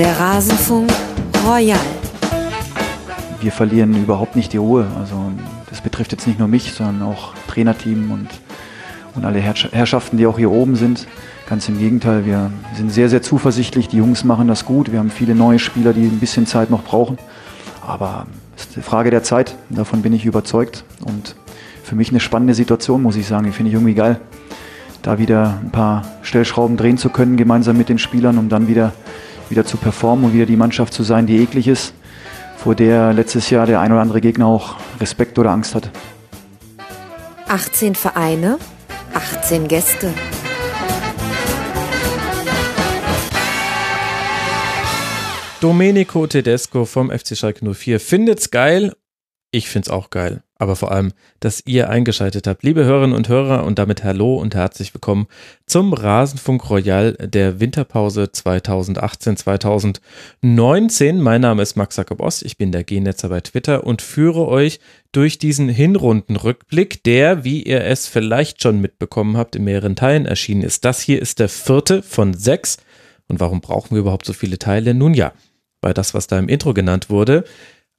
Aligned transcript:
Der 0.00 0.18
Rasenfunk 0.18 0.90
Royal. 1.46 1.78
Wir 3.42 3.52
verlieren 3.52 3.94
überhaupt 4.02 4.34
nicht 4.34 4.54
die 4.54 4.56
Ruhe. 4.56 4.86
Also 4.98 5.30
das 5.68 5.82
betrifft 5.82 6.12
jetzt 6.12 6.26
nicht 6.26 6.38
nur 6.38 6.48
mich, 6.48 6.72
sondern 6.72 7.02
auch 7.02 7.34
Trainerteam 7.48 8.10
und, 8.10 8.28
und 9.14 9.26
alle 9.26 9.40
Herrschaften, 9.40 10.16
die 10.16 10.26
auch 10.26 10.38
hier 10.38 10.50
oben 10.50 10.74
sind. 10.74 11.06
Ganz 11.50 11.68
im 11.68 11.78
Gegenteil, 11.78 12.24
wir 12.24 12.50
sind 12.74 12.90
sehr, 12.90 13.10
sehr 13.10 13.20
zuversichtlich. 13.20 13.88
Die 13.88 13.98
Jungs 13.98 14.24
machen 14.24 14.48
das 14.48 14.64
gut. 14.64 14.90
Wir 14.90 15.00
haben 15.00 15.10
viele 15.10 15.34
neue 15.34 15.58
Spieler, 15.58 15.92
die 15.92 16.06
ein 16.06 16.18
bisschen 16.18 16.46
Zeit 16.46 16.70
noch 16.70 16.82
brauchen. 16.82 17.18
Aber 17.86 18.26
es 18.56 18.68
ist 18.68 18.76
eine 18.76 18.82
Frage 18.82 19.10
der 19.10 19.22
Zeit. 19.22 19.54
Davon 19.68 20.00
bin 20.00 20.14
ich 20.14 20.24
überzeugt. 20.24 20.82
Und 21.04 21.36
für 21.82 21.94
mich 21.94 22.08
eine 22.08 22.20
spannende 22.20 22.54
Situation, 22.54 23.02
muss 23.02 23.16
ich 23.16 23.26
sagen. 23.26 23.44
Die 23.44 23.52
finde 23.52 23.68
ich 23.68 23.74
irgendwie 23.74 23.96
geil, 23.96 24.18
da 25.02 25.18
wieder 25.18 25.58
ein 25.62 25.70
paar 25.70 26.06
Stellschrauben 26.22 26.78
drehen 26.78 26.96
zu 26.96 27.10
können, 27.10 27.36
gemeinsam 27.36 27.76
mit 27.76 27.90
den 27.90 27.98
Spielern, 27.98 28.38
um 28.38 28.48
dann 28.48 28.66
wieder, 28.66 28.94
wieder 29.50 29.64
zu 29.64 29.76
performen 29.76 30.26
und 30.26 30.32
wieder 30.32 30.46
die 30.46 30.56
Mannschaft 30.56 30.94
zu 30.94 31.02
sein, 31.02 31.26
die 31.26 31.42
eklig 31.42 31.68
ist, 31.68 31.92
vor 32.56 32.74
der 32.74 33.12
letztes 33.12 33.50
Jahr 33.50 33.66
der 33.66 33.80
ein 33.80 33.92
oder 33.92 34.00
andere 34.00 34.20
Gegner 34.20 34.46
auch 34.46 34.76
Respekt 35.00 35.38
oder 35.38 35.50
Angst 35.50 35.74
hatte. 35.74 35.90
18 37.48 37.94
Vereine, 37.96 38.58
18 39.12 39.68
Gäste. 39.68 40.14
Domenico 45.60 46.26
Tedesco 46.26 46.86
vom 46.86 47.10
FC 47.10 47.36
Schalke 47.36 47.74
04 47.74 48.00
findet's 48.00 48.50
geil. 48.50 48.94
Ich 49.52 49.68
find's 49.68 49.88
auch 49.88 50.10
geil. 50.10 50.44
Aber 50.58 50.76
vor 50.76 50.92
allem, 50.92 51.12
dass 51.40 51.66
ihr 51.66 51.90
eingeschaltet 51.90 52.46
habt. 52.46 52.62
Liebe 52.62 52.84
Hörerinnen 52.84 53.16
und 53.16 53.28
Hörer 53.28 53.64
und 53.64 53.80
damit 53.80 54.04
hallo 54.04 54.36
und 54.36 54.54
herzlich 54.54 54.94
willkommen 54.94 55.26
zum 55.66 55.92
Rasenfunk 55.92 56.70
Royal 56.70 57.14
der 57.14 57.58
Winterpause 57.58 58.30
2018-2019. 58.32 61.14
Mein 61.14 61.40
Name 61.40 61.62
ist 61.62 61.74
Max 61.74 61.96
Jakob 61.96 62.20
Ost. 62.20 62.44
Ich 62.44 62.58
bin 62.58 62.70
der 62.70 62.84
G-Netzer 62.84 63.28
bei 63.28 63.40
Twitter 63.40 63.84
und 63.84 64.02
führe 64.02 64.46
euch 64.46 64.78
durch 65.10 65.38
diesen 65.38 65.68
Hinrundenrückblick, 65.68 67.02
der, 67.02 67.42
wie 67.42 67.64
ihr 67.64 67.82
es 67.82 68.06
vielleicht 68.06 68.62
schon 68.62 68.80
mitbekommen 68.80 69.36
habt, 69.36 69.56
in 69.56 69.64
mehreren 69.64 69.96
Teilen 69.96 70.26
erschienen 70.26 70.62
ist. 70.62 70.84
Das 70.84 71.00
hier 71.00 71.20
ist 71.20 71.40
der 71.40 71.48
vierte 71.48 72.04
von 72.04 72.34
sechs. 72.34 72.76
Und 73.26 73.40
warum 73.40 73.60
brauchen 73.60 73.96
wir 73.96 74.00
überhaupt 74.00 74.26
so 74.26 74.32
viele 74.32 74.60
Teile? 74.60 74.94
Nun 74.94 75.12
ja, 75.12 75.32
weil 75.80 75.94
das, 75.94 76.14
was 76.14 76.28
da 76.28 76.38
im 76.38 76.48
Intro 76.48 76.72
genannt 76.72 77.10
wurde, 77.10 77.42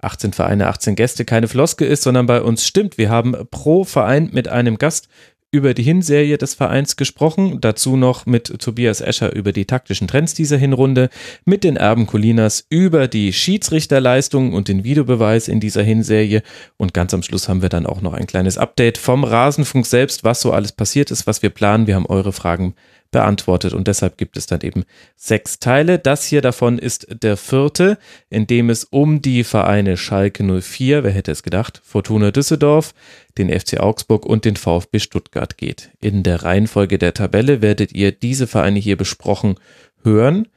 18 0.01 0.33
Vereine, 0.33 0.67
18 0.67 0.95
Gäste, 0.95 1.25
keine 1.25 1.47
Floske 1.47 1.85
ist, 1.85 2.03
sondern 2.03 2.25
bei 2.25 2.41
uns 2.41 2.65
stimmt. 2.65 2.97
Wir 2.97 3.09
haben 3.09 3.35
pro 3.51 3.83
Verein 3.83 4.29
mit 4.31 4.47
einem 4.47 4.77
Gast 4.77 5.07
über 5.53 5.73
die 5.73 5.83
Hinserie 5.83 6.37
des 6.37 6.53
Vereins 6.53 6.95
gesprochen, 6.95 7.59
dazu 7.59 7.97
noch 7.97 8.25
mit 8.25 8.59
Tobias 8.61 9.01
Escher 9.01 9.35
über 9.35 9.51
die 9.51 9.65
taktischen 9.65 10.07
Trends 10.07 10.33
dieser 10.33 10.57
Hinrunde, 10.57 11.09
mit 11.43 11.65
den 11.65 11.75
Erben 11.75 12.07
Colinas 12.07 12.65
über 12.69 13.09
die 13.09 13.33
Schiedsrichterleistungen 13.33 14.53
und 14.53 14.69
den 14.69 14.85
Videobeweis 14.85 15.49
in 15.49 15.59
dieser 15.59 15.83
Hinserie 15.83 16.41
und 16.77 16.93
ganz 16.93 17.13
am 17.13 17.21
Schluss 17.21 17.49
haben 17.49 17.61
wir 17.61 17.69
dann 17.69 17.85
auch 17.85 18.01
noch 18.01 18.13
ein 18.13 18.27
kleines 18.27 18.57
Update 18.57 18.97
vom 18.97 19.25
Rasenfunk 19.25 19.85
selbst, 19.85 20.23
was 20.23 20.39
so 20.39 20.53
alles 20.53 20.71
passiert 20.71 21.11
ist, 21.11 21.27
was 21.27 21.43
wir 21.43 21.49
planen. 21.49 21.85
Wir 21.85 21.95
haben 21.95 22.05
eure 22.05 22.31
Fragen 22.31 22.73
beantwortet. 23.11 23.73
Und 23.73 23.87
deshalb 23.87 24.17
gibt 24.17 24.37
es 24.37 24.45
dann 24.45 24.61
eben 24.61 24.83
sechs 25.15 25.59
Teile. 25.59 25.99
Das 25.99 26.25
hier 26.25 26.41
davon 26.41 26.79
ist 26.79 27.07
der 27.09 27.37
vierte, 27.37 27.97
in 28.29 28.47
dem 28.47 28.69
es 28.69 28.85
um 28.85 29.21
die 29.21 29.43
Vereine 29.43 29.97
Schalke 29.97 30.43
04, 30.43 31.03
wer 31.03 31.11
hätte 31.11 31.31
es 31.31 31.43
gedacht, 31.43 31.81
Fortuna 31.83 32.31
Düsseldorf, 32.31 32.93
den 33.37 33.49
FC 33.49 33.79
Augsburg 33.79 34.25
und 34.25 34.45
den 34.45 34.55
VfB 34.55 34.99
Stuttgart 34.99 35.57
geht. 35.57 35.91
In 35.99 36.23
der 36.23 36.43
Reihenfolge 36.43 36.97
der 36.97 37.13
Tabelle 37.13 37.61
werdet 37.61 37.93
ihr 37.93 38.11
diese 38.11 38.47
Vereine 38.47 38.79
hier 38.79 38.97
besprochen 38.97 39.55
hören. 40.03 40.47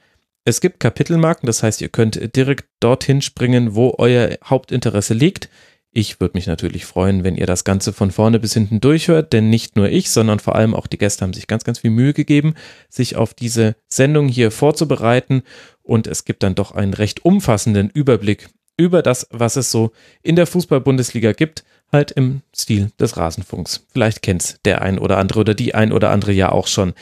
Es 0.45 0.61
gibt 0.61 0.79
Kapitelmarken, 0.79 1.47
das 1.47 1.63
heißt, 1.63 1.81
ihr 1.81 1.89
könnt 1.89 2.37
direkt 2.37 2.67
dorthin 2.81 3.23
springen, 3.23 3.75
wo 3.75 3.95
euer 3.99 4.37
Hauptinteresse 4.45 5.15
liegt. 5.15 5.49
Ich 5.97 6.19
würde 6.19 6.37
mich 6.37 6.49
natürlich 6.49 6.87
freuen, 6.87 7.23
wenn 7.23 7.37
ihr 7.37 7.47
das 7.47 7.63
Ganze 7.63 7.93
von 7.93 8.11
vorne 8.11 8.41
bis 8.41 8.53
hinten 8.53 8.81
durchhört, 8.81 9.33
denn 9.33 9.49
nicht 9.49 9.77
nur 9.77 9.89
ich, 9.89 10.11
sondern 10.11 10.41
vor 10.41 10.57
allem 10.57 10.75
auch 10.75 10.89
die 10.89 10.99
Gäste 10.99 11.23
haben 11.23 11.33
sich 11.33 11.47
ganz, 11.47 11.63
ganz 11.63 11.79
viel 11.79 11.91
Mühe 11.91 12.13
gegeben, 12.13 12.55
sich 12.89 13.15
auf 13.15 13.33
diese 13.33 13.77
Sendung 13.87 14.27
hier 14.27 14.51
vorzubereiten 14.51 15.45
und 15.85 16.09
es 16.09 16.25
gibt 16.25 16.43
dann 16.43 16.57
doch 16.57 16.73
einen 16.73 16.95
recht 16.95 17.25
umfassenden 17.25 17.91
Überblick 17.91 18.49
über 18.77 19.03
das, 19.03 19.29
was 19.31 19.55
es 19.55 19.71
so 19.71 19.93
in 20.21 20.35
der 20.35 20.49
Fußball-Bundesliga 20.49 21.31
gibt, 21.31 21.63
halt 21.93 22.11
im 22.11 22.41
Stil 22.55 22.91
des 22.99 23.17
Rasenfunks. 23.17 23.87
Vielleicht 23.93 24.21
kennt's 24.21 24.59
der 24.65 24.83
ein 24.83 24.99
oder 24.99 25.19
andere 25.19 25.41
oder 25.41 25.55
die 25.55 25.77
ein 25.77 25.93
oder 25.93 26.11
andere 26.11 26.33
ja 26.33 26.51
auch 26.51 26.67
schon. 26.67 26.95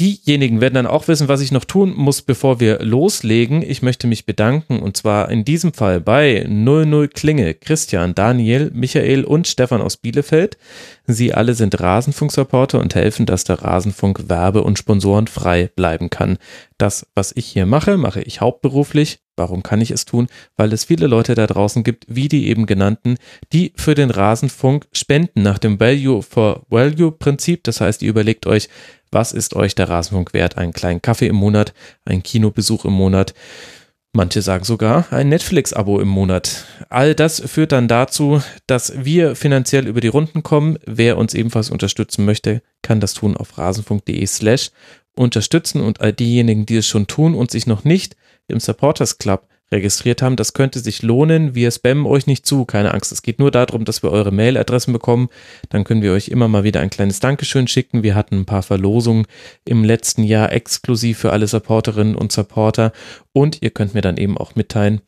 Diejenigen 0.00 0.60
werden 0.60 0.74
dann 0.74 0.86
auch 0.88 1.06
wissen, 1.06 1.28
was 1.28 1.40
ich 1.40 1.52
noch 1.52 1.64
tun 1.64 1.94
muss, 1.94 2.20
bevor 2.20 2.58
wir 2.58 2.80
loslegen. 2.80 3.62
Ich 3.62 3.80
möchte 3.80 4.08
mich 4.08 4.26
bedanken 4.26 4.80
und 4.80 4.96
zwar 4.96 5.30
in 5.30 5.44
diesem 5.44 5.72
Fall 5.72 6.00
bei 6.00 6.44
00 6.48 7.06
Klinge, 7.06 7.54
Christian, 7.54 8.12
Daniel, 8.12 8.72
Michael 8.74 9.22
und 9.22 9.46
Stefan 9.46 9.80
aus 9.80 9.96
Bielefeld. 9.96 10.58
Sie 11.06 11.32
alle 11.32 11.54
sind 11.54 11.78
Rasenfunk-Supporter 11.78 12.80
und 12.80 12.96
helfen, 12.96 13.24
dass 13.24 13.44
der 13.44 13.62
Rasenfunk 13.62 14.28
werbe- 14.28 14.64
und 14.64 14.80
sponsorenfrei 14.80 15.70
bleiben 15.76 16.10
kann. 16.10 16.38
Das, 16.76 17.06
was 17.14 17.30
ich 17.36 17.46
hier 17.46 17.66
mache, 17.66 17.96
mache 17.96 18.20
ich 18.20 18.40
hauptberuflich. 18.40 19.20
Warum 19.36 19.62
kann 19.62 19.80
ich 19.80 19.90
es 19.90 20.04
tun? 20.04 20.28
Weil 20.56 20.72
es 20.72 20.84
viele 20.84 21.06
Leute 21.06 21.34
da 21.34 21.46
draußen 21.46 21.82
gibt, 21.82 22.06
wie 22.08 22.28
die 22.28 22.48
eben 22.48 22.66
genannten, 22.66 23.16
die 23.52 23.72
für 23.76 23.94
den 23.94 24.10
Rasenfunk 24.10 24.86
spenden 24.92 25.42
nach 25.42 25.58
dem 25.58 25.80
Value 25.80 26.22
for 26.22 26.62
Value 26.68 27.12
Prinzip. 27.12 27.64
Das 27.64 27.80
heißt, 27.80 28.02
ihr 28.02 28.10
überlegt 28.10 28.46
euch, 28.46 28.68
was 29.10 29.32
ist 29.32 29.54
euch 29.54 29.74
der 29.74 29.88
Rasenfunk 29.88 30.34
wert? 30.34 30.58
Einen 30.58 30.72
kleinen 30.72 31.02
Kaffee 31.02 31.28
im 31.28 31.36
Monat, 31.36 31.74
einen 32.04 32.22
Kinobesuch 32.22 32.84
im 32.84 32.92
Monat. 32.92 33.34
Manche 34.16 34.42
sagen 34.42 34.64
sogar 34.64 35.12
ein 35.12 35.28
Netflix-Abo 35.28 35.98
im 35.98 36.06
Monat. 36.06 36.66
All 36.88 37.16
das 37.16 37.40
führt 37.40 37.72
dann 37.72 37.88
dazu, 37.88 38.40
dass 38.68 39.04
wir 39.04 39.34
finanziell 39.34 39.88
über 39.88 40.00
die 40.00 40.08
Runden 40.08 40.44
kommen. 40.44 40.78
Wer 40.86 41.18
uns 41.18 41.34
ebenfalls 41.34 41.68
unterstützen 41.68 42.24
möchte, 42.24 42.62
kann 42.82 43.00
das 43.00 43.14
tun 43.14 43.36
auf 43.36 43.58
rasenfunk.de 43.58 44.24
slash 44.26 44.70
unterstützen 45.16 45.80
und 45.80 46.00
all 46.00 46.12
diejenigen, 46.12 46.64
die 46.64 46.76
es 46.76 46.86
schon 46.86 47.08
tun 47.08 47.34
und 47.34 47.50
sich 47.50 47.66
noch 47.66 47.82
nicht 47.82 48.14
im 48.48 48.60
Supporters 48.60 49.18
Club 49.18 49.48
registriert 49.72 50.22
haben. 50.22 50.36
Das 50.36 50.52
könnte 50.52 50.78
sich 50.78 51.02
lohnen. 51.02 51.54
Wir 51.54 51.70
spammen 51.70 52.06
euch 52.06 52.26
nicht 52.26 52.46
zu, 52.46 52.64
keine 52.64 52.94
Angst. 52.94 53.12
Es 53.12 53.22
geht 53.22 53.38
nur 53.38 53.50
darum, 53.50 53.84
dass 53.84 54.02
wir 54.02 54.10
eure 54.10 54.30
Mailadressen 54.30 54.92
bekommen. 54.92 55.28
Dann 55.68 55.84
können 55.84 56.02
wir 56.02 56.12
euch 56.12 56.28
immer 56.28 56.48
mal 56.48 56.64
wieder 56.64 56.80
ein 56.80 56.90
kleines 56.90 57.20
Dankeschön 57.20 57.66
schicken. 57.66 58.02
Wir 58.02 58.14
hatten 58.14 58.40
ein 58.40 58.46
paar 58.46 58.62
Verlosungen 58.62 59.26
im 59.64 59.84
letzten 59.84 60.22
Jahr 60.22 60.52
exklusiv 60.52 61.18
für 61.18 61.32
alle 61.32 61.46
Supporterinnen 61.46 62.14
und 62.14 62.32
Supporter. 62.32 62.92
Und 63.32 63.62
ihr 63.62 63.70
könnt 63.70 63.94
mir 63.94 64.02
dann 64.02 64.16
eben 64.16 64.38
auch 64.38 64.54
mitteilen, 64.54 65.00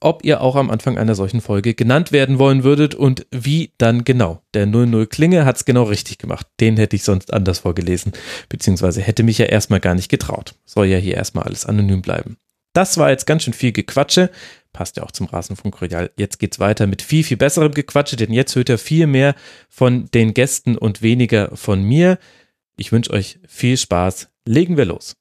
ob 0.00 0.24
ihr 0.24 0.40
auch 0.40 0.56
am 0.56 0.70
Anfang 0.70 0.98
einer 0.98 1.14
solchen 1.14 1.40
Folge 1.40 1.74
genannt 1.74 2.10
werden 2.10 2.38
wollen 2.38 2.64
würdet 2.64 2.94
und 2.94 3.26
wie 3.30 3.72
dann 3.78 4.04
genau. 4.04 4.42
Der 4.54 4.66
00 4.66 5.06
Klinge 5.06 5.44
hat 5.44 5.56
es 5.56 5.64
genau 5.64 5.84
richtig 5.84 6.18
gemacht. 6.18 6.46
Den 6.58 6.76
hätte 6.76 6.96
ich 6.96 7.04
sonst 7.04 7.32
anders 7.32 7.60
vorgelesen, 7.60 8.12
beziehungsweise 8.48 9.02
hätte 9.02 9.22
mich 9.22 9.38
ja 9.38 9.46
erstmal 9.46 9.80
gar 9.80 9.94
nicht 9.94 10.08
getraut. 10.08 10.54
Soll 10.64 10.86
ja 10.86 10.98
hier 10.98 11.14
erstmal 11.14 11.44
alles 11.44 11.66
anonym 11.66 12.02
bleiben. 12.02 12.36
Das 12.72 12.98
war 12.98 13.10
jetzt 13.10 13.26
ganz 13.26 13.42
schön 13.42 13.52
viel 13.52 13.72
Gequatsche. 13.72 14.30
Passt 14.72 14.96
ja 14.96 15.02
auch 15.02 15.10
zum 15.10 15.26
Rasenfunk 15.26 15.80
Royal. 15.80 16.10
Jetzt 16.16 16.38
geht's 16.38 16.60
weiter 16.60 16.86
mit 16.86 17.02
viel, 17.02 17.24
viel 17.24 17.36
besserem 17.36 17.72
Gequatsche, 17.72 18.16
denn 18.16 18.32
jetzt 18.32 18.54
hört 18.54 18.68
ihr 18.68 18.78
viel 18.78 19.06
mehr 19.06 19.34
von 19.68 20.06
den 20.14 20.34
Gästen 20.34 20.78
und 20.78 21.02
weniger 21.02 21.56
von 21.56 21.82
mir. 21.82 22.18
Ich 22.76 22.92
wünsche 22.92 23.12
euch 23.12 23.40
viel 23.46 23.76
Spaß. 23.76 24.28
Legen 24.46 24.76
wir 24.76 24.84
los. 24.84 25.19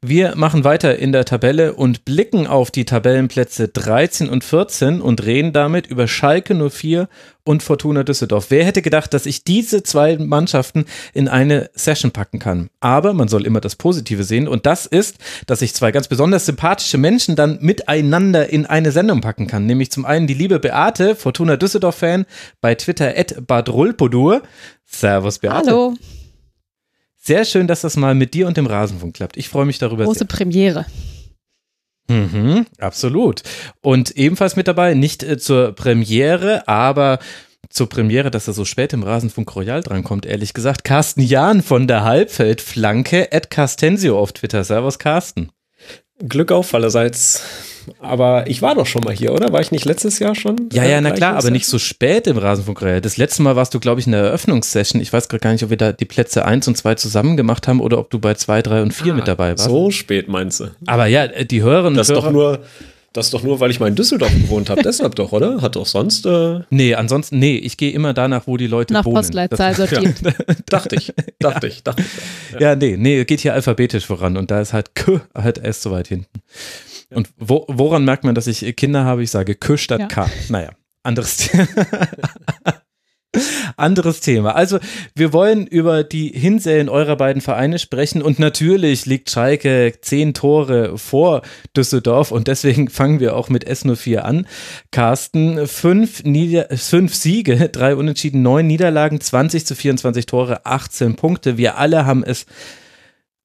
Wir 0.00 0.36
machen 0.36 0.62
weiter 0.62 0.96
in 0.96 1.10
der 1.10 1.24
Tabelle 1.24 1.72
und 1.74 2.04
blicken 2.04 2.46
auf 2.46 2.70
die 2.70 2.84
Tabellenplätze 2.84 3.66
13 3.66 4.28
und 4.28 4.44
14 4.44 5.00
und 5.00 5.24
reden 5.24 5.52
damit 5.52 5.88
über 5.88 6.06
Schalke 6.06 6.54
04 6.54 7.08
und 7.42 7.64
Fortuna 7.64 8.04
Düsseldorf. 8.04 8.46
Wer 8.50 8.64
hätte 8.64 8.80
gedacht, 8.80 9.12
dass 9.12 9.26
ich 9.26 9.42
diese 9.42 9.82
zwei 9.82 10.16
Mannschaften 10.16 10.84
in 11.14 11.26
eine 11.26 11.68
Session 11.74 12.12
packen 12.12 12.38
kann? 12.38 12.70
Aber 12.78 13.12
man 13.12 13.26
soll 13.26 13.44
immer 13.44 13.60
das 13.60 13.74
Positive 13.74 14.22
sehen 14.22 14.46
und 14.46 14.66
das 14.66 14.86
ist, 14.86 15.16
dass 15.48 15.62
ich 15.62 15.74
zwei 15.74 15.90
ganz 15.90 16.06
besonders 16.06 16.46
sympathische 16.46 16.96
Menschen 16.96 17.34
dann 17.34 17.58
miteinander 17.60 18.48
in 18.50 18.66
eine 18.66 18.92
Sendung 18.92 19.20
packen 19.20 19.48
kann. 19.48 19.66
Nämlich 19.66 19.90
zum 19.90 20.04
einen 20.04 20.28
die 20.28 20.34
liebe 20.34 20.60
Beate, 20.60 21.16
Fortuna 21.16 21.56
Düsseldorf-Fan, 21.56 22.24
bei 22.60 22.76
Twitter 22.76 23.14
at 23.16 23.44
badrulpodur. 23.48 24.42
Servus 24.86 25.40
Beate. 25.40 25.66
Hallo. 25.66 25.96
Sehr 27.28 27.44
schön, 27.44 27.66
dass 27.66 27.82
das 27.82 27.98
mal 27.98 28.14
mit 28.14 28.32
dir 28.32 28.46
und 28.46 28.56
dem 28.56 28.64
Rasenfunk 28.64 29.14
klappt. 29.14 29.36
Ich 29.36 29.50
freue 29.50 29.66
mich 29.66 29.78
darüber 29.78 30.04
Große 30.04 30.20
sehr. 30.20 30.26
Premiere. 30.26 30.86
Mhm, 32.08 32.64
absolut. 32.78 33.42
Und 33.82 34.12
ebenfalls 34.12 34.56
mit 34.56 34.66
dabei, 34.66 34.94
nicht 34.94 35.22
äh, 35.22 35.36
zur 35.36 35.72
Premiere, 35.72 36.66
aber 36.66 37.18
zur 37.68 37.90
Premiere, 37.90 38.30
dass 38.30 38.48
er 38.48 38.54
so 38.54 38.64
spät 38.64 38.94
im 38.94 39.02
Rasenfunk 39.02 39.54
Royal 39.54 39.82
drankommt, 39.82 40.24
ehrlich 40.24 40.54
gesagt, 40.54 40.84
Carsten 40.84 41.20
Jahn 41.20 41.62
von 41.62 41.86
der 41.86 42.02
Halbfeldflanke 42.02 43.28
at 43.30 43.50
Castensio 43.50 44.18
auf 44.18 44.32
Twitter. 44.32 44.64
Servus, 44.64 44.98
Carsten. 44.98 45.50
Glück 46.26 46.50
auf 46.50 46.72
allerseits. 46.72 47.42
Aber 48.00 48.48
ich 48.48 48.62
war 48.62 48.74
doch 48.74 48.86
schon 48.86 49.02
mal 49.04 49.14
hier, 49.14 49.32
oder? 49.32 49.52
War 49.52 49.60
ich 49.60 49.70
nicht 49.70 49.84
letztes 49.84 50.18
Jahr 50.18 50.34
schon? 50.34 50.68
Ja, 50.72 50.84
ja, 50.84 51.00
na 51.00 51.10
klar, 51.10 51.36
aber 51.36 51.50
nicht 51.50 51.66
so 51.66 51.78
spät 51.78 52.26
im 52.26 52.38
Rasenfunkreihe. 52.38 53.00
Das 53.00 53.16
letzte 53.16 53.42
Mal 53.42 53.56
warst 53.56 53.74
du, 53.74 53.80
glaube 53.80 54.00
ich, 54.00 54.06
in 54.06 54.12
der 54.12 54.22
Eröffnungssession. 54.22 55.00
Ich 55.02 55.12
weiß 55.12 55.28
gerade 55.28 55.40
gar 55.40 55.52
nicht, 55.52 55.64
ob 55.64 55.70
wir 55.70 55.76
da 55.76 55.92
die 55.92 56.04
Plätze 56.04 56.44
1 56.44 56.68
und 56.68 56.76
2 56.76 56.94
zusammen 56.96 57.36
gemacht 57.36 57.68
haben 57.68 57.80
oder 57.80 57.98
ob 57.98 58.10
du 58.10 58.18
bei 58.18 58.34
2, 58.34 58.62
3 58.62 58.82
und 58.82 58.94
4 58.94 59.12
ah, 59.12 59.16
mit 59.16 59.28
dabei 59.28 59.50
warst. 59.50 59.64
So 59.64 59.90
spät 59.90 60.28
meinst 60.28 60.60
du? 60.60 60.70
Aber 60.86 61.06
ja, 61.06 61.26
die 61.26 61.62
Hörerinnen 61.62 61.98
und 61.98 62.08
Hörer. 62.08 62.22
Doch 62.22 62.30
nur, 62.30 62.60
das 63.14 63.30
doch 63.30 63.42
nur, 63.42 63.58
weil 63.58 63.70
ich 63.70 63.80
mal 63.80 63.88
in 63.88 63.94
Düsseldorf 63.94 64.32
gewohnt 64.32 64.68
habe. 64.68 64.82
Deshalb 64.82 65.14
doch, 65.14 65.32
oder? 65.32 65.62
Hat 65.62 65.76
doch 65.76 65.86
sonst. 65.86 66.26
Äh 66.26 66.60
nee, 66.70 66.94
ansonsten, 66.94 67.38
nee, 67.38 67.56
ich 67.56 67.76
gehe 67.76 67.90
immer 67.90 68.12
danach, 68.12 68.46
wo 68.46 68.56
die 68.56 68.66
Leute 68.66 68.92
Nach 68.92 69.04
wohnen. 69.04 69.16
Postleitzahl 69.16 69.74
sortiert. 69.74 70.20
Ja. 70.22 70.32
dachte 70.66 70.96
ich, 70.96 71.14
dachte 71.38 71.66
ja. 71.66 71.72
ich, 71.72 71.82
dachte 71.82 72.02
ich. 72.02 72.52
Ja. 72.52 72.60
ja, 72.60 72.76
nee, 72.76 72.96
nee, 72.98 73.24
geht 73.24 73.40
hier 73.40 73.54
alphabetisch 73.54 74.06
voran 74.06 74.36
und 74.36 74.50
da 74.50 74.60
ist 74.60 74.72
halt 74.72 74.94
K 74.94 75.22
halt 75.34 75.58
erst 75.58 75.82
so 75.82 75.90
weit 75.90 76.08
hinten. 76.08 76.42
Und 77.10 77.30
wo, 77.38 77.64
woran 77.68 78.04
merkt 78.04 78.24
man, 78.24 78.34
dass 78.34 78.46
ich 78.46 78.76
Kinder 78.76 79.04
habe? 79.04 79.22
Ich 79.22 79.30
sage 79.30 79.54
K 79.54 79.76
statt 79.76 80.08
K. 80.08 80.30
Naja, 80.48 80.70
anderes 81.02 81.36
Thema. 81.38 81.66
Anderes 83.76 84.20
Thema. 84.20 84.54
Also, 84.54 84.78
wir 85.14 85.34
wollen 85.34 85.66
über 85.66 86.02
die 86.02 86.28
Hinsälen 86.28 86.88
eurer 86.88 87.16
beiden 87.16 87.42
Vereine 87.42 87.78
sprechen 87.78 88.22
und 88.22 88.38
natürlich 88.38 89.04
liegt 89.04 89.30
Schalke 89.30 89.92
zehn 90.00 90.32
Tore 90.32 90.96
vor 90.96 91.42
Düsseldorf 91.76 92.32
und 92.32 92.48
deswegen 92.48 92.88
fangen 92.88 93.20
wir 93.20 93.36
auch 93.36 93.50
mit 93.50 93.68
S04 93.68 94.18
an. 94.18 94.46
Carsten, 94.90 95.66
fünf, 95.66 96.24
Nieder 96.24 96.68
fünf 96.76 97.14
Siege, 97.14 97.68
drei 97.68 97.94
Unentschieden, 97.94 98.42
neun 98.42 98.66
Niederlagen, 98.66 99.20
20 99.20 99.66
zu 99.66 99.74
24 99.74 100.24
Tore, 100.24 100.64
18 100.64 101.16
Punkte. 101.16 101.58
Wir 101.58 101.76
alle 101.76 102.06
haben 102.06 102.24
es 102.24 102.46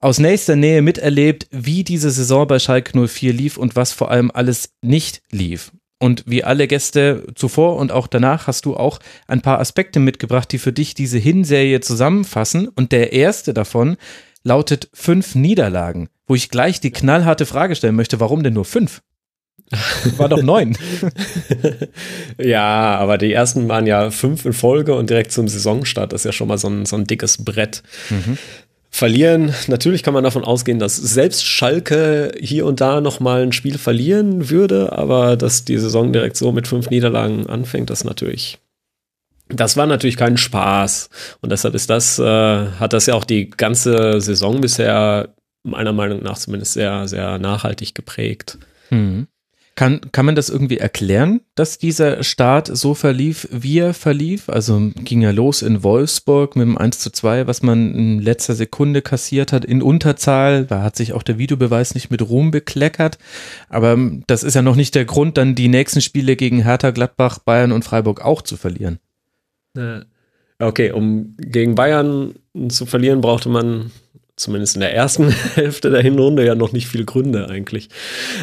aus 0.03 0.19
nächster 0.19 0.57
Nähe 0.57 0.81
miterlebt, 0.81 1.47
wie 1.51 1.83
diese 1.85 2.11
Saison 2.11 2.45
bei 2.45 2.59
Schalke 2.59 3.07
04 3.07 3.31
lief 3.31 3.57
und 3.57 3.77
was 3.77 3.93
vor 3.93 4.11
allem 4.11 4.31
alles 4.31 4.73
nicht 4.81 5.21
lief. 5.31 5.71
Und 5.97 6.25
wie 6.27 6.43
alle 6.43 6.67
Gäste 6.67 7.25
zuvor 7.35 7.77
und 7.77 7.93
auch 7.93 8.07
danach 8.07 8.47
hast 8.47 8.65
du 8.65 8.75
auch 8.75 8.99
ein 9.27 9.41
paar 9.41 9.59
Aspekte 9.59 10.01
mitgebracht, 10.01 10.51
die 10.51 10.57
für 10.57 10.73
dich 10.73 10.93
diese 10.93 11.17
Hinserie 11.17 11.79
zusammenfassen. 11.79 12.67
Und 12.67 12.91
der 12.91 13.13
erste 13.13 13.53
davon 13.53 13.95
lautet 14.43 14.89
fünf 14.93 15.35
Niederlagen, 15.35 16.09
wo 16.27 16.35
ich 16.35 16.49
gleich 16.49 16.81
die 16.81 16.91
knallharte 16.91 17.45
Frage 17.45 17.73
stellen 17.77 17.95
möchte, 17.95 18.19
warum 18.19 18.43
denn 18.43 18.55
nur 18.55 18.65
fünf? 18.65 19.01
War 20.17 20.27
doch 20.27 20.43
neun. 20.43 20.77
ja, 22.37 22.97
aber 22.97 23.17
die 23.17 23.31
ersten 23.31 23.69
waren 23.69 23.87
ja 23.87 24.11
fünf 24.11 24.45
in 24.45 24.51
Folge 24.51 24.93
und 24.93 25.09
direkt 25.09 25.31
zum 25.31 25.47
Saisonstart. 25.47 26.11
Das 26.11 26.21
ist 26.21 26.25
ja 26.25 26.31
schon 26.33 26.49
mal 26.49 26.57
so 26.57 26.67
ein, 26.67 26.85
so 26.85 26.97
ein 26.97 27.05
dickes 27.05 27.45
Brett. 27.45 27.81
Mhm 28.09 28.37
verlieren. 28.93 29.53
Natürlich 29.67 30.03
kann 30.03 30.13
man 30.13 30.23
davon 30.23 30.43
ausgehen, 30.43 30.77
dass 30.77 30.95
selbst 30.95 31.43
Schalke 31.43 32.31
hier 32.39 32.67
und 32.67 32.79
da 32.79 33.01
nochmal 33.01 33.41
ein 33.41 33.51
Spiel 33.51 33.79
verlieren 33.79 34.51
würde, 34.51 34.93
aber 34.93 35.35
dass 35.35 35.65
die 35.65 35.79
Saison 35.79 36.13
direkt 36.13 36.37
so 36.37 36.51
mit 36.51 36.67
fünf 36.67 36.91
Niederlagen 36.91 37.47
anfängt, 37.47 37.89
das 37.89 38.03
natürlich. 38.03 38.59
Das 39.49 39.77
war 39.77 39.87
natürlich 39.87 40.15
kein 40.15 40.37
Spaß. 40.37 41.09
Und 41.41 41.51
deshalb 41.51 41.73
ist 41.73 41.89
das, 41.89 42.19
äh, 42.19 42.23
hat 42.23 42.93
das 42.93 43.07
ja 43.07 43.15
auch 43.15 43.23
die 43.23 43.49
ganze 43.49 44.21
Saison 44.21 44.61
bisher 44.61 45.33
meiner 45.63 45.93
Meinung 45.93 46.21
nach 46.21 46.37
zumindest 46.37 46.73
sehr, 46.73 47.07
sehr 47.07 47.39
nachhaltig 47.39 47.95
geprägt. 47.95 48.59
Mhm. 48.91 49.27
Kann, 49.75 50.11
kann 50.11 50.27
man 50.27 50.35
das 50.35 50.49
irgendwie 50.49 50.77
erklären, 50.77 51.41
dass 51.55 51.79
dieser 51.79 52.21
Start 52.21 52.67
so 52.67 52.93
verlief, 52.93 53.47
wie 53.49 53.79
er 53.79 53.95
verlief? 53.95 54.47
Also 54.47 54.91
ging 54.95 55.23
er 55.23 55.33
los 55.33 55.63
in 55.63 55.81
Wolfsburg 55.81 56.55
mit 56.55 56.67
dem 56.67 56.77
1 56.77 56.99
zu 56.99 57.09
2, 57.09 57.47
was 57.47 57.63
man 57.63 57.95
in 57.95 58.19
letzter 58.19 58.53
Sekunde 58.53 59.01
kassiert 59.01 59.51
hat, 59.51 59.65
in 59.65 59.81
Unterzahl. 59.81 60.65
Da 60.65 60.83
hat 60.83 60.95
sich 60.95 61.13
auch 61.13 61.23
der 61.23 61.39
Videobeweis 61.39 61.95
nicht 61.95 62.11
mit 62.11 62.21
Ruhm 62.21 62.51
bekleckert. 62.51 63.17
Aber 63.67 63.97
das 64.27 64.43
ist 64.43 64.53
ja 64.53 64.61
noch 64.61 64.75
nicht 64.75 64.93
der 64.93 65.05
Grund, 65.05 65.39
dann 65.39 65.55
die 65.55 65.69
nächsten 65.69 66.01
Spiele 66.01 66.35
gegen 66.35 66.61
Hertha, 66.61 66.91
Gladbach, 66.91 67.39
Bayern 67.39 67.71
und 67.71 67.83
Freiburg 67.83 68.23
auch 68.23 68.43
zu 68.43 68.57
verlieren. 68.57 68.99
Okay, 70.59 70.91
um 70.91 71.35
gegen 71.39 71.73
Bayern 71.73 72.35
zu 72.67 72.85
verlieren, 72.85 73.21
brauchte 73.21 73.49
man 73.49 73.91
zumindest 74.35 74.75
in 74.75 74.81
der 74.81 74.93
ersten 74.93 75.29
Hälfte 75.55 75.89
der 75.89 76.01
Hinrunde 76.01 76.45
ja 76.45 76.55
noch 76.55 76.71
nicht 76.71 76.87
viele 76.87 77.05
Gründe 77.05 77.49
eigentlich. 77.49 77.89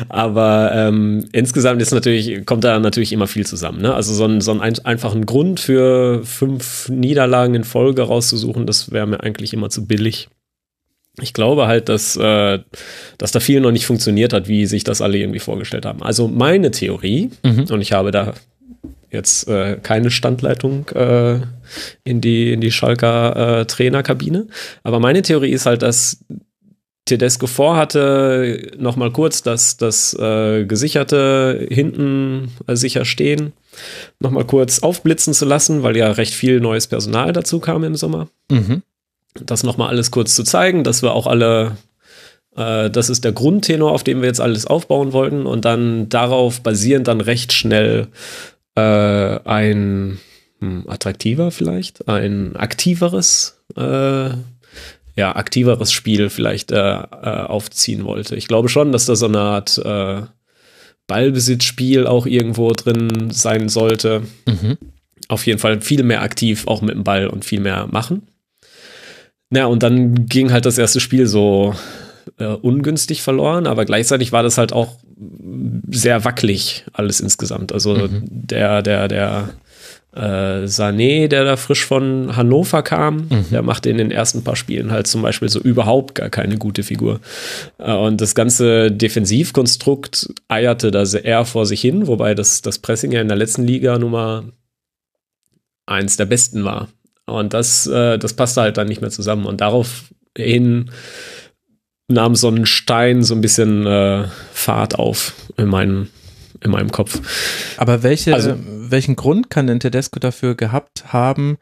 Aber 0.09 0.73
ähm, 0.75 1.29
insgesamt 1.33 1.83
ist 1.83 1.93
natürlich, 1.93 2.47
kommt 2.47 2.65
da 2.65 2.79
natürlich 2.79 3.13
immer 3.13 3.27
viel 3.27 3.47
zusammen. 3.47 3.83
Ne? 3.83 3.95
Also 3.95 4.15
so, 4.15 4.25
ein, 4.25 4.41
so 4.41 4.53
einen 4.53 4.79
einfachen 4.85 5.27
Grund 5.27 5.61
für 5.61 6.25
fünf 6.25 6.89
Niederlagen 6.89 7.55
in 7.55 7.65
Folge 7.65 8.03
rauszusuchen, 8.03 8.67
das 8.67 8.93
wäre 8.93 9.07
mir 9.07 9.21
eigentlich 9.21 9.53
immer 9.53 9.71
zu 9.71 9.87
billig. 9.87 10.29
Ich 11.21 11.35
glaube 11.35 11.67
halt, 11.67 11.89
dass, 11.89 12.17
äh, 12.17 12.61
dass 13.19 13.33
da 13.33 13.41
viel 13.41 13.61
noch 13.61 13.73
nicht 13.73 13.85
funktioniert 13.85 14.33
hat, 14.33 14.49
wie 14.49 14.67
sich 14.67 14.85
das 14.85 15.03
alle 15.03 15.19
irgendwie 15.19 15.41
vorgestellt 15.41 15.85
haben. 15.85 16.03
Also 16.03 16.29
meine 16.29 16.71
Theorie, 16.71 17.31
mhm. 17.43 17.65
und 17.69 17.81
ich 17.81 17.93
habe 17.93 18.11
da 18.11 18.35
jetzt 19.11 19.49
äh, 19.49 19.79
keine 19.83 20.11
Standleitung 20.11 20.89
äh, 20.91 21.41
in 22.05 22.21
die, 22.21 22.53
in 22.53 22.61
die 22.61 22.71
Schalker 22.71 23.61
äh, 23.61 23.67
Trainerkabine. 23.67 24.47
Aber 24.83 25.01
meine 25.01 25.23
Theorie 25.23 25.51
ist 25.51 25.67
halt, 25.67 25.83
dass 25.83 26.25
Tedesco 27.07 27.47
vorhatte, 27.47 28.71
nochmal 28.79 29.11
kurz 29.11 29.43
das, 29.43 29.77
das 29.77 30.15
äh, 30.15 30.65
Gesicherte 30.65 31.67
hinten 31.69 32.53
äh, 32.67 32.77
sicher 32.77 33.05
stehen, 33.05 33.53
nochmal 34.21 34.45
kurz 34.45 34.81
aufblitzen 34.81 35.35
zu 35.35 35.45
lassen, 35.45 35.83
weil 35.83 35.97
ja 35.97 36.11
recht 36.13 36.35
viel 36.35 36.61
neues 36.61 36.87
Personal 36.87 37.33
dazu 37.33 37.59
kam 37.59 37.83
im 37.83 37.97
Sommer. 37.97 38.29
Mhm. 38.51 38.83
Das 39.35 39.65
nochmal 39.65 39.89
alles 39.89 40.11
kurz 40.11 40.35
zu 40.37 40.45
zeigen, 40.45 40.85
dass 40.85 41.03
wir 41.03 41.13
auch 41.13 41.27
alle 41.27 41.77
äh, 42.57 42.91
das 42.91 43.11
ist 43.11 43.25
der 43.25 43.33
Grundtenor, 43.33 43.93
auf 43.93 44.05
dem 44.05 44.21
wir 44.21 44.29
jetzt 44.29 44.41
alles 44.41 44.67
aufbauen 44.67 45.13
wollten 45.13 45.47
und 45.47 45.65
dann 45.65 46.09
darauf 46.09 46.61
basierend 46.61 47.09
dann 47.09 47.21
recht 47.21 47.53
schnell 47.53 48.09
äh, 48.81 49.49
ein 49.49 50.19
hm, 50.61 50.85
attraktiver 50.89 51.51
vielleicht, 51.51 52.09
ein 52.09 52.57
aktiveres, 52.57 53.61
äh, 53.77 54.31
ja, 55.17 55.37
aktiveres 55.37 55.93
Spiel 55.93 56.31
vielleicht 56.31 56.73
äh, 56.73 56.77
äh, 56.77 57.45
aufziehen 57.47 58.05
wollte. 58.05 58.37
Ich 58.37 58.49
glaube 58.49 58.69
schon, 58.69 58.93
dass 58.93 59.07
da 59.07 59.17
so 59.17 59.27
eine 59.27 59.41
Art 59.41 59.79
äh, 59.79 60.23
Ballbesitzspiel 61.07 62.07
auch 62.07 62.27
irgendwo 62.27 62.71
drin 62.73 63.31
sein 63.31 63.69
sollte. 63.69 64.23
Mhm. 64.47 64.79
Auf 65.29 65.47
jeden 65.47 65.59
Fall 65.59 65.81
viel 65.81 66.03
mehr 66.03 66.23
aktiv, 66.23 66.67
auch 66.67 66.83
mit 66.83 66.95
dem 66.95 67.05
Ball 67.05 67.27
und 67.27 67.45
viel 67.45 67.61
mehr 67.61 67.89
machen. 67.91 68.29
Ja, 69.53 69.67
und 69.67 69.83
dann 69.83 70.27
ging 70.27 70.53
halt 70.53 70.67
das 70.67 70.79
erste 70.79 71.01
Spiel 71.01 71.27
so 71.27 71.75
äh, 72.39 72.47
ungünstig 72.47 73.23
verloren, 73.23 73.67
aber 73.67 73.85
gleichzeitig 73.85 74.33
war 74.33 74.43
das 74.43 74.59
halt 74.59 74.73
auch 74.73 74.97
sehr 75.91 76.25
wackelig 76.25 76.85
alles 76.93 77.21
insgesamt. 77.21 77.73
Also 77.73 77.95
mhm. 77.95 78.25
der, 78.29 78.83
der, 78.83 79.09
der 79.09 79.51
äh, 80.13 80.67
Sané, 80.67 81.29
der 81.29 81.45
da 81.45 81.57
frisch 81.57 81.85
von 81.85 82.37
Hannover 82.37 82.83
kam, 82.83 83.29
mhm. 83.29 83.47
der 83.53 83.63
machte 83.63 83.91
in 83.91 83.99
den 83.99 84.11
ersten 84.11 84.43
paar 84.43 84.57
Spielen 84.57 84.91
halt 84.91 85.07
zum 85.07 85.23
Beispiel 85.23 85.49
so 85.49 85.61
überhaupt 85.61 86.15
gar 86.15 86.31
keine 86.31 86.57
gute 86.57 86.83
Figur. 86.83 87.21
Äh, 87.79 87.93
und 87.93 88.21
das 88.21 88.35
ganze 88.35 88.91
Defensivkonstrukt 88.91 90.35
eierte 90.49 90.91
da 90.91 91.05
eher 91.05 91.45
vor 91.45 91.67
sich 91.67 91.81
hin, 91.81 92.07
wobei 92.07 92.35
das, 92.35 92.63
das 92.63 92.79
Pressing 92.79 93.13
ja 93.13 93.21
in 93.21 93.29
der 93.29 93.37
letzten 93.37 93.63
Liga 93.63 93.99
Nummer 93.99 94.45
eins 95.87 96.17
der 96.17 96.27
besten 96.27 96.65
war. 96.65 96.89
Und 97.27 97.55
das, 97.55 97.87
äh, 97.87 98.19
das 98.19 98.35
passte 98.35 98.63
halt 98.63 98.77
dann 98.77 98.89
nicht 98.89 99.01
mehr 99.01 99.11
zusammen. 99.11 99.47
Und 99.47 99.61
daraufhin 99.61 100.91
nahm 102.11 102.35
so 102.35 102.49
ein 102.49 102.67
Stein 102.67 103.23
so 103.23 103.35
ein 103.35 103.41
bisschen 103.41 103.87
äh, 103.87 104.25
Fahrt 104.53 104.99
auf 104.99 105.35
in 105.57 105.69
meinem, 105.69 106.09
in 106.63 106.71
meinem 106.71 106.91
Kopf. 106.91 107.21
Aber 107.77 108.03
welche, 108.03 108.35
also, 108.35 108.55
welchen 108.67 109.17
Grund 109.17 109.51
kann 109.51 109.67
denn 109.67 109.81
Tedesco 109.81 110.19
dafür 110.19 110.55
gehabt 110.55 111.13
haben, 111.13 111.59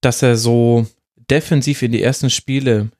dass 0.00 0.22
er 0.22 0.36
so 0.36 0.86
defensiv 1.30 1.82
in 1.82 1.92
die 1.92 2.02
ersten 2.02 2.30
Spiele 2.30 2.90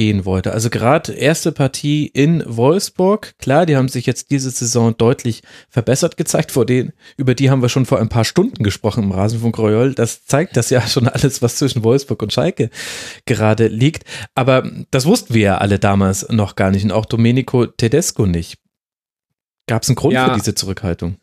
gehen 0.00 0.24
wollte. 0.24 0.52
Also 0.52 0.70
gerade 0.70 1.12
erste 1.12 1.52
Partie 1.52 2.06
in 2.06 2.42
Wolfsburg, 2.46 3.34
klar, 3.38 3.66
die 3.66 3.76
haben 3.76 3.88
sich 3.88 4.06
jetzt 4.06 4.30
diese 4.30 4.50
Saison 4.50 4.96
deutlich 4.96 5.42
verbessert 5.68 6.16
gezeigt, 6.16 6.52
vor 6.52 6.64
denen, 6.64 6.94
über 7.18 7.34
die 7.34 7.50
haben 7.50 7.60
wir 7.60 7.68
schon 7.68 7.84
vor 7.84 8.00
ein 8.00 8.08
paar 8.08 8.24
Stunden 8.24 8.64
gesprochen 8.64 9.04
im 9.04 9.12
Rasenfunk 9.12 9.58
Royal. 9.58 9.92
Das 9.92 10.24
zeigt 10.24 10.56
das 10.56 10.70
ja 10.70 10.80
schon 10.88 11.06
alles, 11.06 11.42
was 11.42 11.56
zwischen 11.56 11.84
Wolfsburg 11.84 12.22
und 12.22 12.32
Schalke 12.32 12.70
gerade 13.26 13.66
liegt. 13.66 14.04
Aber 14.34 14.70
das 14.90 15.04
wussten 15.04 15.34
wir 15.34 15.42
ja 15.42 15.58
alle 15.58 15.78
damals 15.78 16.26
noch 16.30 16.56
gar 16.56 16.70
nicht 16.70 16.84
und 16.84 16.92
auch 16.92 17.04
Domenico 17.04 17.66
Tedesco 17.66 18.24
nicht. 18.24 18.56
Gab 19.66 19.82
es 19.82 19.90
einen 19.90 19.96
Grund 19.96 20.14
ja. 20.14 20.30
für 20.30 20.38
diese 20.38 20.54
Zurückhaltung? 20.54 21.18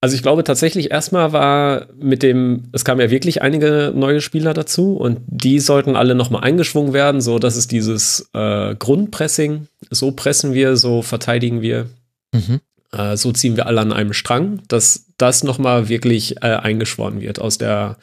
Also 0.00 0.14
ich 0.14 0.22
glaube 0.22 0.44
tatsächlich 0.44 0.90
erstmal 0.90 1.32
war 1.32 1.86
mit 1.98 2.22
dem, 2.22 2.64
es 2.72 2.84
kamen 2.84 3.00
ja 3.00 3.10
wirklich 3.10 3.40
einige 3.40 3.92
neue 3.94 4.20
Spieler 4.20 4.52
dazu 4.52 4.94
und 4.94 5.20
die 5.26 5.58
sollten 5.58 5.96
alle 5.96 6.14
nochmal 6.14 6.44
eingeschwungen 6.44 6.92
werden, 6.92 7.20
so 7.20 7.38
dass 7.38 7.56
es 7.56 7.66
dieses 7.66 8.28
äh, 8.34 8.74
Grundpressing, 8.74 9.68
so 9.90 10.12
pressen 10.12 10.52
wir, 10.52 10.76
so 10.76 11.00
verteidigen 11.00 11.62
wir, 11.62 11.86
mhm. 12.32 12.60
äh, 12.92 13.16
so 13.16 13.32
ziehen 13.32 13.56
wir 13.56 13.66
alle 13.66 13.80
an 13.80 13.92
einem 13.92 14.12
Strang, 14.12 14.60
dass 14.68 15.06
das 15.16 15.42
nochmal 15.42 15.88
wirklich 15.88 16.36
äh, 16.42 16.56
eingeschworen 16.56 17.22
wird 17.22 17.40
aus 17.40 17.56
der, 17.56 17.96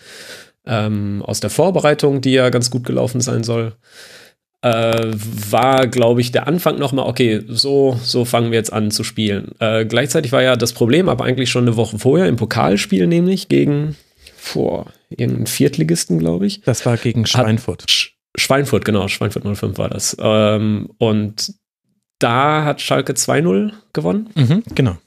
ähm, 0.65 1.21
aus 1.23 1.41
der 1.41 1.51
Vorbereitung, 1.51 2.21
die 2.21 2.31
ja 2.33 2.49
ganz 2.49 2.71
gut 2.71 2.85
gelaufen 2.85 3.21
sein 3.21 3.43
soll. 3.43 3.73
Äh, 4.63 5.11
war, 5.49 5.87
glaube 5.87 6.21
ich, 6.21 6.31
der 6.31 6.47
Anfang 6.47 6.79
nochmal, 6.79 7.05
okay, 7.05 7.43
so, 7.47 7.99
so 8.01 8.23
fangen 8.23 8.51
wir 8.51 8.57
jetzt 8.57 8.71
an 8.71 8.91
zu 8.91 9.03
spielen. 9.03 9.51
Äh, 9.59 9.85
gleichzeitig 9.85 10.31
war 10.31 10.41
ja 10.41 10.55
das 10.55 10.71
Problem, 10.71 11.09
aber 11.09 11.25
eigentlich 11.25 11.51
schon 11.51 11.65
eine 11.65 11.75
Woche 11.75 11.99
vorher 11.99 12.27
im 12.27 12.37
Pokalspiel, 12.37 13.05
nämlich 13.05 13.49
gegen 13.49 13.97
vor 14.37 14.87
irgendeinen 15.09 15.47
Viertligisten, 15.47 16.17
glaube 16.17 16.45
ich. 16.45 16.61
Das 16.61 16.85
war 16.85 16.97
gegen 16.97 17.25
Schweinfurt. 17.25 17.89
Sch 17.89 18.13
Schweinfurt, 18.35 18.83
genau, 18.83 19.07
Schweinfurt 19.09 19.43
05 19.43 19.77
war 19.77 19.89
das. 19.89 20.17
Ähm, 20.19 20.89
und 20.97 21.53
da 22.17 22.63
hat 22.63 22.81
Schalke 22.81 23.13
2-0 23.13 23.73
gewonnen. 23.91 24.29
Mhm, 24.33 24.63
genau. 24.73 24.97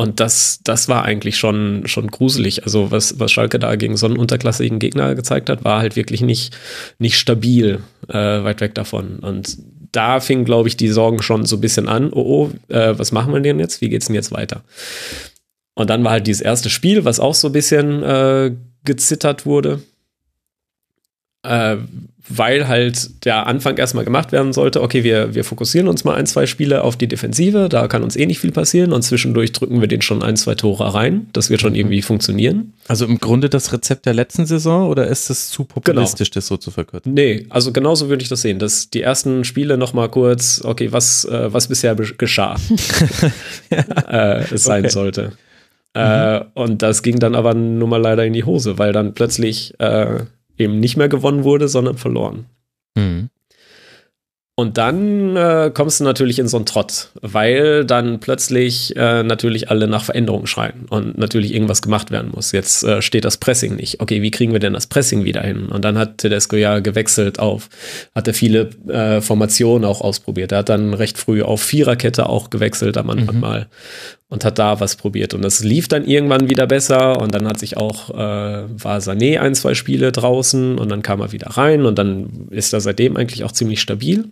Und 0.00 0.18
das, 0.18 0.60
das 0.64 0.88
war 0.88 1.04
eigentlich 1.04 1.36
schon, 1.36 1.82
schon 1.84 2.06
gruselig. 2.06 2.64
Also 2.64 2.90
was, 2.90 3.20
was 3.20 3.30
Schalke 3.30 3.58
da 3.58 3.76
gegen 3.76 3.98
so 3.98 4.06
einen 4.06 4.16
unterklassigen 4.16 4.78
Gegner 4.78 5.14
gezeigt 5.14 5.50
hat, 5.50 5.62
war 5.62 5.80
halt 5.80 5.94
wirklich 5.94 6.22
nicht, 6.22 6.56
nicht 6.98 7.18
stabil, 7.18 7.80
äh, 8.08 8.14
weit 8.14 8.62
weg 8.62 8.74
davon. 8.74 9.18
Und 9.18 9.58
da 9.92 10.20
fing, 10.20 10.46
glaube 10.46 10.68
ich, 10.70 10.78
die 10.78 10.88
Sorgen 10.88 11.20
schon 11.20 11.44
so 11.44 11.56
ein 11.56 11.60
bisschen 11.60 11.86
an. 11.86 12.14
Oh, 12.14 12.48
oh, 12.48 12.74
äh, 12.74 12.98
was 12.98 13.12
machen 13.12 13.34
wir 13.34 13.40
denn 13.40 13.60
jetzt? 13.60 13.82
Wie 13.82 13.90
geht's 13.90 14.06
denn 14.06 14.14
jetzt 14.14 14.32
weiter? 14.32 14.62
Und 15.74 15.90
dann 15.90 16.02
war 16.02 16.12
halt 16.12 16.26
dieses 16.26 16.40
erste 16.40 16.70
Spiel, 16.70 17.04
was 17.04 17.20
auch 17.20 17.34
so 17.34 17.48
ein 17.48 17.52
bisschen 17.52 18.02
äh, 18.02 18.52
gezittert 18.86 19.44
wurde. 19.44 19.82
Äh, 21.42 21.78
weil 22.30 22.68
halt 22.68 23.24
der 23.24 23.46
Anfang 23.48 23.76
erstmal 23.76 24.04
gemacht 24.04 24.30
werden 24.30 24.52
sollte, 24.52 24.82
okay, 24.82 25.02
wir, 25.02 25.34
wir 25.34 25.42
fokussieren 25.42 25.88
uns 25.88 26.04
mal 26.04 26.14
ein, 26.14 26.26
zwei 26.26 26.46
Spiele 26.46 26.84
auf 26.84 26.96
die 26.96 27.08
Defensive, 27.08 27.68
da 27.68 27.88
kann 27.88 28.04
uns 28.04 28.14
eh 28.14 28.24
nicht 28.24 28.38
viel 28.38 28.52
passieren 28.52 28.92
und 28.92 29.02
zwischendurch 29.02 29.50
drücken 29.50 29.80
wir 29.80 29.88
den 29.88 30.00
schon 30.00 30.22
ein, 30.22 30.36
zwei 30.36 30.54
Tore 30.54 30.94
rein. 30.94 31.26
Das 31.32 31.50
wird 31.50 31.60
schon 31.60 31.74
irgendwie 31.74 32.02
funktionieren. 32.02 32.72
Also 32.86 33.04
im 33.04 33.18
Grunde 33.18 33.48
das 33.48 33.72
Rezept 33.72 34.06
der 34.06 34.14
letzten 34.14 34.46
Saison 34.46 34.88
oder 34.88 35.08
ist 35.08 35.28
es 35.28 35.50
zu 35.50 35.64
populistisch, 35.64 36.30
genau. 36.30 36.34
das 36.34 36.46
so 36.46 36.56
zu 36.56 36.70
verkürzen? 36.70 37.12
Nee, 37.12 37.46
also 37.50 37.72
genauso 37.72 38.08
würde 38.08 38.22
ich 38.22 38.28
das 38.28 38.42
sehen, 38.42 38.60
dass 38.60 38.90
die 38.90 39.02
ersten 39.02 39.44
Spiele 39.44 39.76
nochmal 39.76 40.08
kurz, 40.08 40.62
okay, 40.64 40.92
was, 40.92 41.24
äh, 41.24 41.52
was 41.52 41.66
bisher 41.66 41.96
geschah, 41.96 42.56
ja. 43.70 43.78
äh, 44.40 44.54
es 44.54 44.62
sein 44.62 44.84
okay. 44.84 44.92
sollte. 44.92 45.32
Äh, 45.94 46.38
mhm. 46.38 46.44
und 46.54 46.82
das 46.82 47.02
ging 47.02 47.18
dann 47.18 47.34
aber 47.34 47.54
nun 47.54 47.90
mal 47.90 48.00
leider 48.00 48.24
in 48.24 48.32
die 48.32 48.44
Hose, 48.44 48.78
weil 48.78 48.92
dann 48.92 49.14
plötzlich 49.14 49.74
äh, 49.80 50.20
eben 50.60 50.80
nicht 50.80 50.96
mehr 50.96 51.08
gewonnen 51.08 51.44
wurde, 51.44 51.68
sondern 51.68 51.96
verloren. 51.96 52.46
Mhm. 52.96 53.30
Und 54.60 54.76
dann 54.76 55.36
äh, 55.36 55.70
kommst 55.72 56.00
du 56.00 56.04
natürlich 56.04 56.38
in 56.38 56.46
so 56.46 56.58
einen 56.58 56.66
Trott, 56.66 57.12
weil 57.22 57.86
dann 57.86 58.20
plötzlich 58.20 58.94
äh, 58.94 59.22
natürlich 59.22 59.70
alle 59.70 59.88
nach 59.88 60.04
Veränderungen 60.04 60.46
schreien 60.46 60.84
und 60.90 61.16
natürlich 61.16 61.54
irgendwas 61.54 61.80
gemacht 61.80 62.10
werden 62.10 62.30
muss. 62.34 62.52
Jetzt 62.52 62.82
äh, 62.82 63.00
steht 63.00 63.24
das 63.24 63.38
Pressing 63.38 63.76
nicht. 63.76 64.02
Okay, 64.02 64.20
wie 64.20 64.30
kriegen 64.30 64.52
wir 64.52 64.60
denn 64.60 64.74
das 64.74 64.86
Pressing 64.86 65.24
wieder 65.24 65.40
hin? 65.40 65.68
Und 65.68 65.86
dann 65.86 65.96
hat 65.96 66.18
Tedesco 66.18 66.56
ja 66.56 66.80
gewechselt 66.80 67.38
auf, 67.38 67.70
hat 68.14 68.28
er 68.28 68.34
viele 68.34 68.68
äh, 68.86 69.22
Formationen 69.22 69.86
auch 69.86 70.02
ausprobiert. 70.02 70.52
Er 70.52 70.58
hat 70.58 70.68
dann 70.68 70.92
recht 70.92 71.16
früh 71.16 71.40
auf 71.40 71.62
Viererkette 71.62 72.28
auch 72.28 72.50
gewechselt 72.50 72.98
am 72.98 73.08
Anfang 73.08 73.36
mhm. 73.36 73.40
mal 73.40 73.66
und 74.30 74.44
hat 74.44 74.58
da 74.58 74.80
was 74.80 74.96
probiert. 74.96 75.34
Und 75.34 75.42
das 75.42 75.62
lief 75.62 75.88
dann 75.88 76.06
irgendwann 76.06 76.48
wieder 76.48 76.66
besser 76.66 77.20
und 77.20 77.34
dann 77.34 77.46
hat 77.46 77.58
sich 77.58 77.76
auch, 77.76 78.10
äh, 78.10 78.14
war 78.14 78.98
Sané 79.00 79.38
ein, 79.40 79.54
zwei 79.54 79.74
Spiele 79.74 80.12
draußen 80.12 80.78
und 80.78 80.88
dann 80.88 81.02
kam 81.02 81.20
er 81.20 81.32
wieder 81.32 81.48
rein 81.48 81.84
und 81.84 81.98
dann 81.98 82.48
ist 82.50 82.72
er 82.72 82.80
seitdem 82.80 83.16
eigentlich 83.16 83.44
auch 83.44 83.52
ziemlich 83.52 83.80
stabil 83.80 84.30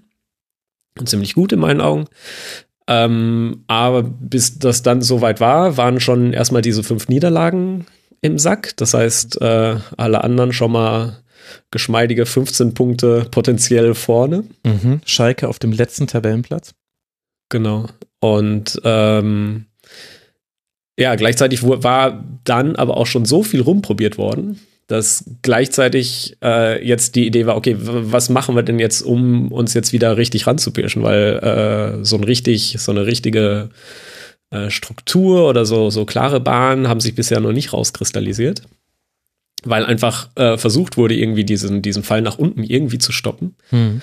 und 0.99 1.09
ziemlich 1.09 1.35
gut 1.35 1.53
in 1.53 1.59
meinen 1.59 1.81
Augen. 1.81 2.07
Ähm, 2.87 3.65
aber 3.67 4.05
bis 4.05 4.59
das 4.59 4.83
dann 4.83 5.03
soweit 5.03 5.41
war, 5.41 5.77
waren 5.77 6.01
schon 6.01 6.33
erstmal 6.33 6.63
diese 6.63 6.85
fünf 6.85 7.09
Niederlagen 7.09 7.85
im 8.23 8.39
Sack. 8.39 8.77
Das 8.77 8.95
heißt, 8.95 9.41
äh, 9.43 9.77
alle 9.97 10.25
anderen 10.25 10.53
schon 10.53 10.73
mal 10.73 11.19
geschmeidige 11.71 12.25
15 12.25 12.75
Punkte 12.75 13.27
potenziell 13.31 13.95
vorne. 13.95 14.45
Mhm. 14.65 15.01
Schalke 15.05 15.49
auf 15.49 15.59
dem 15.59 15.73
letzten 15.73 16.07
Tabellenplatz. 16.07 16.75
Genau. 17.49 17.87
Und 18.21 18.81
ähm, 18.85 19.67
ja, 20.99 21.15
gleichzeitig 21.15 21.63
war 21.63 22.25
dann 22.45 22.75
aber 22.77 22.97
auch 22.97 23.07
schon 23.07 23.25
so 23.25 23.45
viel 23.45 23.61
rumprobiert 23.61 24.19
worden, 24.19 24.59
dass 24.89 25.25
gleichzeitig 25.43 26.37
äh, 26.43 26.85
jetzt 26.85 27.15
die 27.15 27.27
Idee 27.27 27.47
war, 27.47 27.57
okay, 27.57 27.77
was 27.79 28.31
machen 28.31 28.57
wir 28.57 28.63
denn 28.63 28.81
jetzt, 28.81 29.03
um 29.03 29.53
uns 29.53 29.75
jetzt 29.75 29.93
wieder 29.93 30.17
richtig 30.17 30.47
ranzupirschen? 30.47 31.05
Weil 31.05 32.01
äh, 32.01 32.05
so 32.05 32.17
ein 32.17 32.25
richtig, 32.25 32.77
so 32.79 32.91
eine 32.91 33.07
richtige 33.07 33.71
äh, 34.51 34.71
Struktur 34.71 35.49
oder 35.49 35.65
so, 35.67 35.91
so 35.91 36.05
klare 36.05 36.41
Bahnen 36.41 36.89
haben 36.89 37.01
sich 37.01 37.15
bisher 37.15 37.39
noch 37.39 37.53
nicht 37.53 37.73
rauskristallisiert. 37.73 38.63
Weil 39.63 39.85
einfach 39.85 40.31
äh, 40.37 40.57
versucht 40.57 40.97
wurde, 40.97 41.15
irgendwie 41.15 41.45
diesen, 41.45 41.83
diesen 41.83 42.03
Fall 42.03 42.23
nach 42.23 42.39
unten 42.39 42.65
irgendwie 42.65 42.99
zu 42.99 43.13
stoppen. 43.13 43.55
Hm. 43.71 44.03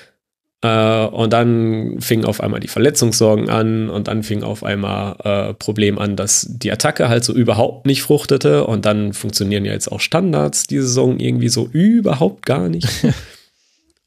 Äh, 0.62 1.06
und 1.08 1.34
dann 1.34 1.98
fingen 2.00 2.26
auf 2.26 2.42
einmal 2.42 2.60
die 2.60 2.68
Verletzungssorgen 2.68 3.50
an 3.50 3.90
und 3.90 4.08
dann 4.08 4.24
fing 4.24 4.44
auf 4.44 4.64
einmal 4.64 5.16
äh, 5.24 5.54
Problem 5.54 6.00
an, 6.00 6.16
dass 6.16 6.48
die 6.50 6.72
Attacke 6.72 7.10
halt 7.10 7.24
so 7.24 7.34
überhaupt 7.34 7.86
nicht 7.86 8.02
fruchtete 8.02 8.66
und 8.66 8.86
dann 8.86 9.14
funktionieren 9.14 9.66
ja 9.66 9.74
jetzt 9.74 9.92
auch 9.92 10.00
Standards 10.00 10.68
die 10.68 10.80
Saison 10.80 11.20
irgendwie 11.20 11.50
so 11.50 11.68
überhaupt 11.68 12.46
gar 12.46 12.70
nicht. 12.70 12.88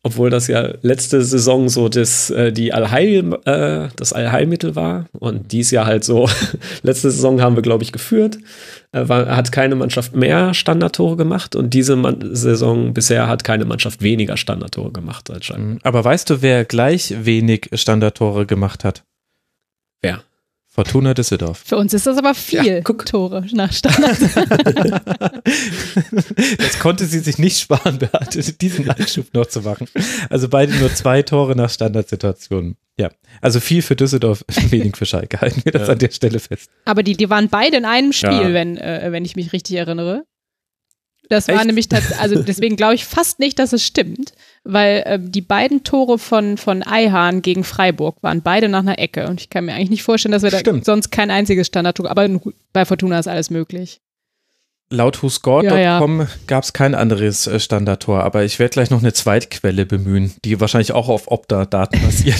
obwohl 0.08 0.30
das 0.30 0.46
ja 0.46 0.72
letzte 0.80 1.22
Saison 1.22 1.68
so 1.68 1.90
das, 1.90 2.30
äh, 2.30 2.50
die 2.50 2.72
Allheil, 2.72 3.34
äh, 3.44 3.88
das 3.94 4.14
Allheilmittel 4.14 4.74
war 4.74 5.04
und 5.12 5.52
dies 5.52 5.70
Jahr 5.70 5.84
halt 5.84 6.02
so, 6.02 6.28
letzte 6.82 7.10
Saison 7.10 7.42
haben 7.42 7.56
wir, 7.56 7.62
glaube 7.62 7.84
ich, 7.84 7.92
geführt, 7.92 8.38
äh, 8.92 9.06
war, 9.06 9.36
hat 9.36 9.52
keine 9.52 9.74
Mannschaft 9.74 10.16
mehr 10.16 10.54
Standardtore 10.54 11.16
gemacht 11.16 11.54
und 11.54 11.74
diese 11.74 11.94
Man 11.94 12.34
Saison 12.34 12.94
bisher 12.94 13.28
hat 13.28 13.44
keine 13.44 13.66
Mannschaft 13.66 14.00
weniger 14.00 14.38
Standardtore 14.38 14.92
gemacht 14.92 15.30
Schalke. 15.40 15.62
Mhm. 15.62 15.78
Aber 15.82 16.02
weißt 16.02 16.30
du, 16.30 16.40
wer 16.40 16.64
gleich 16.64 17.14
wenig 17.26 17.68
Standardtore 17.74 18.46
gemacht 18.46 18.84
hat? 18.84 19.04
Wer? 20.00 20.22
Fortuna 20.78 21.12
Düsseldorf. 21.12 21.64
Für 21.66 21.76
uns 21.76 21.92
ist 21.92 22.06
das 22.06 22.18
aber 22.18 22.36
viel 22.36 22.64
ja, 22.64 22.80
Tore 22.82 23.44
nach 23.50 23.72
Standard. 23.72 24.16
das 26.56 26.78
konnte 26.78 27.04
sie 27.04 27.18
sich 27.18 27.38
nicht 27.38 27.58
sparen, 27.58 27.98
Beate, 27.98 28.40
diesen 28.52 28.88
Einschub 28.88 29.34
noch 29.34 29.46
zu 29.46 29.62
machen. 29.62 29.88
Also 30.30 30.48
beide 30.48 30.72
nur 30.76 30.94
zwei 30.94 31.22
Tore 31.22 31.56
nach 31.56 31.68
Standardsituationen. 31.68 32.76
Ja, 32.96 33.10
also 33.40 33.58
viel 33.58 33.82
für 33.82 33.96
Düsseldorf, 33.96 34.44
wenig 34.70 34.96
für 34.96 35.04
Schalke. 35.04 35.40
Halten 35.40 35.64
wir 35.64 35.72
das 35.72 35.88
ja. 35.88 35.94
an 35.94 35.98
der 35.98 36.12
Stelle 36.12 36.38
fest. 36.38 36.70
Aber 36.84 37.02
die, 37.02 37.16
die 37.16 37.28
waren 37.28 37.48
beide 37.48 37.76
in 37.76 37.84
einem 37.84 38.12
Spiel, 38.12 38.30
ja. 38.30 38.52
wenn, 38.52 38.76
äh, 38.76 39.08
wenn 39.10 39.24
ich 39.24 39.34
mich 39.34 39.52
richtig 39.52 39.74
erinnere. 39.74 40.22
Das 41.28 41.48
Echt? 41.48 41.58
war 41.58 41.64
nämlich, 41.64 41.88
also 42.20 42.40
deswegen 42.40 42.76
glaube 42.76 42.94
ich 42.94 43.04
fast 43.04 43.40
nicht, 43.40 43.58
dass 43.58 43.72
es 43.72 43.84
stimmt, 43.84 44.32
weil 44.68 45.02
äh, 45.06 45.18
die 45.20 45.40
beiden 45.40 45.82
Tore 45.82 46.18
von, 46.18 46.58
von 46.58 46.82
Eihahn 46.82 47.42
gegen 47.42 47.64
Freiburg 47.64 48.22
waren 48.22 48.42
beide 48.42 48.68
nach 48.68 48.80
einer 48.80 48.98
Ecke 48.98 49.26
und 49.26 49.40
ich 49.40 49.50
kann 49.50 49.64
mir 49.64 49.74
eigentlich 49.74 49.90
nicht 49.90 50.02
vorstellen, 50.02 50.32
dass 50.32 50.42
wir 50.42 50.50
da 50.50 50.60
sonst 50.82 51.10
kein 51.10 51.30
einziges 51.30 51.66
Standardtor, 51.66 52.10
aber 52.10 52.28
bei 52.72 52.84
Fortuna 52.84 53.18
ist 53.18 53.28
alles 53.28 53.50
möglich. 53.50 54.00
Laut 54.90 55.22
whoscored.com 55.22 55.70
ja, 56.18 56.24
ja. 56.24 56.28
gab 56.46 56.64
es 56.64 56.72
kein 56.72 56.94
anderes 56.94 57.46
äh, 57.46 57.60
Standardtor, 57.60 58.24
aber 58.24 58.44
ich 58.44 58.58
werde 58.58 58.72
gleich 58.72 58.90
noch 58.90 59.00
eine 59.00 59.12
Zweitquelle 59.12 59.84
bemühen, 59.84 60.34
die 60.44 60.60
wahrscheinlich 60.60 60.92
auch 60.92 61.08
auf 61.08 61.30
Opta-Daten 61.30 62.00
basiert. 62.00 62.38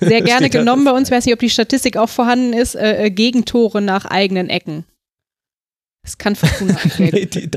Sehr 0.00 0.22
gerne 0.22 0.48
genommen 0.48 0.84
bei 0.84 0.92
uns, 0.92 1.10
weiß 1.10 1.26
nicht, 1.26 1.34
ob 1.34 1.40
die 1.40 1.50
Statistik 1.50 1.98
auch 1.98 2.08
vorhanden 2.08 2.54
ist, 2.54 2.74
äh, 2.74 3.04
äh 3.04 3.10
Gegentore 3.10 3.82
nach 3.82 4.06
eigenen 4.06 4.48
Ecken. 4.48 4.84
Das 6.02 6.16
kann 6.16 6.34
Fortuna 6.34 6.78
nee, 6.98 7.26
die, 7.26 7.50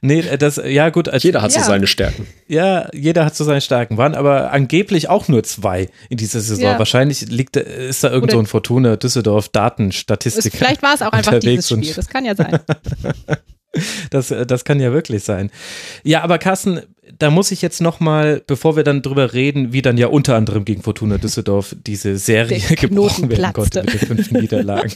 nee, 0.00 0.36
das, 0.36 0.60
ja 0.64 0.90
gut. 0.90 1.08
Also, 1.08 1.28
jeder 1.28 1.40
hat 1.40 1.52
ja. 1.52 1.60
so 1.60 1.66
seine 1.66 1.86
Stärken. 1.86 2.26
Ja, 2.48 2.88
jeder 2.92 3.24
hat 3.24 3.36
so 3.36 3.44
seine 3.44 3.60
Stärken. 3.60 3.96
Waren 3.96 4.14
aber 4.14 4.50
angeblich 4.50 5.08
auch 5.08 5.28
nur 5.28 5.44
zwei 5.44 5.88
in 6.08 6.16
dieser 6.16 6.40
Saison. 6.40 6.64
Ja. 6.64 6.78
Wahrscheinlich 6.78 7.20
liegt, 7.28 7.56
ist 7.56 8.02
da 8.02 8.08
irgend 8.08 8.24
Oder 8.24 8.32
so 8.32 8.38
ein 8.40 8.46
Fortuna 8.46 8.96
Düsseldorf 8.96 9.50
Datenstatistik. 9.50 10.52
Vielleicht 10.52 10.82
war 10.82 10.94
es 10.94 11.02
auch 11.02 11.12
einfach 11.12 11.38
dieses 11.38 11.68
Spiel. 11.68 11.94
Das 11.94 12.08
kann 12.08 12.24
ja 12.24 12.34
sein. 12.34 12.58
Das, 14.10 14.32
das 14.46 14.64
kann 14.64 14.78
ja 14.78 14.92
wirklich 14.92 15.24
sein. 15.24 15.50
Ja, 16.04 16.22
aber 16.22 16.38
Carsten, 16.38 16.82
da 17.18 17.30
muss 17.30 17.50
ich 17.50 17.62
jetzt 17.62 17.80
noch 17.80 18.00
mal, 18.00 18.42
bevor 18.46 18.76
wir 18.76 18.84
dann 18.84 19.02
drüber 19.02 19.32
reden, 19.32 19.72
wie 19.72 19.82
dann 19.82 19.98
ja 19.98 20.08
unter 20.08 20.36
anderem 20.36 20.64
gegen 20.64 20.82
Fortuna 20.82 21.18
Düsseldorf 21.18 21.74
diese 21.86 22.16
Serie 22.16 22.60
gebrochen 22.76 23.28
werden 23.30 23.52
konnte 23.52 23.82
mit 23.82 24.00
den 24.00 24.06
fünf 24.08 24.30
Niederlagen. 24.30 24.92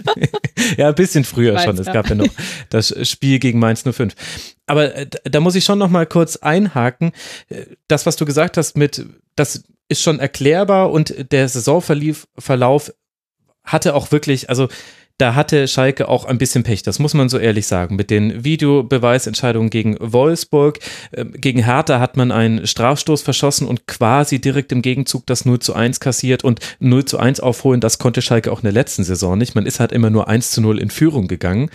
ja, 0.77 0.89
ein 0.89 0.95
bisschen 0.95 1.25
früher 1.25 1.55
Weiß, 1.55 1.65
schon. 1.65 1.79
Es 1.79 1.87
gab 1.87 2.09
ja 2.09 2.15
noch 2.15 2.29
das 2.71 2.95
Spiel 3.09 3.39
gegen 3.39 3.59
Mainz 3.59 3.83
05. 3.83 4.15
Aber 4.67 4.95
äh, 4.95 5.07
da 5.25 5.41
muss 5.41 5.55
ich 5.55 5.65
schon 5.65 5.79
noch 5.79 5.91
mal 5.91 6.07
kurz 6.07 6.37
einhaken. 6.37 7.13
Das, 7.89 8.07
was 8.07 8.17
du 8.17 8.25
gesagt 8.25 8.57
hast 8.57 8.77
mit, 8.77 9.05
das 9.37 9.65
ist 9.89 10.03
schon 10.03 10.21
erklärbar 10.21 10.91
und 10.91 11.33
der 11.33 11.49
Saisonverlauf 11.49 12.93
hatte 13.65 13.95
auch 13.95 14.13
wirklich, 14.13 14.49
also 14.49 14.69
da 15.19 15.35
hatte 15.35 15.67
Schalke 15.67 16.09
auch 16.09 16.25
ein 16.25 16.39
bisschen 16.39 16.63
Pech, 16.63 16.83
das 16.85 17.01
muss 17.01 17.13
man 17.13 17.29
so 17.29 17.39
ehrlich 17.39 17.67
sagen. 17.67 17.97
Mit 17.97 18.11
den 18.11 18.45
Videobeweisentscheidungen 18.45 19.69
gegen 19.69 19.97
Wolfsburg, 20.01 20.79
äh, 21.11 21.25
gegen 21.25 21.65
Hertha 21.65 21.99
hat 21.99 22.17
man 22.17 22.31
einen 22.31 22.67
Strafstoß 22.67 23.23
verschossen 23.23 23.67
und 23.67 23.87
quasi 23.87 24.41
direkt 24.41 24.71
im 24.71 24.81
Gegenzug 24.81 25.27
das 25.27 25.45
0 25.45 25.59
zu 25.59 25.75
1 25.75 25.99
kassiert 25.99 26.45
und 26.45 26.61
0 26.79 27.05
zu 27.05 27.19
1 27.19 27.41
aufholen. 27.41 27.81
Das 27.81 27.99
konnte 27.99 28.23
Schalke 28.23 28.53
auch 28.53 28.61
in 28.61 28.65
der 28.65 28.73
letzten 28.73 29.03
Saison 29.03 29.37
nicht. 29.37 29.57
Man 29.57 29.67
ist 29.67 29.81
halt 29.81 29.93
immer 29.93 30.11
nur 30.11 30.29
1 30.29 30.53
zu 30.53 30.61
0 30.61 30.79
in 30.79 30.91
Führung 30.91 31.27
gegangen. 31.27 31.71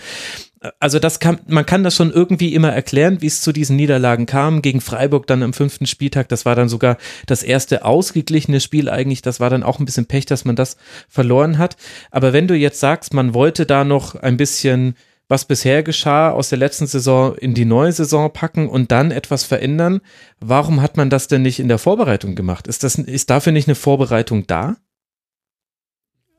Also 0.80 0.98
das 0.98 1.20
kann, 1.20 1.40
man 1.46 1.66
kann 1.66 1.84
das 1.84 1.94
schon 1.94 2.10
irgendwie 2.10 2.54
immer 2.54 2.72
erklären, 2.72 3.20
wie 3.20 3.26
es 3.26 3.42
zu 3.42 3.52
diesen 3.52 3.76
Niederlagen 3.76 4.26
kam. 4.26 4.62
Gegen 4.62 4.80
Freiburg 4.80 5.26
dann 5.26 5.42
am 5.42 5.52
fünften 5.52 5.86
Spieltag, 5.86 6.28
das 6.28 6.44
war 6.44 6.54
dann 6.54 6.68
sogar 6.68 6.96
das 7.26 7.42
erste 7.42 7.84
ausgeglichene 7.84 8.60
Spiel 8.60 8.88
eigentlich. 8.88 9.22
Das 9.22 9.40
war 9.40 9.50
dann 9.50 9.62
auch 9.62 9.78
ein 9.78 9.84
bisschen 9.84 10.06
Pech, 10.06 10.26
dass 10.26 10.44
man 10.44 10.56
das 10.56 10.76
verloren 11.08 11.58
hat. 11.58 11.76
Aber 12.10 12.32
wenn 12.32 12.48
du 12.48 12.54
jetzt 12.54 12.80
sagst, 12.80 13.14
man 13.14 13.34
wollte 13.34 13.66
da 13.66 13.84
noch 13.84 14.14
ein 14.14 14.36
bisschen 14.36 14.94
was 15.28 15.46
bisher 15.46 15.82
geschah 15.82 16.30
aus 16.30 16.50
der 16.50 16.58
letzten 16.58 16.86
Saison 16.86 17.34
in 17.36 17.54
die 17.54 17.64
neue 17.64 17.92
Saison 17.92 18.32
packen 18.32 18.68
und 18.68 18.92
dann 18.92 19.10
etwas 19.10 19.44
verändern. 19.44 20.00
Warum 20.38 20.82
hat 20.82 20.96
man 20.96 21.08
das 21.08 21.28
denn 21.28 21.42
nicht 21.42 21.60
in 21.60 21.68
der 21.68 21.78
Vorbereitung 21.78 22.34
gemacht? 22.34 22.66
Ist 22.66 22.84
das, 22.84 22.96
ist 22.96 23.30
dafür 23.30 23.52
nicht 23.52 23.66
eine 23.66 23.74
Vorbereitung 23.74 24.46
da? 24.46 24.76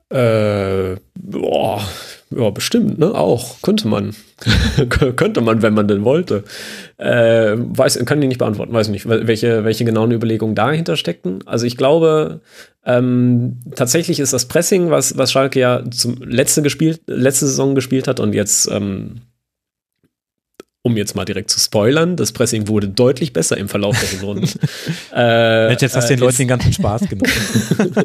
Äh, 0.10 0.98
boah, 1.20 1.82
ja, 2.36 2.50
bestimmt, 2.50 3.00
ne? 3.00 3.13
Auch. 3.15 3.62
Könnte 3.62 3.88
man. 3.88 4.13
Könnte 4.89 5.39
man, 5.42 5.62
wenn 5.62 5.74
man 5.74 5.88
denn 5.88 6.04
wollte. 6.04 6.44
Äh, 6.98 7.56
weiß, 7.56 8.04
kann 8.06 8.22
ich 8.22 8.27
nicht 8.27 8.38
beantworten, 8.39 8.74
weiß 8.74 8.89
nicht, 8.89 9.08
welche, 9.08 9.63
welche 9.63 9.86
genauen 9.86 10.12
Überlegungen 10.12 10.56
dahinter 10.56 10.98
steckten. 10.98 11.39
Also 11.46 11.65
ich 11.65 11.77
glaube, 11.77 12.42
ähm, 12.86 13.60
tatsächlich 13.75 14.20
ist 14.20 14.34
das 14.34 14.46
Pressing, 14.46 14.89
was, 14.89 15.18
was 15.18 15.32
Schalke 15.32 15.60
ja 15.60 15.84
zum 15.89 16.18
letzte 16.22 16.62
gespielt, 16.62 17.01
letzte 17.08 17.48
Saison 17.48 17.74
gespielt 17.74 18.08
hat 18.08 18.20
und 18.20 18.36
jetzt 18.36 18.70
ähm, 18.70 19.22
um 20.86 20.98
jetzt 20.98 21.15
mal 21.15 21.25
direkt 21.25 21.50
zu 21.50 21.60
spoilern, 21.60 22.15
das 22.15 22.32
Pressing 22.32 22.68
wurde 22.68 22.88
deutlich 22.88 23.34
besser 23.34 23.58
im 23.58 23.68
Verlauf 23.68 24.00
der 24.00 24.08
Saison. 24.08 24.38
äh, 25.15 25.72
jetzt 25.72 25.96
hast 25.96 26.10
du 26.12 26.13
den 26.13 26.20
äh, 26.20 26.25
Leuten 26.25 26.38
den 26.38 26.48
ganzen 26.48 26.74
Spaß 26.74 27.10
genommen. 27.10 27.32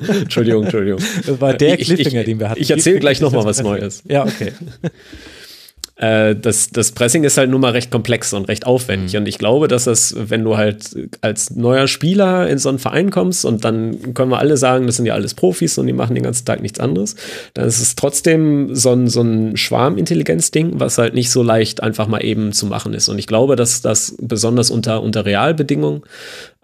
Entschuldigung, 0.22 0.62
Entschuldigung. 0.62 1.02
Das 1.26 1.38
war 1.42 1.52
der 1.52 1.76
Cliffhanger, 1.76 2.24
den 2.24 2.40
wir 2.40 2.48
hatten. 2.48 2.62
Ich 2.62 2.70
erzähle 2.70 2.98
gleich 2.98 3.20
nochmal 3.20 3.44
was 3.44 3.62
Neues. 3.62 4.02
Ja, 4.08 4.24
okay. 4.24 4.52
Äh, 6.00 6.34
das, 6.34 6.70
das 6.70 6.92
Pressing 6.92 7.24
ist 7.24 7.36
halt 7.36 7.50
nun 7.50 7.60
mal 7.60 7.72
recht 7.72 7.90
komplex 7.90 8.32
und 8.32 8.48
recht 8.48 8.66
aufwendig. 8.66 9.12
Mhm. 9.12 9.20
Und 9.20 9.28
ich 9.28 9.36
glaube, 9.36 9.68
dass 9.68 9.84
das, 9.84 10.14
wenn 10.16 10.42
du 10.44 10.56
halt 10.56 10.96
als 11.20 11.50
neuer 11.50 11.86
Spieler 11.88 12.48
in 12.48 12.56
so 12.56 12.70
einen 12.70 12.78
Verein 12.78 13.10
kommst 13.10 13.44
und 13.44 13.66
dann 13.66 14.14
können 14.14 14.30
wir 14.30 14.38
alle 14.38 14.56
sagen, 14.56 14.86
das 14.86 14.96
sind 14.96 15.04
ja 15.04 15.12
alles 15.12 15.34
Profis 15.34 15.76
und 15.76 15.86
die 15.86 15.92
machen 15.92 16.14
den 16.14 16.24
ganzen 16.24 16.46
Tag 16.46 16.62
nichts 16.62 16.80
anderes, 16.80 17.16
dann 17.52 17.68
ist 17.68 17.80
es 17.80 17.96
trotzdem 17.96 18.74
so 18.74 18.92
ein, 18.92 19.08
so 19.08 19.20
ein 19.20 19.58
Schwarmintelligenz-Ding, 19.58 20.80
was 20.80 20.96
halt 20.96 21.12
nicht 21.12 21.30
so 21.30 21.42
leicht 21.42 21.82
einfach 21.82 22.08
mal 22.08 22.24
eben 22.24 22.52
zu 22.52 22.64
machen 22.64 22.94
ist. 22.94 23.10
Und 23.10 23.18
ich 23.18 23.26
glaube, 23.26 23.56
dass 23.56 23.82
das 23.82 24.16
besonders 24.18 24.70
unter, 24.70 25.02
unter 25.02 25.26
Realbedingungen 25.26 26.02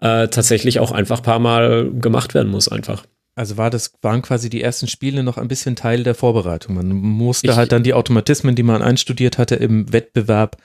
äh, 0.01 0.29
tatsächlich 0.29 0.79
auch 0.79 0.91
einfach 0.91 1.17
ein 1.19 1.23
paar 1.23 1.39
Mal 1.39 1.91
gemacht 1.91 2.33
werden 2.33 2.49
muss, 2.49 2.69
einfach. 2.69 3.03
Also 3.37 3.55
war 3.55 3.69
das, 3.69 3.93
waren 4.01 4.23
quasi 4.23 4.49
die 4.49 4.63
ersten 4.63 4.87
Spiele 4.87 5.21
noch 5.21 5.37
ein 5.37 5.47
bisschen 5.47 5.75
Teil 5.75 6.01
der 6.01 6.15
Vorbereitung. 6.15 6.73
Man 6.73 6.89
musste 6.89 7.47
ich, 7.47 7.55
halt 7.55 7.71
dann 7.71 7.83
die 7.83 7.93
Automatismen, 7.93 8.55
die 8.55 8.63
man 8.63 8.81
einstudiert 8.81 9.37
hatte, 9.37 9.53
im 9.53 9.93
Wettbewerb 9.93 10.57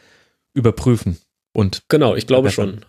überprüfen. 0.55 1.19
Und 1.53 1.83
genau, 1.89 2.17
ich 2.17 2.27
glaube 2.27 2.51
schon. 2.51 2.81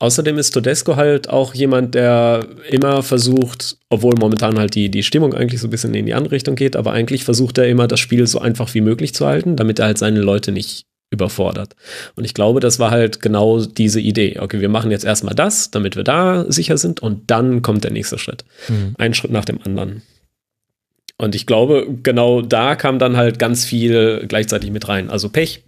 Außerdem 0.00 0.36
ist 0.36 0.50
Todesco 0.50 0.96
halt 0.96 1.30
auch 1.30 1.54
jemand, 1.54 1.94
der 1.94 2.46
immer 2.68 3.02
versucht, 3.02 3.78
obwohl 3.88 4.16
momentan 4.18 4.58
halt 4.58 4.74
die, 4.74 4.90
die 4.90 5.02
Stimmung 5.02 5.32
eigentlich 5.32 5.62
so 5.62 5.68
ein 5.68 5.70
bisschen 5.70 5.94
in 5.94 6.04
die 6.04 6.12
andere 6.12 6.34
Richtung 6.34 6.54
geht, 6.54 6.76
aber 6.76 6.92
eigentlich 6.92 7.24
versucht 7.24 7.56
er 7.56 7.68
immer, 7.68 7.88
das 7.88 8.00
Spiel 8.00 8.26
so 8.26 8.38
einfach 8.38 8.74
wie 8.74 8.82
möglich 8.82 9.14
zu 9.14 9.26
halten, 9.26 9.56
damit 9.56 9.78
er 9.78 9.86
halt 9.86 9.98
seine 9.98 10.20
Leute 10.20 10.52
nicht 10.52 10.84
überfordert. 11.12 11.76
Und 12.16 12.24
ich 12.24 12.34
glaube, 12.34 12.58
das 12.60 12.78
war 12.78 12.90
halt 12.90 13.20
genau 13.20 13.64
diese 13.64 14.00
Idee. 14.00 14.38
Okay, 14.40 14.60
wir 14.60 14.68
machen 14.68 14.90
jetzt 14.90 15.04
erstmal 15.04 15.34
das, 15.34 15.70
damit 15.70 15.94
wir 15.94 16.02
da 16.02 16.50
sicher 16.50 16.78
sind 16.78 17.00
und 17.00 17.30
dann 17.30 17.62
kommt 17.62 17.84
der 17.84 17.92
nächste 17.92 18.18
Schritt. 18.18 18.44
Mhm. 18.68 18.94
Ein 18.98 19.14
Schritt 19.14 19.30
nach 19.30 19.44
dem 19.44 19.60
anderen. 19.62 20.02
Und 21.18 21.34
ich 21.36 21.46
glaube, 21.46 21.86
genau 22.02 22.42
da 22.42 22.74
kam 22.74 22.98
dann 22.98 23.16
halt 23.16 23.38
ganz 23.38 23.64
viel 23.64 24.24
gleichzeitig 24.26 24.70
mit 24.72 24.88
rein. 24.88 25.10
Also 25.10 25.28
Pech 25.28 25.62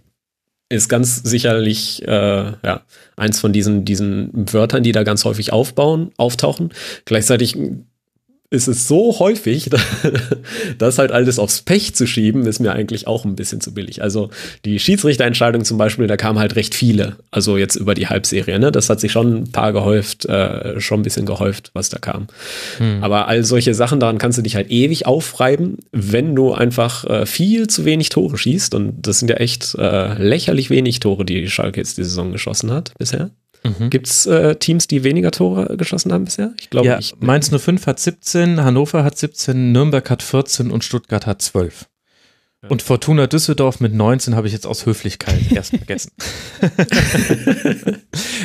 ist 0.67 0.89
ganz 0.89 1.21
sicherlich 1.23 2.01
äh, 2.07 2.07
ja, 2.07 2.81
eins 3.15 3.39
von 3.39 3.53
diesen, 3.53 3.85
diesen 3.85 4.31
Wörtern, 4.51 4.83
die 4.83 4.91
da 4.91 5.03
ganz 5.03 5.23
häufig 5.23 5.53
aufbauen, 5.53 6.11
auftauchen. 6.17 6.73
Gleichzeitig 7.05 7.55
ist 8.51 8.67
es 8.67 8.87
so 8.87 9.19
häufig, 9.19 9.69
das 10.77 10.97
halt 10.97 11.11
alles 11.11 11.39
aufs 11.39 11.61
Pech 11.61 11.95
zu 11.95 12.05
schieben, 12.05 12.45
ist 12.45 12.59
mir 12.59 12.73
eigentlich 12.73 13.07
auch 13.07 13.25
ein 13.25 13.35
bisschen 13.35 13.59
zu 13.59 13.73
billig. 13.73 14.01
Also 14.03 14.29
die 14.65 14.79
Schiedsrichterentscheidung 14.79 15.65
zum 15.65 15.77
Beispiel, 15.77 16.07
da 16.07 16.15
kamen 16.15 16.37
halt 16.37 16.55
recht 16.55 16.75
viele. 16.75 17.17
Also 17.31 17.57
jetzt 17.57 17.75
über 17.75 17.95
die 17.95 18.07
Halbserie, 18.07 18.59
ne? 18.59 18.71
Das 18.71 18.89
hat 18.89 18.99
sich 18.99 19.11
schon 19.11 19.35
ein 19.35 19.51
paar 19.51 19.73
gehäuft, 19.73 20.25
äh, 20.25 20.79
schon 20.79 20.99
ein 20.99 21.03
bisschen 21.03 21.25
gehäuft, 21.25 21.71
was 21.73 21.89
da 21.89 21.97
kam. 21.97 22.27
Hm. 22.77 23.03
Aber 23.03 23.27
all 23.27 23.43
solche 23.43 23.73
Sachen, 23.73 23.99
daran 23.99 24.19
kannst 24.19 24.37
du 24.37 24.43
dich 24.43 24.55
halt 24.55 24.69
ewig 24.69 25.07
aufreiben, 25.07 25.79
wenn 25.91 26.35
du 26.35 26.53
einfach 26.53 27.05
äh, 27.05 27.25
viel 27.25 27.67
zu 27.67 27.83
wenig 27.83 28.09
Tore 28.09 28.37
schießt. 28.37 28.75
Und 28.75 29.07
das 29.07 29.19
sind 29.19 29.29
ja 29.29 29.37
echt 29.37 29.75
äh, 29.75 30.21
lächerlich 30.21 30.69
wenig 30.69 30.99
Tore, 30.99 31.25
die 31.25 31.49
Schalke 31.49 31.79
jetzt 31.79 31.97
die 31.97 32.03
Saison 32.03 32.31
geschossen 32.31 32.71
hat 32.71 32.93
bisher. 32.97 33.31
Mhm. 33.65 33.89
Gibt 33.89 34.07
es 34.07 34.25
äh, 34.25 34.55
Teams, 34.55 34.87
die 34.87 35.03
weniger 35.03 35.31
Tore 35.31 35.75
geschossen 35.77 36.13
haben 36.13 36.25
bisher? 36.25 36.53
Ich 36.59 36.69
glaube 36.69 36.87
ja, 36.87 36.97
nicht. 36.97 37.21
Mainz 37.21 37.49
05 37.49 37.87
hat 37.87 37.99
17, 37.99 38.63
Hannover 38.63 39.03
hat 39.03 39.17
17, 39.17 39.71
Nürnberg 39.71 40.09
hat 40.09 40.21
14 40.21 40.71
und 40.71 40.83
Stuttgart 40.83 41.25
hat 41.25 41.41
12. 41.41 41.87
Und 42.69 42.81
Fortuna 42.81 43.27
Düsseldorf 43.27 43.79
mit 43.79 43.93
19 43.93 44.35
habe 44.35 44.47
ich 44.47 44.53
jetzt 44.53 44.65
aus 44.65 44.85
Höflichkeit 44.85 45.51
erst 45.51 45.69
vergessen. 45.77 46.11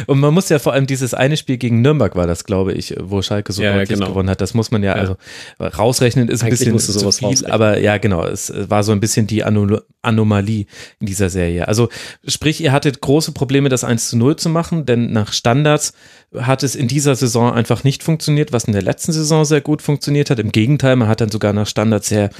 und 0.06 0.20
man 0.20 0.34
muss 0.34 0.48
ja 0.48 0.58
vor 0.58 0.72
allem 0.72 0.86
dieses 0.86 1.14
eine 1.14 1.36
Spiel 1.36 1.56
gegen 1.56 1.80
Nürnberg 1.80 2.16
war 2.16 2.26
das, 2.26 2.44
glaube 2.44 2.72
ich, 2.72 2.94
wo 3.00 3.22
Schalke 3.22 3.52
so 3.52 3.62
ja, 3.62 3.72
deutlich 3.72 3.98
genau. 3.98 4.08
gewonnen 4.10 4.30
hat. 4.30 4.40
Das 4.40 4.54
muss 4.54 4.70
man 4.70 4.82
ja, 4.82 4.96
ja. 4.96 5.00
also 5.00 5.16
rausrechnen 5.60 6.28
ist 6.28 6.42
ein 6.42 6.50
bisschen 6.50 6.78
zu 6.78 7.12
viel, 7.12 7.46
aber 7.46 7.78
ja, 7.78 7.98
genau, 7.98 8.24
es 8.24 8.52
war 8.54 8.82
so 8.82 8.92
ein 8.92 9.00
bisschen 9.00 9.26
die 9.26 9.44
Anom 9.44 9.80
Anomalie 10.02 10.66
in 10.98 11.06
dieser 11.06 11.28
Serie. 11.28 11.68
Also 11.68 11.88
sprich, 12.26 12.62
ihr 12.62 12.72
hattet 12.72 13.00
große 13.00 13.32
Probleme, 13.32 13.68
das 13.68 13.84
1 13.84 14.08
zu 14.10 14.16
0 14.16 14.36
zu 14.36 14.48
machen, 14.48 14.86
denn 14.86 15.12
nach 15.12 15.32
Standards 15.32 15.92
hat 16.38 16.62
es 16.62 16.74
in 16.74 16.88
dieser 16.88 17.14
Saison 17.16 17.52
einfach 17.52 17.84
nicht 17.84 18.02
funktioniert, 18.02 18.52
was 18.52 18.64
in 18.64 18.72
der 18.72 18.82
letzten 18.82 19.12
Saison 19.12 19.44
sehr 19.44 19.60
gut 19.60 19.82
funktioniert 19.82 20.30
hat. 20.30 20.38
Im 20.38 20.52
Gegenteil, 20.52 20.96
man 20.96 21.08
hat 21.08 21.20
dann 21.20 21.30
sogar 21.30 21.52
nach 21.52 21.66
Standards 21.66 22.08
sehr 22.08 22.30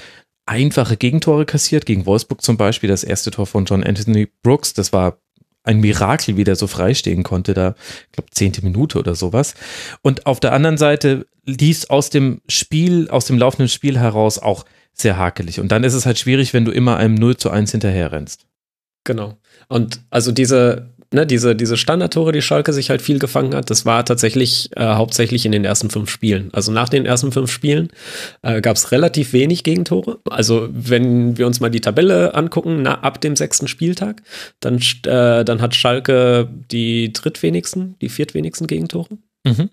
einfache 0.46 0.96
Gegentore 0.96 1.46
kassiert, 1.46 1.86
gegen 1.86 2.06
Wolfsburg 2.06 2.42
zum 2.42 2.56
Beispiel, 2.56 2.88
das 2.88 3.04
erste 3.04 3.30
Tor 3.30 3.46
von 3.46 3.64
John 3.64 3.84
Anthony 3.84 4.28
Brooks, 4.42 4.74
das 4.74 4.92
war 4.92 5.18
ein 5.62 5.80
Mirakel, 5.80 6.36
wie 6.36 6.44
der 6.44 6.56
so 6.56 6.66
freistehen 6.66 7.22
konnte, 7.22 7.54
da, 7.54 7.74
ich 8.06 8.12
glaube, 8.12 8.30
zehnte 8.30 8.62
Minute 8.62 8.98
oder 8.98 9.14
sowas. 9.14 9.54
Und 10.02 10.26
auf 10.26 10.40
der 10.40 10.52
anderen 10.52 10.78
Seite 10.78 11.26
lief 11.44 11.86
aus 11.88 12.10
dem 12.10 12.40
Spiel, 12.48 13.08
aus 13.10 13.26
dem 13.26 13.38
laufenden 13.38 13.68
Spiel 13.68 13.98
heraus 13.98 14.38
auch 14.38 14.64
sehr 14.92 15.16
hakelig. 15.16 15.60
Und 15.60 15.70
dann 15.70 15.84
ist 15.84 15.94
es 15.94 16.06
halt 16.06 16.18
schwierig, 16.18 16.52
wenn 16.52 16.64
du 16.64 16.72
immer 16.72 16.96
einem 16.96 17.14
0 17.14 17.36
zu 17.36 17.50
1 17.50 17.70
hinterher 17.72 18.12
rennst. 18.12 18.46
Genau. 19.04 19.38
Und 19.68 20.00
also 20.10 20.32
diese, 20.32 20.90
ne, 21.12 21.26
diese, 21.26 21.56
diese 21.56 21.76
Standardtore, 21.76 22.32
die 22.32 22.42
Schalke 22.42 22.72
sich 22.72 22.90
halt 22.90 23.02
viel 23.02 23.18
gefangen 23.18 23.54
hat, 23.54 23.70
das 23.70 23.86
war 23.86 24.04
tatsächlich 24.04 24.70
äh, 24.76 24.84
hauptsächlich 24.84 25.46
in 25.46 25.52
den 25.52 25.64
ersten 25.64 25.90
fünf 25.90 26.10
Spielen. 26.10 26.50
Also 26.52 26.72
nach 26.72 26.88
den 26.88 27.06
ersten 27.06 27.32
fünf 27.32 27.50
Spielen 27.50 27.88
äh, 28.42 28.60
gab 28.60 28.76
es 28.76 28.92
relativ 28.92 29.32
wenig 29.32 29.64
Gegentore. 29.64 30.18
Also 30.28 30.68
wenn 30.70 31.38
wir 31.38 31.46
uns 31.46 31.60
mal 31.60 31.70
die 31.70 31.80
Tabelle 31.80 32.34
angucken, 32.34 32.82
na, 32.82 33.00
ab 33.00 33.20
dem 33.20 33.36
sechsten 33.36 33.68
Spieltag, 33.68 34.22
dann, 34.60 34.80
äh, 35.06 35.44
dann 35.44 35.60
hat 35.60 35.74
Schalke 35.74 36.48
die 36.70 37.12
drittwenigsten, 37.12 37.96
die 38.00 38.08
viertwenigsten 38.08 38.66
Gegentore. 38.66 39.18
Mhm. 39.44 39.70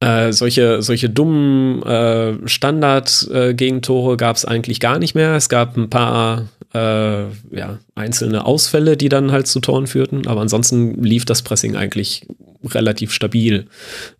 Äh, 0.00 0.32
solche, 0.32 0.82
solche 0.82 1.08
dummen 1.08 1.82
äh, 1.82 2.34
Standard-Gegentore 2.46 4.14
äh, 4.14 4.16
gab 4.16 4.36
es 4.36 4.44
eigentlich 4.44 4.78
gar 4.78 4.98
nicht 4.98 5.14
mehr. 5.14 5.34
Es 5.34 5.48
gab 5.48 5.76
ein 5.76 5.88
paar 5.88 6.48
äh, 6.76 7.56
ja, 7.56 7.78
einzelne 7.94 8.44
Ausfälle, 8.44 8.96
die 8.96 9.08
dann 9.08 9.32
halt 9.32 9.46
zu 9.46 9.60
Toren 9.60 9.86
führten, 9.86 10.26
aber 10.26 10.42
ansonsten 10.42 11.02
lief 11.02 11.24
das 11.24 11.42
Pressing 11.42 11.74
eigentlich 11.74 12.26
relativ 12.64 13.12
stabil 13.12 13.66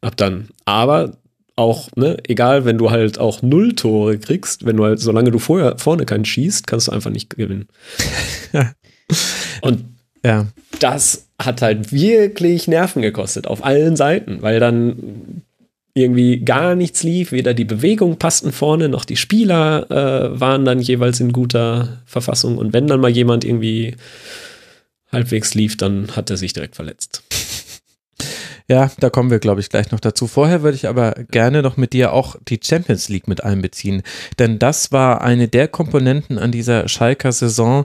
ab 0.00 0.16
dann. 0.16 0.48
Aber 0.64 1.18
auch, 1.54 1.88
ne, 1.96 2.16
egal, 2.26 2.64
wenn 2.64 2.78
du 2.78 2.90
halt 2.90 3.18
auch 3.18 3.42
null 3.42 3.74
Tore 3.74 4.18
kriegst, 4.18 4.64
wenn 4.64 4.76
du 4.76 4.84
halt, 4.84 5.00
solange 5.00 5.30
du 5.30 5.38
vorher 5.38 5.78
vorne 5.78 6.06
keinen 6.06 6.24
schießt, 6.24 6.66
kannst 6.66 6.88
du 6.88 6.92
einfach 6.92 7.10
nicht 7.10 7.30
gewinnen. 7.30 7.68
Und 9.62 9.84
ja. 10.24 10.46
das 10.80 11.28
hat 11.38 11.62
halt 11.62 11.92
wirklich 11.92 12.68
Nerven 12.68 13.02
gekostet 13.02 13.46
auf 13.46 13.64
allen 13.64 13.96
Seiten, 13.96 14.42
weil 14.42 14.60
dann 14.60 15.42
irgendwie 15.96 16.40
gar 16.40 16.74
nichts 16.74 17.02
lief, 17.02 17.32
weder 17.32 17.54
die 17.54 17.64
Bewegung 17.64 18.18
passten 18.18 18.52
vorne, 18.52 18.88
noch 18.88 19.06
die 19.06 19.16
Spieler 19.16 19.90
äh, 19.90 20.38
waren 20.38 20.66
dann 20.66 20.80
jeweils 20.80 21.20
in 21.20 21.32
guter 21.32 22.02
Verfassung. 22.04 22.58
Und 22.58 22.74
wenn 22.74 22.86
dann 22.86 23.00
mal 23.00 23.10
jemand 23.10 23.44
irgendwie 23.44 23.96
halbwegs 25.10 25.54
lief, 25.54 25.76
dann 25.78 26.14
hat 26.14 26.28
er 26.28 26.36
sich 26.36 26.52
direkt 26.52 26.76
verletzt. 26.76 27.22
Ja, 28.68 28.90
da 28.98 29.10
kommen 29.10 29.30
wir, 29.30 29.38
glaube 29.38 29.60
ich, 29.60 29.68
gleich 29.68 29.92
noch 29.92 30.00
dazu. 30.00 30.26
Vorher 30.26 30.62
würde 30.62 30.74
ich 30.74 30.88
aber 30.88 31.12
gerne 31.30 31.62
noch 31.62 31.76
mit 31.76 31.92
dir 31.92 32.12
auch 32.12 32.34
die 32.48 32.58
Champions 32.60 33.08
League 33.08 33.28
mit 33.28 33.44
einbeziehen. 33.44 34.02
Denn 34.40 34.58
das 34.58 34.90
war 34.90 35.20
eine 35.20 35.46
der 35.46 35.68
Komponenten 35.68 36.36
an 36.36 36.50
dieser 36.50 36.88
Schalker 36.88 37.30
Saison, 37.30 37.84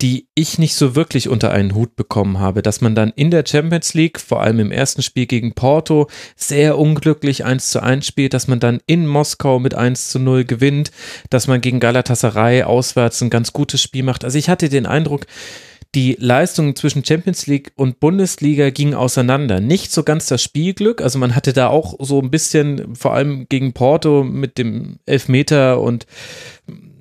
die 0.00 0.28
ich 0.34 0.58
nicht 0.58 0.76
so 0.76 0.94
wirklich 0.94 1.28
unter 1.28 1.50
einen 1.50 1.74
Hut 1.74 1.96
bekommen 1.96 2.38
habe, 2.38 2.62
dass 2.62 2.80
man 2.80 2.94
dann 2.94 3.12
in 3.16 3.30
der 3.30 3.44
Champions 3.46 3.94
League, 3.94 4.20
vor 4.20 4.40
allem 4.40 4.60
im 4.60 4.70
ersten 4.70 5.02
Spiel 5.02 5.26
gegen 5.26 5.54
Porto, 5.54 6.08
sehr 6.36 6.78
unglücklich 6.78 7.44
1 7.44 7.70
zu 7.70 7.82
1 7.82 8.06
spielt, 8.06 8.32
dass 8.32 8.46
man 8.46 8.60
dann 8.60 8.80
in 8.86 9.06
Moskau 9.06 9.58
mit 9.58 9.74
1 9.74 10.10
zu 10.10 10.20
0 10.20 10.44
gewinnt, 10.44 10.92
dass 11.30 11.48
man 11.48 11.60
gegen 11.60 11.80
Galatasaray 11.80 12.62
auswärts 12.62 13.20
ein 13.22 13.30
ganz 13.30 13.52
gutes 13.52 13.82
Spiel 13.82 14.04
macht. 14.04 14.24
Also 14.24 14.38
ich 14.38 14.48
hatte 14.48 14.68
den 14.68 14.86
Eindruck, 14.86 15.26
die 15.94 16.16
Leistungen 16.20 16.76
zwischen 16.76 17.04
Champions 17.04 17.46
League 17.46 17.72
und 17.74 17.98
Bundesliga 17.98 18.70
gingen 18.70 18.94
auseinander. 18.94 19.58
Nicht 19.58 19.90
so 19.90 20.02
ganz 20.02 20.26
das 20.26 20.42
Spielglück, 20.42 21.00
also 21.00 21.18
man 21.18 21.34
hatte 21.34 21.52
da 21.52 21.68
auch 21.68 21.94
so 21.98 22.20
ein 22.20 22.30
bisschen, 22.30 22.94
vor 22.94 23.14
allem 23.14 23.48
gegen 23.48 23.72
Porto 23.72 24.22
mit 24.22 24.58
dem 24.58 24.98
Elfmeter 25.06 25.80
und 25.80 26.06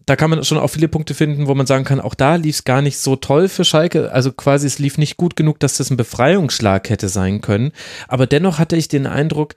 da 0.07 0.15
kann 0.15 0.29
man 0.29 0.43
schon 0.45 0.57
auch 0.57 0.69
viele 0.69 0.87
Punkte 0.87 1.13
finden, 1.13 1.47
wo 1.47 1.53
man 1.53 1.67
sagen 1.67 1.83
kann, 1.83 1.99
auch 1.99 2.15
da 2.15 2.35
lief 2.35 2.55
es 2.55 2.63
gar 2.63 2.81
nicht 2.81 2.97
so 2.97 3.17
toll 3.17 3.49
für 3.49 3.65
Schalke. 3.65 4.11
Also 4.13 4.31
quasi 4.31 4.65
es 4.65 4.79
lief 4.79 4.97
nicht 4.97 5.17
gut 5.17 5.35
genug, 5.35 5.59
dass 5.59 5.77
das 5.77 5.91
ein 5.91 5.97
Befreiungsschlag 5.97 6.89
hätte 6.89 7.09
sein 7.09 7.41
können. 7.41 7.73
Aber 8.07 8.25
dennoch 8.25 8.57
hatte 8.57 8.77
ich 8.77 8.87
den 8.87 9.05
Eindruck, 9.05 9.53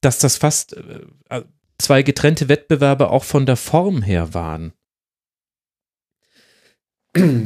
dass 0.00 0.18
das 0.18 0.36
fast 0.36 0.76
äh, 1.30 1.42
zwei 1.78 2.02
getrennte 2.02 2.48
Wettbewerbe 2.48 3.10
auch 3.10 3.22
von 3.22 3.46
der 3.46 3.56
Form 3.56 4.02
her 4.02 4.34
waren. 4.34 4.72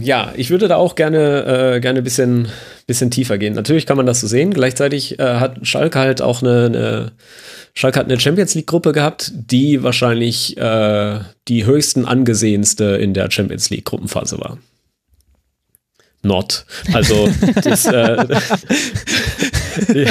Ja, 0.00 0.32
ich 0.36 0.50
würde 0.50 0.68
da 0.68 0.76
auch 0.76 0.94
gerne, 0.94 1.74
äh, 1.74 1.80
gerne 1.80 1.98
ein 1.98 2.04
bisschen, 2.04 2.48
bisschen 2.86 3.10
tiefer 3.10 3.36
gehen. 3.38 3.54
Natürlich 3.54 3.86
kann 3.86 3.96
man 3.96 4.06
das 4.06 4.20
so 4.20 4.26
sehen. 4.26 4.52
Gleichzeitig 4.54 5.18
äh, 5.18 5.22
hat 5.22 5.66
Schalke 5.66 5.98
halt 5.98 6.22
auch 6.22 6.42
eine, 6.42 6.66
eine 6.66 7.12
Schalke 7.74 7.98
hat 7.98 8.06
eine 8.06 8.20
Champions 8.20 8.54
League 8.54 8.66
Gruppe 8.66 8.92
gehabt, 8.92 9.32
die 9.34 9.82
wahrscheinlich 9.82 10.56
äh, 10.56 11.20
die 11.48 11.66
höchsten 11.66 12.04
angesehenste 12.04 12.84
in 12.84 13.12
der 13.12 13.30
Champions 13.30 13.70
League 13.70 13.84
Gruppenphase 13.84 14.38
war. 14.38 14.58
Not. 16.22 16.64
Also 16.92 17.28
das, 17.62 17.86
äh, 17.86 18.26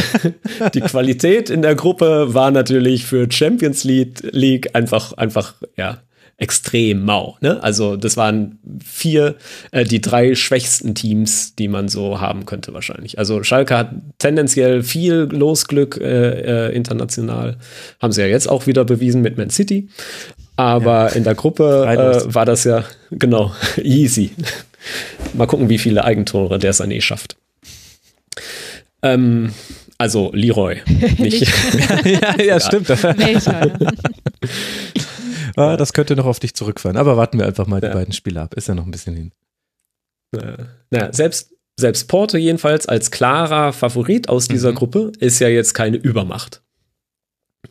die, 0.73 0.81
Qualität 0.81 1.49
in 1.49 1.61
der 1.61 1.75
Gruppe 1.75 2.33
war 2.33 2.51
natürlich 2.51 3.05
für 3.05 3.29
Champions 3.29 3.83
League 3.83 4.75
einfach, 4.75 5.13
einfach, 5.13 5.55
ja, 5.75 5.99
extrem 6.38 7.06
mau. 7.06 7.38
Ne? 7.39 7.63
Also 7.63 7.95
das 7.95 8.17
waren 8.17 8.60
vier, 8.84 9.36
äh, 9.71 9.86
die 9.86 10.02
drei 10.02 10.36
schwächsten 10.36 10.93
Teams, 10.93 11.56
die 11.56 11.69
man 11.69 11.88
so 11.88 12.19
haben 12.19 12.45
könnte 12.45 12.74
wahrscheinlich. 12.74 13.17
Also 13.17 13.43
Schalke 13.43 13.78
hat 13.78 13.91
tendenziell 14.17 14.84
viel 14.84 15.30
Losglück 15.32 15.98
äh, 16.02 16.67
äh, 16.67 16.76
international, 16.76 17.58
haben 18.02 18.12
sie 18.12 18.21
ja 18.21 18.28
jetzt 18.28 18.50
auch 18.50 18.67
wieder 18.67 18.84
bewiesen 18.84 19.21
mit 19.21 19.38
Man 19.38 19.50
City. 19.50 19.88
Aber 20.58 21.08
ja. 21.10 21.15
in 21.15 21.24
der 21.24 21.36
Gruppe 21.36 21.86
äh, 22.28 22.34
war 22.34 22.45
das 22.45 22.65
ja 22.65 22.84
genau 23.12 23.54
easy. 23.82 24.32
Mal 25.34 25.48
gucken, 25.48 25.69
wie 25.69 25.78
viele 25.78 26.04
Eigentore 26.04 26.60
der 26.60 26.74
Sané 26.74 27.02
schafft. 27.02 27.38
Ähm, 29.02 29.54
also 29.98 30.32
Leroy, 30.34 30.82
nicht. 31.17 31.48
ja, 32.04 32.41
ja, 32.41 32.60
stimmt. 32.60 32.89
Welcher? 32.89 33.71
Ah, 35.56 35.78
das 35.78 35.94
könnte 35.94 36.15
noch 36.15 36.26
auf 36.26 36.39
dich 36.39 36.54
zurückfallen. 36.54 36.98
Aber 36.98 37.18
warten 37.18 37.39
wir 37.39 37.46
einfach 37.46 37.68
mal 37.68 37.82
die 37.82 37.88
beiden 37.88 38.13
Spiele 38.13 38.41
ab. 38.41 38.54
Ist 38.56 38.68
ja 38.68 38.76
noch 38.76 38.86
ein 38.86 38.91
bisschen 38.91 39.15
hin. 39.15 39.32
Naja, 40.89 41.13
selbst, 41.13 41.54
selbst 41.80 42.08
Porto 42.08 42.38
jedenfalls 42.38 42.88
als 42.88 43.12
klarer 43.12 43.72
Favorit 43.72 44.28
aus 44.28 44.48
dieser 44.48 44.72
mhm. 44.72 44.76
Gruppe 44.76 45.12
ist 45.20 45.39
ja 45.39 45.48
jetzt 45.48 45.74
keine 45.74 45.98
Übermacht. 45.98 46.62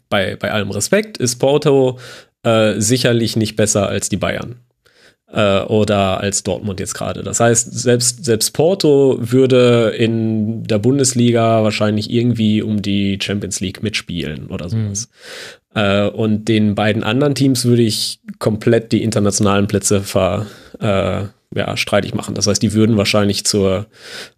Bei, 0.09 0.37
bei 0.37 0.51
allem 0.51 0.71
Respekt 0.71 1.19
ist 1.19 1.37
Porto 1.37 1.99
äh, 2.43 2.81
sicherlich 2.81 3.37
nicht 3.37 3.57
besser 3.57 3.89
als 3.89 4.09
die 4.09 4.17
Bayern 4.17 4.61
äh, 5.35 5.63
oder 5.63 6.21
als 6.21 6.45
Dortmund 6.45 6.81
jetzt 6.81 6.95
gerade. 6.95 7.23
Das 7.23 7.41
heißt, 7.41 7.77
selbst, 7.77 8.25
selbst 8.25 8.53
Porto 8.53 9.19
würde 9.21 9.95
in 9.99 10.63
der 10.65 10.79
Bundesliga 10.79 11.63
wahrscheinlich 11.65 12.11
irgendwie 12.11 12.63
um 12.63 12.81
die 12.81 13.19
Champions 13.21 13.61
League 13.61 13.83
mitspielen 13.83 14.47
oder 14.47 14.69
sowas. 14.69 15.09
Mhm. 15.75 15.81
Äh, 15.81 16.09
und 16.09 16.47
den 16.47 16.77
beiden 16.77 17.03
anderen 17.03 17.35
Teams 17.35 17.65
würde 17.65 17.83
ich 17.83 18.21
komplett 18.39 18.93
die 18.93 19.03
internationalen 19.03 19.67
Plätze 19.67 20.03
ver, 20.03 20.47
äh, 20.79 21.25
ja, 21.57 21.77
streitig 21.77 22.15
machen. 22.15 22.35
Das 22.35 22.47
heißt, 22.47 22.63
die 22.63 22.73
würden 22.73 22.97
wahrscheinlich 22.97 23.45
zur, 23.45 23.87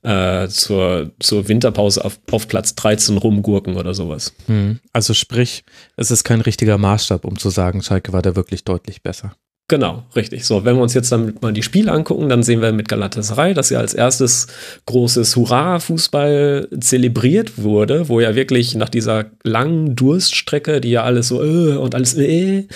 äh, 0.02 0.48
zur, 0.48 1.12
zur 1.18 1.48
Winterpause 1.48 2.04
auf, 2.04 2.18
auf 2.30 2.48
Platz 2.48 2.74
13 2.74 3.18
rumgurken 3.18 3.76
oder 3.76 3.94
sowas. 3.94 4.34
Hm. 4.46 4.80
Also 4.92 5.14
sprich, 5.14 5.64
es 5.96 6.10
ist 6.10 6.24
kein 6.24 6.40
richtiger 6.40 6.78
Maßstab, 6.78 7.24
um 7.24 7.38
zu 7.38 7.50
sagen, 7.50 7.82
Schalke 7.82 8.12
war 8.12 8.22
da 8.22 8.36
wirklich 8.36 8.64
deutlich 8.64 9.02
besser. 9.02 9.34
Genau, 9.68 10.04
richtig. 10.14 10.44
So, 10.44 10.64
wenn 10.64 10.76
wir 10.76 10.82
uns 10.82 10.94
jetzt 10.94 11.10
dann 11.10 11.34
mal 11.40 11.52
die 11.52 11.64
Spiele 11.64 11.90
angucken, 11.90 12.28
dann 12.28 12.44
sehen 12.44 12.62
wir 12.62 12.70
mit 12.72 12.88
Galatasaray, 12.88 13.52
dass 13.52 13.70
ja 13.70 13.80
als 13.80 13.94
erstes 13.94 14.46
großes 14.86 15.34
Hurra-Fußball 15.34 16.68
zelebriert 16.78 17.60
wurde, 17.60 18.08
wo 18.08 18.20
ja 18.20 18.36
wirklich 18.36 18.76
nach 18.76 18.88
dieser 18.88 19.26
langen 19.42 19.96
Durststrecke, 19.96 20.80
die 20.80 20.90
ja 20.90 21.02
alles 21.02 21.28
so 21.28 21.42
äh, 21.42 21.74
und 21.76 21.96
alles 21.96 22.16
äh, 22.16 22.68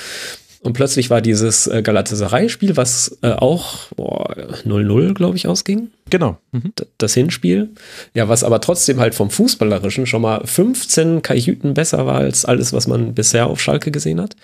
und 0.63 0.75
plötzlich 0.75 1.09
war 1.09 1.23
dieses 1.23 1.67
äh, 1.69 1.81
Galatasaray-Spiel, 1.81 2.77
was 2.77 3.17
äh, 3.23 3.31
auch 3.31 3.91
0-0, 3.97 5.15
glaube 5.15 5.37
ich, 5.37 5.47
ausging. 5.49 5.91
Genau. 6.11 6.37
Mhm. 6.53 6.73
Das 6.99 7.15
Hinspiel. 7.15 7.71
Ja, 8.13 8.29
was 8.29 8.45
aber 8.45 8.61
trotzdem 8.61 9.01
halt 9.01 9.15
vom 9.15 9.31
Fußballerischen 9.31 10.05
schon 10.05 10.21
mal 10.21 10.43
15 10.45 11.23
Kajüten 11.23 11.73
besser 11.73 12.05
war 12.05 12.17
als 12.17 12.45
alles, 12.45 12.75
was 12.75 12.87
man 12.87 13.15
bisher 13.15 13.47
auf 13.47 13.61
Schalke 13.61 13.91
gesehen 13.91 14.21
hat. 14.21 14.37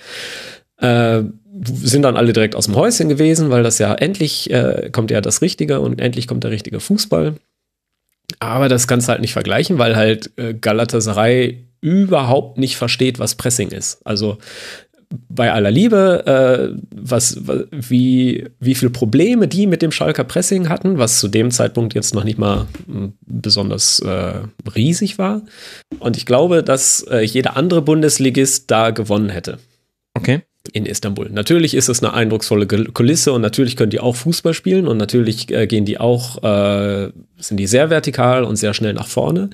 Äh, 0.80 1.22
sind 1.64 2.02
dann 2.02 2.16
alle 2.16 2.32
direkt 2.32 2.54
aus 2.54 2.66
dem 2.66 2.76
Häuschen 2.76 3.08
gewesen, 3.08 3.50
weil 3.50 3.62
das 3.62 3.78
ja 3.78 3.94
endlich 3.94 4.50
äh, 4.50 4.90
kommt 4.92 5.10
ja 5.10 5.20
das 5.20 5.40
Richtige 5.40 5.80
und 5.80 6.00
endlich 6.00 6.26
kommt 6.26 6.44
der 6.44 6.50
richtige 6.50 6.80
Fußball. 6.80 7.34
Aber 8.40 8.68
das 8.68 8.86
kannst 8.86 9.08
du 9.08 9.12
halt 9.12 9.20
nicht 9.20 9.32
vergleichen, 9.32 9.78
weil 9.78 9.96
halt 9.96 10.32
äh, 10.36 10.52
Galatasaray 10.54 11.64
überhaupt 11.80 12.58
nicht 12.58 12.76
versteht, 12.76 13.18
was 13.18 13.36
Pressing 13.36 13.70
ist. 13.70 14.00
Also 14.04 14.38
bei 15.28 15.52
aller 15.52 15.70
Liebe, 15.70 16.26
äh, 16.26 16.82
was, 16.90 17.40
wie, 17.70 18.48
wie 18.58 18.74
viel 18.74 18.90
Probleme 18.90 19.46
die 19.46 19.68
mit 19.68 19.80
dem 19.80 19.92
Schalker 19.92 20.24
Pressing 20.24 20.68
hatten, 20.68 20.98
was 20.98 21.20
zu 21.20 21.28
dem 21.28 21.52
Zeitpunkt 21.52 21.94
jetzt 21.94 22.12
noch 22.12 22.24
nicht 22.24 22.38
mal 22.38 22.66
hm, 22.86 23.12
besonders 23.24 24.00
äh, 24.00 24.40
riesig 24.74 25.16
war. 25.18 25.42
Und 26.00 26.16
ich 26.16 26.26
glaube, 26.26 26.64
dass 26.64 27.02
äh, 27.02 27.20
jeder 27.20 27.56
andere 27.56 27.82
Bundesligist 27.82 28.70
da 28.70 28.90
gewonnen 28.90 29.28
hätte. 29.28 29.58
Okay 30.14 30.42
in 30.72 30.86
Istanbul. 30.86 31.28
Natürlich 31.30 31.74
ist 31.74 31.88
es 31.88 32.02
eine 32.02 32.12
eindrucksvolle 32.12 32.66
Kulisse 32.66 33.32
und 33.32 33.40
natürlich 33.40 33.76
können 33.76 33.90
die 33.90 34.00
auch 34.00 34.16
Fußball 34.16 34.54
spielen 34.54 34.88
und 34.88 34.96
natürlich 34.96 35.50
äh, 35.50 35.66
gehen 35.66 35.84
die 35.84 35.98
auch, 35.98 36.42
äh, 36.42 37.10
sind 37.38 37.58
die 37.58 37.66
sehr 37.66 37.90
vertikal 37.90 38.44
und 38.44 38.56
sehr 38.56 38.74
schnell 38.74 38.94
nach 38.94 39.08
vorne. 39.08 39.50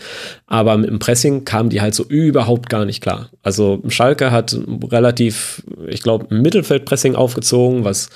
Aber 0.47 0.77
mit 0.77 0.91
dem 0.91 0.99
Pressing 0.99 1.45
kamen 1.45 1.71
die 1.71 1.81
halt 1.81 1.95
so 1.95 2.05
überhaupt 2.05 2.69
gar 2.69 2.85
nicht 2.85 3.03
klar. 3.03 3.31
Also 3.43 3.83
Schalke 3.89 4.31
hat 4.31 4.57
relativ, 4.91 5.63
ich 5.89 6.03
glaube, 6.03 6.35
Mittelfeldpressing 6.35 7.15
aufgezogen, 7.15 7.85
was 7.85 8.09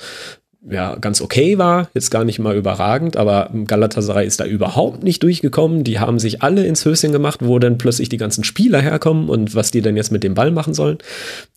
ja, 0.69 0.95
ganz 0.95 1.21
okay 1.21 1.57
war, 1.57 1.89
jetzt 1.93 2.11
gar 2.11 2.25
nicht 2.25 2.39
mal 2.39 2.55
überragend, 2.55 3.15
aber 3.15 3.49
Galatasaray 3.65 4.25
ist 4.27 4.39
da 4.39 4.45
überhaupt 4.45 5.03
nicht 5.03 5.23
durchgekommen. 5.23 5.83
Die 5.83 5.99
haben 5.99 6.19
sich 6.19 6.41
alle 6.41 6.65
ins 6.65 6.83
Höschen 6.83 7.11
gemacht, 7.11 7.39
wo 7.41 7.57
dann 7.59 7.77
plötzlich 7.77 8.09
die 8.09 8.17
ganzen 8.17 8.43
Spieler 8.43 8.81
herkommen 8.81 9.29
und 9.29 9.55
was 9.55 9.71
die 9.71 9.81
denn 9.81 9.95
jetzt 9.95 10.11
mit 10.11 10.23
dem 10.23 10.33
Ball 10.33 10.51
machen 10.51 10.73
sollen. 10.73 10.97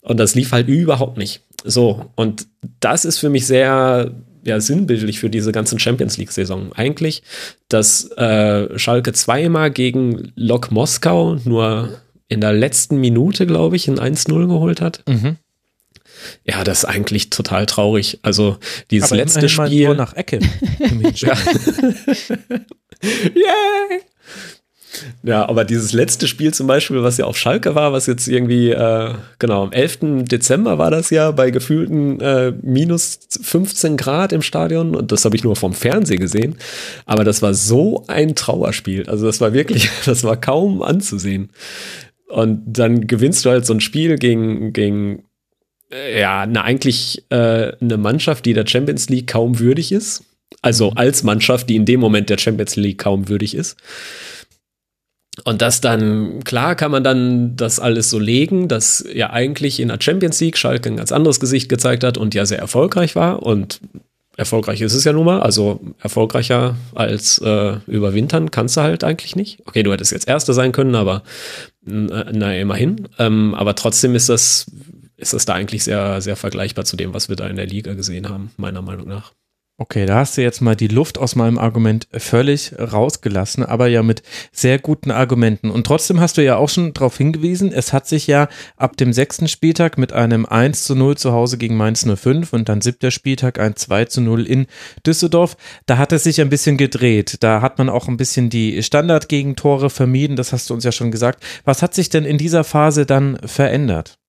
Und 0.03 0.21
das 0.21 0.35
lief 0.35 0.53
halt 0.53 0.69
überhaupt 0.69 1.19
nicht. 1.19 1.43
So, 1.65 2.07
und 2.15 2.47
das 2.79 3.05
ist 3.05 3.19
für 3.19 3.31
mich 3.31 3.47
sehr 3.47 4.13
ja, 4.45 4.61
sinnbildlich 4.61 5.19
für 5.19 5.29
diese 5.29 5.53
ganzen 5.53 5.79
Champions 5.79 6.17
League-Saison. 6.17 6.73
Eigentlich, 6.75 7.23
dass 7.69 8.11
äh, 8.13 8.79
Schalke 8.79 9.13
zweimal 9.13 9.71
gegen 9.71 10.33
Lok 10.37 10.71
Moskau 10.71 11.37
nur 11.45 11.91
in 12.29 12.41
der 12.41 12.53
letzten 12.53 12.99
Minute, 12.99 13.47
glaube 13.47 13.77
ich, 13.77 13.89
ein 13.89 13.99
1-0 13.99 14.47
geholt 14.47 14.81
hat. 14.81 15.03
Mhm. 15.09 15.37
Ja, 16.45 16.65
das 16.65 16.79
ist 16.79 16.85
eigentlich 16.85 17.31
total 17.31 17.67
traurig. 17.67 18.19
Also 18.23 18.59
dieses 18.91 19.11
Aber 19.11 19.17
letzte 19.17 19.49
Spiel. 19.49 19.89
Mal 19.89 19.97
nach 19.97 20.15
Ecke. 20.15 20.41
ja. 21.15 21.37
yeah. 23.03 24.01
Ja, 25.23 25.49
aber 25.49 25.65
dieses 25.65 25.93
letzte 25.93 26.27
Spiel 26.27 26.53
zum 26.53 26.67
Beispiel, 26.67 27.03
was 27.03 27.17
ja 27.17 27.25
auf 27.25 27.37
Schalke 27.37 27.75
war, 27.75 27.93
was 27.93 28.07
jetzt 28.07 28.27
irgendwie, 28.27 28.71
äh, 28.71 29.15
genau, 29.39 29.63
am 29.63 29.73
11. 29.73 30.25
Dezember 30.25 30.79
war 30.79 30.91
das 30.91 31.11
ja, 31.11 31.31
bei 31.31 31.51
gefühlten 31.51 32.21
äh, 32.21 32.53
minus 32.63 33.21
15 33.41 33.97
Grad 33.97 34.33
im 34.33 34.43
Stadion 34.43 34.97
und 34.97 35.13
das 35.13 35.25
habe 35.25 35.37
ich 35.37 35.45
nur 35.45 35.57
vom 35.57 35.75
Fernsehen 35.75 36.21
gesehen. 36.21 36.57
Aber 37.07 37.25
das 37.25 37.43
war 37.43 37.55
so 37.55 38.05
ein 38.09 38.35
Trauerspiel. 38.35 39.09
Also 39.09 39.27
das 39.27 39.41
war 39.41 39.53
wirklich, 39.53 39.91
das 40.05 40.25
war 40.25 40.37
kaum 40.37 40.83
anzusehen. 40.83 41.51
Und 42.29 42.63
dann 42.67 43.07
gewinnst 43.07 43.45
du 43.45 43.51
halt 43.51 43.67
so 43.67 43.75
ein 43.75 43.81
Spiel 43.81 44.17
gegen, 44.17 44.73
gegen 44.73 45.25
ja, 45.91 46.47
na, 46.47 46.63
eigentlich 46.63 47.25
äh, 47.31 47.73
eine 47.81 47.97
Mannschaft, 47.97 48.47
die 48.47 48.55
der 48.55 48.67
Champions 48.67 49.09
League 49.09 49.27
kaum 49.27 49.59
würdig 49.59 49.93
ist. 49.93 50.25
Also 50.63 50.91
mhm. 50.91 50.97
als 50.97 51.23
Mannschaft, 51.23 51.69
die 51.69 51.77
in 51.77 51.85
dem 51.85 52.01
Moment 52.01 52.31
der 52.31 52.39
Champions 52.39 52.77
League 52.77 52.99
kaum 52.99 53.29
würdig 53.29 53.55
ist. 53.55 53.77
Und 55.45 55.63
das 55.63 55.81
dann, 55.81 56.45
klar 56.45 56.75
kann 56.75 56.91
man 56.91 57.05
dann 57.05 57.57
das 57.57 57.81
alles 57.81 58.11
so 58.11 58.19
legen, 58.19 58.69
dass 58.69 59.05
ja 59.13 59.31
eigentlich 59.31 59.81
in 59.81 59.89
der 59.89 59.99
Champions 60.01 60.41
League 60.41 60.59
Schalke 60.59 60.91
ein 60.91 60.97
ganz 60.97 61.13
anderes 61.13 61.41
Gesicht 61.41 61.69
gezeigt 61.69 62.05
hat 62.05 62.19
und 62.19 62.35
ja 62.35 62.45
sehr 62.47 62.59
erfolgreich 62.59 63.17
war. 63.17 63.43
Und 63.43 63.81
erfolgreich 64.37 64.81
ist 64.81 64.95
es 64.95 65.05
ja 65.05 65.13
nun 65.13 65.25
mal. 65.25 65.41
Also 65.41 65.81
erfolgreicher 66.01 66.77
als 66.95 67.39
äh, 67.39 67.77
überwintern 67.87 68.51
kannst 68.51 68.77
du 68.77 68.83
halt 68.83 69.03
eigentlich 69.03 69.37
nicht. 69.37 69.61
Okay, 69.67 69.83
du 69.83 69.93
hättest 69.93 70.13
jetzt 70.13 70.29
Erster 70.29 70.53
sein 70.53 70.73
können, 70.73 70.95
aber 70.95 71.23
na, 71.83 72.55
immerhin. 72.57 73.09
Ähm, 73.19 73.55
aber 73.55 73.75
trotzdem 73.75 74.15
ist 74.15 74.29
das, 74.29 74.67
ist 75.21 75.33
das 75.33 75.45
da 75.45 75.55
eigentlich 75.55 75.85
sehr, 75.85 76.21
sehr 76.21 76.37
vergleichbar 76.37 76.85
zu 76.85 76.97
dem, 76.97 77.15
was 77.15 77.29
wir 77.29 77.37
da 77.37 77.47
in 77.47 77.57
der 77.57 77.67
Liga 77.67 77.95
gesehen 77.95 78.29
haben, 78.29 78.51
meiner 78.57 78.83
Meinung 78.83 79.09
nach. 79.09 79.33
Okay, 79.83 80.05
da 80.05 80.17
hast 80.17 80.37
du 80.37 80.43
jetzt 80.43 80.61
mal 80.61 80.77
die 80.77 80.89
Luft 80.89 81.17
aus 81.17 81.37
meinem 81.37 81.57
Argument 81.57 82.07
völlig 82.13 82.75
rausgelassen, 82.79 83.65
aber 83.65 83.87
ja 83.87 84.03
mit 84.03 84.23
sehr 84.53 84.79
guten 84.79 85.11
Argumenten. 85.11 85.71
Und 85.71 85.87
trotzdem 85.87 86.21
hast 86.21 86.37
du 86.37 86.45
ja 86.45 86.57
auch 86.57 86.69
schon 86.69 86.93
darauf 86.93 87.17
hingewiesen, 87.17 87.73
es 87.73 87.95
hat 87.95 88.07
sich 88.07 88.27
ja 88.27 88.51
ab 88.77 88.99
dem 88.99 89.15
sechsten 89.15 89.49
Spieltag 89.49 89.97
mit 89.97 90.13
einem 90.13 90.45
1 90.45 90.85
zu 90.85 90.95
0 90.95 91.17
zu 91.17 91.33
Hause 91.33 91.57
gegen 91.57 91.79
Mainz 91.79 92.05
05 92.05 92.53
und 92.53 92.69
dann 92.69 92.83
siebter 92.83 93.11
Spieltag 93.11 93.59
ein 93.59 93.75
2 93.75 94.05
zu 94.05 94.21
0 94.21 94.47
in 94.47 94.67
Düsseldorf. 95.07 95.57
Da 95.87 95.97
hat 95.97 96.13
es 96.13 96.25
sich 96.25 96.43
ein 96.43 96.51
bisschen 96.51 96.77
gedreht. 96.77 97.39
Da 97.41 97.63
hat 97.63 97.79
man 97.79 97.89
auch 97.89 98.07
ein 98.07 98.19
bisschen 98.19 98.51
die 98.51 98.83
Standardgegentore 98.83 99.89
vermieden. 99.89 100.37
Das 100.37 100.53
hast 100.53 100.69
du 100.69 100.75
uns 100.75 100.85
ja 100.85 100.93
schon 100.93 101.11
gesagt. 101.11 101.43
Was 101.65 101.81
hat 101.81 101.95
sich 101.95 102.11
denn 102.11 102.27
in 102.27 102.37
dieser 102.37 102.65
Phase 102.65 103.07
dann 103.07 103.39
verändert? 103.47 104.20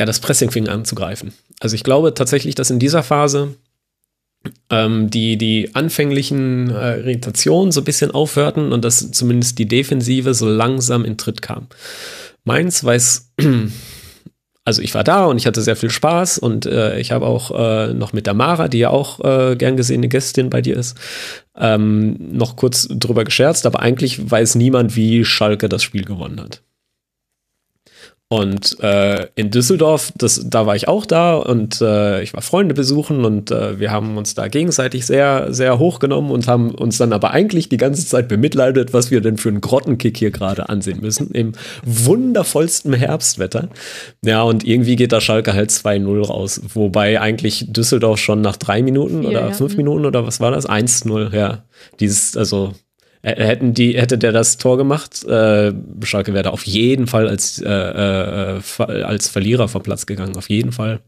Ja, 0.00 0.06
das 0.06 0.18
Pressing 0.18 0.50
fing 0.50 0.66
an 0.66 0.86
zu 0.86 0.94
greifen. 0.94 1.34
Also 1.60 1.74
ich 1.74 1.84
glaube 1.84 2.14
tatsächlich, 2.14 2.54
dass 2.54 2.70
in 2.70 2.78
dieser 2.78 3.02
Phase 3.02 3.54
ähm, 4.70 5.10
die, 5.10 5.36
die 5.36 5.74
anfänglichen 5.74 6.70
äh, 6.70 7.00
Irritationen 7.00 7.70
so 7.70 7.82
ein 7.82 7.84
bisschen 7.84 8.10
aufhörten 8.10 8.72
und 8.72 8.82
dass 8.82 9.10
zumindest 9.10 9.58
die 9.58 9.68
Defensive 9.68 10.32
so 10.32 10.48
langsam 10.48 11.04
in 11.04 11.18
Tritt 11.18 11.42
kam. 11.42 11.66
Meins 12.44 12.82
weiß, 12.82 13.32
also 14.64 14.80
ich 14.80 14.94
war 14.94 15.04
da 15.04 15.26
und 15.26 15.36
ich 15.36 15.46
hatte 15.46 15.60
sehr 15.60 15.76
viel 15.76 15.90
Spaß 15.90 16.38
und 16.38 16.64
äh, 16.64 16.98
ich 16.98 17.12
habe 17.12 17.26
auch 17.26 17.50
äh, 17.50 17.92
noch 17.92 18.14
mit 18.14 18.26
der 18.26 18.32
Mara, 18.32 18.68
die 18.68 18.78
ja 18.78 18.88
auch 18.88 19.20
äh, 19.22 19.54
gern 19.54 19.76
gesehene 19.76 20.08
Gästin 20.08 20.48
bei 20.48 20.62
dir 20.62 20.78
ist, 20.78 20.96
ähm, 21.58 22.16
noch 22.32 22.56
kurz 22.56 22.88
drüber 22.88 23.24
gescherzt, 23.24 23.66
aber 23.66 23.80
eigentlich 23.80 24.30
weiß 24.30 24.54
niemand, 24.54 24.96
wie 24.96 25.26
Schalke 25.26 25.68
das 25.68 25.82
Spiel 25.82 26.06
gewonnen 26.06 26.40
hat. 26.40 26.62
Und 28.32 28.78
äh, 28.78 29.26
in 29.34 29.50
Düsseldorf, 29.50 30.12
das, 30.16 30.48
da 30.48 30.64
war 30.64 30.76
ich 30.76 30.86
auch 30.86 31.04
da 31.04 31.34
und 31.34 31.80
äh, 31.80 32.22
ich 32.22 32.32
war 32.32 32.42
Freunde 32.42 32.76
besuchen 32.76 33.24
und 33.24 33.50
äh, 33.50 33.80
wir 33.80 33.90
haben 33.90 34.16
uns 34.16 34.36
da 34.36 34.46
gegenseitig 34.46 35.04
sehr, 35.04 35.52
sehr 35.52 35.80
hochgenommen 35.80 36.30
und 36.30 36.46
haben 36.46 36.72
uns 36.72 36.96
dann 36.96 37.12
aber 37.12 37.32
eigentlich 37.32 37.68
die 37.68 37.76
ganze 37.76 38.06
Zeit 38.06 38.28
bemitleidet, 38.28 38.92
was 38.92 39.10
wir 39.10 39.20
denn 39.20 39.36
für 39.36 39.48
einen 39.48 39.60
Grottenkick 39.60 40.16
hier 40.16 40.30
gerade 40.30 40.68
ansehen 40.68 41.00
müssen, 41.00 41.32
im 41.32 41.54
wundervollsten 41.84 42.92
Herbstwetter. 42.92 43.68
Ja, 44.24 44.42
und 44.42 44.64
irgendwie 44.64 44.94
geht 44.94 45.10
da 45.10 45.20
Schalke 45.20 45.52
halt 45.52 45.70
2-0 45.70 46.24
raus, 46.24 46.60
wobei 46.72 47.20
eigentlich 47.20 47.66
Düsseldorf 47.72 48.20
schon 48.20 48.42
nach 48.42 48.56
drei 48.56 48.80
Minuten 48.80 49.22
Vier, 49.22 49.30
oder 49.30 49.40
ja. 49.40 49.50
fünf 49.50 49.76
Minuten 49.76 50.06
oder 50.06 50.24
was 50.24 50.38
war 50.38 50.52
das? 50.52 50.68
1-0, 50.68 51.34
ja. 51.34 51.64
Dieses, 51.98 52.36
also 52.36 52.74
Hätten 53.22 53.74
die, 53.74 54.00
hätte 54.00 54.16
der 54.16 54.32
das 54.32 54.56
Tor 54.56 54.78
gemacht, 54.78 55.24
äh, 55.24 55.74
Schalke 56.04 56.32
wäre 56.32 56.44
da 56.44 56.50
auf 56.50 56.64
jeden 56.64 57.06
Fall 57.06 57.28
als, 57.28 57.60
äh, 57.60 57.68
äh, 57.68 58.60
als 59.02 59.28
Verlierer 59.28 59.68
vom 59.68 59.82
Platz 59.82 60.06
gegangen, 60.06 60.36
auf 60.36 60.48
jeden 60.48 60.72
Fall. 60.72 61.00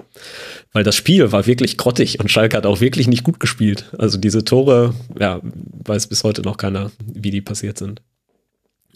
Weil 0.73 0.85
das 0.85 0.95
Spiel 0.95 1.33
war 1.33 1.47
wirklich 1.47 1.79
grottig 1.79 2.21
und 2.21 2.31
Schalke 2.31 2.59
hat 2.59 2.67
auch 2.67 2.83
wirklich 2.83 3.09
nicht 3.09 3.25
gut 3.25 3.41
gespielt. 3.41 3.91
Also 3.97 4.19
diese 4.19 4.45
Tore, 4.45 4.95
ja, 5.19 5.41
weiß 5.43 6.09
bis 6.09 6.23
heute 6.23 6.43
noch 6.43 6.59
keiner, 6.59 6.91
wie 7.03 7.31
die 7.31 7.41
passiert 7.41 7.79
sind. 7.79 8.03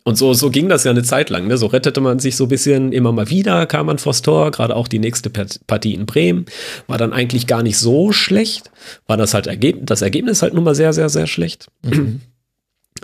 Und 0.04 0.16
so, 0.16 0.34
so 0.34 0.50
ging 0.50 0.68
das 0.68 0.84
ja 0.84 0.92
eine 0.92 1.02
Zeit 1.02 1.30
lang. 1.30 1.48
Ne? 1.48 1.56
So 1.56 1.66
rettete 1.66 2.00
man 2.00 2.20
sich 2.20 2.36
so 2.36 2.44
ein 2.44 2.48
bisschen 2.48 2.92
immer 2.92 3.10
mal 3.10 3.28
wieder, 3.28 3.66
kam 3.66 3.86
man 3.86 3.98
vors 3.98 4.22
Tor, 4.22 4.52
gerade 4.52 4.76
auch 4.76 4.86
die 4.86 5.00
nächste 5.00 5.30
Partie 5.30 5.94
in 5.94 6.06
Bremen. 6.06 6.44
War 6.86 6.96
dann 6.96 7.12
eigentlich 7.12 7.48
gar 7.48 7.64
nicht 7.64 7.78
so 7.78 8.12
schlecht. 8.12 8.70
War 9.08 9.16
das 9.16 9.34
halt 9.34 9.48
Ergeb 9.48 9.84
das 9.86 10.02
Ergebnis 10.02 10.42
halt 10.42 10.54
nun 10.54 10.62
mal 10.62 10.76
sehr, 10.76 10.92
sehr, 10.92 11.08
sehr 11.08 11.26
schlecht. 11.26 11.68
Mhm. 11.82 12.20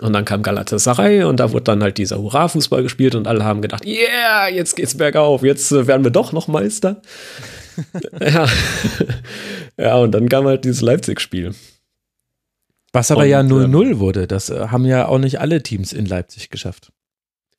Und 0.01 0.13
dann 0.13 0.25
kam 0.25 0.43
Galatasaray 0.43 1.23
und 1.23 1.39
da 1.39 1.51
wurde 1.51 1.65
dann 1.65 1.83
halt 1.83 1.97
dieser 1.97 2.19
Hurra-Fußball 2.19 2.83
gespielt 2.83 3.15
und 3.15 3.27
alle 3.27 3.43
haben 3.43 3.61
gedacht, 3.61 3.85
yeah, 3.85 4.47
jetzt 4.47 4.75
geht's 4.75 4.97
bergauf, 4.97 5.43
jetzt 5.43 5.71
äh, 5.71 5.87
werden 5.87 6.03
wir 6.03 6.11
doch 6.11 6.31
noch 6.31 6.47
Meister. 6.47 7.01
ja. 8.19 8.47
ja, 9.77 9.95
und 9.95 10.11
dann 10.11 10.29
kam 10.29 10.45
halt 10.45 10.65
dieses 10.65 10.81
Leipzig-Spiel. 10.81 11.53
Was 12.91 13.09
aber 13.09 13.23
und, 13.23 13.29
ja 13.29 13.39
0-0 13.41 13.83
ähm, 13.91 13.99
wurde, 13.99 14.27
das 14.27 14.49
äh, 14.49 14.67
haben 14.67 14.85
ja 14.85 15.07
auch 15.07 15.17
nicht 15.17 15.39
alle 15.39 15.63
Teams 15.63 15.93
in 15.93 16.05
Leipzig 16.05 16.49
geschafft. 16.49 16.91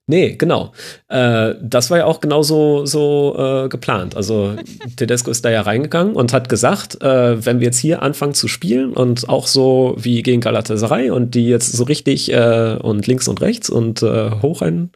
Nee, 0.07 0.37
genau. 0.37 0.73
Äh, 1.09 1.55
das 1.63 1.91
war 1.91 1.99
ja 1.99 2.05
auch 2.05 2.21
genauso 2.21 2.85
so 2.85 3.37
äh, 3.39 3.69
geplant. 3.69 4.17
Also 4.17 4.55
Tedesco 4.97 5.31
ist 5.31 5.45
da 5.45 5.51
ja 5.51 5.63
reingegangen 5.63 6.15
und 6.15 6.33
hat 6.33 6.49
gesagt, 6.49 7.03
äh, 7.03 7.45
wenn 7.45 7.61
wir 7.61 7.67
jetzt 7.67 7.79
hier 7.79 8.03
anfangen 8.03 8.35
zu 8.35 8.47
spielen 8.47 8.93
und 8.93 9.29
auch 9.29 9.47
so 9.47 9.95
wie 9.99 10.23
gegen 10.23 10.43
Galatasaray 10.43 11.11
und 11.11 11.35
die 11.35 11.49
jetzt 11.49 11.73
so 11.73 11.85
richtig 11.85 12.31
äh, 12.33 12.77
und 12.81 13.07
links 13.07 13.29
und 13.29 13.41
rechts 13.41 13.71
und 13.71 14.03
äh, 14.03 14.31
hoch 14.43 14.61
ein, 14.61 14.91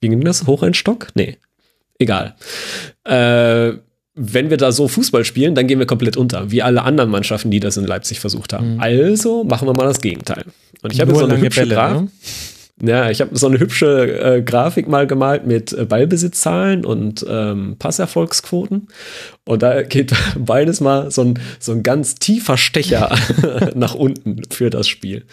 wie 0.00 0.08
ging 0.08 0.24
das? 0.24 0.46
Hoch 0.46 0.62
ein 0.62 0.74
Stock? 0.74 1.08
Nee, 1.14 1.36
egal. 1.98 2.34
Äh, 3.04 3.72
wenn 4.20 4.50
wir 4.50 4.56
da 4.56 4.72
so 4.72 4.88
Fußball 4.88 5.24
spielen, 5.24 5.54
dann 5.54 5.66
gehen 5.66 5.78
wir 5.78 5.86
komplett 5.86 6.16
unter, 6.16 6.50
wie 6.50 6.62
alle 6.62 6.82
anderen 6.82 7.10
Mannschaften, 7.10 7.50
die 7.50 7.60
das 7.60 7.76
in 7.76 7.84
Leipzig 7.84 8.18
versucht 8.18 8.52
haben. 8.52 8.74
Mhm. 8.74 8.80
Also 8.80 9.44
machen 9.44 9.68
wir 9.68 9.74
mal 9.74 9.84
das 9.84 10.00
Gegenteil. 10.00 10.44
Und 10.82 10.92
ich 10.92 11.00
habe 11.00 11.12
jetzt 11.12 11.20
so 11.20 11.26
eine 11.26 11.38
hübsche 11.38 11.66
Bälle, 11.66 11.74
ne? 11.74 12.08
Ja, 12.80 13.10
ich 13.10 13.20
habe 13.20 13.36
so 13.36 13.48
eine 13.48 13.58
hübsche 13.58 14.36
äh, 14.36 14.42
Grafik 14.42 14.86
mal 14.86 15.08
gemalt 15.08 15.46
mit 15.46 15.72
äh, 15.72 15.84
Ballbesitzzahlen 15.84 16.84
und 16.84 17.26
ähm, 17.28 17.74
Passerfolgsquoten. 17.76 18.86
Und 19.44 19.62
da 19.62 19.82
geht 19.82 20.14
beides 20.38 20.80
mal 20.80 21.10
so 21.10 21.22
ein, 21.22 21.40
so 21.58 21.72
ein 21.72 21.82
ganz 21.82 22.14
tiefer 22.16 22.56
Stecher 22.56 23.16
nach 23.74 23.94
unten 23.94 24.42
für 24.50 24.70
das 24.70 24.86
Spiel. 24.86 25.24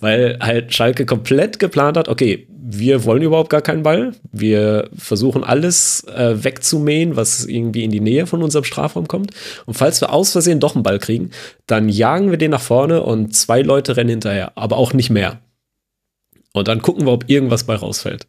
Weil 0.00 0.38
halt 0.40 0.72
Schalke 0.72 1.04
komplett 1.04 1.58
geplant 1.58 1.98
hat, 1.98 2.08
okay, 2.08 2.46
wir 2.66 3.04
wollen 3.04 3.22
überhaupt 3.22 3.50
gar 3.50 3.60
keinen 3.60 3.82
Ball. 3.82 4.12
Wir 4.32 4.88
versuchen 4.96 5.44
alles 5.44 6.04
äh, 6.04 6.42
wegzumähen, 6.42 7.16
was 7.16 7.44
irgendwie 7.44 7.84
in 7.84 7.90
die 7.90 8.00
Nähe 8.00 8.26
von 8.26 8.42
unserem 8.42 8.64
Strafraum 8.64 9.06
kommt. 9.06 9.32
Und 9.66 9.74
falls 9.74 10.00
wir 10.00 10.10
aus 10.10 10.32
Versehen 10.32 10.60
doch 10.60 10.74
einen 10.74 10.82
Ball 10.82 10.98
kriegen, 10.98 11.30
dann 11.66 11.90
jagen 11.90 12.30
wir 12.30 12.38
den 12.38 12.52
nach 12.52 12.62
vorne 12.62 13.02
und 13.02 13.36
zwei 13.36 13.60
Leute 13.60 13.98
rennen 13.98 14.10
hinterher, 14.10 14.52
aber 14.54 14.78
auch 14.78 14.94
nicht 14.94 15.10
mehr. 15.10 15.40
Und 16.54 16.68
dann 16.68 16.80
gucken 16.80 17.04
wir, 17.04 17.12
ob 17.12 17.28
irgendwas 17.28 17.64
bei 17.64 17.74
rausfällt. 17.74 18.26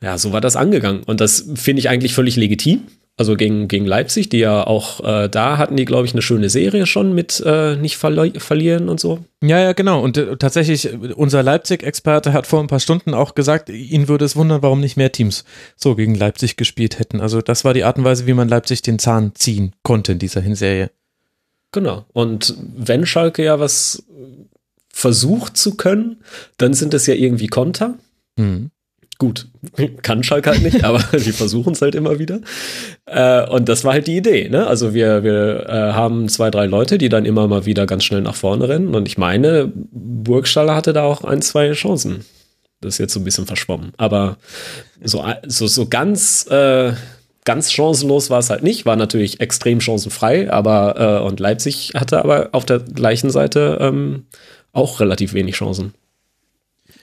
Ja, 0.00 0.16
so 0.16 0.32
war 0.32 0.40
das 0.40 0.56
angegangen. 0.56 1.02
Und 1.04 1.20
das 1.20 1.44
finde 1.54 1.80
ich 1.80 1.88
eigentlich 1.88 2.14
völlig 2.14 2.36
legitim. 2.36 2.84
Also 3.18 3.36
gegen, 3.36 3.68
gegen 3.68 3.84
Leipzig, 3.84 4.30
die 4.30 4.38
ja 4.38 4.66
auch 4.66 5.00
äh, 5.04 5.28
da 5.28 5.58
hatten 5.58 5.76
die, 5.76 5.84
glaube 5.84 6.06
ich, 6.06 6.12
eine 6.12 6.22
schöne 6.22 6.48
Serie 6.48 6.86
schon 6.86 7.14
mit 7.14 7.42
äh, 7.44 7.76
nicht 7.76 7.98
verli 7.98 8.32
verlieren 8.40 8.88
und 8.88 9.00
so. 9.00 9.18
Ja, 9.42 9.60
ja, 9.60 9.74
genau. 9.74 10.00
Und 10.00 10.16
äh, 10.16 10.36
tatsächlich, 10.38 10.88
unser 11.14 11.42
Leipzig-Experte 11.42 12.32
hat 12.32 12.46
vor 12.46 12.60
ein 12.60 12.68
paar 12.68 12.80
Stunden 12.80 13.12
auch 13.12 13.34
gesagt, 13.34 13.68
ihn 13.68 14.08
würde 14.08 14.24
es 14.24 14.34
wundern, 14.34 14.62
warum 14.62 14.80
nicht 14.80 14.96
mehr 14.96 15.12
Teams 15.12 15.44
so 15.76 15.94
gegen 15.94 16.14
Leipzig 16.14 16.56
gespielt 16.56 16.98
hätten. 16.98 17.20
Also 17.20 17.42
das 17.42 17.64
war 17.64 17.74
die 17.74 17.84
Art 17.84 17.98
und 17.98 18.04
Weise, 18.04 18.26
wie 18.26 18.34
man 18.34 18.48
Leipzig 18.48 18.80
den 18.82 18.98
Zahn 18.98 19.32
ziehen 19.34 19.74
konnte 19.82 20.12
in 20.12 20.18
dieser 20.18 20.40
Hinserie. 20.40 20.90
Genau. 21.70 22.06
Und 22.12 22.54
wenn 22.76 23.04
Schalke 23.04 23.44
ja 23.44 23.60
was 23.60 24.04
versucht 25.02 25.56
zu 25.56 25.76
können, 25.76 26.22
dann 26.58 26.74
sind 26.74 26.94
es 26.94 27.08
ja 27.08 27.14
irgendwie 27.14 27.48
Konter. 27.48 27.98
Mhm. 28.36 28.70
Gut, 29.18 29.48
kann 30.02 30.22
Schalke 30.22 30.50
halt 30.50 30.62
nicht, 30.62 30.84
aber 30.84 31.02
die 31.12 31.32
versuchen 31.32 31.72
es 31.72 31.82
halt 31.82 31.96
immer 31.96 32.20
wieder. 32.20 32.40
Äh, 33.06 33.48
und 33.48 33.68
das 33.68 33.84
war 33.84 33.94
halt 33.94 34.06
die 34.06 34.16
Idee. 34.16 34.48
Ne? 34.48 34.64
Also 34.64 34.94
wir, 34.94 35.24
wir 35.24 35.66
äh, 35.68 35.92
haben 35.92 36.28
zwei, 36.28 36.50
drei 36.52 36.66
Leute, 36.66 36.98
die 36.98 37.08
dann 37.08 37.24
immer 37.24 37.48
mal 37.48 37.66
wieder 37.66 37.86
ganz 37.86 38.04
schnell 38.04 38.20
nach 38.20 38.36
vorne 38.36 38.68
rennen. 38.68 38.94
Und 38.94 39.08
ich 39.08 39.18
meine, 39.18 39.72
Burgstaller 39.74 40.76
hatte 40.76 40.92
da 40.92 41.02
auch 41.02 41.24
ein, 41.24 41.42
zwei 41.42 41.72
Chancen. 41.72 42.24
Das 42.80 42.94
ist 42.94 42.98
jetzt 42.98 43.12
so 43.12 43.20
ein 43.20 43.24
bisschen 43.24 43.46
verschwommen. 43.46 43.92
Aber 43.96 44.38
so, 45.02 45.24
so, 45.46 45.66
so 45.66 45.86
ganz, 45.86 46.46
äh, 46.48 46.92
ganz 47.44 47.72
chancenlos 47.72 48.30
war 48.30 48.38
es 48.38 48.50
halt 48.50 48.62
nicht. 48.62 48.86
War 48.86 48.96
natürlich 48.96 49.40
extrem 49.40 49.80
chancenfrei. 49.80 50.50
Aber 50.50 51.20
äh, 51.22 51.26
und 51.26 51.40
Leipzig 51.40 51.92
hatte 51.94 52.20
aber 52.20 52.50
auf 52.52 52.64
der 52.64 52.78
gleichen 52.78 53.30
Seite 53.30 53.78
ähm, 53.80 54.26
auch 54.72 55.00
relativ 55.00 55.34
wenig 55.34 55.56
Chancen. 55.56 55.94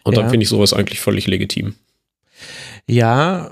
Und 0.04 0.16
ja. 0.16 0.22
dann 0.22 0.30
finde 0.30 0.44
ich 0.44 0.50
sowas 0.50 0.74
eigentlich 0.74 1.00
völlig 1.00 1.28
legitim. 1.28 1.76
Ja, 2.88 3.52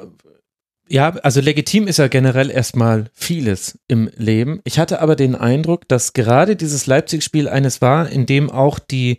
ja, 0.90 1.10
also 1.18 1.42
legitim 1.42 1.88
ist 1.88 1.98
ja 1.98 2.08
generell 2.08 2.50
erstmal 2.50 3.10
vieles 3.14 3.78
im 3.88 4.10
Leben. 4.16 4.62
Ich 4.64 4.80
hatte 4.80 5.02
aber 5.02 5.16
den 5.16 5.36
Eindruck, 5.36 5.88
dass 5.88 6.14
gerade 6.14 6.56
dieses 6.56 6.88
Leipzig-Spiel 6.88 7.50
eines 7.50 7.82
war, 7.82 8.10
in 8.10 8.26
dem 8.26 8.50
auch 8.50 8.80
die 8.80 9.18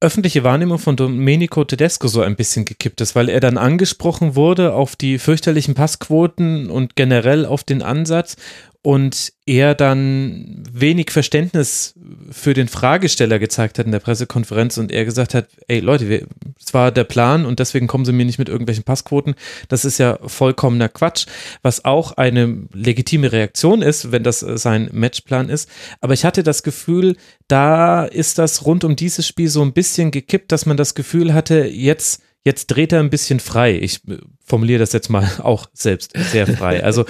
öffentliche 0.00 0.44
Wahrnehmung 0.44 0.78
von 0.78 0.96
Domenico 0.96 1.64
Tedesco 1.64 2.08
so 2.08 2.20
ein 2.20 2.36
bisschen 2.36 2.64
gekippt 2.64 3.00
ist, 3.00 3.14
weil 3.14 3.28
er 3.28 3.40
dann 3.40 3.56
angesprochen 3.56 4.34
wurde 4.34 4.74
auf 4.74 4.94
die 4.94 5.18
fürchterlichen 5.18 5.74
Passquoten 5.74 6.68
und 6.68 6.96
generell 6.96 7.46
auf 7.46 7.64
den 7.64 7.82
Ansatz 7.82 8.36
und 8.86 9.32
er 9.46 9.74
dann 9.74 10.62
wenig 10.70 11.10
Verständnis 11.10 11.94
für 12.30 12.54
den 12.54 12.68
Fragesteller 12.68 13.40
gezeigt 13.40 13.80
hat 13.80 13.86
in 13.86 13.90
der 13.90 13.98
Pressekonferenz 13.98 14.78
und 14.78 14.92
er 14.92 15.04
gesagt 15.04 15.34
hat, 15.34 15.48
ey 15.66 15.80
Leute, 15.80 16.28
es 16.64 16.72
war 16.72 16.92
der 16.92 17.02
Plan 17.02 17.46
und 17.46 17.58
deswegen 17.58 17.88
kommen 17.88 18.04
sie 18.04 18.12
mir 18.12 18.24
nicht 18.24 18.38
mit 18.38 18.48
irgendwelchen 18.48 18.84
Passquoten. 18.84 19.34
Das 19.66 19.84
ist 19.84 19.98
ja 19.98 20.20
vollkommener 20.24 20.88
Quatsch, 20.88 21.26
was 21.62 21.84
auch 21.84 22.12
eine 22.12 22.68
legitime 22.72 23.32
Reaktion 23.32 23.82
ist, 23.82 24.12
wenn 24.12 24.22
das 24.22 24.38
sein 24.38 24.88
Matchplan 24.92 25.48
ist. 25.48 25.68
Aber 26.00 26.14
ich 26.14 26.24
hatte 26.24 26.44
das 26.44 26.62
Gefühl, 26.62 27.16
da 27.48 28.04
ist 28.04 28.38
das 28.38 28.66
rund 28.66 28.84
um 28.84 28.94
dieses 28.94 29.26
Spiel 29.26 29.48
so 29.48 29.62
ein 29.62 29.72
bisschen 29.72 30.12
gekippt, 30.12 30.52
dass 30.52 30.64
man 30.64 30.76
das 30.76 30.94
Gefühl 30.94 31.34
hatte, 31.34 31.66
jetzt 31.66 32.22
jetzt 32.44 32.68
dreht 32.68 32.92
er 32.92 33.00
ein 33.00 33.10
bisschen 33.10 33.40
frei. 33.40 33.76
Ich 33.76 34.02
formuliere 34.44 34.78
das 34.78 34.92
jetzt 34.92 35.10
mal 35.10 35.28
auch 35.42 35.66
selbst 35.72 36.12
sehr 36.30 36.46
frei. 36.46 36.84
Also 36.84 37.04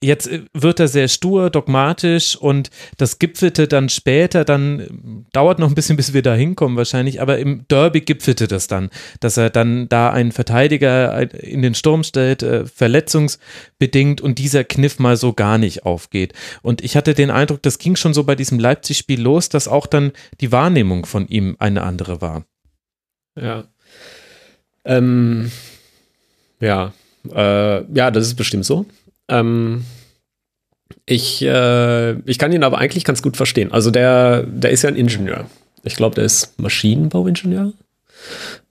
Jetzt 0.00 0.28
äh, 0.28 0.44
wird 0.54 0.78
er 0.78 0.86
sehr 0.86 1.08
stur, 1.08 1.50
dogmatisch 1.50 2.36
und 2.36 2.70
das 2.98 3.18
gipfelte 3.18 3.66
dann 3.66 3.88
später, 3.88 4.44
dann 4.44 4.80
äh, 4.80 4.88
dauert 5.32 5.58
noch 5.58 5.68
ein 5.68 5.74
bisschen, 5.74 5.96
bis 5.98 6.12
wir 6.12 6.22
da 6.22 6.34
hinkommen 6.34 6.76
wahrscheinlich, 6.76 7.20
aber 7.20 7.38
im 7.38 7.66
Derby 7.68 8.02
gipfelte 8.02 8.46
das 8.46 8.68
dann, 8.68 8.90
dass 9.20 9.36
er 9.36 9.50
dann 9.50 9.88
da 9.88 10.10
einen 10.10 10.30
Verteidiger 10.30 11.34
in 11.42 11.62
den 11.62 11.74
Sturm 11.74 12.04
stellt, 12.04 12.42
äh, 12.42 12.64
verletzungsbedingt 12.66 14.20
und 14.20 14.38
dieser 14.38 14.62
Kniff 14.62 15.00
mal 15.00 15.16
so 15.16 15.32
gar 15.32 15.58
nicht 15.58 15.84
aufgeht. 15.84 16.32
Und 16.62 16.82
ich 16.82 16.96
hatte 16.96 17.14
den 17.14 17.30
Eindruck, 17.30 17.62
das 17.62 17.78
ging 17.78 17.96
schon 17.96 18.14
so 18.14 18.22
bei 18.22 18.36
diesem 18.36 18.60
Leipzig-Spiel 18.60 19.20
los, 19.20 19.48
dass 19.48 19.66
auch 19.66 19.86
dann 19.86 20.12
die 20.40 20.52
Wahrnehmung 20.52 21.06
von 21.06 21.26
ihm 21.26 21.56
eine 21.58 21.82
andere 21.82 22.20
war. 22.20 22.44
Ja. 23.34 23.64
Ähm, 24.84 25.50
ja. 26.60 26.92
Äh, 27.30 27.92
ja, 27.92 28.10
das 28.12 28.26
ist 28.26 28.36
bestimmt 28.36 28.64
so. 28.64 28.86
Ähm, 29.28 29.84
ich, 31.06 31.42
äh, 31.42 32.12
ich 32.28 32.38
kann 32.38 32.52
ihn 32.52 32.64
aber 32.64 32.78
eigentlich 32.78 33.04
ganz 33.04 33.22
gut 33.22 33.36
verstehen. 33.36 33.72
Also 33.72 33.90
der, 33.90 34.42
der 34.42 34.70
ist 34.70 34.82
ja 34.82 34.88
ein 34.88 34.96
Ingenieur. 34.96 35.46
Ich 35.84 35.96
glaube, 35.96 36.14
der 36.14 36.24
ist 36.24 36.58
Maschinenbauingenieur. 36.58 37.72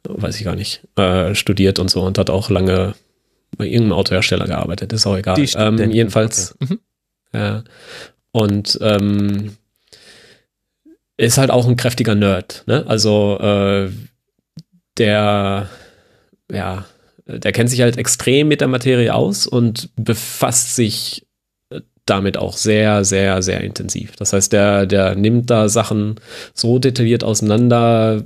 Weiß 0.03 0.37
ich 0.37 0.43
gar 0.43 0.55
nicht. 0.55 0.81
Äh, 0.95 1.35
studiert 1.35 1.79
und 1.79 1.89
so 1.89 2.01
und 2.01 2.17
hat 2.17 2.29
auch 2.29 2.49
lange 2.49 2.93
bei 3.57 3.65
irgendeinem 3.65 3.93
Autohersteller 3.93 4.45
gearbeitet. 4.45 4.93
Ist 4.93 5.07
auch 5.07 5.17
egal. 5.17 5.37
Ähm, 5.55 5.91
jedenfalls. 5.91 6.55
Okay. 6.59 6.73
Mhm. 6.73 6.79
Ja. 7.33 7.63
Und 8.31 8.77
ähm, 8.81 9.57
ist 11.17 11.37
halt 11.37 11.49
auch 11.49 11.67
ein 11.67 11.75
kräftiger 11.75 12.15
Nerd. 12.15 12.63
Ne? 12.67 12.85
Also 12.87 13.39
äh, 13.39 13.89
der, 14.97 15.69
ja, 16.51 16.85
der 17.27 17.51
kennt 17.51 17.69
sich 17.69 17.81
halt 17.81 17.97
extrem 17.97 18.47
mit 18.47 18.61
der 18.61 18.67
Materie 18.67 19.13
aus 19.13 19.47
und 19.47 19.89
befasst 19.95 20.75
sich 20.75 21.27
äh, 21.69 21.81
damit 22.05 22.37
auch 22.37 22.55
sehr, 22.55 23.03
sehr, 23.03 23.41
sehr 23.41 23.61
intensiv. 23.61 24.15
Das 24.15 24.33
heißt, 24.33 24.53
der, 24.53 24.85
der 24.85 25.15
nimmt 25.15 25.49
da 25.49 25.69
Sachen 25.69 26.15
so 26.53 26.79
detailliert 26.79 27.23
auseinander, 27.23 28.23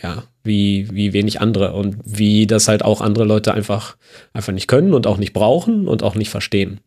ja, 0.00 0.24
wie, 0.42 0.88
wie 0.92 1.12
wenig 1.12 1.40
andere 1.40 1.72
und 1.74 1.96
wie 2.04 2.46
das 2.46 2.68
halt 2.68 2.84
auch 2.84 3.00
andere 3.00 3.24
Leute 3.24 3.52
einfach, 3.52 3.96
einfach 4.32 4.52
nicht 4.52 4.68
können 4.68 4.94
und 4.94 5.06
auch 5.06 5.18
nicht 5.18 5.32
brauchen 5.32 5.86
und 5.88 6.02
auch 6.02 6.14
nicht 6.14 6.30
verstehen. 6.30 6.80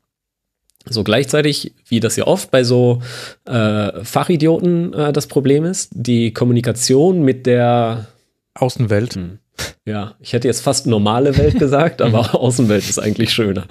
So 0.86 1.04
gleichzeitig, 1.04 1.74
wie 1.88 2.00
das 2.00 2.16
ja 2.16 2.28
oft 2.28 2.52
bei 2.52 2.64
so 2.64 3.02
äh, 3.46 4.04
Fachidioten 4.04 4.94
äh, 4.94 5.14
das 5.14 5.28
Problem 5.28 5.64
ist, 5.64 5.92
die 5.94 6.34
Kommunikation 6.34 7.22
mit 7.24 7.46
der 7.46 8.08
Außenwelt. 8.54 9.16
Hm, 9.16 9.40
ja, 9.86 10.16
ich 10.20 10.34
hätte 10.34 10.48
jetzt 10.48 10.62
fast 10.62 10.88
normale 10.88 11.38
Welt 11.38 11.60
gesagt, 11.60 12.02
aber 12.02 12.36
Außenwelt 12.40 12.88
ist 12.88 13.00
eigentlich 13.00 13.32
schöner. 13.32 13.66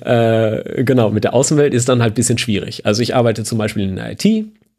Äh, 0.00 0.84
genau, 0.84 1.10
mit 1.10 1.24
der 1.24 1.34
Außenwelt 1.34 1.74
ist 1.74 1.88
dann 1.88 2.02
halt 2.02 2.12
ein 2.12 2.16
bisschen 2.16 2.38
schwierig. 2.38 2.84
Also 2.84 3.02
ich 3.02 3.14
arbeite 3.14 3.44
zum 3.44 3.58
Beispiel 3.58 3.84
in 3.84 3.96
der 3.96 4.12
IT 4.12 4.24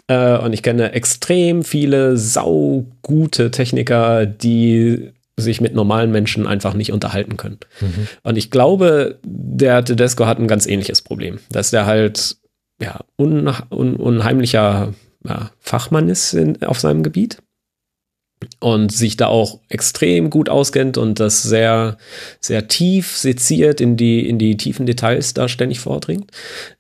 äh, 0.07 0.37
und 0.37 0.53
ich 0.53 0.63
kenne 0.63 0.91
extrem 0.91 1.63
viele 1.63 2.17
saugute 2.17 3.51
Techniker, 3.51 4.25
die 4.25 5.11
sich 5.37 5.61
mit 5.61 5.73
normalen 5.73 6.11
Menschen 6.11 6.45
einfach 6.45 6.73
nicht 6.73 6.91
unterhalten 6.91 7.37
können. 7.37 7.57
Mhm. 7.81 8.07
Und 8.21 8.37
ich 8.37 8.51
glaube, 8.51 9.17
der 9.23 9.83
Tedesco 9.83 10.27
hat 10.27 10.39
ein 10.39 10.47
ganz 10.47 10.67
ähnliches 10.67 11.01
Problem, 11.01 11.39
dass 11.49 11.71
der 11.71 11.85
halt 11.85 12.37
ja 12.81 12.99
un, 13.17 13.51
un, 13.71 13.95
unheimlicher 13.95 14.93
ja, 15.25 15.51
Fachmann 15.59 16.09
ist 16.09 16.33
in, 16.33 16.61
auf 16.63 16.79
seinem 16.79 17.01
Gebiet 17.03 17.37
und 18.59 18.91
sich 18.91 19.17
da 19.17 19.27
auch 19.27 19.59
extrem 19.69 20.29
gut 20.29 20.49
auskennt 20.49 20.97
und 20.97 21.19
das 21.19 21.43
sehr, 21.43 21.97
sehr 22.39 22.67
tief 22.67 23.17
seziert 23.17 23.81
in 23.81 23.97
die, 23.97 24.27
in 24.27 24.39
die 24.39 24.57
tiefen 24.57 24.85
Details 24.85 25.33
da 25.33 25.47
ständig 25.47 25.79
vordringt. 25.79 26.31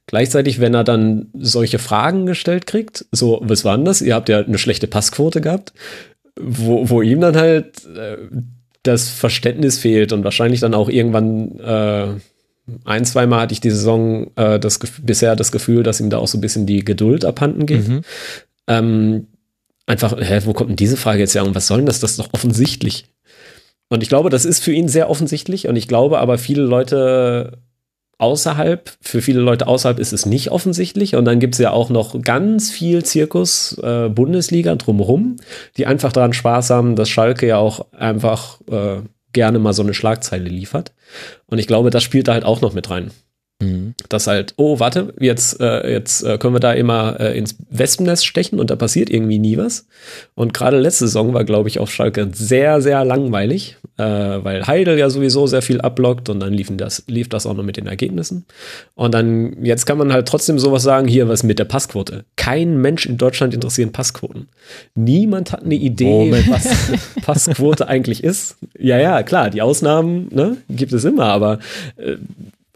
Gleichzeitig, 0.07 0.59
wenn 0.59 0.73
er 0.73 0.83
dann 0.83 1.27
solche 1.33 1.79
Fragen 1.79 2.25
gestellt 2.25 2.67
kriegt, 2.67 3.05
so, 3.11 3.39
was 3.43 3.65
war 3.65 3.77
denn 3.77 3.85
das? 3.85 4.01
Ihr 4.01 4.15
habt 4.15 4.29
ja 4.29 4.39
eine 4.39 4.57
schlechte 4.57 4.87
Passquote 4.87 5.41
gehabt, 5.41 5.73
wo, 6.39 6.89
wo 6.89 7.01
ihm 7.01 7.21
dann 7.21 7.35
halt 7.35 7.85
äh, 7.95 8.17
das 8.83 9.09
Verständnis 9.09 9.79
fehlt 9.79 10.11
und 10.11 10.23
wahrscheinlich 10.23 10.59
dann 10.59 10.73
auch 10.73 10.89
irgendwann 10.89 11.59
äh, 11.59 12.07
ein, 12.85 13.05
zweimal 13.05 13.41
hatte 13.41 13.53
ich 13.53 13.61
die 13.61 13.71
Saison 13.71 14.31
äh, 14.35 14.59
das, 14.59 14.79
bisher 15.01 15.35
das 15.35 15.51
Gefühl, 15.51 15.83
dass 15.83 15.99
ihm 15.99 16.09
da 16.09 16.17
auch 16.17 16.27
so 16.27 16.37
ein 16.37 16.41
bisschen 16.41 16.65
die 16.65 16.83
Geduld 16.83 17.25
abhanden 17.25 17.65
geht. 17.65 17.87
Mhm. 17.87 18.01
Ähm, 18.67 19.27
einfach, 19.85 20.15
hä, 20.19 20.41
wo 20.45 20.53
kommt 20.53 20.69
denn 20.69 20.75
diese 20.75 20.97
Frage 20.97 21.19
jetzt 21.19 21.35
her 21.35 21.45
und 21.45 21.55
was 21.55 21.67
soll 21.67 21.77
denn 21.77 21.85
das? 21.85 21.99
Das 21.99 22.11
ist 22.11 22.19
doch 22.19 22.33
offensichtlich. 22.33 23.05
Und 23.89 24.01
ich 24.01 24.09
glaube, 24.09 24.29
das 24.29 24.45
ist 24.45 24.63
für 24.63 24.71
ihn 24.71 24.87
sehr 24.87 25.09
offensichtlich 25.09 25.67
und 25.67 25.75
ich 25.75 25.87
glaube 25.87 26.19
aber 26.19 26.37
viele 26.37 26.63
Leute 26.63 27.59
außerhalb, 28.17 28.89
für 29.01 29.21
viele 29.21 29.41
Leute 29.41 29.67
außerhalb 29.67 29.99
ist 29.99 30.13
es 30.13 30.25
nicht 30.25 30.51
offensichtlich 30.51 31.15
und 31.15 31.25
dann 31.25 31.39
gibt 31.39 31.55
es 31.55 31.59
ja 31.59 31.71
auch 31.71 31.89
noch 31.89 32.21
ganz 32.21 32.71
viel 32.71 33.03
Zirkus 33.03 33.77
äh, 33.83 34.09
Bundesliga 34.09 34.75
drumherum, 34.75 35.37
die 35.77 35.85
einfach 35.85 36.13
daran 36.13 36.33
Spaß 36.33 36.69
haben, 36.69 36.95
dass 36.95 37.09
Schalke 37.09 37.47
ja 37.47 37.57
auch 37.57 37.85
einfach 37.91 38.61
äh, 38.71 39.01
gerne 39.33 39.59
mal 39.59 39.73
so 39.73 39.83
eine 39.83 39.93
Schlagzeile 39.93 40.47
liefert. 40.47 40.93
Und 41.47 41.59
ich 41.59 41.67
glaube, 41.67 41.89
das 41.89 42.03
spielt 42.03 42.27
da 42.27 42.33
halt 42.33 42.45
auch 42.45 42.61
noch 42.61 42.73
mit 42.73 42.89
rein. 42.89 43.11
Mhm. 43.63 43.93
Das 44.09 44.27
halt, 44.27 44.53
oh, 44.57 44.79
warte, 44.79 45.13
jetzt, 45.19 45.59
äh, 45.59 45.91
jetzt 45.91 46.23
äh, 46.23 46.37
können 46.37 46.53
wir 46.53 46.59
da 46.59 46.73
immer 46.73 47.19
äh, 47.19 47.37
ins 47.37 47.55
Wespennest 47.69 48.25
stechen 48.25 48.59
und 48.59 48.69
da 48.69 48.75
passiert 48.75 49.09
irgendwie 49.09 49.39
nie 49.39 49.57
was. 49.57 49.87
Und 50.35 50.53
gerade 50.53 50.79
letzte 50.79 51.05
Saison 51.05 51.33
war, 51.33 51.43
glaube 51.43 51.69
ich, 51.69 51.79
auf 51.79 51.91
Schalke 51.91 52.29
sehr, 52.33 52.81
sehr 52.81 53.03
langweilig, 53.05 53.77
äh, 53.97 54.03
weil 54.03 54.65
Heidel 54.67 54.97
ja 54.97 55.09
sowieso 55.09 55.47
sehr 55.47 55.61
viel 55.61 55.81
ablockt 55.81 56.29
und 56.29 56.39
dann 56.39 56.53
liefen 56.53 56.77
das, 56.77 57.03
lief 57.07 57.29
das 57.29 57.45
auch 57.45 57.53
noch 57.53 57.63
mit 57.63 57.77
den 57.77 57.87
Ergebnissen. 57.87 58.45
Und 58.95 59.13
dann, 59.13 59.63
jetzt 59.63 59.85
kann 59.85 59.97
man 59.97 60.11
halt 60.11 60.27
trotzdem 60.27 60.59
sowas 60.59 60.83
sagen, 60.83 61.07
hier, 61.07 61.29
was 61.29 61.43
mit 61.43 61.59
der 61.59 61.65
Passquote. 61.65 62.25
Kein 62.35 62.81
Mensch 62.81 63.05
in 63.05 63.17
Deutschland 63.17 63.53
interessieren 63.53 63.91
Passquoten. 63.91 64.47
Niemand 64.95 65.51
hat 65.51 65.63
eine 65.63 65.75
Idee, 65.75 66.25
Moment. 66.25 66.49
was 66.49 66.67
Passquote 67.21 67.87
eigentlich 67.87 68.23
ist. 68.23 68.57
Ja, 68.77 68.97
ja, 68.97 69.23
klar, 69.23 69.49
die 69.49 69.61
Ausnahmen 69.61 70.27
ne, 70.31 70.57
gibt 70.69 70.93
es 70.93 71.05
immer, 71.05 71.25
aber 71.25 71.59
äh, 71.97 72.17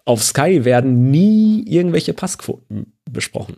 auf 0.07 0.23
Sky 0.23 0.63
werden 0.63 1.11
nie 1.11 1.65
irgendwelche 1.67 2.13
Passquoten 2.13 2.93
besprochen. 3.11 3.57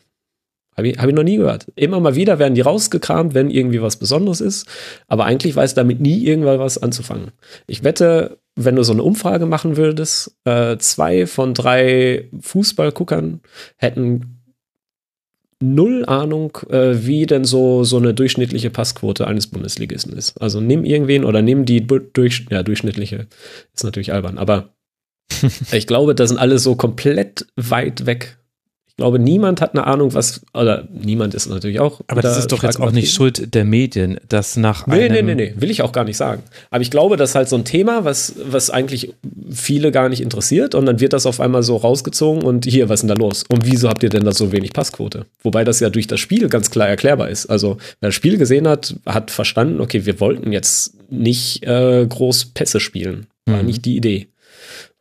Habe 0.75 0.87
ich, 0.87 0.97
hab 0.97 1.07
ich 1.07 1.15
noch 1.15 1.23
nie 1.23 1.37
gehört. 1.37 1.67
Immer 1.75 1.99
mal 1.99 2.15
wieder 2.15 2.39
werden 2.39 2.55
die 2.55 2.61
rausgekramt, 2.61 3.33
wenn 3.33 3.51
irgendwie 3.51 3.81
was 3.81 3.97
Besonderes 3.97 4.41
ist. 4.41 4.65
Aber 5.07 5.25
eigentlich 5.25 5.55
weiß 5.55 5.75
damit 5.75 5.99
nie 5.99 6.25
irgendwann 6.25 6.57
was 6.57 6.81
anzufangen. 6.81 7.31
Ich 7.67 7.83
wette, 7.83 8.39
wenn 8.55 8.75
du 8.75 8.83
so 8.83 8.93
eine 8.93 9.03
Umfrage 9.03 9.45
machen 9.45 9.77
würdest, 9.77 10.37
äh, 10.45 10.77
zwei 10.77 11.27
von 11.27 11.53
drei 11.53 12.29
Fußballguckern 12.39 13.41
hätten 13.77 14.39
null 15.61 16.05
Ahnung, 16.05 16.57
äh, 16.69 17.05
wie 17.05 17.25
denn 17.25 17.43
so, 17.43 17.83
so 17.83 17.97
eine 17.97 18.13
durchschnittliche 18.13 18.69
Passquote 18.69 19.27
eines 19.27 19.47
Bundesligisten 19.47 20.13
ist. 20.13 20.41
Also 20.41 20.61
nimm 20.61 20.85
irgendwen 20.85 21.25
oder 21.25 21.41
nimm 21.41 21.65
die 21.65 21.85
durch, 21.85 22.45
ja, 22.49 22.63
durchschnittliche, 22.63 23.27
ist 23.75 23.83
natürlich 23.83 24.13
albern, 24.13 24.37
aber 24.37 24.69
ich 25.71 25.87
glaube, 25.87 26.15
da 26.15 26.27
sind 26.27 26.37
alle 26.37 26.59
so 26.59 26.75
komplett 26.75 27.45
weit 27.55 28.05
weg. 28.05 28.37
Ich 28.87 29.01
glaube, 29.01 29.17
niemand 29.17 29.61
hat 29.61 29.75
eine 29.75 29.87
Ahnung, 29.87 30.13
was, 30.13 30.41
oder 30.53 30.85
niemand 30.91 31.33
ist 31.33 31.47
natürlich 31.47 31.79
auch. 31.79 32.01
Aber 32.07 32.21
das 32.21 32.37
ist 32.37 32.51
doch 32.51 32.63
jetzt 32.63 32.81
auch 32.81 32.91
nicht 32.91 33.13
Schuld 33.13 33.55
der 33.55 33.63
Medien, 33.63 34.19
dass 34.27 34.57
nach 34.57 34.87
nee, 34.87 35.05
einem. 35.05 35.25
Nee, 35.25 35.35
nee, 35.35 35.51
nee, 35.51 35.53
will 35.55 35.71
ich 35.71 35.83
auch 35.83 35.93
gar 35.93 36.03
nicht 36.03 36.17
sagen. 36.17 36.43
Aber 36.69 36.81
ich 36.81 36.91
glaube, 36.91 37.15
das 37.15 37.29
ist 37.29 37.35
halt 37.35 37.47
so 37.47 37.55
ein 37.55 37.63
Thema, 37.63 38.03
was, 38.03 38.33
was 38.43 38.69
eigentlich 38.69 39.13
viele 39.49 39.93
gar 39.93 40.09
nicht 40.09 40.19
interessiert 40.19 40.75
und 40.75 40.85
dann 40.85 40.99
wird 40.99 41.13
das 41.13 41.25
auf 41.25 41.39
einmal 41.39 41.63
so 41.63 41.77
rausgezogen 41.77 42.43
und 42.43 42.65
hier, 42.65 42.89
was 42.89 42.95
ist 42.95 43.07
denn 43.07 43.15
da 43.15 43.23
los? 43.23 43.45
Und 43.47 43.65
wieso 43.65 43.87
habt 43.87 44.03
ihr 44.03 44.09
denn 44.09 44.25
da 44.25 44.33
so 44.33 44.51
wenig 44.51 44.73
Passquote? 44.73 45.25
Wobei 45.43 45.63
das 45.63 45.79
ja 45.79 45.89
durch 45.89 46.07
das 46.07 46.19
Spiel 46.19 46.49
ganz 46.49 46.69
klar 46.69 46.89
erklärbar 46.89 47.29
ist. 47.29 47.45
Also, 47.45 47.77
wer 48.01 48.09
das 48.09 48.15
Spiel 48.15 48.37
gesehen 48.37 48.67
hat, 48.67 48.95
hat 49.05 49.31
verstanden, 49.31 49.79
okay, 49.79 50.05
wir 50.05 50.19
wollten 50.19 50.51
jetzt 50.51 50.95
nicht 51.09 51.63
äh, 51.63 52.05
groß 52.05 52.47
Pässe 52.47 52.81
spielen. 52.81 53.27
War 53.45 53.61
mhm. 53.61 53.67
nicht 53.67 53.85
die 53.85 53.95
Idee. 53.95 54.27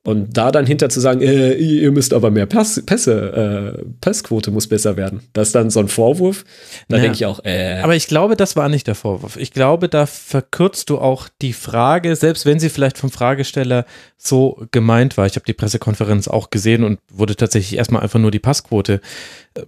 Und 0.08 0.38
da 0.38 0.50
dann 0.50 0.64
hinter 0.64 0.88
zu 0.88 1.00
sagen, 1.00 1.20
äh, 1.20 1.52
ihr 1.52 1.92
müsst 1.92 2.14
aber 2.14 2.30
mehr 2.30 2.46
Pass, 2.46 2.82
Pässe, 2.86 3.76
äh, 3.76 3.84
Passquote 4.00 4.50
muss 4.50 4.66
besser 4.66 4.96
werden. 4.96 5.20
Das 5.34 5.48
ist 5.48 5.54
dann 5.54 5.68
so 5.68 5.80
ein 5.80 5.88
Vorwurf. 5.88 6.46
Da 6.88 6.96
naja, 6.96 7.02
denke 7.02 7.16
ich 7.16 7.26
auch, 7.26 7.44
äh. 7.44 7.82
Aber 7.82 7.94
ich 7.94 8.06
glaube, 8.06 8.34
das 8.34 8.56
war 8.56 8.70
nicht 8.70 8.86
der 8.86 8.94
Vorwurf. 8.94 9.36
Ich 9.36 9.50
glaube, 9.50 9.90
da 9.90 10.06
verkürzt 10.06 10.88
du 10.88 10.96
auch 10.96 11.28
die 11.42 11.52
Frage, 11.52 12.16
selbst 12.16 12.46
wenn 12.46 12.58
sie 12.58 12.70
vielleicht 12.70 12.96
vom 12.96 13.10
Fragesteller 13.10 13.84
so 14.16 14.64
gemeint 14.70 15.18
war. 15.18 15.26
Ich 15.26 15.34
habe 15.34 15.44
die 15.44 15.52
Pressekonferenz 15.52 16.26
auch 16.26 16.48
gesehen 16.48 16.84
und 16.84 17.00
wurde 17.12 17.36
tatsächlich 17.36 17.76
erstmal 17.76 18.00
einfach 18.00 18.18
nur 18.18 18.30
die 18.30 18.38
Passquote 18.38 19.02
äh, 19.56 19.64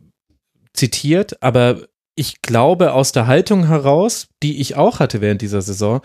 zitiert. 0.72 1.43
Aber 1.43 1.82
ich 2.14 2.41
glaube 2.41 2.95
aus 2.95 3.12
der 3.12 3.26
Haltung 3.26 3.66
heraus, 3.66 4.28
die 4.43 4.59
ich 4.62 4.74
auch 4.74 5.01
hatte 5.01 5.20
während 5.20 5.43
dieser 5.43 5.61
Saison, 5.61 6.01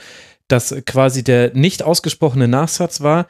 dass 0.50 0.76
quasi 0.86 1.24
der 1.24 1.54
nicht 1.54 1.84
ausgesprochene 1.84 2.50
Nachsatz 2.50 3.00
war, 3.00 3.28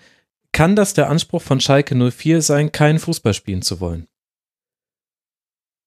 kann 0.56 0.78
das 0.78 0.94
der 0.94 1.10
Anspruch 1.10 1.42
von 1.42 1.60
Schalke 1.60 1.96
04 1.96 2.42
sein, 2.42 2.72
kein 2.72 2.98
Fußball 2.98 3.34
spielen 3.34 3.62
zu 3.62 3.82
wollen? 3.82 4.08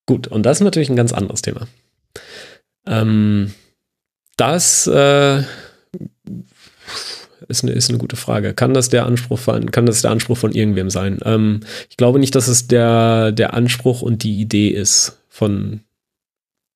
Gut, 0.05 0.27
und 0.27 0.43
das 0.43 0.57
ist 0.57 0.63
natürlich 0.63 0.91
ein 0.91 0.95
ganz 0.95 1.11
anderes 1.11 1.41
Thema. 1.41 1.67
Ähm, 2.85 3.51
das 4.37 4.85
äh, 4.85 5.39
ist, 7.47 7.63
eine, 7.63 7.71
ist 7.71 7.89
eine 7.89 7.97
gute 7.97 8.15
Frage. 8.15 8.53
Kann 8.53 8.75
das 8.75 8.89
der 8.89 9.07
Anspruch 9.07 9.39
von, 9.39 9.71
kann 9.71 9.87
das 9.87 10.03
der 10.03 10.11
Anspruch 10.11 10.37
von 10.37 10.51
irgendwem 10.51 10.91
sein? 10.91 11.17
Ähm, 11.25 11.61
ich 11.89 11.97
glaube 11.97 12.19
nicht, 12.19 12.35
dass 12.35 12.47
es 12.47 12.67
der, 12.67 13.31
der 13.31 13.55
Anspruch 13.55 14.03
und 14.03 14.21
die 14.21 14.39
Idee 14.39 14.69
ist 14.69 15.19
von 15.29 15.81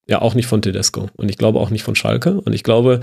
ja, 0.05 0.21
auch 0.21 0.35
nicht 0.35 0.47
von 0.47 0.61
Tedesco 0.61 1.09
und 1.15 1.29
ich 1.29 1.37
glaube 1.37 1.59
auch 1.59 1.69
nicht 1.69 1.83
von 1.83 1.95
Schalke. 1.95 2.41
Und 2.41 2.53
ich 2.53 2.63
glaube, 2.63 2.99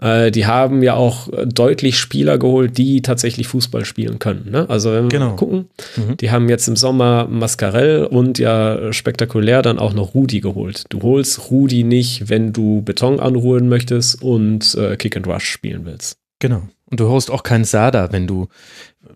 äh, 0.00 0.30
die 0.30 0.46
haben 0.46 0.82
ja 0.82 0.94
auch 0.94 1.28
deutlich 1.46 1.98
Spieler 1.98 2.36
geholt, 2.36 2.76
die 2.76 3.00
tatsächlich 3.00 3.48
Fußball 3.48 3.86
spielen 3.86 4.18
können. 4.18 4.50
Ne? 4.50 4.68
Also 4.68 4.92
wenn 4.92 5.04
wir 5.04 5.08
genau. 5.08 5.30
mal 5.30 5.36
gucken, 5.36 5.70
mhm. 5.96 6.16
die 6.18 6.30
haben 6.30 6.50
jetzt 6.50 6.68
im 6.68 6.76
Sommer 6.76 7.26
Mascarell 7.26 8.04
und 8.04 8.38
ja 8.38 8.92
spektakulär 8.92 9.62
dann 9.62 9.78
auch 9.78 9.94
noch 9.94 10.14
Rudi 10.14 10.40
geholt. 10.40 10.84
Du 10.90 11.00
holst 11.02 11.50
Rudi 11.50 11.84
nicht, 11.84 12.28
wenn 12.28 12.52
du 12.52 12.82
Beton 12.82 13.18
anruhen 13.18 13.68
möchtest 13.68 14.20
und 14.20 14.74
äh, 14.74 14.96
Kick 14.96 15.16
and 15.16 15.26
Rush 15.26 15.44
spielen 15.44 15.86
willst. 15.86 16.18
Genau. 16.38 16.62
Und 16.90 17.00
du 17.00 17.08
holst 17.08 17.30
auch 17.30 17.42
keinen 17.42 17.64
Sada, 17.64 18.12
wenn 18.12 18.26
du 18.26 18.48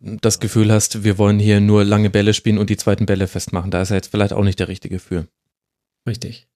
das 0.01 0.41
Gefühl 0.41 0.73
hast, 0.73 1.05
wir 1.05 1.19
wollen 1.19 1.39
hier 1.39 1.61
nur 1.61 1.85
lange 1.85 2.09
Bälle 2.09 2.33
spielen 2.33 2.57
und 2.57 2.71
die 2.71 2.79
zweiten 2.79 3.05
Bälle 3.05 3.27
festmachen. 3.27 3.71
Da 3.71 3.83
ist 3.83 3.91
er 3.91 3.97
jetzt 3.97 4.11
vielleicht 4.11 4.33
auch 4.33 4.45
nicht 4.45 4.59
der 4.59 4.69
Richtige 4.69 4.99
für. 4.99 5.27
Richtig. 6.09 6.47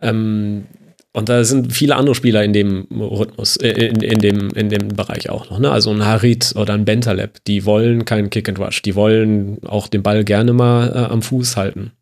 Ähm, 0.00 0.66
und 1.12 1.28
da 1.28 1.42
sind 1.42 1.72
viele 1.72 1.96
andere 1.96 2.14
Spieler 2.14 2.44
in 2.44 2.52
dem 2.52 2.86
Rhythmus, 2.90 3.56
äh, 3.56 3.70
in, 3.70 4.02
in, 4.02 4.18
dem, 4.20 4.50
in 4.50 4.68
dem 4.68 4.88
Bereich 4.88 5.30
auch 5.30 5.50
noch. 5.50 5.58
Ne? 5.58 5.70
Also 5.70 5.90
ein 5.90 6.04
Harit 6.04 6.54
oder 6.54 6.74
ein 6.74 6.84
Bentaleb, 6.84 7.42
die 7.46 7.64
wollen 7.64 8.04
keinen 8.04 8.30
Kick 8.30 8.48
and 8.48 8.58
Rush, 8.58 8.82
die 8.82 8.94
wollen 8.94 9.58
auch 9.64 9.88
den 9.88 10.02
Ball 10.02 10.22
gerne 10.24 10.52
mal 10.52 10.92
äh, 10.94 11.12
am 11.12 11.22
Fuß 11.22 11.56
halten. 11.56 11.92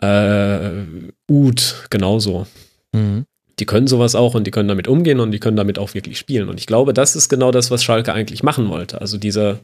Äh, 0.00 0.82
Ud 1.30 1.86
genauso. 1.90 2.46
Mhm. 2.92 3.24
Die 3.58 3.66
können 3.66 3.86
sowas 3.86 4.14
auch 4.14 4.34
und 4.34 4.46
die 4.46 4.50
können 4.50 4.68
damit 4.68 4.88
umgehen 4.88 5.20
und 5.20 5.32
die 5.32 5.40
können 5.40 5.56
damit 5.56 5.78
auch 5.78 5.94
wirklich 5.94 6.18
spielen. 6.18 6.48
Und 6.48 6.60
ich 6.60 6.66
glaube, 6.66 6.94
das 6.94 7.16
ist 7.16 7.28
genau 7.28 7.50
das, 7.50 7.70
was 7.70 7.82
Schalke 7.82 8.12
eigentlich 8.12 8.42
machen 8.42 8.68
wollte. 8.68 9.00
Also 9.00 9.18
diese 9.18 9.58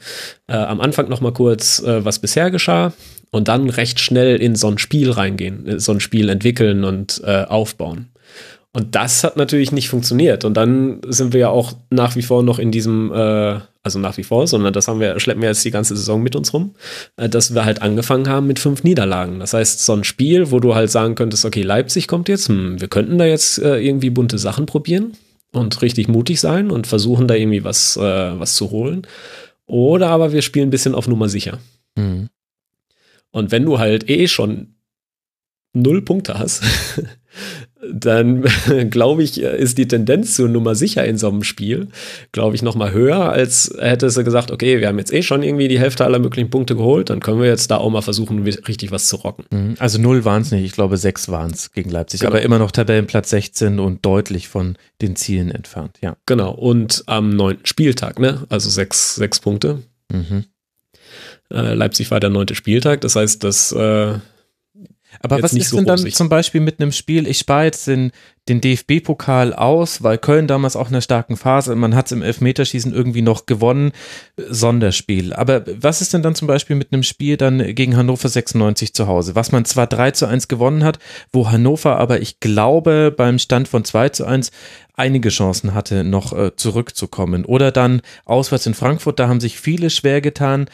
äh, 0.48 0.54
am 0.54 0.80
Anfang 0.80 1.08
noch 1.08 1.20
mal 1.20 1.32
kurz, 1.32 1.80
äh, 1.80 2.04
was 2.04 2.18
bisher 2.18 2.50
geschah, 2.50 2.92
und 3.34 3.48
dann 3.48 3.68
recht 3.68 3.98
schnell 3.98 4.40
in 4.40 4.54
so 4.54 4.68
ein 4.68 4.78
Spiel 4.78 5.10
reingehen, 5.10 5.80
so 5.80 5.90
ein 5.90 5.98
Spiel 5.98 6.28
entwickeln 6.28 6.84
und 6.84 7.20
äh, 7.24 7.42
aufbauen. 7.42 8.10
Und 8.72 8.94
das 8.94 9.24
hat 9.24 9.36
natürlich 9.36 9.72
nicht 9.72 9.88
funktioniert. 9.88 10.44
Und 10.44 10.56
dann 10.56 11.00
sind 11.08 11.32
wir 11.32 11.40
ja 11.40 11.48
auch 11.48 11.72
nach 11.90 12.14
wie 12.14 12.22
vor 12.22 12.44
noch 12.44 12.60
in 12.60 12.70
diesem, 12.70 13.12
äh, 13.12 13.58
also 13.82 13.98
nach 13.98 14.16
wie 14.18 14.22
vor, 14.22 14.46
sondern 14.46 14.72
das 14.72 14.86
haben 14.86 15.00
wir, 15.00 15.18
schleppen 15.18 15.42
wir 15.42 15.48
jetzt 15.48 15.64
die 15.64 15.72
ganze 15.72 15.96
Saison 15.96 16.22
mit 16.22 16.36
uns 16.36 16.52
rum, 16.52 16.76
äh, 17.16 17.28
dass 17.28 17.56
wir 17.56 17.64
halt 17.64 17.82
angefangen 17.82 18.28
haben 18.28 18.46
mit 18.46 18.60
fünf 18.60 18.84
Niederlagen. 18.84 19.40
Das 19.40 19.52
heißt, 19.52 19.84
so 19.84 19.94
ein 19.94 20.04
Spiel, 20.04 20.52
wo 20.52 20.60
du 20.60 20.76
halt 20.76 20.92
sagen 20.92 21.16
könntest, 21.16 21.44
okay, 21.44 21.62
Leipzig 21.62 22.06
kommt 22.06 22.28
jetzt, 22.28 22.48
hm, 22.48 22.80
wir 22.80 22.86
könnten 22.86 23.18
da 23.18 23.24
jetzt 23.24 23.58
äh, 23.58 23.78
irgendwie 23.78 24.10
bunte 24.10 24.38
Sachen 24.38 24.66
probieren 24.66 25.14
und 25.52 25.82
richtig 25.82 26.06
mutig 26.06 26.38
sein 26.38 26.70
und 26.70 26.86
versuchen 26.86 27.26
da 27.26 27.34
irgendwie 27.34 27.64
was, 27.64 27.96
äh, 27.96 28.38
was 28.38 28.54
zu 28.54 28.70
holen. 28.70 29.08
Oder 29.66 30.10
aber 30.10 30.32
wir 30.32 30.42
spielen 30.42 30.68
ein 30.68 30.70
bisschen 30.70 30.94
auf 30.94 31.08
Nummer 31.08 31.28
sicher. 31.28 31.58
Mhm. 31.96 32.28
Und 33.34 33.50
wenn 33.50 33.64
du 33.64 33.80
halt 33.80 34.08
eh 34.08 34.28
schon 34.28 34.76
null 35.72 36.02
Punkte 36.02 36.38
hast, 36.38 36.62
dann 37.92 38.42
glaube 38.90 39.24
ich, 39.24 39.40
ist 39.40 39.76
die 39.76 39.88
Tendenz 39.88 40.36
zur 40.36 40.48
Nummer 40.48 40.76
sicher 40.76 41.04
in 41.04 41.18
so 41.18 41.28
einem 41.28 41.42
Spiel, 41.42 41.88
glaube 42.30 42.54
ich, 42.54 42.62
noch 42.62 42.76
mal 42.76 42.92
höher, 42.92 43.30
als 43.30 43.74
hätte 43.76 44.08
sie 44.08 44.22
gesagt, 44.22 44.52
okay, 44.52 44.78
wir 44.78 44.86
haben 44.86 44.98
jetzt 44.98 45.12
eh 45.12 45.22
schon 45.22 45.42
irgendwie 45.42 45.66
die 45.66 45.80
Hälfte 45.80 46.04
aller 46.04 46.20
möglichen 46.20 46.48
Punkte 46.48 46.76
geholt, 46.76 47.10
dann 47.10 47.18
können 47.18 47.40
wir 47.40 47.48
jetzt 47.48 47.72
da 47.72 47.78
auch 47.78 47.90
mal 47.90 48.02
versuchen, 48.02 48.40
richtig 48.44 48.92
was 48.92 49.08
zu 49.08 49.16
rocken. 49.16 49.46
Mhm. 49.50 49.74
Also 49.80 50.00
null 50.00 50.24
waren 50.24 50.42
es 50.42 50.52
nicht, 50.52 50.64
ich 50.64 50.72
glaube 50.72 50.96
sechs 50.96 51.28
waren 51.28 51.50
es 51.50 51.72
gegen 51.72 51.90
Leipzig, 51.90 52.20
genau. 52.20 52.30
aber 52.30 52.42
immer 52.42 52.60
noch 52.60 52.70
Tabellenplatz 52.70 53.30
16 53.30 53.80
und 53.80 54.06
deutlich 54.06 54.46
von 54.46 54.78
den 55.02 55.16
Zielen 55.16 55.50
entfernt, 55.50 55.98
ja. 56.02 56.16
Genau, 56.26 56.52
und 56.52 57.02
am 57.06 57.30
neunten 57.30 57.66
Spieltag, 57.66 58.20
ne, 58.20 58.46
also 58.48 58.70
sechs, 58.70 59.16
sechs 59.16 59.40
Punkte. 59.40 59.82
Mhm. 60.12 60.44
Äh, 61.50 61.74
Leipzig 61.74 62.10
war 62.10 62.20
der 62.20 62.30
neunte 62.30 62.54
Spieltag, 62.54 63.00
das 63.00 63.16
heißt, 63.16 63.44
das 63.44 63.72
äh, 63.72 64.18
aber 65.20 65.42
was 65.42 65.52
ist 65.52 65.70
so 65.70 65.76
denn 65.76 65.86
dann 65.86 66.10
zum 66.10 66.28
Beispiel 66.28 66.60
mit 66.60 66.80
einem 66.80 66.92
Spiel, 66.92 67.26
ich 67.26 67.38
spare 67.38 67.64
jetzt 67.64 67.86
den, 67.86 68.12
den 68.48 68.60
DFB-Pokal 68.60 69.52
aus, 69.52 70.02
weil 70.02 70.18
Köln 70.18 70.46
damals 70.46 70.76
auch 70.76 70.88
in 70.88 70.94
einer 70.94 71.00
starken 71.00 71.36
Phase, 71.36 71.74
man 71.76 71.94
hat 71.94 72.06
es 72.06 72.12
im 72.12 72.22
Elfmeterschießen 72.22 72.92
irgendwie 72.92 73.22
noch 73.22 73.46
gewonnen, 73.46 73.92
Sonderspiel. 74.36 75.32
Aber 75.32 75.64
was 75.66 76.00
ist 76.00 76.12
denn 76.12 76.22
dann 76.22 76.34
zum 76.34 76.48
Beispiel 76.48 76.76
mit 76.76 76.92
einem 76.92 77.02
Spiel 77.02 77.36
dann 77.36 77.74
gegen 77.74 77.96
Hannover 77.96 78.28
96 78.28 78.94
zu 78.94 79.06
Hause, 79.06 79.34
was 79.34 79.52
man 79.52 79.64
zwar 79.64 79.86
3 79.86 80.12
zu 80.12 80.26
1 80.26 80.48
gewonnen 80.48 80.84
hat, 80.84 80.98
wo 81.32 81.50
Hannover 81.50 81.98
aber 81.98 82.20
ich 82.20 82.40
glaube 82.40 83.14
beim 83.16 83.38
Stand 83.38 83.68
von 83.68 83.84
2 83.84 84.10
zu 84.10 84.24
1 84.26 84.50
einige 84.94 85.28
Chancen 85.28 85.74
hatte, 85.74 86.04
noch 86.04 86.32
äh, 86.32 86.54
zurückzukommen. 86.56 87.44
Oder 87.44 87.72
dann 87.72 88.02
auswärts 88.24 88.66
in 88.66 88.74
Frankfurt, 88.74 89.18
da 89.18 89.28
haben 89.28 89.40
sich 89.40 89.58
viele 89.58 89.90
schwer 89.90 90.20
getan 90.20 90.66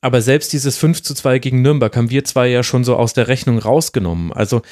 aber 0.00 0.22
selbst 0.22 0.52
dieses 0.52 0.76
5 0.78 1.02
zu 1.02 1.14
2 1.14 1.38
gegen 1.38 1.62
Nürnberg 1.62 1.96
haben 1.96 2.10
wir 2.10 2.24
zwei 2.24 2.48
ja 2.48 2.62
schon 2.62 2.84
so 2.84 2.96
aus 2.96 3.14
der 3.14 3.28
Rechnung 3.28 3.58
rausgenommen. 3.58 4.32
Also 4.32 4.62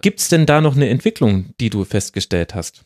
gibt 0.00 0.20
es 0.20 0.28
denn 0.28 0.46
da 0.46 0.60
noch 0.60 0.76
eine 0.76 0.88
Entwicklung, 0.88 1.54
die 1.60 1.70
du 1.70 1.84
festgestellt 1.84 2.54
hast? 2.54 2.84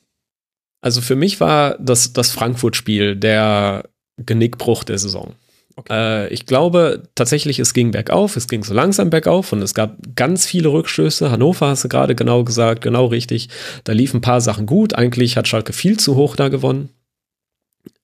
Also 0.81 1.01
für 1.01 1.17
mich 1.17 1.41
war 1.41 1.77
das, 1.79 2.13
das 2.13 2.31
Frankfurt-Spiel 2.31 3.17
der 3.17 3.89
Genickbruch 4.17 4.85
der 4.85 4.99
Saison. 4.99 5.35
Okay. 5.77 5.93
Äh, 6.27 6.29
ich 6.33 6.47
glaube 6.47 7.05
tatsächlich, 7.15 7.61
es 7.61 7.73
ging 7.73 7.93
bergauf, 7.93 8.37
es 8.37 8.49
ging 8.49 8.65
so 8.65 8.75
langsam 8.75 9.11
bergauf 9.11 9.53
und 9.53 9.63
es 9.63 9.75
gab 9.75 9.97
ganz 10.17 10.45
viele 10.45 10.73
Rückstöße. 10.73 11.31
Hannover 11.31 11.69
hast 11.69 11.85
du 11.85 11.89
gerade 11.89 12.17
genau 12.17 12.43
gesagt, 12.43 12.83
genau 12.83 13.07
richtig. 13.07 13.49
Da 13.85 13.93
liefen 13.93 14.19
ein 14.19 14.23
paar 14.23 14.41
Sachen 14.41 14.67
gut. 14.67 14.95
Eigentlich 14.95 15.37
hat 15.37 15.47
Schalke 15.47 15.73
viel 15.73 15.97
zu 15.97 16.17
hoch 16.17 16.35
da 16.35 16.49
gewonnen. 16.49 16.89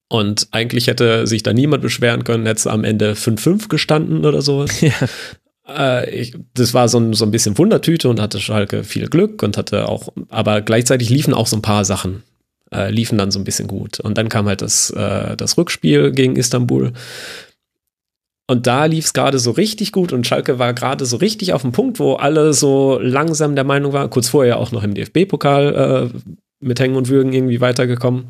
Und 0.09 0.49
eigentlich 0.51 0.87
hätte 0.87 1.27
sich 1.27 1.43
da 1.43 1.53
niemand 1.53 1.83
beschweren 1.83 2.25
können, 2.25 2.47
hätte 2.47 2.59
es 2.59 2.67
am 2.67 2.85
Ende 2.85 3.15
5-5 3.15 3.69
gestanden 3.69 4.25
oder 4.25 4.43
sowas. 4.43 4.71
Ja. 4.81 4.93
Äh, 5.67 6.11
ich, 6.11 6.37
das 6.53 6.75
war 6.75 6.89
so 6.89 6.99
ein, 6.99 7.15
so 7.15 7.25
ein 7.25 7.31
bisschen 7.31 7.57
Wundertüte 7.57 8.09
und 8.09 8.21
hatte 8.21 8.39
Schalke 8.39 8.85
viel 8.85 9.09
Glück 9.09 9.43
und 9.43 9.57
hatte 9.57 9.89
auch, 9.89 10.11
aber 10.29 10.61
gleichzeitig 10.61 11.09
liefen 11.09 11.33
auch 11.33 11.47
so 11.47 11.57
ein 11.57 11.63
paar 11.63 11.87
Sachen, 11.87 12.23
äh, 12.71 12.91
liefen 12.91 13.17
dann 13.17 13.31
so 13.31 13.39
ein 13.39 13.45
bisschen 13.45 13.67
gut. 13.67 13.99
Und 14.01 14.19
dann 14.19 14.29
kam 14.29 14.47
halt 14.47 14.61
das, 14.61 14.91
äh, 14.91 15.37
das 15.37 15.57
Rückspiel 15.57 16.13
gegen 16.13 16.37
Istanbul. 16.37 16.93
Und 18.47 18.67
da 18.67 18.85
lief 18.85 19.07
es 19.07 19.15
gerade 19.15 19.39
so 19.39 19.53
richtig 19.53 19.91
gut 19.91 20.13
und 20.13 20.27
Schalke 20.27 20.59
war 20.59 20.75
gerade 20.75 21.07
so 21.07 21.17
richtig 21.17 21.55
auf 21.55 21.63
dem 21.63 21.73
Punkt, 21.73 21.99
wo 21.99 22.15
alle 22.15 22.53
so 22.53 22.99
langsam 23.01 23.55
der 23.55 23.65
Meinung 23.65 23.95
waren, 23.95 24.11
kurz 24.11 24.29
vorher 24.29 24.59
auch 24.59 24.71
noch 24.71 24.83
im 24.83 24.93
DFB-Pokal 24.93 26.13
äh, 26.13 26.19
mit 26.61 26.79
Hängen 26.79 26.97
und 26.97 27.09
Würgen 27.09 27.33
irgendwie 27.33 27.63
weitergekommen. 27.63 28.27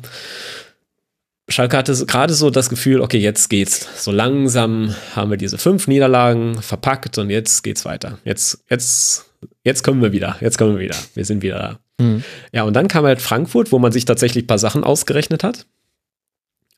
Schalke 1.47 1.77
hatte 1.77 2.05
gerade 2.05 2.33
so 2.33 2.49
das 2.49 2.69
Gefühl, 2.69 3.01
okay, 3.01 3.19
jetzt 3.19 3.49
geht's. 3.49 4.03
So 4.03 4.11
langsam 4.11 4.95
haben 5.15 5.29
wir 5.29 5.37
diese 5.37 5.57
fünf 5.57 5.87
Niederlagen 5.87 6.61
verpackt 6.61 7.17
und 7.17 7.29
jetzt 7.29 7.63
geht's 7.63 7.85
weiter. 7.85 8.17
Jetzt, 8.23 8.63
jetzt, 8.69 9.25
jetzt 9.63 9.83
kommen 9.83 10.01
wir 10.01 10.11
wieder. 10.11 10.37
Jetzt 10.41 10.57
kommen 10.57 10.75
wir 10.75 10.83
wieder. 10.83 10.95
Wir 11.13 11.25
sind 11.25 11.43
wieder 11.43 11.59
da. 11.59 12.03
Mhm. 12.03 12.23
Ja, 12.51 12.63
und 12.63 12.73
dann 12.73 12.87
kam 12.87 13.05
halt 13.05 13.21
Frankfurt, 13.21 13.71
wo 13.71 13.77
man 13.77 13.91
sich 13.91 14.05
tatsächlich 14.05 14.45
ein 14.45 14.47
paar 14.47 14.57
Sachen 14.57 14.83
ausgerechnet 14.83 15.43
hat. 15.43 15.67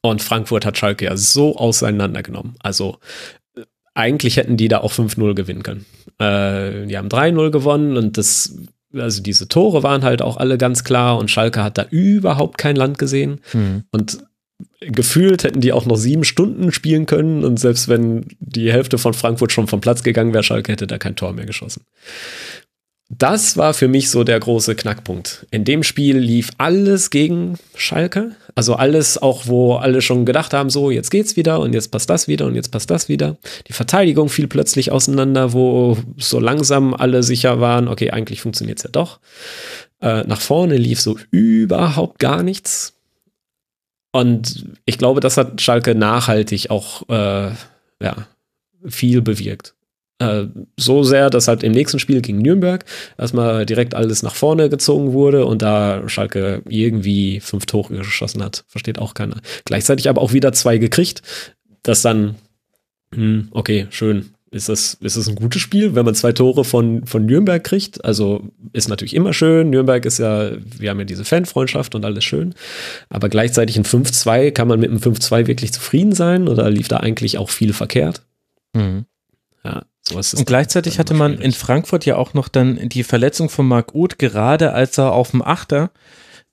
Und 0.01 0.22
Frankfurt 0.22 0.65
hat 0.65 0.78
Schalke 0.78 1.05
ja 1.05 1.15
so 1.15 1.55
auseinandergenommen. 1.55 2.55
Also 2.59 2.99
eigentlich 3.93 4.38
hätten 4.38 4.57
die 4.57 4.68
da 4.68 4.80
auch 4.80 4.91
5-0 4.91 5.34
gewinnen 5.34 5.63
können. 5.63 5.86
Äh, 6.20 6.88
die 6.88 6.97
haben 6.97 7.07
3-0 7.07 7.51
gewonnen 7.51 7.97
und 7.97 8.18
das 8.18 8.53
also 8.93 9.22
diese 9.22 9.47
Tore 9.47 9.84
waren 9.84 10.03
halt 10.03 10.22
auch 10.22 10.38
alle 10.38 10.57
ganz 10.57 10.84
klar 10.84 11.18
und 11.18 11.30
Schalke 11.30 11.63
hat 11.63 11.78
da 11.78 11.86
überhaupt 11.89 12.57
kein 12.57 12.76
Land 12.76 12.97
gesehen. 12.97 13.41
Mhm. 13.53 13.84
Und 13.91 14.20
gefühlt 14.80 15.43
hätten 15.43 15.62
die 15.62 15.72
auch 15.72 15.86
noch 15.86 15.97
sieben 15.97 16.24
Stunden 16.24 16.72
spielen 16.72 17.05
können 17.05 17.43
und 17.43 17.60
selbst 17.60 17.88
wenn 17.88 18.26
die 18.39 18.72
Hälfte 18.72 18.97
von 18.97 19.14
Frankfurt 19.14 19.51
schon 19.51 19.68
vom 19.68 19.82
Platz 19.82 20.03
gegangen 20.03 20.34
wäre, 20.34 20.43
Schalke 20.43 20.72
hätte 20.72 20.88
da 20.88 20.97
kein 20.97 21.16
Tor 21.16 21.34
mehr 21.34 21.45
geschossen. 21.45 21.84
Das 23.10 23.55
war 23.55 23.74
für 23.74 23.88
mich 23.88 24.10
so 24.10 24.26
der 24.26 24.38
große 24.38 24.76
Knackpunkt. 24.76 25.47
In 25.49 25.64
dem 25.64 25.84
Spiel 25.84 26.18
lief 26.18 26.49
alles 26.58 27.10
gegen 27.10 27.58
Schalke. 27.74 28.36
Also 28.53 28.76
alles, 28.76 29.18
auch 29.18 29.47
wo 29.47 29.76
alle 29.76 30.01
schon 30.01 30.26
gedacht 30.26 30.53
haben, 30.53 30.70
so 30.70 30.91
jetzt 30.91 31.10
geht's 31.10 31.38
wieder 31.38 31.62
und 31.62 31.74
jetzt 31.74 31.89
passt 31.89 32.10
das 32.10 32.28
wieder 32.28 32.45
und 32.47 32.55
jetzt 32.55 32.70
passt 32.70 32.89
das 32.89 33.08
wieder. 33.08 33.38
Die 33.68 33.74
Verteidigung 33.74 34.28
fiel 34.28 34.47
plötzlich 34.47 34.91
auseinander, 34.91 35.53
wo 35.53 35.97
so 36.18 36.39
langsam 36.39 36.93
alle 36.93 37.24
sicher 37.24 37.62
waren, 37.62 37.88
okay, 37.88 38.12
eigentlich 38.12 38.41
funktioniert's 38.41 38.84
ja 38.84 38.89
doch. 38.91 39.22
Äh, 40.01 40.24
nach 40.24 40.41
vorne 40.41 40.76
lief 40.76 40.99
so 40.99 41.18
überhaupt 41.32 42.20
gar 42.20 42.43
nichts. 42.43 42.97
Und 44.18 44.65
ich 44.86 44.97
glaube, 44.97 45.20
das 45.20 45.38
hat 45.38 45.61
Schalke 45.61 45.93
nachhaltig 45.93 46.72
auch 46.72 47.07
äh, 47.07 47.51
ja, 48.01 48.28
viel 48.84 49.22
bewirkt. 49.22 49.76
Äh, 50.18 50.45
so 50.76 51.03
sehr, 51.03 51.30
dass 51.30 51.47
halt 51.47 51.61
im 51.61 51.72
nächsten 51.72 51.99
Spiel 51.99 52.22
gegen 52.22 52.39
Nürnberg 52.39 52.84
erstmal 53.20 53.68
direkt 53.68 53.93
alles 53.93 54.24
nach 54.24 54.34
vorne 54.34 54.70
gezogen 54.70 55.13
wurde 55.13 55.45
und 55.45 55.61
da 55.61 56.09
Schalke 56.09 56.63
irgendwie 56.68 57.41
fünf 57.41 57.68
Tore 57.68 57.95
geschossen 57.95 58.41
hat. 58.41 58.65
Versteht 58.68 58.97
auch 58.97 59.13
keiner. 59.13 59.39
Gleichzeitig 59.65 60.09
aber 60.09 60.24
auch 60.24 60.34
wieder 60.34 60.51
zwei 60.51 60.80
gekriegt, 60.80 61.22
das 61.84 62.01
dann, 62.01 62.38
hm, 63.13 63.49
okay, 63.51 63.86
schön. 63.91 64.34
Ist 64.50 64.70
das, 64.70 64.93
ist 65.02 65.18
das 65.18 65.28
ein 65.28 65.36
gutes 65.36 65.62
Spiel, 65.62 65.93
wenn 65.93 66.06
man 66.06 66.16
zwei 66.16 66.32
Tore 66.32 66.64
von, 66.64 67.06
von 67.06 67.26
Nürnberg 67.26 67.62
kriegt? 67.62 68.04
Also 68.06 68.43
ist 68.72 68.88
natürlich 68.88 69.14
immer 69.14 69.34
schön. 69.34 69.70
Nürnberg 69.70 70.06
ist 70.06 70.20
ja, 70.20 70.52
wir 70.78 70.89
haben 70.89 71.00
ja 71.00 71.06
diese 71.06 71.26
Fanfreundschaft 71.26 71.95
und 71.95 72.06
alles 72.06 72.24
schön. 72.24 72.56
Aber 73.10 73.28
gleichzeitig 73.28 73.78
ein 73.78 73.84
5-2, 73.84 74.52
kann 74.52 74.70
man 74.70 74.80
mit 74.80 74.89
einem 74.89 75.00
5-2 75.00 75.48
wirklich 75.48 75.74
zufrieden 75.74 76.14
sein 76.14 76.48
oder 76.48 76.70
lief 76.70 76.88
da 76.88 76.98
eigentlich 76.98 77.38
auch 77.38 77.50
viel 77.50 77.74
verkehrt? 77.74 78.22
Mhm. 78.74 79.06
Ja, 79.66 79.84
sowas 80.02 80.34
ist 80.34 80.39
Und 80.39 80.45
gleichzeitig 80.45 80.98
hatte 80.98 81.14
man 81.14 81.39
in 81.39 81.52
Frankfurt 81.52 82.06
ja 82.06 82.16
auch 82.16 82.34
noch 82.34 82.48
dann 82.48 82.88
die 82.88 83.04
Verletzung 83.04 83.50
von 83.50 83.68
Marc 83.68 83.93
Uth, 83.93 84.18
gerade 84.18 84.72
als 84.72 84.98
er 84.98 85.12
auf 85.12 85.32
dem 85.32 85.41
Achter 85.41 85.91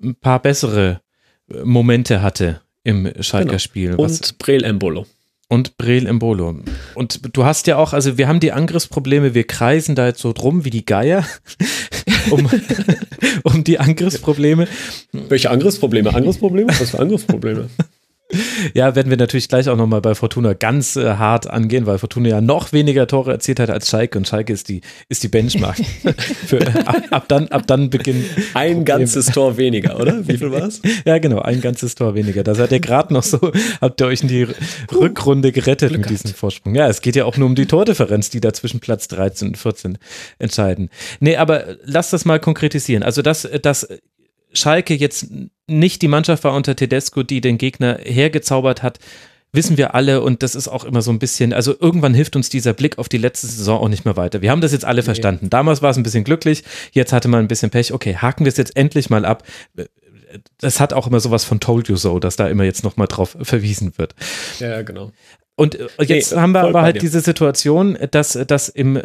ein 0.03 0.17
paar 0.17 0.43
bessere 0.43 1.01
äh, 1.49 1.63
Momente 1.63 2.23
hatte 2.23 2.61
im 2.83 3.11
Schalker 3.21 3.47
genau. 3.47 3.59
Spiel. 3.59 3.95
Und 3.95 4.39
Breel 4.39 4.65
Embolo. 4.65 5.07
Und 5.49 5.77
Breel 5.77 6.07
Embolo. 6.07 6.61
Und 6.95 7.37
du 7.37 7.45
hast 7.45 7.67
ja 7.67 7.77
auch, 7.77 7.93
also 7.93 8.17
wir 8.17 8.29
haben 8.29 8.41
die 8.41 8.53
Angriffsprobleme, 8.53 9.35
wir 9.35 9.47
kreisen 9.47 9.95
da 9.95 10.07
jetzt 10.07 10.21
so 10.21 10.33
drum 10.33 10.65
wie 10.65 10.71
die 10.71 10.87
Geier 10.87 11.27
um, 12.31 12.49
um 13.43 13.65
die 13.65 13.79
Angriffsprobleme. 13.79 14.67
Welche 15.13 15.51
Angriffsprobleme? 15.51 16.15
Angriffsprobleme? 16.15 16.69
Was 16.69 16.91
für 16.91 17.01
Angriffsprobleme? 17.01 17.69
Ja, 18.75 18.95
werden 18.95 19.11
wir 19.11 19.17
natürlich 19.17 19.49
gleich 19.49 19.69
auch 19.69 19.77
nochmal 19.77 20.01
bei 20.01 20.15
Fortuna 20.15 20.55
ganz 20.55 20.97
äh, 20.97 21.15
hart 21.15 21.49
angehen, 21.49 21.87
weil 21.87 21.99
Fortuna 21.99 22.29
ja 22.29 22.41
noch 22.41 22.73
weniger 22.73 23.07
Tore 23.07 23.33
erzielt 23.33 23.61
hat 23.61 23.71
als 23.71 23.89
Schalke 23.89 24.19
und 24.19 24.27
Schalke 24.27 24.53
ist 24.53 24.69
die, 24.69 24.81
ist 25.09 25.23
die 25.23 25.29
Benchmark. 25.29 25.77
Für, 26.47 26.67
ab, 26.87 27.03
ab, 27.11 27.29
dann, 27.29 27.49
ab 27.49 27.67
dann 27.67 27.91
beginnt. 27.91 28.25
Ein 28.55 28.79
Problem. 28.79 28.85
ganzes 28.85 29.27
Tor 29.27 29.57
weniger, 29.57 29.99
oder? 30.01 30.27
Wie 30.27 30.37
viel 30.37 30.51
war 30.51 30.63
es? 30.63 30.81
Ja, 31.05 31.19
genau, 31.19 31.41
ein 31.41 31.61
ganzes 31.61 31.95
Tor 31.95 32.15
weniger. 32.15 32.43
Da 32.45 32.55
seid 32.55 32.73
ihr 32.73 32.81
gerade 32.81 33.13
noch 33.13 33.23
so, 33.23 33.53
habt 33.81 34.01
ihr 34.01 34.07
euch 34.07 34.23
in 34.23 34.29
die 34.29 34.47
Rückrunde 34.93 35.53
gerettet 35.53 35.91
Glück 35.91 36.03
mit 36.03 36.11
diesem. 36.11 36.35
Vorsprung. 36.35 36.75
Ja, 36.75 36.89
es 36.89 37.03
geht 37.03 37.17
ja 37.17 37.25
auch 37.25 37.37
nur 37.37 37.47
um 37.47 37.55
die 37.55 37.67
Tordifferenz, 37.67 38.31
die 38.31 38.41
da 38.41 38.53
zwischen 38.53 38.81
Platz 38.81 39.09
13 39.09 39.49
und 39.49 39.59
14 39.59 39.99
entscheiden. 40.39 40.89
Nee, 41.21 41.37
aber 41.37 41.77
lass 41.85 42.11
das 42.11 42.25
mal 42.25 42.41
konkretisieren. 42.41 43.03
Also, 43.03 43.23
dass, 43.23 43.49
dass 43.63 43.87
Schalke 44.53 44.95
jetzt 44.95 45.27
nicht 45.67 46.03
die 46.03 46.09
Mannschaft 46.09 46.45
war 46.45 46.55
unter 46.55 46.77
Tedesco, 46.77 47.23
die 47.23 47.41
den 47.41 47.59
Gegner 47.59 47.99
hergezaubert 48.03 48.83
hat, 48.83 48.99
wissen 49.53 49.77
wir 49.77 49.95
alle 49.95 50.21
und 50.21 50.43
das 50.43 50.55
ist 50.55 50.69
auch 50.69 50.85
immer 50.85 51.01
so 51.01 51.13
ein 51.13 51.19
bisschen, 51.19 51.53
also 51.53 51.75
irgendwann 51.79 52.13
hilft 52.13 52.35
uns 52.37 52.49
dieser 52.49 52.73
Blick 52.73 52.99
auf 52.99 53.09
die 53.09 53.19
letzte 53.19 53.47
Saison 53.47 53.81
auch 53.81 53.89
nicht 53.89 54.05
mehr 54.05 54.17
weiter. 54.17 54.43
Wir 54.43 54.51
haben 54.51 54.61
das 54.61 54.73
jetzt 54.73 54.85
alle 54.85 55.01
nee. 55.01 55.05
verstanden. 55.05 55.49
Damals 55.49 55.81
war 55.81 55.91
es 55.91 55.97
ein 55.97 56.03
bisschen 56.03 56.25
glücklich, 56.25 56.65
jetzt 56.93 57.13
hatte 57.13 57.29
man 57.29 57.41
ein 57.41 57.49
bisschen 57.49 57.71
Pech. 57.71 57.93
Okay, 57.93 58.17
haken 58.17 58.45
wir 58.45 58.51
es 58.51 58.57
jetzt 58.57 58.77
endlich 58.77 59.11
mal 59.11 59.25
ab. 59.25 59.45
Das 60.59 60.81
hat 60.81 60.93
auch 60.93 61.07
immer 61.07 61.21
sowas 61.21 61.45
von 61.45 61.61
Told 61.61 61.89
You 61.89 61.97
So, 61.97 62.19
dass 62.19 62.35
da 62.35 62.49
immer 62.49 62.65
jetzt 62.65 62.83
nochmal 62.83 63.07
drauf 63.07 63.37
verwiesen 63.41 63.97
wird. 63.97 64.17
Ja, 64.59 64.83
genau. 64.83 65.13
Und 65.55 65.79
jetzt 66.01 66.33
nee, 66.33 66.39
haben 66.39 66.53
wir 66.53 66.63
aber 66.63 66.83
halt 66.83 67.01
diese 67.01 67.21
Situation, 67.21 67.97
dass, 68.11 68.33
dass 68.33 68.69
im 68.69 69.01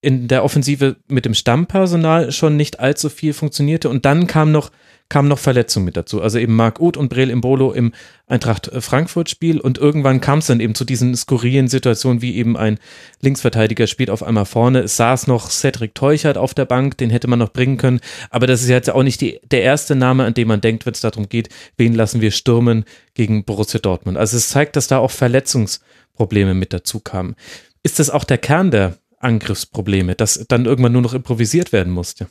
in 0.00 0.28
der 0.28 0.44
Offensive 0.44 0.94
mit 1.08 1.24
dem 1.24 1.34
Stammpersonal 1.34 2.30
schon 2.30 2.56
nicht 2.56 2.78
allzu 2.78 3.10
viel 3.10 3.32
funktionierte 3.32 3.88
und 3.88 4.04
dann 4.04 4.28
kam 4.28 4.52
noch 4.52 4.70
kamen 5.08 5.28
noch 5.28 5.38
Verletzungen 5.38 5.86
mit 5.86 5.96
dazu. 5.96 6.20
Also 6.20 6.38
eben 6.38 6.54
Marc 6.54 6.80
Uth 6.80 6.96
und 6.96 7.08
Breel 7.08 7.30
Imbolo 7.30 7.72
im 7.72 7.92
Eintracht 8.26 8.70
Frankfurt 8.80 9.30
Spiel 9.30 9.58
und 9.58 9.78
irgendwann 9.78 10.20
kam 10.20 10.40
es 10.40 10.46
dann 10.46 10.60
eben 10.60 10.74
zu 10.74 10.84
diesen 10.84 11.16
skurrilen 11.16 11.68
Situationen, 11.68 12.20
wie 12.20 12.36
eben 12.36 12.56
ein 12.56 12.78
Linksverteidiger 13.20 13.86
spielt 13.86 14.10
auf 14.10 14.22
einmal 14.22 14.44
vorne. 14.44 14.80
Es 14.80 14.96
saß 14.96 15.26
noch 15.26 15.50
Cedric 15.50 15.94
Teuchert 15.94 16.36
auf 16.36 16.52
der 16.52 16.66
Bank, 16.66 16.98
den 16.98 17.08
hätte 17.10 17.28
man 17.28 17.38
noch 17.38 17.52
bringen 17.52 17.78
können, 17.78 18.00
aber 18.28 18.46
das 18.46 18.62
ist 18.62 18.68
jetzt 18.68 18.90
auch 18.90 19.02
nicht 19.02 19.20
die, 19.22 19.40
der 19.50 19.62
erste 19.62 19.94
Name, 19.94 20.24
an 20.24 20.34
dem 20.34 20.48
man 20.48 20.60
denkt, 20.60 20.84
wenn 20.84 20.92
es 20.92 21.00
darum 21.00 21.28
geht, 21.28 21.48
wen 21.78 21.94
lassen 21.94 22.20
wir 22.20 22.30
stürmen 22.30 22.84
gegen 23.14 23.44
Borussia 23.44 23.80
Dortmund. 23.80 24.18
Also 24.18 24.36
es 24.36 24.50
zeigt, 24.50 24.76
dass 24.76 24.88
da 24.88 24.98
auch 24.98 25.10
Verletzungsprobleme 25.10 26.52
mit 26.52 26.74
dazu 26.74 27.00
kamen. 27.00 27.34
Ist 27.82 27.98
das 27.98 28.10
auch 28.10 28.24
der 28.24 28.38
Kern 28.38 28.70
der 28.70 28.98
Angriffsprobleme, 29.20 30.14
dass 30.14 30.44
dann 30.48 30.66
irgendwann 30.66 30.92
nur 30.92 31.02
noch 31.02 31.14
improvisiert 31.14 31.72
werden 31.72 31.92
musste? 31.92 32.28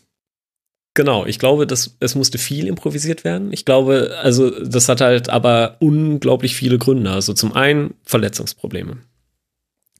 Genau, 0.97 1.27
ich 1.27 1.37
glaube, 1.37 1.67
das, 1.67 1.95
es 1.99 2.15
musste 2.15 2.39
viel 2.39 2.65
improvisiert 2.65 3.23
werden. 3.23 3.53
Ich 3.53 3.65
glaube, 3.65 4.15
also 4.23 4.49
das 4.49 4.89
hat 4.89 4.99
halt 4.99 5.29
aber 5.29 5.75
unglaublich 5.79 6.55
viele 6.55 6.79
Gründe. 6.79 7.11
Also 7.11 7.33
zum 7.33 7.53
einen 7.53 7.93
Verletzungsprobleme. 8.01 8.97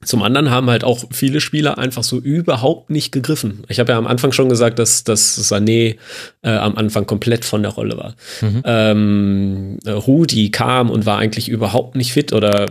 Zum 0.04 0.22
anderen 0.22 0.50
haben 0.50 0.70
halt 0.70 0.84
auch 0.84 1.04
viele 1.10 1.40
Spieler 1.40 1.76
einfach 1.76 2.04
so 2.04 2.18
überhaupt 2.18 2.88
nicht 2.88 3.10
gegriffen. 3.10 3.64
Ich 3.68 3.80
habe 3.80 3.92
ja 3.92 3.98
am 3.98 4.06
Anfang 4.06 4.30
schon 4.30 4.48
gesagt, 4.48 4.78
dass, 4.78 5.02
dass 5.02 5.50
Sané 5.50 5.96
äh, 6.42 6.50
am 6.50 6.76
Anfang 6.76 7.06
komplett 7.06 7.44
von 7.44 7.62
der 7.62 7.72
Rolle 7.72 7.96
war. 7.96 8.14
Mhm. 8.40 8.62
Ähm, 8.64 9.78
Rudi 9.84 10.50
kam 10.50 10.90
und 10.90 11.04
war 11.04 11.18
eigentlich 11.18 11.48
überhaupt 11.48 11.96
nicht 11.96 12.12
fit 12.12 12.32
oder 12.32 12.66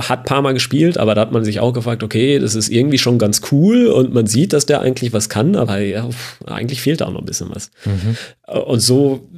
hat 0.00 0.24
paar 0.24 0.42
Mal 0.42 0.54
gespielt, 0.54 0.98
aber 0.98 1.14
da 1.14 1.20
hat 1.20 1.32
man 1.32 1.44
sich 1.44 1.60
auch 1.60 1.72
gefragt, 1.72 2.02
okay, 2.02 2.38
das 2.38 2.54
ist 2.54 2.68
irgendwie 2.68 2.98
schon 2.98 3.18
ganz 3.18 3.42
cool 3.52 3.86
und 3.86 4.12
man 4.12 4.26
sieht, 4.26 4.52
dass 4.52 4.66
der 4.66 4.80
eigentlich 4.80 5.12
was 5.12 5.28
kann, 5.28 5.54
aber 5.54 5.78
ja, 5.80 6.08
eigentlich 6.46 6.80
fehlt 6.80 7.00
da 7.00 7.06
auch 7.06 7.12
noch 7.12 7.20
ein 7.20 7.26
bisschen 7.26 7.50
was. 7.52 7.70
Mhm. 7.84 8.16
Und 8.64 8.80
so 8.80 9.28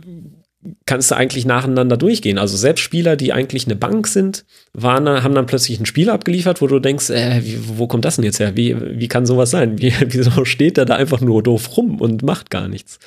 kannst 0.87 1.11
du 1.11 1.17
eigentlich 1.17 1.45
nacheinander 1.45 1.97
durchgehen. 1.97 2.39
Also 2.39 2.57
selbst 2.57 2.83
Spieler, 2.83 3.17
die 3.17 3.33
eigentlich 3.33 3.67
eine 3.67 3.77
Bank 3.77 4.07
sind, 4.07 4.45
waren, 4.73 5.07
haben 5.23 5.35
dann 5.35 5.47
plötzlich 5.47 5.81
ein 5.81 5.87
Spiel 5.87 6.11
abgeliefert, 6.11 6.61
wo 6.61 6.67
du 6.67 6.79
denkst, 6.79 7.11
äh, 7.11 7.41
wie, 7.45 7.59
wo 7.79 7.87
kommt 7.87 8.05
das 8.05 8.17
denn 8.17 8.25
jetzt 8.25 8.41
her? 8.41 8.57
Wie, 8.57 8.77
wie 8.99 9.09
kann 9.09 9.27
sowas 9.27 9.51
sein? 9.51 9.81
Wie, 9.81 9.93
wieso 10.07 10.45
steht 10.45 10.77
der 10.77 10.85
da 10.85 10.97
einfach 10.97 11.21
nur 11.21 11.43
doof 11.43 11.77
rum 11.77 12.01
und 12.01 12.23
macht 12.23 12.51
gar 12.51 12.69
nichts? 12.69 12.99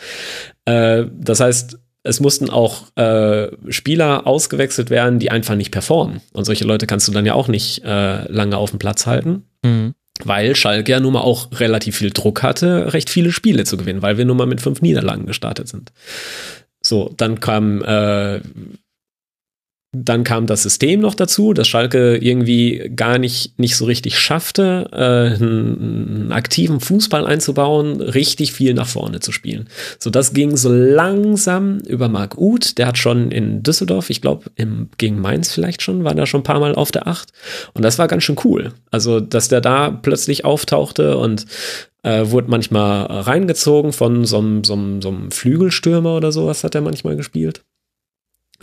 Äh, 0.65 1.05
das 1.19 1.39
heißt, 1.39 1.77
es 2.03 2.19
mussten 2.19 2.49
auch 2.49 2.95
äh, 2.95 3.49
Spieler 3.69 4.25
ausgewechselt 4.25 4.89
werden, 4.89 5.19
die 5.19 5.31
einfach 5.31 5.55
nicht 5.55 5.71
performen. 5.71 6.21
Und 6.31 6.45
solche 6.45 6.63
Leute 6.63 6.87
kannst 6.87 7.07
du 7.07 7.11
dann 7.11 7.25
ja 7.25 7.33
auch 7.33 7.47
nicht 7.47 7.83
äh, 7.83 8.31
lange 8.31 8.57
auf 8.57 8.71
dem 8.71 8.79
Platz 8.79 9.05
halten. 9.05 9.43
Mhm. 9.63 9.93
Weil 10.23 10.55
Schalke 10.55 10.91
ja 10.91 10.99
nun 10.99 11.13
mal 11.13 11.21
auch 11.21 11.47
relativ 11.59 11.97
viel 11.97 12.09
Druck 12.09 12.43
hatte, 12.43 12.93
recht 12.93 13.09
viele 13.09 13.31
Spiele 13.31 13.63
zu 13.63 13.77
gewinnen, 13.77 14.01
weil 14.01 14.17
wir 14.17 14.25
nun 14.25 14.35
mal 14.35 14.47
mit 14.47 14.59
fünf 14.59 14.81
Niederlagen 14.81 15.25
gestartet 15.25 15.69
sind. 15.69 15.93
So, 16.89 17.13
dann 17.15 17.39
kam 17.39 17.83
äh, 17.83 18.41
dann 19.91 20.23
kam 20.23 20.45
das 20.45 20.61
System 20.61 20.99
noch 20.99 21.15
dazu, 21.15 21.53
dass 21.53 21.67
Schalke 21.67 22.17
irgendwie 22.17 22.91
gar 22.95 23.17
nicht, 23.17 23.57
nicht 23.57 23.75
so 23.75 23.85
richtig 23.85 24.19
schaffte, 24.19 24.87
äh, 24.91 25.43
einen, 25.43 26.31
aktiven 26.31 26.79
Fußball 26.79 27.25
einzubauen, 27.25 27.99
richtig 27.99 28.53
viel 28.53 28.75
nach 28.75 28.85
vorne 28.85 29.19
zu 29.19 29.31
spielen. 29.31 29.67
So, 29.97 30.11
das 30.11 30.33
ging 30.33 30.57
so 30.57 30.71
langsam 30.71 31.79
über 31.87 32.07
Marc 32.07 32.37
Uth, 32.37 32.77
der 32.77 32.85
hat 32.85 32.99
schon 32.99 33.31
in 33.31 33.63
Düsseldorf, 33.63 34.11
ich 34.11 34.21
glaube, 34.21 34.51
gegen 34.99 35.21
Mainz 35.21 35.51
vielleicht 35.51 35.81
schon, 35.81 36.03
war 36.03 36.13
da 36.13 36.27
schon 36.27 36.41
ein 36.41 36.43
paar 36.43 36.59
Mal 36.59 36.75
auf 36.75 36.91
der 36.91 37.07
Acht. 37.07 37.31
Und 37.73 37.83
das 37.83 37.97
war 37.97 38.07
ganz 38.07 38.23
schön 38.23 38.37
cool. 38.43 38.73
Also, 38.91 39.19
dass 39.19 39.47
der 39.47 39.61
da 39.61 39.89
plötzlich 39.89 40.45
auftauchte 40.45 41.17
und 41.17 41.47
äh, 42.03 42.29
wurde 42.29 42.49
manchmal 42.49 43.07
reingezogen 43.07 43.91
von 43.91 44.25
so 44.25 44.37
einem, 44.37 44.63
so, 44.63 44.73
einem, 44.73 45.01
so 45.01 45.09
einem 45.09 45.31
Flügelstürmer 45.31 46.15
oder 46.15 46.31
sowas 46.31 46.63
hat 46.63 46.75
er 46.75 46.81
manchmal 46.81 47.15
gespielt. 47.15 47.63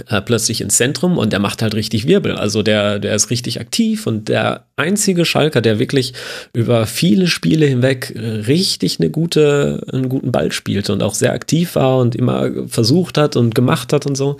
Äh, 0.09 0.20
plötzlich 0.20 0.61
ins 0.61 0.76
Zentrum 0.76 1.16
und 1.16 1.32
der 1.32 1.38
macht 1.38 1.62
halt 1.62 1.74
richtig 1.74 2.07
Wirbel. 2.07 2.32
Also 2.32 2.62
der, 2.62 2.99
der 2.99 3.14
ist 3.14 3.30
richtig 3.30 3.61
aktiv 3.61 4.07
und 4.07 4.28
der 4.28 4.66
einzige 4.76 5.24
Schalker, 5.24 5.62
der 5.62 5.78
wirklich 5.78 6.12
über 6.53 6.86
viele 6.86 7.28
Spiele 7.28 7.64
hinweg 7.64 8.12
richtig 8.14 9.01
eine 9.01 9.09
gute, 9.09 9.82
einen 9.90 10.11
guten 10.11 10.32
Ball 10.32 10.53
spielte 10.53 10.92
und 10.92 11.03
auch 11.03 11.14
sehr 11.14 11.32
aktiv 11.32 11.76
war 11.76 11.97
und 11.99 12.14
immer 12.14 12.51
versucht 12.68 13.16
hat 13.16 13.36
und 13.36 13.55
gemacht 13.55 13.94
hat 13.94 14.05
und 14.05 14.16
so. 14.16 14.36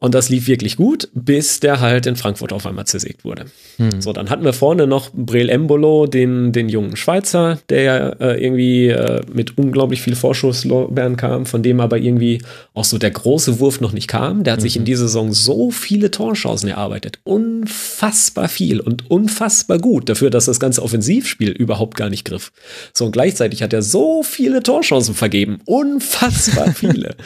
Und 0.00 0.14
das 0.14 0.28
lief 0.28 0.46
wirklich 0.46 0.76
gut, 0.76 1.08
bis 1.12 1.58
der 1.58 1.80
halt 1.80 2.06
in 2.06 2.14
Frankfurt 2.14 2.52
auf 2.52 2.66
einmal 2.66 2.86
zersägt 2.86 3.24
wurde. 3.24 3.46
Hm. 3.78 4.00
So, 4.00 4.12
dann 4.12 4.30
hatten 4.30 4.44
wir 4.44 4.52
vorne 4.52 4.86
noch 4.86 5.10
Breel 5.12 5.48
Embolo, 5.48 6.06
den, 6.06 6.52
den 6.52 6.68
jungen 6.68 6.94
Schweizer, 6.94 7.58
der 7.68 7.82
ja 7.82 8.08
äh, 8.20 8.44
irgendwie 8.44 8.88
äh, 8.88 9.22
mit 9.32 9.58
unglaublich 9.58 10.00
viel 10.00 10.14
Vorschusslorbeeren 10.14 11.16
kam, 11.16 11.46
von 11.46 11.64
dem 11.64 11.80
aber 11.80 11.98
irgendwie 11.98 12.40
auch 12.74 12.84
so 12.84 12.96
der 12.96 13.10
große 13.10 13.58
Wurf 13.58 13.80
noch 13.80 13.92
nicht 13.92 14.06
kam. 14.06 14.44
Der 14.44 14.52
hat 14.52 14.60
mhm. 14.60 14.62
sich 14.62 14.76
in 14.76 14.84
dieser 14.84 15.08
Saison 15.08 15.32
so 15.32 15.72
viele 15.72 16.12
Torchancen 16.12 16.68
erarbeitet. 16.68 17.18
Unfassbar 17.24 18.48
viel 18.48 18.78
und 18.78 19.10
unfassbar 19.10 19.78
gut 19.78 20.08
dafür, 20.08 20.30
dass 20.30 20.44
das 20.44 20.60
ganze 20.60 20.82
Offensivspiel 20.84 21.50
überhaupt 21.50 21.96
gar 21.96 22.08
nicht 22.08 22.24
griff. 22.24 22.52
So, 22.94 23.06
und 23.06 23.12
gleichzeitig 23.12 23.64
hat 23.64 23.72
er 23.72 23.82
so 23.82 24.22
viele 24.22 24.62
Torchancen 24.62 25.16
vergeben. 25.16 25.58
Unfassbar 25.64 26.72
viele. 26.72 27.16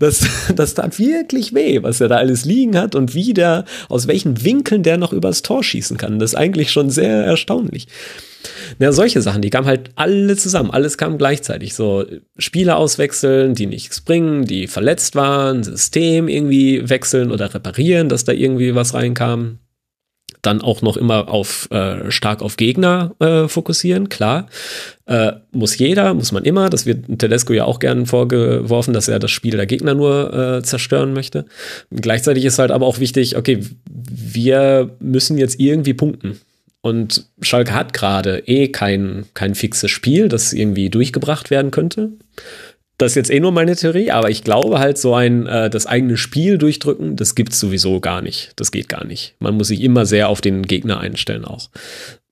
das, 0.00 0.26
das 0.56 0.74
tat 0.74 0.98
wirklich 0.98 1.54
weh 1.54 1.59
was 1.82 2.00
er 2.00 2.08
da 2.08 2.16
alles 2.16 2.44
liegen 2.44 2.76
hat 2.76 2.94
und 2.94 3.14
wie 3.14 3.32
der, 3.32 3.64
aus 3.88 4.06
welchen 4.06 4.44
Winkeln 4.44 4.82
der 4.82 4.96
noch 4.96 5.12
übers 5.12 5.42
Tor 5.42 5.62
schießen 5.62 5.96
kann. 5.96 6.18
Das 6.18 6.32
ist 6.32 6.38
eigentlich 6.38 6.70
schon 6.70 6.90
sehr 6.90 7.24
erstaunlich. 7.24 7.86
Ja, 8.78 8.92
solche 8.92 9.20
Sachen, 9.20 9.42
die 9.42 9.50
kamen 9.50 9.66
halt 9.66 9.90
alle 9.96 10.36
zusammen, 10.36 10.70
alles 10.70 10.96
kam 10.96 11.18
gleichzeitig. 11.18 11.74
So 11.74 12.04
Spieler 12.38 12.76
auswechseln, 12.76 13.54
die 13.54 13.66
nichts 13.66 14.00
bringen, 14.00 14.46
die 14.46 14.66
verletzt 14.66 15.14
waren, 15.14 15.62
System 15.62 16.28
irgendwie 16.28 16.88
wechseln 16.88 17.30
oder 17.30 17.52
reparieren, 17.52 18.08
dass 18.08 18.24
da 18.24 18.32
irgendwie 18.32 18.74
was 18.74 18.94
reinkam 18.94 19.58
dann 20.42 20.62
auch 20.62 20.82
noch 20.82 20.96
immer 20.96 21.28
auf 21.28 21.68
äh, 21.70 22.10
stark 22.10 22.42
auf 22.42 22.56
Gegner 22.56 23.14
äh, 23.18 23.48
fokussieren, 23.48 24.08
klar. 24.08 24.48
Äh, 25.06 25.32
muss 25.52 25.76
jeder, 25.78 26.14
muss 26.14 26.32
man 26.32 26.44
immer. 26.44 26.70
Das 26.70 26.86
wird 26.86 27.18
Tedesco 27.18 27.52
ja 27.52 27.64
auch 27.64 27.78
gern 27.78 28.06
vorgeworfen, 28.06 28.94
dass 28.94 29.08
er 29.08 29.18
das 29.18 29.30
Spiel 29.30 29.56
der 29.56 29.66
Gegner 29.66 29.94
nur 29.94 30.32
äh, 30.32 30.62
zerstören 30.62 31.12
möchte. 31.12 31.46
Gleichzeitig 31.90 32.44
ist 32.44 32.58
halt 32.58 32.70
aber 32.70 32.86
auch 32.86 33.00
wichtig, 33.00 33.36
okay, 33.36 33.60
wir 33.90 34.90
müssen 35.00 35.36
jetzt 35.38 35.58
irgendwie 35.60 35.94
punkten. 35.94 36.40
Und 36.82 37.26
Schalke 37.42 37.74
hat 37.74 37.92
gerade 37.92 38.42
eh 38.46 38.68
kein, 38.68 39.26
kein 39.34 39.54
fixes 39.54 39.90
Spiel, 39.90 40.28
das 40.28 40.52
irgendwie 40.54 40.88
durchgebracht 40.88 41.50
werden 41.50 41.70
könnte. 41.70 42.12
Das 43.00 43.12
ist 43.12 43.16
jetzt 43.16 43.30
eh 43.30 43.40
nur 43.40 43.50
meine 43.50 43.74
Theorie, 43.74 44.10
aber 44.10 44.28
ich 44.28 44.44
glaube 44.44 44.78
halt, 44.78 44.98
so 44.98 45.14
ein 45.14 45.46
äh, 45.46 45.70
das 45.70 45.86
eigene 45.86 46.18
Spiel 46.18 46.58
durchdrücken, 46.58 47.16
das 47.16 47.34
gibt's 47.34 47.58
sowieso 47.58 47.98
gar 47.98 48.20
nicht. 48.20 48.52
Das 48.56 48.70
geht 48.70 48.90
gar 48.90 49.06
nicht. 49.06 49.36
Man 49.38 49.56
muss 49.56 49.68
sich 49.68 49.80
immer 49.80 50.04
sehr 50.04 50.28
auf 50.28 50.42
den 50.42 50.64
Gegner 50.64 51.00
einstellen 51.00 51.46
auch. 51.46 51.70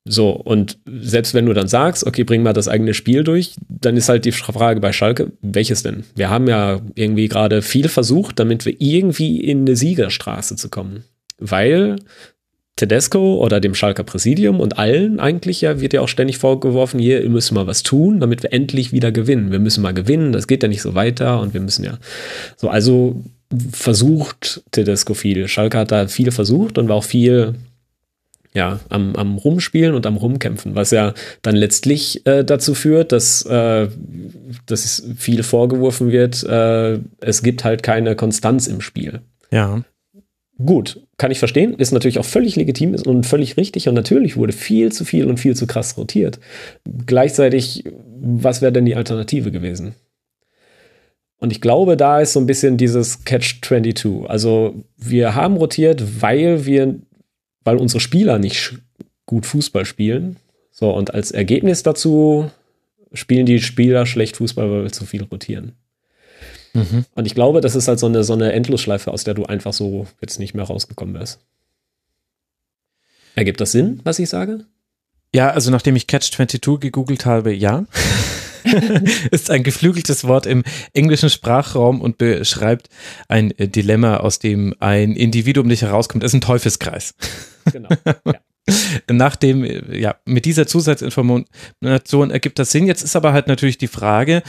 So, 0.05 0.31
und 0.31 0.79
selbst 0.87 1.33
wenn 1.33 1.47
du 1.47 1.55
dann 1.55 1.69
sagst, 1.69 2.07
okay, 2.07 2.23
bring 2.23 2.43
mal 2.43 2.53
das 2.53 2.69
eigene 2.69 2.93
Spiel 2.93 3.25
durch, 3.25 3.55
dann 3.67 3.97
ist 3.97 4.11
halt 4.11 4.27
die 4.27 4.33
Frage 4.33 4.81
bei 4.81 4.93
Schalke, 4.93 5.33
welches 5.41 5.83
denn? 5.83 6.05
Wir 6.15 6.29
haben 6.29 6.47
ja 6.49 6.83
irgendwie 6.95 7.29
gerade 7.29 7.63
viel 7.63 7.89
versucht, 7.89 8.39
damit 8.39 8.67
wir 8.67 8.75
irgendwie 8.79 9.41
in 9.41 9.63
eine 9.63 9.75
Siegerstraße 9.75 10.57
zu 10.57 10.69
kommen. 10.69 11.05
Weil 11.39 11.97
Tedesco 12.79 13.37
oder 13.37 13.61
dem 13.61 13.75
Schalker 13.75 14.05
Präsidium 14.05 14.61
und 14.61 14.79
allen 14.79 15.21
eigentlich 15.21 15.61
ja 15.61 15.81
wird 15.81 15.93
ja 15.93 16.01
auch 16.01 16.09
ständig 16.09 16.39
vorgeworfen, 16.39 16.99
hier, 16.99 17.23
ihr 17.23 17.31
müsst 17.31 17.53
mal 17.53 17.67
was 17.67 17.83
tun, 17.83 18.21
damit 18.21 18.43
wir 18.43 18.53
endlich 18.53 18.93
wieder 18.93 19.13
gewinnen. 19.13 19.51
Wir 19.51 19.59
müssen 19.59 19.83
mal 19.83 19.93
gewinnen, 19.93 20.33
das 20.33 20.47
geht 20.47 20.63
ja 20.63 20.69
nicht 20.69 20.83
so 20.83 20.95
weiter 20.95 21.41
und 21.41 21.55
wir 21.55 21.61
müssen 21.61 21.85
ja 21.85 21.99
so, 22.57 22.69
also 22.69 23.23
versucht 23.73 24.63
Tedesco 24.71 25.15
viel. 25.15 25.49
Schalke 25.49 25.79
hat 25.79 25.91
da 25.91 26.07
viel 26.09 26.31
versucht 26.31 26.79
und 26.79 26.89
war 26.89 26.97
auch 26.97 27.05
viel 27.05 27.55
ja, 28.55 28.81
am, 28.89 29.15
am 29.17 29.37
Rumspielen 29.37 29.95
und 29.95 30.07
am 30.07 30.17
Rumkämpfen, 30.17 30.75
was 30.75 30.91
ja 30.91 31.15
dann 31.43 31.55
letztlich 31.55 32.27
äh, 32.27 32.45
dazu 32.45 32.75
führt, 32.75 33.13
dass, 33.13 33.45
äh, 33.45 33.89
dass 34.67 35.03
viel 35.17 35.43
vorgeworfen 35.43 36.11
wird, 36.11 36.43
äh, 36.45 36.99
es 37.21 37.43
gibt 37.43 37.65
halt 37.65 37.83
keine 37.83 38.17
Konstanz 38.17 38.67
im 38.67 38.81
Spiel. 38.81 39.21
Ja. 39.51 39.83
Gut, 40.65 41.01
kann 41.19 41.31
ich 41.31 41.39
verstehen, 41.39 41.75
ist 41.75 41.93
natürlich 41.93 42.19
auch 42.19 42.25
völlig 42.25 42.57
legitim 42.57 42.95
und 42.95 43.25
völlig 43.25 43.57
richtig 43.57 43.89
und 43.89 43.95
natürlich 43.95 44.37
wurde 44.37 44.53
viel 44.53 44.91
zu 44.91 45.05
viel 45.05 45.27
und 45.27 45.39
viel 45.39 45.55
zu 45.55 45.69
krass 45.69 45.97
rotiert. 45.97 46.41
Gleichzeitig, 47.07 47.85
was 48.21 48.61
wäre 48.61 48.73
denn 48.73 48.85
die 48.85 48.97
Alternative 48.97 49.53
gewesen? 49.53 49.95
Und 51.39 51.53
ich 51.53 51.61
glaube, 51.61 51.97
da 51.97 52.21
ist 52.21 52.33
so 52.33 52.41
ein 52.41 52.47
bisschen 52.47 52.77
dieses 52.77 53.25
Catch-22. 53.25 54.27
Also 54.27 54.75
wir 54.97 55.37
haben 55.37 55.57
rotiert, 55.57 56.21
weil 56.21 56.67
wir, 56.67 56.97
weil 57.63 57.77
unsere 57.77 58.01
Spieler 58.01 58.41
nicht 58.41 58.75
gut 59.27 59.47
Fußball 59.47 59.85
spielen. 59.85 60.37
So, 60.73 60.91
und 60.91 61.15
als 61.15 61.31
Ergebnis 61.31 61.85
dazu 61.85 62.51
spielen 63.13 63.47
die 63.47 63.61
Spieler 63.61 64.07
schlecht 64.07 64.39
Fußball, 64.39 64.69
weil 64.69 64.83
wir 64.83 64.93
zu 64.93 65.07
viel 65.07 65.23
rotieren. 65.23 65.73
Mhm. 66.75 67.05
Und 67.15 67.27
ich 67.27 67.35
glaube, 67.35 67.61
das 67.61 67.75
ist 67.75 67.89
halt 67.89 67.99
so 67.99 68.07
eine, 68.07 68.25
so 68.25 68.33
eine 68.33 68.53
Endlosschleife, 68.53 69.13
aus 69.13 69.25
der 69.25 69.35
du 69.35 69.45
einfach 69.45 69.73
so 69.73 70.07
jetzt 70.21 70.39
nicht 70.39 70.55
mehr 70.55 70.65
rausgekommen 70.65 71.15
wärst. 71.15 71.41
Ergibt 73.35 73.61
das 73.61 73.73
Sinn, 73.73 74.01
was 74.05 74.19
ich 74.19 74.29
sage? 74.29 74.65
Ja, 75.35 75.51
also 75.51 75.71
nachdem 75.71 75.97
ich 75.97 76.07
Catch 76.07 76.33
22 76.33 76.81
gegoogelt 76.81 77.27
habe, 77.27 77.53
ja. 77.53 77.85
ist 79.31 79.51
ein 79.51 79.63
geflügeltes 79.63 80.25
Wort 80.25 80.47
im 80.47 80.65
englischen 80.93 81.31
Sprachraum 81.31 82.01
und 82.01 82.19
beschreibt 82.19 82.89
ein 83.29 83.53
Dilemma, 83.59 84.19
aus 84.19 84.39
dem 84.39 84.75
ein 84.81 85.13
Individuum 85.13 85.67
nicht 85.67 85.83
herauskommt. 85.83 86.25
Es 86.25 86.33
ist 86.33 86.37
ein 86.37 86.41
Teufelskreis. 86.41 87.15
Genau. 87.73 87.89
Ja. 88.05 88.35
Nachdem, 89.11 89.65
ja, 89.93 90.17
mit 90.27 90.45
dieser 90.45 90.67
Zusatzinformation 90.67 92.31
ergibt 92.31 92.59
das 92.59 92.71
Sinn. 92.71 92.87
Jetzt 92.87 93.03
ist 93.03 93.17
aber 93.17 93.33
halt 93.33 93.47
natürlich 93.47 93.79
die 93.79 93.89
Frage, 93.89 94.43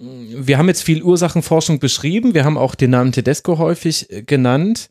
wir 0.00 0.58
haben 0.58 0.68
jetzt 0.68 0.82
viel 0.82 1.02
Ursachenforschung 1.02 1.78
beschrieben, 1.78 2.34
wir 2.34 2.44
haben 2.44 2.56
auch 2.56 2.74
den 2.74 2.90
Namen 2.90 3.12
Tedesco 3.12 3.58
häufig 3.58 4.10
äh, 4.10 4.22
genannt 4.22 4.90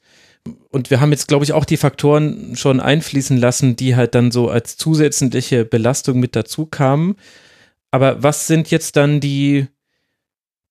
und 0.69 0.89
wir 0.89 1.01
haben 1.01 1.11
jetzt, 1.11 1.27
glaube 1.27 1.43
ich, 1.43 1.53
auch 1.53 1.65
die 1.65 1.77
Faktoren 1.77 2.55
schon 2.55 2.79
einfließen 2.79 3.37
lassen, 3.37 3.75
die 3.75 3.95
halt 3.95 4.15
dann 4.15 4.31
so 4.31 4.49
als 4.49 4.77
zusätzliche 4.77 5.65
Belastung 5.65 6.19
mit 6.19 6.35
dazu 6.35 6.65
kamen. 6.65 7.15
Aber 7.91 8.21
was 8.23 8.47
sind 8.47 8.71
jetzt 8.71 8.95
dann 8.95 9.19
die, 9.19 9.67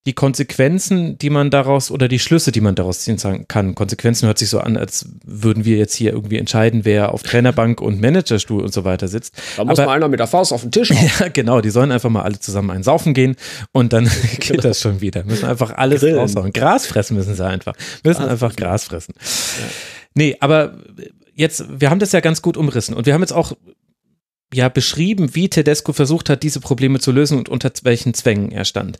die 0.09 0.13
Konsequenzen, 0.13 1.19
die 1.19 1.29
man 1.29 1.51
daraus 1.51 1.91
oder 1.91 2.07
die 2.07 2.17
Schlüsse, 2.17 2.51
die 2.51 2.61
man 2.61 2.73
daraus 2.73 3.01
ziehen 3.01 3.19
kann. 3.47 3.75
Konsequenzen 3.75 4.25
hört 4.25 4.39
sich 4.39 4.49
so 4.49 4.59
an, 4.59 4.75
als 4.75 5.07
würden 5.23 5.65
wir 5.65 5.77
jetzt 5.77 5.93
hier 5.93 6.13
irgendwie 6.13 6.39
entscheiden, 6.39 6.83
wer 6.83 7.13
auf 7.13 7.21
Trainerbank 7.21 7.79
und 7.79 8.01
Managerstuhl 8.01 8.63
und 8.63 8.73
so 8.73 8.83
weiter 8.85 9.07
sitzt. 9.07 9.35
Da 9.55 9.65
muss 9.65 9.77
Aber, 9.77 9.85
mal 9.85 9.97
einer 9.97 10.07
mit 10.07 10.19
der 10.19 10.25
Faust 10.25 10.51
auf 10.51 10.61
den 10.61 10.71
Tisch 10.71 10.89
hauen. 10.89 10.97
Ja, 11.19 11.27
genau, 11.27 11.61
die 11.61 11.69
sollen 11.69 11.91
einfach 11.91 12.09
mal 12.09 12.23
alle 12.23 12.39
zusammen 12.39 12.71
einen 12.71 12.81
saufen 12.81 13.13
gehen 13.13 13.35
und 13.71 13.93
dann 13.93 14.05
geht 14.39 14.47
genau. 14.47 14.63
das 14.63 14.81
schon 14.81 14.99
wieder. 14.99 15.23
Müssen 15.25 15.45
einfach 15.45 15.77
alles 15.77 15.99
Grillen. 15.99 16.17
raushauen. 16.17 16.53
Gras 16.53 16.87
fressen 16.87 17.15
müssen 17.15 17.35
sie 17.35 17.45
einfach. 17.45 17.75
Müssen 18.03 18.21
Gras 18.21 18.31
einfach 18.31 18.55
Gras 18.55 18.85
fressen. 18.85 19.13
Ja. 19.19 19.67
Nee, 20.15 20.37
aber 20.39 20.73
jetzt, 21.35 21.65
wir 21.69 21.91
haben 21.91 21.99
das 21.99 22.13
ja 22.13 22.19
ganz 22.19 22.41
gut 22.41 22.57
umrissen 22.57 22.95
und 22.95 23.05
wir 23.05 23.13
haben 23.13 23.21
jetzt 23.21 23.33
auch 23.33 23.53
ja 24.51 24.69
beschrieben, 24.69 25.35
wie 25.35 25.49
Tedesco 25.49 25.93
versucht 25.93 26.29
hat, 26.29 26.41
diese 26.41 26.61
Probleme 26.61 26.99
zu 26.99 27.11
lösen 27.11 27.37
und 27.37 27.47
unter 27.47 27.71
welchen 27.83 28.15
Zwängen 28.15 28.51
er 28.51 28.65
stand. 28.65 28.97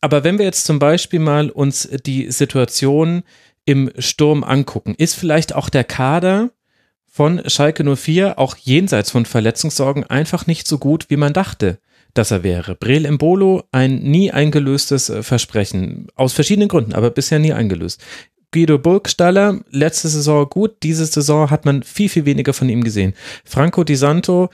Aber 0.00 0.24
wenn 0.24 0.38
wir 0.38 0.44
jetzt 0.44 0.64
zum 0.64 0.78
Beispiel 0.78 1.20
mal 1.20 1.50
uns 1.50 1.88
die 2.06 2.30
Situation 2.30 3.22
im 3.64 3.90
Sturm 3.98 4.44
angucken, 4.44 4.94
ist 4.96 5.14
vielleicht 5.14 5.54
auch 5.54 5.68
der 5.68 5.84
Kader 5.84 6.50
von 7.06 7.42
Schalke 7.48 7.84
04 7.96 8.38
auch 8.38 8.56
jenseits 8.56 9.10
von 9.10 9.26
Verletzungssorgen 9.26 10.04
einfach 10.04 10.46
nicht 10.46 10.68
so 10.68 10.78
gut, 10.78 11.10
wie 11.10 11.16
man 11.16 11.32
dachte, 11.32 11.78
dass 12.14 12.30
er 12.30 12.42
wäre. 12.42 12.74
Breel 12.74 13.04
Embolo, 13.04 13.64
ein 13.72 13.96
nie 13.96 14.30
eingelöstes 14.30 15.12
Versprechen, 15.22 16.08
aus 16.14 16.32
verschiedenen 16.32 16.68
Gründen, 16.68 16.94
aber 16.94 17.10
bisher 17.10 17.38
nie 17.38 17.52
eingelöst. 17.52 18.02
Guido 18.50 18.78
Burgstaller, 18.78 19.60
letzte 19.70 20.08
Saison 20.08 20.48
gut, 20.48 20.76
diese 20.82 21.04
Saison 21.04 21.50
hat 21.50 21.66
man 21.66 21.82
viel, 21.82 22.08
viel 22.08 22.24
weniger 22.24 22.54
von 22.54 22.70
ihm 22.70 22.82
gesehen. 22.82 23.12
Franco 23.44 23.84
Di 23.84 23.94
Santo, 23.94 24.48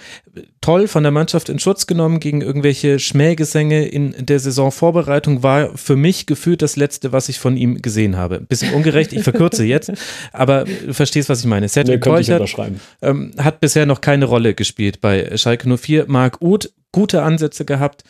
toll 0.61 0.89
von 0.89 1.05
der 1.05 1.13
Mannschaft 1.13 1.49
in 1.49 1.61
Schutz 1.61 1.87
genommen 1.87 2.19
gegen 2.19 2.41
irgendwelche 2.41 2.99
Schmähgesänge 2.99 3.87
in 3.87 4.15
der 4.19 4.41
Saisonvorbereitung, 4.41 5.45
war 5.45 5.77
für 5.77 5.95
mich 5.95 6.27
gefühlt 6.27 6.61
das 6.61 6.75
letzte, 6.75 7.13
was 7.13 7.29
ich 7.29 7.39
von 7.39 7.57
ihm 7.57 7.83
gesehen 7.83 8.17
habe. 8.17 8.41
Bisschen 8.41 8.75
ungerecht, 8.75 9.13
ich 9.13 9.23
verkürze 9.23 9.65
jetzt, 9.65 9.93
aber 10.33 10.65
du 10.65 10.93
verstehst, 10.93 11.29
was 11.29 11.41
ich 11.41 11.47
meine. 11.47 11.69
Cedric 11.69 12.05
nee, 12.05 12.73
ähm, 13.03 13.31
hat 13.39 13.61
bisher 13.61 13.87
noch 13.87 14.01
keine 14.01 14.25
Rolle 14.25 14.55
gespielt 14.55 15.01
bei 15.01 15.37
Schalke 15.37 15.69
04. 15.77 16.07
Marc 16.09 16.43
Uth, 16.43 16.73
gute 16.91 17.23
Ansätze 17.23 17.65
gehabt 17.65 18.03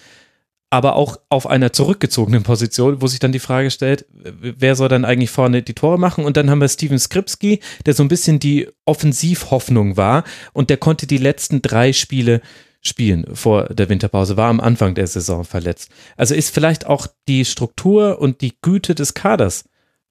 aber 0.75 0.97
auch 0.97 1.21
auf 1.29 1.47
einer 1.47 1.73
zurückgezogenen 1.73 2.43
Position, 2.43 3.01
wo 3.01 3.07
sich 3.07 3.21
dann 3.21 3.31
die 3.31 3.39
Frage 3.39 3.71
stellt, 3.71 4.07
wer 4.11 4.75
soll 4.75 4.89
dann 4.89 5.05
eigentlich 5.05 5.31
vorne 5.31 5.63
die 5.63 5.73
Tore 5.73 6.01
machen? 6.01 6.25
Und 6.25 6.37
dann 6.37 6.51
haben 6.51 6.61
wir 6.61 6.67
Steven 6.67 6.99
Skripski, 6.99 7.61
der 7.87 7.95
so 7.95 8.03
ein 8.03 8.09
bisschen 8.09 8.41
die 8.41 8.67
Offensivhoffnung 8.85 9.97
war 9.97 10.25
und 10.53 10.71
der 10.71 10.77
konnte 10.77 11.07
die 11.07 11.19
letzten 11.19 11.63
drei 11.63 11.93
Spiele 11.93 12.41
spielen 12.81 13.25
vor 13.37 13.67
der 13.67 13.89
Winterpause, 13.89 14.37
war 14.37 14.51
am 14.51 14.59
Anfang 14.59 14.97
der 14.97 15.07
Saison 15.07 15.45
verletzt. 15.45 15.91
Also 16.17 16.35
ist 16.35 16.53
vielleicht 16.53 16.87
auch 16.87 17.07
die 17.29 17.45
Struktur 17.45 18.19
und 18.19 18.41
die 18.41 18.55
Güte 18.61 18.97
des 18.97 19.15
Kaders 19.15 19.69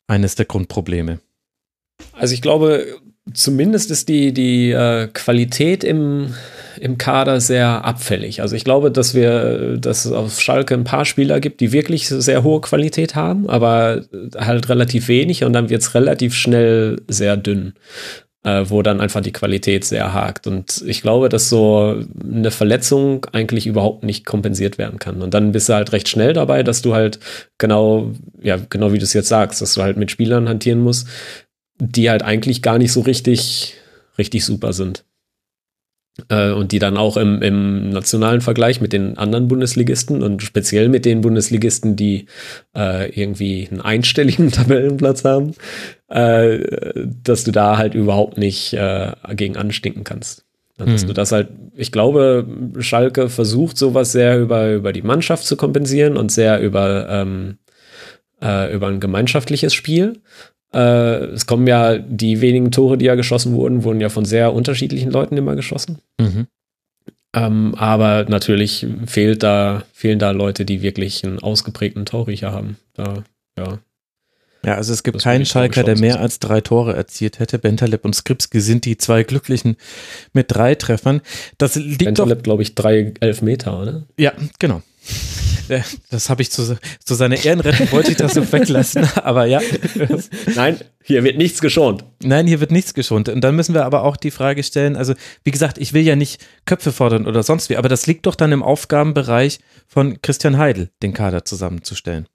eines 0.07 0.35
der 0.35 0.45
Grundprobleme. 0.45 1.19
Also 2.13 2.33
ich 2.35 2.41
glaube, 2.41 3.01
zumindest 3.31 3.91
ist 3.91 4.09
die, 4.09 4.33
die 4.33 4.71
äh, 4.71 5.07
Qualität 5.07 5.83
im, 5.83 6.33
im 6.79 6.97
Kader 6.97 7.39
sehr 7.39 7.85
abfällig. 7.85 8.41
Also 8.41 8.55
ich 8.55 8.63
glaube, 8.63 8.91
dass 8.91 9.13
wir, 9.13 9.77
dass 9.77 10.05
es 10.05 10.11
auf 10.11 10.41
Schalke 10.41 10.73
ein 10.73 10.83
paar 10.83 11.05
Spieler 11.05 11.39
gibt, 11.39 11.61
die 11.61 11.71
wirklich 11.71 12.07
sehr 12.07 12.43
hohe 12.43 12.61
Qualität 12.61 13.15
haben, 13.15 13.49
aber 13.49 14.03
halt 14.37 14.69
relativ 14.69 15.07
wenig 15.07 15.43
und 15.43 15.53
dann 15.53 15.69
wird 15.69 15.81
es 15.81 15.95
relativ 15.95 16.33
schnell 16.33 17.01
sehr 17.07 17.37
dünn. 17.37 17.73
Äh, 18.45 18.69
wo 18.69 18.81
dann 18.81 18.99
einfach 18.99 19.21
die 19.21 19.31
Qualität 19.31 19.85
sehr 19.85 20.13
hakt. 20.13 20.47
Und 20.47 20.83
ich 20.85 21.01
glaube, 21.01 21.29
dass 21.29 21.47
so 21.47 22.03
eine 22.21 22.51
Verletzung 22.51 23.25
eigentlich 23.31 23.65
überhaupt 23.67 24.03
nicht 24.03 24.25
kompensiert 24.25 24.77
werden 24.77 24.99
kann. 24.99 25.21
Und 25.21 25.33
dann 25.33 25.53
bist 25.53 25.69
du 25.69 25.73
halt 25.73 25.93
recht 25.93 26.09
schnell 26.09 26.33
dabei, 26.33 26.61
dass 26.61 26.81
du 26.81 26.93
halt 26.93 27.21
genau, 27.57 28.11
ja, 28.41 28.57
genau 28.69 28.91
wie 28.91 28.97
du 28.97 29.05
es 29.05 29.13
jetzt 29.13 29.29
sagst, 29.29 29.61
dass 29.61 29.75
du 29.75 29.81
halt 29.81 29.95
mit 29.95 30.11
Spielern 30.11 30.49
hantieren 30.49 30.81
musst, 30.81 31.07
die 31.79 32.09
halt 32.09 32.23
eigentlich 32.23 32.61
gar 32.61 32.77
nicht 32.77 32.91
so 32.91 33.01
richtig, 33.01 33.75
richtig 34.17 34.45
super 34.45 34.73
sind. 34.73 35.05
Äh, 36.29 36.51
und 36.51 36.71
die 36.71 36.77
dann 36.77 36.95
auch 36.95 37.17
im, 37.17 37.41
im 37.41 37.89
nationalen 37.89 38.41
Vergleich 38.41 38.79
mit 38.79 38.93
den 38.93 39.17
anderen 39.17 39.47
Bundesligisten 39.47 40.21
und 40.21 40.43
speziell 40.43 40.87
mit 40.87 41.05
den 41.05 41.21
Bundesligisten, 41.21 41.95
die 41.95 42.27
äh, 42.75 43.09
irgendwie 43.19 43.67
einen 43.71 43.81
einstelligen 43.81 44.51
Tabellenplatz 44.51 45.25
haben, 45.25 45.55
äh, 46.09 46.59
dass 47.23 47.45
du 47.45 47.51
da 47.51 47.77
halt 47.77 47.95
überhaupt 47.95 48.37
nicht 48.37 48.73
äh, 48.73 49.11
gegen 49.35 49.57
anstinken 49.57 50.03
kannst. 50.03 50.45
Dass 50.77 51.01
hm. 51.01 51.07
du 51.07 51.13
das 51.13 51.31
halt, 51.31 51.49
ich 51.75 51.91
glaube, 51.91 52.47
Schalke 52.79 53.29
versucht 53.29 53.77
sowas 53.77 54.11
sehr 54.11 54.39
über, 54.39 54.71
über 54.71 54.93
die 54.93 55.03
Mannschaft 55.03 55.45
zu 55.45 55.55
kompensieren 55.55 56.17
und 56.17 56.31
sehr 56.31 56.59
über, 56.61 57.07
ähm, 57.09 57.57
äh, 58.41 58.73
über 58.73 58.87
ein 58.87 58.99
gemeinschaftliches 58.99 59.73
Spiel. 59.73 60.21
Äh, 60.73 61.25
es 61.33 61.45
kommen 61.45 61.67
ja 61.67 61.97
die 61.97 62.41
wenigen 62.41 62.71
Tore, 62.71 62.97
die 62.97 63.05
ja 63.05 63.15
geschossen 63.15 63.53
wurden, 63.53 63.83
wurden 63.83 64.01
ja 64.01 64.09
von 64.09 64.25
sehr 64.25 64.53
unterschiedlichen 64.53 65.11
Leuten 65.11 65.37
immer 65.37 65.55
geschossen. 65.55 65.99
Mhm. 66.19 66.47
Ähm, 67.35 67.73
aber 67.75 68.25
natürlich 68.27 68.85
fehlt 69.05 69.43
da, 69.43 69.83
fehlen 69.91 70.19
da 70.19 70.31
Leute, 70.31 70.65
die 70.65 70.81
wirklich 70.81 71.23
einen 71.25 71.39
ausgeprägten 71.39 72.05
Torriecher 72.05 72.51
haben. 72.51 72.77
Da, 72.93 73.23
ja. 73.57 73.79
Ja, 74.65 74.75
also 74.75 74.93
es 74.93 75.03
gibt 75.03 75.21
keinen 75.21 75.45
Schalker, 75.45 75.83
der 75.83 75.99
mehr 75.99 76.21
als 76.21 76.39
drei 76.39 76.61
Tore 76.61 76.95
erzielt 76.95 77.39
hätte. 77.39 77.59
Bentaleb 77.59 78.05
und 78.05 78.15
Skripski 78.15 78.61
sind 78.61 78.85
die 78.85 78.97
zwei 78.97 79.23
Glücklichen 79.23 79.75
mit 80.31 80.45
drei 80.49 80.75
Treffern. 80.75 81.21
Das 81.57 81.75
liegt 81.75 82.05
Bentaleb, 82.05 82.43
glaube 82.43 82.63
ich, 82.63 82.73
drei 82.73 83.13
Elfmeter, 83.19 83.81
oder? 83.81 84.03
Ja, 84.17 84.31
genau. 84.59 84.81
Das 86.09 86.29
habe 86.29 86.41
ich 86.41 86.51
zu, 86.51 86.77
zu 87.03 87.13
seiner 87.15 87.43
Ehrenrettung 87.43 87.91
wollte 87.91 88.11
ich 88.11 88.17
das 88.17 88.33
so 88.33 88.51
weglassen, 88.51 89.07
aber 89.23 89.45
ja. 89.45 89.61
Nein, 90.55 90.79
hier 91.03 91.23
wird 91.23 91.37
nichts 91.37 91.61
geschont. 91.61 92.03
Nein, 92.21 92.47
hier 92.47 92.59
wird 92.59 92.71
nichts 92.71 92.93
geschont. 92.93 93.29
Und 93.29 93.41
dann 93.41 93.55
müssen 93.55 93.73
wir 93.73 93.85
aber 93.85 94.03
auch 94.03 94.17
die 94.17 94.31
Frage 94.31 94.63
stellen, 94.63 94.95
also 94.95 95.13
wie 95.43 95.51
gesagt, 95.51 95.77
ich 95.77 95.93
will 95.93 96.03
ja 96.03 96.15
nicht 96.15 96.45
Köpfe 96.65 96.91
fordern 96.91 97.27
oder 97.27 97.43
sonst 97.43 97.69
wie, 97.69 97.77
aber 97.77 97.89
das 97.89 98.07
liegt 98.07 98.25
doch 98.25 98.35
dann 98.35 98.51
im 98.51 98.63
Aufgabenbereich 98.63 99.59
von 99.87 100.21
Christian 100.21 100.57
Heidel, 100.57 100.89
den 101.01 101.13
Kader 101.13 101.45
zusammenzustellen. 101.45 102.27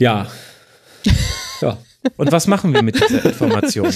Ja. 0.00 0.30
ja. 1.60 1.78
Und 2.16 2.32
was 2.32 2.46
machen 2.46 2.72
wir 2.72 2.82
mit 2.82 3.00
dieser 3.00 3.24
Information? 3.24 3.92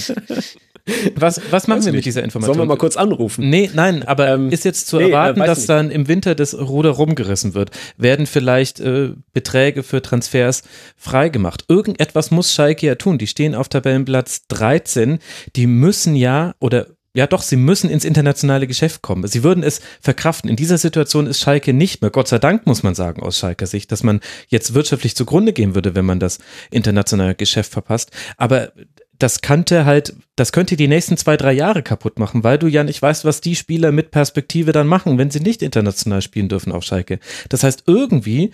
Was, 1.15 1.39
was 1.49 1.67
machen 1.67 1.79
Weiß 1.79 1.85
wir 1.85 1.93
mit 1.93 2.05
dieser 2.05 2.23
Information? 2.23 2.55
Sollen 2.55 2.67
wir 2.67 2.73
mal 2.73 2.77
kurz 2.77 2.97
anrufen? 2.97 3.49
Nee, 3.49 3.69
nein, 3.73 4.03
aber 4.03 4.33
ähm, 4.33 4.49
ist 4.49 4.65
jetzt 4.65 4.87
zu 4.87 4.97
nee, 4.97 5.05
erwarten, 5.05 5.39
äh, 5.39 5.45
dass 5.45 5.59
nicht. 5.59 5.69
dann 5.69 5.89
im 5.89 6.09
Winter 6.09 6.35
das 6.35 6.53
Ruder 6.53 6.89
rumgerissen 6.89 7.53
wird? 7.53 7.71
Werden 7.95 8.25
vielleicht 8.25 8.81
äh, 8.81 9.11
Beträge 9.31 9.83
für 9.83 10.01
Transfers 10.01 10.63
freigemacht? 10.97 11.63
Irgendetwas 11.69 12.31
muss 12.31 12.53
Schalke 12.53 12.85
ja 12.85 12.95
tun. 12.95 13.17
Die 13.17 13.27
stehen 13.27 13.55
auf 13.55 13.69
Tabellenplatz 13.69 14.45
13. 14.49 15.19
Die 15.55 15.67
müssen 15.67 16.15
ja 16.15 16.53
oder 16.59 16.87
ja, 17.15 17.27
doch, 17.27 17.43
sie 17.43 17.57
müssen 17.57 17.91
ins 17.91 18.05
internationale 18.05 18.65
Geschäft 18.65 19.03
kommen. 19.03 19.27
Sie 19.27 19.43
würden 19.43 19.63
es 19.63 19.81
verkraften. 20.01 20.49
In 20.49 20.55
dieser 20.55 20.79
Situation 20.79 21.27
ist 21.27 21.39
Schalke 21.39 21.71
nicht 21.71 22.01
mehr. 22.01 22.09
Gott 22.09 22.27
sei 22.27 22.39
Dank 22.39 22.65
muss 22.65 22.81
man 22.81 22.95
sagen 22.95 23.21
aus 23.21 23.37
Schalker 23.37 23.67
Sicht, 23.67 23.91
dass 23.91 24.01
man 24.01 24.19
jetzt 24.47 24.73
wirtschaftlich 24.73 25.15
zugrunde 25.15 25.53
gehen 25.53 25.75
würde, 25.75 25.93
wenn 25.93 26.05
man 26.05 26.19
das 26.19 26.39
internationale 26.71 27.35
Geschäft 27.35 27.71
verpasst. 27.71 28.09
Aber 28.37 28.73
das 29.19 29.41
könnte 29.41 29.85
halt, 29.85 30.15
das 30.35 30.51
könnte 30.51 30.75
die 30.75 30.87
nächsten 30.87 31.15
zwei, 31.15 31.37
drei 31.37 31.53
Jahre 31.53 31.83
kaputt 31.83 32.17
machen, 32.17 32.43
weil 32.43 32.57
du 32.57 32.67
ja 32.67 32.83
nicht 32.83 33.01
weißt, 33.01 33.25
was 33.25 33.41
die 33.41 33.55
Spieler 33.55 33.91
mit 33.91 34.09
Perspektive 34.09 34.71
dann 34.71 34.87
machen, 34.87 35.19
wenn 35.19 35.29
sie 35.29 35.39
nicht 35.39 35.61
international 35.61 36.23
spielen 36.23 36.49
dürfen 36.49 36.71
auf 36.71 36.83
Schalke. 36.83 37.19
Das 37.49 37.63
heißt, 37.63 37.83
irgendwie 37.85 38.51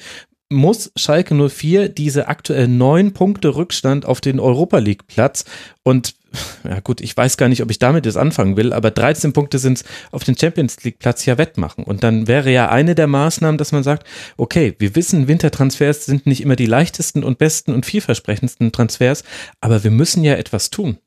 muss 0.50 0.92
Schalke 0.96 1.34
04 1.34 1.90
diese 1.90 2.28
aktuell 2.28 2.68
neun 2.68 3.14
Punkte 3.14 3.56
Rückstand 3.56 4.06
auf 4.06 4.20
den 4.20 4.40
Europa 4.40 4.80
League 4.80 5.08
Platz 5.08 5.46
und 5.84 6.16
ja 6.64 6.80
gut, 6.80 7.02
ich 7.02 7.16
weiß 7.16 7.38
gar 7.38 7.50
nicht, 7.50 7.62
ob 7.62 7.72
ich 7.72 7.80
damit 7.80 8.06
jetzt 8.06 8.18
anfangen 8.18 8.58
will, 8.58 8.74
aber 8.74 8.92
13 8.92 9.34
Punkte 9.34 9.60
sind 9.60 9.78
es 9.80 9.84
auf 10.12 10.24
den 10.24 10.38
Champions 10.38 10.84
League 10.84 11.00
Platz 11.00 11.26
ja 11.26 11.38
wettmachen. 11.38 11.84
Und 11.84 12.04
dann 12.04 12.28
wäre 12.28 12.52
ja 12.52 12.70
eine 12.70 12.96
der 12.96 13.08
Maßnahmen, 13.08 13.58
dass 13.58 13.72
man 13.72 13.84
sagt, 13.84 14.08
okay, 14.38 14.76
wir 14.80 14.96
wissen, 14.96 15.28
Wintertransfers 15.28 16.06
sind 16.06 16.26
nicht 16.26 16.42
immer 16.42 16.56
die 16.56 16.66
leichtesten 16.66 17.24
und 17.24 17.38
besten 17.38 17.74
und 17.74 17.86
vielversprechendsten 17.86 18.72
Transfers, 18.72 19.24
aber 19.62 19.84
wir 19.84 19.92
müssen 19.92 20.24
ja 20.24 20.36
etwas 20.36 20.70
tun. 20.70 20.98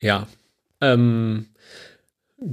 Ja. 0.00 0.26
Ähm, 0.80 1.46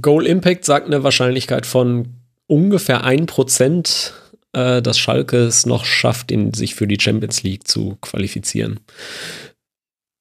Goal 0.00 0.26
Impact 0.26 0.64
sagt 0.64 0.86
eine 0.86 1.04
Wahrscheinlichkeit 1.04 1.66
von 1.66 2.14
ungefähr 2.46 3.04
1%, 3.04 4.12
äh, 4.52 4.82
dass 4.82 4.98
Schalke 4.98 5.38
es 5.38 5.66
noch 5.66 5.84
schafft, 5.84 6.30
in, 6.30 6.54
sich 6.54 6.74
für 6.74 6.86
die 6.86 7.00
Champions 7.00 7.42
League 7.42 7.66
zu 7.66 7.96
qualifizieren. 8.00 8.80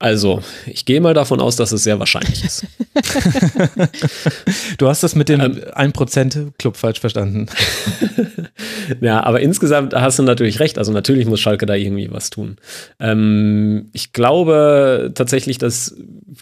Also, 0.01 0.41
ich 0.65 0.85
gehe 0.85 0.99
mal 0.99 1.13
davon 1.13 1.39
aus, 1.39 1.57
dass 1.57 1.71
es 1.71 1.83
sehr 1.83 1.99
wahrscheinlich 1.99 2.43
ist. 2.43 2.65
du 4.79 4.87
hast 4.87 5.03
das 5.03 5.13
mit 5.13 5.29
dem 5.29 5.39
ähm, 5.39 5.61
1%-Club 5.93 6.75
falsch 6.75 6.99
verstanden. 6.99 7.45
ja, 9.01 9.23
aber 9.23 9.41
insgesamt 9.41 9.93
hast 9.93 10.17
du 10.17 10.23
natürlich 10.23 10.59
recht. 10.59 10.79
Also, 10.79 10.91
natürlich 10.91 11.27
muss 11.27 11.39
Schalke 11.39 11.67
da 11.67 11.75
irgendwie 11.75 12.11
was 12.11 12.31
tun. 12.31 12.55
Ähm, 12.99 13.91
ich 13.93 14.11
glaube 14.11 15.11
tatsächlich, 15.13 15.59
dass 15.59 15.95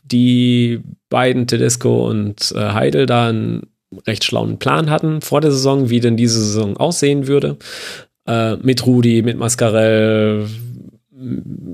die 0.05 0.79
beiden, 1.09 1.45
Tedesco 1.45 2.07
und 2.09 2.53
äh, 2.55 2.59
Heidel, 2.59 3.07
da 3.07 3.27
einen 3.27 3.63
recht 4.07 4.23
schlauen 4.23 4.57
Plan 4.57 4.89
hatten 4.89 5.19
vor 5.19 5.41
der 5.41 5.51
Saison, 5.51 5.89
wie 5.89 5.99
denn 5.99 6.15
diese 6.15 6.39
Saison 6.39 6.77
aussehen 6.77 7.27
würde. 7.27 7.57
Äh, 8.25 8.55
mit 8.55 8.85
Rudi, 8.85 9.21
mit 9.21 9.37
Mascarell, 9.37 10.47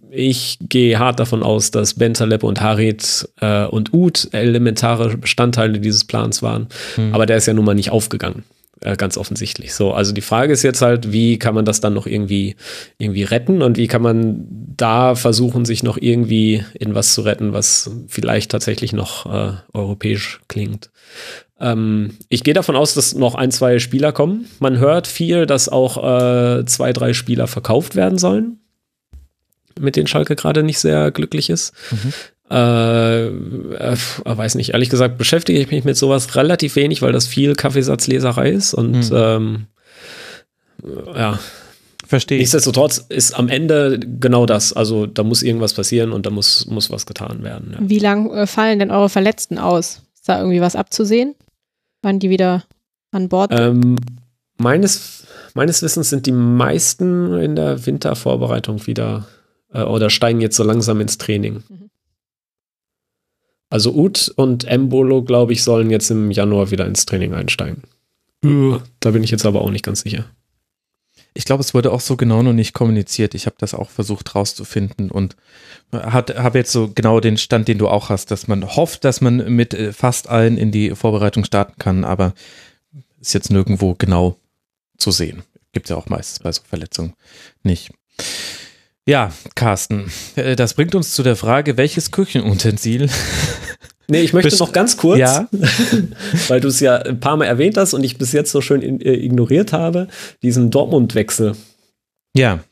ich 0.09 0.57
gehe 0.61 0.97
hart 0.97 1.19
davon 1.19 1.43
aus, 1.43 1.71
dass 1.71 1.95
Bentaleb 1.95 2.43
und 2.43 2.61
Harit 2.61 3.29
äh, 3.41 3.65
und 3.65 3.93
Ud 3.93 4.29
elementare 4.31 5.17
Bestandteile 5.17 5.79
dieses 5.79 6.05
Plans 6.05 6.41
waren. 6.41 6.67
Hm. 6.95 7.13
Aber 7.13 7.25
der 7.25 7.37
ist 7.37 7.45
ja 7.45 7.53
nun 7.53 7.65
mal 7.65 7.75
nicht 7.75 7.91
aufgegangen. 7.91 8.43
Äh, 8.81 8.97
ganz 8.97 9.17
offensichtlich. 9.17 9.73
So, 9.73 9.93
also 9.93 10.13
die 10.13 10.21
Frage 10.21 10.51
ist 10.51 10.63
jetzt 10.63 10.81
halt, 10.81 11.11
wie 11.11 11.39
kann 11.39 11.55
man 11.55 11.65
das 11.65 11.79
dann 11.79 11.93
noch 11.93 12.07
irgendwie, 12.07 12.55
irgendwie 12.97 13.23
retten 13.23 13.61
und 13.61 13.77
wie 13.77 13.87
kann 13.87 14.01
man 14.01 14.45
da 14.75 15.15
versuchen, 15.15 15.63
sich 15.63 15.81
noch 15.81 15.97
irgendwie 15.99 16.63
in 16.73 16.93
was 16.93 17.13
zu 17.13 17.21
retten, 17.21 17.53
was 17.53 17.89
vielleicht 18.07 18.51
tatsächlich 18.51 18.93
noch 18.93 19.25
äh, 19.25 19.53
europäisch 19.73 20.41
klingt. 20.49 20.89
Ähm, 21.59 22.17
ich 22.27 22.43
gehe 22.43 22.53
davon 22.53 22.75
aus, 22.75 22.93
dass 22.95 23.15
noch 23.15 23.35
ein, 23.35 23.51
zwei 23.51 23.79
Spieler 23.79 24.11
kommen. 24.11 24.45
Man 24.59 24.77
hört 24.77 25.07
viel, 25.07 25.45
dass 25.45 25.69
auch 25.69 25.97
äh, 25.97 26.65
zwei, 26.65 26.91
drei 26.91 27.13
Spieler 27.13 27.47
verkauft 27.47 27.95
werden 27.95 28.17
sollen 28.17 28.59
mit 29.79 29.95
denen 29.95 30.07
Schalke 30.07 30.35
gerade 30.35 30.63
nicht 30.63 30.79
sehr 30.79 31.11
glücklich 31.11 31.49
ist. 31.49 31.73
Mhm. 31.91 32.13
Äh, 32.49 33.25
äh, 33.25 33.97
weiß 34.23 34.55
nicht, 34.55 34.71
ehrlich 34.71 34.89
gesagt 34.89 35.17
beschäftige 35.17 35.59
ich 35.59 35.71
mich 35.71 35.83
mit 35.83 35.97
sowas 35.97 36.35
relativ 36.35 36.75
wenig, 36.75 37.01
weil 37.01 37.11
das 37.11 37.25
viel 37.25 37.55
Kaffeesatzleserei 37.55 38.51
ist 38.51 38.73
und 38.73 39.09
mhm. 39.09 39.15
ähm, 39.15 39.65
ja. 41.15 41.39
Verstehe. 42.05 42.37
Nichtsdestotrotz 42.37 43.03
ist 43.09 43.33
am 43.33 43.49
Ende 43.49 43.99
genau 43.99 44.45
das. 44.45 44.73
Also 44.73 45.07
da 45.07 45.23
muss 45.23 45.41
irgendwas 45.41 45.73
passieren 45.73 46.11
und 46.11 46.27
da 46.27 46.29
muss, 46.29 46.67
muss 46.67 46.91
was 46.91 47.07
getan 47.07 47.41
werden. 47.43 47.71
Ja. 47.73 47.79
Wie 47.81 47.97
lang 47.97 48.31
äh, 48.31 48.45
fallen 48.45 48.77
denn 48.77 48.91
eure 48.91 49.09
Verletzten 49.09 49.57
aus? 49.57 50.03
Ist 50.13 50.29
da 50.29 50.39
irgendwie 50.39 50.61
was 50.61 50.75
abzusehen? 50.75 51.33
Wann 52.03 52.19
die 52.19 52.29
wieder 52.29 52.63
an 53.11 53.27
Bord 53.27 53.51
sind? 53.51 53.59
Ähm, 53.59 53.95
meines, 54.57 55.25
meines 55.55 55.81
Wissens 55.81 56.11
sind 56.11 56.27
die 56.27 56.31
meisten 56.31 57.33
in 57.39 57.55
der 57.55 57.83
Wintervorbereitung 57.87 58.85
wieder 58.85 59.25
äh, 59.73 59.83
oder 59.83 60.09
steigen 60.09 60.41
jetzt 60.41 60.55
so 60.55 60.63
langsam 60.63 61.01
ins 61.01 61.17
Training. 61.17 61.63
Mhm. 61.67 61.89
Also 63.69 63.93
Ut 63.93 64.31
und 64.35 64.63
Embolo, 64.65 65.23
glaube 65.23 65.53
ich, 65.53 65.63
sollen 65.63 65.89
jetzt 65.89 66.09
im 66.11 66.31
Januar 66.31 66.71
wieder 66.71 66.85
ins 66.85 67.05
Training 67.05 67.33
einsteigen. 67.33 67.83
Uh. 68.43 68.79
Da 68.99 69.11
bin 69.11 69.23
ich 69.23 69.31
jetzt 69.31 69.45
aber 69.45 69.61
auch 69.61 69.71
nicht 69.71 69.83
ganz 69.83 70.01
sicher. 70.01 70.25
Ich 71.33 71.43
glaube, 71.43 71.61
es 71.61 71.73
wurde 71.73 71.91
auch 71.91 71.99
so 71.99 72.15
genau 72.15 72.41
noch 72.43 72.53
nicht 72.53 72.73
kommuniziert. 72.73 73.35
Ich 73.35 73.45
habe 73.45 73.57
das 73.59 73.73
auch 73.73 73.89
versucht 73.89 74.35
rauszufinden 74.35 75.11
und 75.11 75.35
habe 75.91 76.57
jetzt 76.57 76.71
so 76.71 76.89
genau 76.93 77.19
den 77.19 77.37
Stand, 77.37 77.67
den 77.67 77.77
du 77.77 77.89
auch 77.89 78.09
hast, 78.09 78.31
dass 78.31 78.47
man 78.47 78.75
hofft, 78.75 79.03
dass 79.03 79.19
man 79.19 79.53
mit 79.53 79.73
äh, 79.73 79.91
fast 79.91 80.29
allen 80.29 80.57
in 80.57 80.71
die 80.71 80.91
Vorbereitung 80.91 81.43
starten 81.43 81.77
kann, 81.77 82.05
aber 82.05 82.33
ist 83.19 83.33
jetzt 83.33 83.51
nirgendwo 83.51 83.95
genau 83.95 84.37
zu 84.97 85.11
sehen. 85.11 85.43
Gibt 85.73 85.87
es 85.87 85.89
ja 85.89 85.97
auch 85.97 86.07
meistens 86.07 86.39
bei 86.39 86.51
so 86.51 86.61
Verletzungen 86.65 87.13
nicht. 87.63 87.91
Ja, 89.07 89.31
Carsten, 89.53 90.11
äh, 90.35 90.55
das 90.55 90.73
bringt 90.73 90.95
uns 90.95 91.13
zu 91.13 91.21
der 91.21 91.35
Frage, 91.35 91.77
welches 91.77 92.11
Küchenutensil 92.11 93.09
Nee, 94.07 94.21
ich 94.21 94.33
möchte 94.33 94.55
noch 94.57 94.71
ganz 94.71 94.97
kurz, 94.97 95.19
ja? 95.19 95.47
weil 96.47 96.61
du 96.61 96.67
es 96.67 96.79
ja 96.79 96.97
ein 96.97 97.19
paar 97.19 97.37
Mal 97.37 97.45
erwähnt 97.45 97.77
hast 97.77 97.93
und 97.93 98.03
ich 98.03 98.17
bis 98.17 98.31
jetzt 98.33 98.51
so 98.51 98.61
schön 98.61 99.01
äh, 99.01 99.13
ignoriert 99.13 99.73
habe, 99.73 100.07
diesen 100.43 100.69
Dortmund-Wechsel. 100.69 101.55
Ja. 102.35 102.63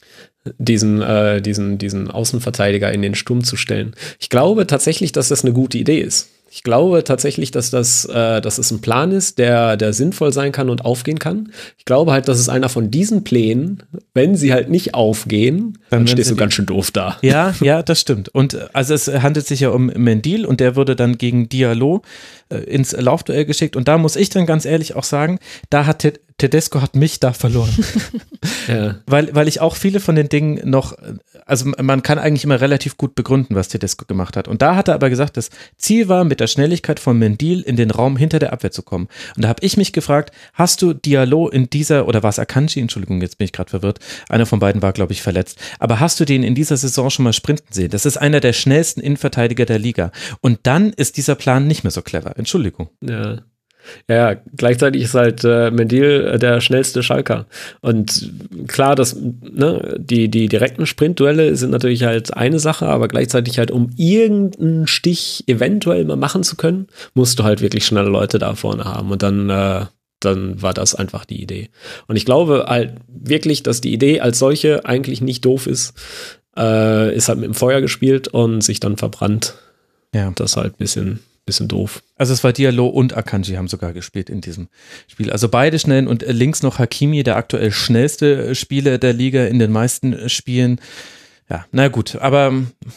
Diesen, 0.58 1.02
äh, 1.02 1.42
diesen, 1.42 1.78
diesen 1.78 2.12
Außenverteidiger 2.12 2.92
in 2.92 3.02
den 3.02 3.16
Sturm 3.16 3.44
zu 3.44 3.56
stellen. 3.56 3.96
Ich 4.20 4.30
glaube 4.30 4.68
tatsächlich, 4.68 5.12
dass 5.12 5.30
das 5.30 5.44
eine 5.44 5.54
gute 5.54 5.78
Idee 5.78 6.02
ist. 6.02 6.30
Ich 6.56 6.62
glaube 6.62 7.04
tatsächlich, 7.04 7.50
dass 7.50 7.72
das, 7.72 8.06
äh, 8.06 8.40
dass 8.40 8.60
es 8.60 8.70
ein 8.70 8.80
Plan 8.80 9.12
ist, 9.12 9.40
der, 9.40 9.76
der 9.76 9.92
sinnvoll 9.92 10.32
sein 10.32 10.52
kann 10.52 10.70
und 10.70 10.86
aufgehen 10.86 11.18
kann. 11.18 11.52
Ich 11.80 11.86
glaube 11.86 12.12
halt, 12.12 12.28
dass 12.28 12.38
es 12.38 12.48
einer 12.48 12.70
von 12.70 12.92
diesen 12.92 13.24
Plänen, 13.24 13.82
wenn 14.14 14.36
sie 14.36 14.54
halt 14.54 14.70
nicht 14.70 14.94
aufgehen, 14.94 15.80
dann, 15.90 16.02
dann 16.02 16.08
stehst 16.08 16.30
du 16.30 16.36
ganz 16.36 16.54
schön 16.54 16.68
doof 16.68 16.92
da. 16.92 17.18
Ja, 17.24 17.56
ja, 17.62 17.82
das 17.82 18.00
stimmt. 18.00 18.30
Und 18.30 18.54
äh, 18.54 18.68
also 18.72 18.94
es 18.94 19.08
handelt 19.08 19.48
sich 19.48 19.62
ja 19.62 19.70
um 19.70 19.88
Mendil 19.88 20.46
und 20.46 20.60
der 20.60 20.76
würde 20.76 20.96
dann 20.96 21.18
gegen 21.18 21.50
Diallo 21.50 22.04
äh, 22.50 22.58
ins 22.58 22.92
Laufduell 22.92 23.46
geschickt. 23.46 23.76
Und 23.76 23.88
da 23.88 23.98
muss 23.98 24.16
ich 24.16 24.30
dann 24.30 24.46
ganz 24.46 24.66
ehrlich 24.66 24.96
auch 24.96 25.06
sagen, 25.06 25.40
da 25.72 25.88
hat 25.88 26.04
Tedesco 26.38 26.82
hat 26.82 26.96
mich 26.96 27.20
da 27.20 27.34
verloren. 27.34 27.70
ja. 28.68 28.96
weil, 29.06 29.34
weil 29.36 29.48
ich 29.48 29.62
auch 29.62 29.76
viele 29.76 30.00
von 30.00 30.16
den 30.16 30.30
Dingen 30.30 30.70
noch, 30.70 30.96
also 31.46 31.72
man 31.80 32.04
kann 32.04 32.20
eigentlich 32.20 32.44
immer 32.44 32.62
relativ 32.62 32.98
gut 32.98 33.16
begründen, 33.16 33.56
was 33.56 33.68
Tedesco 33.68 34.06
gemacht 34.06 34.38
hat. 34.38 34.48
Und 34.48 34.62
da 34.62 34.76
hat 34.76 34.88
er 34.88 34.96
aber 34.96 35.10
gesagt, 35.10 35.38
das 35.38 35.50
Ziel 35.78 36.08
war, 36.08 36.24
mit 36.24 36.40
der 36.40 36.48
Schnelligkeit 36.48 37.00
von 37.00 37.18
Mendil 37.18 37.62
in 37.62 37.76
den 37.76 37.92
Raum 37.92 38.18
hinter 38.18 38.40
der 38.40 38.54
Abwehr 38.54 38.72
zu 38.72 38.84
kommen. 38.84 39.08
Und 39.36 39.44
da 39.44 39.50
habe 39.50 39.64
ich 39.64 39.78
mich 39.78 39.94
gefragt, 39.94 40.32
hast 40.54 40.82
du 40.82 40.94
Diallo 40.94 41.50
in 41.50 41.70
dieser, 41.70 42.08
oder 42.08 42.24
war 42.24 42.30
es 42.30 42.40
Akanji, 42.40 42.82
Entschuldigung, 42.82 43.22
jetzt 43.22 43.38
bin 43.38 43.46
ich 43.46 43.54
gerade 43.54 43.70
verwirrt, 43.70 44.00
einer 44.30 44.46
von 44.46 44.60
beiden 44.60 44.82
war, 44.82 44.94
glaube 44.94 45.14
ich, 45.14 45.22
verletzt. 45.22 45.60
Aber 45.80 46.00
hast 46.00 46.20
du 46.20 46.26
den 46.26 46.44
in 46.44 46.56
dieser 46.56 46.78
Saison 46.78 47.10
schon 47.10 47.24
mal 47.24 47.34
sprinten 47.34 47.72
sehen? 47.72 47.90
Das 47.90 48.06
ist 48.06 48.18
einer 48.18 48.40
der 48.40 48.54
schnellsten 48.54 49.02
Innenverteidiger 49.02 49.66
der 49.66 49.80
Liga. 49.80 50.12
Und 50.42 50.60
dann 50.64 50.92
ist 50.94 51.18
dieser 51.18 51.36
Plan 51.36 51.68
nicht 51.68 51.84
mehr 51.84 51.92
so 51.92 52.02
clever. 52.02 52.38
Entschuldigung. 52.38 52.90
Ja. 53.02 53.40
Ja, 54.08 54.36
gleichzeitig 54.56 55.04
ist 55.04 55.14
halt 55.14 55.44
äh, 55.44 55.72
Mendil 55.72 56.32
äh, 56.34 56.40
der 56.40 56.62
schnellste 56.62 57.04
Schalker. 57.04 57.46
Und 57.82 58.32
klar, 58.68 58.96
das, 58.96 59.16
ne, 59.16 59.96
die, 60.00 60.30
die 60.30 60.48
direkten 60.48 60.86
Sprintduelle 60.86 61.56
sind 61.56 61.72
natürlich 61.72 62.04
halt 62.04 62.36
eine 62.36 62.60
Sache, 62.60 62.88
aber 62.88 63.08
gleichzeitig 63.08 63.60
halt, 63.60 63.72
um 63.72 63.90
irgendeinen 63.96 64.88
Stich 64.88 65.44
eventuell 65.48 66.06
mal 66.06 66.16
machen 66.16 66.44
zu 66.44 66.56
können, 66.56 66.88
musst 67.14 67.40
du 67.40 67.44
halt 67.44 67.62
wirklich 67.62 67.86
schnelle 67.86 68.10
Leute 68.10 68.40
da 68.40 68.56
vorne 68.56 68.86
haben. 68.86 69.12
Und 69.12 69.24
dann, 69.24 69.50
äh, 69.50 69.86
dann 70.20 70.62
war 70.62 70.74
das 70.74 70.96
einfach 70.96 71.26
die 71.26 71.42
Idee. 71.42 71.70
Und 72.08 72.16
ich 72.16 72.26
glaube 72.26 72.66
halt 72.68 72.94
wirklich, 73.08 73.64
dass 73.64 73.82
die 73.82 73.94
Idee 73.94 74.22
als 74.22 74.40
solche 74.40 74.86
eigentlich 74.86 75.22
nicht 75.22 75.46
doof 75.46 75.68
ist. 75.68 75.94
Äh, 76.56 77.16
ist 77.16 77.30
halt 77.30 77.40
mit 77.40 77.48
dem 77.48 77.56
Feuer 77.56 77.82
gespielt 77.82 78.28
und 78.28 78.62
sich 78.62 78.80
dann 78.80 78.98
verbrannt. 78.98 79.56
Ja. 80.14 80.32
Das 80.36 80.56
halt 80.56 80.74
ein 80.74 80.78
bisschen 80.78 81.20
bisschen 81.46 81.68
doof. 81.68 82.04
Also 82.16 82.34
es 82.34 82.44
war 82.44 82.54
Diallo 82.54 82.88
und 82.88 83.16
Akanji 83.16 83.56
haben 83.56 83.68
sogar 83.68 83.94
gespielt 83.94 84.30
in 84.30 84.42
diesem 84.42 84.70
Spiel. 85.08 85.32
Also 85.32 85.50
beide 85.50 85.78
schnell 85.80 86.08
und 86.08 86.26
links 86.28 86.64
noch 86.64 86.80
Hakimi, 86.80 87.24
der 87.24 87.36
aktuell 87.36 87.72
schnellste 87.72 88.56
Spieler 88.56 88.98
der 88.98 89.14
Liga 89.14 89.46
in 89.46 89.60
den 89.60 89.72
meisten 89.72 90.30
Spielen. 90.30 90.80
Ja, 91.50 91.66
na 91.72 91.90
gut, 91.90 92.16
aber. 92.16 92.54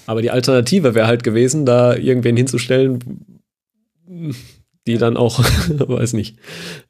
Aber 0.07 0.22
die 0.22 0.30
Alternative 0.30 0.94
wäre 0.94 1.07
halt 1.07 1.24
gewesen, 1.24 1.66
da 1.66 1.97
irgendwen 1.97 2.36
hinzustellen, 2.36 3.01
die 4.86 4.99
dann 4.99 5.16
auch, 5.16 5.40
weiß 5.68 6.12
nicht, 6.12 6.38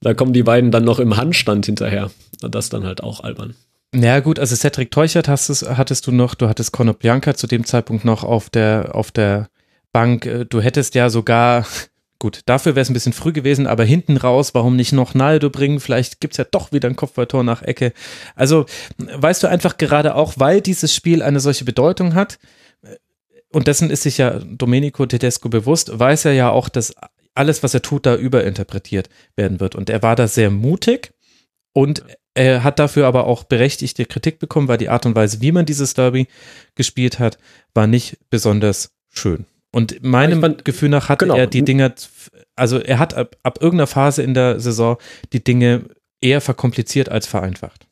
da 0.01 0.15
kommen 0.15 0.33
die 0.33 0.43
beiden 0.43 0.71
dann 0.71 0.85
noch 0.85 0.99
im 0.99 1.17
Handstand 1.17 1.67
hinterher. 1.67 2.11
Das 2.41 2.69
dann 2.69 2.85
halt 2.85 3.03
auch 3.03 3.21
albern. 3.21 3.55
Ja, 3.95 4.21
gut, 4.21 4.39
also 4.39 4.55
Cedric 4.55 4.91
Teuchert 4.91 5.29
hast, 5.29 5.49
hattest 5.63 6.07
du 6.07 6.13
noch, 6.13 6.35
du 6.35 6.49
hattest 6.49 6.73
Conor 6.73 6.95
Bianca 6.95 7.35
zu 7.35 7.47
dem 7.47 7.65
Zeitpunkt 7.65 8.05
noch 8.05 8.25
auf 8.25 8.51
der, 8.51 8.95
auf 8.95 9.11
der 9.11 9.49
Bank. 9.97 10.27
Äh, 10.27 10.45
du 10.45 10.61
hättest 10.61 10.95
ja 10.95 11.09
sogar, 11.09 11.67
gut, 12.19 12.41
dafür 12.45 12.75
wäre 12.77 12.83
es 12.83 12.91
ein 12.91 12.95
bisschen 12.95 13.15
früh 13.15 13.33
gewesen, 13.33 13.67
aber 13.67 13.85
hinten 13.85 14.19
raus, 14.19 14.55
warum 14.55 14.77
nicht 14.77 14.93
noch 14.93 15.15
Naldo 15.15 15.49
bringen? 15.49 15.81
Vielleicht 15.81 16.21
gibt 16.21 16.35
es 16.35 16.39
ja 16.39 16.45
doch 16.45 16.71
wieder 16.71 16.87
ein 16.87 16.97
Kopfballtor 16.97 17.43
nach 17.45 17.63
Ecke. 17.63 17.95
Also, 18.35 18.67
weißt 18.99 19.43
du 19.43 19.47
einfach 19.47 19.79
gerade 19.79 20.15
auch, 20.15 20.35
weil 20.37 20.61
dieses 20.61 20.95
Spiel 20.95 21.23
eine 21.23 21.41
solche 21.41 21.65
Bedeutung 21.65 22.15
hat, 22.15 22.39
und 23.53 23.69
dessen 23.69 23.89
ist 23.89 24.03
sich 24.03 24.19
ja 24.19 24.39
Domenico 24.41 25.07
Tedesco 25.07 25.49
bewusst, 25.49 25.99
weiß 25.99 26.27
er 26.27 26.33
ja 26.33 26.51
auch, 26.51 26.69
dass 26.69 26.95
alles, 27.35 27.63
was 27.63 27.73
er 27.73 27.81
tut, 27.81 28.05
da 28.05 28.15
überinterpretiert 28.17 29.09
werden 29.35 29.61
wird. 29.61 29.75
Und 29.75 29.89
er 29.89 30.03
war 30.03 30.15
da 30.15 30.29
sehr 30.29 30.51
mutig 30.51 31.15
und 31.73 32.05
er 32.35 32.65
hat 32.65 32.79
dafür 32.79 33.07
aber 33.07 33.27
auch 33.27 33.45
berechtigte 33.45 34.05
Kritik 34.05 34.41
bekommen, 34.41 34.69
weil 34.69 34.77
die 34.77 34.91
Art 34.91 35.07
und 35.07 35.15
Weise, 35.15 35.41
wie 35.41 35.53
man 35.53 35.65
dieses 35.65 35.95
Derby 35.95 36.27
gespielt 36.75 37.19
hat, 37.19 37.39
war 37.73 37.87
nicht 37.87 38.19
besonders 38.29 38.91
schön. 39.09 39.47
Und 39.77 40.03
meinem 40.03 40.41
fand, 40.41 40.65
Gefühl 40.65 40.89
nach 40.89 41.11
hat 41.11 41.19
genau. 41.19 41.37
er 41.37 41.47
die 41.47 41.63
Dinge, 41.63 41.95
also 42.55 42.79
er 42.79 42.99
hat 42.99 43.13
ab, 43.13 43.37
ab 43.43 43.59
irgendeiner 43.61 43.87
Phase 43.87 44.23
in 44.23 44.33
der 44.33 44.59
Saison 44.59 44.97
die 45.35 45.45
Dinge 45.45 45.83
eher 46.23 46.41
verkompliziert 46.41 47.11
als 47.11 47.27
vereinfacht. 47.27 47.87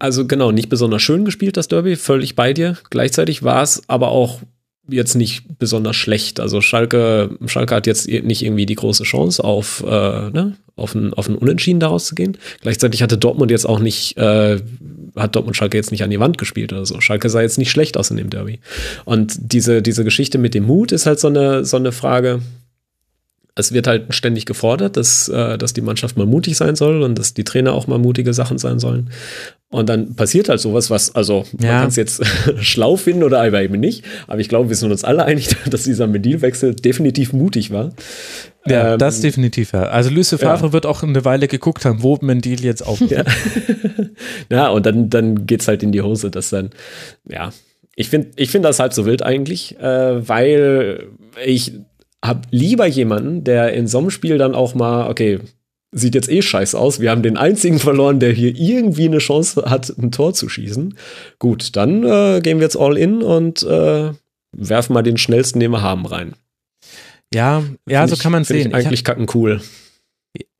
Also 0.00 0.26
genau, 0.26 0.50
nicht 0.50 0.70
besonders 0.70 1.00
schön 1.00 1.24
gespielt, 1.24 1.56
das 1.56 1.68
Derby, 1.68 1.94
völlig 1.94 2.34
bei 2.34 2.52
dir. 2.52 2.76
Gleichzeitig 2.90 3.44
war 3.44 3.62
es 3.62 3.88
aber 3.88 4.08
auch 4.08 4.40
jetzt 4.88 5.14
nicht 5.14 5.44
besonders 5.56 5.94
schlecht. 5.94 6.40
Also 6.40 6.60
Schalke, 6.60 7.38
Schalke 7.46 7.76
hat 7.76 7.86
jetzt 7.86 8.08
nicht 8.08 8.42
irgendwie 8.42 8.66
die 8.66 8.74
große 8.74 9.04
Chance 9.04 9.44
auf, 9.44 9.84
äh, 9.86 10.30
ne, 10.30 10.56
auf 10.74 10.96
ein, 10.96 11.14
auf 11.14 11.28
ein 11.28 11.36
Unentschieden 11.36 11.78
daraus 11.78 12.06
zu 12.06 12.16
gehen. 12.16 12.36
Gleichzeitig 12.60 13.04
hatte 13.04 13.18
Dortmund 13.18 13.52
jetzt 13.52 13.66
auch 13.66 13.78
nicht 13.78 14.16
äh, 14.16 14.60
hat 15.16 15.34
Dortmund 15.36 15.56
Schalke 15.56 15.76
jetzt 15.76 15.90
nicht 15.90 16.02
an 16.02 16.10
die 16.10 16.20
Wand 16.20 16.38
gespielt 16.38 16.72
oder 16.72 16.86
so. 16.86 17.00
Schalke 17.00 17.28
sah 17.28 17.40
jetzt 17.40 17.58
nicht 17.58 17.70
schlecht 17.70 17.96
aus 17.96 18.10
in 18.10 18.16
dem 18.16 18.30
Derby. 18.30 18.60
Und 19.04 19.34
diese, 19.38 19.82
diese 19.82 20.04
Geschichte 20.04 20.38
mit 20.38 20.54
dem 20.54 20.64
Mut 20.64 20.92
ist 20.92 21.06
halt 21.06 21.20
so 21.20 21.28
eine, 21.28 21.64
so 21.64 21.76
eine 21.76 21.92
Frage. 21.92 22.40
Es 23.54 23.72
wird 23.72 23.86
halt 23.86 24.14
ständig 24.14 24.46
gefordert, 24.46 24.96
dass, 24.96 25.28
äh, 25.28 25.58
dass 25.58 25.74
die 25.74 25.82
Mannschaft 25.82 26.16
mal 26.16 26.26
mutig 26.26 26.56
sein 26.56 26.74
soll 26.74 27.02
und 27.02 27.18
dass 27.18 27.34
die 27.34 27.44
Trainer 27.44 27.74
auch 27.74 27.86
mal 27.86 27.98
mutige 27.98 28.32
Sachen 28.32 28.56
sein 28.56 28.78
sollen. 28.78 29.10
Und 29.72 29.88
dann 29.88 30.14
passiert 30.14 30.48
halt 30.48 30.60
sowas, 30.60 30.90
was, 30.90 31.14
also 31.14 31.44
man 31.58 31.68
kann 31.68 31.88
es 31.88 31.96
jetzt 31.96 32.22
schlau 32.60 32.96
finden 32.96 33.22
oder 33.22 33.42
aber 33.42 33.62
eben 33.62 33.80
nicht. 33.80 34.04
Aber 34.26 34.38
ich 34.38 34.48
glaube, 34.48 34.68
wir 34.68 34.76
sind 34.76 34.90
uns 34.90 35.04
alle 35.04 35.24
einig, 35.24 35.48
dass 35.70 35.84
dieser 35.84 36.06
Medilwechsel 36.06 36.74
definitiv 36.74 37.32
mutig 37.32 37.70
war. 37.70 37.92
Ja, 38.66 38.92
ähm, 38.92 38.98
das 38.98 39.20
definitiv, 39.20 39.72
ja. 39.72 39.84
Also 39.84 40.10
Luce 40.10 40.36
Favre 40.38 40.66
ja. 40.66 40.72
wird 40.72 40.86
auch 40.86 41.02
eine 41.02 41.24
Weile 41.24 41.48
geguckt 41.48 41.84
haben, 41.84 42.02
wo 42.02 42.18
Mendil 42.20 42.64
jetzt 42.64 42.82
aufhört. 42.86 43.28
Ja. 44.50 44.56
ja, 44.56 44.68
und 44.68 44.86
dann, 44.86 45.10
dann 45.10 45.46
es 45.48 45.68
halt 45.68 45.82
in 45.82 45.92
die 45.92 46.02
Hose, 46.02 46.30
dass 46.30 46.50
dann, 46.50 46.70
ja. 47.28 47.52
Ich 47.94 48.08
finde 48.08 48.30
ich 48.36 48.50
find 48.50 48.64
das 48.64 48.78
halt 48.78 48.94
so 48.94 49.04
wild 49.04 49.22
eigentlich, 49.22 49.78
äh, 49.78 50.26
weil 50.26 51.08
ich 51.44 51.72
habe 52.24 52.42
lieber 52.50 52.86
jemanden, 52.86 53.44
der 53.44 53.74
in 53.74 53.86
so 53.86 53.98
einem 53.98 54.10
Spiel 54.10 54.38
dann 54.38 54.54
auch 54.54 54.74
mal, 54.74 55.10
okay, 55.10 55.40
sieht 55.90 56.14
jetzt 56.14 56.30
eh 56.30 56.40
scheiße 56.40 56.78
aus. 56.78 57.00
Wir 57.00 57.10
haben 57.10 57.22
den 57.22 57.36
einzigen 57.36 57.78
verloren, 57.78 58.18
der 58.18 58.32
hier 58.32 58.56
irgendwie 58.56 59.06
eine 59.06 59.18
Chance 59.18 59.64
hat, 59.66 59.90
ein 59.98 60.10
Tor 60.10 60.32
zu 60.32 60.48
schießen. 60.48 60.96
Gut, 61.38 61.76
dann 61.76 62.02
äh, 62.02 62.40
gehen 62.40 62.58
wir 62.58 62.64
jetzt 62.64 62.78
all 62.78 62.96
in 62.96 63.22
und 63.22 63.62
äh, 63.62 64.10
werfen 64.52 64.92
mal 64.94 65.02
den 65.02 65.18
schnellsten, 65.18 65.60
den 65.60 65.70
wir 65.70 65.82
haben, 65.82 66.06
rein. 66.06 66.34
Ja, 67.34 67.64
ja, 67.86 68.06
so 68.06 68.14
ich, 68.14 68.20
kann 68.20 68.32
man 68.32 68.44
sehen. 68.44 68.68
Ich 68.68 68.74
eigentlich 68.74 69.04
kacken 69.04 69.26
cool. 69.34 69.60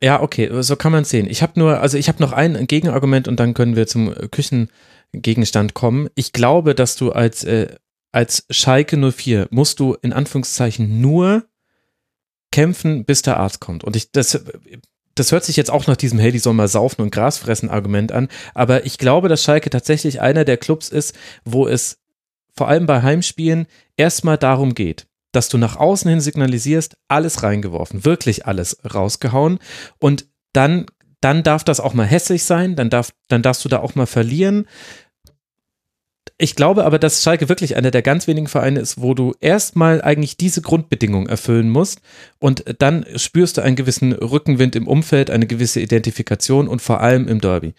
Ja, 0.01 0.21
okay, 0.21 0.49
so 0.61 0.75
kann 0.75 0.91
man 0.91 1.03
sehen. 1.03 1.27
Ich 1.29 1.41
habe 1.41 1.59
nur, 1.59 1.79
also 1.79 1.97
ich 1.97 2.07
habe 2.07 2.21
noch 2.21 2.31
ein 2.31 2.67
Gegenargument 2.67 3.27
und 3.27 3.39
dann 3.39 3.53
können 3.53 3.75
wir 3.75 3.87
zum 3.87 4.13
Küchengegenstand 4.31 5.73
kommen. 5.73 6.09
Ich 6.15 6.31
glaube, 6.31 6.75
dass 6.75 6.95
du 6.95 7.11
als 7.11 7.43
äh, 7.43 7.75
als 8.11 8.45
Schalke 8.51 8.97
04 9.11 9.47
musst 9.49 9.79
du 9.79 9.95
in 10.01 10.13
Anführungszeichen 10.13 11.01
nur 11.01 11.45
kämpfen, 12.51 13.05
bis 13.05 13.23
der 13.23 13.37
Arzt 13.37 13.59
kommt. 13.59 13.83
Und 13.83 13.95
ich 13.95 14.11
das 14.11 14.39
das 15.15 15.31
hört 15.31 15.43
sich 15.43 15.57
jetzt 15.57 15.71
auch 15.71 15.87
nach 15.87 15.97
diesem, 15.97 16.19
hey, 16.19 16.31
die 16.31 16.39
sollen 16.39 16.55
mal 16.55 16.67
saufen 16.67 17.01
und 17.01 17.11
Gras 17.11 17.37
fressen 17.37 17.69
Argument 17.69 18.11
an, 18.11 18.29
aber 18.53 18.85
ich 18.85 18.97
glaube, 18.97 19.29
dass 19.29 19.43
Schalke 19.43 19.69
tatsächlich 19.69 20.21
einer 20.21 20.43
der 20.43 20.57
Clubs 20.57 20.89
ist, 20.89 21.15
wo 21.45 21.67
es 21.67 21.99
vor 22.55 22.67
allem 22.67 22.85
bei 22.85 23.01
Heimspielen 23.01 23.67
erstmal 23.97 24.37
darum 24.37 24.73
geht, 24.73 25.07
dass 25.33 25.49
du 25.49 25.57
nach 25.57 25.75
außen 25.75 26.09
hin 26.09 26.21
signalisierst, 26.21 26.95
alles 27.09 27.43
reingeworfen, 27.43 28.05
wirklich 28.05 28.45
alles 28.45 28.77
rausgehauen 28.93 29.59
und 29.99 30.27
dann 30.53 30.85
dann 31.19 31.43
darf 31.43 31.63
das 31.63 31.79
auch 31.79 31.93
mal 31.93 32.05
hässlich 32.05 32.43
sein, 32.43 32.75
dann 32.75 32.89
darf 32.89 33.11
dann 33.27 33.41
darfst 33.41 33.63
du 33.65 33.69
da 33.69 33.79
auch 33.79 33.95
mal 33.95 34.05
verlieren, 34.05 34.65
ich 36.37 36.55
glaube 36.55 36.83
aber, 36.83 36.99
dass 36.99 37.21
Schalke 37.21 37.47
wirklich 37.47 37.75
einer 37.75 37.91
der 37.91 38.01
ganz 38.01 38.27
wenigen 38.27 38.47
Vereine 38.47 38.79
ist, 38.79 38.99
wo 38.99 39.13
du 39.13 39.33
erstmal 39.39 40.01
eigentlich 40.01 40.35
diese 40.35 40.61
Grundbedingungen 40.61 41.29
erfüllen 41.29 41.69
musst 41.69 42.01
und 42.39 42.63
dann 42.79 43.05
spürst 43.15 43.57
du 43.57 43.61
einen 43.61 43.75
gewissen 43.75 44.13
Rückenwind 44.13 44.75
im 44.75 44.87
Umfeld, 44.87 45.29
eine 45.29 45.47
gewisse 45.47 45.79
Identifikation 45.79 46.67
und 46.67 46.81
vor 46.81 47.01
allem 47.01 47.27
im 47.27 47.39
Derby. 47.39 47.73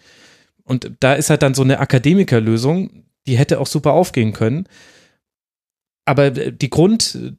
Und 0.63 0.91
da 0.99 1.13
ist 1.13 1.29
halt 1.29 1.43
dann 1.43 1.53
so 1.53 1.63
eine 1.63 1.79
Akademikerlösung, 1.79 3.03
die 3.27 3.37
hätte 3.37 3.59
auch 3.59 3.67
super 3.67 3.93
aufgehen 3.93 4.33
können. 4.33 4.67
Aber 6.05 6.31
die 6.31 6.69
Grund, 6.69 7.35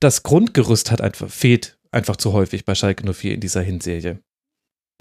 das 0.00 0.22
Grundgerüst 0.22 0.90
hat 0.90 1.00
einfach, 1.00 1.28
fehlt 1.28 1.78
einfach 1.90 2.16
zu 2.16 2.32
häufig 2.32 2.64
bei 2.64 2.74
Schalke 2.74 3.10
04 3.12 3.34
in 3.34 3.40
dieser 3.40 3.62
Hinserie. 3.62 4.18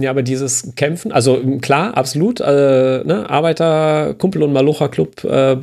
Ja, 0.02 0.10
aber 0.10 0.24
dieses 0.24 0.74
Kämpfen, 0.76 1.12
also 1.12 1.40
klar, 1.62 1.96
absolut, 1.96 2.40
äh, 2.40 3.04
ne, 3.04 3.30
Arbeiter, 3.30 4.16
Kumpel 4.16 4.42
und 4.42 4.52
Malocha 4.52 4.88
Club 4.88 5.24
äh, 5.24 5.56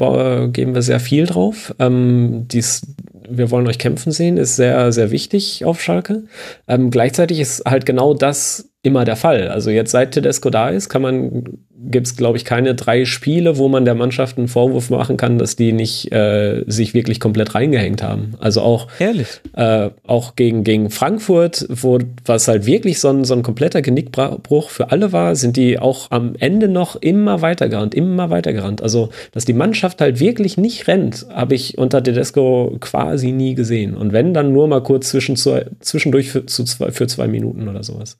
geben 0.49 0.75
wir 0.75 0.83
sehr 0.83 1.01
viel 1.01 1.27
drauf. 1.27 1.75
Ähm, 1.81 2.47
dies, 2.47 2.83
wir 3.29 3.51
wollen 3.51 3.67
euch 3.67 3.79
kämpfen 3.79 4.13
sehen, 4.13 4.37
ist 4.37 4.55
sehr, 4.55 4.93
sehr 4.93 5.11
wichtig 5.11 5.65
auf 5.65 5.83
Schalke. 5.83 6.25
Ähm, 6.69 6.93
gleichzeitig 6.93 7.41
ist 7.41 7.65
halt 7.67 7.87
genau 7.87 8.15
das 8.15 8.70
immer 8.83 9.05
der 9.05 9.17
Fall. 9.17 9.49
Also 9.49 9.71
jetzt 9.71 9.91
seit 9.91 10.13
Tedesco 10.13 10.49
da 10.49 10.71
ist, 10.71 10.89
kann 10.89 11.03
man, 11.03 11.45
gibt 11.77 12.07
es, 12.07 12.17
glaube 12.17 12.39
ich, 12.39 12.47
keine 12.47 12.75
drei 12.75 13.05
Spiele, 13.05 13.59
wo 13.59 13.69
man 13.69 13.85
der 13.85 13.95
Mannschaft 13.95 14.39
einen 14.39 14.49
Vorwurf 14.49 14.89
machen 14.89 15.19
kann, 15.19 15.37
dass 15.37 15.55
die 15.55 15.73
nicht 15.73 16.11
äh, 16.13 16.65
sich 16.67 16.95
wirklich 16.95 17.21
komplett 17.21 17.55
reingehängt 17.55 18.03
haben. 18.03 18.35
Also 18.39 18.63
auch? 18.63 18.89
Äh, 19.55 19.91
auch 20.07 20.35
gegen, 20.35 20.65
gegen 20.65 20.89
Frankfurt, 20.89 21.67
wo 21.69 21.99
was 22.25 22.49
halt 22.49 22.65
wirklich 22.65 23.01
so 23.01 23.09
ein, 23.09 23.25
so 23.25 23.35
ein 23.35 23.43
kompletter 23.43 23.83
Genickbruch 23.83 24.71
für 24.71 24.91
alle 24.91 25.13
war, 25.13 25.37
sind 25.37 25.59
die 25.59 25.79
auch 25.79 26.11
am 26.11 26.35
Ende 26.39 26.67
noch 26.67 26.97
immer 26.97 27.43
weitergerannt, 27.43 27.95
immer 27.95 28.31
weitergerannt. 28.31 28.83
Also, 28.83 29.11
dass 29.33 29.45
die 29.45 29.53
Mannschaft 29.53 30.01
halt 30.01 30.21
wirklich 30.21 30.57
nicht 30.57 30.89
rennt, 30.89 31.27
habe 31.31 31.55
ich 31.55 31.77
unter 31.77 32.03
Tedesco 32.03 32.79
quasi 32.81 33.33
nie 33.33 33.55
gesehen. 33.55 33.95
Und 33.95 34.15
wenn, 34.15 34.33
dann 34.33 34.55
nur 34.55 34.69
mal 34.69 34.83
kurz 34.83 35.11
zwischen, 35.11 35.37
zwischendurch 35.37 36.31
für, 36.31 36.47
zu 36.47 36.65
zwei, 36.65 36.93
für 36.93 37.07
zwei 37.07 37.29
Minuten 37.29 37.69
oder 37.69 37.83
sowas 37.83 38.17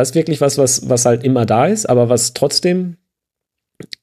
das 0.00 0.10
ist 0.10 0.14
wirklich 0.14 0.40
was, 0.40 0.58
was, 0.58 0.88
was 0.88 1.04
halt 1.04 1.24
immer 1.24 1.46
da 1.46 1.66
ist, 1.66 1.88
aber 1.88 2.08
was 2.08 2.34
trotzdem 2.34 2.96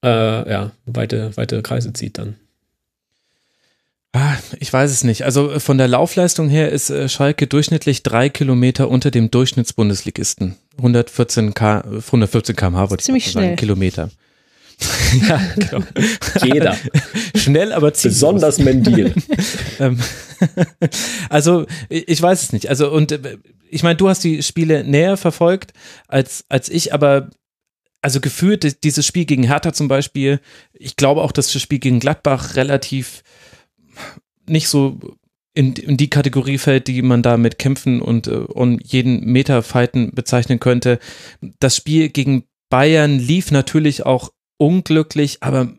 äh, 0.03 0.49
ja, 0.49 0.71
weite, 0.85 1.35
weite 1.35 1.61
Kreise 1.61 1.93
zieht 1.93 2.17
dann. 2.17 2.35
Ah, 4.13 4.35
ich 4.59 4.71
weiß 4.71 4.89
es 4.89 5.03
nicht. 5.03 5.25
Also 5.25 5.51
äh, 5.51 5.59
von 5.59 5.77
der 5.77 5.87
Laufleistung 5.87 6.49
her 6.49 6.71
ist 6.71 6.89
äh, 6.89 7.09
Schalke 7.09 7.45
durchschnittlich 7.45 8.03
drei 8.03 8.29
Kilometer 8.29 8.89
unter 8.89 9.11
dem 9.11 9.29
Durchschnittsbundesligisten. 9.29 10.55
114 10.77 11.53
K, 11.53 11.81
114 11.81 12.55
km/h 12.55 12.89
wollte 12.89 13.03
Ziemlich 13.03 13.27
ich 13.27 13.33
sagen, 13.33 13.45
schnell. 13.47 13.55
Kilometer. 13.57 14.09
ja, 15.27 15.41
genau. 15.55 15.83
Jeder. 16.43 16.77
Schnell, 17.35 17.73
aber 17.73 17.93
ziemlich. 17.93 18.15
Besonders 18.15 18.59
Mendil. 18.59 19.13
Ähm, 19.79 19.99
also, 21.29 21.67
ich 21.89 22.19
weiß 22.19 22.41
es 22.41 22.53
nicht. 22.53 22.67
Also, 22.67 22.91
und 22.91 23.11
äh, 23.11 23.37
ich 23.69 23.83
meine, 23.83 23.97
du 23.97 24.09
hast 24.09 24.23
die 24.23 24.41
Spiele 24.43 24.83
näher 24.83 25.17
verfolgt 25.17 25.73
als, 26.07 26.45
als 26.49 26.69
ich, 26.69 26.93
aber 26.93 27.29
also 28.01 28.21
gefühlt 28.21 28.83
dieses 28.83 29.05
Spiel 29.05 29.25
gegen 29.25 29.43
Hertha 29.43 29.73
zum 29.73 29.87
Beispiel, 29.87 30.39
ich 30.73 30.95
glaube 30.95 31.21
auch, 31.21 31.31
dass 31.31 31.51
das 31.51 31.61
Spiel 31.61 31.79
gegen 31.79 31.99
Gladbach 31.99 32.55
relativ 32.55 33.23
nicht 34.47 34.69
so 34.69 34.99
in, 35.53 35.73
in 35.73 35.97
die 35.97 36.09
Kategorie 36.09 36.59
fällt, 36.59 36.87
die 36.87 37.01
man 37.01 37.23
da 37.23 37.35
mit 37.35 37.57
Kämpfen 37.57 38.01
und, 38.01 38.27
und 38.27 38.81
jeden 38.85 39.25
Meter 39.25 39.63
fighten 39.63 40.11
bezeichnen 40.13 40.59
könnte. 40.59 40.99
Das 41.59 41.75
Spiel 41.75 42.09
gegen 42.09 42.43
Bayern 42.69 43.17
lief 43.17 43.51
natürlich 43.51 44.05
auch 44.05 44.31
unglücklich, 44.57 45.41
aber 45.41 45.73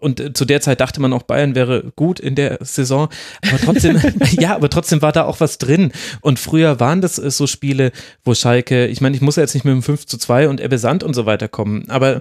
und 0.00 0.18
äh, 0.18 0.32
zu 0.32 0.44
der 0.44 0.60
Zeit 0.60 0.80
dachte 0.80 1.00
man 1.00 1.12
auch, 1.12 1.22
Bayern 1.22 1.54
wäre 1.54 1.92
gut 1.94 2.18
in 2.18 2.34
der 2.34 2.58
Saison. 2.62 3.08
Aber 3.46 3.58
trotzdem, 3.58 4.00
ja, 4.30 4.54
aber 4.54 4.70
trotzdem 4.70 5.02
war 5.02 5.12
da 5.12 5.24
auch 5.24 5.40
was 5.40 5.58
drin. 5.58 5.92
Und 6.20 6.38
früher 6.38 6.80
waren 6.80 7.00
das 7.00 7.18
äh, 7.18 7.30
so 7.30 7.46
Spiele, 7.46 7.92
wo 8.24 8.34
Schalke, 8.34 8.86
ich 8.86 9.00
meine, 9.00 9.14
ich 9.14 9.22
muss 9.22 9.36
ja 9.36 9.42
jetzt 9.42 9.54
nicht 9.54 9.64
mit 9.64 9.72
dem 9.72 9.82
5 9.82 10.06
zu 10.06 10.18
2 10.18 10.48
und 10.48 10.60
Ebbe 10.60 10.78
Sand 10.78 11.04
und 11.04 11.14
so 11.14 11.26
weiter 11.26 11.48
kommen, 11.48 11.88
aber 11.88 12.20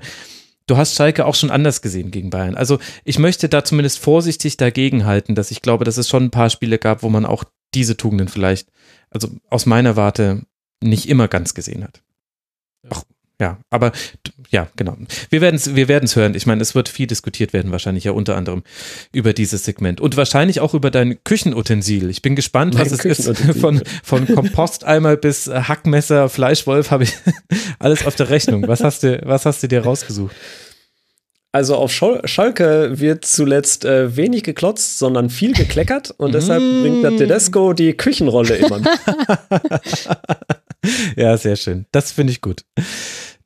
du 0.67 0.77
hast 0.77 0.95
Schalke 0.95 1.25
auch 1.25 1.35
schon 1.35 1.49
anders 1.49 1.81
gesehen 1.81 2.11
gegen 2.11 2.29
Bayern. 2.29 2.55
Also 2.55 2.79
ich 3.03 3.19
möchte 3.19 3.49
da 3.49 3.63
zumindest 3.63 3.99
vorsichtig 3.99 4.57
dagegen 4.57 5.05
halten, 5.05 5.35
dass 5.35 5.51
ich 5.51 5.61
glaube, 5.61 5.85
dass 5.85 5.97
es 5.97 6.09
schon 6.09 6.25
ein 6.25 6.31
paar 6.31 6.49
Spiele 6.49 6.77
gab, 6.77 7.01
wo 7.01 7.09
man 7.09 7.25
auch 7.25 7.43
diese 7.73 7.97
Tugenden 7.97 8.27
vielleicht, 8.27 8.69
also 9.09 9.29
aus 9.49 9.65
meiner 9.65 9.95
Warte, 9.95 10.43
nicht 10.81 11.09
immer 11.09 11.27
ganz 11.27 11.53
gesehen 11.53 11.83
hat. 11.83 12.01
Auch 12.89 13.03
ja, 13.41 13.57
aber 13.69 13.93
ja, 14.49 14.67
genau. 14.75 14.97
Wir 15.29 15.39
werden 15.39 15.55
es 15.55 15.75
wir 15.75 15.87
werden's 15.87 16.15
hören. 16.15 16.35
Ich 16.35 16.45
meine, 16.45 16.61
es 16.61 16.75
wird 16.75 16.89
viel 16.89 17.07
diskutiert 17.07 17.53
werden, 17.53 17.71
wahrscheinlich 17.71 18.03
ja 18.03 18.11
unter 18.11 18.35
anderem 18.35 18.63
über 19.13 19.31
dieses 19.31 19.63
Segment 19.63 20.01
und 20.01 20.17
wahrscheinlich 20.17 20.59
auch 20.59 20.73
über 20.73 20.91
dein 20.91 21.23
Küchenutensil. 21.23 22.09
Ich 22.09 22.21
bin 22.21 22.35
gespannt, 22.35 22.77
was 22.77 22.91
es 22.91 23.05
ist. 23.05 23.29
Von, 23.59 23.81
von 24.03 24.27
Komposteimer 24.27 25.15
bis 25.15 25.47
Hackmesser, 25.47 26.29
Fleischwolf 26.29 26.91
habe 26.91 27.05
ich 27.05 27.13
alles 27.79 28.05
auf 28.05 28.15
der 28.15 28.29
Rechnung. 28.29 28.67
Was 28.67 28.83
hast 28.83 29.03
du, 29.03 29.21
was 29.23 29.45
hast 29.45 29.63
du 29.63 29.67
dir 29.67 29.83
rausgesucht? 29.83 30.35
Also 31.51 31.75
auf 31.75 31.91
Schalke 31.91 32.99
wird 32.99 33.25
zuletzt 33.25 33.83
äh, 33.83 34.15
wenig 34.15 34.43
geklotzt, 34.43 34.99
sondern 34.99 35.31
viel 35.31 35.53
gekleckert 35.53 36.13
und 36.17 36.35
deshalb 36.35 36.61
mm. 36.61 36.81
bringt 36.81 37.03
der 37.03 37.17
Tedesco 37.17 37.73
die 37.73 37.93
Küchenrolle 37.93 38.57
immer. 38.57 38.81
ja, 41.15 41.35
sehr 41.37 41.55
schön. 41.55 41.87
Das 41.91 42.11
finde 42.11 42.33
ich 42.33 42.41
gut. 42.41 42.65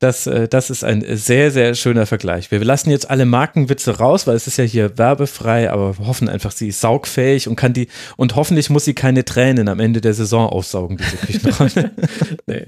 Das, 0.04 0.26
äh, 0.26 0.48
das 0.48 0.68
ist 0.68 0.84
ein 0.84 1.02
sehr, 1.16 1.50
sehr 1.50 1.74
schöner 1.74 2.04
Vergleich. 2.04 2.50
Wir 2.50 2.62
lassen 2.62 2.90
jetzt 2.90 3.08
alle 3.08 3.24
Markenwitze 3.24 3.96
raus, 3.96 4.26
weil 4.26 4.36
es 4.36 4.46
ist 4.46 4.58
ja 4.58 4.64
hier 4.64 4.98
werbefrei, 4.98 5.70
aber 5.70 5.98
wir 5.98 6.06
hoffen 6.06 6.28
einfach, 6.28 6.50
sie 6.50 6.68
ist 6.68 6.82
saugfähig 6.82 7.48
und 7.48 7.56
kann 7.56 7.72
die, 7.72 7.88
und 8.18 8.36
hoffentlich 8.36 8.68
muss 8.68 8.84
sie 8.84 8.92
keine 8.92 9.24
Tränen 9.24 9.66
am 9.66 9.80
Ende 9.80 10.02
der 10.02 10.12
Saison 10.12 10.50
aufsaugen, 10.50 10.98
diese 10.98 11.16
Küchenrolle. 11.16 11.92
nee. 12.46 12.66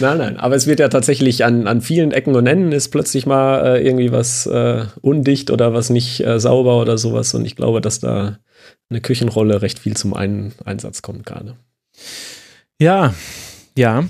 Nein, 0.00 0.16
nein, 0.16 0.36
aber 0.38 0.54
es 0.54 0.66
wird 0.66 0.80
ja 0.80 0.88
tatsächlich 0.88 1.44
an, 1.44 1.66
an 1.66 1.82
vielen 1.82 2.12
Ecken 2.12 2.34
und 2.34 2.46
Enden 2.46 2.72
ist 2.72 2.88
plötzlich 2.88 3.26
mal 3.26 3.76
äh, 3.76 3.86
irgendwie 3.86 4.10
was 4.10 4.46
äh, 4.46 4.86
undicht 5.02 5.50
oder 5.50 5.74
was 5.74 5.90
nicht 5.90 6.24
äh, 6.24 6.40
sauber 6.40 6.80
oder 6.80 6.96
sowas 6.96 7.34
und 7.34 7.44
ich 7.44 7.56
glaube, 7.56 7.82
dass 7.82 8.00
da 8.00 8.38
eine 8.88 9.02
Küchenrolle 9.02 9.60
recht 9.60 9.78
viel 9.78 9.98
zum 9.98 10.14
einen 10.14 10.54
Einsatz 10.64 11.02
kommt 11.02 11.26
gerade. 11.26 11.56
Ja, 12.80 13.12
ja. 13.76 14.04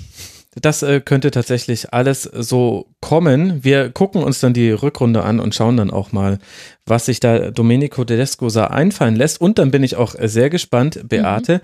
Das 0.55 0.83
äh, 0.83 0.99
könnte 0.99 1.31
tatsächlich 1.31 1.93
alles 1.93 2.23
so 2.23 2.87
kommen. 2.99 3.63
Wir 3.63 3.89
gucken 3.89 4.21
uns 4.21 4.41
dann 4.41 4.53
die 4.53 4.71
Rückrunde 4.71 5.23
an 5.23 5.39
und 5.39 5.55
schauen 5.55 5.77
dann 5.77 5.91
auch 5.91 6.11
mal, 6.11 6.39
was 6.85 7.05
sich 7.05 7.19
da 7.19 7.51
Domenico 7.51 8.03
Tedesco 8.03 8.49
sah 8.49 8.67
einfallen 8.67 9.15
lässt. 9.15 9.39
Und 9.39 9.59
dann 9.59 9.71
bin 9.71 9.83
ich 9.83 9.95
auch 9.95 10.15
sehr 10.19 10.49
gespannt, 10.49 11.01
Beate, 11.07 11.55
mhm. 11.55 11.59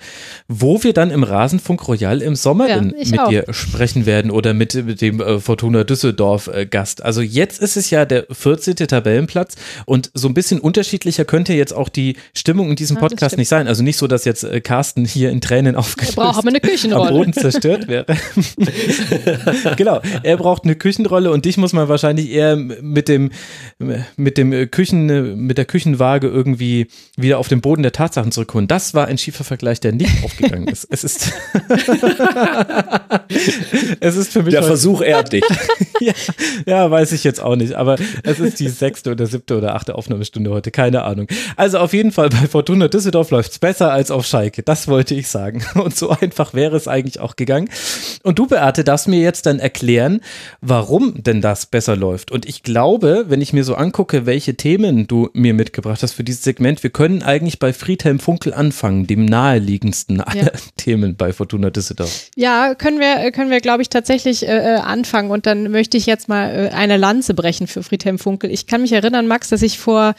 wo 0.47 0.83
wir 0.83 0.93
dann 0.93 1.11
im 1.11 1.23
Rasenfunk 1.23 1.87
Royal 1.87 2.21
im 2.21 2.35
Sommer 2.35 2.69
ja, 2.69 2.81
mit 2.81 3.19
auch. 3.19 3.29
dir 3.29 3.45
sprechen 3.51 4.05
werden 4.05 4.29
oder 4.29 4.53
mit, 4.53 4.73
mit 4.85 5.01
dem 5.01 5.19
äh, 5.19 5.39
Fortuna 5.39 5.83
Düsseldorf 5.83 6.47
äh, 6.47 6.65
Gast. 6.65 7.03
Also 7.03 7.21
jetzt 7.21 7.59
ist 7.59 7.77
es 7.77 7.89
ja 7.89 8.05
der 8.05 8.27
14. 8.31 8.75
Tabellenplatz 8.75 9.55
und 9.85 10.11
so 10.13 10.27
ein 10.27 10.33
bisschen 10.33 10.59
unterschiedlicher 10.59 11.25
könnte 11.25 11.53
jetzt 11.53 11.73
auch 11.73 11.89
die 11.89 12.15
Stimmung 12.33 12.69
in 12.69 12.75
diesem 12.75 12.97
Podcast 12.97 13.33
ja, 13.33 13.39
nicht 13.39 13.49
sein. 13.49 13.67
Also 13.67 13.83
nicht 13.83 13.97
so, 13.97 14.07
dass 14.07 14.23
jetzt 14.23 14.43
äh, 14.43 14.61
Carsten 14.61 15.05
hier 15.05 15.31
in 15.31 15.41
Tränen 15.41 15.75
aufgelöst 15.75 16.15
braucht 16.15 16.37
aber 16.37 16.49
eine 16.49 16.59
Küchenrolle. 16.59 17.09
am 17.09 17.15
Boden 17.15 17.33
zerstört 17.33 17.87
wäre. 17.87 18.05
genau, 19.77 20.01
er 20.23 20.37
braucht 20.37 20.63
eine 20.63 20.75
Küchenrolle 20.75 21.31
und 21.31 21.45
dich 21.45 21.57
muss 21.57 21.73
man 21.73 21.89
wahrscheinlich 21.89 22.29
eher 22.29 22.55
mit 22.55 23.07
dem, 23.07 23.31
mit 24.15 24.37
dem 24.37 24.69
Küchen 24.71 25.06
mit 25.07 25.57
der 25.57 25.65
Küchenwaage 25.65 26.27
irgendwie 26.27 26.87
wieder 27.15 27.39
auf 27.39 27.47
den 27.47 27.61
Boden 27.61 27.83
der 27.83 27.91
Tatsachen 27.91 28.31
zurückholen. 28.31 28.67
Das 28.67 28.93
war 28.93 29.07
ein 29.07 29.17
schiefer 29.17 29.43
Vergleich, 29.43 29.79
der 29.79 29.91
nicht 29.91 30.23
aufgegangen 30.23 30.67
ist. 30.67 30.87
Es 30.89 31.03
ist, 31.03 31.31
es 33.99 34.15
ist 34.15 34.31
für 34.31 34.43
mich. 34.43 34.53
Der 34.53 34.63
Versuch 34.63 35.01
ehrt 35.01 35.33
dich. 35.33 35.43
ja, 35.99 36.13
ja, 36.65 36.91
weiß 36.91 37.11
ich 37.11 37.23
jetzt 37.23 37.41
auch 37.41 37.55
nicht, 37.55 37.73
aber 37.73 37.97
es 38.23 38.39
ist 38.39 38.59
die 38.59 38.69
sechste 38.69 39.11
oder 39.11 39.25
siebte 39.25 39.57
oder 39.57 39.75
achte 39.75 39.95
Aufnahmestunde 39.95 40.51
heute, 40.51 40.71
keine 40.71 41.03
Ahnung. 41.03 41.27
Also 41.55 41.79
auf 41.79 41.93
jeden 41.93 42.11
Fall 42.11 42.29
bei 42.29 42.47
Fortuna 42.47 42.87
Düsseldorf 42.87 43.31
läuft 43.31 43.51
es 43.51 43.59
besser 43.59 43.91
als 43.91 44.11
auf 44.11 44.25
Schalke. 44.25 44.63
Das 44.63 44.87
wollte 44.87 45.15
ich 45.15 45.27
sagen. 45.27 45.63
Und 45.75 45.95
so 45.95 46.09
einfach 46.09 46.53
wäre 46.53 46.75
es 46.75 46.87
eigentlich 46.87 47.19
auch 47.19 47.35
gegangen. 47.35 47.69
Und 48.23 48.39
du, 48.39 48.47
Beate, 48.47 48.83
darfst 48.83 49.07
mir 49.07 49.19
jetzt 49.19 49.45
dann 49.45 49.59
erklären, 49.59 50.21
warum 50.61 51.23
denn 51.23 51.41
das 51.41 51.65
besser 51.65 51.95
läuft. 51.95 52.31
Und 52.31 52.47
ich 52.47 52.63
glaube, 52.63 53.25
wenn 53.27 53.41
ich 53.41 53.53
mir 53.53 53.63
so 53.63 53.75
angucke, 53.75 54.25
welche 54.25 54.55
Themen 54.55 54.96
Themen 54.97 55.07
du 55.07 55.29
mir 55.33 55.53
mitgebracht 55.53 56.01
hast 56.01 56.13
für 56.13 56.23
dieses 56.23 56.43
Segment. 56.43 56.81
Wir 56.81 56.89
können 56.89 57.21
eigentlich 57.21 57.59
bei 57.59 57.73
Friedhelm 57.73 58.19
Funkel 58.19 58.53
anfangen, 58.53 59.05
dem 59.05 59.25
naheliegendsten 59.25 60.21
aller 60.21 60.53
ja. 60.53 60.59
Themen 60.77 61.15
bei 61.15 61.33
Fortuna 61.33 61.69
Düsseldorf. 61.69 62.29
Ja, 62.35 62.73
können 62.73 62.99
wir, 62.99 63.31
können 63.31 63.51
wir, 63.51 63.61
glaube 63.61 63.81
ich, 63.81 63.89
tatsächlich 63.89 64.47
äh, 64.47 64.75
äh, 64.75 64.77
anfangen. 64.77 65.29
Und 65.29 65.45
dann 65.45 65.71
möchte 65.71 65.97
ich 65.97 66.05
jetzt 66.05 66.27
mal 66.27 66.49
äh, 66.49 66.69
eine 66.69 66.97
Lanze 66.97 67.33
brechen 67.33 67.67
für 67.67 67.83
Friedhelm 67.83 68.17
Funkel. 68.17 68.51
Ich 68.51 68.65
kann 68.65 68.81
mich 68.81 68.91
erinnern, 68.91 69.27
Max, 69.27 69.49
dass 69.49 69.61
ich 69.61 69.77
vor 69.77 70.15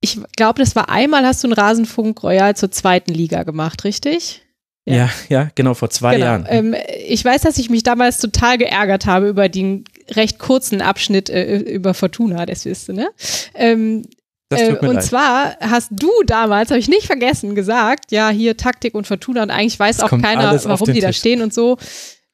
ich 0.00 0.16
glaube, 0.36 0.60
das 0.60 0.76
war 0.76 0.90
einmal, 0.90 1.26
hast 1.26 1.42
du 1.42 1.48
einen 1.48 1.54
Rasenfunk 1.54 2.22
Royal 2.22 2.54
zur 2.54 2.70
zweiten 2.70 3.12
Liga 3.12 3.42
gemacht, 3.42 3.82
richtig? 3.82 4.42
Ja, 4.84 4.94
ja, 4.94 5.10
ja 5.28 5.50
genau, 5.56 5.74
vor 5.74 5.90
zwei 5.90 6.14
genau. 6.14 6.26
Jahren. 6.26 6.46
Ähm, 6.48 6.76
ich 7.04 7.24
weiß, 7.24 7.42
dass 7.42 7.58
ich 7.58 7.68
mich 7.68 7.82
damals 7.82 8.18
total 8.18 8.58
geärgert 8.58 9.06
habe 9.06 9.28
über 9.28 9.48
den 9.48 9.82
recht 10.12 10.38
kurzen 10.38 10.80
Abschnitt 10.80 11.30
äh, 11.30 11.58
über 11.58 11.94
Fortuna, 11.94 12.46
das 12.46 12.64
wisst 12.64 12.88
du, 12.88 12.92
ne? 12.92 13.10
Ähm, 13.54 14.04
äh, 14.50 14.76
und 14.76 14.94
leid. 14.94 15.04
zwar 15.04 15.56
hast 15.60 15.90
du 15.90 16.10
damals, 16.26 16.70
habe 16.70 16.80
ich 16.80 16.88
nicht 16.88 17.06
vergessen, 17.06 17.54
gesagt, 17.54 18.10
ja, 18.12 18.30
hier 18.30 18.56
Taktik 18.56 18.94
und 18.94 19.06
Fortuna 19.06 19.42
und 19.42 19.50
eigentlich 19.50 19.78
weiß 19.78 19.98
das 19.98 20.10
auch 20.10 20.20
keiner, 20.20 20.58
warum 20.64 20.86
die 20.86 20.94
Tisch. 20.94 21.02
da 21.02 21.12
stehen 21.12 21.42
und 21.42 21.52
so. 21.52 21.76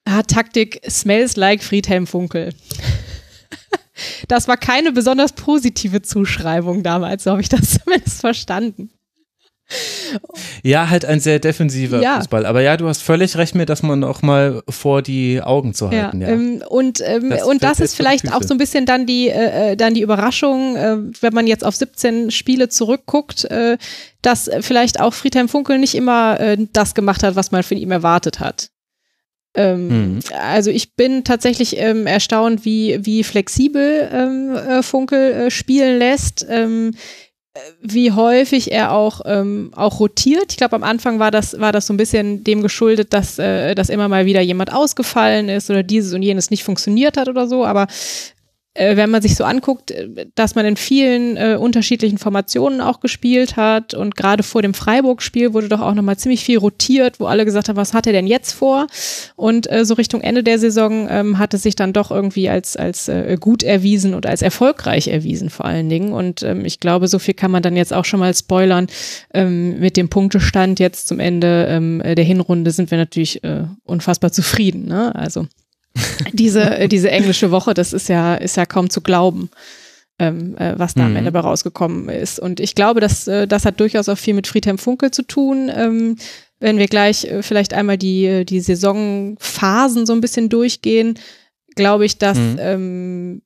Ah, 0.04 0.22
Taktik 0.22 0.80
smells 0.88 1.36
like 1.36 1.62
Friedhelm 1.64 2.06
Funkel. 2.06 2.54
das 4.28 4.46
war 4.46 4.56
keine 4.56 4.92
besonders 4.92 5.32
positive 5.32 6.02
Zuschreibung 6.02 6.82
damals, 6.82 7.24
so 7.24 7.32
habe 7.32 7.40
ich 7.40 7.48
das 7.48 7.80
zumindest 7.84 8.20
verstanden. 8.20 8.90
Ja, 10.62 10.90
halt 10.90 11.04
ein 11.04 11.20
sehr 11.20 11.38
defensiver 11.38 12.00
ja. 12.00 12.18
Fußball. 12.18 12.46
Aber 12.46 12.60
ja, 12.60 12.76
du 12.76 12.86
hast 12.86 13.02
völlig 13.02 13.36
recht 13.36 13.54
mir, 13.54 13.66
dass 13.66 13.82
man 13.82 14.04
auch 14.04 14.22
mal 14.22 14.62
vor 14.68 15.02
die 15.02 15.42
Augen 15.42 15.74
zu 15.74 15.90
halten. 15.90 16.20
Ja, 16.20 16.28
ja. 16.28 16.34
Ähm, 16.34 16.62
und 16.68 17.00
ähm, 17.04 17.30
das, 17.30 17.42
und 17.44 17.62
das 17.62 17.80
ist 17.80 17.96
vielleicht 17.96 18.32
auch 18.32 18.42
so 18.42 18.54
ein 18.54 18.58
bisschen 18.58 18.86
dann 18.86 19.06
die 19.06 19.28
äh, 19.28 19.72
äh, 19.72 19.76
dann 19.76 19.94
die 19.94 20.02
Überraschung, 20.02 20.76
äh, 20.76 20.96
wenn 21.20 21.34
man 21.34 21.46
jetzt 21.46 21.64
auf 21.64 21.74
17 21.74 22.30
Spiele 22.30 22.68
zurückguckt, 22.68 23.44
äh, 23.46 23.78
dass 24.22 24.50
vielleicht 24.60 25.00
auch 25.00 25.14
Friedhelm 25.14 25.48
Funkel 25.48 25.78
nicht 25.78 25.94
immer 25.94 26.38
äh, 26.40 26.56
das 26.72 26.94
gemacht 26.94 27.22
hat, 27.22 27.36
was 27.36 27.50
man 27.50 27.62
von 27.62 27.76
ihm 27.76 27.90
erwartet 27.90 28.40
hat. 28.40 28.70
Ähm, 29.56 30.14
mhm. 30.14 30.20
Also 30.40 30.70
ich 30.70 30.96
bin 30.96 31.24
tatsächlich 31.24 31.78
ähm, 31.78 32.06
erstaunt, 32.06 32.64
wie, 32.64 32.98
wie 33.02 33.22
flexibel 33.22 34.08
ähm, 34.12 34.56
äh, 34.56 34.82
Funkel 34.82 35.32
äh, 35.32 35.50
spielen 35.50 35.98
lässt. 35.98 36.44
Wie 37.80 38.10
häufig 38.10 38.72
er 38.72 38.90
auch, 38.92 39.20
ähm, 39.26 39.70
auch 39.76 40.00
rotiert. 40.00 40.46
Ich 40.50 40.56
glaube, 40.56 40.74
am 40.74 40.82
Anfang 40.82 41.20
war 41.20 41.30
das, 41.30 41.58
war 41.60 41.70
das 41.70 41.86
so 41.86 41.94
ein 41.94 41.96
bisschen 41.96 42.42
dem 42.42 42.62
geschuldet, 42.62 43.12
dass, 43.12 43.38
äh, 43.38 43.76
dass 43.76 43.90
immer 43.90 44.08
mal 44.08 44.26
wieder 44.26 44.40
jemand 44.40 44.72
ausgefallen 44.72 45.48
ist 45.48 45.70
oder 45.70 45.84
dieses 45.84 46.12
und 46.14 46.22
jenes 46.22 46.50
nicht 46.50 46.64
funktioniert 46.64 47.16
hat 47.16 47.28
oder 47.28 47.46
so. 47.46 47.64
Aber 47.64 47.86
wenn 48.76 49.10
man 49.10 49.22
sich 49.22 49.36
so 49.36 49.44
anguckt, 49.44 49.92
äh, 49.92 50.26
dass 50.34 50.54
man 50.54 50.66
in 50.66 50.76
vielen 50.76 51.36
äh, 51.36 51.56
unterschiedlichen 51.60 52.18
Formationen 52.18 52.80
auch 52.80 53.00
gespielt 53.00 53.56
hat 53.56 53.94
und 53.94 54.16
gerade 54.16 54.42
vor 54.42 54.62
dem 54.62 54.74
Freiburg-Spiel 54.74 55.52
wurde 55.52 55.68
doch 55.68 55.80
auch 55.80 55.94
nochmal 55.94 56.16
ziemlich 56.16 56.44
viel 56.44 56.58
rotiert, 56.58 57.20
wo 57.20 57.26
alle 57.26 57.44
gesagt 57.44 57.68
haben, 57.68 57.76
was 57.76 57.94
hat 57.94 58.06
er 58.06 58.12
denn 58.12 58.26
jetzt 58.26 58.52
vor? 58.52 58.88
Und 59.36 59.70
äh, 59.70 59.84
so 59.84 59.94
Richtung 59.94 60.22
Ende 60.22 60.42
der 60.42 60.58
Saison 60.58 61.06
ähm, 61.08 61.38
hat 61.38 61.54
es 61.54 61.62
sich 61.62 61.76
dann 61.76 61.92
doch 61.92 62.10
irgendwie 62.10 62.48
als, 62.48 62.76
als 62.76 63.08
äh, 63.08 63.36
gut 63.38 63.62
erwiesen 63.62 64.12
und 64.14 64.26
als 64.26 64.42
erfolgreich 64.42 65.06
erwiesen 65.06 65.50
vor 65.50 65.66
allen 65.66 65.88
Dingen. 65.88 66.12
Und 66.12 66.42
ähm, 66.42 66.64
ich 66.64 66.80
glaube, 66.80 67.06
so 67.06 67.20
viel 67.20 67.34
kann 67.34 67.52
man 67.52 67.62
dann 67.62 67.76
jetzt 67.76 67.92
auch 67.92 68.04
schon 68.04 68.20
mal 68.20 68.34
spoilern. 68.34 68.88
Ähm, 69.32 69.78
mit 69.78 69.96
dem 69.96 70.08
Punktestand 70.08 70.80
jetzt 70.80 71.06
zum 71.06 71.20
Ende 71.20 71.66
ähm, 71.68 72.02
der 72.04 72.24
Hinrunde 72.24 72.72
sind 72.72 72.90
wir 72.90 72.98
natürlich 72.98 73.44
äh, 73.44 73.64
unfassbar 73.84 74.32
zufrieden. 74.32 74.86
Ne? 74.86 75.14
Also 75.14 75.46
diese, 76.32 76.78
äh, 76.78 76.88
diese 76.88 77.10
englische 77.10 77.50
Woche, 77.50 77.74
das 77.74 77.92
ist 77.92 78.08
ja, 78.08 78.34
ist 78.34 78.56
ja 78.56 78.66
kaum 78.66 78.90
zu 78.90 79.00
glauben, 79.00 79.50
ähm, 80.18 80.56
äh, 80.56 80.74
was 80.76 80.94
da 80.94 81.02
mhm. 81.02 81.06
am 81.08 81.16
Ende 81.16 81.32
bei 81.32 81.40
rausgekommen 81.40 82.08
ist. 82.08 82.38
Und 82.38 82.60
ich 82.60 82.74
glaube, 82.74 83.00
dass, 83.00 83.28
äh, 83.28 83.46
das 83.46 83.64
hat 83.64 83.80
durchaus 83.80 84.08
auch 84.08 84.18
viel 84.18 84.34
mit 84.34 84.46
Friedhelm 84.46 84.78
Funkel 84.78 85.10
zu 85.10 85.22
tun. 85.22 85.70
Ähm, 85.74 86.16
wenn 86.60 86.78
wir 86.78 86.86
gleich 86.86 87.24
äh, 87.24 87.42
vielleicht 87.42 87.74
einmal 87.74 87.98
die, 87.98 88.44
die 88.44 88.60
Saisonphasen 88.60 90.06
so 90.06 90.12
ein 90.12 90.20
bisschen 90.20 90.48
durchgehen, 90.48 91.18
glaube 91.74 92.06
ich, 92.06 92.18
dass 92.18 92.38
mhm. 92.38 92.56
ähm, 92.58 93.42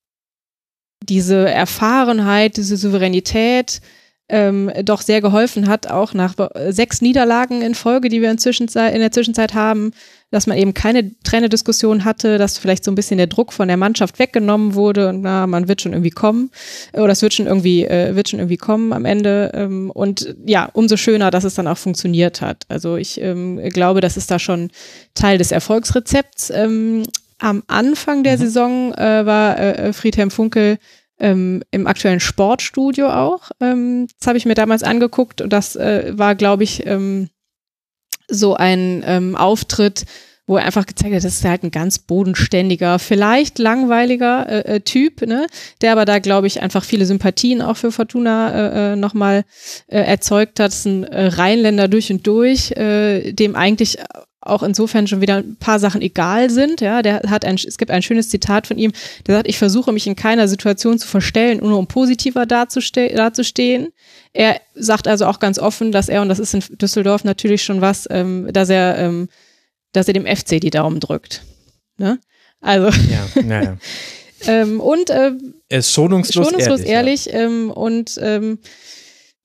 diese 1.03 1.49
Erfahrenheit, 1.49 2.57
diese 2.57 2.77
Souveränität 2.77 3.81
ähm, 4.29 4.71
doch 4.85 5.01
sehr 5.01 5.21
geholfen 5.21 5.69
hat, 5.69 5.87
auch 5.87 6.13
nach 6.13 6.35
sechs 6.69 7.01
Niederlagen 7.01 7.63
in 7.63 7.75
Folge, 7.75 8.09
die 8.09 8.21
wir 8.21 8.31
in, 8.31 8.39
in 8.39 9.01
der 9.01 9.11
Zwischenzeit 9.13 9.55
haben, 9.55 9.93
dass 10.31 10.47
man 10.47 10.59
eben 10.59 10.75
keine 10.75 11.11
Trainerdiskussion 11.25 12.05
hatte, 12.05 12.37
dass 12.37 12.59
vielleicht 12.59 12.85
so 12.85 12.91
ein 12.91 12.95
bisschen 12.95 13.17
der 13.17 13.29
Druck 13.29 13.53
von 13.53 13.69
der 13.69 13.79
Mannschaft 13.79 14.19
weggenommen 14.19 14.75
wurde 14.75 15.09
und 15.09 15.23
na, 15.23 15.47
man 15.47 15.69
wird 15.69 15.81
schon 15.81 15.93
irgendwie 15.93 16.11
kommen 16.11 16.51
oder 16.93 17.13
es 17.13 17.23
wird 17.23 17.33
schon 17.33 17.47
irgendwie, 17.47 17.85
äh, 17.85 18.15
wird 18.15 18.29
schon 18.29 18.39
irgendwie 18.39 18.59
kommen 18.59 18.93
am 18.93 19.07
Ende. 19.07 19.51
Ähm, 19.55 19.91
und 19.91 20.37
ja, 20.45 20.69
umso 20.75 20.99
schöner, 20.99 21.31
dass 21.31 21.45
es 21.45 21.55
dann 21.55 21.67
auch 21.67 21.79
funktioniert 21.79 22.43
hat. 22.43 22.65
Also 22.69 22.97
ich 22.97 23.21
ähm, 23.21 23.61
glaube, 23.71 24.03
das 24.03 24.19
ist 24.19 24.31
da 24.31 24.39
schon 24.39 24.71
Teil 25.15 25.39
des 25.39 25.51
Erfolgsrezepts. 25.53 26.51
Ähm, 26.51 27.05
am 27.39 27.63
Anfang 27.69 28.25
der 28.25 28.37
mhm. 28.37 28.41
Saison 28.41 28.95
äh, 28.95 29.25
war 29.25 29.59
äh, 29.59 29.93
Friedhelm 29.95 30.31
Funkel 30.31 30.79
ähm, 31.19 31.63
im 31.71 31.87
aktuellen 31.87 32.21
Sportstudio 32.21 33.11
auch. 33.11 33.51
Ähm, 33.61 34.07
das 34.19 34.27
habe 34.27 34.39
ich 34.39 34.47
mir 34.47 34.55
damals 34.55 34.83
angeguckt 34.83 35.41
und 35.41 35.53
das 35.53 35.77
äh, 35.77 36.13
war, 36.17 36.35
glaube 36.35 36.65
ich, 36.65 36.87
ähm, 36.87 37.29
so 38.31 38.55
ein 38.55 39.03
ähm, 39.07 39.37
Auftritt, 39.37 40.05
wo 40.49 40.57
er 40.57 40.65
einfach 40.65 40.87
gezeigt 40.87 41.15
hat, 41.15 41.25
das 41.25 41.35
ist 41.35 41.45
halt 41.45 41.63
ein 41.63 41.71
ganz 41.71 41.99
bodenständiger, 41.99 42.99
vielleicht 42.99 43.59
langweiliger 43.59 44.49
äh, 44.49 44.77
äh, 44.77 44.81
Typ, 44.81 45.21
ne, 45.23 45.47
der 45.83 45.93
aber 45.93 46.07
da, 46.07 46.19
glaube 46.19 46.47
ich, 46.47 46.63
einfach 46.63 46.85
viele 46.85 47.05
Sympathien 47.05 47.61
auch 47.61 47.77
für 47.77 47.93
Fortuna 47.93 48.51
äh, 48.51 48.93
äh, 48.93 48.97
nochmal 48.97 49.45
äh, 49.89 50.01
erzeugt 50.01 50.59
hat. 50.59 50.73
Das 50.73 50.81
ist 50.81 50.87
ein 50.87 51.05
äh, 51.05 51.27
Rheinländer 51.27 51.87
durch 51.89 52.11
und 52.11 52.27
durch, 52.27 52.73
äh, 52.73 53.33
dem 53.33 53.57
eigentlich 53.57 53.99
auch 54.41 54.63
insofern 54.63 55.07
schon 55.07 55.21
wieder 55.21 55.37
ein 55.37 55.57
paar 55.57 55.79
Sachen 55.79 56.01
egal 56.01 56.51
sind. 56.51 56.81
Ja, 56.81 57.03
der 57.03 57.23
hat 57.29 57.45
ein, 57.45 57.57
es 57.57 57.77
gibt 57.77 57.91
ein 57.91 58.03
schönes 58.03 58.29
Zitat 58.29 58.67
von 58.67 58.79
ihm, 58.79 58.93
der 59.27 59.37
sagt, 59.37 59.49
ich 59.49 59.59
versuche 59.59 59.93
mich 59.93 60.07
in 60.07 60.17
keiner 60.17 60.49
Situation 60.49 60.99
zu 60.99 61.09
verstellen, 61.09 61.59
nur 61.59 61.79
um 61.79 61.87
positiver 61.87 62.47
dazuste 62.47 63.09
dazustehen. 63.09 63.89
Er 64.33 64.61
sagt 64.75 65.09
also 65.09 65.27
auch 65.27 65.41
ganz 65.41 65.59
offen, 65.59 65.91
dass 65.91 66.09
er, 66.09 66.23
und 66.23 66.29
das 66.29 66.39
ist 66.39 66.55
in 66.55 66.63
Düsseldorf 66.79 67.25
natürlich 67.25 67.65
schon 67.65 67.81
was, 67.81 68.07
ähm, 68.11 68.49
dass 68.53 68.69
er, 68.69 68.99
ähm, 68.99 69.29
dass 69.93 70.07
er 70.07 70.15
dem 70.15 70.27
FC 70.27 70.61
die 70.61 70.71
Daumen 70.71 71.01
drückt. 71.01 71.43
Ne? 71.97 72.21
Also. 72.61 72.89
Ja, 73.11 73.43
naja. 73.43 73.77
ähm, 74.47 74.81
und 74.81 75.11
äh, 75.11 75.33
er 75.69 75.79
ist 75.81 75.93
schonungslos, 75.93 76.47
schonungslos 76.47 76.81
ehrlich, 76.81 77.27
ehrlich 77.27 77.27
ja. 77.27 77.41
ähm, 77.41 77.71
und 77.71 78.19
ähm, 78.23 78.59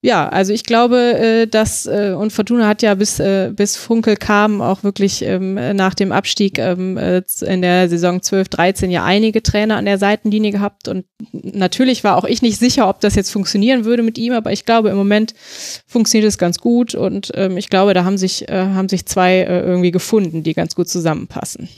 ja, 0.05 0.27
also 0.27 0.51
ich 0.51 0.65
glaube, 0.65 0.97
äh, 0.97 1.47
dass 1.47 1.85
äh, 1.85 2.13
und 2.17 2.33
Fortuna 2.33 2.67
hat 2.67 2.81
ja 2.81 2.93
bis 2.93 3.21
äh, 3.21 3.53
bis 3.55 3.77
Funkel 3.77 4.17
kam 4.17 4.61
auch 4.61 4.83
wirklich 4.83 5.21
ähm, 5.21 5.53
nach 5.53 5.93
dem 5.93 6.11
Abstieg 6.11 6.59
ähm, 6.59 6.97
äh, 6.97 7.23
in 7.39 7.61
der 7.61 7.87
Saison 7.87 8.21
12, 8.21 8.49
13 8.49 8.91
ja 8.91 9.05
einige 9.05 9.41
Trainer 9.41 9.77
an 9.77 9.85
der 9.85 9.97
Seitenlinie 9.97 10.51
gehabt 10.51 10.89
und 10.89 11.05
natürlich 11.31 12.03
war 12.03 12.17
auch 12.17 12.25
ich 12.25 12.41
nicht 12.41 12.59
sicher, 12.59 12.89
ob 12.89 12.99
das 12.99 13.15
jetzt 13.15 13.31
funktionieren 13.31 13.85
würde 13.85 14.03
mit 14.03 14.17
ihm, 14.17 14.33
aber 14.33 14.51
ich 14.51 14.65
glaube 14.65 14.89
im 14.89 14.97
Moment 14.97 15.35
funktioniert 15.87 16.27
es 16.27 16.37
ganz 16.37 16.59
gut 16.59 16.95
und 16.95 17.31
ähm, 17.35 17.55
ich 17.55 17.69
glaube, 17.69 17.93
da 17.93 18.03
haben 18.03 18.17
sich 18.17 18.49
äh, 18.49 18.57
haben 18.57 18.89
sich 18.89 19.05
zwei 19.05 19.37
äh, 19.37 19.61
irgendwie 19.61 19.91
gefunden, 19.91 20.43
die 20.43 20.53
ganz 20.53 20.75
gut 20.75 20.89
zusammenpassen. 20.89 21.69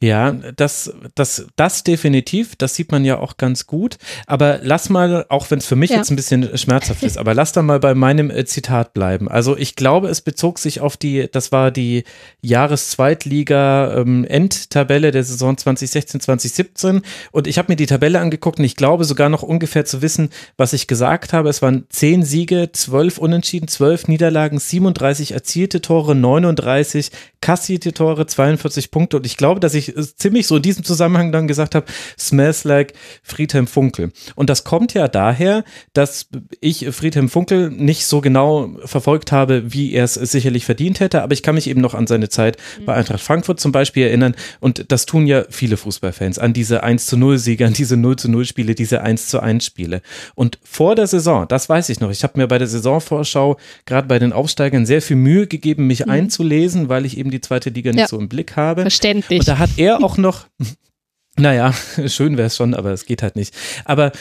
Ja, 0.00 0.30
das, 0.30 0.92
das, 1.16 1.48
das 1.56 1.82
definitiv, 1.82 2.54
das 2.54 2.76
sieht 2.76 2.92
man 2.92 3.04
ja 3.04 3.18
auch 3.18 3.36
ganz 3.36 3.66
gut. 3.66 3.98
Aber 4.28 4.60
lass 4.62 4.90
mal, 4.90 5.26
auch 5.28 5.50
wenn 5.50 5.58
es 5.58 5.66
für 5.66 5.74
mich 5.74 5.90
ja. 5.90 5.96
jetzt 5.96 6.10
ein 6.10 6.16
bisschen 6.16 6.56
schmerzhaft 6.56 7.02
ist, 7.02 7.18
aber 7.18 7.34
lass 7.34 7.50
da 7.50 7.62
mal 7.62 7.80
bei 7.80 7.96
meinem 7.96 8.30
äh, 8.30 8.44
Zitat 8.44 8.94
bleiben. 8.94 9.28
Also 9.28 9.56
ich 9.56 9.74
glaube, 9.74 10.06
es 10.06 10.20
bezog 10.20 10.60
sich 10.60 10.80
auf 10.80 10.96
die, 10.96 11.28
das 11.28 11.50
war 11.50 11.72
die 11.72 12.04
Jahreszweitliga-Endtabelle 12.42 15.08
ähm, 15.08 15.12
der 15.12 15.24
Saison 15.24 15.56
2016, 15.56 16.20
2017. 16.20 17.02
Und 17.32 17.48
ich 17.48 17.58
habe 17.58 17.72
mir 17.72 17.76
die 17.76 17.86
Tabelle 17.86 18.20
angeguckt 18.20 18.60
und 18.60 18.66
ich 18.66 18.76
glaube 18.76 19.04
sogar 19.04 19.28
noch 19.28 19.42
ungefähr 19.42 19.84
zu 19.84 20.00
wissen, 20.00 20.30
was 20.56 20.74
ich 20.74 20.86
gesagt 20.86 21.32
habe. 21.32 21.48
Es 21.48 21.60
waren 21.60 21.86
zehn 21.88 22.22
Siege, 22.22 22.70
zwölf 22.72 23.18
Unentschieden, 23.18 23.66
zwölf 23.66 24.06
Niederlagen, 24.06 24.60
37 24.60 25.32
erzielte 25.32 25.80
Tore, 25.80 26.14
39 26.14 27.10
kassierte 27.40 27.92
Tore, 27.92 28.26
42 28.26 28.92
Punkte. 28.92 29.16
Und 29.16 29.26
ich 29.26 29.36
glaube, 29.36 29.58
dass 29.58 29.74
ich 29.74 29.87
ziemlich 30.16 30.46
so 30.46 30.56
in 30.56 30.62
diesem 30.62 30.84
Zusammenhang 30.84 31.32
dann 31.32 31.48
gesagt 31.48 31.74
habe, 31.74 31.86
smells 32.18 32.64
like 32.64 32.94
Friedhelm 33.22 33.66
Funkel. 33.66 34.12
Und 34.34 34.50
das 34.50 34.64
kommt 34.64 34.94
ja 34.94 35.08
daher, 35.08 35.64
dass 35.92 36.28
ich 36.60 36.86
Friedhelm 36.90 37.28
Funkel 37.28 37.70
nicht 37.70 38.06
so 38.06 38.20
genau 38.20 38.70
verfolgt 38.84 39.32
habe, 39.32 39.72
wie 39.72 39.92
er 39.92 40.04
es 40.04 40.14
sicherlich 40.14 40.64
verdient 40.64 41.00
hätte, 41.00 41.22
aber 41.22 41.32
ich 41.32 41.42
kann 41.42 41.54
mich 41.54 41.68
eben 41.68 41.80
noch 41.80 41.94
an 41.94 42.06
seine 42.06 42.28
Zeit 42.28 42.56
bei 42.84 42.94
Eintracht 42.94 43.20
Frankfurt 43.20 43.60
zum 43.60 43.72
Beispiel 43.72 44.04
erinnern 44.04 44.34
und 44.60 44.86
das 44.88 45.06
tun 45.06 45.26
ja 45.26 45.44
viele 45.50 45.76
Fußballfans 45.76 46.38
an 46.38 46.52
diese 46.52 46.82
1 46.82 47.06
zu 47.06 47.16
0 47.16 47.38
Siege, 47.38 47.66
an 47.66 47.72
diese 47.72 47.96
0 47.96 48.16
zu 48.16 48.30
0 48.30 48.44
Spiele, 48.44 48.74
diese 48.74 49.02
1 49.02 49.28
zu 49.28 49.40
1 49.40 49.64
Spiele. 49.64 50.02
Und 50.34 50.58
vor 50.62 50.94
der 50.94 51.06
Saison, 51.06 51.46
das 51.48 51.68
weiß 51.68 51.88
ich 51.88 52.00
noch, 52.00 52.10
ich 52.10 52.22
habe 52.22 52.38
mir 52.38 52.46
bei 52.46 52.58
der 52.58 52.66
Saisonvorschau 52.66 53.58
gerade 53.86 54.08
bei 54.08 54.18
den 54.18 54.32
Aufsteigern 54.32 54.86
sehr 54.86 55.02
viel 55.02 55.16
Mühe 55.16 55.46
gegeben, 55.46 55.86
mich 55.86 56.06
mhm. 56.06 56.12
einzulesen, 56.12 56.88
weil 56.88 57.06
ich 57.06 57.18
eben 57.18 57.30
die 57.30 57.40
zweite 57.40 57.70
Liga 57.70 57.90
nicht 57.90 58.00
ja. 58.00 58.08
so 58.08 58.18
im 58.18 58.28
Blick 58.28 58.56
habe. 58.56 58.82
Verständlich. 58.82 59.40
Und 59.40 59.48
da 59.48 59.58
hat 59.58 59.70
er 59.78 60.02
auch 60.04 60.18
noch, 60.18 60.46
naja, 61.36 61.72
schön 62.06 62.36
wäre 62.36 62.48
es 62.48 62.56
schon, 62.56 62.74
aber 62.74 62.92
es 62.92 63.06
geht 63.06 63.22
halt 63.22 63.36
nicht. 63.36 63.54
Aber 63.84 64.12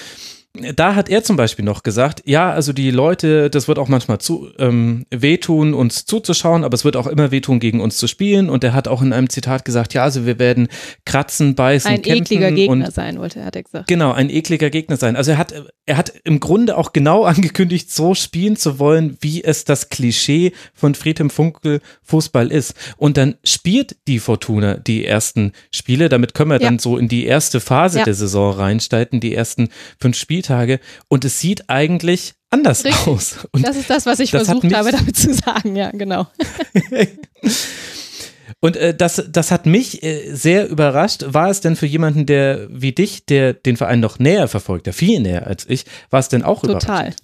da 0.76 0.96
hat 0.96 1.10
er 1.10 1.24
zum 1.24 1.36
Beispiel 1.36 1.64
noch 1.64 1.84
gesagt, 1.84 2.24
ja, 2.26 2.52
also 2.52 2.74
die 2.74 2.92
Leute, 2.92 3.50
das 3.50 3.68
wird 3.68 3.80
auch 3.80 3.88
manchmal 3.88 4.20
zu, 4.20 4.50
ähm, 4.58 5.06
wehtun, 5.12 5.74
uns 5.74 6.06
zuzuschauen, 6.06 6.64
aber 6.64 6.74
es 6.74 6.84
wird 6.84 6.96
auch 6.96 7.08
immer 7.08 7.32
wehtun, 7.32 7.60
gegen 7.60 7.80
uns 7.80 7.98
zu 7.98 8.08
spielen. 8.08 8.50
Und 8.50 8.64
er 8.64 8.74
hat 8.74 8.88
auch 8.88 9.02
in 9.02 9.14
einem 9.14 9.30
Zitat 9.30 9.66
gesagt, 9.66 9.94
ja, 9.94 10.04
also 10.04 10.26
wir 10.26 10.40
werden 10.40 10.68
kratzen, 11.06 11.56
beißen, 11.56 11.92
ein 11.92 12.02
kämpfen. 12.02 12.12
Ein 12.12 12.24
ekliger 12.24 12.52
Gegner 12.52 12.92
sein, 12.92 13.20
wollte 13.20 13.40
er, 13.40 13.46
hat 13.46 13.56
er 13.56 13.64
gesagt. 13.64 13.88
Genau, 13.88 14.12
ein 14.12 14.30
ekliger 14.30 14.70
Gegner 14.70 14.98
sein. 14.98 15.16
Also 15.16 15.32
er 15.32 15.38
hat, 15.38 15.54
er 15.86 15.98
hat 15.98 16.14
im 16.24 16.40
Grunde 16.40 16.78
auch 16.78 16.94
genau 16.94 17.24
angekündigt, 17.26 17.92
so 17.92 18.16
spielen 18.16 18.56
zu 18.56 18.80
wollen, 18.80 19.18
wie 19.22 19.44
es 19.44 19.66
das 19.66 19.90
Klischee 19.90 20.54
von 20.74 20.96
Friedhelm 20.96 21.30
Funkel 21.30 21.82
Fußball 22.04 22.52
ist. 22.52 22.74
Und 22.98 23.18
dann 23.18 23.36
spielt 23.44 23.96
die 24.08 24.20
Fortuna 24.20 24.76
die 24.76 25.06
ersten 25.06 25.52
Spiele. 25.72 26.10
Damit 26.10 26.34
können 26.34 26.50
wir 26.50 26.60
ja. 26.60 26.68
dann 26.68 26.80
so 26.80 26.98
in 26.98 27.08
die 27.08 27.26
erste 27.26 27.60
Phase 27.60 28.00
ja. 28.00 28.06
der 28.06 28.14
Saison 28.14 28.54
reinsteigen, 28.54 29.20
die 29.20 29.36
ersten 29.36 29.70
fünf 30.00 30.18
Spiele 30.18 30.47
Spieltage 30.48 30.80
und 31.08 31.26
es 31.26 31.40
sieht 31.40 31.70
eigentlich 31.70 32.34
anders 32.50 32.86
Richtig. 32.86 33.08
aus. 33.08 33.48
Und 33.52 33.68
das 33.68 33.76
ist 33.76 33.90
das, 33.90 34.06
was 34.06 34.20
ich 34.20 34.32
versucht 34.32 34.74
habe 34.74 34.92
damit 34.92 35.16
zu 35.16 35.34
sagen, 35.34 35.76
ja, 35.76 35.92
genau. 35.92 36.28
Und 38.60 38.76
äh, 38.76 38.96
das, 38.96 39.24
das 39.30 39.52
hat 39.52 39.68
mich 39.68 40.02
äh, 40.02 40.34
sehr 40.34 40.68
überrascht. 40.68 41.26
War 41.28 41.52
es 41.52 41.62
denn 41.62 41.76
für 41.76 41.86
jemanden, 41.86 42.26
der 42.26 42.68
wie 42.72 42.92
dich, 42.92 43.26
der 43.28 43.54
den 43.54 43.78
Verein 43.78 44.00
noch 44.00 44.18
näher 44.18 44.48
verfolgt, 44.48 44.88
der 44.88 44.94
viel 44.94 45.20
näher 45.20 45.46
als 45.46 45.70
ich, 45.70 45.86
war 46.10 46.22
es 46.22 46.30
denn 46.30 46.42
auch 46.42 46.62
Total. 46.62 46.80
überraschend? 46.80 47.18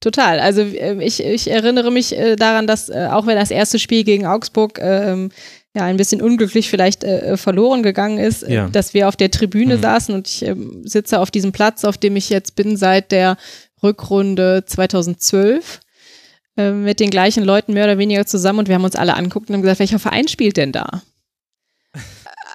Total. 0.00 0.38
Also 0.38 0.60
äh, 0.60 1.02
ich, 1.02 1.24
ich 1.24 1.50
erinnere 1.50 1.90
mich 1.90 2.16
äh, 2.16 2.36
daran, 2.36 2.66
dass 2.66 2.90
äh, 2.90 3.08
auch 3.10 3.26
wenn 3.26 3.36
das 3.36 3.50
erste 3.50 3.78
Spiel 3.78 4.04
gegen 4.04 4.26
Augsburg 4.26 4.78
ähm, 4.80 5.30
ja 5.76 5.84
ein 5.84 5.96
bisschen 5.96 6.20
unglücklich 6.20 6.68
vielleicht 6.68 7.04
äh, 7.04 7.36
verloren 7.36 7.82
gegangen 7.82 8.18
ist, 8.18 8.46
ja. 8.46 8.68
dass 8.68 8.94
wir 8.94 9.08
auf 9.08 9.16
der 9.16 9.30
Tribüne 9.30 9.76
mhm. 9.76 9.82
saßen 9.82 10.14
und 10.14 10.28
ich 10.28 10.42
ähm, 10.42 10.82
sitze 10.84 11.20
auf 11.20 11.30
diesem 11.30 11.52
Platz, 11.52 11.84
auf 11.84 11.98
dem 11.98 12.16
ich 12.16 12.30
jetzt 12.30 12.56
bin 12.56 12.76
seit 12.76 13.12
der 13.12 13.36
Rückrunde 13.82 14.64
2012 14.66 15.80
äh, 16.56 16.70
mit 16.70 17.00
den 17.00 17.10
gleichen 17.10 17.44
Leuten 17.44 17.74
mehr 17.74 17.84
oder 17.84 17.98
weniger 17.98 18.26
zusammen 18.26 18.60
und 18.60 18.68
wir 18.68 18.74
haben 18.74 18.84
uns 18.84 18.96
alle 18.96 19.14
anguckt 19.14 19.48
und 19.48 19.54
haben 19.54 19.62
gesagt, 19.62 19.80
welcher 19.80 19.98
Verein 19.98 20.28
spielt 20.28 20.56
denn 20.56 20.72
da? 20.72 21.02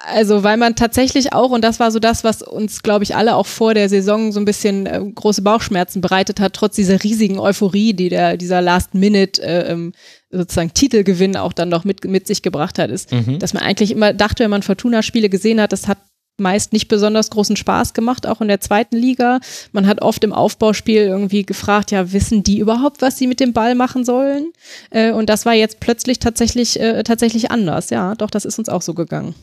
Also, 0.04 0.42
weil 0.42 0.56
man 0.56 0.74
tatsächlich 0.74 1.32
auch, 1.32 1.50
und 1.50 1.62
das 1.62 1.78
war 1.78 1.92
so 1.92 2.00
das, 2.00 2.24
was 2.24 2.42
uns, 2.42 2.82
glaube 2.82 3.04
ich, 3.04 3.14
alle 3.14 3.36
auch 3.36 3.46
vor 3.46 3.72
der 3.72 3.88
Saison 3.88 4.32
so 4.32 4.40
ein 4.40 4.44
bisschen 4.44 4.86
äh, 4.86 5.00
große 5.14 5.42
Bauchschmerzen 5.42 6.00
bereitet 6.00 6.40
hat, 6.40 6.54
trotz 6.54 6.74
dieser 6.74 7.04
riesigen 7.04 7.38
Euphorie, 7.38 7.94
die 7.94 8.08
der, 8.08 8.36
dieser 8.36 8.60
Last-Minute 8.60 9.40
äh, 9.42 9.70
ähm, 9.70 9.92
sozusagen 10.32 10.74
Titelgewinn 10.74 11.36
auch 11.36 11.52
dann 11.52 11.68
noch 11.68 11.84
mit, 11.84 12.04
mit 12.04 12.26
sich 12.26 12.42
gebracht 12.42 12.78
hat, 12.78 12.90
ist, 12.90 13.12
mhm. 13.12 13.38
dass 13.38 13.52
man 13.52 13.62
eigentlich 13.62 13.90
immer 13.90 14.12
dachte, 14.12 14.44
wenn 14.44 14.50
man 14.50 14.62
Fortuna-Spiele 14.62 15.28
gesehen 15.28 15.60
hat, 15.60 15.72
das 15.72 15.86
hat 15.86 15.98
meist 16.38 16.72
nicht 16.72 16.88
besonders 16.88 17.30
großen 17.30 17.56
Spaß 17.56 17.94
gemacht, 17.94 18.26
auch 18.26 18.40
in 18.40 18.48
der 18.48 18.60
zweiten 18.60 18.96
Liga. 18.96 19.40
Man 19.72 19.86
hat 19.86 20.02
oft 20.02 20.24
im 20.24 20.32
Aufbauspiel 20.32 21.02
irgendwie 21.02 21.44
gefragt, 21.44 21.90
ja, 21.90 22.12
wissen 22.12 22.42
die 22.42 22.58
überhaupt, 22.58 23.02
was 23.02 23.18
sie 23.18 23.26
mit 23.26 23.38
dem 23.38 23.52
Ball 23.52 23.74
machen 23.74 24.04
sollen? 24.04 24.52
Äh, 24.90 25.12
und 25.12 25.28
das 25.28 25.46
war 25.46 25.54
jetzt 25.54 25.80
plötzlich 25.80 26.18
tatsächlich, 26.18 26.80
äh, 26.80 27.02
tatsächlich 27.02 27.50
anders. 27.50 27.90
Ja, 27.90 28.14
doch, 28.14 28.30
das 28.30 28.44
ist 28.44 28.58
uns 28.58 28.68
auch 28.68 28.82
so 28.82 28.94
gegangen. 28.94 29.34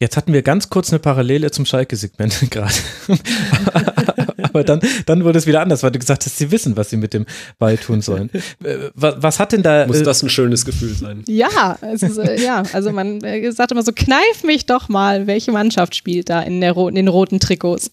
Jetzt 0.00 0.16
hatten 0.16 0.32
wir 0.32 0.42
ganz 0.42 0.70
kurz 0.70 0.90
eine 0.90 0.98
Parallele 0.98 1.50
zum 1.50 1.66
Schalke-Segment 1.66 2.46
gerade. 2.50 2.74
Aber 4.54 4.64
dann, 4.64 4.80
dann 5.06 5.24
wurde 5.24 5.38
es 5.38 5.46
wieder 5.46 5.60
anders, 5.60 5.82
weil 5.82 5.90
du 5.90 5.98
gesagt 5.98 6.24
hast, 6.24 6.38
sie 6.38 6.50
wissen, 6.50 6.76
was 6.76 6.90
sie 6.90 6.96
mit 6.96 7.12
dem 7.12 7.26
Ball 7.58 7.76
tun 7.76 8.00
sollen. 8.00 8.30
Äh, 8.62 8.90
was, 8.94 9.14
was 9.18 9.40
hat 9.40 9.52
denn 9.52 9.62
da. 9.62 9.86
Muss 9.86 10.00
äh, 10.00 10.04
das 10.04 10.22
ein 10.22 10.28
schönes 10.28 10.64
Gefühl 10.64 10.94
sein? 10.94 11.24
Ja, 11.26 11.76
es 11.80 12.02
ist, 12.02 12.18
äh, 12.18 12.40
ja, 12.40 12.62
also 12.72 12.92
man 12.92 13.20
sagt 13.50 13.72
immer 13.72 13.82
so, 13.82 13.92
kneif 13.92 14.44
mich 14.44 14.66
doch 14.66 14.88
mal, 14.88 15.26
welche 15.26 15.50
Mannschaft 15.50 15.94
spielt 15.96 16.30
da 16.30 16.40
in, 16.42 16.60
der, 16.60 16.76
in 16.76 16.94
den 16.94 17.08
roten 17.08 17.40
Trikots. 17.40 17.90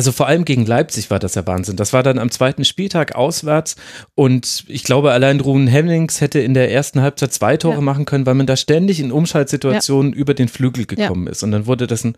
Also 0.00 0.12
vor 0.12 0.28
allem 0.28 0.46
gegen 0.46 0.64
Leipzig 0.64 1.10
war 1.10 1.18
das 1.18 1.34
ja 1.34 1.46
Wahnsinn. 1.46 1.76
Das 1.76 1.92
war 1.92 2.02
dann 2.02 2.18
am 2.18 2.30
zweiten 2.30 2.64
Spieltag 2.64 3.14
auswärts 3.16 3.76
und 4.14 4.64
ich 4.66 4.82
glaube, 4.82 5.12
allein 5.12 5.40
Ruben 5.40 5.66
Hemmings 5.66 6.22
hätte 6.22 6.40
in 6.40 6.54
der 6.54 6.72
ersten 6.72 7.02
Halbzeit 7.02 7.34
zwei 7.34 7.58
Tore 7.58 7.74
ja. 7.74 7.80
machen 7.82 8.06
können, 8.06 8.24
weil 8.24 8.32
man 8.32 8.46
da 8.46 8.56
ständig 8.56 8.98
in 8.98 9.12
Umschaltsituationen 9.12 10.14
ja. 10.14 10.18
über 10.18 10.32
den 10.32 10.48
Flügel 10.48 10.86
gekommen 10.86 11.26
ja. 11.26 11.32
ist 11.32 11.42
und 11.42 11.50
dann 11.50 11.66
wurde 11.66 11.86
das 11.86 12.02
ein 12.04 12.16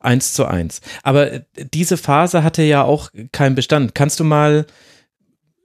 1 0.00 0.34
zu 0.34 0.44
1. 0.44 0.82
Aber 1.02 1.40
diese 1.72 1.96
Phase 1.96 2.44
hatte 2.44 2.64
ja 2.64 2.82
auch 2.82 3.08
keinen 3.32 3.54
Bestand. 3.54 3.94
Kannst 3.94 4.20
du 4.20 4.24
mal 4.24 4.66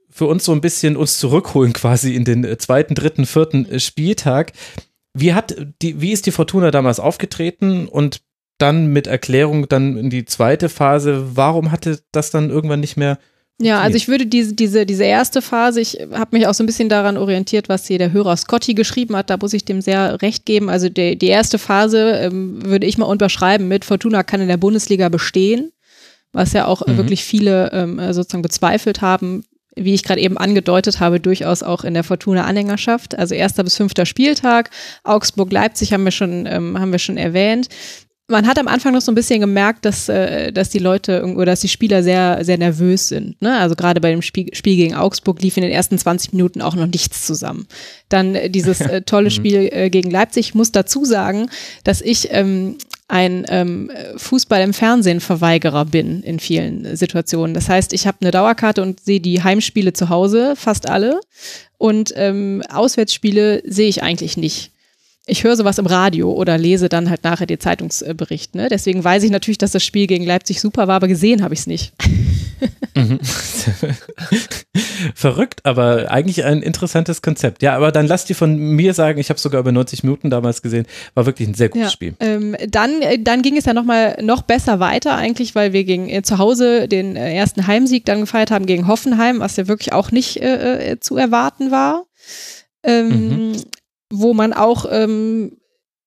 für 0.08 0.24
uns 0.24 0.46
so 0.46 0.52
ein 0.52 0.62
bisschen 0.62 0.96
uns 0.96 1.18
zurückholen 1.18 1.74
quasi 1.74 2.14
in 2.14 2.24
den 2.24 2.58
zweiten, 2.58 2.94
dritten, 2.94 3.26
vierten 3.26 3.78
Spieltag? 3.78 4.54
Wie 5.12 5.34
hat 5.34 5.54
die, 5.82 6.00
wie 6.00 6.12
ist 6.12 6.24
die 6.24 6.32
Fortuna 6.32 6.70
damals 6.70 6.98
aufgetreten 6.98 7.88
und 7.88 8.22
dann 8.58 8.88
mit 8.88 9.06
Erklärung 9.06 9.68
dann 9.68 9.96
in 9.96 10.10
die 10.10 10.24
zweite 10.24 10.68
Phase. 10.68 11.36
Warum 11.36 11.70
hatte 11.70 12.00
das 12.12 12.30
dann 12.30 12.50
irgendwann 12.50 12.80
nicht 12.80 12.96
mehr 12.96 13.18
ja, 13.60 13.80
also 13.80 13.96
ich 13.96 14.06
würde 14.06 14.24
diese, 14.24 14.54
diese, 14.54 14.86
diese 14.86 15.02
erste 15.02 15.42
Phase, 15.42 15.80
ich 15.80 15.98
habe 16.12 16.36
mich 16.36 16.46
auch 16.46 16.54
so 16.54 16.62
ein 16.62 16.66
bisschen 16.66 16.88
daran 16.88 17.16
orientiert, 17.16 17.68
was 17.68 17.88
hier 17.88 17.98
der 17.98 18.12
Hörer 18.12 18.36
Scotty 18.36 18.74
geschrieben 18.74 19.16
hat, 19.16 19.30
da 19.30 19.36
muss 19.36 19.52
ich 19.52 19.64
dem 19.64 19.80
sehr 19.80 20.22
recht 20.22 20.46
geben. 20.46 20.70
Also 20.70 20.88
die, 20.88 21.18
die 21.18 21.26
erste 21.26 21.58
Phase 21.58 22.12
ähm, 22.20 22.64
würde 22.64 22.86
ich 22.86 22.98
mal 22.98 23.06
unterschreiben 23.06 23.66
mit 23.66 23.84
Fortuna 23.84 24.22
kann 24.22 24.40
in 24.40 24.46
der 24.46 24.58
Bundesliga 24.58 25.08
bestehen, 25.08 25.72
was 26.32 26.52
ja 26.52 26.66
auch 26.66 26.86
mhm. 26.86 26.98
wirklich 26.98 27.24
viele 27.24 27.72
ähm, 27.72 28.00
sozusagen 28.12 28.42
bezweifelt 28.42 29.00
haben, 29.00 29.42
wie 29.74 29.94
ich 29.94 30.04
gerade 30.04 30.20
eben 30.20 30.38
angedeutet 30.38 31.00
habe, 31.00 31.18
durchaus 31.18 31.64
auch 31.64 31.82
in 31.82 31.94
der 31.94 32.04
Fortuna-Anhängerschaft. 32.04 33.18
Also 33.18 33.34
erster 33.34 33.64
bis 33.64 33.76
fünfter 33.76 34.06
Spieltag, 34.06 34.70
Augsburg-Leipzig 35.02 35.92
haben 35.92 36.04
wir 36.04 36.12
schon, 36.12 36.46
ähm, 36.46 36.78
haben 36.78 36.92
wir 36.92 37.00
schon 37.00 37.16
erwähnt 37.16 37.68
man 38.28 38.46
hat 38.46 38.58
am 38.58 38.68
Anfang 38.68 38.92
noch 38.92 39.00
so 39.00 39.10
ein 39.10 39.14
bisschen 39.14 39.40
gemerkt, 39.40 39.86
dass, 39.86 40.08
äh, 40.08 40.52
dass 40.52 40.68
die 40.68 40.78
Leute 40.78 41.24
oder 41.24 41.46
dass 41.46 41.60
die 41.60 41.68
Spieler 41.68 42.02
sehr, 42.02 42.44
sehr 42.44 42.58
nervös 42.58 43.08
sind. 43.08 43.40
Ne? 43.40 43.58
Also 43.58 43.74
gerade 43.74 44.02
bei 44.02 44.10
dem 44.10 44.20
Spiel, 44.20 44.54
Spiel 44.54 44.76
gegen 44.76 44.94
Augsburg 44.94 45.40
lief 45.40 45.56
in 45.56 45.62
den 45.62 45.72
ersten 45.72 45.96
20 45.96 46.34
Minuten 46.34 46.60
auch 46.60 46.74
noch 46.74 46.86
nichts 46.86 47.24
zusammen. 47.24 47.66
Dann 48.10 48.34
äh, 48.34 48.50
dieses 48.50 48.82
äh, 48.82 49.00
tolle 49.06 49.30
mhm. 49.30 49.34
Spiel 49.34 49.68
äh, 49.72 49.88
gegen 49.88 50.10
Leipzig. 50.10 50.48
Ich 50.48 50.54
muss 50.54 50.72
dazu 50.72 51.06
sagen, 51.06 51.48
dass 51.84 52.02
ich 52.02 52.28
ähm, 52.30 52.76
ein 53.08 53.46
ähm, 53.48 53.90
Fußball 54.18 54.60
im 54.60 54.74
Fernsehen 54.74 55.20
Verweigerer 55.20 55.86
bin 55.86 56.22
in 56.22 56.38
vielen 56.38 56.94
Situationen. 56.94 57.54
Das 57.54 57.70
heißt, 57.70 57.94
ich 57.94 58.06
habe 58.06 58.18
eine 58.20 58.30
Dauerkarte 58.30 58.82
und 58.82 59.00
sehe 59.00 59.20
die 59.20 59.42
Heimspiele 59.42 59.94
zu 59.94 60.10
Hause, 60.10 60.54
fast 60.54 60.90
alle. 60.90 61.18
Und 61.78 62.12
ähm, 62.16 62.62
Auswärtsspiele 62.68 63.62
sehe 63.64 63.88
ich 63.88 64.02
eigentlich 64.02 64.36
nicht 64.36 64.72
ich 65.28 65.44
höre 65.44 65.56
sowas 65.56 65.78
im 65.78 65.86
Radio 65.86 66.32
oder 66.32 66.58
lese 66.58 66.88
dann 66.88 67.10
halt 67.10 67.22
nachher 67.22 67.46
den 67.46 67.60
Zeitungsbericht. 67.60 68.54
Ne? 68.54 68.68
Deswegen 68.68 69.04
weiß 69.04 69.22
ich 69.22 69.30
natürlich, 69.30 69.58
dass 69.58 69.72
das 69.72 69.84
Spiel 69.84 70.06
gegen 70.06 70.24
Leipzig 70.24 70.60
super 70.60 70.88
war, 70.88 70.96
aber 70.96 71.08
gesehen 71.08 71.42
habe 71.42 71.54
ich 71.54 71.60
es 71.60 71.66
nicht. 71.66 71.92
Mhm. 72.94 73.20
Verrückt, 75.14 75.64
aber 75.64 76.10
eigentlich 76.10 76.44
ein 76.44 76.62
interessantes 76.62 77.22
Konzept. 77.22 77.62
Ja, 77.62 77.76
aber 77.76 77.92
dann 77.92 78.06
lass 78.06 78.24
dir 78.24 78.34
von 78.34 78.56
mir 78.56 78.94
sagen, 78.94 79.20
ich 79.20 79.28
habe 79.28 79.38
sogar 79.38 79.60
über 79.60 79.70
90 79.70 80.02
Minuten 80.02 80.30
damals 80.30 80.62
gesehen, 80.62 80.86
war 81.14 81.26
wirklich 81.26 81.48
ein 81.48 81.54
sehr 81.54 81.68
gutes 81.68 81.88
ja, 81.88 81.92
Spiel. 81.92 82.14
Ähm, 82.20 82.56
dann, 82.68 83.02
äh, 83.02 83.18
dann 83.22 83.42
ging 83.42 83.56
es 83.56 83.66
ja 83.66 83.74
nochmal 83.74 84.18
noch 84.22 84.42
besser 84.42 84.80
weiter 84.80 85.16
eigentlich, 85.16 85.54
weil 85.54 85.72
wir 85.72 85.84
gegen 85.84 86.08
äh, 86.08 86.22
zu 86.22 86.38
Hause 86.38 86.88
den 86.88 87.16
äh, 87.16 87.34
ersten 87.34 87.66
Heimsieg 87.66 88.04
dann 88.06 88.20
gefeiert 88.20 88.50
haben 88.50 88.66
gegen 88.66 88.88
Hoffenheim, 88.88 89.40
was 89.40 89.56
ja 89.56 89.68
wirklich 89.68 89.92
auch 89.92 90.10
nicht 90.10 90.40
äh, 90.40 90.92
äh 90.92 91.00
zu 91.00 91.16
erwarten 91.16 91.70
war. 91.70 92.06
Ähm, 92.82 93.50
mhm 93.50 93.56
wo 94.10 94.34
man 94.34 94.52
auch 94.52 94.86
ähm, 94.90 95.58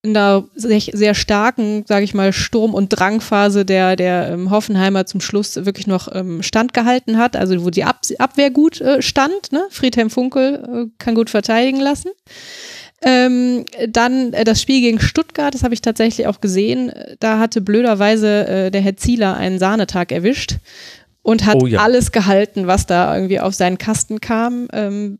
in 0.03 0.15
der 0.15 0.45
sehr, 0.55 0.79
sehr 0.79 1.13
starken, 1.13 1.85
sage 1.87 2.03
ich 2.03 2.13
mal, 2.13 2.33
Sturm- 2.33 2.73
und 2.73 2.89
Drangphase 2.89 3.65
der, 3.65 3.95
der 3.95 4.29
ähm, 4.29 4.49
Hoffenheimer 4.49 5.05
zum 5.05 5.21
Schluss 5.21 5.57
wirklich 5.57 5.85
noch 5.85 6.13
ähm, 6.13 6.41
standgehalten 6.41 7.17
hat, 7.17 7.35
also 7.35 7.63
wo 7.63 7.69
die 7.69 7.83
Ab 7.83 8.01
Abwehr 8.17 8.49
gut 8.49 8.81
äh, 8.81 9.01
stand. 9.01 9.51
Ne? 9.51 9.63
Friedhelm 9.69 10.09
Funkel 10.09 10.87
äh, 10.89 10.91
kann 10.97 11.13
gut 11.13 11.29
verteidigen 11.29 11.79
lassen. 11.79 12.09
Ähm, 13.03 13.65
dann 13.89 14.33
äh, 14.33 14.43
das 14.43 14.61
Spiel 14.61 14.81
gegen 14.81 14.99
Stuttgart, 14.99 15.53
das 15.53 15.63
habe 15.63 15.75
ich 15.75 15.81
tatsächlich 15.81 16.25
auch 16.25 16.41
gesehen. 16.41 16.91
Da 17.19 17.37
hatte 17.37 17.61
blöderweise 17.61 18.47
äh, 18.47 18.71
der 18.71 18.81
Herr 18.81 18.97
Zieler 18.97 19.37
einen 19.37 19.59
Sahnetag 19.59 20.11
erwischt 20.11 20.57
und 21.21 21.45
hat 21.45 21.61
oh 21.61 21.67
ja. 21.67 21.79
alles 21.79 22.11
gehalten, 22.11 22.65
was 22.65 22.87
da 22.87 23.15
irgendwie 23.15 23.39
auf 23.39 23.53
seinen 23.53 23.77
Kasten 23.77 24.19
kam. 24.19 24.67
Ähm, 24.73 25.19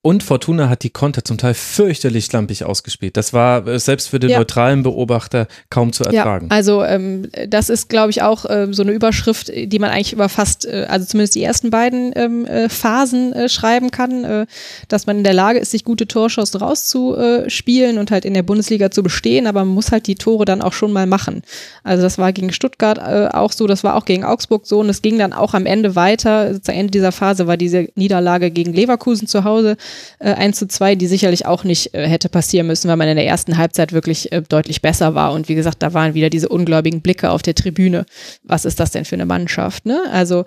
und 0.00 0.22
Fortuna 0.22 0.68
hat 0.68 0.84
die 0.84 0.90
Konter 0.90 1.24
zum 1.24 1.38
Teil 1.38 1.54
fürchterlich 1.54 2.26
schlampig 2.26 2.64
ausgespielt. 2.64 3.16
Das 3.16 3.32
war 3.32 3.66
äh, 3.66 3.80
selbst 3.80 4.08
für 4.08 4.20
den 4.20 4.30
ja. 4.30 4.38
neutralen 4.38 4.84
Beobachter 4.84 5.48
kaum 5.70 5.92
zu 5.92 6.04
ertragen. 6.04 6.46
Ja, 6.50 6.56
also 6.56 6.84
ähm, 6.84 7.28
das 7.48 7.68
ist, 7.68 7.88
glaube 7.88 8.10
ich, 8.10 8.22
auch 8.22 8.44
ähm, 8.48 8.72
so 8.72 8.82
eine 8.82 8.92
Überschrift, 8.92 9.50
die 9.52 9.78
man 9.80 9.90
eigentlich 9.90 10.12
über 10.12 10.28
fast, 10.28 10.66
äh, 10.66 10.86
also 10.88 11.04
zumindest 11.04 11.34
die 11.34 11.42
ersten 11.42 11.70
beiden 11.70 12.12
ähm, 12.14 12.46
äh, 12.46 12.68
Phasen 12.68 13.32
äh, 13.32 13.48
schreiben 13.48 13.90
kann, 13.90 14.22
äh, 14.22 14.46
dass 14.86 15.06
man 15.06 15.18
in 15.18 15.24
der 15.24 15.34
Lage 15.34 15.58
ist, 15.58 15.72
sich 15.72 15.82
gute 15.82 16.06
Torschancen 16.06 16.60
rauszuspielen 16.60 17.98
und 17.98 18.12
halt 18.12 18.24
in 18.24 18.34
der 18.34 18.44
Bundesliga 18.44 18.92
zu 18.92 19.02
bestehen, 19.02 19.48
aber 19.48 19.64
man 19.64 19.74
muss 19.74 19.90
halt 19.90 20.06
die 20.06 20.14
Tore 20.14 20.44
dann 20.44 20.62
auch 20.62 20.74
schon 20.74 20.92
mal 20.92 21.06
machen. 21.06 21.42
Also 21.82 22.04
das 22.04 22.18
war 22.18 22.32
gegen 22.32 22.52
Stuttgart 22.52 22.98
äh, 22.98 23.36
auch 23.36 23.50
so, 23.50 23.66
das 23.66 23.82
war 23.82 23.96
auch 23.96 24.04
gegen 24.04 24.22
Augsburg 24.22 24.64
so 24.64 24.78
und 24.78 24.88
es 24.90 25.02
ging 25.02 25.18
dann 25.18 25.32
auch 25.32 25.54
am 25.54 25.66
Ende 25.66 25.96
weiter. 25.96 26.62
Zu 26.62 26.72
Ende 26.72 26.92
dieser 26.92 27.10
Phase 27.10 27.48
war 27.48 27.56
diese 27.56 27.88
Niederlage 27.96 28.52
gegen 28.52 28.72
Leverkusen 28.72 29.26
zu 29.26 29.42
Hause 29.42 29.76
äh, 30.18 30.32
1 30.32 30.58
zu 30.58 30.68
2, 30.68 30.94
die 30.94 31.06
sicherlich 31.06 31.46
auch 31.46 31.64
nicht 31.64 31.94
äh, 31.94 32.06
hätte 32.06 32.28
passieren 32.28 32.66
müssen, 32.66 32.88
weil 32.88 32.96
man 32.96 33.08
in 33.08 33.16
der 33.16 33.26
ersten 33.26 33.56
Halbzeit 33.56 33.92
wirklich 33.92 34.32
äh, 34.32 34.42
deutlich 34.42 34.82
besser 34.82 35.14
war. 35.14 35.32
Und 35.32 35.48
wie 35.48 35.54
gesagt, 35.54 35.82
da 35.82 35.94
waren 35.94 36.14
wieder 36.14 36.30
diese 36.30 36.48
ungläubigen 36.48 37.02
Blicke 37.02 37.30
auf 37.30 37.42
der 37.42 37.54
Tribüne. 37.54 38.06
Was 38.42 38.64
ist 38.64 38.80
das 38.80 38.90
denn 38.90 39.04
für 39.04 39.16
eine 39.16 39.26
Mannschaft? 39.26 39.86
Ne? 39.86 40.02
Also 40.10 40.44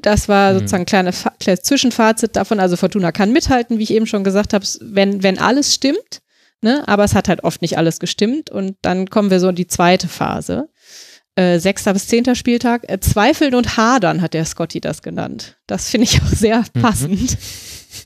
das 0.00 0.28
war 0.28 0.52
mhm. 0.52 0.58
sozusagen 0.58 0.82
ein 0.82 0.86
kleines, 0.86 1.24
kleines 1.40 1.62
Zwischenfazit 1.62 2.36
davon. 2.36 2.60
Also 2.60 2.76
Fortuna 2.76 3.12
kann 3.12 3.32
mithalten, 3.32 3.78
wie 3.78 3.84
ich 3.84 3.92
eben 3.92 4.06
schon 4.06 4.24
gesagt 4.24 4.52
habe, 4.52 4.64
wenn, 4.80 5.22
wenn 5.22 5.38
alles 5.38 5.74
stimmt. 5.74 6.20
Ne? 6.62 6.86
Aber 6.86 7.04
es 7.04 7.14
hat 7.14 7.28
halt 7.28 7.44
oft 7.44 7.62
nicht 7.62 7.78
alles 7.78 7.98
gestimmt. 7.98 8.50
Und 8.50 8.76
dann 8.82 9.08
kommen 9.10 9.30
wir 9.30 9.40
so 9.40 9.48
in 9.48 9.56
die 9.56 9.66
zweite 9.66 10.08
Phase. 10.08 10.68
Äh, 11.34 11.58
sechster 11.58 11.92
bis 11.92 12.08
zehnter 12.08 12.34
Spieltag. 12.34 12.88
Äh, 12.88 12.98
Zweifeln 13.00 13.54
und 13.54 13.76
Hadern 13.76 14.22
hat 14.22 14.34
der 14.34 14.44
Scotty 14.44 14.80
das 14.80 15.02
genannt. 15.02 15.58
Das 15.66 15.90
finde 15.90 16.04
ich 16.04 16.22
auch 16.22 16.28
sehr 16.28 16.64
mhm. 16.74 16.80
passend. 16.80 17.20
Mhm. 17.20 17.36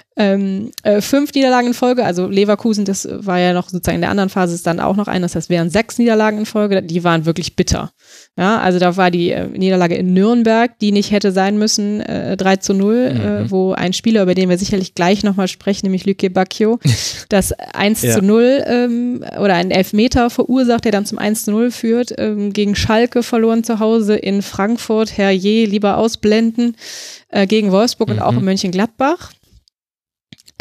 Ähm, 0.21 0.71
äh, 0.83 1.01
fünf 1.01 1.33
Niederlagen 1.33 1.67
in 1.67 1.73
Folge, 1.73 2.05
also 2.05 2.27
Leverkusen, 2.27 2.85
das 2.85 3.07
war 3.11 3.39
ja 3.39 3.53
noch 3.53 3.69
sozusagen 3.69 3.95
in 3.95 4.01
der 4.01 4.11
anderen 4.11 4.29
Phase 4.29 4.53
ist 4.53 4.67
dann 4.67 4.79
auch 4.79 4.95
noch 4.95 5.07
ein, 5.07 5.21
das 5.21 5.35
heißt, 5.35 5.49
wären 5.49 5.69
sechs 5.69 5.97
Niederlagen 5.97 6.37
in 6.37 6.45
Folge, 6.45 6.83
die 6.83 7.03
waren 7.03 7.25
wirklich 7.25 7.55
bitter. 7.55 7.91
Ja, 8.37 8.59
also 8.59 8.77
da 8.79 8.97
war 8.97 9.09
die 9.09 9.31
äh, 9.31 9.47
Niederlage 9.47 9.95
in 9.95 10.13
Nürnberg, 10.13 10.77
die 10.79 10.91
nicht 10.91 11.11
hätte 11.11 11.31
sein 11.31 11.57
müssen, 11.57 12.01
äh, 12.01 12.37
3 12.37 12.57
zu 12.57 12.73
0, 12.73 12.95
äh, 12.95 13.13
mhm. 13.13 13.19
äh, 13.19 13.51
wo 13.51 13.73
ein 13.73 13.93
Spieler, 13.93 14.23
über 14.23 14.35
den 14.35 14.49
wir 14.49 14.57
sicherlich 14.57 14.95
gleich 14.95 15.23
nochmal 15.23 15.47
sprechen, 15.47 15.87
nämlich 15.87 16.05
Luque 16.05 16.29
Bacchio, 16.29 16.79
das 17.29 17.51
1 17.53 18.01
ja. 18.03 18.13
zu 18.13 18.21
0 18.21 18.63
ähm, 18.65 19.25
oder 19.39 19.55
einen 19.55 19.71
Elfmeter 19.71 20.29
verursacht, 20.29 20.85
der 20.85 20.91
dann 20.91 21.05
zum 21.05 21.17
1 21.17 21.45
zu 21.45 21.51
0 21.51 21.71
führt, 21.71 22.13
ähm, 22.17 22.53
gegen 22.53 22.75
Schalke 22.75 23.23
verloren 23.23 23.63
zu 23.63 23.79
Hause 23.79 24.15
in 24.15 24.41
Frankfurt, 24.41 25.17
Herr 25.17 25.31
Je 25.31 25.65
lieber 25.65 25.97
ausblenden, 25.97 26.75
äh, 27.29 27.47
gegen 27.47 27.71
Wolfsburg 27.71 28.09
mhm. 28.09 28.15
und 28.15 28.21
auch 28.21 28.33
in 28.33 28.45
Mönchengladbach. 28.45 29.31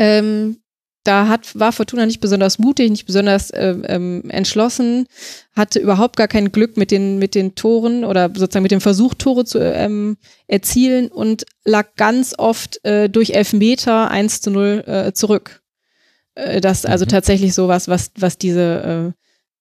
Ähm, 0.01 0.56
da 1.05 1.28
hat, 1.28 1.59
war 1.59 1.72
Fortuna 1.72 2.06
nicht 2.06 2.20
besonders 2.20 2.59
mutig, 2.59 2.90
nicht 2.90 3.05
besonders 3.05 3.51
äh, 3.51 3.77
ähm, 3.86 4.22
entschlossen, 4.31 5.06
hatte 5.55 5.78
überhaupt 5.78 6.16
gar 6.16 6.28
kein 6.28 6.52
Glück 6.52 6.78
mit 6.78 6.90
den, 6.90 7.18
mit 7.18 7.35
den 7.35 7.55
Toren 7.55 8.05
oder 8.05 8.31
sozusagen 8.35 8.62
mit 8.62 8.72
dem 8.72 8.81
Versuch, 8.81 9.12
Tore 9.14 9.44
zu 9.44 9.59
ähm, 9.59 10.16
erzielen 10.47 11.09
und 11.09 11.44
lag 11.64 11.97
ganz 11.97 12.35
oft 12.39 12.82
äh, 12.85 13.10
durch 13.10 13.31
Elfmeter 13.31 14.10
1 14.10 14.40
zu 14.40 14.51
0 14.51 14.85
äh, 14.86 15.12
zurück. 15.12 15.62
Äh, 16.35 16.62
das 16.62 16.86
also 16.86 17.05
mhm. 17.05 17.10
tatsächlich 17.10 17.55
sowas, 17.55 17.89
was, 17.89 18.12
was 18.16 18.39
diese 18.39 18.82
äh, 18.85 19.09
äh, 19.09 19.12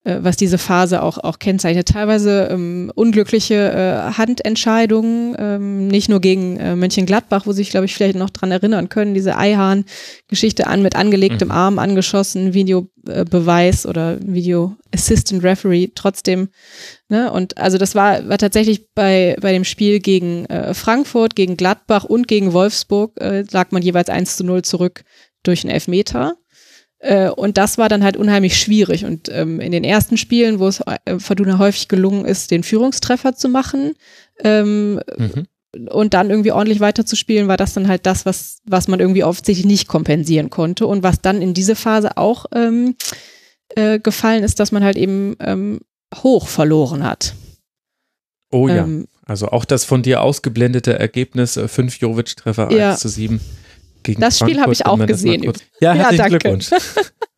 was 0.05 0.37
diese 0.37 0.57
Phase 0.57 1.03
auch, 1.03 1.17
auch 1.17 1.39
kennzeichnet. 1.39 1.89
Teilweise 1.89 2.47
ähm, 2.51 2.91
unglückliche 2.95 3.55
äh, 3.55 4.17
Handentscheidungen, 4.17 5.35
ähm, 5.37 5.87
nicht 5.87 6.07
nur 6.07 6.21
gegen 6.21 6.57
äh, 6.57 6.75
Mönchengladbach, 6.75 7.45
wo 7.45 7.51
sich, 7.51 7.69
glaube 7.69 7.85
ich, 7.85 7.93
vielleicht 7.93 8.15
noch 8.15 8.29
dran 8.29 8.51
erinnern 8.51 8.87
können, 8.87 9.13
diese 9.13 9.37
Eihahn-Geschichte 9.37 10.67
an 10.67 10.81
mit 10.81 10.95
angelegtem 10.95 11.49
mhm. 11.49 11.53
Arm 11.53 11.79
angeschossen, 11.79 12.53
Videobeweis 12.53 13.85
oder 13.85 14.17
Video 14.21 14.77
Assistant 14.93 15.43
Referee 15.43 15.89
trotzdem. 15.93 16.47
Ne? 17.09 17.31
Und 17.31 17.57
also 17.57 17.77
das 17.77 17.93
war, 17.93 18.27
war 18.29 18.37
tatsächlich 18.37 18.93
bei, 18.93 19.35
bei 19.41 19.51
dem 19.51 19.65
Spiel 19.65 19.99
gegen 19.99 20.45
äh, 20.45 20.73
Frankfurt, 20.73 21.35
gegen 21.35 21.57
Gladbach 21.57 22.05
und 22.05 22.27
gegen 22.27 22.53
Wolfsburg 22.53 23.19
äh, 23.19 23.43
lag 23.51 23.71
man 23.71 23.81
jeweils 23.81 24.09
1 24.09 24.37
zu 24.37 24.45
0 24.45 24.61
zurück 24.61 25.03
durch 25.43 25.63
einen 25.63 25.73
Elfmeter. 25.73 26.35
Äh, 26.99 27.29
und 27.29 27.57
das 27.57 27.77
war 27.77 27.89
dann 27.89 28.03
halt 28.03 28.17
unheimlich 28.17 28.57
schwierig. 28.57 29.05
Und 29.05 29.29
ähm, 29.29 29.59
in 29.59 29.71
den 29.71 29.83
ersten 29.83 30.17
Spielen, 30.17 30.59
wo 30.59 30.67
es 30.67 30.81
äh, 31.05 31.19
Fortuna 31.19 31.57
häufig 31.57 31.87
gelungen 31.87 32.25
ist, 32.25 32.51
den 32.51 32.63
Führungstreffer 32.63 33.35
zu 33.35 33.49
machen 33.49 33.93
ähm, 34.43 34.99
mhm. 35.17 35.47
und 35.89 36.13
dann 36.13 36.29
irgendwie 36.29 36.51
ordentlich 36.51 36.81
weiterzuspielen, 36.81 37.47
war 37.47 37.57
das 37.57 37.73
dann 37.73 37.87
halt 37.87 38.05
das, 38.05 38.25
was, 38.25 38.59
was 38.65 38.87
man 38.87 38.99
irgendwie 38.99 39.23
offensichtlich 39.23 39.65
nicht 39.65 39.87
kompensieren 39.87 40.49
konnte. 40.49 40.87
Und 40.87 41.01
was 41.01 41.21
dann 41.21 41.41
in 41.41 41.53
diese 41.53 41.75
Phase 41.75 42.17
auch 42.17 42.45
ähm, 42.53 42.95
äh, 43.75 43.99
gefallen 43.99 44.43
ist, 44.43 44.59
dass 44.59 44.71
man 44.71 44.83
halt 44.83 44.97
eben 44.97 45.37
ähm, 45.39 45.79
hoch 46.15 46.47
verloren 46.47 47.03
hat. 47.03 47.33
Oh 48.51 48.67
ja. 48.67 48.83
Ähm, 48.83 49.07
also 49.25 49.49
auch 49.49 49.63
das 49.63 49.85
von 49.85 50.01
dir 50.01 50.21
ausgeblendete 50.21 50.97
Ergebnis, 50.97 51.55
äh, 51.55 51.67
fünf 51.67 51.99
Jovic-Treffer, 51.99 52.71
ja. 52.71 52.91
1 52.91 52.99
zu 52.99 53.09
7 53.09 53.39
gegen 54.03 54.21
Das 54.21 54.39
Spiel 54.39 54.61
habe 54.61 54.73
ich 54.73 54.85
auch 54.85 55.05
gesehen. 55.05 55.53
Ja, 55.79 55.93
herzlichen 55.93 56.21
ja, 56.21 56.27
Glückwunsch. 56.29 56.69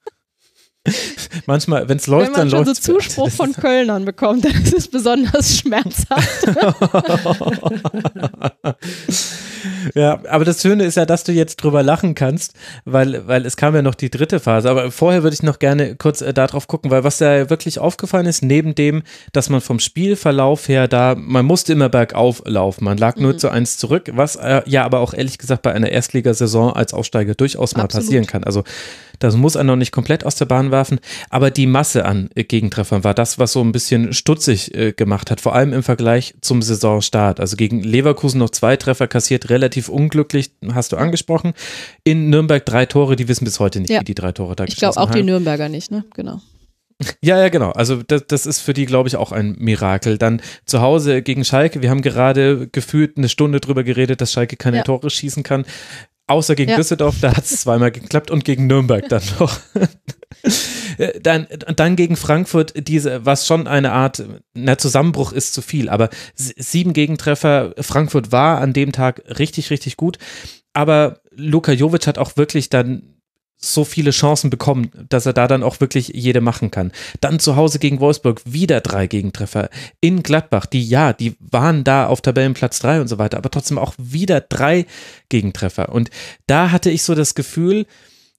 Manchmal, 1.45 1.87
wenn 1.87 1.97
es 1.97 2.07
läuft, 2.07 2.35
dann 2.35 2.49
läuft 2.49 2.65
Wenn 2.65 2.65
man 2.65 2.75
so 2.75 2.99
Zuspruch 2.99 3.29
von 3.29 3.53
Kölnern 3.53 4.05
bekommt, 4.05 4.45
dann 4.45 4.53
ist 4.53 4.73
es 4.73 4.87
besonders 4.87 5.59
schmerzhaft. 5.59 6.47
ja, 9.95 10.19
aber 10.27 10.43
das 10.43 10.59
Schöne 10.61 10.85
ist 10.85 10.97
ja, 10.97 11.05
dass 11.05 11.23
du 11.23 11.33
jetzt 11.33 11.57
drüber 11.57 11.83
lachen 11.83 12.15
kannst, 12.15 12.55
weil, 12.85 13.27
weil 13.27 13.45
es 13.45 13.57
kam 13.57 13.75
ja 13.75 13.83
noch 13.83 13.93
die 13.93 14.09
dritte 14.09 14.39
Phase. 14.39 14.71
Aber 14.71 14.91
vorher 14.91 15.21
würde 15.21 15.35
ich 15.35 15.43
noch 15.43 15.59
gerne 15.59 15.95
kurz 15.95 16.21
äh, 16.21 16.33
darauf 16.33 16.67
gucken, 16.67 16.89
weil 16.89 17.03
was 17.03 17.19
ja 17.19 17.51
wirklich 17.51 17.77
aufgefallen 17.77 18.25
ist, 18.25 18.41
neben 18.41 18.73
dem, 18.73 19.03
dass 19.33 19.49
man 19.49 19.61
vom 19.61 19.79
Spielverlauf 19.79 20.67
her 20.67 20.87
da, 20.87 21.13
man 21.15 21.45
musste 21.45 21.73
immer 21.73 21.89
bergauf 21.89 22.41
laufen, 22.45 22.85
man 22.85 22.97
lag 22.97 23.17
mhm. 23.17 23.23
nur 23.23 23.37
zu 23.37 23.49
eins 23.49 23.77
zurück, 23.77 24.09
was 24.15 24.35
äh, 24.35 24.63
ja 24.65 24.83
aber 24.83 24.99
auch 24.99 25.13
ehrlich 25.13 25.37
gesagt 25.37 25.61
bei 25.61 25.73
einer 25.73 25.91
Erstligasaison 25.91 26.73
als 26.73 26.95
Aufsteiger 26.95 27.35
durchaus 27.35 27.75
mal 27.75 27.83
Absolut. 27.83 28.07
passieren 28.07 28.25
kann. 28.25 28.43
Also 28.43 28.63
das 29.23 29.35
muss 29.35 29.55
er 29.55 29.63
noch 29.63 29.75
nicht 29.75 29.91
komplett 29.91 30.25
aus 30.25 30.35
der 30.35 30.45
Bahn 30.45 30.71
werfen, 30.71 30.99
aber 31.29 31.51
die 31.51 31.67
Masse 31.67 32.05
an 32.05 32.29
äh, 32.35 32.43
Gegentreffern 32.43 33.03
war 33.03 33.13
das, 33.13 33.39
was 33.39 33.53
so 33.53 33.61
ein 33.61 33.71
bisschen 33.71 34.13
stutzig 34.13 34.75
äh, 34.75 34.93
gemacht 34.93 35.31
hat, 35.31 35.41
vor 35.41 35.55
allem 35.55 35.73
im 35.73 35.83
Vergleich 35.83 36.35
zum 36.41 36.61
Saisonstart. 36.61 37.39
Also 37.39 37.55
gegen 37.55 37.81
Leverkusen 37.83 38.39
noch 38.39 38.49
zwei 38.49 38.77
Treffer 38.77 39.07
kassiert, 39.07 39.49
relativ 39.49 39.89
unglücklich, 39.89 40.51
hast 40.73 40.91
du 40.91 40.97
angesprochen. 40.97 41.53
In 42.03 42.29
Nürnberg 42.29 42.65
drei 42.65 42.85
Tore, 42.85 43.15
die 43.15 43.27
wissen 43.27 43.45
bis 43.45 43.59
heute 43.59 43.79
nicht, 43.79 43.89
ja. 43.89 44.01
wie 44.01 44.05
die 44.05 44.15
drei 44.15 44.31
Tore 44.31 44.55
da 44.55 44.63
Ich 44.65 44.75
glaube 44.75 44.97
auch 44.97 45.09
haben. 45.09 45.15
die 45.15 45.23
Nürnberger 45.23 45.69
nicht, 45.69 45.91
ne? 45.91 46.03
Genau. 46.15 46.41
Ja, 47.21 47.37
ja, 47.39 47.49
genau. 47.49 47.71
Also 47.71 48.01
das, 48.03 48.27
das 48.27 48.45
ist 48.45 48.59
für 48.59 48.73
die, 48.73 48.85
glaube 48.85 49.07
ich, 49.09 49.15
auch 49.15 49.31
ein 49.31 49.55
Mirakel. 49.59 50.17
Dann 50.17 50.41
zu 50.65 50.81
Hause 50.81 51.21
gegen 51.21 51.43
Schalke. 51.43 51.81
Wir 51.81 51.89
haben 51.89 52.01
gerade 52.01 52.67
gefühlt 52.67 53.17
eine 53.17 53.29
Stunde 53.29 53.59
drüber 53.59 53.83
geredet, 53.83 54.21
dass 54.21 54.31
Schalke 54.31 54.55
keine 54.55 54.77
ja. 54.77 54.83
Tore 54.83 55.09
schießen 55.09 55.43
kann. 55.43 55.65
Außer 56.31 56.55
gegen 56.55 56.71
ja. 56.71 56.77
Düsseldorf, 56.77 57.15
da 57.19 57.35
hat 57.35 57.43
es 57.43 57.61
zweimal 57.61 57.91
geklappt 57.91 58.31
und 58.31 58.45
gegen 58.45 58.65
Nürnberg 58.65 59.09
dann 59.09 59.21
noch. 59.37 59.59
dann, 61.21 61.45
dann 61.75 61.97
gegen 61.97 62.15
Frankfurt, 62.15 62.87
diese, 62.87 63.25
was 63.25 63.45
schon 63.45 63.67
eine 63.67 63.91
Art, 63.91 64.23
na, 64.53 64.77
Zusammenbruch 64.77 65.33
ist 65.33 65.53
zu 65.53 65.61
viel, 65.61 65.89
aber 65.89 66.09
sieben 66.35 66.93
Gegentreffer. 66.93 67.73
Frankfurt 67.81 68.31
war 68.31 68.61
an 68.61 68.71
dem 68.71 68.93
Tag 68.93 69.23
richtig, 69.39 69.71
richtig 69.71 69.97
gut. 69.97 70.19
Aber 70.71 71.19
Luka 71.31 71.73
Jovic 71.73 72.07
hat 72.07 72.17
auch 72.17 72.37
wirklich 72.37 72.69
dann 72.69 73.10
so 73.63 73.85
viele 73.85 74.11
Chancen 74.11 74.49
bekommen, 74.49 74.91
dass 75.09 75.25
er 75.25 75.33
da 75.33 75.47
dann 75.47 75.63
auch 75.63 75.79
wirklich 75.79 76.09
jede 76.09 76.41
machen 76.41 76.71
kann. 76.71 76.91
Dann 77.21 77.39
zu 77.39 77.55
Hause 77.55 77.79
gegen 77.79 77.99
Wolfsburg 77.99 78.41
wieder 78.45 78.81
drei 78.81 79.07
Gegentreffer. 79.07 79.69
In 80.01 80.23
Gladbach, 80.23 80.65
die 80.65 80.83
ja, 80.83 81.13
die 81.13 81.35
waren 81.39 81.83
da 81.83 82.07
auf 82.07 82.21
Tabellenplatz 82.21 82.79
drei 82.79 82.99
und 82.99 83.07
so 83.07 83.19
weiter, 83.19 83.37
aber 83.37 83.51
trotzdem 83.51 83.77
auch 83.77 83.93
wieder 83.97 84.41
drei 84.41 84.85
Gegentreffer. 85.29 85.89
Und 85.89 86.09
da 86.47 86.71
hatte 86.71 86.89
ich 86.89 87.03
so 87.03 87.13
das 87.13 87.35
Gefühl, 87.35 87.85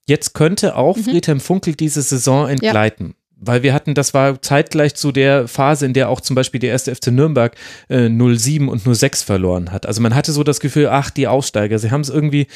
jetzt 0.08 0.34
könnte 0.34 0.76
auch 0.76 0.96
mhm. 0.96 1.04
Friedhelm 1.04 1.40
Funkel 1.40 1.74
diese 1.74 2.02
Saison 2.02 2.48
entgleiten. 2.48 3.08
Ja 3.08 3.21
weil 3.44 3.62
wir 3.62 3.74
hatten, 3.74 3.94
das 3.94 4.14
war 4.14 4.40
zeitgleich 4.40 4.94
zu 4.94 5.12
der 5.12 5.48
Phase, 5.48 5.84
in 5.84 5.92
der 5.92 6.08
auch 6.08 6.20
zum 6.20 6.34
Beispiel 6.34 6.60
der 6.60 6.70
erste 6.70 6.94
FC 6.94 7.08
Nürnberg 7.08 7.54
äh, 7.88 8.08
07 8.08 8.68
und 8.68 8.80
06 8.80 9.22
verloren 9.22 9.72
hat. 9.72 9.84
Also 9.84 10.00
man 10.00 10.14
hatte 10.14 10.32
so 10.32 10.44
das 10.44 10.60
Gefühl, 10.60 10.88
ach, 10.88 11.10
die 11.10 11.26
Aussteiger, 11.26 11.78
sie 11.78 11.90
haben 11.90 12.02
es 12.02 12.08
irgendwie 12.08 12.46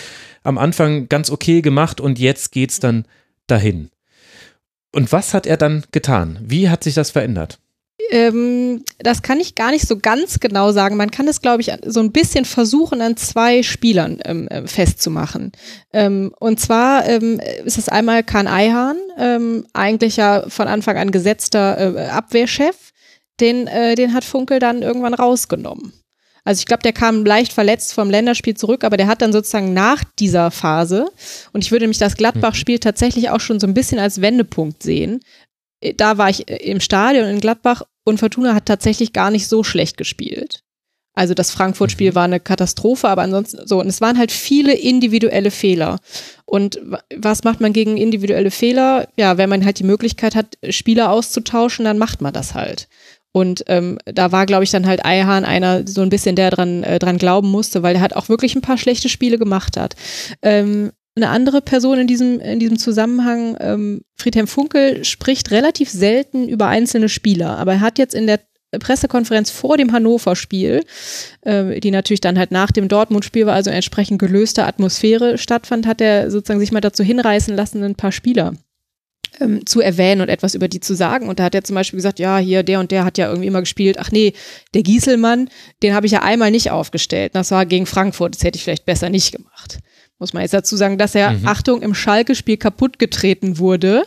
am 0.45 0.59
Anfang 0.59 1.09
ganz 1.09 1.31
okay 1.31 1.61
gemacht 1.61 2.01
und 2.01 2.19
jetzt 2.19 2.53
geht's 2.53 2.81
dann 2.81 3.05
dahin. 3.49 3.91
Und 4.93 5.13
was 5.13 5.35
hat 5.35 5.47
er 5.47 5.57
dann 5.57 5.85
getan? 5.91 6.39
Wie 6.41 6.71
hat 6.71 6.85
sich 6.85 6.95
das 6.95 7.11
verändert? 7.11 7.59
Ähm, 8.11 8.85
das 8.99 9.23
kann 9.23 9.41
ich 9.41 9.55
gar 9.55 9.71
nicht 9.71 9.87
so 9.87 9.99
ganz 9.99 10.41
genau 10.41 10.73
sagen. 10.73 10.97
Man 10.97 11.11
kann 11.11 11.29
es, 11.29 11.41
glaube 11.41 11.61
ich, 11.61 11.73
so 11.85 12.01
ein 12.01 12.13
bisschen 12.13 12.45
versuchen, 12.45 13.01
an 13.01 13.17
zwei 13.17 13.63
Spielern 13.63 14.21
ähm, 14.25 14.49
äh, 14.49 14.67
festzumachen. 14.67 15.53
Ähm, 15.93 16.33
und 16.39 16.61
zwar 16.61 17.07
ähm, 17.09 17.41
ist 17.65 17.79
es 17.79 17.89
einmal 17.89 18.23
Kahn 18.23 18.47
Eihahn, 18.47 18.97
ähm, 19.19 19.67
eigentlich 19.73 20.17
ja 20.17 20.45
von 20.49 20.69
Anfang 20.69 20.97
an 20.97 21.11
gesetzter 21.11 21.97
äh, 21.97 22.07
Abwehrchef. 22.09 22.77
Den, 23.41 23.67
äh, 23.67 23.95
den 23.97 24.15
hat 24.15 24.25
Funkel 24.25 24.61
dann 24.61 24.81
irgendwann 24.81 25.13
rausgenommen. 25.13 25.93
Also 26.47 26.61
ich 26.61 26.67
glaube, 26.67 26.85
der 26.85 26.93
kam 26.93 27.25
leicht 27.25 27.53
verletzt 27.53 27.93
vom 27.93 28.09
Länderspiel 28.09 28.57
zurück, 28.57 28.85
aber 28.85 28.97
der 28.97 29.09
hat 29.09 29.21
dann 29.21 29.33
sozusagen 29.33 29.75
nach 29.75 30.05
dieser 30.19 30.53
Phase, 30.53 31.11
und 31.53 31.65
ich 31.65 31.73
würde 31.73 31.83
nämlich 31.83 31.99
das 31.99 32.17
Gladbach-Spiel 32.17 32.79
tatsächlich 32.79 33.31
auch 33.31 33.41
schon 33.41 33.59
so 33.59 33.67
ein 33.67 33.75
bisschen 33.75 33.99
als 33.99 34.21
Wendepunkt 34.21 34.81
sehen, 34.83 35.21
äh, 35.81 35.93
da 35.93 36.19
war 36.19 36.31
ich 36.31 36.49
äh, 36.49 36.57
im 36.57 36.81
Stadion 36.81 37.27
in 37.27 37.41
Gladbach 37.41 37.83
und 38.07 38.19
Fortuna 38.19 38.55
hat 38.55 38.67
tatsächlich 38.67 39.13
gar 39.13 39.31
nicht 39.31 39.49
so 39.49 39.65
schlecht 39.65 39.97
gespielt. 39.97 40.63
Also 41.15 41.35
das 41.35 41.51
Frankfurt-Spiel 41.51 42.11
mhm. 42.11 42.15
war 42.15 42.25
eine 42.25 42.41
Katastrophe, 42.41 43.09
aber 43.09 43.23
ansonsten 43.23 43.67
so. 43.67 43.81
Und 43.81 43.89
es 43.89 44.01
waren 44.01 44.19
halt 44.19 44.31
viele 44.31 44.75
individuelle 44.75 45.51
Fehler. 45.51 45.99
Und 46.45 46.81
was 47.17 47.43
macht 47.43 47.61
man 47.61 47.73
gegen 47.73 47.97
individuelle 47.97 48.51
Fehler? 48.51 49.09
Ja, 49.17 49.39
wenn 49.39 49.49
man 49.49 49.65
halt 49.65 49.79
die 49.81 49.85
Möglichkeit 49.85 50.37
hat, 50.37 50.57
Spieler 50.69 51.11
auszutauschen, 51.11 51.85
dann 51.85 51.99
macht 51.99 52.21
man 52.21 52.33
das 52.33 52.55
halt. 52.55 52.89
Und 53.33 53.65
ähm, 53.67 53.99
da 54.05 54.31
war, 54.31 54.47
glaube 54.47 54.65
ich, 54.65 54.71
dann 54.71 54.87
halt 54.87 55.05
Eihahn 55.05 55.45
einer 55.45 55.87
so 55.87 56.03
ein 56.03 56.11
bisschen, 56.11 56.37
der 56.37 56.51
dran, 56.51 56.85
äh, 56.85 56.99
dran 56.99 57.19
glauben 57.19 57.51
musste, 57.51 57.83
weil 57.83 57.97
er 57.97 58.01
halt 58.03 58.15
auch 58.15 58.29
wirklich 58.29 58.55
ein 58.55 58.63
paar 58.63 58.79
schlechte 58.79 59.09
Spiele 59.09 59.39
gemacht 59.39 59.77
hat. 59.77 59.97
Ähm, 60.43 60.93
eine 61.17 61.31
andere 61.31 61.63
Person 61.63 61.99
in 61.99 62.07
diesem, 62.07 62.41
in 62.41 62.61
diesem 62.61 62.79
Zusammenhang, 62.79 63.57
ähm, 63.61 64.03
Friedhelm 64.17 64.47
Funkel, 64.47 65.05
spricht 65.05 65.51
relativ 65.51 65.91
selten 65.91 66.49
über 66.49 66.69
einzelne 66.69 67.09
Spieler, 67.09 67.57
aber 67.59 67.75
er 67.75 67.81
hat 67.81 67.99
jetzt 67.99 68.15
in 68.15 68.27
der 68.27 68.41
Pressekonferenz 68.79 69.51
vor 69.51 69.77
dem 69.77 69.93
Hannover-Spiel, 69.93 70.85
äh, 71.43 71.81
die 71.81 71.91
natürlich 71.91 72.21
dann 72.21 72.39
halt 72.39 72.51
nach 72.51 72.71
dem 72.71 72.89
Dortmund-Spiel 72.89 73.47
war, 73.47 73.55
also 73.55 73.71
entsprechend 73.71 74.19
gelöster 74.19 74.67
Atmosphäre 74.67 75.39
stattfand, 75.39 75.87
hat 75.87 76.01
er 76.01 76.31
sozusagen 76.31 76.61
sich 76.61 76.73
mal 76.73 76.81
dazu 76.81 77.03
hinreißen 77.03 77.55
lassen, 77.57 77.83
ein 77.83 77.95
paar 77.95 78.13
Spieler 78.13 78.53
ähm, 79.41 79.65
zu 79.67 79.81
erwähnen 79.81 80.21
und 80.21 80.29
etwas 80.29 80.55
über 80.55 80.69
die 80.69 80.81
zu 80.81 80.95
sagen. 80.95 81.29
Und 81.29 81.39
da 81.39 81.45
hat 81.45 81.55
er 81.55 81.65
zum 81.65 81.75
Beispiel 81.75 81.99
gesagt, 81.99 82.19
ja, 82.19 82.39
hier, 82.39 82.63
der 82.63 82.81
und 82.81 82.91
der 82.91 83.05
hat 83.05 83.19
ja 83.19 83.29
irgendwie 83.29 83.49
immer 83.49 83.61
gespielt. 83.61 83.99
Ach 83.99 84.11
nee, 84.11 84.33
der 84.75 84.83
Gieselmann, 84.83 85.49
den 85.83 85.95
habe 85.95 86.07
ich 86.07 86.13
ja 86.13 86.23
einmal 86.23 86.51
nicht 86.51 86.71
aufgestellt. 86.71 87.35
Das 87.35 87.51
war 87.51 87.67
gegen 87.67 87.87
Frankfurt, 87.87 88.35
das 88.35 88.45
hätte 88.45 88.57
ich 88.57 88.65
vielleicht 88.65 88.87
besser 88.87 89.09
nicht 89.11 89.33
gemacht. 89.33 89.79
Muss 90.19 90.33
man 90.33 90.43
jetzt 90.43 90.55
dazu 90.55 90.77
sagen, 90.77 90.99
dass 90.99 91.15
er, 91.15 91.33
mhm. 91.33 91.47
Achtung, 91.47 91.83
im 91.83 91.95
Schalke-Spiel 91.95 92.57
kaputt 92.57 92.99
getreten 92.99 93.59
wurde, 93.59 94.05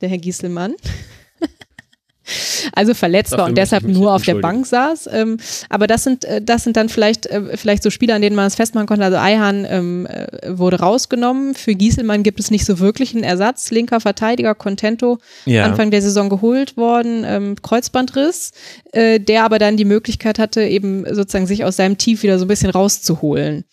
der 0.00 0.08
Herr 0.08 0.18
Gieselmann. 0.18 0.74
also 2.74 2.94
verletzt 2.94 3.32
war 3.32 3.46
und 3.46 3.58
deshalb 3.58 3.84
nur 3.84 4.14
auf 4.14 4.22
der 4.22 4.36
Bank 4.36 4.66
saß. 4.66 5.08
Ähm, 5.12 5.38
aber 5.68 5.86
das 5.86 6.04
sind, 6.04 6.24
äh, 6.24 6.40
das 6.40 6.64
sind 6.64 6.76
dann 6.76 6.88
vielleicht, 6.88 7.26
äh, 7.26 7.56
vielleicht 7.56 7.82
so 7.82 7.90
Spiele, 7.90 8.14
an 8.14 8.22
denen 8.22 8.36
man 8.36 8.46
es 8.46 8.54
festmachen 8.54 8.86
konnte. 8.86 9.04
Also 9.04 9.18
Eihan 9.18 9.66
ähm, 9.68 10.06
äh, 10.06 10.26
wurde 10.48 10.78
rausgenommen. 10.80 11.54
Für 11.54 11.74
Gieselmann 11.74 12.22
gibt 12.22 12.40
es 12.40 12.50
nicht 12.50 12.64
so 12.64 12.78
wirklich 12.78 13.14
einen 13.14 13.24
Ersatz. 13.24 13.70
Linker 13.70 14.00
Verteidiger 14.00 14.54
Contento, 14.54 15.18
ja. 15.44 15.64
Anfang 15.64 15.90
der 15.90 16.02
Saison 16.02 16.28
geholt 16.28 16.76
worden, 16.76 17.24
ähm, 17.26 17.56
Kreuzbandriss, 17.60 18.52
äh, 18.92 19.18
der 19.18 19.44
aber 19.44 19.58
dann 19.58 19.76
die 19.76 19.84
Möglichkeit 19.84 20.38
hatte, 20.38 20.62
eben 20.62 21.04
sozusagen 21.12 21.46
sich 21.46 21.64
aus 21.64 21.76
seinem 21.76 21.98
Tief 21.98 22.22
wieder 22.22 22.38
so 22.38 22.44
ein 22.44 22.48
bisschen 22.48 22.70
rauszuholen. 22.70 23.64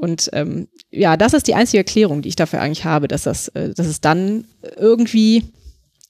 Und 0.00 0.30
ähm, 0.32 0.68
ja, 0.90 1.18
das 1.18 1.34
ist 1.34 1.46
die 1.46 1.54
einzige 1.54 1.78
Erklärung, 1.78 2.22
die 2.22 2.30
ich 2.30 2.36
dafür 2.36 2.62
eigentlich 2.62 2.86
habe, 2.86 3.06
dass 3.06 3.24
das, 3.24 3.48
äh, 3.48 3.74
dass 3.74 3.86
es 3.86 4.00
dann 4.00 4.46
irgendwie 4.76 5.44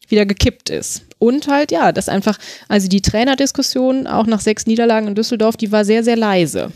wieder 0.09 0.27
gekippt 0.27 0.71
ist. 0.71 1.07
Und 1.19 1.49
halt, 1.49 1.73
ja, 1.73 1.91
das 1.91 2.09
einfach, 2.09 2.39
also 2.69 2.89
die 2.89 3.03
Trainerdiskussion 3.03 4.07
auch 4.07 4.27
nach 4.27 4.41
sechs 4.41 4.67
Niederlagen 4.67 5.09
in 5.09 5.17
Düsseldorf, 5.17 5.57
die 5.57 5.73
war 5.73 5.85
sehr, 5.85 6.05
sehr 6.05 6.17
leise. 6.17 6.73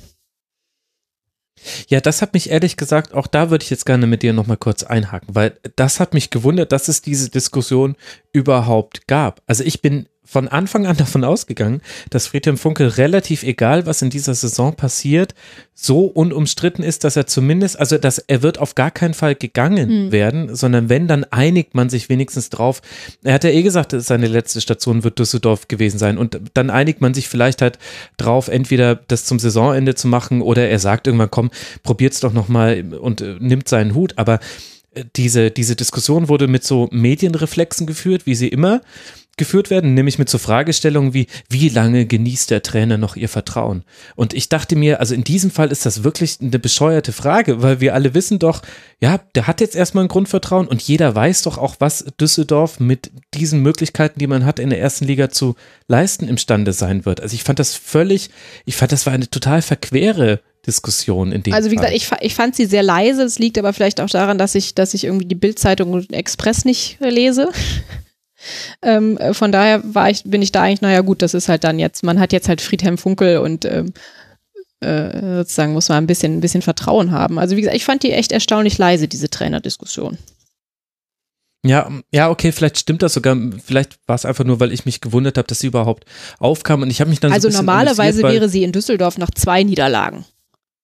Ja, 1.89 2.01
das 2.01 2.21
hat 2.21 2.35
mich 2.35 2.51
ehrlich 2.51 2.77
gesagt, 2.77 3.15
auch 3.15 3.29
da 3.29 3.49
würde 3.51 3.63
ich 3.63 3.71
jetzt 3.71 3.87
gerne 3.87 4.09
mit 4.09 4.23
dir 4.23 4.33
nochmal 4.33 4.57
kurz 4.57 4.83
einhaken, 4.83 5.35
weil 5.35 5.59
das 5.77 6.01
hat 6.01 6.13
mich 6.13 6.31
gewundert, 6.31 6.73
dass 6.73 6.89
es 6.89 7.01
diese 7.01 7.31
Diskussion 7.31 7.97
überhaupt 8.33 9.07
gab. 9.07 9.41
Also 9.47 9.63
ich 9.63 9.81
bin 9.81 10.09
von 10.25 10.49
Anfang 10.49 10.87
an 10.87 10.97
davon 10.97 11.23
ausgegangen, 11.23 11.83
dass 12.11 12.27
Friedhelm 12.27 12.57
Funkel 12.57 12.89
relativ 12.89 13.43
egal, 13.43 13.87
was 13.87 14.03
in 14.03 14.11
dieser 14.11 14.35
Saison 14.35 14.75
passiert, 14.75 15.35
so 15.75 16.07
unumstritten 16.07 16.83
ist, 16.83 17.05
dass 17.05 17.17
er 17.17 17.27
zumindest, 17.27 17.79
also 17.79 17.99
dass 17.99 18.19
er 18.19 18.43
wird 18.43 18.59
auf 18.59 18.75
gar 18.75 18.91
keinen 18.91 19.15
Fall 19.15 19.35
gegangen 19.35 20.07
mhm. 20.07 20.13
werden, 20.13 20.55
sondern 20.55 20.89
wenn, 20.89 21.09
dann 21.09 21.25
einigt 21.25 21.75
man 21.75 21.91
sich 21.91 22.09
wenigstens 22.09 22.49
drauf. 22.49 22.81
Er 23.23 23.35
hat 23.35 23.45
ja 23.45 23.51
eh 23.51 23.63
gesagt, 23.63 23.95
seine 23.97 24.27
letzte 24.27 24.61
Station 24.61 25.05
wird 25.05 25.19
Düsseldorf 25.19 25.69
gewesen 25.69 25.99
sein 25.99 26.17
und 26.17 26.41
dann 26.55 26.71
einigt 26.71 27.01
man 27.01 27.13
sich 27.13 27.29
vielleicht 27.29 27.61
halt 27.61 27.79
drauf, 28.17 28.49
entweder 28.49 28.95
das 28.95 29.27
zum 29.27 29.39
Saisonende 29.39 29.95
zu 29.95 30.09
machen 30.09 30.41
oder 30.41 30.69
er 30.69 30.79
sagt 30.79 31.07
irgendwann, 31.07 31.31
komm, 31.31 31.51
probiert's 31.83 32.21
doch 32.21 32.33
nochmal 32.33 32.85
und 32.99 33.21
äh, 33.21 33.37
nimmt 33.41 33.69
seinen 33.69 33.95
Hut, 33.95 34.15
aber 34.17 34.41
äh, 34.95 35.05
diese, 35.17 35.51
diese 35.51 35.77
Diskussion 35.77 36.29
wurde 36.29 36.47
mit 36.49 36.65
so 36.65 36.89
Medienreflexen 36.93 37.87
geführt, 37.87 38.27
wie 38.27 38.35
sie 38.35 38.49
immer 38.49 38.81
geführt 39.37 39.71
werden, 39.71 39.95
nämlich 39.95 40.19
mit 40.19 40.29
so 40.29 40.39
Fragestellungen 40.39 41.15
wie, 41.15 41.27
wie 41.49 41.69
lange 41.69 42.07
genießt 42.07 42.51
der 42.51 42.63
Trainer 42.63 42.99
noch 42.99 43.17
ihr 43.17 43.29
Vertrauen? 43.29 43.85
Und 44.17 44.35
ich 44.35 44.49
dachte 44.49 44.77
mir, 44.77 45.01
also 45.01 45.15
in 45.15 45.25
diesem 45.25 45.51
Fall 45.51 45.71
ist 45.73 45.87
das 45.87 46.05
wirklich 46.05 46.39
eine 46.41 46.59
bescheuerte 46.59 47.13
Frage, 47.13 47.63
weil 47.63 47.81
wir 47.81 47.95
alle 47.95 48.15
wissen 48.15 48.39
doch, 48.39 48.63
ja, 49.01 49.19
der 49.35 49.47
hat 49.47 49.61
jetzt 49.61 49.77
erstmal 49.77 50.05
ein 50.05 50.09
Grundvertrauen 50.09 50.69
und 50.69 50.83
jeder 50.83 51.15
weiß 51.15 51.43
doch 51.43 51.59
auch, 51.59 51.77
was 51.79 52.05
Düsseldorf 52.21 52.81
mit 52.81 53.11
diesen 53.35 53.61
Möglichkeiten, 53.61 54.19
die 54.19 54.27
man 54.27 54.45
hat, 54.45 54.59
in 54.59 54.71
der 54.71 54.81
ersten 54.81 55.05
Liga 55.05 55.31
zu 55.31 55.57
leisten, 55.89 56.29
imstande 56.29 56.73
sein 56.73 57.05
wird. 57.05 57.21
Also 57.21 57.35
ich 57.35 57.45
fand 57.45 57.59
das 57.59 57.75
völlig, 57.75 58.31
ich 58.65 58.77
fand, 58.77 58.93
das 58.93 59.07
war 59.07 59.13
eine 59.13 59.29
total 59.29 59.63
verquere 59.63 60.41
Diskussion 60.67 61.33
in 61.33 61.43
dem 61.43 61.53
Also 61.53 61.71
wie 61.71 61.77
Fall. 61.77 61.93
gesagt, 61.93 62.21
ich, 62.21 62.27
ich 62.27 62.35
fand 62.35 62.57
sie 62.57 62.67
sehr 62.67 62.83
leise. 62.83 63.23
Es 63.23 63.39
liegt 63.39 63.59
aber 63.59 63.73
vielleicht 63.73 64.01
auch 64.01 64.09
daran, 64.09 64.39
dass 64.39 64.55
ich, 64.55 64.75
dass 64.75 64.95
ich 64.95 65.05
irgendwie 65.05 65.27
die 65.27 65.35
Bildzeitung 65.35 65.93
und 65.93 66.13
Express 66.13 66.65
nicht 66.65 66.99
lese. 67.01 67.51
Ähm, 68.83 69.17
äh, 69.19 69.35
von 69.35 69.53
daher 69.53 69.83
war 69.85 70.11
ich, 70.11 70.25
bin 70.25 70.43
ich 70.43 70.53
da 70.53 70.63
eigentlich, 70.63 70.81
naja 70.81 71.01
gut, 71.01 71.23
das 71.23 71.35
ist 71.35 71.49
halt 71.49 71.65
dann 71.65 71.79
jetzt, 71.79 72.03
man 72.03 72.21
hat 72.21 72.33
jetzt 72.33 72.49
halt 72.49 72.61
Friedhelm 72.61 72.99
Funkel 72.99 73.39
und 73.39 73.65
ähm, 73.65 73.93
äh, 74.81 75.39
sozusagen 75.39 75.73
muss 75.73 75.89
man 75.89 75.99
ein 75.99 76.07
bisschen, 76.07 76.37
ein 76.37 76.41
bisschen 76.41 76.63
Vertrauen 76.63 77.11
haben. 77.11 77.39
Also 77.39 77.57
wie 77.57 77.61
gesagt, 77.61 77.77
ich 77.77 77.85
fand 77.85 78.03
die 78.03 78.13
echt 78.13 78.33
erstaunlich 78.33 78.79
leise, 78.79 79.09
diese 79.09 79.31
Trainerdiskussion. 79.31 80.19
Ja, 81.67 81.91
ja, 82.13 82.29
okay, 82.29 82.53
vielleicht 82.53 82.79
stimmt 82.79 83.03
das 83.03 83.15
sogar. 83.15 83.37
Vielleicht 83.65 83.99
war 84.07 84.15
es 84.15 84.27
einfach 84.27 84.45
nur, 84.45 84.61
weil 84.61 84.71
ich 84.71 84.85
mich 84.85 85.01
gewundert 85.01 85.39
habe, 85.39 85.49
dass 85.49 85.61
sie 85.61 85.67
überhaupt 85.69 86.05
aufkam. 86.39 86.83
Und 86.83 86.91
ich 86.91 87.01
habe 87.01 87.09
mich 87.09 87.21
dann 87.21 87.33
also 87.33 87.49
so 87.49 87.57
normalerweise 87.57 88.23
wäre 88.23 88.51
sie 88.51 88.65
in 88.65 88.73
Düsseldorf 88.73 89.17
nach 89.17 89.31
zwei 89.31 89.63
Niederlagen. 89.63 90.27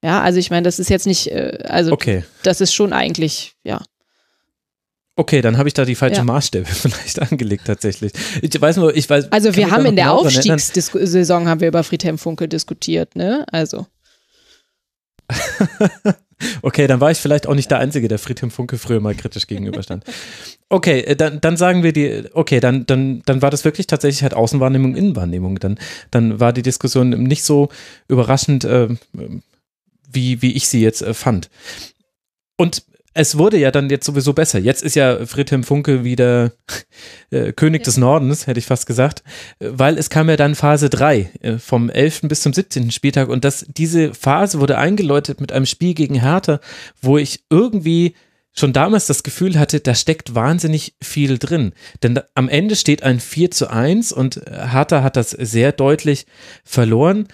Ja, 0.02 0.22
also 0.22 0.38
ich 0.38 0.50
meine, 0.50 0.62
das 0.62 0.78
ist 0.78 0.88
jetzt 0.88 1.06
nicht, 1.06 1.30
äh, 1.30 1.58
also 1.68 1.92
okay. 1.92 2.24
das 2.42 2.62
ist 2.62 2.72
schon 2.72 2.94
eigentlich, 2.94 3.52
ja. 3.62 3.82
Okay, 5.20 5.42
dann 5.42 5.58
habe 5.58 5.68
ich 5.68 5.74
da 5.74 5.84
die 5.84 5.96
falsche 5.96 6.16
ja. 6.16 6.24
Maßstäbe 6.24 6.64
vielleicht 6.64 7.20
angelegt 7.20 7.64
tatsächlich. 7.66 8.12
Ich 8.40 8.58
weiß 8.58 8.78
nur, 8.78 8.96
ich 8.96 9.10
weiß. 9.10 9.30
Also 9.30 9.54
wir 9.54 9.70
haben 9.70 9.84
in 9.84 9.94
der 9.94 10.06
genau 10.06 10.20
Aufstiegssaison 10.20 11.46
haben 11.46 11.60
wir 11.60 11.68
über 11.68 11.84
Friedhelm 11.84 12.16
Funkel 12.16 12.48
diskutiert, 12.48 13.16
ne? 13.16 13.44
Also. 13.52 13.86
okay, 16.62 16.86
dann 16.86 17.02
war 17.02 17.10
ich 17.10 17.18
vielleicht 17.18 17.46
auch 17.46 17.54
nicht 17.54 17.70
der 17.70 17.80
Einzige, 17.80 18.08
der 18.08 18.18
Friedhelm 18.18 18.50
Funkel 18.50 18.78
früher 18.78 19.00
mal 19.00 19.14
kritisch 19.14 19.46
gegenüberstand. 19.46 20.04
Okay, 20.70 21.00
äh, 21.00 21.16
dann, 21.16 21.38
dann 21.42 21.58
sagen 21.58 21.82
wir 21.82 21.92
die, 21.92 22.24
okay, 22.32 22.60
dann, 22.60 22.86
dann, 22.86 23.20
dann 23.26 23.42
war 23.42 23.50
das 23.50 23.66
wirklich 23.66 23.86
tatsächlich 23.86 24.22
halt 24.22 24.32
Außenwahrnehmung, 24.32 24.96
Innenwahrnehmung. 24.96 25.58
Dann, 25.58 25.78
dann 26.10 26.40
war 26.40 26.54
die 26.54 26.62
Diskussion 26.62 27.10
nicht 27.10 27.44
so 27.44 27.68
überraschend, 28.08 28.64
äh, 28.64 28.88
wie, 30.10 30.40
wie 30.40 30.52
ich 30.52 30.66
sie 30.66 30.80
jetzt 30.80 31.02
äh, 31.02 31.12
fand. 31.12 31.50
Und 32.56 32.84
es 33.12 33.36
wurde 33.36 33.58
ja 33.58 33.70
dann 33.70 33.90
jetzt 33.90 34.06
sowieso 34.06 34.32
besser. 34.32 34.58
Jetzt 34.58 34.82
ist 34.82 34.94
ja 34.94 35.26
Friedhelm 35.26 35.64
Funke 35.64 36.04
wieder 36.04 36.52
äh, 37.30 37.52
König 37.52 37.82
ja. 37.82 37.84
des 37.84 37.96
Nordens, 37.96 38.46
hätte 38.46 38.58
ich 38.58 38.66
fast 38.66 38.86
gesagt, 38.86 39.22
weil 39.58 39.98
es 39.98 40.10
kam 40.10 40.28
ja 40.28 40.36
dann 40.36 40.54
Phase 40.54 40.90
3 40.90 41.30
äh, 41.40 41.58
vom 41.58 41.90
11. 41.90 42.22
bis 42.22 42.42
zum 42.42 42.52
17. 42.52 42.90
Spieltag 42.90 43.28
und 43.28 43.44
das, 43.44 43.66
diese 43.68 44.14
Phase 44.14 44.60
wurde 44.60 44.78
eingeläutet 44.78 45.40
mit 45.40 45.52
einem 45.52 45.66
Spiel 45.66 45.94
gegen 45.94 46.20
Hertha, 46.20 46.60
wo 47.02 47.18
ich 47.18 47.44
irgendwie 47.50 48.14
schon 48.52 48.72
damals 48.72 49.06
das 49.06 49.22
Gefühl 49.22 49.58
hatte, 49.58 49.80
da 49.80 49.94
steckt 49.94 50.34
wahnsinnig 50.34 50.94
viel 51.02 51.38
drin. 51.38 51.72
Denn 52.02 52.20
am 52.34 52.48
Ende 52.48 52.76
steht 52.76 53.02
ein 53.02 53.20
4 53.20 53.50
zu 53.50 53.70
1 53.70 54.12
und 54.12 54.40
Hertha 54.46 55.02
hat 55.02 55.16
das 55.16 55.30
sehr 55.30 55.72
deutlich 55.72 56.26
verloren. 56.64 57.28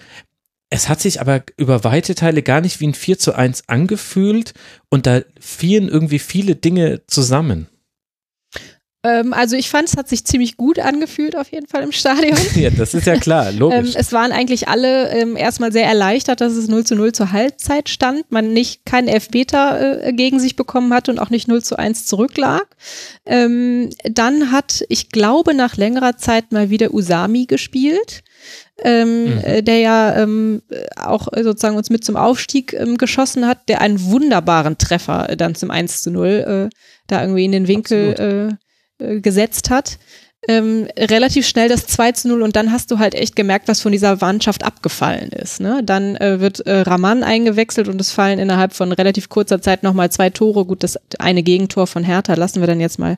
Es 0.69 0.89
hat 0.89 0.99
sich 0.99 1.21
aber 1.21 1.43
über 1.55 1.83
weite 1.83 2.13
Teile 2.13 2.43
gar 2.43 2.61
nicht 2.61 2.79
wie 2.81 2.87
ein 2.87 2.93
4 2.93 3.17
zu 3.19 3.33
1 3.33 3.63
angefühlt 3.67 4.53
und 4.89 5.07
da 5.07 5.21
fielen 5.39 5.87
irgendwie 5.87 6.19
viele 6.19 6.55
Dinge 6.55 7.01
zusammen. 7.07 7.67
Ähm, 9.03 9.33
also 9.33 9.55
ich 9.55 9.69
fand, 9.69 9.89
es 9.89 9.97
hat 9.97 10.09
sich 10.09 10.25
ziemlich 10.25 10.57
gut 10.57 10.79
angefühlt 10.79 11.35
auf 11.35 11.51
jeden 11.51 11.67
Fall 11.67 11.83
im 11.83 11.91
Stadion. 11.91 12.37
ja, 12.55 12.69
das 12.69 12.93
ist 12.93 13.05
ja 13.05 13.17
klar, 13.17 13.51
logisch. 13.51 13.93
ähm, 13.93 13.95
es 13.95 14.11
waren 14.11 14.31
eigentlich 14.31 14.67
alle 14.67 15.09
ähm, 15.11 15.37
erstmal 15.37 15.71
sehr 15.71 15.85
erleichtert, 15.85 16.41
dass 16.41 16.53
es 16.53 16.67
0 16.67 16.83
zu 16.83 16.95
0 16.95 17.11
zur 17.11 17.31
Halbzeit 17.31 17.89
stand, 17.89 18.31
man 18.31 18.53
nicht 18.53 18.85
keinen 18.85 19.07
Elfmeter 19.07 20.03
äh, 20.03 20.13
gegen 20.13 20.39
sich 20.39 20.55
bekommen 20.55 20.93
hat 20.93 21.09
und 21.09 21.19
auch 21.19 21.29
nicht 21.29 21.47
0 21.47 21.63
zu 21.63 21.77
1 21.77 22.05
zurücklag. 22.07 22.65
Ähm, 23.25 23.91
dann 24.03 24.51
hat, 24.51 24.83
ich 24.89 25.09
glaube, 25.09 25.53
nach 25.53 25.77
längerer 25.77 26.17
Zeit 26.17 26.51
mal 26.51 26.69
wieder 26.69 26.93
Usami 26.93 27.45
gespielt 27.45 28.23
ähm, 28.83 29.23
mhm. 29.23 29.39
Äh, 29.43 29.63
der 29.63 29.79
ja 29.79 30.15
ähm, 30.17 30.61
auch 30.95 31.27
sozusagen 31.35 31.77
uns 31.77 31.89
mit 31.89 32.03
zum 32.03 32.15
Aufstieg 32.15 32.73
ähm, 32.73 32.97
geschossen 32.97 33.47
hat, 33.47 33.69
der 33.69 33.81
einen 33.81 34.03
wunderbaren 34.03 34.77
Treffer 34.77 35.35
dann 35.35 35.55
zum 35.55 35.71
1 35.71 36.03
zu 36.03 36.11
0 36.11 36.27
äh, 36.27 36.75
da 37.07 37.21
irgendwie 37.21 37.45
in 37.45 37.51
den 37.51 37.67
Winkel 37.67 38.57
äh, 38.99 39.21
gesetzt 39.21 39.69
hat. 39.69 39.97
Ähm, 40.47 40.87
relativ 40.97 41.47
schnell 41.47 41.67
das 41.67 41.87
2 41.87 42.11
zu 42.11 42.27
0 42.27 42.43
und 42.43 42.55
dann 42.55 42.71
hast 42.71 42.91
du 42.91 42.99
halt 42.99 43.15
echt 43.15 43.35
gemerkt, 43.35 43.67
was 43.67 43.81
von 43.81 43.91
dieser 43.91 44.17
Mannschaft 44.17 44.63
abgefallen 44.63 45.31
ist. 45.31 45.59
Ne? 45.59 45.81
Dann 45.83 46.15
äh, 46.15 46.39
wird 46.39 46.59
äh, 46.61 46.81
Raman 46.81 47.23
eingewechselt 47.23 47.87
und 47.87 47.99
es 47.99 48.11
fallen 48.11 48.37
innerhalb 48.37 48.73
von 48.73 48.91
relativ 48.91 49.29
kurzer 49.29 49.61
Zeit 49.61 49.81
nochmal 49.81 50.11
zwei 50.11 50.29
Tore. 50.29 50.65
Gut, 50.65 50.83
das 50.83 50.99
eine 51.19 51.41
Gegentor 51.41 51.87
von 51.87 52.03
Hertha 52.03 52.35
lassen 52.35 52.61
wir 52.61 52.67
dann 52.67 52.79
jetzt 52.79 52.99
mal 52.99 53.17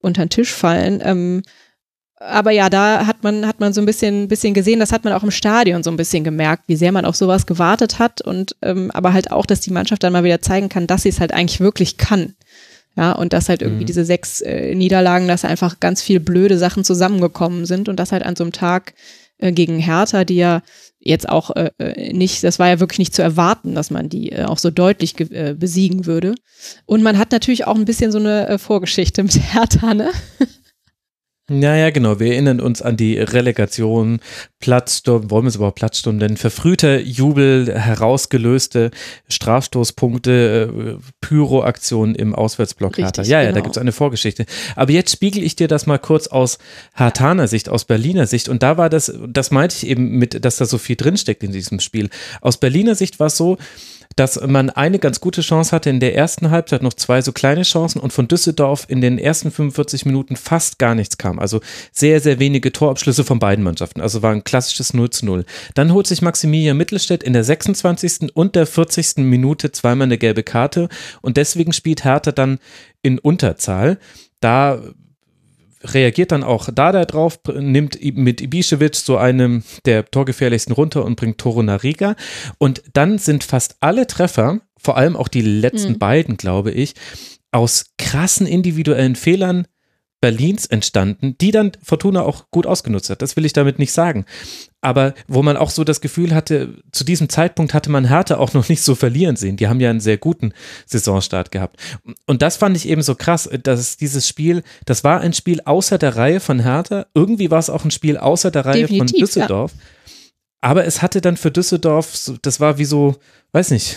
unter 0.00 0.24
den 0.24 0.30
Tisch 0.30 0.52
fallen. 0.52 1.02
Ähm, 1.04 1.42
aber 2.20 2.50
ja, 2.50 2.68
da 2.68 3.06
hat 3.06 3.24
man, 3.24 3.46
hat 3.46 3.60
man 3.60 3.72
so 3.72 3.80
ein 3.80 3.86
bisschen, 3.86 4.28
bisschen 4.28 4.52
gesehen, 4.52 4.78
das 4.78 4.92
hat 4.92 5.04
man 5.04 5.14
auch 5.14 5.22
im 5.22 5.30
Stadion 5.30 5.82
so 5.82 5.90
ein 5.90 5.96
bisschen 5.96 6.22
gemerkt, 6.22 6.64
wie 6.66 6.76
sehr 6.76 6.92
man 6.92 7.06
auf 7.06 7.16
sowas 7.16 7.46
gewartet 7.46 7.98
hat 7.98 8.20
und 8.20 8.54
ähm, 8.60 8.90
aber 8.90 9.14
halt 9.14 9.32
auch, 9.32 9.46
dass 9.46 9.60
die 9.60 9.72
Mannschaft 9.72 10.02
dann 10.02 10.12
mal 10.12 10.22
wieder 10.22 10.42
zeigen 10.42 10.68
kann, 10.68 10.86
dass 10.86 11.02
sie 11.02 11.08
es 11.08 11.18
halt 11.18 11.32
eigentlich 11.32 11.60
wirklich 11.60 11.96
kann. 11.96 12.34
Ja, 12.96 13.12
und 13.12 13.32
dass 13.32 13.48
halt 13.48 13.62
irgendwie 13.62 13.84
mhm. 13.84 13.86
diese 13.86 14.04
sechs 14.04 14.40
äh, 14.40 14.74
Niederlagen, 14.74 15.28
dass 15.28 15.44
einfach 15.44 15.78
ganz 15.80 16.02
viel 16.02 16.20
blöde 16.20 16.58
Sachen 16.58 16.84
zusammengekommen 16.84 17.64
sind 17.64 17.88
und 17.88 17.96
das 17.96 18.12
halt 18.12 18.24
an 18.24 18.36
so 18.36 18.44
einem 18.44 18.52
Tag 18.52 18.94
äh, 19.38 19.52
gegen 19.52 19.78
Hertha, 19.78 20.24
die 20.24 20.36
ja 20.36 20.62
jetzt 20.98 21.28
auch 21.28 21.54
äh, 21.56 21.70
äh 21.78 22.12
nicht, 22.12 22.44
das 22.44 22.58
war 22.58 22.68
ja 22.68 22.80
wirklich 22.80 22.98
nicht 22.98 23.14
zu 23.14 23.22
erwarten, 23.22 23.74
dass 23.74 23.90
man 23.90 24.08
die 24.08 24.32
äh, 24.32 24.44
auch 24.44 24.58
so 24.58 24.70
deutlich 24.70 25.18
äh, 25.20 25.54
besiegen 25.58 26.04
würde. 26.04 26.34
Und 26.84 27.02
man 27.02 27.16
hat 27.16 27.32
natürlich 27.32 27.66
auch 27.66 27.76
ein 27.76 27.86
bisschen 27.86 28.12
so 28.12 28.18
eine 28.18 28.48
äh, 28.48 28.58
Vorgeschichte 28.58 29.22
mit 29.22 29.38
Hertha, 29.52 29.94
ne? 29.94 30.10
Ja, 31.50 31.74
ja, 31.74 31.90
genau. 31.90 32.20
Wir 32.20 32.34
erinnern 32.34 32.60
uns 32.60 32.80
an 32.80 32.96
die 32.96 33.18
Relegation, 33.18 34.20
Platzsturm, 34.60 35.32
wollen 35.32 35.44
wir 35.44 35.48
es 35.48 35.56
überhaupt 35.56 35.78
Platzsturm 35.78 36.16
nennen? 36.16 36.36
Verfrühter 36.36 37.00
Jubel, 37.00 37.74
herausgelöste 37.76 38.92
Strafstoßpunkte, 39.28 41.00
äh, 41.00 41.02
Pyroaktionen 41.20 42.14
im 42.14 42.36
Auswärtsblock 42.36 42.98
Richtig. 42.98 43.26
Ja, 43.26 43.40
genau. 43.40 43.40
ja, 43.40 43.42
da 43.46 43.50
genau. 43.50 43.64
gibt's 43.64 43.78
eine 43.78 43.90
Vorgeschichte. 43.90 44.46
Aber 44.76 44.92
jetzt 44.92 45.10
spiegel 45.10 45.42
ich 45.42 45.56
dir 45.56 45.66
das 45.66 45.86
mal 45.86 45.98
kurz 45.98 46.28
aus 46.28 46.58
Hartaner 46.94 47.48
Sicht, 47.48 47.68
aus 47.68 47.84
Berliner 47.84 48.28
Sicht. 48.28 48.48
Und 48.48 48.62
da 48.62 48.76
war 48.76 48.88
das, 48.88 49.12
das 49.26 49.50
meinte 49.50 49.74
ich 49.74 49.88
eben 49.88 50.18
mit, 50.18 50.44
dass 50.44 50.56
da 50.56 50.66
so 50.66 50.78
viel 50.78 50.94
drinsteckt 50.94 51.42
in 51.42 51.50
diesem 51.50 51.80
Spiel. 51.80 52.10
Aus 52.40 52.58
Berliner 52.58 52.94
Sicht 52.94 53.18
war 53.18 53.26
es 53.26 53.36
so, 53.36 53.58
dass 54.20 54.38
man 54.46 54.68
eine 54.68 54.98
ganz 54.98 55.22
gute 55.22 55.40
Chance 55.40 55.74
hatte 55.74 55.88
in 55.88 55.98
der 55.98 56.14
ersten 56.14 56.50
Halbzeit, 56.50 56.82
noch 56.82 56.92
zwei 56.92 57.22
so 57.22 57.32
kleine 57.32 57.62
Chancen 57.62 58.00
und 58.00 58.12
von 58.12 58.28
Düsseldorf 58.28 58.84
in 58.86 59.00
den 59.00 59.18
ersten 59.18 59.50
45 59.50 60.04
Minuten 60.04 60.36
fast 60.36 60.78
gar 60.78 60.94
nichts 60.94 61.16
kam. 61.16 61.38
Also 61.38 61.62
sehr, 61.90 62.20
sehr 62.20 62.38
wenige 62.38 62.70
Torabschlüsse 62.70 63.24
von 63.24 63.38
beiden 63.38 63.64
Mannschaften. 63.64 64.02
Also 64.02 64.20
war 64.20 64.32
ein 64.32 64.44
klassisches 64.44 64.92
0 64.92 65.08
zu 65.08 65.24
0. 65.24 65.46
Dann 65.72 65.94
holt 65.94 66.06
sich 66.06 66.20
Maximilian 66.20 66.76
Mittelstädt 66.76 67.22
in 67.22 67.32
der 67.32 67.44
26. 67.44 68.36
und 68.36 68.56
der 68.56 68.66
40. 68.66 69.24
Minute 69.24 69.72
zweimal 69.72 70.04
eine 70.04 70.18
gelbe 70.18 70.42
Karte 70.42 70.90
und 71.22 71.38
deswegen 71.38 71.72
spielt 71.72 72.04
Hertha 72.04 72.30
dann 72.30 72.58
in 73.00 73.18
Unterzahl. 73.18 73.98
Da 74.40 74.82
reagiert 75.82 76.32
dann 76.32 76.44
auch 76.44 76.68
Dada 76.72 77.04
drauf, 77.04 77.38
nimmt 77.54 77.98
mit 78.16 78.40
Ibišević 78.40 78.96
so 78.96 79.16
einem 79.16 79.62
der 79.84 80.04
torgefährlichsten 80.04 80.74
runter 80.74 81.04
und 81.04 81.16
bringt 81.16 81.38
Toro 81.38 81.62
Nariga. 81.62 82.16
Und 82.58 82.82
dann 82.92 83.18
sind 83.18 83.44
fast 83.44 83.76
alle 83.80 84.06
Treffer, 84.06 84.60
vor 84.76 84.96
allem 84.96 85.16
auch 85.16 85.28
die 85.28 85.42
letzten 85.42 85.94
mhm. 85.94 85.98
beiden, 85.98 86.36
glaube 86.36 86.70
ich, 86.70 86.94
aus 87.52 87.86
krassen 87.98 88.46
individuellen 88.46 89.16
Fehlern 89.16 89.66
Berlins 90.20 90.66
entstanden, 90.66 91.36
die 91.40 91.50
dann 91.50 91.72
Fortuna 91.82 92.22
auch 92.22 92.50
gut 92.50 92.66
ausgenutzt 92.66 93.10
hat. 93.10 93.22
Das 93.22 93.36
will 93.36 93.46
ich 93.46 93.54
damit 93.54 93.78
nicht 93.78 93.92
sagen. 93.92 94.26
Aber 94.82 95.14
wo 95.28 95.42
man 95.42 95.56
auch 95.58 95.70
so 95.70 95.84
das 95.84 96.00
Gefühl 96.00 96.34
hatte, 96.34 96.74
zu 96.90 97.04
diesem 97.04 97.28
Zeitpunkt 97.28 97.74
hatte 97.74 97.90
man 97.90 98.08
Hertha 98.08 98.38
auch 98.38 98.54
noch 98.54 98.68
nicht 98.68 98.82
so 98.82 98.94
verlieren 98.94 99.36
sehen. 99.36 99.56
Die 99.56 99.68
haben 99.68 99.80
ja 99.80 99.90
einen 99.90 100.00
sehr 100.00 100.16
guten 100.16 100.52
Saisonstart 100.86 101.50
gehabt. 101.50 101.78
Und 102.26 102.40
das 102.40 102.56
fand 102.56 102.76
ich 102.76 102.88
eben 102.88 103.02
so 103.02 103.14
krass, 103.14 103.48
dass 103.62 103.98
dieses 103.98 104.26
Spiel, 104.26 104.62
das 104.86 105.04
war 105.04 105.20
ein 105.20 105.34
Spiel 105.34 105.60
außer 105.62 105.98
der 105.98 106.16
Reihe 106.16 106.40
von 106.40 106.60
Hertha. 106.60 107.06
Irgendwie 107.14 107.50
war 107.50 107.58
es 107.58 107.68
auch 107.68 107.84
ein 107.84 107.90
Spiel 107.90 108.16
außer 108.16 108.50
der 108.50 108.64
Reihe 108.64 108.82
Definitiv, 108.82 109.10
von 109.10 109.18
Düsseldorf. 109.18 109.72
Ja. 109.76 109.80
Aber 110.62 110.84
es 110.84 111.02
hatte 111.02 111.20
dann 111.20 111.36
für 111.36 111.50
Düsseldorf, 111.50 112.32
das 112.42 112.60
war 112.60 112.78
wie 112.78 112.84
so, 112.84 113.16
weiß 113.52 113.70
nicht, 113.70 113.96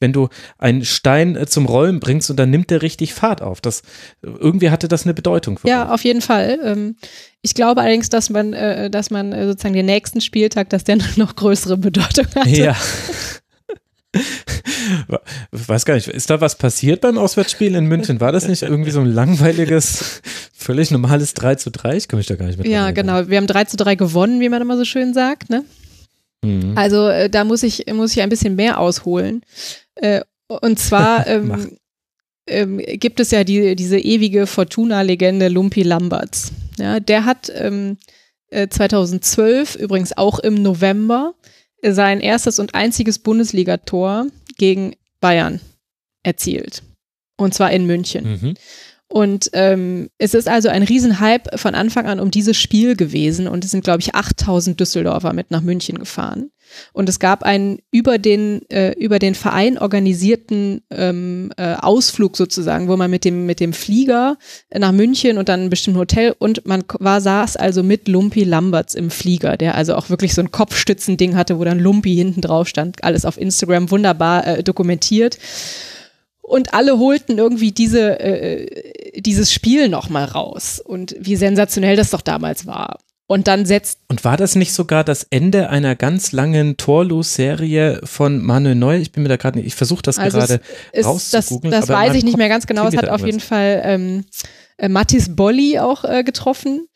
wenn 0.00 0.12
du 0.12 0.28
einen 0.58 0.84
Stein 0.84 1.36
äh, 1.36 1.46
zum 1.46 1.66
Rollen 1.66 2.00
bringst 2.00 2.30
und 2.30 2.36
dann 2.36 2.50
nimmt 2.50 2.70
der 2.70 2.82
richtig 2.82 3.14
Fahrt 3.14 3.42
auf. 3.42 3.60
Das, 3.60 3.82
irgendwie 4.22 4.70
hatte 4.70 4.88
das 4.88 5.04
eine 5.04 5.14
Bedeutung. 5.14 5.58
Für 5.58 5.68
ja, 5.68 5.86
euch. 5.86 5.90
auf 5.92 6.04
jeden 6.04 6.20
Fall. 6.20 6.58
Ähm, 6.62 6.96
ich 7.42 7.54
glaube 7.54 7.80
allerdings, 7.80 8.08
dass 8.08 8.30
man, 8.30 8.52
äh, 8.52 8.90
dass 8.90 9.10
man 9.10 9.32
äh, 9.32 9.46
sozusagen 9.46 9.74
den 9.74 9.86
nächsten 9.86 10.20
Spieltag, 10.20 10.70
dass 10.70 10.84
der 10.84 10.98
noch 11.16 11.36
größere 11.36 11.76
Bedeutung 11.76 12.26
hatte. 12.34 12.50
Ja. 12.50 12.76
Weiß 15.52 15.84
gar 15.84 15.94
nicht, 15.94 16.08
ist 16.08 16.30
da 16.30 16.40
was 16.40 16.56
passiert 16.58 17.00
beim 17.00 17.16
Auswärtsspiel 17.16 17.76
in 17.76 17.84
München? 17.86 18.20
War 18.20 18.32
das 18.32 18.48
nicht 18.48 18.62
irgendwie 18.62 18.90
so 18.90 19.00
ein 19.00 19.06
langweiliges, 19.06 20.20
völlig 20.52 20.90
normales 20.90 21.34
3 21.34 21.54
zu 21.54 21.70
3? 21.70 21.96
Ich 21.96 22.08
kann 22.08 22.18
mich 22.18 22.26
da 22.26 22.34
gar 22.34 22.46
nicht 22.46 22.58
mit 22.58 22.66
Ja, 22.66 22.90
genau. 22.90 23.28
Wir 23.28 23.36
haben 23.36 23.46
3 23.46 23.64
zu 23.64 23.76
3 23.76 23.94
gewonnen, 23.94 24.40
wie 24.40 24.48
man 24.48 24.60
immer 24.60 24.76
so 24.76 24.84
schön 24.84 25.14
sagt, 25.14 25.48
ne? 25.48 25.64
Mhm. 26.44 26.76
Also 26.76 27.08
äh, 27.08 27.28
da 27.28 27.44
muss 27.44 27.62
ich, 27.62 27.86
muss 27.92 28.12
ich 28.12 28.22
ein 28.22 28.28
bisschen 28.28 28.56
mehr 28.56 28.78
ausholen. 28.78 29.42
Äh, 29.96 30.22
und 30.48 30.78
zwar 30.78 31.26
ähm, 31.26 31.76
ähm, 32.46 32.78
gibt 32.78 33.20
es 33.20 33.30
ja 33.30 33.44
die, 33.44 33.76
diese 33.76 33.98
ewige 33.98 34.46
Fortuna-Legende 34.46 35.48
Lumpi 35.48 35.82
Lamberts. 35.82 36.52
Ja, 36.78 37.00
der 37.00 37.24
hat 37.24 37.52
ähm, 37.54 37.98
2012, 38.50 39.76
äh, 39.76 39.78
übrigens 39.82 40.16
auch 40.16 40.38
im 40.40 40.54
November, 40.54 41.34
sein 41.82 42.20
erstes 42.20 42.58
und 42.58 42.74
einziges 42.74 43.18
Bundesligator 43.18 44.26
gegen 44.58 44.96
Bayern 45.20 45.60
erzielt. 46.22 46.82
Und 47.36 47.54
zwar 47.54 47.70
in 47.70 47.86
München. 47.86 48.24
Mhm. 48.24 48.54
Und 49.12 49.50
ähm, 49.54 50.08
es 50.18 50.34
ist 50.34 50.48
also 50.48 50.68
ein 50.68 50.84
Riesenhype 50.84 51.58
von 51.58 51.74
Anfang 51.74 52.06
an 52.06 52.20
um 52.20 52.30
dieses 52.30 52.56
Spiel 52.56 52.94
gewesen 52.94 53.48
und 53.48 53.64
es 53.64 53.72
sind, 53.72 53.82
glaube 53.82 53.98
ich, 54.00 54.14
8000 54.14 54.78
Düsseldorfer 54.78 55.32
mit 55.32 55.50
nach 55.50 55.62
München 55.62 55.98
gefahren. 55.98 56.52
Und 56.92 57.08
es 57.08 57.18
gab 57.18 57.42
einen 57.42 57.80
über 57.90 58.18
den, 58.18 58.62
äh, 58.70 58.92
über 58.92 59.18
den 59.18 59.34
Verein 59.34 59.78
organisierten 59.78 60.82
ähm, 60.92 61.50
äh, 61.56 61.74
Ausflug 61.74 62.36
sozusagen, 62.36 62.86
wo 62.86 62.96
man 62.96 63.10
mit 63.10 63.24
dem, 63.24 63.46
mit 63.46 63.58
dem 63.58 63.72
Flieger 63.72 64.38
nach 64.72 64.92
München 64.92 65.38
und 65.38 65.48
dann 65.48 65.64
ein 65.64 65.70
bestimmtes 65.70 65.98
Hotel 65.98 66.36
und 66.38 66.64
man 66.64 66.84
war, 67.00 67.20
saß 67.20 67.56
also 67.56 67.82
mit 67.82 68.06
Lumpi 68.06 68.44
Lamberts 68.44 68.94
im 68.94 69.10
Flieger, 69.10 69.56
der 69.56 69.74
also 69.74 69.96
auch 69.96 70.08
wirklich 70.08 70.34
so 70.34 70.40
ein 70.40 70.52
Kopfstützending 70.52 71.34
hatte, 71.34 71.58
wo 71.58 71.64
dann 71.64 71.80
Lumpi 71.80 72.14
hinten 72.14 72.42
drauf 72.42 72.68
stand. 72.68 73.02
Alles 73.02 73.24
auf 73.24 73.38
Instagram 73.38 73.90
wunderbar 73.90 74.46
äh, 74.46 74.62
dokumentiert 74.62 75.36
und 76.50 76.74
alle 76.74 76.98
holten 76.98 77.38
irgendwie 77.38 77.70
diese, 77.70 78.18
äh, 78.18 79.20
dieses 79.20 79.52
Spiel 79.52 79.88
nochmal 79.88 80.24
raus 80.24 80.82
und 80.84 81.14
wie 81.18 81.36
sensationell 81.36 81.94
das 81.96 82.10
doch 82.10 82.22
damals 82.22 82.66
war. 82.66 82.98
Und 83.28 83.46
dann 83.46 83.64
setzt. 83.64 84.00
Und 84.08 84.24
war 84.24 84.36
das 84.36 84.56
nicht 84.56 84.72
sogar 84.72 85.04
das 85.04 85.22
Ende 85.30 85.70
einer 85.70 85.94
ganz 85.94 86.32
langen 86.32 86.76
Torlos-Serie 86.76 88.00
von 88.02 88.42
Manuel 88.42 88.74
Neu? 88.74 88.96
Ich 88.96 89.12
bin 89.12 89.22
mir 89.22 89.28
da 89.28 89.36
gerade 89.36 89.58
nicht, 89.58 89.68
ich 89.68 89.76
versuche 89.76 90.02
das 90.02 90.18
also 90.18 90.38
gerade 90.38 90.60
rauszugucken. 90.96 91.70
Das, 91.70 91.86
das 91.86 91.88
weiß 91.88 92.16
ich 92.16 92.24
nicht 92.24 92.36
mehr 92.36 92.48
ganz 92.48 92.66
genau. 92.66 92.88
Es 92.88 92.96
hat 92.96 93.08
auf 93.08 93.24
jeden 93.24 93.38
Fall 93.38 93.82
ähm, 93.84 94.24
äh, 94.78 94.88
Mattis 94.88 95.36
Bolli 95.36 95.78
auch 95.78 96.04
äh, 96.04 96.24
getroffen 96.24 96.88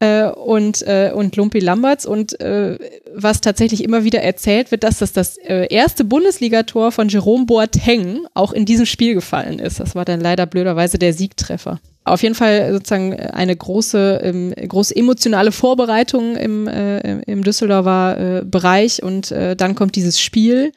äh, 0.00 0.24
und, 0.24 0.82
äh, 0.86 1.12
und 1.14 1.36
Lumpi 1.36 1.60
Lamberts. 1.60 2.06
Und 2.06 2.38
äh, 2.40 2.78
was 3.14 3.40
tatsächlich 3.40 3.82
immer 3.84 4.04
wieder 4.04 4.22
erzählt 4.22 4.70
wird, 4.70 4.84
dass 4.84 4.98
das 4.98 5.12
das 5.12 5.36
äh, 5.38 5.66
erste 5.68 6.04
Bundesligator 6.04 6.92
von 6.92 7.08
Jerome 7.08 7.46
Boateng 7.46 8.26
auch 8.34 8.52
in 8.52 8.64
diesem 8.64 8.86
Spiel 8.86 9.14
gefallen 9.14 9.58
ist. 9.58 9.80
Das 9.80 9.94
war 9.94 10.04
dann 10.04 10.20
leider 10.20 10.46
blöderweise 10.46 10.98
der 10.98 11.12
Siegtreffer 11.12 11.80
auf 12.06 12.22
jeden 12.22 12.36
Fall 12.36 12.72
sozusagen 12.72 13.14
eine 13.14 13.54
große, 13.56 14.20
ähm, 14.22 14.54
große 14.54 14.94
emotionale 14.94 15.50
Vorbereitung 15.50 16.36
im, 16.36 16.68
äh, 16.68 17.20
im 17.22 17.42
Düsseldorfer 17.42 18.38
äh, 18.38 18.44
Bereich 18.44 19.02
und 19.02 19.32
äh, 19.32 19.56
dann 19.56 19.74
kommt 19.74 19.96
dieses 19.96 20.20
Spiel. 20.20 20.72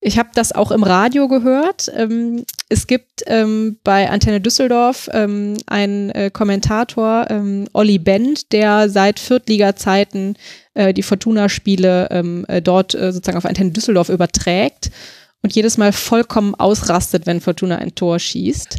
Ich 0.00 0.18
habe 0.18 0.28
das 0.34 0.52
auch 0.52 0.70
im 0.70 0.82
Radio 0.82 1.26
gehört. 1.28 1.90
Ähm, 1.96 2.44
es 2.68 2.86
gibt 2.86 3.22
ähm, 3.26 3.78
bei 3.82 4.10
Antenne 4.10 4.42
Düsseldorf 4.42 5.08
ähm, 5.12 5.56
einen 5.66 6.10
äh, 6.10 6.30
Kommentator, 6.30 7.26
ähm, 7.30 7.66
Olli 7.72 7.98
Bend, 7.98 8.52
der 8.52 8.90
seit 8.90 9.18
Viertliga-Zeiten 9.18 10.36
äh, 10.74 10.92
die 10.92 11.02
Fortuna-Spiele 11.02 12.08
ähm, 12.10 12.44
äh, 12.48 12.60
dort 12.60 12.94
äh, 12.94 13.10
sozusagen 13.10 13.38
auf 13.38 13.46
Antenne 13.46 13.70
Düsseldorf 13.70 14.10
überträgt 14.10 14.90
und 15.44 15.54
jedes 15.54 15.76
Mal 15.76 15.92
vollkommen 15.92 16.54
ausrastet, 16.54 17.26
wenn 17.26 17.42
Fortuna 17.42 17.76
ein 17.76 17.94
Tor 17.94 18.18
schießt. 18.18 18.78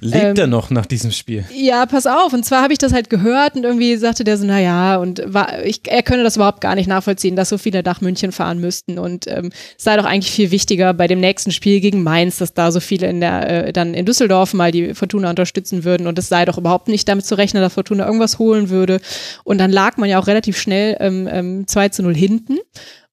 Lebt 0.00 0.24
ähm, 0.24 0.36
er 0.36 0.46
noch 0.46 0.70
nach 0.70 0.86
diesem 0.86 1.10
Spiel? 1.10 1.44
Ja, 1.54 1.84
pass 1.84 2.06
auf. 2.06 2.32
Und 2.32 2.42
zwar 2.42 2.62
habe 2.62 2.72
ich 2.72 2.78
das 2.78 2.94
halt 2.94 3.10
gehört 3.10 3.54
und 3.54 3.64
irgendwie 3.64 3.96
sagte 3.96 4.24
der 4.24 4.38
so, 4.38 4.46
naja, 4.46 4.96
und 4.96 5.22
war, 5.26 5.62
ich, 5.62 5.82
er 5.86 6.02
könne 6.02 6.22
das 6.22 6.36
überhaupt 6.36 6.62
gar 6.62 6.74
nicht 6.74 6.86
nachvollziehen, 6.86 7.36
dass 7.36 7.50
so 7.50 7.58
viele 7.58 7.82
nach 7.82 8.00
München 8.00 8.32
fahren 8.32 8.60
müssten. 8.60 8.98
Und 8.98 9.26
ähm, 9.26 9.50
es 9.76 9.84
sei 9.84 9.98
doch 9.98 10.06
eigentlich 10.06 10.32
viel 10.32 10.50
wichtiger 10.50 10.94
bei 10.94 11.06
dem 11.06 11.20
nächsten 11.20 11.50
Spiel 11.50 11.80
gegen 11.80 12.02
Mainz, 12.02 12.38
dass 12.38 12.54
da 12.54 12.72
so 12.72 12.80
viele 12.80 13.08
in 13.08 13.20
der, 13.20 13.66
äh, 13.66 13.72
dann 13.74 13.92
in 13.92 14.06
Düsseldorf 14.06 14.54
mal 14.54 14.72
die 14.72 14.94
Fortuna 14.94 15.28
unterstützen 15.28 15.84
würden. 15.84 16.06
Und 16.06 16.18
es 16.18 16.30
sei 16.30 16.46
doch 16.46 16.56
überhaupt 16.56 16.88
nicht 16.88 17.06
damit 17.10 17.26
zu 17.26 17.36
rechnen, 17.36 17.62
dass 17.62 17.74
Fortuna 17.74 18.06
irgendwas 18.06 18.38
holen 18.38 18.70
würde. 18.70 19.02
Und 19.44 19.58
dann 19.58 19.70
lag 19.70 19.98
man 19.98 20.08
ja 20.08 20.18
auch 20.18 20.28
relativ 20.28 20.56
schnell 20.56 20.96
ähm, 20.98 21.28
ähm, 21.30 21.66
2 21.66 21.90
zu 21.90 22.02
0 22.02 22.14
hinten. 22.14 22.56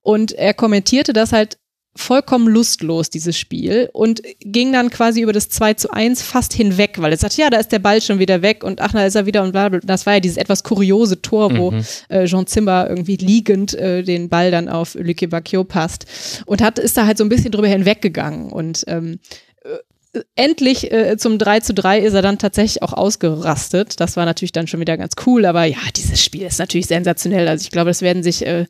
Und 0.01 0.31
er 0.33 0.53
kommentierte 0.53 1.11
das 1.11 1.33
halt 1.33 1.57
vollkommen 1.95 2.47
lustlos, 2.47 3.09
dieses 3.09 3.37
Spiel, 3.37 3.89
und 3.93 4.21
ging 4.39 4.73
dann 4.73 4.89
quasi 4.89 5.21
über 5.21 5.33
das 5.33 5.49
2 5.49 5.75
zu 5.75 5.91
1 5.91 6.21
fast 6.21 6.53
hinweg, 6.53 6.95
weil 6.97 7.11
er 7.11 7.17
sagt, 7.17 7.37
ja, 7.37 7.49
da 7.49 7.57
ist 7.57 7.71
der 7.71 7.79
Ball 7.79 8.01
schon 8.01 8.19
wieder 8.19 8.41
weg 8.41 8.63
und 8.63 8.81
ach, 8.81 8.93
da 8.93 9.05
ist 9.05 9.15
er 9.15 9.25
wieder 9.25 9.43
und 9.43 9.51
bla, 9.51 9.69
bla. 9.69 9.79
Das 9.83 10.05
war 10.05 10.15
ja 10.15 10.19
dieses 10.19 10.37
etwas 10.37 10.63
kuriose 10.63 11.21
Tor, 11.21 11.55
wo 11.55 11.71
mhm. 11.71 11.83
äh, 12.09 12.25
Jean 12.25 12.47
Zimmer 12.47 12.89
irgendwie 12.89 13.17
liegend 13.17 13.73
äh, 13.75 14.03
den 14.03 14.29
Ball 14.29 14.49
dann 14.49 14.69
auf 14.69 14.95
Luke 14.95 15.27
Bacchio 15.27 15.63
passt 15.63 16.05
und 16.45 16.61
hat, 16.61 16.79
ist 16.79 16.97
da 16.97 17.05
halt 17.05 17.17
so 17.17 17.23
ein 17.23 17.29
bisschen 17.29 17.51
drüber 17.51 17.67
hinweggegangen 17.67 18.51
und 18.51 18.83
ähm, 18.87 19.19
äh, 19.63 20.21
endlich 20.35 20.91
äh, 20.91 21.17
zum 21.17 21.37
3 21.37 21.59
zu 21.59 21.73
3 21.73 21.99
ist 21.99 22.13
er 22.13 22.21
dann 22.21 22.37
tatsächlich 22.37 22.81
auch 22.83 22.93
ausgerastet. 22.93 23.99
Das 23.99 24.15
war 24.15 24.25
natürlich 24.25 24.51
dann 24.51 24.67
schon 24.67 24.79
wieder 24.79 24.97
ganz 24.97 25.13
cool, 25.25 25.45
aber 25.45 25.65
ja, 25.65 25.79
dieses 25.95 26.23
Spiel 26.23 26.43
ist 26.43 26.59
natürlich 26.59 26.87
sensationell. 26.87 27.47
Also 27.47 27.63
ich 27.63 27.71
glaube, 27.71 27.89
das 27.89 28.01
werden 28.01 28.23
sich 28.23 28.45
äh, 28.45 28.65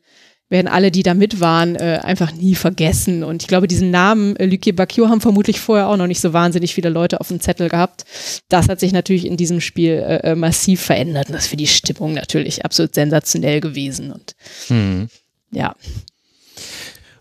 werden 0.54 0.68
alle, 0.68 0.92
die 0.92 1.02
da 1.02 1.14
mit 1.14 1.40
waren, 1.40 1.74
äh, 1.74 1.98
einfach 2.02 2.32
nie 2.32 2.54
vergessen. 2.54 3.24
Und 3.24 3.42
ich 3.42 3.48
glaube, 3.48 3.66
diesen 3.66 3.90
Namen 3.90 4.36
äh, 4.36 4.46
Lucie 4.46 4.70
Bacchio 4.70 5.08
haben 5.08 5.20
vermutlich 5.20 5.58
vorher 5.58 5.88
auch 5.88 5.96
noch 5.96 6.06
nicht 6.06 6.20
so 6.20 6.32
wahnsinnig 6.32 6.74
viele 6.74 6.90
Leute 6.90 7.20
auf 7.20 7.26
dem 7.26 7.40
Zettel 7.40 7.68
gehabt. 7.68 8.04
Das 8.48 8.68
hat 8.68 8.78
sich 8.78 8.92
natürlich 8.92 9.26
in 9.26 9.36
diesem 9.36 9.60
Spiel 9.60 9.94
äh, 9.94 10.30
äh 10.30 10.34
massiv 10.36 10.80
verändert. 10.80 11.26
Und 11.26 11.34
das 11.34 11.44
ist 11.44 11.50
für 11.50 11.56
die 11.56 11.66
Stimmung 11.66 12.14
natürlich 12.14 12.64
absolut 12.64 12.94
sensationell 12.94 13.60
gewesen. 13.60 14.12
Und 14.12 14.36
hm. 14.68 15.08
ja. 15.50 15.74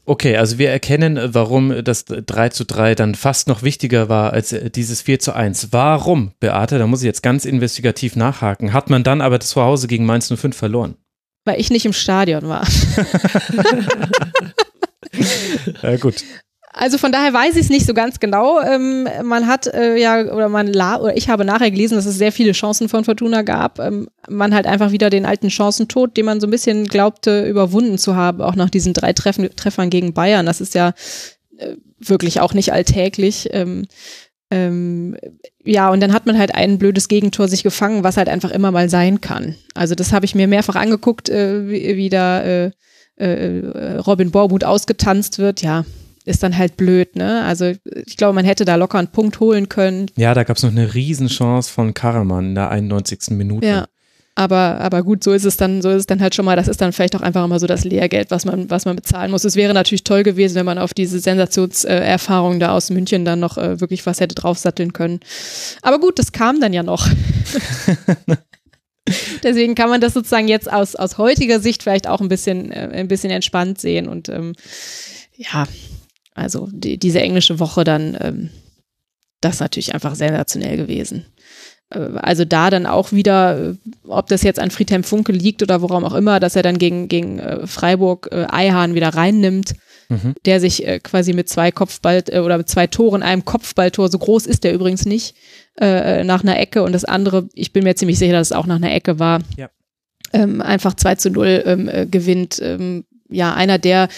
Okay, 0.05 0.37
also 0.37 0.59
wir 0.59 0.69
erkennen, 0.69 1.19
warum 1.33 1.83
das 1.83 2.05
3 2.05 2.49
zu 2.49 2.65
3 2.65 2.93
dann 2.93 3.15
fast 3.15 3.47
noch 3.47 3.63
wichtiger 3.63 4.09
war 4.09 4.31
als 4.33 4.53
äh, 4.53 4.69
dieses 4.69 5.01
4 5.01 5.17
zu 5.17 5.33
1. 5.33 5.69
Warum, 5.71 6.33
Beate, 6.39 6.77
da 6.77 6.85
muss 6.85 7.01
ich 7.01 7.07
jetzt 7.07 7.23
ganz 7.23 7.45
investigativ 7.45 8.15
nachhaken, 8.15 8.73
hat 8.73 8.91
man 8.91 9.03
dann 9.03 9.21
aber 9.21 9.39
zu 9.39 9.59
Hause 9.59 9.87
gegen 9.87 10.05
Mainz 10.05 10.31
05 10.31 10.55
verloren? 10.55 10.97
Weil 11.45 11.59
ich 11.59 11.69
nicht 11.69 11.85
im 11.85 11.93
Stadion 11.93 12.47
war. 12.47 12.67
ja, 15.83 15.97
gut. 15.97 16.23
Also 16.75 16.97
von 16.97 17.11
daher 17.11 17.31
weiß 17.31 17.55
ich 17.55 17.61
es 17.61 17.69
nicht 17.69 17.85
so 17.85 17.93
ganz 17.93 18.19
genau. 18.19 18.59
Ähm, 18.59 19.07
man 19.23 19.45
hat 19.45 19.67
äh, 19.67 19.95
ja, 19.95 20.21
oder 20.33 20.49
man 20.49 20.67
la 20.67 20.99
oder 20.99 21.15
ich 21.15 21.29
habe 21.29 21.45
nachher 21.45 21.69
gelesen, 21.69 21.95
dass 21.95 22.07
es 22.07 22.17
sehr 22.17 22.31
viele 22.31 22.53
Chancen 22.53 22.89
von 22.89 23.03
Fortuna 23.03 23.43
gab. 23.43 23.77
Ähm, 23.79 24.09
man 24.27 24.55
halt 24.55 24.65
einfach 24.65 24.91
wieder 24.91 25.11
den 25.11 25.27
alten 25.27 25.51
Chancentod, 25.51 26.17
den 26.17 26.25
man 26.25 26.41
so 26.41 26.47
ein 26.47 26.51
bisschen 26.51 26.87
glaubte, 26.87 27.45
überwunden 27.47 27.99
zu 27.99 28.15
haben, 28.15 28.41
auch 28.41 28.55
nach 28.55 28.71
diesen 28.71 28.93
drei 28.93 29.13
Treffen, 29.13 29.55
Treffern 29.55 29.91
gegen 29.91 30.13
Bayern. 30.13 30.47
Das 30.47 30.61
ist 30.61 30.73
ja 30.73 30.93
äh, 31.57 31.75
wirklich 31.99 32.41
auch 32.41 32.55
nicht 32.55 32.73
alltäglich. 32.73 33.49
Ähm, 33.51 33.85
ähm, 34.51 35.17
ja, 35.63 35.89
und 35.89 35.99
dann 36.01 36.13
hat 36.13 36.25
man 36.25 36.37
halt 36.37 36.53
ein 36.53 36.77
blödes 36.77 37.07
Gegentor 37.07 37.47
sich 37.47 37.63
gefangen, 37.63 38.03
was 38.03 38.17
halt 38.17 38.29
einfach 38.29 38.51
immer 38.51 38.71
mal 38.71 38.89
sein 38.89 39.21
kann. 39.21 39.55
Also 39.73 39.95
das 39.95 40.13
habe 40.13 40.25
ich 40.25 40.35
mir 40.35 40.47
mehrfach 40.47 40.75
angeguckt, 40.75 41.29
äh, 41.29 41.67
wie, 41.69 41.97
wie 41.97 42.09
da 42.09 42.41
äh, 42.41 42.71
äh, 43.15 43.97
Robin 43.97 44.31
Bormuth 44.31 44.63
ausgetanzt 44.63 45.39
wird. 45.39 45.61
Ja, 45.61 45.85
ist 46.25 46.43
dann 46.43 46.57
halt 46.57 46.77
blöd, 46.77 47.15
ne? 47.15 47.43
Also 47.43 47.73
ich 48.05 48.17
glaube, 48.17 48.33
man 48.33 48.45
hätte 48.45 48.65
da 48.65 48.75
locker 48.75 48.99
einen 48.99 49.09
Punkt 49.09 49.39
holen 49.39 49.69
können. 49.69 50.07
Ja, 50.15 50.33
da 50.33 50.43
gab 50.43 50.57
es 50.57 50.63
noch 50.63 50.71
eine 50.71 50.93
Riesenchance 50.93 51.71
von 51.71 51.93
Karaman 51.93 52.49
in 52.49 52.55
der 52.55 52.69
91. 52.69 53.31
Minute. 53.31 53.67
Ja. 53.67 53.85
Aber, 54.35 54.79
aber 54.79 55.03
gut, 55.03 55.23
so 55.23 55.31
ist 55.31 55.45
es 55.45 55.57
dann, 55.57 55.83
so 55.83 55.91
ist 55.91 55.97
es 55.97 56.05
dann 56.07 56.19
halt 56.19 56.33
schon 56.33 56.45
mal, 56.45 56.55
das 56.55 56.67
ist 56.67 56.81
dann 56.81 56.91
vielleicht 56.91 57.15
auch 57.15 57.21
einfach 57.21 57.45
immer 57.45 57.59
so 57.59 57.67
das 57.67 57.83
Lehrgeld, 57.83 58.31
was 58.31 58.45
man, 58.45 58.67
was 58.69 58.85
man 58.85 58.95
bezahlen 58.95 59.29
muss. 59.29 59.43
Es 59.43 59.55
wäre 59.55 59.75
natürlich 59.75 60.03
toll 60.03 60.23
gewesen, 60.23 60.55
wenn 60.55 60.65
man 60.65 60.79
auf 60.79 60.95
diese 60.95 61.19
Sensationserfahrung 61.19 62.59
da 62.59 62.71
aus 62.71 62.89
München 62.89 63.25
dann 63.25 63.39
noch 63.39 63.59
äh, 63.59 63.79
wirklich 63.79 64.03
was 64.07 64.19
hätte 64.19 64.33
draufsatteln 64.33 64.91
können. 64.91 65.19
Aber 65.83 65.99
gut, 65.99 66.17
das 66.17 66.31
kam 66.31 66.59
dann 66.59 66.73
ja 66.73 66.81
noch. 66.81 67.07
Deswegen 69.43 69.75
kann 69.75 69.89
man 69.89 70.01
das 70.01 70.13
sozusagen 70.13 70.47
jetzt 70.47 70.71
aus, 70.71 70.95
aus 70.95 71.19
heutiger 71.19 71.59
Sicht 71.59 71.83
vielleicht 71.83 72.07
auch 72.07 72.21
ein 72.21 72.29
bisschen, 72.29 72.71
äh, 72.71 72.89
ein 72.91 73.07
bisschen 73.07 73.29
entspannt 73.29 73.79
sehen. 73.79 74.07
Und 74.07 74.29
ähm, 74.29 74.53
ja, 75.35 75.67
also 76.33 76.69
die, 76.71 76.97
diese 76.97 77.21
englische 77.21 77.59
Woche 77.59 77.83
dann, 77.83 78.17
ähm, 78.19 78.49
das 79.41 79.55
ist 79.55 79.61
natürlich 79.61 79.93
einfach 79.93 80.15
sensationell 80.15 80.77
gewesen. 80.77 81.25
Äh, 81.89 81.99
also 82.15 82.45
da 82.45 82.69
dann 82.69 82.85
auch 82.85 83.11
wieder, 83.11 83.71
äh, 83.71 83.75
ob 84.07 84.27
das 84.27 84.43
jetzt 84.43 84.59
an 84.59 84.71
Friedhelm 84.71 85.03
Funke 85.03 85.31
liegt 85.31 85.61
oder 85.61 85.81
worum 85.81 86.03
auch 86.05 86.13
immer, 86.13 86.39
dass 86.39 86.55
er 86.55 86.63
dann 86.63 86.77
gegen, 86.77 87.07
gegen 87.07 87.39
äh, 87.39 87.67
Freiburg 87.67 88.29
äh, 88.31 88.45
Eihahn 88.49 88.95
wieder 88.95 89.09
reinnimmt, 89.09 89.75
mhm. 90.09 90.33
der 90.45 90.59
sich 90.59 90.85
äh, 90.87 90.99
quasi 90.99 91.33
mit 91.33 91.49
zwei 91.49 91.71
Kopfball 91.71 92.23
äh, 92.29 92.39
oder 92.39 92.57
mit 92.57 92.69
zwei 92.69 92.87
Toren, 92.87 93.23
einem 93.23 93.45
Kopfballtor, 93.45 94.09
so 94.09 94.19
groß 94.19 94.45
ist 94.45 94.63
der 94.63 94.73
übrigens 94.73 95.05
nicht, 95.05 95.35
äh, 95.79 96.23
nach 96.23 96.43
einer 96.43 96.59
Ecke 96.59 96.83
und 96.83 96.93
das 96.93 97.05
andere, 97.05 97.47
ich 97.53 97.73
bin 97.73 97.83
mir 97.83 97.95
ziemlich 97.95 98.19
sicher, 98.19 98.33
dass 98.33 98.47
es 98.47 98.57
auch 98.57 98.67
nach 98.67 98.75
einer 98.75 98.93
Ecke 98.93 99.19
war, 99.19 99.41
ja. 99.57 99.69
ähm, 100.33 100.61
einfach 100.61 100.93
2 100.93 101.15
zu 101.15 101.29
0 101.31 101.63
ähm, 101.65 101.89
äh, 101.89 102.05
gewinnt. 102.05 102.59
Ähm, 102.61 103.05
ja, 103.29 103.53
einer 103.53 103.79
der 103.79 104.09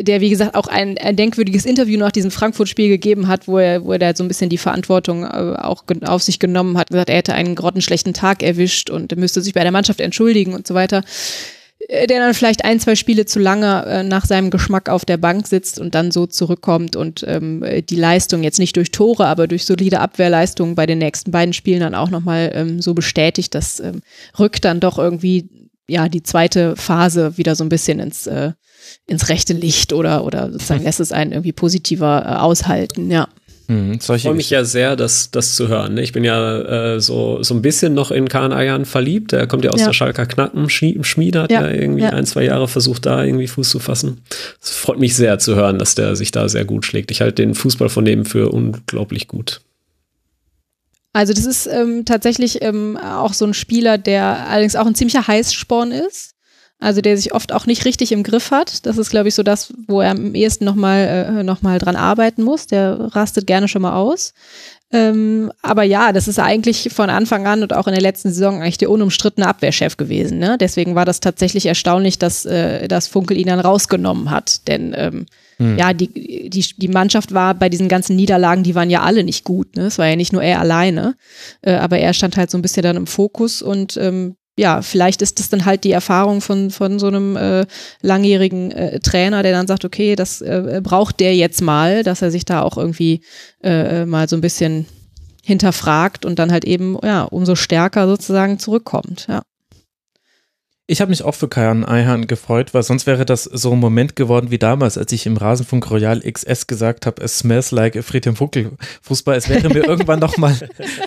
der, 0.00 0.20
wie 0.20 0.30
gesagt, 0.30 0.54
auch 0.54 0.66
ein, 0.66 0.98
ein 0.98 1.16
denkwürdiges 1.16 1.64
Interview 1.64 1.98
nach 1.98 2.12
diesem 2.12 2.30
Frankfurt-Spiel 2.30 2.88
gegeben 2.88 3.28
hat, 3.28 3.48
wo 3.48 3.58
er, 3.58 3.84
wo 3.84 3.92
er 3.92 3.98
da 3.98 4.14
so 4.14 4.24
ein 4.24 4.28
bisschen 4.28 4.50
die 4.50 4.58
Verantwortung 4.58 5.24
äh, 5.24 5.56
auch 5.58 5.84
auf 6.02 6.22
sich 6.22 6.38
genommen 6.38 6.78
hat, 6.78 6.90
gesagt, 6.90 7.10
er 7.10 7.16
hätte 7.16 7.34
einen 7.34 7.54
grottenschlechten 7.54 8.14
Tag 8.14 8.42
erwischt 8.42 8.90
und 8.90 9.14
müsste 9.16 9.42
sich 9.42 9.54
bei 9.54 9.62
der 9.62 9.72
Mannschaft 9.72 10.00
entschuldigen 10.00 10.54
und 10.54 10.66
so 10.66 10.74
weiter. 10.74 11.02
Äh, 11.88 12.06
der 12.06 12.20
dann 12.20 12.34
vielleicht 12.34 12.64
ein, 12.64 12.80
zwei 12.80 12.94
Spiele 12.94 13.26
zu 13.26 13.38
lange 13.38 13.84
äh, 13.86 14.02
nach 14.02 14.26
seinem 14.26 14.50
Geschmack 14.50 14.88
auf 14.88 15.04
der 15.04 15.16
Bank 15.16 15.46
sitzt 15.46 15.78
und 15.78 15.94
dann 15.94 16.10
so 16.10 16.26
zurückkommt 16.26 16.96
und 16.96 17.24
ähm, 17.26 17.64
die 17.88 17.96
Leistung 17.96 18.42
jetzt 18.42 18.58
nicht 18.58 18.76
durch 18.76 18.90
Tore, 18.90 19.26
aber 19.26 19.46
durch 19.46 19.64
solide 19.64 20.00
Abwehrleistungen 20.00 20.74
bei 20.74 20.86
den 20.86 20.98
nächsten 20.98 21.30
beiden 21.30 21.52
Spielen 21.52 21.80
dann 21.80 21.94
auch 21.94 22.10
nochmal 22.10 22.52
ähm, 22.54 22.82
so 22.82 22.94
bestätigt. 22.94 23.54
Das 23.54 23.80
ähm, 23.80 24.02
rückt 24.38 24.64
dann 24.64 24.80
doch 24.80 24.98
irgendwie 24.98 25.48
ja 25.88 26.08
die 26.08 26.22
zweite 26.22 26.76
Phase 26.76 27.36
wieder 27.36 27.56
so 27.56 27.64
ein 27.64 27.68
bisschen 27.68 27.98
ins 27.98 28.26
äh, 28.26 28.52
ins 29.06 29.28
rechte 29.28 29.52
Licht 29.52 29.92
oder, 29.92 30.24
oder 30.24 30.52
sozusagen 30.52 30.84
lässt 30.84 31.00
es 31.00 31.12
einen 31.12 31.32
irgendwie 31.32 31.52
positiver 31.52 32.24
äh, 32.26 32.34
aushalten, 32.36 33.10
ja. 33.10 33.28
Mhm, 33.70 34.00
ich 34.00 34.22
freue 34.22 34.34
mich 34.34 34.50
ja 34.50 34.64
sehr, 34.64 34.96
das, 34.96 35.30
das 35.30 35.54
zu 35.54 35.68
hören. 35.68 35.94
Ne? 35.94 36.02
Ich 36.02 36.12
bin 36.12 36.24
ja 36.24 36.94
äh, 36.94 37.00
so, 37.00 37.40
so 37.44 37.54
ein 37.54 37.62
bisschen 37.62 37.94
noch 37.94 38.10
in 38.10 38.28
Kahn 38.28 38.52
Ayan 38.52 38.84
verliebt. 38.84 39.30
Der 39.30 39.46
kommt 39.46 39.64
ja 39.64 39.70
aus 39.70 39.78
ja. 39.78 39.86
der 39.86 39.92
Schalker 39.92 40.26
Knappenschmiede, 40.26 41.42
hat 41.42 41.52
ja, 41.52 41.62
ja 41.62 41.70
irgendwie 41.70 42.02
ja. 42.02 42.10
ein, 42.10 42.26
zwei 42.26 42.42
Jahre 42.42 42.66
versucht, 42.66 43.06
da 43.06 43.22
irgendwie 43.22 43.46
Fuß 43.46 43.70
zu 43.70 43.78
fassen. 43.78 44.22
Es 44.60 44.70
freut 44.70 44.98
mich 44.98 45.14
sehr 45.14 45.38
zu 45.38 45.54
hören, 45.54 45.78
dass 45.78 45.94
der 45.94 46.16
sich 46.16 46.32
da 46.32 46.48
sehr 46.48 46.64
gut 46.64 46.84
schlägt. 46.84 47.12
Ich 47.12 47.20
halte 47.20 47.42
den 47.42 47.54
Fußball 47.54 47.88
von 47.88 48.04
dem 48.04 48.24
für 48.24 48.50
unglaublich 48.50 49.28
gut. 49.28 49.60
Also 51.12 51.32
das 51.32 51.46
ist 51.46 51.68
ähm, 51.68 52.04
tatsächlich 52.04 52.62
ähm, 52.62 52.96
auch 52.96 53.34
so 53.34 53.44
ein 53.44 53.54
Spieler, 53.54 53.98
der 53.98 54.48
allerdings 54.48 54.74
auch 54.74 54.86
ein 54.86 54.96
ziemlicher 54.96 55.28
Heißsporn 55.28 55.92
ist. 55.92 56.34
Also 56.80 57.02
der 57.02 57.16
sich 57.16 57.34
oft 57.34 57.52
auch 57.52 57.66
nicht 57.66 57.84
richtig 57.84 58.10
im 58.12 58.22
Griff 58.22 58.50
hat. 58.50 58.86
Das 58.86 58.96
ist, 58.96 59.10
glaube 59.10 59.28
ich, 59.28 59.34
so 59.34 59.42
das, 59.42 59.72
wo 59.86 60.00
er 60.00 60.12
am 60.12 60.34
ehesten 60.34 60.64
nochmal 60.64 61.36
äh, 61.38 61.42
noch 61.42 61.60
dran 61.60 61.96
arbeiten 61.96 62.42
muss. 62.42 62.66
Der 62.66 63.14
rastet 63.14 63.46
gerne 63.46 63.68
schon 63.68 63.82
mal 63.82 63.94
aus. 63.94 64.32
Ähm, 64.92 65.52
aber 65.62 65.84
ja, 65.84 66.12
das 66.12 66.26
ist 66.26 66.40
eigentlich 66.40 66.88
von 66.92 67.10
Anfang 67.10 67.46
an 67.46 67.62
und 67.62 67.72
auch 67.74 67.86
in 67.86 67.92
der 67.92 68.02
letzten 68.02 68.30
Saison 68.30 68.60
eigentlich 68.60 68.78
der 68.78 68.90
unumstrittene 68.90 69.46
Abwehrchef 69.46 69.96
gewesen. 69.96 70.38
Ne? 70.38 70.56
Deswegen 70.58 70.96
war 70.96 71.04
das 71.04 71.20
tatsächlich 71.20 71.66
erstaunlich, 71.66 72.18
dass, 72.18 72.44
äh, 72.44 72.88
dass 72.88 73.06
Funkel 73.06 73.36
ihn 73.36 73.46
dann 73.46 73.60
rausgenommen 73.60 74.30
hat. 74.30 74.66
Denn 74.66 74.92
ähm, 74.96 75.26
hm. 75.58 75.78
ja, 75.78 75.92
die, 75.92 76.48
die, 76.50 76.64
die 76.76 76.88
Mannschaft 76.88 77.32
war 77.32 77.54
bei 77.54 77.68
diesen 77.68 77.88
ganzen 77.88 78.16
Niederlagen, 78.16 78.64
die 78.64 78.74
waren 78.74 78.90
ja 78.90 79.02
alle 79.02 79.22
nicht 79.22 79.44
gut. 79.44 79.76
Ne? 79.76 79.84
Es 79.84 79.98
war 79.98 80.08
ja 80.08 80.16
nicht 80.16 80.32
nur 80.32 80.42
er 80.42 80.58
alleine. 80.58 81.14
Äh, 81.62 81.74
aber 81.74 81.98
er 81.98 82.12
stand 82.12 82.36
halt 82.36 82.50
so 82.50 82.58
ein 82.58 82.62
bisschen 82.62 82.82
dann 82.82 82.96
im 82.96 83.06
Fokus 83.06 83.62
und 83.62 83.96
ähm, 83.96 84.34
ja, 84.56 84.82
vielleicht 84.82 85.22
ist 85.22 85.38
das 85.38 85.48
dann 85.48 85.64
halt 85.64 85.84
die 85.84 85.92
Erfahrung 85.92 86.40
von, 86.40 86.70
von 86.70 86.98
so 86.98 87.06
einem 87.06 87.36
äh, 87.36 87.66
langjährigen 88.02 88.70
äh, 88.72 89.00
Trainer, 89.00 89.42
der 89.42 89.52
dann 89.52 89.66
sagt, 89.66 89.84
okay, 89.84 90.16
das 90.16 90.40
äh, 90.42 90.80
braucht 90.82 91.20
der 91.20 91.34
jetzt 91.34 91.62
mal, 91.62 92.02
dass 92.02 92.22
er 92.22 92.30
sich 92.30 92.44
da 92.44 92.62
auch 92.62 92.76
irgendwie 92.76 93.22
äh, 93.62 94.04
mal 94.04 94.28
so 94.28 94.36
ein 94.36 94.42
bisschen 94.42 94.86
hinterfragt 95.42 96.24
und 96.24 96.38
dann 96.38 96.52
halt 96.52 96.64
eben, 96.64 96.98
ja, 97.02 97.22
umso 97.22 97.54
stärker 97.54 98.06
sozusagen 98.06 98.58
zurückkommt, 98.58 99.26
ja. 99.28 99.42
Ich 100.90 101.00
habe 101.00 101.10
mich 101.10 101.22
auch 101.22 101.36
für 101.36 101.46
Kajan 101.46 101.84
Eihan 101.84 102.26
gefreut, 102.26 102.74
weil 102.74 102.82
sonst 102.82 103.06
wäre 103.06 103.24
das 103.24 103.44
so 103.44 103.70
ein 103.70 103.78
Moment 103.78 104.16
geworden 104.16 104.50
wie 104.50 104.58
damals, 104.58 104.98
als 104.98 105.12
ich 105.12 105.24
im 105.24 105.36
Rasenfunk 105.36 105.88
Royal 105.88 106.20
XS 106.20 106.66
gesagt 106.66 107.06
habe, 107.06 107.22
es 107.22 107.38
smells 107.38 107.70
like 107.70 108.02
Friedhelm 108.02 108.34
Funkel 108.34 108.72
Fußball. 109.02 109.36
Es 109.36 109.48
wäre 109.48 109.68
mir 109.68 109.84
irgendwann 109.86 110.18
nochmal 110.18 110.56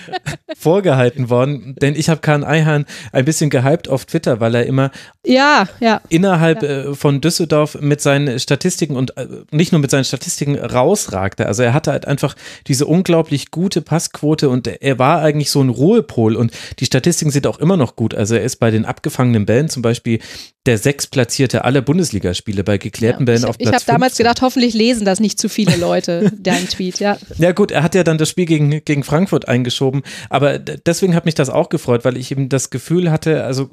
vorgehalten 0.57 1.29
worden, 1.29 1.75
denn 1.81 1.95
ich 1.97 2.07
habe 2.07 2.21
Kajan 2.21 2.45
Eihan 2.45 2.85
ein 3.11 3.25
bisschen 3.25 3.49
gehypt 3.49 3.89
auf 3.89 4.05
Twitter, 4.05 4.39
weil 4.39 4.55
er 4.55 4.65
immer 4.65 4.89
ja, 5.25 5.67
ja. 5.81 5.99
innerhalb 6.07 6.63
ja. 6.63 6.69
Äh, 6.69 6.95
von 6.95 7.19
Düsseldorf 7.19 7.77
mit 7.81 7.99
seinen 7.99 8.39
Statistiken 8.39 8.95
und 8.95 9.17
äh, 9.17 9.27
nicht 9.51 9.73
nur 9.73 9.81
mit 9.81 9.91
seinen 9.91 10.05
Statistiken 10.05 10.57
rausragte. 10.57 11.45
Also 11.45 11.61
er 11.61 11.73
hatte 11.73 11.91
halt 11.91 12.07
einfach 12.07 12.35
diese 12.67 12.85
unglaublich 12.85 13.51
gute 13.51 13.81
Passquote 13.81 14.47
und 14.47 14.65
er 14.67 14.97
war 14.97 15.21
eigentlich 15.21 15.51
so 15.51 15.61
ein 15.61 15.67
Ruhepol 15.67 16.37
und 16.37 16.53
die 16.79 16.85
Statistiken 16.85 17.31
sind 17.31 17.47
auch 17.47 17.59
immer 17.59 17.75
noch 17.75 17.97
gut. 17.97 18.15
Also 18.15 18.35
er 18.35 18.43
ist 18.43 18.61
bei 18.61 18.71
den 18.71 18.85
abgefangenen 18.85 19.45
Bällen 19.45 19.72
zum 19.73 19.81
Beispiel 19.81 20.19
der 20.65 20.77
sechsplatzierte 20.77 21.65
aller 21.65 21.81
Bundesligaspiele 21.81 22.63
bei 22.63 22.77
geklärten 22.77 23.23
ja, 23.23 23.25
Bällen 23.25 23.45
auf 23.45 23.57
Platz 23.57 23.69
Ich 23.69 23.73
habe 23.73 23.85
damals 23.85 24.17
gedacht, 24.17 24.41
hoffentlich 24.41 24.73
lesen 24.73 25.03
das 25.03 25.19
nicht 25.19 25.39
zu 25.39 25.49
viele 25.49 25.75
Leute, 25.75 26.31
dein 26.39 26.67
Tweet, 26.69 26.99
ja. 26.99 27.17
Ja 27.37 27.51
gut, 27.51 27.71
er 27.71 27.83
hat 27.83 27.95
ja 27.95 28.03
dann 28.03 28.17
das 28.17 28.29
Spiel 28.29 28.45
gegen, 28.45 28.83
gegen 28.85 29.03
Frankfurt 29.03 29.47
eingeschoben, 29.47 30.03
aber 30.29 30.59
deswegen 30.59 31.15
hat 31.15 31.25
mich 31.25 31.35
das 31.35 31.49
auch 31.49 31.69
gefreut, 31.69 32.05
weil 32.05 32.15
ich 32.15 32.31
eben 32.31 32.47
das 32.47 32.69
Gefühl 32.69 33.11
hatte, 33.11 33.43
also 33.43 33.69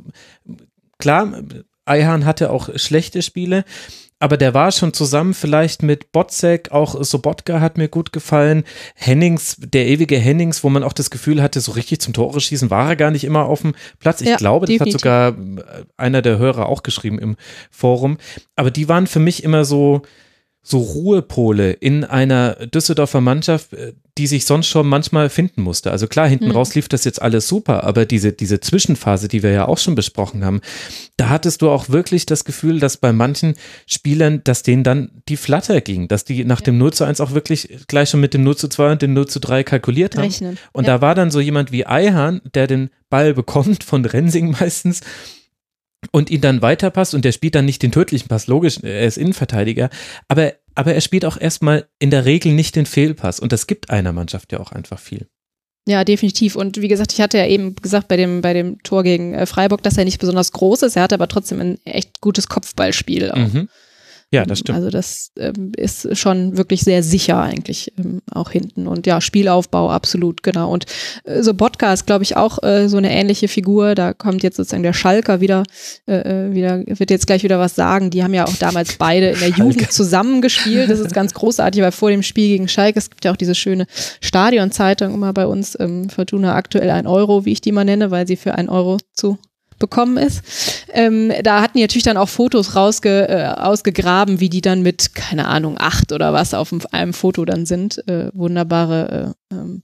klar, 0.99 1.43
Eihan 1.85 2.25
hatte 2.25 2.51
auch 2.51 2.71
schlechte 2.77 3.23
Spiele, 3.23 3.65
aber 4.21 4.37
der 4.37 4.53
war 4.53 4.71
schon 4.71 4.93
zusammen 4.93 5.33
vielleicht 5.33 5.83
mit 5.83 6.13
Botzek, 6.13 6.71
auch 6.73 7.03
Sobotka 7.03 7.61
hat 7.61 7.79
mir 7.79 7.89
gut 7.89 8.13
gefallen, 8.13 8.65
Hennings, 8.95 9.57
der 9.59 9.87
ewige 9.87 10.19
Hennings, 10.19 10.63
wo 10.63 10.69
man 10.69 10.85
auch 10.85 10.93
das 10.93 11.11
Gefühl 11.11 11.43
hatte, 11.43 11.61
so 11.61 11.73
richtig 11.73 12.01
zum 12.01 12.13
Tore 12.13 12.41
schießen 12.41 12.71
war 12.71 12.91
er 12.91 12.97
gar 12.97 13.11
nicht 13.11 13.25
immer 13.25 13.47
auf 13.47 13.63
dem 13.63 13.75
Platz. 13.99 14.21
Ich 14.21 14.29
ja, 14.29 14.37
glaube, 14.37 14.67
das 14.67 14.75
definitiv. 14.75 14.95
hat 14.95 15.01
sogar 15.01 15.37
einer 15.97 16.21
der 16.21 16.39
Hörer 16.39 16.67
auch 16.67 16.83
geschrieben 16.83 17.19
im 17.19 17.37
Forum. 17.71 18.19
Aber 18.57 18.71
die 18.71 18.89
waren 18.91 19.07
für 19.07 19.21
mich 19.21 19.43
immer 19.43 19.65
so, 19.65 20.03
so 20.63 20.79
Ruhepole 20.79 21.73
in 21.73 22.05
einer 22.05 22.55
Düsseldorfer 22.67 23.21
Mannschaft, 23.21 23.73
äh, 23.73 23.95
die 24.19 24.27
sich 24.27 24.45
sonst 24.45 24.67
schon 24.67 24.87
manchmal 24.87 25.31
finden 25.31 25.63
musste. 25.63 25.91
Also 25.91 26.07
klar, 26.07 26.29
hinten 26.29 26.47
mhm. 26.47 26.51
raus 26.51 26.75
lief 26.75 26.89
das 26.89 27.05
jetzt 27.05 27.23
alles 27.23 27.49
super, 27.49 27.85
aber 27.85 28.05
diese, 28.05 28.33
diese 28.33 28.61
Zwischenphase, 28.61 29.29
die 29.29 29.43
wir 29.43 29.51
ja 29.51 29.67
auch 29.67 29.79
schon 29.79 29.95
besprochen 29.95 30.45
haben, 30.45 30.61
da 31.17 31.31
hattest 31.31 31.63
du 31.63 31.71
auch 31.71 31.89
wirklich 31.89 32.27
das 32.27 32.45
Gefühl, 32.45 32.81
dass 32.81 32.99
bei 32.99 33.13
manchen 33.13 33.55
Spielern, 33.87 34.43
dass 34.45 34.63
denen 34.63 34.85
dann 34.85 35.11
die 35.29 35.39
Flatter 35.39 35.81
ging, 35.81 36.09
dass 36.09 36.25
die 36.25 36.45
nach 36.45 36.61
ja. 36.61 36.67
dem 36.67 36.79
0 36.79 36.93
zu 36.93 37.05
1 37.05 37.21
auch 37.23 37.33
wirklich 37.33 37.79
gleich 37.89 38.11
schon 38.11 38.21
mit 38.21 38.35
dem 38.35 38.45
0 38.45 38.57
zu 38.57 38.69
2 38.69 38.93
und 38.93 39.03
dem 39.03 39.15
0 39.15 39.29
zu 39.29 39.41
3 39.41 39.65
kalkuliert 39.65 40.17
haben. 40.17 40.25
Rechnen. 40.25 40.59
Und 40.73 40.87
ja. 40.87 40.95
da 40.95 41.01
war 41.01 41.15
dann 41.15 41.31
so 41.31 41.41
jemand 41.41 41.73
wie 41.73 41.87
Eihahn, 41.87 42.43
der 42.53 42.67
den 42.67 42.91
Ball 43.09 43.33
bekommt 43.33 43.85
von 43.85 44.05
Rensing 44.05 44.51
meistens 44.61 45.01
und 46.13 46.31
ihn 46.31 46.41
dann 46.41 46.63
weiterpasst 46.63 47.15
und 47.15 47.25
der 47.25 47.33
spielt 47.33 47.55
dann 47.55 47.65
nicht 47.65 47.83
den 47.83 47.93
tödlichen 47.93 48.29
Pass, 48.29 48.47
logisch, 48.47 48.79
er 48.83 49.07
ist 49.07 49.19
Innenverteidiger, 49.19 49.91
aber, 50.29 50.55
aber 50.75 50.95
er 50.95 51.01
spielt 51.01 51.25
auch 51.25 51.39
erstmal 51.39 51.89
in 51.99 52.11
der 52.11 52.25
Regel 52.25 52.53
nicht 52.53 52.77
den 52.77 52.87
Fehlpass 52.87 53.41
und 53.41 53.53
das 53.53 53.67
gibt 53.67 53.91
einer 53.91 54.13
Mannschaft 54.13 54.53
ja 54.53 54.61
auch 54.61 54.73
einfach 54.73 54.99
viel. 54.99 55.29
Ja, 55.89 56.05
definitiv. 56.05 56.57
Und 56.57 56.81
wie 56.81 56.89
gesagt, 56.89 57.13
ich 57.13 57.21
hatte 57.21 57.39
ja 57.39 57.47
eben 57.47 57.75
gesagt 57.75 58.09
bei 58.09 58.17
dem, 58.17 58.43
bei 58.43 58.53
dem 58.53 58.83
Tor 58.83 59.03
gegen 59.03 59.35
äh, 59.35 59.47
Freiburg, 59.47 59.83
dass 59.83 59.97
er 59.97 60.05
nicht 60.05 60.21
besonders 60.21 60.53
groß 60.53 60.83
ist. 60.83 60.97
Er 60.97 61.03
hatte 61.03 61.15
aber 61.15 61.27
trotzdem 61.27 61.59
ein 61.61 61.79
echt 61.85 62.21
gutes 62.21 62.49
Kopfballspiel. 62.49 63.31
Auch. 63.31 63.37
Mhm. 63.37 63.69
Ja, 64.33 64.45
das 64.45 64.61
stimmt. 64.61 64.77
Also 64.77 64.91
das 64.91 65.33
ähm, 65.41 65.73
ist 65.77 66.17
schon 66.17 66.57
wirklich 66.57 66.83
sehr 66.83 67.03
sicher 67.03 67.43
eigentlich 67.43 67.93
ähm, 67.99 68.21
auch 68.31 68.53
hinten. 68.53 68.87
Und 68.87 69.05
ja, 69.09 69.21
Spielaufbau 69.21 69.91
absolut, 69.91 70.45
genau. 70.45 70.73
Und 70.73 70.87
äh, 71.25 71.43
so 71.43 71.53
Podcast, 71.53 72.07
glaube 72.07 72.23
ich, 72.23 72.37
auch 72.37 72.63
äh, 72.63 72.89
so 72.89 72.97
eine 72.97 73.11
ähnliche 73.11 73.49
Figur. 73.49 73.97
Da 73.97 74.13
kommt 74.13 74.45
jetzt 74.45 74.57
sozusagen 74.57 74.85
der 74.85 74.93
Schalker 74.93 75.41
wieder, 75.41 75.65
äh, 76.07 76.47
äh 76.47 76.55
wieder, 76.55 76.85
wird 76.87 77.11
jetzt 77.11 77.27
gleich 77.27 77.43
wieder 77.43 77.59
was 77.59 77.75
sagen. 77.75 78.11
Die 78.11 78.23
haben 78.23 78.33
ja 78.33 78.47
auch 78.47 78.57
damals 78.57 78.95
beide 78.99 79.31
in 79.31 79.41
der 79.41 79.49
Jugend 79.59 79.91
zusammengespielt. 79.91 80.89
Das 80.89 81.01
ist 81.01 81.13
ganz 81.13 81.35
großartig, 81.35 81.83
weil 81.83 81.91
vor 81.91 82.11
dem 82.11 82.23
Spiel 82.23 82.51
gegen 82.51 82.69
Schalke, 82.69 83.01
es 83.01 83.11
gibt 83.11 83.25
ja 83.25 83.33
auch 83.33 83.37
diese 83.37 83.57
schöne 83.57 83.87
Stadionzeitung 84.21 85.13
immer 85.13 85.33
bei 85.33 85.47
uns, 85.49 85.77
ähm, 85.81 86.09
Fortuna 86.09 86.55
aktuell 86.55 86.91
ein 86.91 87.09
Euro, 87.09 87.47
wie 87.47 87.53
ich 87.53 87.63
die 87.63 87.73
mal 87.73 87.85
nenne, 87.85 88.13
weil 88.13 88.29
sie 88.29 88.37
für 88.37 88.55
ein 88.55 88.69
Euro 88.69 88.99
zu 89.13 89.39
bekommen 89.81 90.17
ist. 90.17 90.43
Ähm, 90.93 91.33
da 91.43 91.61
hatten 91.61 91.79
die 91.79 91.83
natürlich 91.83 92.05
dann 92.05 92.17
auch 92.17 92.29
Fotos 92.29 92.77
rausge, 92.77 93.29
äh, 93.29 93.47
ausgegraben, 93.47 94.39
wie 94.39 94.49
die 94.49 94.61
dann 94.61 94.83
mit, 94.83 95.17
keine 95.17 95.49
Ahnung, 95.49 95.77
acht 95.79 96.13
oder 96.13 96.33
was 96.33 96.55
auf 96.55 96.73
einem 96.93 97.13
Foto 97.13 97.45
dann 97.45 97.67
sind. 97.67 98.07
Äh, 98.07 98.31
wunderbare 98.33 99.35
äh, 99.51 99.55
ähm, 99.55 99.83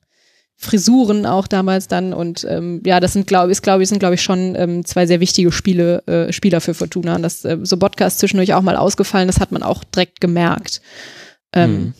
Frisuren 0.59 1.27
auch 1.27 1.49
damals 1.49 1.87
dann 1.87 2.15
und 2.15 2.47
ähm, 2.49 2.81
ja, 2.87 2.99
das 2.99 3.13
sind 3.13 3.27
glaube 3.27 3.53
ich, 3.53 3.61
glaube 3.61 3.83
ich, 3.83 3.91
sind 3.91 3.99
glaube 3.99 4.15
ich 4.15 4.23
schon 4.23 4.55
ähm, 4.57 4.87
zwei 4.87 5.07
sehr 5.07 5.21
wichtige 5.21 5.53
Spiele, 5.53 6.03
äh, 6.07 6.33
Spieler 6.33 6.63
für 6.63 6.73
Fortuna. 6.73 7.17
Und 7.17 7.23
das 7.23 7.45
äh, 7.45 7.59
so 7.63 7.77
Podcast 7.77 8.21
zwischendurch 8.21 8.55
auch 8.55 8.63
mal 8.63 8.77
ausgefallen, 8.77 9.27
das 9.27 9.39
hat 9.39 9.53
man 9.53 9.63
auch 9.63 9.85
direkt 9.85 10.21
gemerkt. 10.21 10.81
Ähm, 11.53 11.73
mhm. 11.73 11.95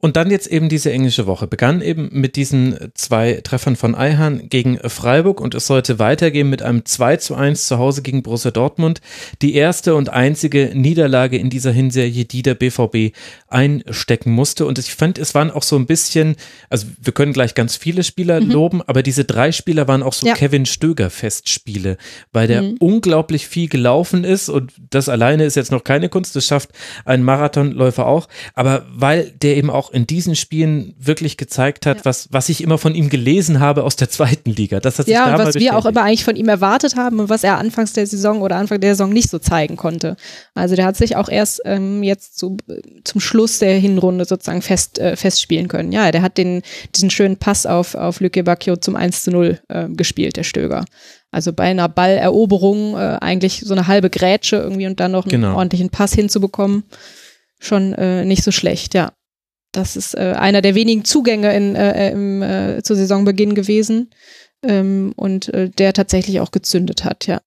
Und 0.00 0.16
dann 0.16 0.30
jetzt 0.30 0.46
eben 0.46 0.68
diese 0.68 0.92
englische 0.92 1.26
Woche. 1.26 1.48
Begann 1.48 1.80
eben 1.80 2.08
mit 2.12 2.36
diesen 2.36 2.78
zwei 2.94 3.40
Treffern 3.42 3.74
von 3.74 3.96
Eihahn 3.96 4.48
gegen 4.48 4.78
Freiburg 4.78 5.40
und 5.40 5.56
es 5.56 5.66
sollte 5.66 5.98
weitergehen 5.98 6.48
mit 6.48 6.62
einem 6.62 6.84
2 6.84 7.16
zu 7.16 7.34
1 7.34 7.66
zu 7.66 7.78
Hause 7.78 8.02
gegen 8.02 8.22
Borussia 8.22 8.52
Dortmund. 8.52 9.00
Die 9.42 9.54
erste 9.54 9.96
und 9.96 10.08
einzige 10.08 10.70
Niederlage 10.72 11.36
in 11.36 11.50
dieser 11.50 11.72
Hinserie, 11.72 12.24
die 12.26 12.42
der 12.42 12.54
BVB 12.54 13.12
einstecken 13.48 14.30
musste. 14.30 14.66
Und 14.66 14.78
ich 14.78 14.94
fand, 14.94 15.18
es 15.18 15.34
waren 15.34 15.50
auch 15.50 15.64
so 15.64 15.74
ein 15.74 15.86
bisschen, 15.86 16.36
also 16.70 16.86
wir 17.02 17.12
können 17.12 17.32
gleich 17.32 17.56
ganz 17.56 17.74
viele 17.74 18.04
Spieler 18.04 18.40
mhm. 18.40 18.50
loben, 18.52 18.82
aber 18.86 19.02
diese 19.02 19.24
drei 19.24 19.50
Spieler 19.50 19.88
waren 19.88 20.04
auch 20.04 20.12
so 20.12 20.28
ja. 20.28 20.34
Kevin 20.34 20.64
Stöger 20.64 21.10
Festspiele, 21.10 21.96
weil 22.32 22.46
der 22.46 22.62
mhm. 22.62 22.76
unglaublich 22.78 23.48
viel 23.48 23.68
gelaufen 23.68 24.22
ist 24.22 24.48
und 24.48 24.74
das 24.90 25.08
alleine 25.08 25.44
ist 25.44 25.56
jetzt 25.56 25.72
noch 25.72 25.82
keine 25.82 26.08
Kunst, 26.08 26.36
das 26.36 26.46
schafft 26.46 26.70
ein 27.04 27.24
Marathonläufer 27.24 28.06
auch, 28.06 28.28
aber 28.54 28.86
weil 28.90 29.32
der 29.42 29.56
eben 29.56 29.70
auch 29.70 29.87
in 29.90 30.06
diesen 30.06 30.36
Spielen 30.36 30.94
wirklich 30.98 31.36
gezeigt 31.36 31.86
hat, 31.86 31.98
ja. 31.98 32.04
was, 32.04 32.28
was 32.30 32.48
ich 32.48 32.62
immer 32.62 32.78
von 32.78 32.94
ihm 32.94 33.08
gelesen 33.08 33.60
habe 33.60 33.84
aus 33.84 33.96
der 33.96 34.10
zweiten 34.10 34.50
Liga. 34.50 34.80
Das 34.80 34.98
hat 34.98 35.06
sich 35.06 35.14
ja, 35.14 35.34
und 35.34 35.44
was 35.44 35.54
wir 35.54 35.76
auch 35.76 35.86
immer 35.86 36.02
eigentlich 36.02 36.24
von 36.24 36.36
ihm 36.36 36.48
erwartet 36.48 36.96
haben 36.96 37.20
und 37.20 37.28
was 37.28 37.44
er 37.44 37.58
anfangs 37.58 37.92
der 37.92 38.06
Saison 38.06 38.42
oder 38.42 38.56
Anfang 38.56 38.80
der 38.80 38.94
Saison 38.94 39.12
nicht 39.12 39.30
so 39.30 39.38
zeigen 39.38 39.76
konnte. 39.76 40.16
Also 40.54 40.76
der 40.76 40.84
hat 40.84 40.96
sich 40.96 41.16
auch 41.16 41.28
erst 41.28 41.62
ähm, 41.64 42.02
jetzt 42.02 42.38
so, 42.38 42.56
zum 43.04 43.20
Schluss 43.20 43.58
der 43.58 43.78
Hinrunde 43.78 44.24
sozusagen 44.24 44.62
fest, 44.62 44.98
äh, 44.98 45.16
festspielen 45.16 45.68
können. 45.68 45.92
Ja, 45.92 46.10
der 46.10 46.22
hat 46.22 46.38
den, 46.38 46.62
diesen 46.94 47.10
schönen 47.10 47.36
Pass 47.36 47.66
auf, 47.66 47.94
auf 47.94 48.20
Lücke 48.20 48.44
Bacchio 48.44 48.76
zum 48.76 48.96
1 48.96 49.24
zu 49.24 49.30
0 49.30 49.60
äh, 49.68 49.88
gespielt, 49.88 50.36
der 50.36 50.44
Stöger. 50.44 50.84
Also 51.30 51.52
bei 51.52 51.64
einer 51.64 51.88
Balleroberung 51.88 52.94
äh, 52.94 53.18
eigentlich 53.20 53.60
so 53.64 53.74
eine 53.74 53.86
halbe 53.86 54.08
Grätsche 54.08 54.56
irgendwie 54.56 54.86
und 54.86 54.98
dann 54.98 55.12
noch 55.12 55.24
einen 55.24 55.42
genau. 55.42 55.56
ordentlichen 55.56 55.90
Pass 55.90 56.14
hinzubekommen. 56.14 56.84
Schon 57.60 57.92
äh, 57.94 58.24
nicht 58.24 58.44
so 58.44 58.52
schlecht, 58.52 58.94
ja. 58.94 59.12
Das 59.78 59.94
ist 59.94 60.14
äh, 60.14 60.34
einer 60.36 60.60
der 60.60 60.74
wenigen 60.74 61.04
Zugänge 61.04 61.54
in, 61.54 61.76
äh, 61.76 62.10
im, 62.10 62.42
äh, 62.42 62.82
zu 62.82 62.96
Saisonbeginn 62.96 63.54
gewesen 63.54 64.10
ähm, 64.64 65.12
und 65.14 65.54
äh, 65.54 65.70
der 65.70 65.92
tatsächlich 65.92 66.40
auch 66.40 66.50
gezündet 66.50 67.04
hat, 67.04 67.28
ja. 67.28 67.40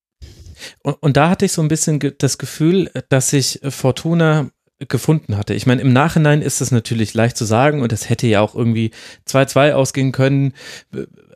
Und, 0.81 0.93
und 1.01 1.17
da 1.17 1.29
hatte 1.29 1.43
ich 1.43 1.51
so 1.51 1.61
ein 1.61 1.67
bisschen 1.67 1.99
das 2.19 2.37
Gefühl, 2.37 2.89
dass 3.09 3.31
sich 3.31 3.59
Fortuna 3.67 4.49
gefunden 4.87 5.35
hatte. 5.35 5.53
Ich 5.53 5.65
meine, 5.65 5.81
im 5.81 5.91
Nachhinein 5.91 6.41
ist 6.41 6.61
das 6.61 6.71
natürlich 6.71 7.13
leicht 7.13 7.35
zu 7.35 7.43
sagen 7.43 7.81
und 7.81 7.91
es 7.91 8.09
hätte 8.09 8.27
ja 8.27 8.39
auch 8.39 8.55
irgendwie 8.55 8.91
2-2 9.27 9.73
ausgehen 9.73 10.13
können 10.13 10.53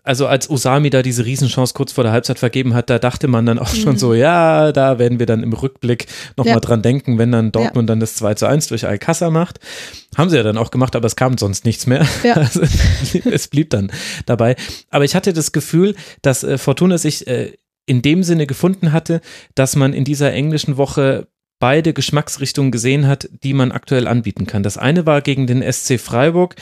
also 0.05 0.27
als 0.27 0.49
Osami 0.49 0.91
da 0.91 1.01
diese 1.01 1.25
Riesenchance 1.25 1.73
kurz 1.73 1.91
vor 1.91 2.03
der 2.03 2.13
Halbzeit 2.13 2.39
vergeben 2.39 2.73
hat, 2.75 2.89
da 2.89 2.99
dachte 2.99 3.27
man 3.27 3.45
dann 3.45 3.59
auch 3.59 3.73
mhm. 3.73 3.77
schon 3.77 3.97
so, 3.97 4.13
ja, 4.13 4.71
da 4.71 4.99
werden 4.99 5.19
wir 5.19 5.25
dann 5.25 5.41
im 5.41 5.51
Rückblick 5.51 6.05
nochmal 6.37 6.55
ja. 6.55 6.59
dran 6.59 6.83
denken, 6.83 7.17
wenn 7.17 7.31
dann 7.31 7.51
Dortmund 7.51 7.89
ja. 7.89 7.93
dann 7.93 7.99
das 7.99 8.15
2 8.15 8.35
zu 8.35 8.45
1 8.45 8.67
durch 8.67 8.85
Alcázar 8.85 9.31
macht. 9.31 9.59
Haben 10.15 10.29
sie 10.29 10.37
ja 10.37 10.43
dann 10.43 10.57
auch 10.57 10.71
gemacht, 10.71 10.95
aber 10.95 11.07
es 11.07 11.15
kam 11.15 11.37
sonst 11.37 11.65
nichts 11.65 11.87
mehr. 11.87 12.05
Ja. 12.23 12.35
Also, 12.45 12.61
es 13.31 13.47
blieb 13.47 13.71
dann 13.71 13.91
dabei. 14.27 14.55
Aber 14.91 15.03
ich 15.03 15.15
hatte 15.15 15.33
das 15.33 15.51
Gefühl, 15.51 15.95
dass 16.21 16.43
äh, 16.43 16.59
Fortuna 16.59 16.99
sich 16.99 17.25
äh, 17.25 17.53
in 17.87 18.03
dem 18.03 18.21
Sinne 18.21 18.45
gefunden 18.45 18.91
hatte, 18.91 19.21
dass 19.55 19.75
man 19.75 19.93
in 19.93 20.03
dieser 20.03 20.31
englischen 20.31 20.77
Woche 20.77 21.27
beide 21.59 21.93
Geschmacksrichtungen 21.93 22.71
gesehen 22.71 23.07
hat, 23.07 23.29
die 23.43 23.53
man 23.53 23.71
aktuell 23.71 24.07
anbieten 24.07 24.45
kann. 24.45 24.61
Das 24.61 24.77
eine 24.77 25.05
war 25.05 25.21
gegen 25.21 25.47
den 25.47 25.63
SC 25.63 25.99
Freiburg. 25.99 26.55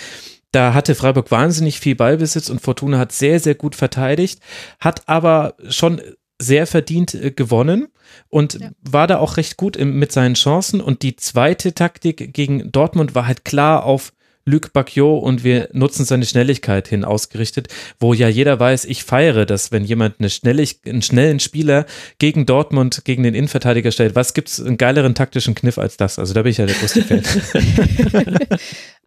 Da 0.53 0.73
hatte 0.73 0.95
Freiburg 0.95 1.31
wahnsinnig 1.31 1.79
viel 1.79 1.95
Ballbesitz 1.95 2.49
und 2.49 2.61
Fortuna 2.61 2.99
hat 2.99 3.11
sehr, 3.11 3.39
sehr 3.39 3.55
gut 3.55 3.75
verteidigt, 3.75 4.39
hat 4.79 5.09
aber 5.09 5.55
schon 5.67 5.99
sehr 6.39 6.67
verdient 6.67 7.15
äh, 7.15 7.31
gewonnen 7.31 7.87
und 8.29 8.59
ja. 8.59 8.69
war 8.81 9.07
da 9.07 9.17
auch 9.17 9.37
recht 9.37 9.57
gut 9.57 9.77
mit 9.79 10.11
seinen 10.11 10.35
Chancen. 10.35 10.79
Und 10.79 11.01
die 11.01 11.15
zweite 11.15 11.73
Taktik 11.73 12.33
gegen 12.33 12.71
Dortmund 12.71 13.15
war 13.15 13.25
halt 13.25 13.45
klar 13.45 13.83
auf 13.83 14.13
Luc 14.45 14.73
Bacchio 14.73 15.17
und 15.17 15.43
wir 15.43 15.69
nutzen 15.71 16.05
seine 16.05 16.25
Schnelligkeit 16.25 16.87
hin 16.87 17.05
ausgerichtet, 17.05 17.69
wo 17.99 18.13
ja 18.13 18.27
jeder 18.27 18.59
weiß, 18.59 18.85
ich 18.85 19.03
feiere 19.03 19.45
das, 19.45 19.71
wenn 19.71 19.85
jemand 19.85 20.15
eine 20.19 20.29
schnellig, 20.29 20.79
einen 20.85 21.01
schnellen 21.01 21.39
Spieler 21.39 21.85
gegen 22.19 22.45
Dortmund, 22.45 23.05
gegen 23.05 23.23
den 23.23 23.35
Innenverteidiger 23.35 23.91
stellt. 23.91 24.15
Was 24.15 24.33
gibt 24.33 24.49
es 24.49 24.59
einen 24.59 24.77
geileren 24.77 25.15
taktischen 25.15 25.55
Kniff 25.55 25.77
als 25.77 25.95
das? 25.95 26.19
Also 26.19 26.33
da 26.33 26.41
bin 26.41 26.51
ich 26.51 26.57
ja 26.57 26.65
der 26.65 26.75
größte 26.75 27.03
Fan. 27.03 27.23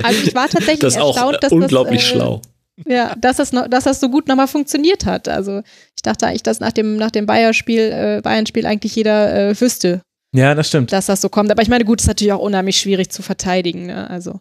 also 0.03 0.23
ich 0.25 0.35
war 0.35 0.49
tatsächlich 0.49 0.81
das 0.81 0.97
erstaunt, 0.97 1.39
dass 1.43 1.53
unglaublich 1.53 2.01
das, 2.01 2.11
äh, 2.11 2.15
schlau. 2.15 2.43
Ja, 2.87 3.15
dass 3.17 3.37
das, 3.37 3.53
noch, 3.53 3.69
dass 3.69 3.85
das 3.85 4.01
so 4.01 4.09
gut 4.09 4.29
nochmal 4.29 4.49
funktioniert 4.49 5.05
hat. 5.05 5.29
Also 5.29 5.63
ich 5.95 6.03
dachte 6.03 6.27
eigentlich, 6.27 6.43
dass 6.43 6.61
nach 6.61 6.73
dem, 6.73 6.97
nach 6.97 7.11
dem 7.11 7.27
Bayern-Spiel 7.27 7.81
äh, 7.81 8.21
Bayern 8.23 8.45
eigentlich 8.65 8.95
jeder 8.97 9.51
äh, 9.51 9.61
wüsste. 9.61 10.01
Ja, 10.35 10.55
das 10.55 10.69
stimmt. 10.69 10.93
Dass 10.93 11.07
das 11.07 11.21
so 11.21 11.29
kommt. 11.29 11.51
Aber 11.51 11.63
ich 11.63 11.69
meine, 11.69 11.85
gut, 11.85 12.01
ist 12.01 12.07
natürlich 12.07 12.33
auch 12.33 12.41
unheimlich 12.41 12.79
schwierig 12.79 13.11
zu 13.11 13.23
verteidigen. 13.23 13.87
Ne? 13.87 14.09
Also 14.11 14.41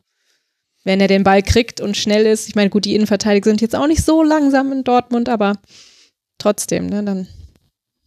wenn 0.85 1.01
er 1.01 1.07
den 1.09 1.23
Ball 1.23 1.43
kriegt 1.43 1.81
und 1.81 1.97
schnell 1.97 2.25
ist. 2.25 2.47
Ich 2.47 2.55
meine, 2.55 2.69
gut, 2.69 2.85
die 2.85 2.95
Innenverteidiger 2.95 3.49
sind 3.49 3.59
jetzt 3.59 3.75
auch 3.75 3.87
nicht 3.87 4.05
so 4.05 4.23
langsam 4.23 4.71
in 4.71 4.85
Dortmund, 4.85 5.27
aber 5.27 5.57
trotzdem, 6.37 6.85
ne, 6.85 7.03
dann. 7.03 7.27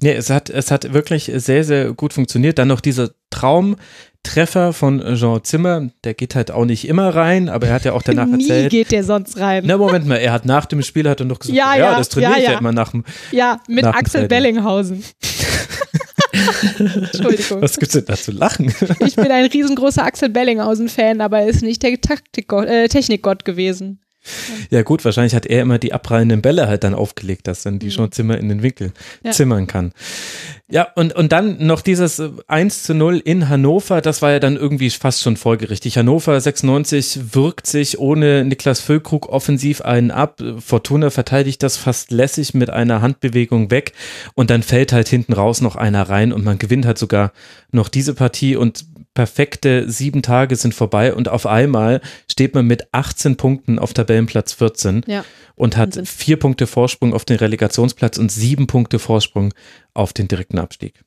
Ja, 0.01 0.13
es 0.13 0.31
hat, 0.31 0.49
es 0.49 0.71
hat 0.71 0.95
wirklich 0.95 1.31
sehr, 1.35 1.65
sehr 1.65 1.93
gut 1.93 2.13
funktioniert. 2.13 2.59
Dann 2.59 2.69
noch 2.69 2.81
dieser 2.81 3.11
Traumtreffer 3.31 4.73
von 4.73 5.03
Jean 5.17 5.43
Zimmer, 5.43 5.91
der 6.05 6.15
geht 6.15 6.37
halt 6.37 6.53
auch 6.53 6.65
nicht 6.65 6.87
immer 6.87 7.13
rein, 7.13 7.49
aber 7.49 7.67
er 7.67 7.75
hat 7.75 7.85
ja 7.85 7.95
auch 7.95 8.03
danach 8.05 8.27
Nie 8.27 8.43
erzählt. 8.43 8.71
geht 8.71 8.93
der 8.93 9.03
sonst 9.03 9.39
rein. 9.39 9.65
Na, 9.67 9.77
Moment 9.77 10.07
mal, 10.07 10.17
er 10.17 10.33
hat 10.33 10.47
nach 10.47 10.67
dem 10.67 10.83
Spiel 10.83 11.09
hat 11.09 11.19
er 11.19 11.27
noch 11.27 11.41
gesagt, 11.41 11.59
ja, 11.59 11.75
ja, 11.75 11.91
ja 11.91 11.99
das 11.99 12.11
trainiere 12.11 12.33
ja, 12.35 12.39
ich 12.39 12.45
ja. 12.45 12.59
immer 12.61 12.71
nach 12.71 12.93
dem 12.93 13.03
Ja, 13.33 13.61
mit 13.67 13.85
Axel 13.85 14.29
Bellinghausen. 14.29 15.03
Entschuldigung. 16.79 17.63
Was 17.63 17.79
gibt's 17.79 17.95
denn 17.95 18.05
da 18.07 18.17
zu 18.17 18.33
lachen? 18.33 18.73
ich 19.01 19.17
bin 19.17 19.31
ein 19.31 19.47
riesengroßer 19.47 20.05
Axel 20.05 20.29
Bellinghausen-Fan, 20.29 21.21
aber 21.21 21.41
er 21.41 21.49
ist 21.49 21.63
nicht 21.63 21.83
der 21.83 21.93
äh, 21.93 22.89
Technikgott 22.89 23.45
gewesen. 23.45 24.01
Ja 24.71 24.83
gut, 24.83 25.05
wahrscheinlich 25.05 25.35
hat 25.35 25.47
er 25.47 25.63
immer 25.63 25.79
die 25.79 25.93
abprallenden 25.93 26.43
Bälle 26.43 26.69
halt 26.69 26.85
dann 26.85 26.95
aufgelegt, 26.95 27.47
dass 27.47 27.63
dann 27.63 27.79
die 27.79 27.87
mhm. 27.87 27.91
schon 27.91 28.13
Zimmer 28.13 28.39
in 28.39 28.49
den 28.49 28.63
Winkel 28.63 28.93
ja. 29.23 29.33
zimmern 29.33 29.67
kann. 29.67 29.93
Ja, 30.71 30.89
und, 30.97 31.15
und 31.15 31.33
dann 31.33 31.65
noch 31.67 31.81
dieses 31.81 32.23
1 32.47 32.83
zu 32.83 32.93
0 32.93 33.23
in 33.25 33.49
Hannover, 33.49 34.03
das 34.03 34.21
war 34.21 34.33
ja 34.33 34.39
dann 34.39 34.57
irgendwie 34.57 34.91
fast 34.91 35.23
schon 35.23 35.39
folgerichtig. 35.39 35.97
Hannover 35.97 36.39
96 36.39 37.35
wirkt 37.35 37.67
sich 37.67 37.99
ohne 37.99 38.45
Niklas 38.45 38.81
Füllkrug 38.81 39.31
offensiv 39.31 39.81
einen 39.81 40.11
ab. 40.11 40.43
Fortuna 40.59 41.09
verteidigt 41.09 41.63
das 41.63 41.79
fast 41.79 42.11
lässig 42.11 42.53
mit 42.53 42.69
einer 42.69 43.01
Handbewegung 43.01 43.71
weg 43.71 43.95
und 44.35 44.51
dann 44.51 44.63
fällt 44.63 44.93
halt 44.93 45.09
hinten 45.09 45.33
raus 45.33 45.63
noch 45.63 45.75
einer 45.75 46.03
rein 46.03 46.35
und 46.35 46.45
man 46.45 46.59
gewinnt 46.59 46.85
halt 46.85 46.99
sogar 46.99 47.33
noch 47.73 47.89
diese 47.89 48.13
Partie 48.13 48.55
und 48.55 48.85
perfekte 49.19 49.91
sieben 49.91 50.23
Tage 50.23 50.55
sind 50.55 50.75
vorbei 50.75 51.13
und 51.13 51.29
auf 51.29 51.45
einmal 51.45 52.01
steht 52.31 52.55
man 52.55 52.69
mit 52.69 52.87
18 52.95 53.37
Punkten 53.37 53.81
auf 53.81 53.93
Tabellenplatz 53.93 54.53
14 54.53 55.03
ja, 55.09 55.25
und 55.57 55.77
hat 55.77 55.97
Wahnsinn. 55.97 56.07
vier 56.07 56.39
Punkte 56.39 56.69
Vorsprung 56.69 57.13
auf 57.13 57.25
den 57.25 57.37
Relegationsplatz 57.37 58.17
und 58.17 58.31
sieben 58.31 58.69
Punkte 58.69 59.01
Vorsprung 59.01 59.53
auf 59.93 60.13
den 60.13 60.29
direkten 60.29 60.61
Abstieg. 60.61 61.03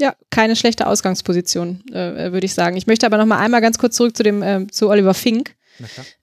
Ja, 0.00 0.14
keine 0.30 0.56
schlechte 0.56 0.86
Ausgangsposition, 0.86 1.82
äh, 1.92 2.32
würde 2.32 2.46
ich 2.46 2.54
sagen. 2.54 2.78
Ich 2.78 2.86
möchte 2.86 3.04
aber 3.04 3.18
noch 3.18 3.26
mal 3.26 3.40
einmal 3.40 3.60
ganz 3.60 3.76
kurz 3.76 3.96
zurück 3.96 4.16
zu 4.16 4.22
dem 4.22 4.42
äh, 4.42 4.66
zu 4.68 4.88
Oliver 4.88 5.12
Fink, 5.12 5.54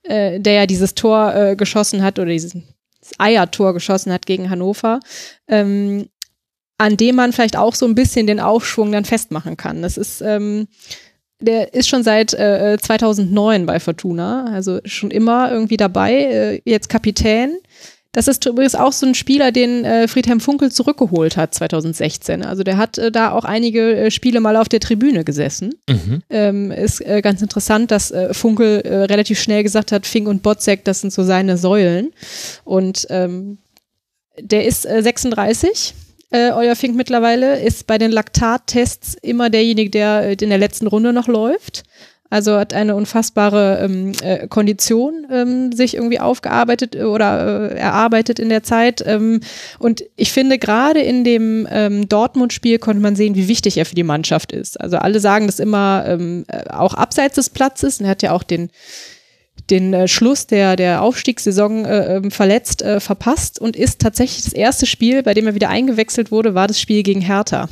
äh, 0.02 0.40
der 0.40 0.54
ja 0.54 0.66
dieses 0.66 0.96
Tor 0.96 1.36
äh, 1.36 1.54
geschossen 1.54 2.02
hat 2.02 2.18
oder 2.18 2.32
dieses 2.32 2.56
Eiertor 3.16 3.74
geschossen 3.74 4.12
hat 4.12 4.26
gegen 4.26 4.50
Hannover. 4.50 4.98
Ähm, 5.46 6.08
an 6.82 6.96
dem 6.96 7.14
man 7.14 7.32
vielleicht 7.32 7.56
auch 7.56 7.76
so 7.76 7.86
ein 7.86 7.94
bisschen 7.94 8.26
den 8.26 8.40
Aufschwung 8.40 8.90
dann 8.90 9.04
festmachen 9.04 9.56
kann. 9.56 9.82
Das 9.82 9.96
ist, 9.96 10.20
ähm, 10.20 10.66
der 11.40 11.74
ist 11.74 11.88
schon 11.88 12.02
seit 12.02 12.34
äh, 12.34 12.76
2009 12.80 13.66
bei 13.66 13.78
Fortuna, 13.78 14.46
also 14.46 14.80
schon 14.84 15.12
immer 15.12 15.52
irgendwie 15.52 15.76
dabei, 15.76 16.12
äh, 16.12 16.62
jetzt 16.64 16.88
Kapitän. 16.88 17.56
Das 18.10 18.26
ist 18.26 18.44
übrigens 18.44 18.74
auch 18.74 18.92
so 18.92 19.06
ein 19.06 19.14
Spieler, 19.14 19.52
den 19.52 19.84
äh, 19.84 20.08
Friedhelm 20.08 20.40
Funkel 20.40 20.72
zurückgeholt 20.72 21.36
hat 21.36 21.54
2016. 21.54 22.44
Also 22.44 22.64
der 22.64 22.78
hat 22.78 22.98
äh, 22.98 23.12
da 23.12 23.30
auch 23.30 23.44
einige 23.44 23.94
äh, 23.94 24.10
Spiele 24.10 24.40
mal 24.40 24.56
auf 24.56 24.68
der 24.68 24.80
Tribüne 24.80 25.22
gesessen. 25.22 25.76
Mhm. 25.88 26.22
Ähm, 26.30 26.72
ist 26.72 27.00
äh, 27.00 27.22
ganz 27.22 27.40
interessant, 27.42 27.92
dass 27.92 28.10
äh, 28.10 28.34
Funkel 28.34 28.80
äh, 28.80 29.04
relativ 29.04 29.40
schnell 29.40 29.62
gesagt 29.62 29.92
hat, 29.92 30.04
Fink 30.04 30.26
und 30.26 30.42
Botzek, 30.42 30.84
das 30.84 31.00
sind 31.00 31.12
so 31.12 31.22
seine 31.22 31.56
Säulen. 31.56 32.12
Und 32.64 33.06
ähm, 33.08 33.58
der 34.40 34.66
ist 34.66 34.82
36. 34.82 35.94
Euer 36.32 36.76
Fink 36.76 36.96
mittlerweile 36.96 37.60
ist 37.60 37.86
bei 37.86 37.98
den 37.98 38.10
Laktattests 38.10 39.16
immer 39.20 39.50
derjenige, 39.50 39.90
der 39.90 40.40
in 40.40 40.48
der 40.48 40.58
letzten 40.58 40.86
Runde 40.86 41.12
noch 41.12 41.28
läuft. 41.28 41.84
Also 42.32 42.56
hat 42.56 42.72
eine 42.72 42.96
unfassbare 42.96 43.80
ähm, 43.82 44.12
äh, 44.22 44.48
Kondition 44.48 45.26
ähm, 45.30 45.70
sich 45.70 45.94
irgendwie 45.96 46.18
aufgearbeitet 46.18 46.94
äh, 46.94 47.02
oder 47.02 47.72
äh, 47.72 47.78
erarbeitet 47.78 48.38
in 48.38 48.48
der 48.48 48.62
Zeit. 48.62 49.04
Ähm, 49.06 49.40
und 49.78 50.02
ich 50.16 50.32
finde, 50.32 50.56
gerade 50.56 51.00
in 51.02 51.24
dem 51.24 51.68
ähm, 51.70 52.08
Dortmund-Spiel 52.08 52.78
konnte 52.78 53.02
man 53.02 53.16
sehen, 53.16 53.34
wie 53.34 53.48
wichtig 53.48 53.76
er 53.76 53.84
für 53.84 53.94
die 53.94 54.02
Mannschaft 54.02 54.52
ist. 54.52 54.80
Also 54.80 54.96
alle 54.96 55.20
sagen 55.20 55.46
das 55.46 55.58
immer 55.58 56.04
ähm, 56.06 56.46
äh, 56.48 56.70
auch 56.70 56.94
abseits 56.94 57.34
des 57.34 57.50
Platzes. 57.50 58.00
Und 58.00 58.06
er 58.06 58.12
hat 58.12 58.22
ja 58.22 58.32
auch 58.32 58.44
den 58.44 58.70
den 59.70 59.94
äh, 59.94 60.08
Schluss 60.08 60.46
der, 60.46 60.76
der 60.76 61.02
Aufstiegssaison 61.02 61.84
äh, 61.84 62.16
ähm, 62.16 62.30
verletzt, 62.30 62.82
äh, 62.82 63.00
verpasst 63.00 63.60
und 63.60 63.76
ist 63.76 64.00
tatsächlich 64.00 64.44
das 64.44 64.52
erste 64.52 64.86
Spiel, 64.86 65.22
bei 65.22 65.34
dem 65.34 65.46
er 65.46 65.54
wieder 65.54 65.68
eingewechselt 65.68 66.30
wurde, 66.30 66.54
war 66.54 66.66
das 66.66 66.80
Spiel 66.80 67.02
gegen 67.02 67.20
Hertha. 67.20 67.68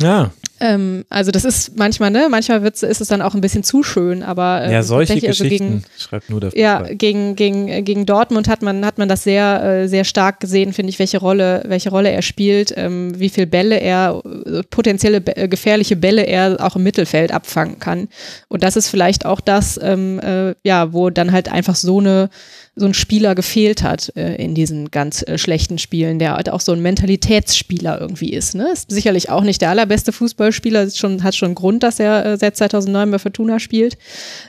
Ja. 0.00 0.32
Ähm, 0.62 1.04
also 1.08 1.32
das 1.32 1.44
ist 1.44 1.76
manchmal, 1.76 2.12
ne, 2.12 2.28
manchmal 2.30 2.64
ist 2.64 2.82
es 2.82 3.08
dann 3.08 3.20
auch 3.20 3.34
ein 3.34 3.40
bisschen 3.40 3.64
zu 3.64 3.82
schön, 3.82 4.22
aber 4.22 4.62
äh, 4.62 4.72
ja, 4.72 4.82
solche 4.84 5.14
also 5.14 5.26
Geschichten 5.26 5.68
gegen, 5.68 5.84
schreibt 5.98 6.30
nur 6.30 6.40
der 6.40 6.56
Ja, 6.56 6.82
gegen, 6.82 7.34
gegen, 7.34 7.66
äh, 7.66 7.82
gegen 7.82 8.06
Dortmund 8.06 8.46
hat 8.46 8.62
man, 8.62 8.86
hat 8.86 8.96
man 8.96 9.08
das 9.08 9.24
sehr, 9.24 9.64
äh, 9.64 9.88
sehr 9.88 10.04
stark 10.04 10.38
gesehen, 10.38 10.72
finde 10.72 10.90
ich, 10.90 11.00
welche 11.00 11.18
Rolle, 11.18 11.64
welche 11.66 11.90
Rolle 11.90 12.12
er 12.12 12.22
spielt, 12.22 12.72
ähm, 12.76 13.18
wie 13.18 13.28
viel 13.28 13.46
Bälle 13.46 13.80
er, 13.80 14.22
äh, 14.24 14.62
potenzielle 14.70 15.16
äh, 15.34 15.48
gefährliche 15.48 15.96
Bälle 15.96 16.22
er 16.22 16.58
auch 16.60 16.76
im 16.76 16.84
Mittelfeld 16.84 17.32
abfangen 17.32 17.80
kann. 17.80 18.06
Und 18.46 18.62
das 18.62 18.76
ist 18.76 18.88
vielleicht 18.88 19.26
auch 19.26 19.40
das, 19.40 19.80
ähm, 19.82 20.20
äh, 20.20 20.54
ja, 20.62 20.92
wo 20.92 21.10
dann 21.10 21.32
halt 21.32 21.50
einfach 21.50 21.74
so 21.74 21.98
eine 21.98 22.30
so 22.74 22.86
ein 22.86 22.94
Spieler 22.94 23.34
gefehlt 23.34 23.82
hat 23.82 24.12
äh, 24.16 24.36
in 24.36 24.54
diesen 24.54 24.90
ganz 24.90 25.22
äh, 25.22 25.36
schlechten 25.36 25.76
Spielen, 25.76 26.18
der 26.18 26.36
halt 26.36 26.48
auch 26.48 26.60
so 26.60 26.72
ein 26.72 26.80
Mentalitätsspieler 26.80 28.00
irgendwie 28.00 28.32
ist. 28.32 28.54
Ne? 28.54 28.70
Ist 28.72 28.90
sicherlich 28.90 29.28
auch 29.28 29.42
nicht 29.42 29.60
der 29.60 29.68
allerbeste 29.68 30.10
Fußballspieler, 30.10 30.90
schon, 30.90 31.22
hat 31.22 31.34
schon 31.34 31.48
einen 31.48 31.54
Grund, 31.54 31.82
dass 31.82 32.00
er 32.00 32.24
äh, 32.24 32.38
seit 32.38 32.56
2009 32.56 33.10
bei 33.10 33.18
Fortuna 33.18 33.58
spielt. 33.58 33.98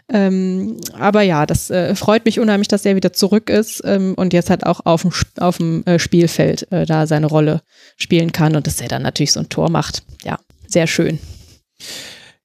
Ähm, 0.08 0.78
aber 0.94 1.22
ja, 1.22 1.46
das 1.46 1.70
äh, 1.70 1.96
freut 1.96 2.24
mich 2.24 2.40
unheimlich, 2.40 2.70
dass 2.70 2.86
er 2.86 2.96
wieder 2.96 3.12
zurück 3.12 3.50
ist 3.50 3.82
ähm, 3.84 4.14
und 4.16 4.32
jetzt 4.32 4.50
halt 4.50 4.66
auch 4.66 4.86
auf 4.86 5.02
dem, 5.02 5.12
auf 5.40 5.58
dem 5.58 5.84
äh, 5.86 6.00
Spielfeld 6.00 6.72
äh, 6.72 6.86
da 6.86 7.08
seine 7.08 7.28
Rolle 7.28 7.62
spielen 7.98 8.32
kann 8.32 8.56
und 8.56 8.68
dass 8.68 8.80
er 8.80 8.88
dann 8.88 9.02
natürlich 9.02 9.34
so 9.34 9.42
ein 9.42 9.50
Tor 9.50 9.70
macht. 9.70 10.04
Ja, 10.24 10.40
sehr 10.68 10.88
schön. 10.88 11.20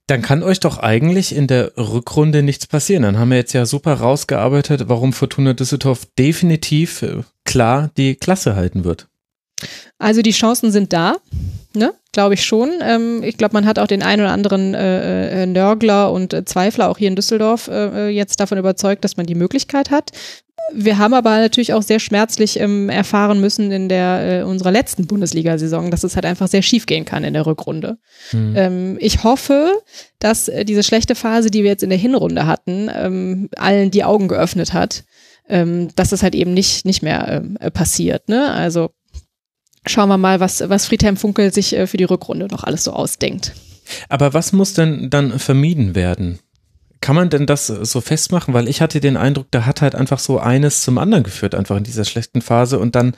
Dann 0.09 0.22
kann 0.22 0.43
euch 0.43 0.59
doch 0.59 0.78
eigentlich 0.78 1.36
in 1.36 1.47
der 1.47 1.76
Rückrunde 1.76 2.43
nichts 2.43 2.66
passieren. 2.66 3.02
Dann 3.02 3.18
haben 3.18 3.30
wir 3.30 3.36
jetzt 3.36 3.52
ja 3.52 3.66
super 3.66 3.93
rausgearbeitet, 3.94 4.89
warum 4.89 5.12
Fortuna 5.12 5.52
Düsseldorf 5.52 6.06
definitiv 6.18 7.02
äh, 7.02 7.22
klar 7.44 7.90
die 7.97 8.16
Klasse 8.16 8.56
halten 8.56 8.85
wird. 8.85 9.06
Also 9.98 10.22
die 10.22 10.30
Chancen 10.30 10.70
sind 10.70 10.93
da, 10.93 11.16
ne? 11.74 11.93
glaube 12.12 12.35
ich 12.35 12.44
schon. 12.44 12.70
Ähm, 12.80 13.22
ich 13.22 13.36
glaube, 13.36 13.52
man 13.52 13.66
hat 13.66 13.78
auch 13.78 13.86
den 13.86 14.02
einen 14.02 14.22
oder 14.22 14.32
anderen 14.32 14.74
äh, 14.74 15.43
äh, 15.43 15.47
Nörgler 15.47 16.10
und 16.10 16.32
äh, 16.32 16.44
Zweifler 16.44 16.89
auch 16.89 16.98
hier 16.98 17.09
in 17.09 17.16
Düsseldorf 17.16 17.68
äh, 17.68 18.09
jetzt 18.09 18.40
davon 18.40 18.59
überzeugt, 18.59 19.05
dass 19.05 19.16
man 19.16 19.26
die 19.26 19.35
Möglichkeit 19.35 19.90
hat. 19.90 20.12
Wir 20.72 20.98
haben 20.98 21.14
aber 21.14 21.39
natürlich 21.39 21.72
auch 21.72 21.82
sehr 21.82 21.98
schmerzlich 21.98 22.60
ähm, 22.60 22.89
erfahren 22.89 23.40
müssen 23.40 23.70
in 23.72 23.89
der 23.89 24.40
äh, 24.40 24.43
unserer 24.43 24.70
letzten 24.70 25.06
Bundesliga-Saison, 25.06 25.90
dass 25.90 26.05
es 26.05 26.14
halt 26.14 26.26
einfach 26.26 26.48
sehr 26.48 26.62
schief 26.62 26.86
gehen 26.86 27.05
kann 27.05 27.24
in 27.24 27.32
der 27.32 27.47
Rückrunde. 27.47 27.98
Mhm. 28.32 28.55
Ähm, 28.56 28.97
ich 29.01 29.24
hoffe, 29.24 29.72
dass 30.18 30.48
äh, 30.48 30.64
diese 30.64 30.82
schlechte 30.82 31.14
Phase, 31.14 31.51
die 31.51 31.62
wir 31.62 31.70
jetzt 31.70 31.82
in 31.82 31.90
der 31.90 31.98
Hinrunde 31.98 32.47
hatten, 32.47 32.90
ähm, 32.94 33.48
allen 33.56 33.90
die 33.90 34.05
Augen 34.05 34.28
geöffnet 34.28 34.72
hat, 34.74 35.05
ähm, 35.48 35.89
dass 35.97 36.12
es 36.12 36.22
halt 36.22 36.35
eben 36.35 36.52
nicht 36.52 36.85
nicht 36.85 37.02
mehr 37.02 37.26
ähm, 37.28 37.56
äh, 37.60 37.70
passiert. 37.70 38.28
Ne? 38.28 38.52
Also 38.52 38.90
schauen 39.86 40.09
wir 40.09 40.18
mal, 40.18 40.40
was 40.40 40.68
was 40.68 40.86
Friedhelm 40.86 41.16
Funkel 41.16 41.52
sich 41.52 41.74
äh, 41.74 41.86
für 41.86 41.97
die 41.97 42.05
Rückrunde 42.05 42.47
noch 42.47 42.64
alles 42.64 42.85
so 42.85 42.93
ausdenkt. 42.93 43.55
Aber 44.09 44.35
was 44.35 44.52
muss 44.52 44.74
denn 44.74 45.09
dann 45.09 45.39
vermieden 45.39 45.94
werden? 45.94 46.40
Kann 47.01 47.16
man 47.16 47.31
denn 47.31 47.47
das 47.47 47.66
so 47.66 48.01
festmachen? 48.01 48.55
Weil 48.55 48.69
ich 48.69 48.81
hatte 48.81 49.01
den 49.01 49.16
Eindruck, 49.16 49.47
da 49.51 49.66
hat 49.66 49.83
halt 49.83 49.95
einfach 49.95 50.19
so 50.19 50.39
eines 50.39 50.83
zum 50.83 50.99
anderen 50.99 51.25
geführt, 51.25 51.55
einfach 51.55 51.77
in 51.77 51.85
dieser 51.85 52.05
schlechten 52.05 52.43
Phase. 52.43 52.79
Und 52.79 52.95
dann, 52.95 53.15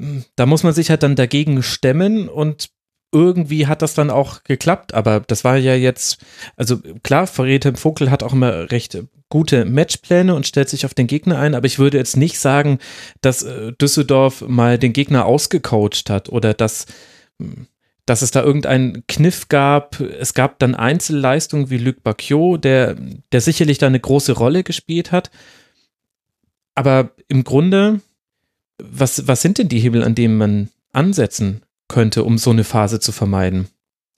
hm, 0.00 0.24
da 0.36 0.46
muss 0.46 0.62
man 0.62 0.74
sich 0.74 0.90
halt 0.90 1.02
dann 1.02 1.16
dagegen 1.16 1.62
stemmen 1.62 2.28
und 2.28 2.68
irgendwie 3.14 3.68
hat 3.68 3.80
das 3.80 3.94
dann 3.94 4.10
auch 4.10 4.42
geklappt, 4.42 4.92
aber 4.92 5.20
das 5.20 5.44
war 5.44 5.56
ja 5.56 5.76
jetzt, 5.76 6.18
also 6.56 6.80
klar, 7.04 7.28
Verräter 7.28 7.72
Vogel 7.76 8.10
hat 8.10 8.24
auch 8.24 8.32
immer 8.32 8.72
recht 8.72 8.98
gute 9.28 9.64
Matchpläne 9.64 10.34
und 10.34 10.46
stellt 10.46 10.68
sich 10.68 10.84
auf 10.84 10.94
den 10.94 11.06
Gegner 11.06 11.38
ein, 11.38 11.54
aber 11.54 11.66
ich 11.66 11.78
würde 11.78 11.96
jetzt 11.96 12.16
nicht 12.16 12.38
sagen, 12.40 12.80
dass 13.20 13.44
äh, 13.44 13.72
Düsseldorf 13.72 14.42
mal 14.46 14.78
den 14.78 14.92
Gegner 14.92 15.26
ausgecoacht 15.26 16.10
hat 16.10 16.28
oder 16.28 16.54
dass 16.54 16.86
hm, 17.40 17.68
dass 18.06 18.22
es 18.22 18.30
da 18.30 18.42
irgendeinen 18.42 19.06
Kniff 19.06 19.48
gab. 19.48 20.00
Es 20.00 20.34
gab 20.34 20.58
dann 20.58 20.74
Einzelleistungen 20.74 21.70
wie 21.70 21.78
Luc 21.78 22.02
Bacchio, 22.02 22.56
der, 22.56 22.96
der 23.32 23.40
sicherlich 23.40 23.78
da 23.78 23.86
eine 23.86 24.00
große 24.00 24.32
Rolle 24.32 24.62
gespielt 24.62 25.12
hat. 25.12 25.30
Aber 26.74 27.10
im 27.28 27.44
Grunde, 27.44 28.00
was, 28.78 29.26
was 29.26 29.42
sind 29.42 29.58
denn 29.58 29.68
die 29.68 29.80
Hebel, 29.80 30.02
an 30.02 30.14
denen 30.14 30.36
man 30.36 30.70
ansetzen 30.92 31.62
könnte, 31.88 32.24
um 32.24 32.38
so 32.38 32.50
eine 32.50 32.64
Phase 32.64 33.00
zu 33.00 33.12
vermeiden? 33.12 33.68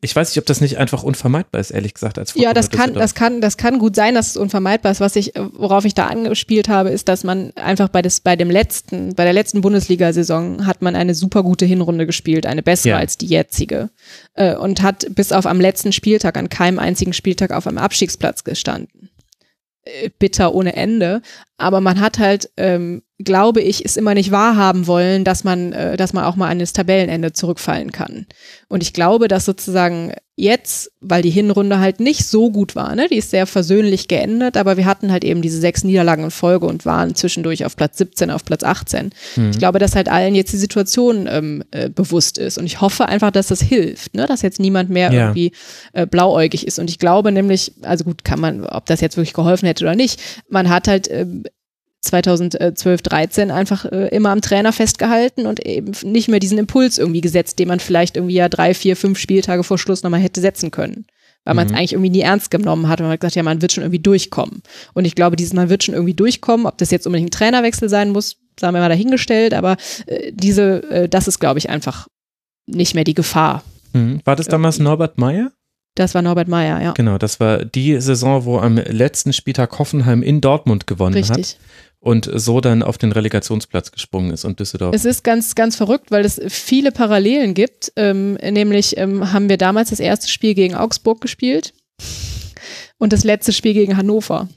Ich 0.02 0.14
weiß 0.14 0.28
nicht, 0.28 0.38
ob 0.38 0.44
das 0.44 0.60
nicht 0.60 0.76
einfach 0.76 1.02
unvermeidbar 1.02 1.58
ist, 1.58 1.70
ehrlich 1.70 1.94
gesagt, 1.94 2.18
als 2.18 2.34
Ja, 2.34 2.52
das 2.52 2.70
kann, 2.70 2.92
das 2.92 3.14
kann, 3.14 3.40
das 3.40 3.56
kann 3.56 3.78
gut 3.78 3.96
sein, 3.96 4.14
dass 4.14 4.28
es 4.28 4.36
unvermeidbar 4.36 4.92
ist. 4.92 5.00
Was 5.00 5.16
ich, 5.16 5.32
worauf 5.54 5.86
ich 5.86 5.94
da 5.94 6.06
angespielt 6.06 6.68
habe, 6.68 6.90
ist, 6.90 7.08
dass 7.08 7.24
man 7.24 7.52
einfach 7.56 7.88
bei 7.88 8.02
des, 8.02 8.20
bei 8.20 8.36
dem 8.36 8.50
letzten, 8.50 9.14
bei 9.14 9.24
der 9.24 9.32
letzten 9.32 9.62
Bundesliga-Saison 9.62 10.66
hat 10.66 10.82
man 10.82 10.96
eine 10.96 11.14
super 11.14 11.42
gute 11.42 11.64
Hinrunde 11.64 12.04
gespielt, 12.04 12.44
eine 12.44 12.62
bessere 12.62 12.90
ja. 12.90 12.98
als 12.98 13.16
die 13.16 13.26
jetzige. 13.26 13.88
Äh, 14.34 14.54
und 14.54 14.82
hat 14.82 15.06
bis 15.14 15.32
auf 15.32 15.46
am 15.46 15.60
letzten 15.60 15.92
Spieltag 15.92 16.36
an 16.36 16.50
keinem 16.50 16.78
einzigen 16.78 17.14
Spieltag 17.14 17.50
auf 17.50 17.66
einem 17.66 17.78
Abstiegsplatz 17.78 18.44
gestanden. 18.44 19.08
Äh, 19.86 20.10
bitter 20.18 20.54
ohne 20.54 20.76
Ende. 20.76 21.22
Aber 21.58 21.80
man 21.80 22.00
hat 22.00 22.18
halt, 22.18 22.50
ähm, 22.56 23.02
glaube 23.18 23.62
ich, 23.62 23.84
es 23.84 23.96
immer 23.96 24.14
nicht 24.14 24.30
wahrhaben 24.30 24.86
wollen, 24.86 25.24
dass 25.24 25.42
man, 25.42 25.72
äh, 25.72 25.96
dass 25.96 26.12
man 26.12 26.24
auch 26.24 26.36
mal 26.36 26.48
an 26.48 26.58
das 26.58 26.74
Tabellenende 26.74 27.32
zurückfallen 27.32 27.92
kann. 27.92 28.26
Und 28.68 28.82
ich 28.82 28.92
glaube, 28.92 29.28
dass 29.28 29.46
sozusagen 29.46 30.12
jetzt, 30.38 30.92
weil 31.00 31.22
die 31.22 31.30
Hinrunde 31.30 31.78
halt 31.78 31.98
nicht 31.98 32.26
so 32.26 32.50
gut 32.50 32.76
war, 32.76 32.94
ne, 32.94 33.08
die 33.10 33.16
ist 33.16 33.30
sehr 33.30 33.46
versöhnlich 33.46 34.06
geendet, 34.06 34.58
aber 34.58 34.76
wir 34.76 34.84
hatten 34.84 35.10
halt 35.10 35.24
eben 35.24 35.40
diese 35.40 35.58
sechs 35.58 35.82
Niederlagen 35.82 36.24
in 36.24 36.30
Folge 36.30 36.66
und 36.66 36.84
waren 36.84 37.14
zwischendurch 37.14 37.64
auf 37.64 37.74
Platz 37.74 37.96
17, 37.96 38.30
auf 38.30 38.44
Platz 38.44 38.62
18. 38.62 39.12
Mhm. 39.36 39.50
Ich 39.50 39.58
glaube, 39.58 39.78
dass 39.78 39.96
halt 39.96 40.10
allen 40.10 40.34
jetzt 40.34 40.52
die 40.52 40.58
Situation 40.58 41.26
ähm, 41.26 41.64
äh, 41.70 41.88
bewusst 41.88 42.36
ist. 42.36 42.58
Und 42.58 42.66
ich 42.66 42.82
hoffe 42.82 43.06
einfach, 43.06 43.30
dass 43.30 43.46
das 43.46 43.62
hilft, 43.62 44.14
ne, 44.14 44.26
dass 44.26 44.42
jetzt 44.42 44.60
niemand 44.60 44.90
mehr 44.90 45.10
ja. 45.10 45.22
irgendwie 45.22 45.52
äh, 45.94 46.06
blauäugig 46.06 46.66
ist. 46.66 46.78
Und 46.78 46.90
ich 46.90 46.98
glaube 46.98 47.32
nämlich, 47.32 47.72
also 47.80 48.04
gut, 48.04 48.22
kann 48.22 48.38
man, 48.38 48.66
ob 48.66 48.84
das 48.84 49.00
jetzt 49.00 49.16
wirklich 49.16 49.32
geholfen 49.32 49.66
hätte 49.66 49.84
oder 49.84 49.94
nicht, 49.94 50.20
man 50.50 50.68
hat 50.68 50.86
halt 50.86 51.08
äh, 51.08 51.24
2012, 52.02 53.02
13 53.02 53.50
einfach 53.50 53.84
äh, 53.86 54.08
immer 54.08 54.30
am 54.30 54.40
Trainer 54.40 54.72
festgehalten 54.72 55.46
und 55.46 55.64
eben 55.64 55.92
nicht 56.04 56.28
mehr 56.28 56.38
diesen 56.38 56.58
Impuls 56.58 56.98
irgendwie 56.98 57.20
gesetzt, 57.20 57.58
den 57.58 57.68
man 57.68 57.80
vielleicht 57.80 58.16
irgendwie 58.16 58.34
ja 58.34 58.48
drei, 58.48 58.74
vier, 58.74 58.96
fünf 58.96 59.18
Spieltage 59.18 59.64
vor 59.64 59.78
Schluss 59.78 60.02
nochmal 60.02 60.20
hätte 60.20 60.40
setzen 60.40 60.70
können. 60.70 61.06
Weil 61.44 61.54
man 61.54 61.66
es 61.66 61.72
mhm. 61.72 61.78
eigentlich 61.78 61.92
irgendwie 61.92 62.10
nie 62.10 62.20
ernst 62.20 62.50
genommen 62.50 62.88
hat 62.88 63.00
und 63.00 63.06
man 63.06 63.12
hat 63.12 63.20
gesagt, 63.20 63.36
ja, 63.36 63.42
man 63.44 63.62
wird 63.62 63.70
schon 63.70 63.84
irgendwie 63.84 64.00
durchkommen. 64.00 64.62
Und 64.94 65.04
ich 65.04 65.14
glaube, 65.14 65.36
dieses 65.36 65.52
man 65.52 65.68
wird 65.68 65.84
schon 65.84 65.94
irgendwie 65.94 66.14
durchkommen, 66.14 66.66
ob 66.66 66.76
das 66.78 66.90
jetzt 66.90 67.06
unbedingt 67.06 67.28
ein 67.28 67.38
Trainerwechsel 67.38 67.88
sein 67.88 68.10
muss, 68.10 68.36
sagen 68.58 68.74
wir 68.74 68.80
mal 68.80 68.88
dahingestellt, 68.88 69.54
aber 69.54 69.76
äh, 70.06 70.32
diese, 70.32 70.82
äh, 70.90 71.08
das 71.08 71.28
ist, 71.28 71.38
glaube 71.38 71.58
ich, 71.58 71.70
einfach 71.70 72.08
nicht 72.66 72.94
mehr 72.94 73.04
die 73.04 73.14
Gefahr. 73.14 73.62
Mhm. 73.92 74.20
War 74.24 74.34
das 74.34 74.48
damals 74.48 74.80
Norbert 74.80 75.18
Meyer? 75.18 75.52
Das 75.94 76.14
war 76.14 76.20
Norbert 76.20 76.48
Meyer, 76.48 76.82
ja. 76.82 76.92
Genau, 76.92 77.16
das 77.16 77.40
war 77.40 77.64
die 77.64 77.98
Saison, 78.00 78.44
wo 78.44 78.58
am 78.58 78.76
letzten 78.76 79.32
Spieltag 79.32 79.78
Hoffenheim 79.78 80.22
in 80.22 80.42
Dortmund 80.42 80.86
gewonnen 80.86 81.14
Richtig. 81.14 81.54
hat 81.54 81.56
und 82.06 82.30
so 82.32 82.60
dann 82.60 82.84
auf 82.84 82.98
den 82.98 83.10
Relegationsplatz 83.10 83.90
gesprungen 83.90 84.30
ist 84.30 84.44
und 84.44 84.60
Düsseldorf. 84.60 84.94
Es 84.94 85.04
ist 85.04 85.24
ganz, 85.24 85.56
ganz 85.56 85.74
verrückt, 85.74 86.12
weil 86.12 86.24
es 86.24 86.40
viele 86.46 86.92
Parallelen 86.92 87.52
gibt. 87.52 87.92
Ähm, 87.96 88.34
nämlich 88.34 88.96
ähm, 88.96 89.32
haben 89.32 89.48
wir 89.48 89.56
damals 89.56 89.90
das 89.90 89.98
erste 89.98 90.28
Spiel 90.28 90.54
gegen 90.54 90.76
Augsburg 90.76 91.20
gespielt 91.20 91.74
und 92.98 93.12
das 93.12 93.24
letzte 93.24 93.52
Spiel 93.52 93.74
gegen 93.74 93.96
Hannover. 93.96 94.48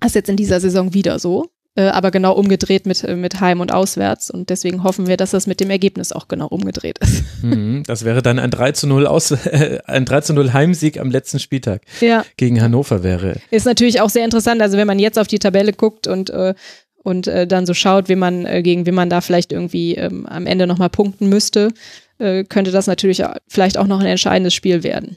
Das 0.00 0.10
ist 0.10 0.14
jetzt 0.16 0.28
in 0.28 0.36
dieser 0.36 0.58
Saison 0.58 0.92
wieder 0.92 1.20
so. 1.20 1.52
Äh, 1.76 1.82
aber 1.82 2.10
genau 2.10 2.32
umgedreht 2.32 2.84
mit, 2.86 3.04
äh, 3.04 3.14
mit 3.14 3.40
Heim 3.40 3.60
und 3.60 3.72
Auswärts. 3.72 4.28
Und 4.30 4.50
deswegen 4.50 4.82
hoffen 4.82 5.06
wir, 5.06 5.16
dass 5.16 5.30
das 5.30 5.46
mit 5.46 5.60
dem 5.60 5.70
Ergebnis 5.70 6.10
auch 6.10 6.26
genau 6.26 6.46
umgedreht 6.46 6.98
ist. 6.98 7.24
Mhm, 7.42 7.84
das 7.86 8.04
wäre 8.04 8.20
dann 8.20 8.38
ein 8.38 8.50
3 8.50 8.72
zu 8.72 8.86
0 8.86 9.06
Aus, 9.06 9.30
äh, 9.30 9.78
ein 9.86 10.04
3 10.04 10.20
zu 10.20 10.34
0 10.34 10.52
Heimsieg 10.52 11.00
am 11.00 11.10
letzten 11.10 11.38
Spieltag 11.38 11.82
ja. 12.00 12.22
gegen 12.36 12.60
Hannover 12.60 13.02
wäre. 13.02 13.36
Ist 13.50 13.64
natürlich 13.64 14.02
auch 14.02 14.10
sehr 14.10 14.24
interessant. 14.26 14.60
Also 14.60 14.76
wenn 14.76 14.86
man 14.86 14.98
jetzt 14.98 15.18
auf 15.18 15.26
die 15.26 15.38
Tabelle 15.38 15.72
guckt 15.72 16.06
und 16.06 16.28
äh, 16.28 16.54
und 17.02 17.28
äh, 17.28 17.46
dann 17.46 17.64
so 17.64 17.72
schaut, 17.72 18.10
wie 18.10 18.16
man, 18.16 18.44
äh, 18.44 18.62
gegen 18.62 18.84
wen 18.84 18.94
man 18.94 19.08
da 19.08 19.22
vielleicht 19.22 19.52
irgendwie 19.52 19.94
ähm, 19.94 20.26
am 20.26 20.46
Ende 20.46 20.66
nochmal 20.66 20.90
punkten 20.90 21.30
müsste, 21.30 21.72
äh, 22.18 22.44
könnte 22.44 22.72
das 22.72 22.86
natürlich 22.86 23.22
vielleicht 23.48 23.78
auch 23.78 23.86
noch 23.86 24.00
ein 24.00 24.06
entscheidendes 24.06 24.52
Spiel 24.52 24.82
werden. 24.82 25.16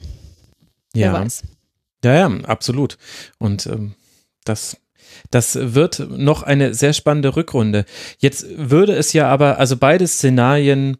Ja. 0.94 1.12
Wer 1.12 1.20
weiß. 1.24 1.42
Ja, 2.04 2.14
ja, 2.14 2.26
absolut. 2.44 2.96
Und 3.38 3.66
ähm, 3.66 3.94
das 4.44 4.78
das 5.30 5.56
wird 5.74 6.06
noch 6.10 6.42
eine 6.42 6.74
sehr 6.74 6.92
spannende 6.92 7.36
Rückrunde. 7.36 7.84
Jetzt 8.18 8.46
würde 8.56 8.94
es 8.94 9.12
ja 9.12 9.28
aber, 9.28 9.58
also 9.58 9.76
beide 9.76 10.06
Szenarien 10.06 10.96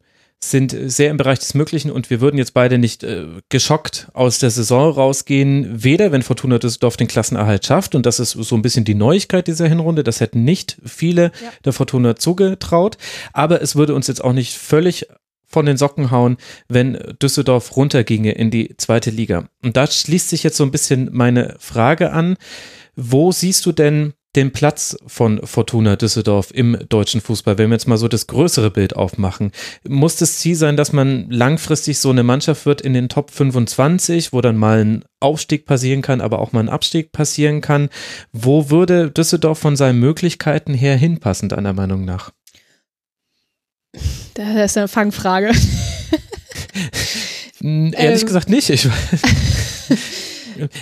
sind 0.51 0.77
sehr 0.86 1.11
im 1.11 1.16
Bereich 1.16 1.39
des 1.39 1.55
Möglichen 1.55 1.91
und 1.91 2.11
wir 2.11 2.20
würden 2.20 2.39
jetzt 2.39 2.55
beide 2.55 2.78
nicht 2.78 3.03
äh, 3.03 3.27
geschockt 3.49 4.09
aus 4.12 4.39
der 4.39 4.51
Saison 4.51 4.93
rausgehen, 4.93 5.82
weder 5.82 6.12
wenn 6.12 6.23
Fortuna 6.23 6.59
Düsseldorf 6.59 6.97
den 6.97 7.09
Klassenerhalt 7.09 7.65
schafft 7.65 7.95
und 7.95 8.07
das 8.07 8.20
ist 8.20 8.32
so 8.32 8.55
ein 8.55 8.62
bisschen 8.62 8.85
die 8.85 8.95
Neuigkeit 8.95 9.47
dieser 9.47 9.69
Hinrunde, 9.69 10.05
das 10.05 10.20
hätten 10.20 10.45
nicht 10.45 10.77
viele 10.85 11.24
ja. 11.43 11.51
der 11.65 11.73
Fortuna 11.73 12.16
zugetraut, 12.16 12.99
aber 13.32 13.62
es 13.62 13.77
würde 13.77 13.95
uns 13.95 14.07
jetzt 14.07 14.23
auch 14.23 14.32
nicht 14.32 14.57
völlig 14.57 15.07
von 15.47 15.66
den 15.66 15.77
Socken 15.77 16.11
hauen, 16.11 16.36
wenn 16.69 16.99
Düsseldorf 17.23 17.77
runterginge 17.77 18.32
in 18.32 18.51
die 18.51 18.77
zweite 18.77 19.11
Liga. 19.11 19.49
Und 19.62 19.77
da 19.77 19.86
schließt 19.86 20.28
sich 20.28 20.43
jetzt 20.43 20.57
so 20.57 20.65
ein 20.65 20.73
bisschen 20.73 21.11
meine 21.12 21.55
Frage 21.61 22.11
an, 22.12 22.36
wo 22.97 23.33
siehst 23.33 23.66
du 23.66 23.73
denn 23.73 24.15
den 24.37 24.53
Platz 24.53 24.97
von 25.07 25.41
Fortuna 25.47 25.97
Düsseldorf 25.97 26.51
im 26.53 26.77
deutschen 26.89 27.21
Fußball, 27.21 27.57
wenn 27.59 27.71
wir 27.71 27.77
jetzt 27.77 27.87
mal 27.87 27.99
so 27.99 28.09
das 28.09 28.27
größere 28.27 28.71
Bild 28.71 28.97
aufmachen, 28.97 29.53
muss 29.87 30.16
das 30.16 30.39
Ziel 30.39 30.57
sein, 30.57 30.77
dass 30.77 30.93
man 30.93 31.31
langfristig 31.31 31.99
so 31.99 32.11
eine 32.11 32.25
Mannschaft 32.25 32.66
wird 32.66 32.81
in 32.81 32.95
den 32.95 33.09
Top 33.09 33.31
25, 33.31 34.33
wo 34.33 34.41
dann 34.41 34.57
mal 34.57 34.85
ein 34.85 35.05
Aufstieg 35.21 35.66
passieren 35.66 36.03
kann, 36.03 36.21
aber 36.21 36.41
auch 36.41 36.53
mal 36.53 36.61
ein 36.61 36.69
Abstieg 36.69 37.12
passieren 37.12 37.61
kann. 37.61 37.91
Wo 38.33 38.71
würde 38.71 39.11
Düsseldorf 39.11 39.59
von 39.59 39.77
seinen 39.77 40.01
Möglichkeiten 40.01 40.75
her 40.75 40.97
hinpassen, 40.97 41.49
deiner 41.49 41.73
Meinung 41.73 42.05
nach? 42.05 42.33
Das 44.35 44.73
ist 44.73 44.77
eine 44.77 44.89
Fangfrage. 44.89 45.53
Ehrlich 47.61 48.21
ähm, 48.21 48.27
gesagt 48.27 48.51
nicht. 48.51 48.69
Ich 48.69 48.89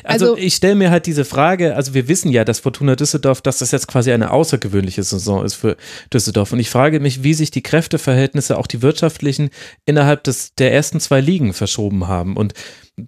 Also, 0.04 0.32
also 0.32 0.36
ich 0.36 0.54
stelle 0.54 0.74
mir 0.74 0.90
halt 0.90 1.06
diese 1.06 1.24
Frage, 1.24 1.76
also 1.76 1.94
wir 1.94 2.08
wissen 2.08 2.30
ja, 2.30 2.44
dass 2.44 2.60
Fortuna 2.60 2.96
Düsseldorf, 2.96 3.40
dass 3.42 3.58
das 3.58 3.70
jetzt 3.70 3.88
quasi 3.88 4.12
eine 4.12 4.30
außergewöhnliche 4.30 5.02
Saison 5.02 5.44
ist 5.44 5.54
für 5.54 5.76
Düsseldorf. 6.12 6.52
Und 6.52 6.58
ich 6.58 6.70
frage 6.70 7.00
mich, 7.00 7.22
wie 7.22 7.34
sich 7.34 7.50
die 7.50 7.62
Kräfteverhältnisse, 7.62 8.58
auch 8.58 8.66
die 8.66 8.82
wirtschaftlichen, 8.82 9.50
innerhalb 9.86 10.24
des, 10.24 10.54
der 10.54 10.72
ersten 10.72 11.00
zwei 11.00 11.20
Ligen 11.20 11.52
verschoben 11.52 12.08
haben. 12.08 12.36
Und 12.36 12.54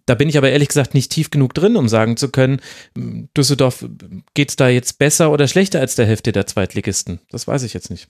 da 0.06 0.14
bin 0.14 0.28
ich 0.28 0.38
aber 0.38 0.50
ehrlich 0.50 0.68
gesagt 0.68 0.94
nicht 0.94 1.12
tief 1.12 1.30
genug 1.30 1.54
drin, 1.54 1.76
um 1.76 1.88
sagen 1.88 2.16
zu 2.16 2.30
können, 2.30 2.60
Düsseldorf 3.36 3.84
geht 4.34 4.50
es 4.50 4.56
da 4.56 4.68
jetzt 4.68 4.98
besser 4.98 5.30
oder 5.30 5.48
schlechter 5.48 5.80
als 5.80 5.94
der 5.94 6.06
Hälfte 6.06 6.32
der 6.32 6.46
Zweitligisten. 6.46 7.20
Das 7.30 7.46
weiß 7.46 7.62
ich 7.64 7.74
jetzt 7.74 7.90
nicht. 7.90 8.08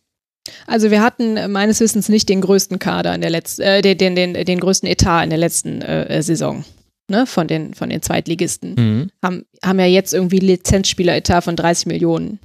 Also 0.66 0.90
wir 0.90 1.02
hatten 1.02 1.50
meines 1.50 1.80
Wissens 1.80 2.08
nicht 2.08 2.28
den 2.28 2.42
größten 2.42 2.78
Kader 2.78 3.14
in 3.14 3.22
der 3.22 3.30
letzten, 3.30 3.62
äh, 3.62 3.82
den, 3.82 3.96
den, 3.98 4.14
den, 4.14 4.44
den 4.44 4.60
größten 4.60 4.88
Etat 4.88 5.24
in 5.24 5.30
der 5.30 5.38
letzten 5.38 5.80
äh, 5.80 6.22
Saison 6.22 6.64
ne, 7.08 7.26
von 7.26 7.48
den, 7.48 7.74
von 7.74 7.90
den 7.90 8.02
Zweitligisten, 8.02 8.74
mhm. 8.74 9.10
haben, 9.22 9.44
haben 9.62 9.78
ja 9.78 9.86
jetzt 9.86 10.14
irgendwie 10.14 10.38
Lizenzspieleretat 10.38 11.44
von 11.44 11.56
30 11.56 11.86
Millionen. 11.86 12.38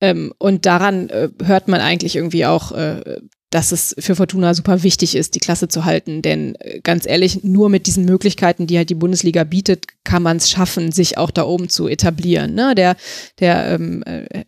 Ähm, 0.00 0.32
und 0.38 0.66
daran 0.66 1.08
äh, 1.08 1.28
hört 1.44 1.68
man 1.68 1.80
eigentlich 1.80 2.16
irgendwie 2.16 2.46
auch, 2.46 2.72
äh, 2.72 3.20
dass 3.50 3.70
es 3.70 3.94
für 3.98 4.16
Fortuna 4.16 4.52
super 4.52 4.82
wichtig 4.82 5.14
ist, 5.14 5.36
die 5.36 5.40
Klasse 5.40 5.68
zu 5.68 5.84
halten. 5.84 6.22
Denn 6.22 6.56
äh, 6.56 6.80
ganz 6.80 7.06
ehrlich, 7.06 7.44
nur 7.44 7.68
mit 7.68 7.86
diesen 7.86 8.04
Möglichkeiten, 8.04 8.66
die 8.66 8.76
halt 8.76 8.90
die 8.90 8.96
Bundesliga 8.96 9.44
bietet, 9.44 9.86
kann 10.02 10.22
man 10.22 10.38
es 10.38 10.50
schaffen, 10.50 10.90
sich 10.90 11.18
auch 11.18 11.30
da 11.30 11.44
oben 11.44 11.68
zu 11.68 11.86
etablieren. 11.86 12.54
Ne? 12.54 12.74
Der, 12.74 12.96
der 13.38 13.68
ähm, 13.68 14.02
äh, 14.04 14.44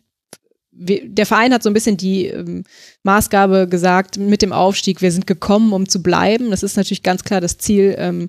der 0.79 1.25
Verein 1.25 1.53
hat 1.53 1.63
so 1.63 1.69
ein 1.69 1.73
bisschen 1.73 1.97
die 1.97 2.27
ähm, 2.27 2.63
Maßgabe 3.03 3.67
gesagt 3.67 4.17
mit 4.17 4.41
dem 4.41 4.53
Aufstieg, 4.53 5.01
wir 5.01 5.11
sind 5.11 5.25
gekommen, 5.25 5.73
um 5.73 5.89
zu 5.89 6.03
bleiben. 6.03 6.51
Das 6.51 6.61
ist 6.61 6.77
natürlich 6.77 7.01
ganz 7.03 7.23
klar 7.23 7.41
das 7.41 7.57
Ziel, 7.57 7.95
ähm, 7.97 8.27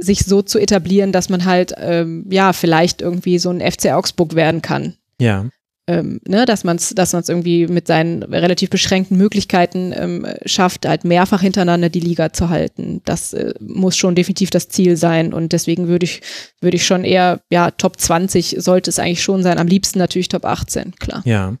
sich 0.00 0.24
so 0.24 0.42
zu 0.42 0.58
etablieren, 0.58 1.12
dass 1.12 1.28
man 1.28 1.44
halt, 1.44 1.74
ähm, 1.76 2.26
ja, 2.30 2.52
vielleicht 2.52 3.02
irgendwie 3.02 3.38
so 3.38 3.50
ein 3.50 3.60
FC 3.60 3.92
Augsburg 3.92 4.34
werden 4.34 4.62
kann. 4.62 4.96
Ja. 5.20 5.46
Ähm, 5.86 6.20
ne, 6.26 6.46
dass 6.46 6.62
man 6.62 6.76
es 6.76 6.90
dass 6.90 7.12
man's 7.12 7.28
irgendwie 7.28 7.66
mit 7.66 7.86
seinen 7.86 8.22
relativ 8.22 8.70
beschränkten 8.70 9.16
Möglichkeiten 9.16 9.92
ähm, 9.94 10.26
schafft, 10.44 10.86
halt 10.86 11.04
mehrfach 11.04 11.40
hintereinander 11.40 11.88
die 11.88 12.00
Liga 12.00 12.32
zu 12.32 12.48
halten. 12.48 13.02
Das 13.04 13.32
äh, 13.32 13.54
muss 13.60 13.96
schon 13.96 14.14
definitiv 14.14 14.50
das 14.50 14.68
Ziel 14.68 14.96
sein 14.96 15.32
und 15.32 15.52
deswegen 15.52 15.88
würde 15.88 16.04
ich, 16.04 16.20
würde 16.60 16.76
ich 16.76 16.86
schon 16.86 17.04
eher, 17.04 17.40
ja, 17.50 17.70
Top 17.72 17.98
20 17.98 18.56
sollte 18.58 18.90
es 18.90 18.98
eigentlich 18.98 19.22
schon 19.22 19.42
sein. 19.42 19.58
Am 19.58 19.66
liebsten 19.66 19.98
natürlich 19.98 20.28
Top 20.28 20.44
18, 20.44 20.94
klar. 20.96 21.22
Ja. 21.24 21.56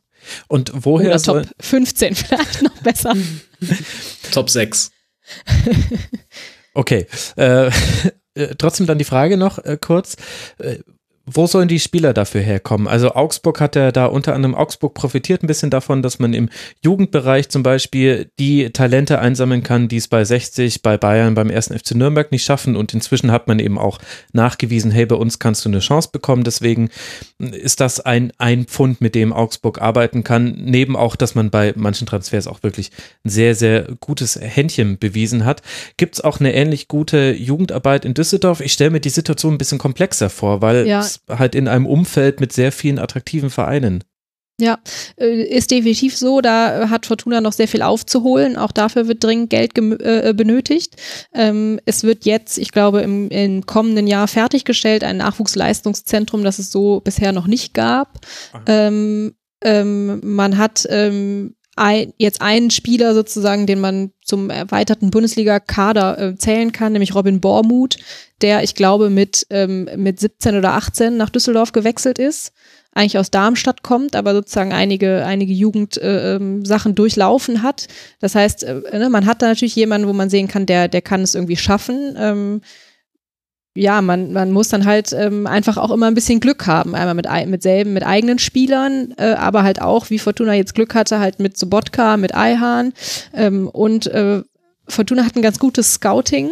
Und 0.48 0.72
woher 0.74 1.10
Oder 1.10 1.22
Top 1.22 1.46
15 1.58 2.14
vielleicht 2.14 2.62
noch 2.62 2.76
besser. 2.82 3.14
Top 4.32 4.48
6. 4.48 4.92
Okay. 6.74 7.06
Äh, 7.36 7.70
äh, 8.40 8.54
trotzdem 8.56 8.86
dann 8.86 8.98
die 8.98 9.04
Frage 9.04 9.36
noch 9.36 9.58
äh, 9.58 9.78
kurz. 9.80 10.16
Äh, 10.58 10.78
wo 11.32 11.46
sollen 11.46 11.68
die 11.68 11.80
Spieler 11.80 12.12
dafür 12.12 12.40
herkommen? 12.40 12.88
Also 12.88 13.14
Augsburg 13.14 13.60
hat 13.60 13.76
ja 13.76 13.92
da 13.92 14.06
unter 14.06 14.34
anderem, 14.34 14.54
Augsburg 14.54 14.94
profitiert 14.94 15.42
ein 15.42 15.46
bisschen 15.46 15.70
davon, 15.70 16.02
dass 16.02 16.18
man 16.18 16.34
im 16.34 16.48
Jugendbereich 16.82 17.48
zum 17.48 17.62
Beispiel 17.62 18.30
die 18.38 18.70
Talente 18.70 19.20
einsammeln 19.20 19.62
kann, 19.62 19.88
die 19.88 19.98
es 19.98 20.08
bei 20.08 20.24
60, 20.24 20.82
bei 20.82 20.96
Bayern, 20.96 21.34
beim 21.34 21.50
ersten 21.50 21.78
FC 21.78 21.94
Nürnberg 21.94 22.32
nicht 22.32 22.44
schaffen. 22.44 22.76
Und 22.76 22.94
inzwischen 22.94 23.30
hat 23.30 23.46
man 23.48 23.58
eben 23.58 23.78
auch 23.78 23.98
nachgewiesen, 24.32 24.90
hey, 24.90 25.06
bei 25.06 25.16
uns 25.16 25.38
kannst 25.38 25.64
du 25.64 25.68
eine 25.68 25.80
Chance 25.80 26.08
bekommen. 26.12 26.42
Deswegen 26.42 26.90
ist 27.38 27.80
das 27.80 28.00
ein, 28.00 28.32
ein 28.38 28.64
Pfund, 28.64 29.00
mit 29.00 29.14
dem 29.14 29.32
Augsburg 29.32 29.80
arbeiten 29.80 30.24
kann. 30.24 30.56
Neben 30.58 30.96
auch, 30.96 31.16
dass 31.16 31.34
man 31.34 31.50
bei 31.50 31.72
manchen 31.76 32.06
Transfers 32.06 32.46
auch 32.46 32.62
wirklich 32.62 32.90
ein 33.24 33.30
sehr, 33.30 33.54
sehr 33.54 33.86
gutes 34.00 34.38
Händchen 34.40 34.98
bewiesen 34.98 35.44
hat. 35.44 35.62
Gibt 35.96 36.16
es 36.16 36.20
auch 36.24 36.40
eine 36.40 36.54
ähnlich 36.54 36.88
gute 36.88 37.32
Jugendarbeit 37.32 38.04
in 38.04 38.14
Düsseldorf? 38.14 38.60
Ich 38.60 38.72
stelle 38.72 38.90
mir 38.90 39.00
die 39.00 39.10
Situation 39.10 39.54
ein 39.54 39.58
bisschen 39.58 39.78
komplexer 39.78 40.30
vor, 40.30 40.60
weil 40.60 40.86
ja 40.86 41.04
halt 41.28 41.54
in 41.54 41.68
einem 41.68 41.86
Umfeld 41.86 42.40
mit 42.40 42.52
sehr 42.52 42.72
vielen 42.72 42.98
attraktiven 42.98 43.50
Vereinen. 43.50 44.04
Ja, 44.60 44.78
äh, 45.16 45.42
ist 45.42 45.70
definitiv 45.70 46.16
so. 46.16 46.40
Da 46.40 46.90
hat 46.90 47.06
Fortuna 47.06 47.40
noch 47.40 47.52
sehr 47.52 47.68
viel 47.68 47.82
aufzuholen. 47.82 48.56
Auch 48.56 48.72
dafür 48.72 49.08
wird 49.08 49.24
dringend 49.24 49.50
Geld 49.50 49.76
äh, 49.78 50.34
benötigt. 50.36 50.96
Ähm, 51.34 51.80
es 51.86 52.04
wird 52.04 52.26
jetzt, 52.26 52.58
ich 52.58 52.70
glaube, 52.70 53.00
im, 53.00 53.30
im, 53.30 53.64
kommenden 53.64 54.06
Jahr 54.06 54.28
fertiggestellt, 54.28 55.02
ein 55.02 55.16
Nachwuchsleistungszentrum, 55.16 56.44
das 56.44 56.58
es 56.58 56.70
so 56.70 57.00
bisher 57.00 57.32
noch 57.32 57.46
nicht 57.46 57.72
gab. 57.72 58.18
Ähm, 58.66 59.34
ähm, 59.62 60.20
man 60.22 60.58
hat 60.58 60.86
ähm, 60.90 61.54
ein, 61.80 62.12
jetzt 62.18 62.42
einen 62.42 62.70
Spieler 62.70 63.14
sozusagen, 63.14 63.66
den 63.66 63.80
man 63.80 64.12
zum 64.22 64.50
erweiterten 64.50 65.10
Bundesliga-Kader 65.10 66.18
äh, 66.18 66.36
zählen 66.36 66.72
kann, 66.72 66.92
nämlich 66.92 67.14
Robin 67.14 67.40
Bormuth, 67.40 67.96
der, 68.42 68.62
ich 68.62 68.74
glaube, 68.74 69.08
mit, 69.08 69.46
ähm, 69.48 69.88
mit 69.96 70.20
17 70.20 70.58
oder 70.58 70.74
18 70.74 71.16
nach 71.16 71.30
Düsseldorf 71.30 71.72
gewechselt 71.72 72.18
ist, 72.18 72.52
eigentlich 72.92 73.18
aus 73.18 73.30
Darmstadt 73.30 73.82
kommt, 73.82 74.14
aber 74.14 74.34
sozusagen 74.34 74.74
einige, 74.74 75.24
einige 75.24 75.54
Jugendsachen 75.54 76.02
äh, 76.02 76.36
ähm, 76.36 76.94
durchlaufen 76.94 77.62
hat. 77.62 77.88
Das 78.20 78.34
heißt, 78.34 78.64
äh, 78.64 78.98
ne, 78.98 79.08
man 79.08 79.24
hat 79.24 79.40
da 79.40 79.46
natürlich 79.46 79.76
jemanden, 79.76 80.06
wo 80.06 80.12
man 80.12 80.28
sehen 80.28 80.48
kann, 80.48 80.66
der, 80.66 80.86
der 80.88 81.00
kann 81.00 81.22
es 81.22 81.34
irgendwie 81.34 81.56
schaffen. 81.56 82.14
Ähm, 82.18 82.60
ja, 83.74 84.02
man, 84.02 84.32
man 84.32 84.50
muss 84.50 84.68
dann 84.68 84.84
halt 84.84 85.12
ähm, 85.12 85.46
einfach 85.46 85.76
auch 85.76 85.90
immer 85.90 86.06
ein 86.06 86.14
bisschen 86.14 86.40
Glück 86.40 86.66
haben. 86.66 86.94
Einmal 86.94 87.14
mit, 87.14 87.26
mit 87.46 87.62
selben, 87.62 87.92
mit 87.92 88.04
eigenen 88.04 88.38
Spielern, 88.38 89.14
äh, 89.16 89.34
aber 89.34 89.62
halt 89.62 89.80
auch, 89.80 90.10
wie 90.10 90.18
Fortuna 90.18 90.54
jetzt 90.54 90.74
Glück 90.74 90.94
hatte, 90.94 91.20
halt 91.20 91.38
mit 91.38 91.56
Sobotka, 91.56 92.16
mit 92.16 92.34
Eihahn. 92.34 92.92
Ähm, 93.32 93.68
und 93.68 94.08
äh, 94.08 94.42
Fortuna 94.88 95.24
hat 95.24 95.36
ein 95.36 95.42
ganz 95.42 95.58
gutes 95.58 95.94
Scouting. 95.94 96.50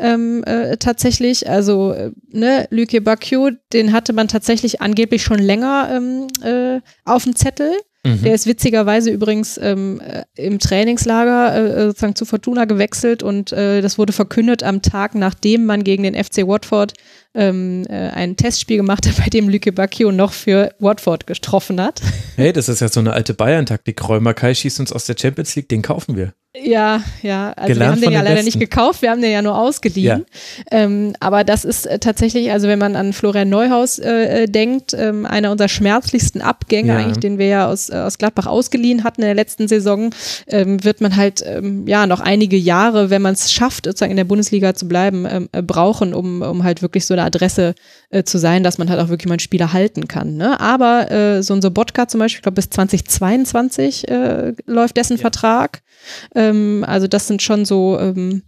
Ähm, 0.00 0.44
äh, 0.44 0.76
tatsächlich, 0.76 1.48
also 1.48 1.92
äh, 1.92 2.12
ne, 2.30 2.68
Lüke 2.70 3.00
Bakio, 3.00 3.50
den 3.72 3.92
hatte 3.92 4.12
man 4.12 4.28
tatsächlich 4.28 4.80
angeblich 4.80 5.24
schon 5.24 5.40
länger 5.40 5.90
ähm, 5.92 6.26
äh, 6.42 6.80
auf 7.04 7.24
dem 7.24 7.34
Zettel. 7.34 7.72
Mhm. 8.08 8.22
Der 8.22 8.34
ist 8.34 8.46
witzigerweise 8.46 9.10
übrigens 9.10 9.58
ähm, 9.62 10.00
äh, 10.00 10.24
im 10.34 10.58
Trainingslager 10.58 11.54
äh, 11.54 11.66
äh, 11.66 11.86
sozusagen 11.88 12.14
zu 12.14 12.24
Fortuna 12.24 12.64
gewechselt 12.64 13.22
und 13.22 13.52
äh, 13.52 13.80
das 13.80 13.98
wurde 13.98 14.12
verkündet 14.12 14.62
am 14.62 14.82
Tag, 14.82 15.14
nachdem 15.14 15.66
man 15.66 15.84
gegen 15.84 16.02
den 16.04 16.14
FC 16.14 16.46
Watford 16.46 16.94
ähm, 17.34 17.84
äh, 17.88 18.08
ein 18.08 18.36
Testspiel 18.36 18.78
gemacht 18.78 19.06
hat, 19.06 19.16
bei 19.24 19.28
dem 19.28 19.48
Lüke 19.48 19.72
Bacchio 19.72 20.12
noch 20.12 20.32
für 20.32 20.72
Watford 20.78 21.26
getroffen 21.26 21.80
hat. 21.80 22.00
Hey, 22.36 22.52
das 22.52 22.68
ist 22.68 22.80
ja 22.80 22.88
so 22.88 23.00
eine 23.00 23.12
alte 23.12 23.34
Bayern-Taktik. 23.34 24.08
Räumer 24.08 24.34
Kai 24.34 24.54
schießt 24.54 24.80
uns 24.80 24.92
aus 24.92 25.04
der 25.04 25.16
Champions 25.18 25.54
League, 25.56 25.68
den 25.68 25.82
kaufen 25.82 26.16
wir. 26.16 26.32
Ja, 26.56 27.02
ja. 27.22 27.52
Also 27.52 27.74
Gelernt 27.74 27.78
wir 27.78 27.86
haben 27.88 28.00
den 28.00 28.12
ja 28.12 28.20
leider 28.22 28.36
Besten. 28.36 28.46
nicht 28.46 28.60
gekauft, 28.60 29.02
wir 29.02 29.10
haben 29.10 29.20
den 29.20 29.32
ja 29.32 29.42
nur 29.42 29.58
ausgeliehen. 29.58 30.24
Ja. 30.70 30.78
Ähm, 30.78 31.14
aber 31.20 31.44
das 31.44 31.66
ist 31.66 31.86
äh, 31.86 31.98
tatsächlich, 31.98 32.50
also 32.50 32.68
wenn 32.68 32.78
man 32.78 32.96
an 32.96 33.12
Florian 33.12 33.50
Neuhaus 33.50 33.98
äh, 33.98 34.44
äh, 34.44 34.46
denkt, 34.46 34.94
ähm, 34.94 35.26
einer 35.26 35.52
unserer 35.52 35.68
schmerzlichsten 35.68 36.40
Abgänge 36.40 36.94
ja. 36.94 36.98
eigentlich, 36.98 37.18
den 37.18 37.38
wir 37.38 37.46
ja 37.46 37.68
aus, 37.68 37.90
äh, 37.90 37.96
aus 37.96 38.16
Gladbach 38.16 38.46
ausgeliehen 38.46 39.04
hatten 39.04 39.20
in 39.20 39.26
der 39.26 39.34
letzten 39.34 39.68
Saison, 39.68 40.10
ähm, 40.46 40.82
wird 40.82 41.02
man 41.02 41.16
halt 41.16 41.44
ähm, 41.46 41.86
ja 41.86 42.06
noch 42.06 42.20
einige 42.20 42.56
Jahre, 42.56 43.10
wenn 43.10 43.20
man 43.22 43.34
es 43.34 43.52
schafft, 43.52 43.84
sozusagen 43.84 44.10
in 44.10 44.16
der 44.16 44.24
Bundesliga 44.24 44.74
zu 44.74 44.88
bleiben, 44.88 45.26
ähm, 45.30 45.48
äh, 45.52 45.60
brauchen, 45.60 46.14
um, 46.14 46.40
um 46.40 46.64
halt 46.64 46.80
wirklich 46.80 47.04
so 47.04 47.12
eine 47.12 47.24
Adresse 47.24 47.74
äh, 48.08 48.24
zu 48.24 48.38
sein, 48.38 48.64
dass 48.64 48.78
man 48.78 48.88
halt 48.88 49.00
auch 49.00 49.10
wirklich 49.10 49.28
mal 49.28 49.34
einen 49.34 49.40
Spieler 49.40 49.74
halten 49.74 50.08
kann. 50.08 50.36
Ne? 50.36 50.58
Aber 50.58 51.10
äh, 51.10 51.42
so 51.42 51.52
ein 51.52 51.60
Sobotka 51.60 52.08
zum 52.08 52.20
Beispiel, 52.20 52.38
ich 52.38 52.42
glaube 52.42 52.56
bis 52.56 52.70
2022 52.70 54.08
äh, 54.08 54.54
läuft 54.64 54.96
dessen 54.96 55.18
ja. 55.18 55.20
Vertrag. 55.20 55.82
Ähm, 56.48 56.84
also 56.86 57.06
das 57.06 57.26
sind 57.26 57.42
schon 57.42 57.64
so, 57.64 57.98
ähm, 57.98 58.42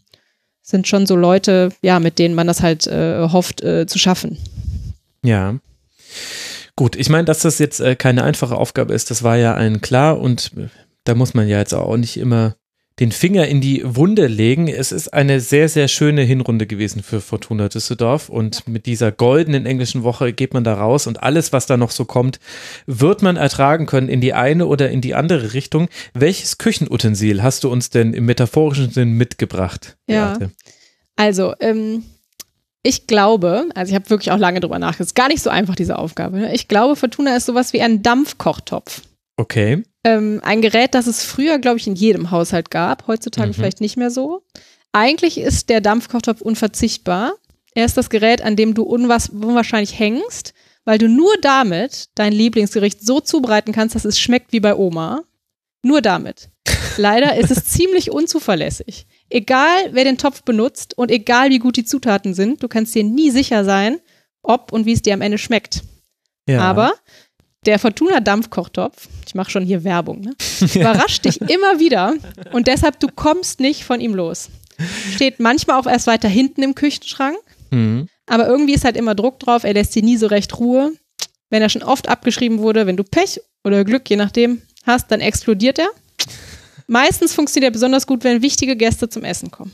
sind 0.62 0.88
schon 0.88 1.06
so 1.06 1.16
Leute, 1.16 1.72
ja, 1.82 2.00
mit 2.00 2.18
denen 2.18 2.34
man 2.34 2.46
das 2.46 2.62
halt 2.62 2.86
äh, 2.86 3.28
hofft 3.28 3.62
äh, 3.62 3.86
zu 3.86 3.98
schaffen. 3.98 4.38
Ja. 5.24 5.58
Gut, 6.76 6.96
ich 6.96 7.08
meine, 7.08 7.24
dass 7.24 7.40
das 7.40 7.58
jetzt 7.58 7.80
äh, 7.80 7.96
keine 7.96 8.24
einfache 8.24 8.56
Aufgabe 8.56 8.94
ist, 8.94 9.10
das 9.10 9.22
war 9.22 9.36
ja 9.36 9.54
allen 9.54 9.80
klar 9.80 10.18
und 10.18 10.52
äh, 10.56 10.68
da 11.04 11.14
muss 11.14 11.34
man 11.34 11.48
ja 11.48 11.58
jetzt 11.58 11.74
auch 11.74 11.96
nicht 11.96 12.16
immer 12.16 12.56
den 13.00 13.12
Finger 13.12 13.48
in 13.48 13.62
die 13.62 13.82
Wunde 13.84 14.26
legen. 14.26 14.68
Es 14.68 14.92
ist 14.92 15.08
eine 15.08 15.40
sehr, 15.40 15.70
sehr 15.70 15.88
schöne 15.88 16.22
Hinrunde 16.22 16.66
gewesen 16.66 17.02
für 17.02 17.22
Fortuna 17.22 17.68
Düsseldorf 17.68 18.28
und 18.28 18.68
mit 18.68 18.84
dieser 18.84 19.10
goldenen 19.10 19.64
englischen 19.64 20.02
Woche 20.02 20.34
geht 20.34 20.52
man 20.52 20.64
da 20.64 20.74
raus 20.74 21.06
und 21.06 21.22
alles, 21.22 21.52
was 21.52 21.66
da 21.66 21.78
noch 21.78 21.90
so 21.90 22.04
kommt, 22.04 22.38
wird 22.86 23.22
man 23.22 23.36
ertragen 23.36 23.86
können 23.86 24.08
in 24.08 24.20
die 24.20 24.34
eine 24.34 24.66
oder 24.66 24.90
in 24.90 25.00
die 25.00 25.14
andere 25.14 25.54
Richtung. 25.54 25.88
Welches 26.12 26.58
Küchenutensil 26.58 27.42
hast 27.42 27.64
du 27.64 27.70
uns 27.70 27.88
denn 27.88 28.12
im 28.12 28.26
metaphorischen 28.26 28.90
Sinn 28.90 29.12
mitgebracht? 29.12 29.96
Ja. 30.06 30.32
Beate? 30.34 30.52
Also, 31.16 31.54
ähm, 31.60 32.04
ich 32.82 33.06
glaube, 33.06 33.66
also 33.74 33.90
ich 33.90 33.94
habe 33.94 34.08
wirklich 34.10 34.30
auch 34.30 34.38
lange 34.38 34.60
drüber 34.60 34.78
nachgedacht, 34.78 35.00
es 35.00 35.06
ist 35.08 35.14
gar 35.14 35.28
nicht 35.28 35.42
so 35.42 35.50
einfach, 35.50 35.74
diese 35.74 35.98
Aufgabe. 35.98 36.38
Ne? 36.38 36.54
Ich 36.54 36.68
glaube, 36.68 36.96
Fortuna 36.96 37.36
ist 37.36 37.46
sowas 37.46 37.72
wie 37.72 37.80
ein 37.80 38.02
Dampfkochtopf. 38.02 39.02
Okay. 39.40 39.82
Ähm, 40.04 40.40
ein 40.42 40.60
Gerät, 40.60 40.94
das 40.94 41.06
es 41.06 41.24
früher, 41.24 41.58
glaube 41.58 41.78
ich, 41.78 41.86
in 41.86 41.94
jedem 41.94 42.30
Haushalt 42.30 42.70
gab, 42.70 43.06
heutzutage 43.06 43.48
mhm. 43.48 43.54
vielleicht 43.54 43.80
nicht 43.80 43.96
mehr 43.96 44.10
so. 44.10 44.42
Eigentlich 44.92 45.38
ist 45.38 45.70
der 45.70 45.80
Dampfkochtopf 45.80 46.42
unverzichtbar. 46.42 47.32
Er 47.74 47.86
ist 47.86 47.96
das 47.96 48.10
Gerät, 48.10 48.42
an 48.42 48.56
dem 48.56 48.74
du 48.74 48.82
unwahrscheinlich 48.82 49.98
hängst, 49.98 50.52
weil 50.84 50.98
du 50.98 51.08
nur 51.08 51.32
damit 51.40 52.10
dein 52.16 52.34
Lieblingsgericht 52.34 53.00
so 53.00 53.20
zubereiten 53.20 53.72
kannst, 53.72 53.94
dass 53.94 54.04
es 54.04 54.20
schmeckt 54.20 54.52
wie 54.52 54.60
bei 54.60 54.76
Oma. 54.76 55.22
Nur 55.82 56.02
damit. 56.02 56.50
Leider 56.98 57.36
ist 57.36 57.50
es 57.50 57.64
ziemlich 57.76 58.10
unzuverlässig. 58.10 59.06
Egal, 59.30 59.88
wer 59.92 60.04
den 60.04 60.18
Topf 60.18 60.42
benutzt 60.42 60.98
und 60.98 61.10
egal, 61.10 61.48
wie 61.48 61.60
gut 61.60 61.78
die 61.78 61.84
Zutaten 61.86 62.34
sind, 62.34 62.62
du 62.62 62.68
kannst 62.68 62.94
dir 62.94 63.04
nie 63.04 63.30
sicher 63.30 63.64
sein, 63.64 64.00
ob 64.42 64.70
und 64.70 64.84
wie 64.84 64.92
es 64.92 65.00
dir 65.00 65.14
am 65.14 65.22
Ende 65.22 65.38
schmeckt. 65.38 65.82
Ja. 66.46 66.60
Aber 66.60 66.92
der 67.66 67.78
Fortuna 67.78 68.20
Dampfkochtopf, 68.20 69.08
ich 69.26 69.34
mache 69.34 69.50
schon 69.50 69.64
hier 69.64 69.84
Werbung, 69.84 70.20
ne? 70.20 70.34
überrascht 70.74 71.24
dich 71.24 71.40
immer 71.40 71.78
wieder 71.78 72.14
und 72.52 72.66
deshalb 72.66 73.00
du 73.00 73.08
kommst 73.08 73.60
nicht 73.60 73.84
von 73.84 74.00
ihm 74.00 74.14
los. 74.14 74.48
Steht 75.14 75.40
manchmal 75.40 75.78
auch 75.78 75.86
erst 75.86 76.06
weiter 76.06 76.28
hinten 76.28 76.62
im 76.62 76.74
Küchenschrank, 76.74 77.36
mhm. 77.70 78.08
aber 78.26 78.46
irgendwie 78.46 78.74
ist 78.74 78.84
halt 78.84 78.96
immer 78.96 79.14
Druck 79.14 79.38
drauf, 79.40 79.64
er 79.64 79.74
lässt 79.74 79.94
dir 79.94 80.02
nie 80.02 80.16
so 80.16 80.26
recht 80.26 80.58
Ruhe. 80.58 80.92
Wenn 81.50 81.62
er 81.62 81.68
schon 81.68 81.82
oft 81.82 82.08
abgeschrieben 82.08 82.60
wurde, 82.60 82.86
wenn 82.86 82.96
du 82.96 83.02
Pech 83.02 83.40
oder 83.64 83.84
Glück, 83.84 84.08
je 84.08 84.16
nachdem, 84.16 84.62
hast, 84.86 85.10
dann 85.10 85.20
explodiert 85.20 85.80
er. 85.80 85.88
Meistens 86.86 87.34
funktioniert 87.34 87.70
er 87.70 87.72
besonders 87.72 88.06
gut, 88.06 88.24
wenn 88.24 88.40
wichtige 88.40 88.76
Gäste 88.76 89.08
zum 89.08 89.24
Essen 89.24 89.50
kommen. 89.50 89.72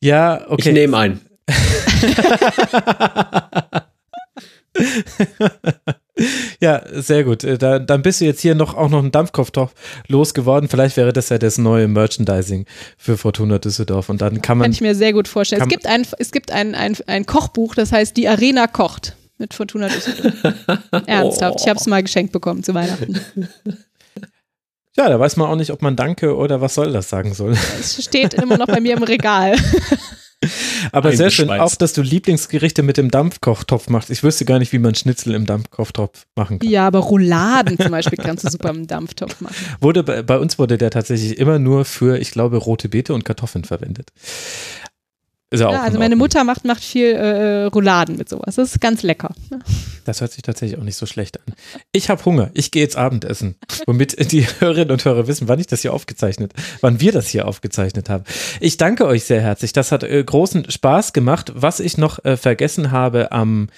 Ja, 0.00 0.44
okay. 0.48 0.70
Ich 0.70 0.74
nehme 0.74 0.96
ein. 0.96 1.20
ja, 6.60 6.82
sehr 6.92 7.24
gut. 7.24 7.44
Äh, 7.44 7.58
da, 7.58 7.78
dann 7.78 8.02
bist 8.02 8.20
du 8.20 8.24
jetzt 8.24 8.40
hier 8.40 8.54
noch 8.54 8.74
auch 8.74 8.88
noch 8.88 9.00
einen 9.00 9.10
Dampfkopftopf 9.10 9.72
losgeworden. 10.08 10.68
Vielleicht 10.68 10.96
wäre 10.96 11.12
das 11.12 11.28
ja 11.28 11.38
das 11.38 11.58
neue 11.58 11.88
Merchandising 11.88 12.66
für 12.96 13.16
Fortuna 13.16 13.58
Düsseldorf. 13.58 14.08
Und 14.08 14.20
dann 14.20 14.42
kann 14.42 14.58
man. 14.58 14.66
Kann 14.66 14.72
ich 14.72 14.80
mir 14.80 14.94
sehr 14.94 15.12
gut 15.12 15.28
vorstellen. 15.28 15.62
Es 15.62 15.68
gibt 15.68 15.86
ein, 15.86 16.06
es 16.18 16.32
gibt 16.32 16.50
ein, 16.52 16.74
ein, 16.74 16.96
ein 17.06 17.26
Kochbuch, 17.26 17.74
das 17.74 17.92
heißt 17.92 18.16
Die 18.16 18.28
Arena 18.28 18.66
kocht 18.66 19.16
mit 19.38 19.54
Fortuna 19.54 19.88
Düsseldorf. 19.88 20.34
Ernsthaft. 21.06 21.56
Oh. 21.58 21.62
Ich 21.62 21.68
habe 21.68 21.78
es 21.78 21.86
mal 21.86 22.02
geschenkt 22.02 22.32
bekommen 22.32 22.62
zu 22.62 22.74
Weihnachten. 22.74 23.20
Ja, 24.96 25.08
da 25.08 25.20
weiß 25.20 25.36
man 25.36 25.48
auch 25.48 25.54
nicht, 25.54 25.70
ob 25.70 25.82
man 25.82 25.94
Danke 25.94 26.36
oder 26.36 26.60
was 26.60 26.74
soll 26.74 26.92
das 26.92 27.08
sagen 27.08 27.32
soll. 27.32 27.52
Es 27.52 28.02
steht 28.04 28.34
immer 28.34 28.58
noch 28.58 28.66
bei 28.66 28.80
mir 28.80 28.96
im 28.96 29.04
Regal. 29.04 29.56
Aber 30.92 31.12
sehr 31.12 31.30
schön 31.30 31.50
auch, 31.50 31.74
dass 31.74 31.92
du 31.92 32.02
Lieblingsgerichte 32.02 32.82
mit 32.82 32.96
dem 32.96 33.10
Dampfkochtopf 33.10 33.88
machst. 33.88 34.10
Ich 34.10 34.22
wüsste 34.22 34.44
gar 34.44 34.58
nicht, 34.58 34.72
wie 34.72 34.78
man 34.78 34.94
Schnitzel 34.94 35.34
im 35.34 35.46
Dampfkochtopf 35.46 36.26
machen 36.36 36.58
kann. 36.58 36.68
Ja, 36.68 36.86
aber 36.86 37.00
Rouladen 37.00 37.78
zum 37.78 37.90
Beispiel 37.90 38.18
kannst 38.18 38.44
du 38.44 38.50
super 38.50 38.70
im 38.70 38.86
Dampftopf 38.86 39.40
machen. 39.40 39.54
Wurde, 39.80 40.02
bei 40.02 40.38
uns 40.38 40.58
wurde 40.58 40.78
der 40.78 40.90
tatsächlich 40.90 41.38
immer 41.38 41.58
nur 41.58 41.84
für, 41.84 42.18
ich 42.18 42.30
glaube, 42.30 42.56
rote 42.56 42.88
Beete 42.88 43.14
und 43.14 43.24
Kartoffeln 43.24 43.64
verwendet. 43.64 44.10
Ist 45.52 45.60
ja, 45.60 45.72
ja 45.72 45.82
also 45.82 45.98
meine 45.98 46.14
Mutter 46.14 46.44
macht, 46.44 46.64
macht 46.64 46.82
viel 46.82 47.12
äh, 47.12 47.64
Rouladen 47.64 48.16
mit 48.16 48.28
sowas. 48.28 48.54
Das 48.54 48.70
ist 48.70 48.80
ganz 48.80 49.02
lecker. 49.02 49.34
Das 50.04 50.20
hört 50.20 50.30
sich 50.30 50.42
tatsächlich 50.42 50.78
auch 50.78 50.84
nicht 50.84 50.96
so 50.96 51.06
schlecht 51.06 51.40
an. 51.40 51.54
Ich 51.90 52.08
habe 52.08 52.24
Hunger. 52.24 52.50
Ich 52.54 52.70
gehe 52.70 52.82
jetzt 52.82 52.96
Abendessen. 52.96 53.56
Womit 53.86 54.30
die 54.32 54.46
Hörerinnen 54.46 54.92
und 54.92 55.04
Hörer 55.04 55.26
wissen, 55.26 55.48
wann 55.48 55.58
ich 55.58 55.66
das 55.66 55.82
hier 55.82 55.92
aufgezeichnet, 55.92 56.52
wann 56.80 57.00
wir 57.00 57.10
das 57.10 57.28
hier 57.28 57.48
aufgezeichnet 57.48 58.08
haben. 58.08 58.24
Ich 58.60 58.76
danke 58.76 59.06
euch 59.06 59.24
sehr 59.24 59.40
herzlich. 59.40 59.72
Das 59.72 59.90
hat 59.90 60.04
äh, 60.04 60.22
großen 60.22 60.70
Spaß 60.70 61.12
gemacht. 61.12 61.52
Was 61.56 61.80
ich 61.80 61.98
noch 61.98 62.24
äh, 62.24 62.36
vergessen 62.36 62.92
habe 62.92 63.32
am 63.32 63.70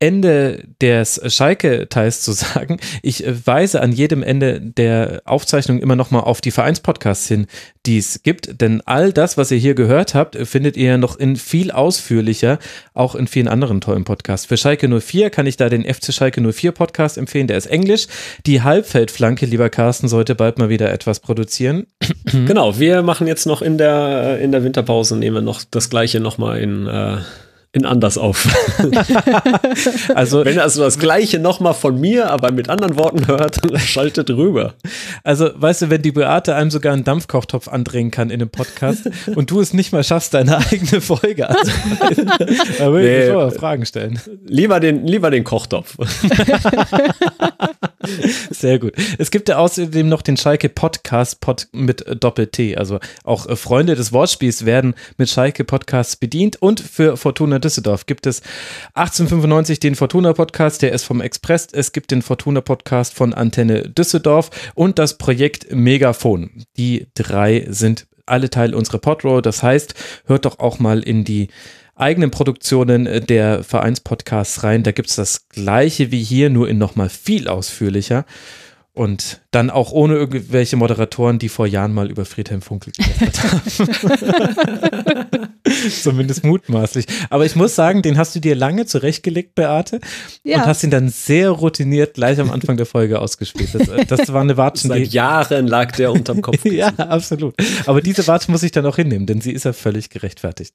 Ende 0.00 0.64
des 0.80 1.20
Schalke-Teils 1.26 2.22
zu 2.22 2.32
sagen. 2.32 2.80
Ich 3.02 3.22
weise 3.46 3.82
an 3.82 3.92
jedem 3.92 4.22
Ende 4.22 4.58
der 4.58 5.20
Aufzeichnung 5.26 5.78
immer 5.78 5.94
nochmal 5.94 6.22
auf 6.22 6.40
die 6.40 6.50
Vereinspodcasts 6.50 7.28
hin, 7.28 7.46
die 7.84 7.98
es 7.98 8.22
gibt. 8.22 8.62
Denn 8.62 8.80
all 8.86 9.12
das, 9.12 9.36
was 9.36 9.50
ihr 9.50 9.58
hier 9.58 9.74
gehört 9.74 10.14
habt, 10.14 10.36
findet 10.36 10.78
ihr 10.78 10.96
noch 10.96 11.18
in 11.18 11.36
viel 11.36 11.70
ausführlicher, 11.70 12.58
auch 12.94 13.14
in 13.14 13.26
vielen 13.26 13.46
anderen 13.46 13.82
tollen 13.82 14.04
Podcasts. 14.04 14.46
Für 14.46 14.56
Schalke 14.56 14.88
04 14.88 15.28
kann 15.28 15.46
ich 15.46 15.58
da 15.58 15.68
den 15.68 15.84
FC 15.84 16.14
Schalke 16.14 16.40
04 16.40 16.72
Podcast 16.72 17.18
empfehlen. 17.18 17.46
Der 17.46 17.58
ist 17.58 17.66
Englisch. 17.66 18.06
Die 18.46 18.62
Halbfeldflanke, 18.62 19.44
lieber 19.44 19.68
Carsten, 19.68 20.08
sollte 20.08 20.34
bald 20.34 20.58
mal 20.58 20.70
wieder 20.70 20.90
etwas 20.90 21.20
produzieren. 21.20 21.86
Genau, 22.46 22.78
wir 22.78 23.02
machen 23.02 23.26
jetzt 23.26 23.44
noch 23.44 23.60
in 23.60 23.76
der, 23.76 24.38
in 24.40 24.50
der 24.50 24.64
Winterpause, 24.64 25.16
nehmen 25.16 25.36
wir 25.36 25.42
noch 25.42 25.62
das 25.70 25.90
gleiche 25.90 26.20
nochmal 26.20 26.60
in 26.60 26.86
äh 26.86 27.18
in 27.72 27.86
anders 27.86 28.18
auf. 28.18 28.48
also 30.14 30.44
wenn 30.44 30.56
ihr 30.56 30.62
also 30.62 30.82
das 30.82 30.98
Gleiche 30.98 31.38
nochmal 31.38 31.74
von 31.74 32.00
mir, 32.00 32.30
aber 32.30 32.50
mit 32.50 32.68
anderen 32.68 32.96
Worten 32.96 33.28
hört, 33.28 33.60
schaltet 33.78 34.28
rüber. 34.30 34.74
Also 35.22 35.50
weißt 35.54 35.82
du, 35.82 35.90
wenn 35.90 36.02
die 36.02 36.10
Beate 36.10 36.56
einem 36.56 36.72
sogar 36.72 36.92
einen 36.92 37.04
Dampfkochtopf 37.04 37.68
andrehen 37.68 38.10
kann 38.10 38.30
in 38.30 38.40
einem 38.40 38.50
Podcast 38.50 39.08
und 39.36 39.52
du 39.52 39.60
es 39.60 39.72
nicht 39.72 39.92
mal 39.92 40.02
schaffst, 40.02 40.34
deine 40.34 40.58
eigene 40.58 41.00
Folge 41.00 41.48
anzuhalten, 41.48 42.26
da 42.78 42.90
würde 42.90 43.06
nee, 43.06 43.22
ich 43.26 43.30
schon 43.30 43.52
Fragen 43.52 43.86
stellen. 43.86 44.20
Lieber 44.46 44.80
den, 44.80 45.06
lieber 45.06 45.30
den 45.30 45.44
Kochtopf. 45.44 45.96
Sehr 48.50 48.80
gut. 48.80 48.94
Es 49.18 49.30
gibt 49.30 49.48
ja 49.48 49.58
außerdem 49.58 50.08
noch 50.08 50.22
den 50.22 50.36
Schalke 50.36 50.68
Podcast 50.68 51.40
Pod 51.40 51.68
mit 51.72 52.04
Doppel-T. 52.18 52.76
Also 52.76 52.98
auch 53.22 53.46
äh, 53.46 53.54
Freunde 53.54 53.94
des 53.94 54.12
Wortspiels 54.12 54.64
werden 54.66 54.94
mit 55.18 55.28
Schalke 55.28 55.64
Podcasts 55.64 56.16
bedient 56.16 56.60
und 56.60 56.80
für 56.80 57.16
Fortuna 57.16 57.59
Düsseldorf 57.60 58.06
gibt 58.06 58.26
es 58.26 58.42
1895 58.94 59.80
den 59.80 59.94
Fortuna 59.94 60.32
Podcast, 60.32 60.82
der 60.82 60.92
ist 60.92 61.04
vom 61.04 61.20
Express. 61.20 61.68
Es 61.72 61.92
gibt 61.92 62.10
den 62.10 62.22
Fortuna 62.22 62.60
Podcast 62.60 63.14
von 63.14 63.34
Antenne 63.34 63.82
Düsseldorf 63.88 64.50
und 64.74 64.98
das 64.98 65.18
Projekt 65.18 65.72
Megafon. 65.72 66.50
Die 66.76 67.06
drei 67.14 67.66
sind 67.68 68.06
alle 68.26 68.50
Teil 68.50 68.74
unserer 68.74 68.98
Podrow. 68.98 69.42
Das 69.42 69.62
heißt, 69.62 69.94
hört 70.26 70.44
doch 70.44 70.58
auch 70.58 70.78
mal 70.78 71.00
in 71.00 71.24
die 71.24 71.48
eigenen 71.94 72.30
Produktionen 72.30 73.26
der 73.26 73.62
Vereinspodcasts 73.62 74.62
rein. 74.62 74.82
Da 74.82 74.92
gibt 74.92 75.10
es 75.10 75.16
das 75.16 75.48
gleiche 75.48 76.10
wie 76.10 76.22
hier, 76.22 76.50
nur 76.50 76.68
in 76.68 76.78
nochmal 76.78 77.10
viel 77.10 77.48
ausführlicher. 77.48 78.24
Und 79.00 79.40
dann 79.50 79.70
auch 79.70 79.92
ohne 79.92 80.12
irgendwelche 80.12 80.76
Moderatoren, 80.76 81.38
die 81.38 81.48
vor 81.48 81.66
Jahren 81.66 81.94
mal 81.94 82.10
über 82.10 82.26
Friedhelm 82.26 82.60
Funkel 82.60 82.92
geredet 82.92 83.42
haben. 83.42 83.62
Zumindest 86.02 86.44
mutmaßlich. 86.44 87.06
Aber 87.30 87.46
ich 87.46 87.56
muss 87.56 87.74
sagen, 87.74 88.02
den 88.02 88.18
hast 88.18 88.36
du 88.36 88.40
dir 88.40 88.54
lange 88.54 88.84
zurechtgelegt, 88.84 89.54
Beate. 89.54 90.00
Ja. 90.44 90.58
Und 90.58 90.66
hast 90.66 90.84
ihn 90.84 90.90
dann 90.90 91.08
sehr 91.08 91.48
routiniert 91.48 92.12
gleich 92.12 92.38
am 92.40 92.50
Anfang 92.50 92.76
der 92.76 92.84
Folge 92.84 93.20
ausgespielt. 93.20 93.70
Das, 93.72 93.88
das 94.06 94.34
war 94.34 94.42
eine 94.42 94.58
Watschen. 94.58 94.88
Seit 94.88 95.06
Jahren 95.06 95.66
lag 95.66 95.92
der 95.92 96.12
unterm 96.12 96.42
Kopf. 96.42 96.62
ja, 96.66 96.88
absolut. 96.88 97.54
Aber 97.86 98.02
diese 98.02 98.26
Watschen 98.26 98.52
muss 98.52 98.62
ich 98.62 98.72
dann 98.72 98.84
auch 98.84 98.96
hinnehmen, 98.96 99.24
denn 99.24 99.40
sie 99.40 99.52
ist 99.52 99.64
ja 99.64 99.72
völlig 99.72 100.10
gerechtfertigt. 100.10 100.74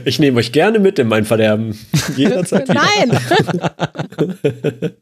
Ich 0.06 0.20
nehme 0.20 0.40
euch 0.40 0.52
gerne 0.52 0.80
mit 0.80 1.00
in 1.00 1.08
mein 1.08 1.26
Verderben. 1.26 1.78
Jederzeit. 2.16 2.68
Nein! 2.68 3.20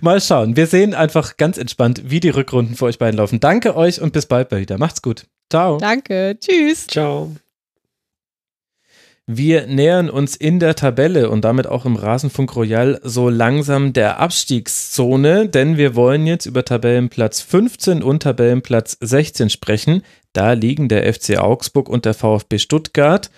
Mal 0.00 0.20
schauen. 0.20 0.56
Wir 0.56 0.66
sehen 0.66 0.94
einfach 0.94 1.36
ganz 1.36 1.58
entspannt, 1.58 2.02
wie 2.06 2.20
die 2.20 2.30
Rückrunden 2.30 2.76
für 2.76 2.86
euch 2.86 2.98
beiden 2.98 3.18
laufen. 3.18 3.40
Danke 3.40 3.76
euch 3.76 4.00
und 4.00 4.12
bis 4.12 4.26
bald 4.26 4.50
mal 4.50 4.60
wieder. 4.60 4.78
Macht's 4.78 5.02
gut. 5.02 5.26
Ciao. 5.50 5.78
Danke. 5.78 6.36
Tschüss. 6.40 6.86
Ciao. 6.86 7.32
Wir 9.28 9.68
nähern 9.68 10.10
uns 10.10 10.34
in 10.34 10.58
der 10.58 10.74
Tabelle 10.74 11.30
und 11.30 11.44
damit 11.44 11.68
auch 11.68 11.84
im 11.84 11.94
Rasenfunk 11.94 12.56
Royal 12.56 13.00
so 13.04 13.28
langsam 13.28 13.92
der 13.92 14.18
Abstiegszone, 14.18 15.48
denn 15.48 15.76
wir 15.76 15.94
wollen 15.94 16.26
jetzt 16.26 16.46
über 16.46 16.64
Tabellenplatz 16.64 17.40
15 17.40 18.02
und 18.02 18.24
Tabellenplatz 18.24 18.96
16 19.00 19.48
sprechen. 19.48 20.02
Da 20.32 20.54
liegen 20.54 20.88
der 20.88 21.12
FC 21.12 21.38
Augsburg 21.38 21.88
und 21.88 22.04
der 22.04 22.14
VfB 22.14 22.58
Stuttgart. 22.58 23.30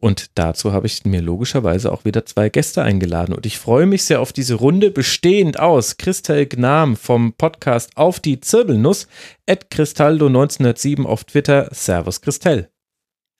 Und 0.00 0.30
dazu 0.34 0.72
habe 0.72 0.86
ich 0.88 1.04
mir 1.04 1.20
logischerweise 1.20 1.92
auch 1.92 2.04
wieder 2.04 2.26
zwei 2.26 2.48
Gäste 2.48 2.82
eingeladen. 2.82 3.32
Und 3.34 3.46
ich 3.46 3.58
freue 3.58 3.86
mich 3.86 4.04
sehr 4.04 4.20
auf 4.20 4.32
diese 4.32 4.54
Runde, 4.54 4.90
bestehend 4.90 5.60
aus 5.60 5.98
Christel 5.98 6.46
Gnam 6.46 6.96
vom 6.96 7.32
Podcast 7.32 7.96
Auf 7.96 8.18
die 8.18 8.40
Zirbelnuss, 8.40 9.06
at 9.48 9.70
Cristaldo1907 9.70 11.04
auf 11.04 11.24
Twitter. 11.24 11.68
Servus 11.72 12.20
Christel. 12.20 12.70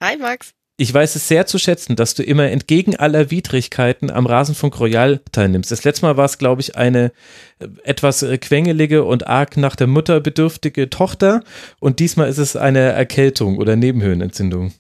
Hi 0.02 0.16
Max 0.16 0.57
ich 0.80 0.94
weiß 0.94 1.16
es 1.16 1.26
sehr 1.26 1.44
zu 1.44 1.58
schätzen, 1.58 1.96
dass 1.96 2.14
du 2.14 2.22
immer 2.22 2.48
entgegen 2.50 2.94
aller 2.94 3.32
Widrigkeiten 3.32 4.12
am 4.12 4.26
Rasenfunk 4.26 4.78
Royal 4.78 5.20
teilnimmst. 5.32 5.72
Das 5.72 5.82
letzte 5.82 6.06
Mal 6.06 6.16
war 6.16 6.24
es, 6.24 6.38
glaube 6.38 6.60
ich, 6.60 6.76
eine 6.76 7.10
äh, 7.58 7.66
etwas 7.82 8.22
äh, 8.22 8.38
quengelige 8.38 9.02
und 9.02 9.26
arg 9.26 9.56
nach 9.56 9.74
der 9.74 9.88
Mutter 9.88 10.20
bedürftige 10.20 10.88
Tochter 10.88 11.42
und 11.80 11.98
diesmal 11.98 12.28
ist 12.28 12.38
es 12.38 12.54
eine 12.54 12.78
Erkältung 12.78 13.58
oder 13.58 13.74
Nebenhöhlenentzündung. 13.74 14.72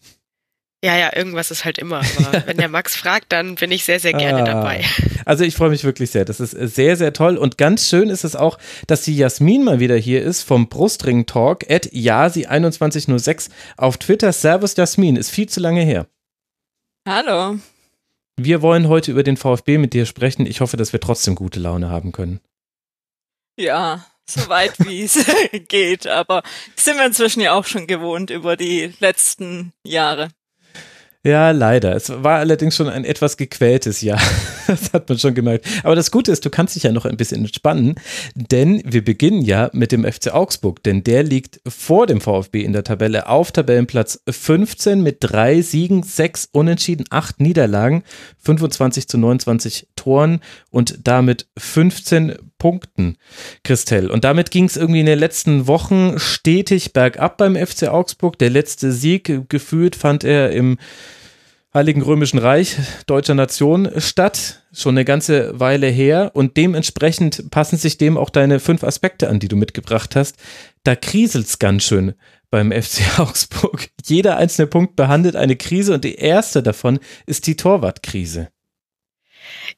Ja, 0.84 0.96
ja, 0.96 1.16
irgendwas 1.16 1.50
ist 1.50 1.64
halt 1.64 1.78
immer. 1.78 2.02
Aber 2.18 2.42
wenn 2.46 2.56
der 2.56 2.68
Max 2.68 2.94
fragt, 2.94 3.32
dann 3.32 3.56
bin 3.56 3.72
ich 3.72 3.84
sehr, 3.84 3.98
sehr 3.98 4.12
gerne 4.12 4.42
ah, 4.42 4.44
dabei. 4.44 4.84
Also 5.24 5.42
ich 5.42 5.56
freue 5.56 5.70
mich 5.70 5.82
wirklich 5.82 6.10
sehr. 6.10 6.24
Das 6.24 6.38
ist 6.38 6.52
sehr, 6.52 6.96
sehr 6.96 7.12
toll. 7.12 7.36
Und 7.36 7.58
ganz 7.58 7.88
schön 7.88 8.08
ist 8.10 8.24
es 8.24 8.36
auch, 8.36 8.58
dass 8.86 9.02
die 9.02 9.16
Jasmin 9.16 9.64
mal 9.64 9.80
wieder 9.80 9.96
hier 9.96 10.22
ist 10.22 10.44
vom 10.44 10.68
Brustring 10.68 11.26
Talk 11.26 11.68
at 11.68 11.86
Yasi2106 11.86 13.50
auf 13.76 13.96
Twitter. 13.96 14.32
Servus 14.32 14.76
Jasmin, 14.76 15.16
ist 15.16 15.30
viel 15.30 15.48
zu 15.48 15.58
lange 15.58 15.82
her. 15.82 16.06
Hallo. 17.08 17.58
Wir 18.36 18.62
wollen 18.62 18.86
heute 18.86 19.10
über 19.10 19.24
den 19.24 19.36
VfB 19.36 19.78
mit 19.78 19.94
dir 19.94 20.06
sprechen. 20.06 20.46
Ich 20.46 20.60
hoffe, 20.60 20.76
dass 20.76 20.92
wir 20.92 21.00
trotzdem 21.00 21.34
gute 21.34 21.58
Laune 21.58 21.90
haben 21.90 22.12
können. 22.12 22.38
Ja, 23.58 24.06
so 24.30 24.48
weit 24.48 24.78
wie 24.86 25.02
es 25.02 25.18
geht. 25.68 26.06
Aber 26.06 26.44
sind 26.76 26.98
wir 26.98 27.06
inzwischen 27.06 27.40
ja 27.40 27.54
auch 27.54 27.64
schon 27.64 27.88
gewohnt 27.88 28.30
über 28.30 28.56
die 28.56 28.94
letzten 29.00 29.72
Jahre. 29.84 30.28
Ja, 31.24 31.50
leider. 31.50 31.96
Es 31.96 32.10
war 32.10 32.38
allerdings 32.38 32.76
schon 32.76 32.88
ein 32.88 33.04
etwas 33.04 33.36
gequältes 33.36 34.00
Jahr. 34.02 34.20
Das 34.68 34.92
hat 34.92 35.08
man 35.08 35.18
schon 35.18 35.34
gemerkt. 35.34 35.66
Aber 35.82 35.94
das 35.94 36.10
Gute 36.10 36.30
ist, 36.30 36.44
du 36.44 36.50
kannst 36.50 36.76
dich 36.76 36.82
ja 36.82 36.92
noch 36.92 37.06
ein 37.06 37.16
bisschen 37.16 37.40
entspannen, 37.40 37.94
denn 38.34 38.82
wir 38.84 39.02
beginnen 39.02 39.40
ja 39.40 39.70
mit 39.72 39.92
dem 39.92 40.04
FC 40.04 40.30
Augsburg, 40.34 40.82
denn 40.82 41.02
der 41.02 41.22
liegt 41.22 41.62
vor 41.66 42.06
dem 42.06 42.20
VfB 42.20 42.64
in 42.64 42.74
der 42.74 42.84
Tabelle 42.84 43.30
auf 43.30 43.50
Tabellenplatz 43.50 44.20
15 44.28 45.02
mit 45.02 45.16
drei 45.20 45.62
Siegen, 45.62 46.02
sechs 46.02 46.50
Unentschieden, 46.52 47.06
acht 47.08 47.40
Niederlagen, 47.40 48.02
25 48.40 49.08
zu 49.08 49.16
29 49.16 49.88
Toren 49.96 50.40
und 50.68 50.98
damit 51.04 51.48
15 51.56 52.34
Punkten, 52.58 53.16
Christelle. 53.64 54.10
Und 54.10 54.24
damit 54.24 54.50
ging 54.50 54.64
es 54.64 54.76
irgendwie 54.76 55.00
in 55.00 55.06
den 55.06 55.18
letzten 55.18 55.66
Wochen 55.66 56.18
stetig 56.18 56.92
bergab 56.92 57.38
beim 57.38 57.56
FC 57.56 57.88
Augsburg. 57.88 58.38
Der 58.38 58.50
letzte 58.50 58.92
Sieg 58.92 59.48
gefühlt 59.48 59.96
fand 59.96 60.24
er 60.24 60.50
im 60.50 60.78
Heiligen 61.74 62.00
Römischen 62.00 62.38
Reich 62.38 62.76
deutscher 63.06 63.34
Nation 63.34 63.90
statt, 63.98 64.62
schon 64.72 64.94
eine 64.94 65.04
ganze 65.04 65.60
Weile 65.60 65.86
her 65.86 66.30
und 66.34 66.56
dementsprechend 66.56 67.50
passen 67.50 67.76
sich 67.76 67.98
dem 67.98 68.16
auch 68.16 68.30
deine 68.30 68.58
fünf 68.58 68.82
Aspekte 68.82 69.28
an, 69.28 69.38
die 69.38 69.48
du 69.48 69.56
mitgebracht 69.56 70.16
hast. 70.16 70.36
Da 70.82 70.96
kriselt's 70.96 71.58
ganz 71.58 71.84
schön 71.84 72.14
beim 72.50 72.72
FC 72.72 73.02
Augsburg. 73.18 73.90
Jeder 74.04 74.38
einzelne 74.38 74.66
Punkt 74.66 74.96
behandelt 74.96 75.36
eine 75.36 75.56
Krise 75.56 75.94
und 75.94 76.04
die 76.04 76.14
erste 76.14 76.62
davon 76.62 77.00
ist 77.26 77.46
die 77.46 77.56
Torwartkrise. 77.56 78.48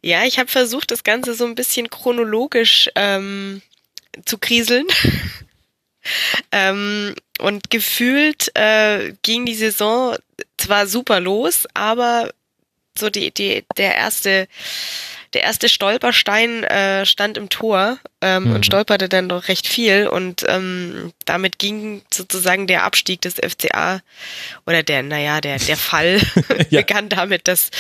Ja, 0.03 0.25
ich 0.25 0.39
habe 0.39 0.51
versucht, 0.51 0.91
das 0.91 1.05
Ganze 1.05 1.35
so 1.35 1.45
ein 1.45 1.55
bisschen 1.55 1.91
chronologisch 1.91 2.91
ähm, 2.95 3.63
zu 4.25 4.39
kriseln. 4.39 4.87
ähm, 6.53 7.15
und 7.41 7.71
gefühlt 7.71 8.55
äh, 8.55 9.15
ging 9.23 9.47
die 9.47 9.55
Saison 9.55 10.17
zwar 10.57 10.87
super 10.87 11.21
los, 11.21 11.67
aber 11.75 12.33
so 12.99 13.11
die, 13.11 13.31
die, 13.31 13.65
der 13.77 13.95
erste, 13.95 14.49
der 15.33 15.43
erste 15.43 15.69
Stolperstein 15.69 16.65
äh, 16.65 17.07
stand 17.07 17.37
im 17.37 17.49
Tor 17.49 17.99
ähm, 18.21 18.45
mhm. 18.45 18.55
und 18.55 18.67
stolperte 18.67 19.09
dann 19.09 19.29
doch 19.29 19.49
recht 19.49 19.69
viel 19.69 20.09
und 20.09 20.45
ähm, 20.49 21.13
damit 21.25 21.59
ging 21.59 22.03
sozusagen 22.13 22.67
der 22.67 22.85
Abstieg 22.85 23.21
des 23.21 23.35
FCA 23.35 24.01
oder 24.67 24.83
der, 24.83 25.03
naja, 25.03 25.41
der, 25.41 25.59
der 25.59 25.77
Fall 25.77 26.21
ja. 26.71 26.81
begann 26.81 27.09
damit, 27.09 27.47
dass 27.47 27.71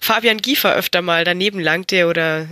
Fabian 0.00 0.38
Giefer 0.38 0.74
öfter 0.74 1.02
mal 1.02 1.24
daneben 1.24 1.58
langte 1.58 2.06
oder 2.06 2.46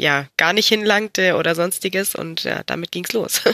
ja, 0.00 0.26
gar 0.36 0.52
nicht 0.52 0.68
hinlangte 0.68 1.36
oder 1.36 1.54
sonstiges 1.54 2.14
und 2.14 2.44
ja, 2.44 2.62
damit 2.66 2.92
ging's 2.92 3.12
los. 3.12 3.42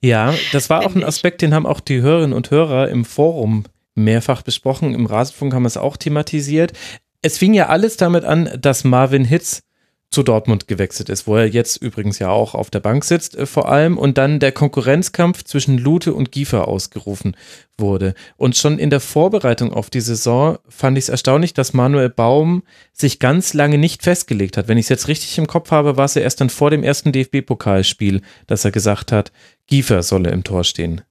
Ja, 0.00 0.34
das 0.52 0.70
war 0.70 0.84
auch 0.84 0.94
ein 0.94 1.04
Aspekt, 1.04 1.42
den 1.42 1.52
haben 1.52 1.66
auch 1.66 1.80
die 1.80 2.00
Hörerinnen 2.00 2.34
und 2.34 2.50
Hörer 2.50 2.88
im 2.88 3.04
Forum 3.04 3.64
mehrfach 3.94 4.42
besprochen. 4.42 4.94
Im 4.94 5.06
Rasenfunk 5.06 5.52
haben 5.52 5.64
wir 5.64 5.68
es 5.68 5.76
auch 5.76 5.96
thematisiert. 5.96 6.72
Es 7.22 7.38
fing 7.38 7.54
ja 7.54 7.68
alles 7.68 7.96
damit 7.96 8.24
an, 8.24 8.50
dass 8.60 8.84
Marvin 8.84 9.24
Hitz 9.24 9.62
zu 10.10 10.22
Dortmund 10.22 10.68
gewechselt 10.68 11.08
ist, 11.08 11.26
wo 11.26 11.36
er 11.36 11.46
jetzt 11.46 11.76
übrigens 11.76 12.18
ja 12.18 12.30
auch 12.30 12.54
auf 12.54 12.70
der 12.70 12.80
Bank 12.80 13.04
sitzt, 13.04 13.36
äh, 13.36 13.44
vor 13.44 13.68
allem, 13.68 13.98
und 13.98 14.18
dann 14.18 14.38
der 14.38 14.52
Konkurrenzkampf 14.52 15.44
zwischen 15.44 15.78
Lute 15.78 16.14
und 16.14 16.32
Giefer 16.32 16.68
ausgerufen 16.68 17.36
wurde. 17.76 18.14
Und 18.36 18.56
schon 18.56 18.78
in 18.78 18.90
der 18.90 19.00
Vorbereitung 19.00 19.72
auf 19.72 19.90
die 19.90 20.00
Saison 20.00 20.58
fand 20.68 20.96
ich 20.96 21.04
es 21.04 21.08
erstaunlich, 21.08 21.54
dass 21.54 21.74
Manuel 21.74 22.08
Baum 22.08 22.62
sich 22.92 23.18
ganz 23.18 23.52
lange 23.52 23.78
nicht 23.78 24.02
festgelegt 24.02 24.56
hat. 24.56 24.68
Wenn 24.68 24.78
ich 24.78 24.86
es 24.86 24.90
jetzt 24.90 25.08
richtig 25.08 25.36
im 25.38 25.46
Kopf 25.46 25.70
habe, 25.70 25.96
war 25.96 26.06
es 26.06 26.14
ja 26.14 26.22
erst 26.22 26.40
dann 26.40 26.50
vor 26.50 26.70
dem 26.70 26.82
ersten 26.82 27.12
DFB-Pokalspiel, 27.12 28.22
dass 28.46 28.64
er 28.64 28.70
gesagt 28.70 29.12
hat, 29.12 29.32
Giefer 29.66 30.02
solle 30.02 30.30
im 30.30 30.44
Tor 30.44 30.64
stehen. 30.64 31.02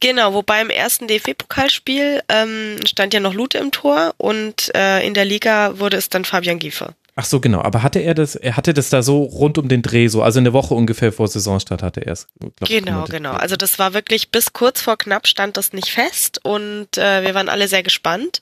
Genau, 0.00 0.34
wobei 0.34 0.60
im 0.60 0.70
ersten 0.70 1.06
DFB-Pokalspiel 1.06 2.22
ähm, 2.28 2.76
stand 2.86 3.14
ja 3.14 3.20
noch 3.20 3.34
Lute 3.34 3.58
im 3.58 3.70
Tor 3.70 4.14
und 4.16 4.74
äh, 4.74 5.06
in 5.06 5.14
der 5.14 5.24
Liga 5.24 5.78
wurde 5.78 5.96
es 5.96 6.08
dann 6.08 6.24
Fabian 6.24 6.58
Giefer. 6.58 6.94
Ach 7.20 7.24
so, 7.24 7.40
genau. 7.40 7.62
Aber 7.62 7.82
hatte 7.82 7.98
er 7.98 8.14
das, 8.14 8.36
er 8.36 8.56
hatte 8.56 8.72
das 8.72 8.90
da 8.90 9.02
so 9.02 9.24
rund 9.24 9.58
um 9.58 9.68
den 9.68 9.82
Dreh, 9.82 10.06
so, 10.06 10.22
also 10.22 10.38
eine 10.38 10.52
Woche 10.52 10.74
ungefähr 10.74 11.12
vor 11.12 11.26
Saisonstart 11.26 11.82
hatte 11.82 12.06
er 12.06 12.12
es. 12.12 12.28
Genau, 12.60 13.06
genau. 13.06 13.32
Also 13.32 13.56
das 13.56 13.80
war 13.80 13.92
wirklich 13.92 14.30
bis 14.30 14.52
kurz 14.52 14.80
vor 14.80 14.96
knapp 14.96 15.26
stand 15.26 15.56
das 15.56 15.72
nicht 15.72 15.90
fest 15.90 16.38
und 16.44 16.96
äh, 16.96 17.24
wir 17.24 17.34
waren 17.34 17.48
alle 17.48 17.66
sehr 17.66 17.82
gespannt. 17.82 18.40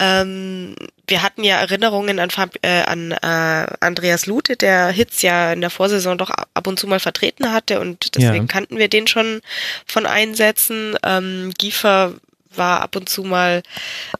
Ähm, 0.00 0.74
wir 1.06 1.22
hatten 1.22 1.44
ja 1.44 1.58
Erinnerungen 1.60 2.18
an, 2.18 2.30
äh, 2.62 2.82
an 2.82 3.12
äh, 3.12 3.66
Andreas 3.78 4.26
Lute, 4.26 4.56
der 4.56 4.88
Hitz 4.88 5.22
ja 5.22 5.52
in 5.52 5.60
der 5.60 5.70
Vorsaison 5.70 6.18
doch 6.18 6.30
ab 6.30 6.66
und 6.66 6.80
zu 6.80 6.88
mal 6.88 6.98
vertreten 6.98 7.52
hatte 7.52 7.78
und 7.78 8.16
deswegen 8.16 8.46
ja. 8.46 8.52
kannten 8.52 8.78
wir 8.78 8.88
den 8.88 9.06
schon 9.06 9.40
von 9.86 10.04
Einsätzen. 10.04 10.96
Ähm, 11.04 11.52
Giefer 11.56 12.14
war 12.54 12.80
ab 12.80 12.96
und 12.96 13.08
zu 13.08 13.22
mal 13.22 13.62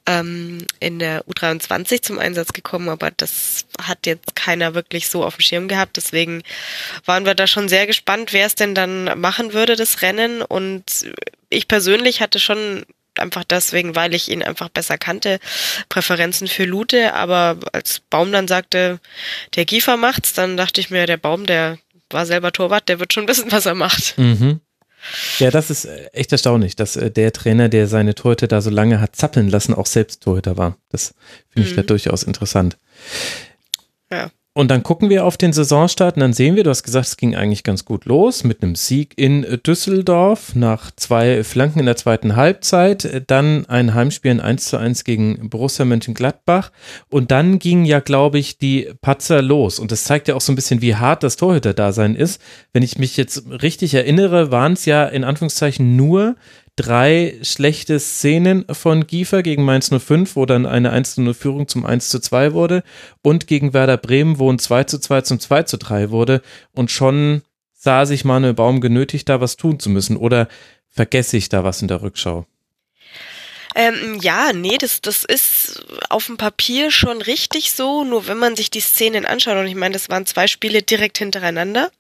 ähm, 0.07 0.65
in 0.79 0.99
der 0.99 1.25
U23 1.25 2.03
zum 2.03 2.19
Einsatz 2.19 2.53
gekommen, 2.53 2.89
aber 2.89 3.11
das 3.11 3.67
hat 3.81 4.07
jetzt 4.07 4.37
keiner 4.37 4.75
wirklich 4.75 5.09
so 5.09 5.25
auf 5.25 5.37
dem 5.37 5.43
Schirm 5.43 5.69
gehabt. 5.69 5.97
Deswegen 5.97 6.43
waren 7.05 7.25
wir 7.25 7.35
da 7.35 7.47
schon 7.47 7.69
sehr 7.69 7.87
gespannt, 7.87 8.33
wer 8.33 8.47
es 8.47 8.55
denn 8.55 8.75
dann 8.75 9.21
machen 9.21 9.53
würde, 9.53 9.77
das 9.77 10.03
Rennen. 10.03 10.43
Und 10.43 11.11
ich 11.49 11.69
persönlich 11.69 12.21
hatte 12.21 12.39
schon 12.39 12.85
einfach 13.17 13.45
deswegen, 13.45 13.97
weil 13.97 14.15
ich 14.15 14.31
ihn 14.31 14.43
einfach 14.43 14.69
besser 14.69 14.97
kannte, 14.99 15.41
Präferenzen 15.89 16.49
für 16.49 16.65
Lute. 16.65 17.15
Aber 17.15 17.59
als 17.73 18.01
Baum 18.11 18.33
dann 18.33 18.49
sagte, 18.49 19.01
der 19.57 19.65
Giefer 19.65 19.97
macht's, 19.97 20.33
dann 20.33 20.57
dachte 20.57 20.81
ich 20.81 20.91
mir, 20.91 21.07
der 21.07 21.17
Baum, 21.17 21.47
der 21.47 21.79
war 22.09 22.27
selber 22.27 22.53
Torwart, 22.53 22.89
der 22.89 23.01
wird 23.01 23.13
schon 23.13 23.29
wissen, 23.29 23.53
was 23.53 23.67
er 23.67 23.75
macht. 23.75 24.17
Mhm. 24.19 24.61
Ja, 25.39 25.51
das 25.51 25.71
ist 25.71 25.87
äh, 25.87 26.07
echt 26.13 26.33
erstaunlich, 26.33 26.77
dass 26.77 26.97
äh, 26.97 27.11
der 27.11 27.33
Trainer, 27.33 27.69
der 27.69 27.87
seine 27.87 28.15
Torhüter 28.15 28.47
da 28.47 28.61
so 28.61 28.71
lange 28.71 29.01
hat 29.01 29.17
zappeln 29.17 29.49
lassen, 29.49 29.75
auch 29.75 29.87
selbst 29.87 30.23
Torhüter 30.23 30.57
war. 30.57 30.77
Das 30.91 31.15
finde 31.49 31.69
ich 31.69 31.75
mhm. 31.75 31.81
da 31.81 31.83
durchaus 31.85 32.23
interessant. 32.23 32.77
Ja. 34.11 34.31
Und 34.53 34.69
dann 34.69 34.83
gucken 34.83 35.11
wir 35.11 35.25
auf 35.25 35.37
den 35.37 35.53
Saisonstart 35.53 36.17
und 36.17 36.23
dann 36.23 36.33
sehen 36.33 36.57
wir, 36.57 36.65
du 36.65 36.71
hast 36.71 36.83
gesagt, 36.83 37.07
es 37.07 37.17
ging 37.17 37.37
eigentlich 37.37 37.63
ganz 37.63 37.85
gut 37.85 38.05
los 38.05 38.43
mit 38.43 38.65
einem 38.65 38.75
Sieg 38.75 39.15
in 39.17 39.47
Düsseldorf 39.65 40.57
nach 40.57 40.91
zwei 40.97 41.45
Flanken 41.45 41.79
in 41.79 41.87
der 41.87 41.95
zweiten 41.95 42.35
Halbzeit, 42.35 43.23
dann 43.29 43.67
ein 43.67 43.95
Heimspiel 43.95 44.33
in 44.33 44.41
1 44.41 44.65
zu 44.65 44.77
1 44.77 45.05
gegen 45.05 45.51
Borussia 45.51 45.85
Mönchengladbach 45.85 46.73
und 47.11 47.31
dann 47.31 47.61
ging 47.61 47.85
ja, 47.85 48.01
glaube 48.01 48.41
ich, 48.41 48.59
die 48.59 48.89
Patzer 49.01 49.41
los 49.41 49.79
und 49.79 49.93
das 49.93 50.03
zeigt 50.03 50.27
ja 50.27 50.35
auch 50.35 50.41
so 50.41 50.51
ein 50.51 50.57
bisschen, 50.57 50.83
wie 50.83 50.97
hart 50.97 51.23
das 51.23 51.37
Torhüter-Dasein 51.37 52.17
ist. 52.17 52.43
Wenn 52.73 52.83
ich 52.83 52.99
mich 52.99 53.17
jetzt 53.17 53.45
richtig 53.63 53.95
erinnere, 53.95 54.51
waren 54.51 54.73
es 54.73 54.85
ja 54.85 55.07
in 55.07 55.23
Anführungszeichen 55.23 55.95
nur 55.95 56.35
drei 56.77 57.39
schlechte 57.43 57.99
Szenen 58.01 58.65
von 58.73 59.07
Giefer 59.07 59.43
gegen 59.43 59.65
Mainz 59.65 59.91
05, 59.91 60.37
wo 60.37 60.47
dann 60.47 60.67
eine 60.67 60.91
1 60.91 61.19
0 61.19 61.35
Führung 61.35 61.69
zum 61.69 61.85
1 61.85 62.09
zu 62.09 62.21
2 62.21 62.53
wurde 62.53 62.83
und 63.23 63.47
gegen 63.47 63.73
Werder 63.73 63.97
Bremen, 63.97 64.39
wo 64.39 64.51
ein 64.51 64.59
2 64.59 64.85
zu 64.85 64.99
2 64.99 65.23
zum 65.23 65.41
2 65.41 65.63
zu 65.65 65.77
3 65.77 66.11
wurde 66.11 66.43
und 66.73 66.91
schon 66.91 67.43
sah 67.73 68.05
sich 68.07 68.25
Manuel 68.25 68.55
Baum 68.55 68.81
genötigt, 68.81 69.29
da 69.29 69.41
was 69.41 69.57
tun 69.57 69.79
zu 69.81 69.89
müssen 69.89 70.17
oder 70.17 70.49
vergesse 70.89 71.37
ich 71.37 71.49
da 71.49 71.65
was 71.65 71.83
in 71.83 71.89
der 71.89 72.03
Rückschau? 72.03 72.47
Ähm, 73.75 74.19
ja, 74.21 74.53
nee, 74.53 74.77
das, 74.79 75.01
das 75.01 75.25
ist 75.25 75.85
auf 76.09 76.27
dem 76.27 76.37
Papier 76.37 76.91
schon 76.91 77.23
richtig 77.23 77.73
so, 77.73 78.05
nur 78.05 78.27
wenn 78.27 78.39
man 78.39 78.57
sich 78.57 78.71
die 78.71 78.81
Szenen 78.81 79.25
anschaut, 79.25 79.57
und 79.57 79.67
ich 79.67 79.77
meine, 79.77 79.93
das 79.93 80.09
waren 80.09 80.27
zwei 80.27 80.49
Spiele 80.49 80.83
direkt 80.83 81.19
hintereinander, 81.19 81.91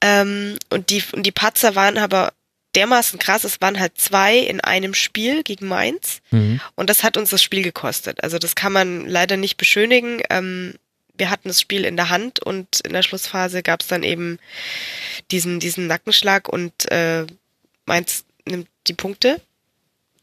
ähm, 0.00 0.58
und 0.70 0.90
die, 0.90 1.02
und 1.12 1.24
die 1.24 1.32
Patzer 1.32 1.76
waren 1.76 1.98
aber 1.98 2.32
dermaßen 2.74 3.18
krass. 3.18 3.44
Es 3.44 3.60
waren 3.60 3.78
halt 3.78 3.98
zwei 3.98 4.38
in 4.38 4.60
einem 4.60 4.94
Spiel 4.94 5.42
gegen 5.42 5.68
Mainz. 5.68 6.20
Mhm. 6.30 6.60
Und 6.74 6.90
das 6.90 7.02
hat 7.02 7.16
uns 7.16 7.30
das 7.30 7.42
Spiel 7.42 7.62
gekostet. 7.62 8.22
Also 8.22 8.38
das 8.38 8.54
kann 8.54 8.72
man 8.72 9.06
leider 9.06 9.36
nicht 9.36 9.56
beschönigen. 9.56 10.22
Ähm, 10.30 10.74
wir 11.14 11.30
hatten 11.30 11.48
das 11.48 11.60
Spiel 11.60 11.84
in 11.84 11.96
der 11.96 12.08
Hand 12.08 12.40
und 12.40 12.80
in 12.80 12.92
der 12.92 13.02
Schlussphase 13.02 13.62
gab 13.62 13.82
es 13.82 13.86
dann 13.88 14.02
eben 14.02 14.38
diesen, 15.30 15.60
diesen 15.60 15.86
Nackenschlag 15.86 16.48
und 16.48 16.90
äh, 16.90 17.26
Mainz 17.86 18.24
nimmt 18.46 18.68
die 18.86 18.94
Punkte, 18.94 19.40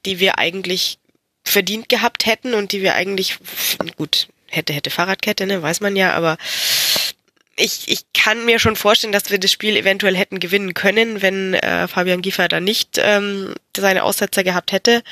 die 0.05 0.19
wir 0.19 0.39
eigentlich 0.39 0.97
verdient 1.43 1.89
gehabt 1.89 2.25
hätten 2.25 2.53
und 2.53 2.71
die 2.71 2.81
wir 2.81 2.95
eigentlich, 2.95 3.37
gut, 3.97 4.27
hätte, 4.47 4.73
hätte 4.73 4.89
Fahrradkette, 4.89 5.45
ne, 5.45 5.61
weiß 5.61 5.81
man 5.81 5.95
ja, 5.95 6.13
aber 6.13 6.37
ich, 7.59 7.87
ich 7.87 8.01
kann 8.13 8.45
mir 8.45 8.59
schon 8.59 8.75
vorstellen, 8.75 9.13
dass 9.13 9.29
wir 9.29 9.39
das 9.39 9.51
Spiel 9.51 9.75
eventuell 9.75 10.15
hätten 10.15 10.39
gewinnen 10.39 10.73
können, 10.73 11.21
wenn 11.21 11.53
äh, 11.53 11.87
Fabian 11.87 12.21
Giefer 12.21 12.47
da 12.47 12.59
nicht 12.59 12.97
ähm, 12.97 13.53
seine 13.75 14.03
Aussetzer 14.03 14.43
gehabt 14.43 14.71
hätte. 14.71 15.03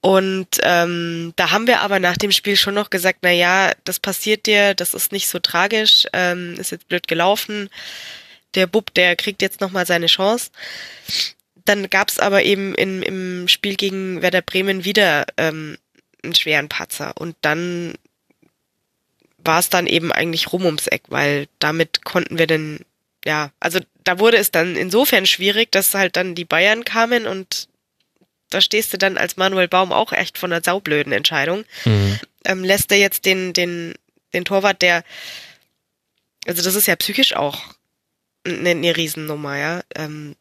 Und 0.00 0.60
ähm, 0.62 1.32
da 1.36 1.50
haben 1.50 1.66
wir 1.66 1.80
aber 1.80 1.98
nach 1.98 2.16
dem 2.16 2.30
Spiel 2.30 2.56
schon 2.56 2.74
noch 2.74 2.90
gesagt, 2.90 3.20
na 3.22 3.32
ja, 3.32 3.72
das 3.84 3.98
passiert 3.98 4.46
dir, 4.46 4.74
das 4.74 4.94
ist 4.94 5.10
nicht 5.10 5.28
so 5.28 5.40
tragisch, 5.40 6.06
ähm, 6.12 6.54
ist 6.58 6.70
jetzt 6.70 6.88
blöd 6.88 7.08
gelaufen. 7.08 7.68
Der 8.54 8.68
Bub, 8.68 8.94
der 8.94 9.16
kriegt 9.16 9.42
jetzt 9.42 9.60
nochmal 9.60 9.86
seine 9.86 10.06
Chance. 10.06 10.50
Dann 11.64 11.90
gab's 11.90 12.20
aber 12.20 12.44
eben 12.44 12.74
in, 12.76 13.02
im 13.02 13.48
Spiel 13.48 13.74
gegen 13.74 14.22
Werder 14.22 14.42
Bremen 14.42 14.84
wieder 14.84 15.26
ähm, 15.36 15.76
einen 16.22 16.34
schweren 16.36 16.68
Patzer. 16.68 17.12
Und 17.16 17.34
dann 17.40 17.94
war 19.46 19.58
es 19.58 19.68
dann 19.68 19.86
eben 19.86 20.12
eigentlich 20.12 20.52
rum 20.52 20.64
ums 20.64 20.86
Eck, 20.86 21.04
weil 21.08 21.48
damit 21.58 22.04
konnten 22.04 22.38
wir 22.38 22.46
dann, 22.46 22.80
ja, 23.24 23.50
also 23.60 23.80
da 24.04 24.18
wurde 24.18 24.36
es 24.36 24.50
dann 24.50 24.76
insofern 24.76 25.26
schwierig, 25.26 25.72
dass 25.72 25.94
halt 25.94 26.16
dann 26.16 26.34
die 26.34 26.44
Bayern 26.44 26.84
kamen 26.84 27.26
und 27.26 27.68
da 28.50 28.60
stehst 28.60 28.92
du 28.92 28.98
dann 28.98 29.18
als 29.18 29.36
Manuel 29.36 29.68
Baum 29.68 29.92
auch 29.92 30.12
echt 30.12 30.38
von 30.38 30.52
einer 30.52 30.62
saublöden 30.62 31.12
Entscheidung. 31.12 31.64
Mhm. 31.84 32.20
Ähm, 32.44 32.64
lässt 32.64 32.92
er 32.92 32.98
jetzt 32.98 33.24
den, 33.24 33.52
den, 33.52 33.94
den 34.32 34.44
Torwart, 34.44 34.82
der, 34.82 35.02
also 36.46 36.62
das 36.62 36.74
ist 36.74 36.86
ja 36.86 36.96
psychisch 36.96 37.34
auch 37.34 37.62
eine, 38.44 38.70
eine 38.70 38.96
Riesennummer, 38.96 39.56
ja. 39.56 39.82
Ähm, 39.96 40.36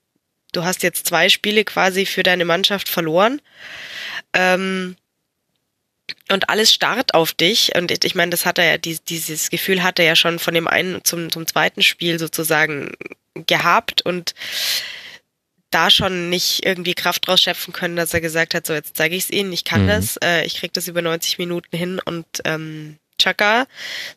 du 0.51 0.63
hast 0.63 0.83
jetzt 0.83 1.07
zwei 1.07 1.29
Spiele 1.29 1.63
quasi 1.63 2.05
für 2.05 2.23
deine 2.23 2.45
Mannschaft 2.45 2.89
verloren. 2.89 3.41
Ähm, 4.33 4.95
und 6.31 6.49
alles 6.49 6.73
starrt 6.73 7.13
auf 7.13 7.33
dich. 7.33 7.75
Und 7.75 8.03
ich 8.03 8.15
meine, 8.15 8.31
das 8.31 8.45
hat 8.45 8.57
er 8.57 8.65
ja, 8.65 8.77
dieses 8.77 9.49
Gefühl 9.49 9.83
hat 9.83 9.99
er 9.99 10.05
ja 10.05 10.15
schon 10.15 10.39
von 10.39 10.53
dem 10.53 10.67
einen 10.67 11.03
zum, 11.03 11.31
zum 11.31 11.47
zweiten 11.47 11.81
Spiel 11.81 12.19
sozusagen 12.19 12.91
gehabt 13.33 14.01
und 14.03 14.33
da 15.71 15.89
schon 15.89 16.29
nicht 16.29 16.65
irgendwie 16.65 16.93
Kraft 16.93 17.27
draus 17.27 17.41
schöpfen 17.41 17.73
können, 17.73 17.97
dass 17.97 18.13
er 18.13 18.21
gesagt 18.21 18.53
hat, 18.53 18.65
so 18.65 18.73
jetzt 18.73 18.95
zeige 18.95 19.15
ich 19.15 19.25
es 19.25 19.29
ihnen, 19.29 19.51
ich 19.51 19.65
kann 19.65 19.83
mhm. 19.83 19.89
das, 19.89 20.17
äh, 20.23 20.45
ich 20.45 20.55
krieg 20.55 20.71
das 20.73 20.87
über 20.87 21.01
90 21.01 21.37
Minuten 21.37 21.75
hin 21.75 21.99
und 22.03 22.25
ähm, 22.45 22.97
Chaka, 23.19 23.67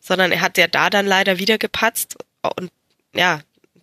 sondern 0.01 0.31
er 0.31 0.40
hat 0.40 0.56
ja 0.56 0.69
da 0.69 0.89
dann 0.89 1.06
leider 1.06 1.39
wieder 1.39 1.59
gepatzt 1.59 2.16
und 2.56 2.70
ja, 3.15 3.40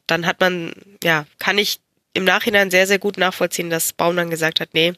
dann 0.07 0.25
hat 0.25 0.39
man, 0.39 0.73
ja, 1.03 1.25
kann 1.39 1.57
ich 1.57 1.79
im 2.13 2.23
Nachhinein 2.23 2.71
sehr, 2.71 2.87
sehr 2.87 2.99
gut 2.99 3.17
nachvollziehen, 3.17 3.69
dass 3.69 3.91
Baum 3.91 4.15
dann 4.15 4.29
gesagt 4.29 4.61
hat, 4.61 4.69
nee, 4.73 4.93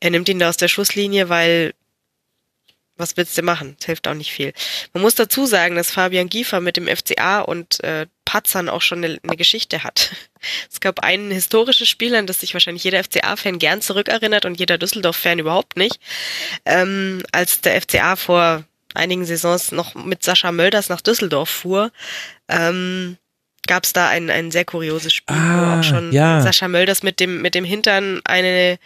er 0.00 0.10
nimmt 0.10 0.28
ihn 0.28 0.38
da 0.38 0.50
aus 0.50 0.58
der 0.58 0.68
Schusslinie, 0.68 1.30
weil 1.30 1.72
was 2.96 3.16
willst 3.16 3.36
du 3.36 3.42
machen? 3.42 3.76
Das 3.78 3.86
hilft 3.86 4.06
auch 4.06 4.14
nicht 4.14 4.32
viel. 4.32 4.52
Man 4.92 5.02
muss 5.02 5.14
dazu 5.14 5.46
sagen, 5.46 5.74
dass 5.74 5.90
Fabian 5.90 6.28
Giefer 6.28 6.60
mit 6.60 6.76
dem 6.76 6.86
FCA 6.86 7.40
und 7.40 7.82
äh, 7.82 8.06
Patzern 8.24 8.68
auch 8.68 8.82
schon 8.82 9.04
eine, 9.04 9.18
eine 9.22 9.36
Geschichte 9.36 9.84
hat. 9.84 10.12
Es 10.70 10.80
gab 10.80 11.00
ein 11.00 11.30
historisches 11.30 11.88
Spiel, 11.88 12.14
an 12.14 12.26
das 12.26 12.40
sich 12.40 12.52
wahrscheinlich 12.52 12.84
jeder 12.84 13.02
FCA-Fan 13.02 13.58
gern 13.58 13.80
zurückerinnert 13.80 14.44
und 14.44 14.60
jeder 14.60 14.76
Düsseldorf-Fan 14.76 15.38
überhaupt 15.38 15.78
nicht. 15.78 15.98
Ähm, 16.66 17.22
als 17.32 17.62
der 17.62 17.80
FCA 17.80 18.16
vor 18.16 18.64
einigen 18.92 19.24
Saisons 19.24 19.72
noch 19.72 19.94
mit 19.94 20.22
Sascha 20.22 20.52
Mölders 20.52 20.90
nach 20.90 21.00
Düsseldorf 21.00 21.48
fuhr, 21.48 21.92
ähm, 22.48 23.16
gab 23.66 23.84
es 23.84 23.92
da 23.92 24.08
ein, 24.08 24.30
ein 24.30 24.50
sehr 24.50 24.64
kurioses 24.64 25.12
Spiel, 25.12 25.36
ah, 25.36 25.76
wo 25.76 25.78
auch 25.78 25.82
schon 25.82 26.12
ja. 26.12 26.40
Sascha 26.40 26.68
Mölders 26.68 27.02
mit 27.02 27.20
dem, 27.20 27.42
mit 27.42 27.54
dem 27.54 27.64
Hintern 27.64 28.20
eine 28.24 28.78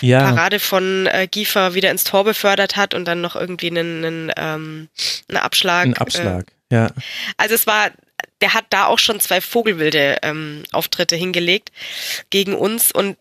ja. 0.00 0.20
Parade 0.22 0.58
von 0.58 1.06
äh, 1.06 1.26
Giefer 1.30 1.74
wieder 1.74 1.90
ins 1.90 2.04
Tor 2.04 2.24
befördert 2.24 2.76
hat 2.76 2.94
und 2.94 3.04
dann 3.06 3.20
noch 3.20 3.36
irgendwie 3.36 3.68
einen, 3.68 4.04
einen, 4.04 4.32
ähm, 4.36 4.88
einen 5.28 5.38
Abschlag. 5.38 5.86
Ein 5.86 5.96
Abschlag, 5.96 6.46
äh, 6.70 6.74
ja. 6.74 6.90
Also 7.36 7.54
es 7.54 7.66
war, 7.66 7.90
der 8.40 8.54
hat 8.54 8.66
da 8.70 8.86
auch 8.86 8.98
schon 8.98 9.20
zwei 9.20 9.40
vogelwilde 9.40 10.18
ähm, 10.22 10.62
Auftritte 10.72 11.16
hingelegt 11.16 11.70
gegen 12.30 12.54
uns 12.54 12.92
und 12.92 13.16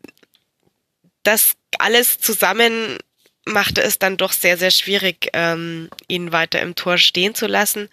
das 1.23 1.53
alles 1.77 2.19
zusammen 2.19 2.97
machte 3.45 3.81
es 3.81 3.97
dann 3.97 4.17
doch 4.17 4.31
sehr, 4.31 4.57
sehr 4.57 4.71
schwierig, 4.71 5.29
ähm, 5.33 5.89
ihn 6.07 6.31
weiter 6.31 6.61
im 6.61 6.75
Tor 6.75 6.97
stehen 6.97 7.33
zu 7.33 7.47
lassen. 7.47 7.89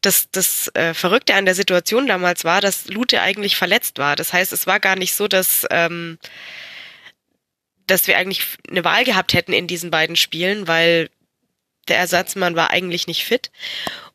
Das, 0.00 0.30
das 0.30 0.70
äh, 0.74 0.94
Verrückte 0.94 1.34
an 1.34 1.44
der 1.44 1.54
Situation 1.54 2.06
damals 2.06 2.44
war, 2.44 2.60
dass 2.60 2.86
Lute 2.86 3.20
eigentlich 3.20 3.56
verletzt 3.56 3.98
war. 3.98 4.16
Das 4.16 4.32
heißt, 4.32 4.52
es 4.52 4.66
war 4.66 4.78
gar 4.78 4.96
nicht 4.96 5.14
so, 5.14 5.26
dass, 5.26 5.66
ähm, 5.70 6.18
dass 7.86 8.06
wir 8.06 8.16
eigentlich 8.16 8.42
eine 8.68 8.84
Wahl 8.84 9.04
gehabt 9.04 9.32
hätten 9.34 9.52
in 9.52 9.66
diesen 9.66 9.90
beiden 9.90 10.16
Spielen, 10.16 10.68
weil 10.68 11.10
der 11.88 11.98
Ersatzmann 11.98 12.56
war 12.56 12.70
eigentlich 12.70 13.06
nicht 13.06 13.24
fit. 13.24 13.50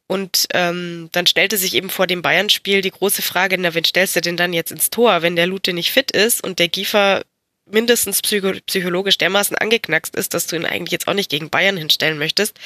Und 0.07 0.47
ähm, 0.53 1.07
dann 1.13 1.25
stellte 1.25 1.55
sich 1.55 1.73
eben 1.73 1.89
vor 1.89 2.05
dem 2.05 2.21
Bayern-Spiel 2.21 2.81
die 2.81 2.91
große 2.91 3.21
Frage, 3.21 3.57
na, 3.57 3.73
wen 3.73 3.85
stellst 3.85 4.15
du 4.15 4.21
denn 4.21 4.35
dann 4.35 4.51
jetzt 4.51 4.71
ins 4.71 4.89
Tor, 4.89 5.21
wenn 5.21 5.37
der 5.37 5.47
Lute 5.47 5.71
nicht 5.71 5.91
fit 5.91 6.11
ist 6.11 6.43
und 6.43 6.59
der 6.59 6.67
Giefer 6.67 7.23
mindestens 7.71 8.21
psycho 8.21 8.53
psychologisch 8.65 9.17
dermaßen 9.17 9.57
angeknackst 9.57 10.15
ist, 10.15 10.33
dass 10.33 10.47
du 10.47 10.55
ihn 10.55 10.65
eigentlich 10.65 10.91
jetzt 10.91 11.07
auch 11.07 11.13
nicht 11.13 11.29
gegen 11.29 11.49
Bayern 11.49 11.77
hinstellen 11.77 12.17
möchtest, 12.17 12.59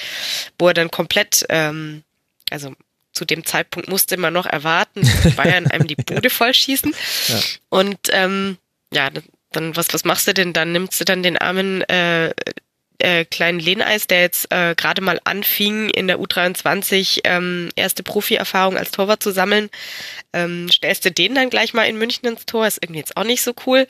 wo 0.60 0.68
er 0.68 0.74
dann 0.74 0.92
komplett, 0.92 1.46
ähm, 1.50 2.04
also 2.50 2.74
zu 3.14 3.26
dem 3.26 3.46
Zeitpunkt 3.46 3.88
musste 3.88 4.18
man 4.18 4.34
noch 4.34 4.46
erwarten, 4.46 5.02
dass 5.02 5.36
Bayern 5.36 5.68
einem 5.68 5.88
die 5.88 5.96
Bude 5.96 6.30
vollschießen. 6.30 6.94
Ja. 7.28 7.40
Und 7.70 8.00
ähm, 8.12 8.58
ja, 8.94 9.10
dann 9.52 9.76
was, 9.76 9.88
was 9.94 10.04
machst 10.04 10.28
du 10.28 10.34
denn? 10.34 10.54
Dann 10.54 10.72
nimmst 10.72 11.00
du 11.00 11.06
dann 11.06 11.24
den 11.24 11.38
armen 11.38 11.82
äh, 11.84 12.34
äh, 13.00 13.26
kleinen 13.26 13.60
Lehneis, 13.60 14.08
der 14.08 14.22
jetzt 14.22 14.52
äh, 14.52 14.76
gerade 14.76 15.02
mal 15.02 15.20
anfing, 15.24 15.90
in 15.90 16.08
der 16.08 16.20
U23 16.20 17.22
ähm, 17.24 17.70
erste 17.76 18.04
Profi-Erfahrung 18.04 18.78
als 18.78 18.92
Torwart 18.92 19.22
zu 19.22 19.32
sammeln, 19.32 19.70
ähm, 20.34 20.70
stellst 20.72 21.06
du 21.06 21.12
den 21.12 21.36
dann 21.36 21.50
gleich 21.50 21.74
mal 21.74 21.84
in 21.84 21.98
München 21.98 22.28
ins 22.28 22.46
Tor, 22.46 22.68
ist 22.68 22.80
irgendwie 22.82 23.00
jetzt 23.00 23.18
auch 23.18 23.24
nicht 23.24 23.42
so 23.42 23.54
cool. 23.66 23.88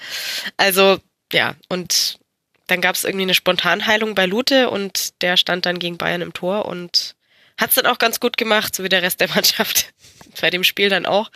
Also 0.58 1.00
ja, 1.32 1.56
und 1.70 2.20
dann 2.68 2.82
gab 2.82 2.96
es 2.96 3.04
irgendwie 3.04 3.24
eine 3.24 3.34
Spontanheilung 3.34 4.16
bei 4.16 4.26
Lute 4.26 4.70
und 4.70 5.22
der 5.22 5.38
stand 5.38 5.66
dann 5.66 5.80
gegen 5.80 5.98
Bayern 5.98 6.22
im 6.22 6.34
Tor 6.34 6.66
und 6.66 7.16
hat 7.58 7.70
es 7.70 7.76
dann 7.76 7.86
auch 7.86 8.00
ganz 8.00 8.20
gut 8.20 8.38
gemacht, 8.38 8.76
so 8.76 8.84
wie 8.84 8.90
der 8.90 9.02
Rest 9.02 9.22
der 9.22 9.30
Mannschaft 9.36 9.94
bei 10.42 10.50
dem 10.50 10.64
Spiel 10.64 10.90
dann 10.90 11.06
auch. 11.06 11.32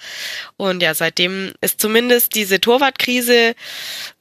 Und 0.57 0.81
ja, 0.81 0.93
seitdem 0.93 1.53
ist 1.61 1.79
zumindest 1.79 2.35
diese 2.35 2.59
Torwartkrise, 2.59 3.55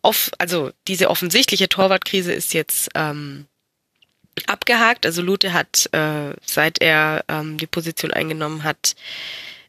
off, 0.02 0.30
also 0.38 0.70
diese 0.86 1.10
offensichtliche 1.10 1.68
Torwartkrise 1.68 2.32
ist 2.32 2.54
jetzt 2.54 2.90
ähm, 2.94 3.46
abgehakt. 4.46 5.06
Also 5.06 5.22
Lute 5.22 5.52
hat, 5.52 5.88
äh, 5.92 6.34
seit 6.44 6.80
er 6.80 7.24
ähm, 7.28 7.58
die 7.58 7.66
Position 7.66 8.12
eingenommen 8.12 8.64
hat, 8.64 8.94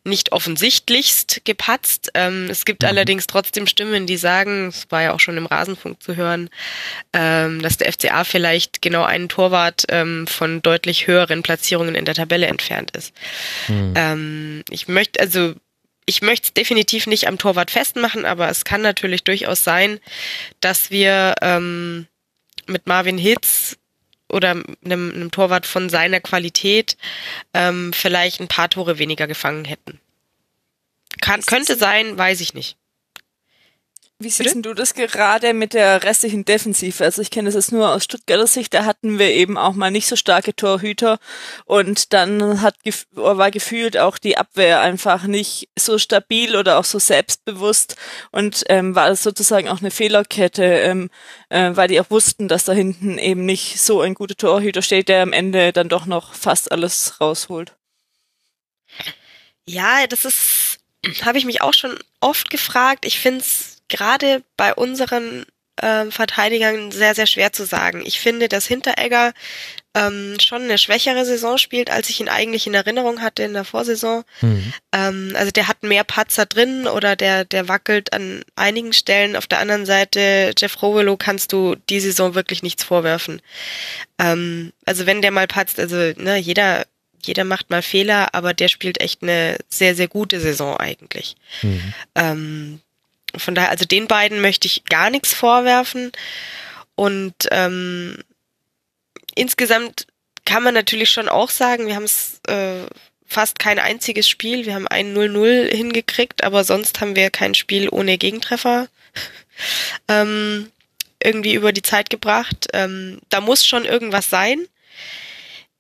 nicht 0.04 0.32
offensichtlichst 0.32 1.42
gepatzt. 1.44 2.12
Ähm, 2.14 2.48
es 2.50 2.66
gibt 2.66 2.84
mhm. 2.84 2.90
allerdings 2.90 3.28
trotzdem 3.28 3.68
Stimmen, 3.68 4.06
die 4.08 4.18
sagen, 4.18 4.68
es 4.68 4.88
war 4.90 5.02
ja 5.02 5.14
auch 5.14 5.20
schon 5.20 5.38
im 5.38 5.46
Rasenfunk 5.46 6.02
zu 6.02 6.16
hören, 6.16 6.50
ähm, 7.14 7.62
dass 7.62 7.78
der 7.78 7.92
FCA 7.92 8.24
vielleicht 8.24 8.82
genau 8.82 9.04
einen 9.04 9.30
Torwart 9.30 9.86
ähm, 9.90 10.28
von 10.28 10.62
deutlich 10.62 11.08
höheren 11.08 11.44
Platzierungen 11.44 11.96
in 11.96 12.06
der 12.06 12.16
Tabelle 12.16 12.48
entfernt 12.48 12.92
ist. 12.96 13.14
Mhm. 13.68 13.94
Ähm, 13.96 14.64
ich 14.70 14.88
möchte, 14.88 15.20
also 15.20 15.56
ich 16.06 16.22
möchte 16.22 16.46
es 16.48 16.54
definitiv 16.54 17.06
nicht 17.06 17.28
am 17.28 17.38
Torwart 17.38 17.72
festmachen, 17.72 18.26
aber 18.26 18.50
es 18.50 18.66
kann 18.66 18.82
natürlich 18.82 19.24
durchaus 19.24 19.64
sein, 19.64 20.00
dass 20.60 20.90
wir 20.90 21.36
ähm, 21.42 22.08
mit 22.66 22.88
Marvin 22.88 23.18
Hitz 23.18 23.78
oder 24.30 24.52
einem, 24.52 24.78
einem 24.84 25.32
Torwart 25.32 25.66
von 25.66 25.90
seiner 25.90 26.20
Qualität 26.20 26.98
ähm, 27.54 27.92
vielleicht 27.94 28.40
ein 28.40 28.48
paar 28.48 28.70
Tore 28.70 29.00
weniger 29.00 29.28
gefangen 29.28 29.66
hätten. 29.66 30.00
Kann, 31.22 31.42
könnte 31.42 31.76
sein, 31.76 32.18
weiß 32.18 32.42
ich 32.42 32.54
nicht. 32.54 32.78
Wie 34.22 34.30
siehst 34.30 34.58
du 34.66 34.74
das 34.74 34.96
gerade 34.96 35.54
mit 35.54 35.74
der 35.74 36.04
restlichen 36.04 36.44
Defensive? 36.44 37.06
Also 37.06 37.22
ich 37.22 37.32
kenne 37.32 37.48
das 37.48 37.56
jetzt 37.56 37.72
nur 37.72 37.94
aus 37.94 38.04
Stuttgarter 38.04 38.48
Sicht, 38.48 38.74
da 38.74 38.84
hatten 38.84 39.18
wir 39.18 39.30
eben 39.30 39.58
auch 39.58 39.74
mal 39.74 39.91
nicht 39.91 40.08
so 40.08 40.18
starke 40.18 40.54
Torhüter 40.54 41.20
und 41.64 42.12
dann 42.12 42.62
hat 42.62 42.76
war 43.12 43.50
gefühlt 43.50 43.98
auch 43.98 44.18
die 44.18 44.38
Abwehr 44.38 44.82
einfach 44.82 45.24
nicht 45.24 45.70
so 45.80 45.98
stabil 45.98 46.58
oder 46.58 46.80
auch 46.80 46.84
so 46.84 47.00
selbstbewusst 47.00 47.96
und 48.32 48.66
ähm, 48.68 48.94
war 48.94 49.08
das 49.08 49.24
sozusagen 49.24 49.70
auch 49.70 49.80
eine 49.80 49.90
Fehlerkette, 49.90 50.66
ähm, 50.66 51.10
äh, 51.48 51.72
weil 51.76 51.88
die 51.88 52.02
auch 52.02 52.12
wussten, 52.12 52.50
dass 52.50 52.66
da 52.66 52.74
hinten 52.74 53.20
eben 53.20 53.46
nicht 53.46 53.80
so 53.80 54.02
ein 54.02 54.16
guter 54.16 54.36
Torhüter 54.36 54.82
steht, 54.82 55.08
der 55.08 55.24
am 55.24 55.32
Ende 55.32 55.72
dann 55.72 55.88
doch 55.88 56.06
noch 56.06 56.34
fast 56.34 56.74
alles 56.74 57.22
rausholt. 57.22 57.74
Ja, 59.66 60.08
das 60.08 60.26
ist, 60.26 60.80
habe 61.24 61.38
ich 61.38 61.46
mich 61.46 61.62
auch 61.62 61.74
schon 61.74 61.98
oft 62.20 62.50
gefragt. 62.50 63.06
Ich 63.06 63.20
finde 63.20 63.40
es 63.40 63.69
gerade 63.90 64.44
bei 64.56 64.74
unseren 64.74 65.45
ähm, 65.82 66.11
Verteidigern 66.11 66.91
sehr, 66.91 67.16
sehr 67.16 67.28
schwer 67.28 67.53
zu 67.53 67.66
sagen. 67.66 68.02
Ich 68.06 68.20
finde, 68.20 68.49
dass 68.49 68.68
Hinteregger 68.68 69.34
ähm, 69.95 70.38
schon 70.41 70.64
eine 70.64 70.78
schwächere 70.78 71.26
Saison 71.26 71.57
spielt, 71.57 71.90
als 71.90 72.10
ich 72.10 72.20
ihn 72.20 72.30
eigentlich 72.30 72.68
in 72.68 72.74
Erinnerung 72.74 73.22
hatte 73.22 73.44
in 73.44 73.53
der 73.53 73.64
Vorsaison. 73.64 74.24
Mhm. 74.41 74.74
Ähm, 74.94 75.34
also 75.36 75.52
der 75.52 75.68
hat 75.68 75.84
mehr 75.84 76.03
Patzer 76.03 76.45
drin 76.45 76.88
oder 76.88 77.16
der, 77.16 77.45
der 77.45 77.68
wackelt 77.68 78.14
an 78.14 78.44
einigen 78.56 78.94
Stellen. 78.94 79.36
Auf 79.36 79.48
der 79.48 79.60
anderen 79.60 79.86
Seite, 79.86 80.52
Jeff 80.57 80.82
Rovelo 80.82 81.18
kannst 81.18 81.53
du 81.53 81.76
die 81.90 81.99
Saison 81.99 82.36
wirklich 82.36 82.61
nichts 82.61 82.84
vorwerfen. 82.84 83.41
Ähm, 84.20 84.74
also 84.86 85.06
wenn 85.06 85.22
der 85.22 85.32
mal 85.32 85.48
patzt, 85.48 85.80
also 85.80 85.95
ne, 85.95 86.38
jeder 86.38 86.86
jeder 87.22 87.44
macht 87.44 87.70
mal 87.70 87.82
Fehler, 87.82 88.34
aber 88.34 88.53
der 88.53 88.70
spielt 88.70 89.02
echt 89.02 89.24
eine 89.24 89.57
sehr, 89.68 89.94
sehr 89.94 90.07
gute 90.07 90.40
Saison 90.40 90.78
eigentlich. 90.78 91.36
Mhm. 91.61 91.94
Ähm, 92.16 92.82
von 93.38 93.56
daher, 93.56 93.70
also 93.70 93.86
den 93.86 94.08
beiden 94.08 94.42
möchte 94.42 94.68
ich 94.68 94.86
gar 94.86 95.10
nichts 95.10 95.34
vorwerfen. 95.34 96.12
Und 96.96 97.34
ähm, 97.52 98.18
insgesamt 99.36 100.08
kann 100.46 100.64
man 100.64 100.74
natürlich 100.74 101.10
schon 101.10 101.30
auch 101.30 101.50
sagen, 101.50 101.88
wir 101.88 101.96
haben 101.96 102.04
es 102.04 102.42
äh, 102.48 102.86
fast 103.26 103.60
kein 103.60 103.80
einziges 103.80 104.28
Spiel. 104.28 104.66
Wir 104.66 104.74
haben 104.74 104.88
ein 104.88 105.16
0-0 105.16 105.74
hingekriegt, 105.76 106.44
aber 106.44 106.64
sonst 106.64 107.00
haben 107.00 107.16
wir 107.16 107.30
kein 107.30 107.54
Spiel 107.54 107.88
ohne 107.90 108.18
Gegentreffer 108.18 108.88
ähm, 110.08 110.72
irgendwie 111.22 111.54
über 111.54 111.72
die 111.72 111.84
Zeit 111.84 112.10
gebracht. 112.10 112.68
Ähm, 112.74 113.20
da 113.30 113.42
muss 113.42 113.66
schon 113.66 113.86
irgendwas 113.86 114.30
sein. 114.30 114.66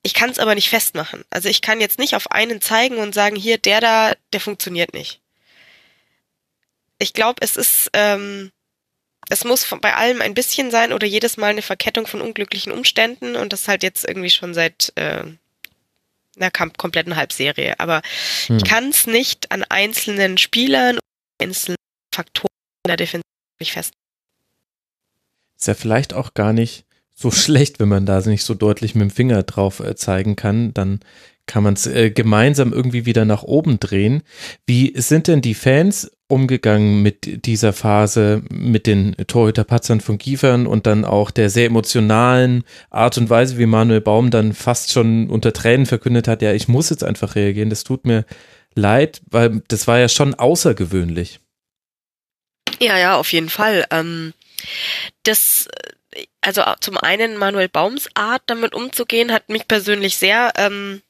Ich 0.03 0.13
kann 0.13 0.29
es 0.29 0.39
aber 0.39 0.55
nicht 0.55 0.69
festmachen. 0.69 1.25
Also 1.29 1.49
ich 1.49 1.61
kann 1.61 1.81
jetzt 1.81 1.99
nicht 1.99 2.15
auf 2.15 2.31
einen 2.31 2.61
zeigen 2.61 2.97
und 2.97 3.13
sagen, 3.13 3.35
hier, 3.35 3.57
der 3.57 3.81
da, 3.81 4.13
der 4.31 4.39
funktioniert 4.39 4.93
nicht 4.93 5.19
ich 6.99 7.13
glaube, 7.13 7.41
es 7.41 7.55
ist, 7.55 7.89
ähm, 7.93 8.51
es 9.29 9.45
muss 9.45 9.65
bei 9.81 9.95
allem 9.95 10.21
ein 10.21 10.33
bisschen 10.33 10.69
sein 10.69 10.93
oder 10.93 11.07
jedes 11.07 11.37
Mal 11.37 11.47
eine 11.47 11.61
Verkettung 11.61 12.07
von 12.07 12.21
unglücklichen 12.21 12.71
Umständen 12.71 13.35
und 13.35 13.53
das 13.53 13.67
halt 13.67 13.83
jetzt 13.83 14.07
irgendwie 14.07 14.29
schon 14.29 14.53
seit 14.53 14.91
äh, 14.95 15.23
einer 16.37 16.51
kompletten 16.51 17.15
Halbserie. 17.15 17.79
Aber 17.79 18.01
hm. 18.47 18.57
ich 18.57 18.63
kann 18.65 18.89
es 18.89 19.07
nicht 19.07 19.51
an 19.51 19.63
einzelnen 19.63 20.37
Spielern, 20.37 20.99
einzelnen 21.39 21.77
Faktoren 22.13 22.47
in 22.85 22.89
der 22.89 22.97
Defensive 22.97 23.23
fest. 23.61 23.93
Ist 25.57 25.67
ja 25.67 25.73
vielleicht 25.73 26.13
auch 26.13 26.33
gar 26.33 26.53
nicht 26.53 26.85
so 27.13 27.31
schlecht, 27.31 27.79
wenn 27.79 27.89
man 27.89 28.05
da 28.05 28.19
nicht 28.21 28.43
so 28.43 28.53
deutlich 28.53 28.95
mit 28.95 29.09
dem 29.09 29.11
Finger 29.11 29.43
drauf 29.43 29.79
äh, 29.79 29.95
zeigen 29.95 30.35
kann. 30.35 30.73
Dann 30.73 31.01
kann 31.45 31.63
man 31.63 31.73
es 31.73 31.87
äh, 31.87 32.11
gemeinsam 32.11 32.73
irgendwie 32.73 33.05
wieder 33.05 33.25
nach 33.25 33.43
oben 33.43 33.79
drehen. 33.79 34.23
Wie 34.65 34.93
sind 34.95 35.27
denn 35.27 35.41
die 35.41 35.55
Fans 35.55 36.11
umgegangen 36.29 37.01
mit 37.01 37.45
dieser 37.45 37.73
Phase, 37.73 38.43
mit 38.49 38.87
den 38.87 39.15
Torhüterpatzern 39.27 39.99
von 39.99 40.17
Kiefern 40.17 40.67
und 40.67 40.85
dann 40.85 41.03
auch 41.03 41.31
der 41.31 41.49
sehr 41.49 41.65
emotionalen 41.65 42.63
Art 42.91 43.17
und 43.17 43.29
Weise, 43.29 43.57
wie 43.57 43.65
Manuel 43.65 43.99
Baum 43.99 44.29
dann 44.29 44.53
fast 44.53 44.91
schon 44.91 45.29
unter 45.29 45.53
Tränen 45.53 45.87
verkündet 45.87 46.27
hat, 46.27 46.41
ja, 46.41 46.53
ich 46.53 46.67
muss 46.67 46.91
jetzt 46.91 47.03
einfach 47.03 47.35
reagieren, 47.35 47.71
das 47.71 47.83
tut 47.83 48.05
mir 48.05 48.25
leid, 48.75 49.21
weil 49.29 49.63
das 49.67 49.87
war 49.87 49.97
ja 49.97 50.07
schon 50.07 50.35
außergewöhnlich. 50.35 51.39
Ja, 52.79 52.97
ja, 52.97 53.17
auf 53.17 53.33
jeden 53.33 53.49
Fall. 53.49 53.85
Ähm, 53.89 54.33
das, 55.23 55.67
also 56.41 56.61
zum 56.79 56.97
einen 56.97 57.37
Manuel 57.37 57.69
Baums 57.69 58.07
Art, 58.13 58.43
damit 58.45 58.75
umzugehen, 58.75 59.33
hat 59.33 59.49
mich 59.49 59.67
persönlich 59.67 60.17
sehr 60.17 60.53
ähm, 60.57 61.01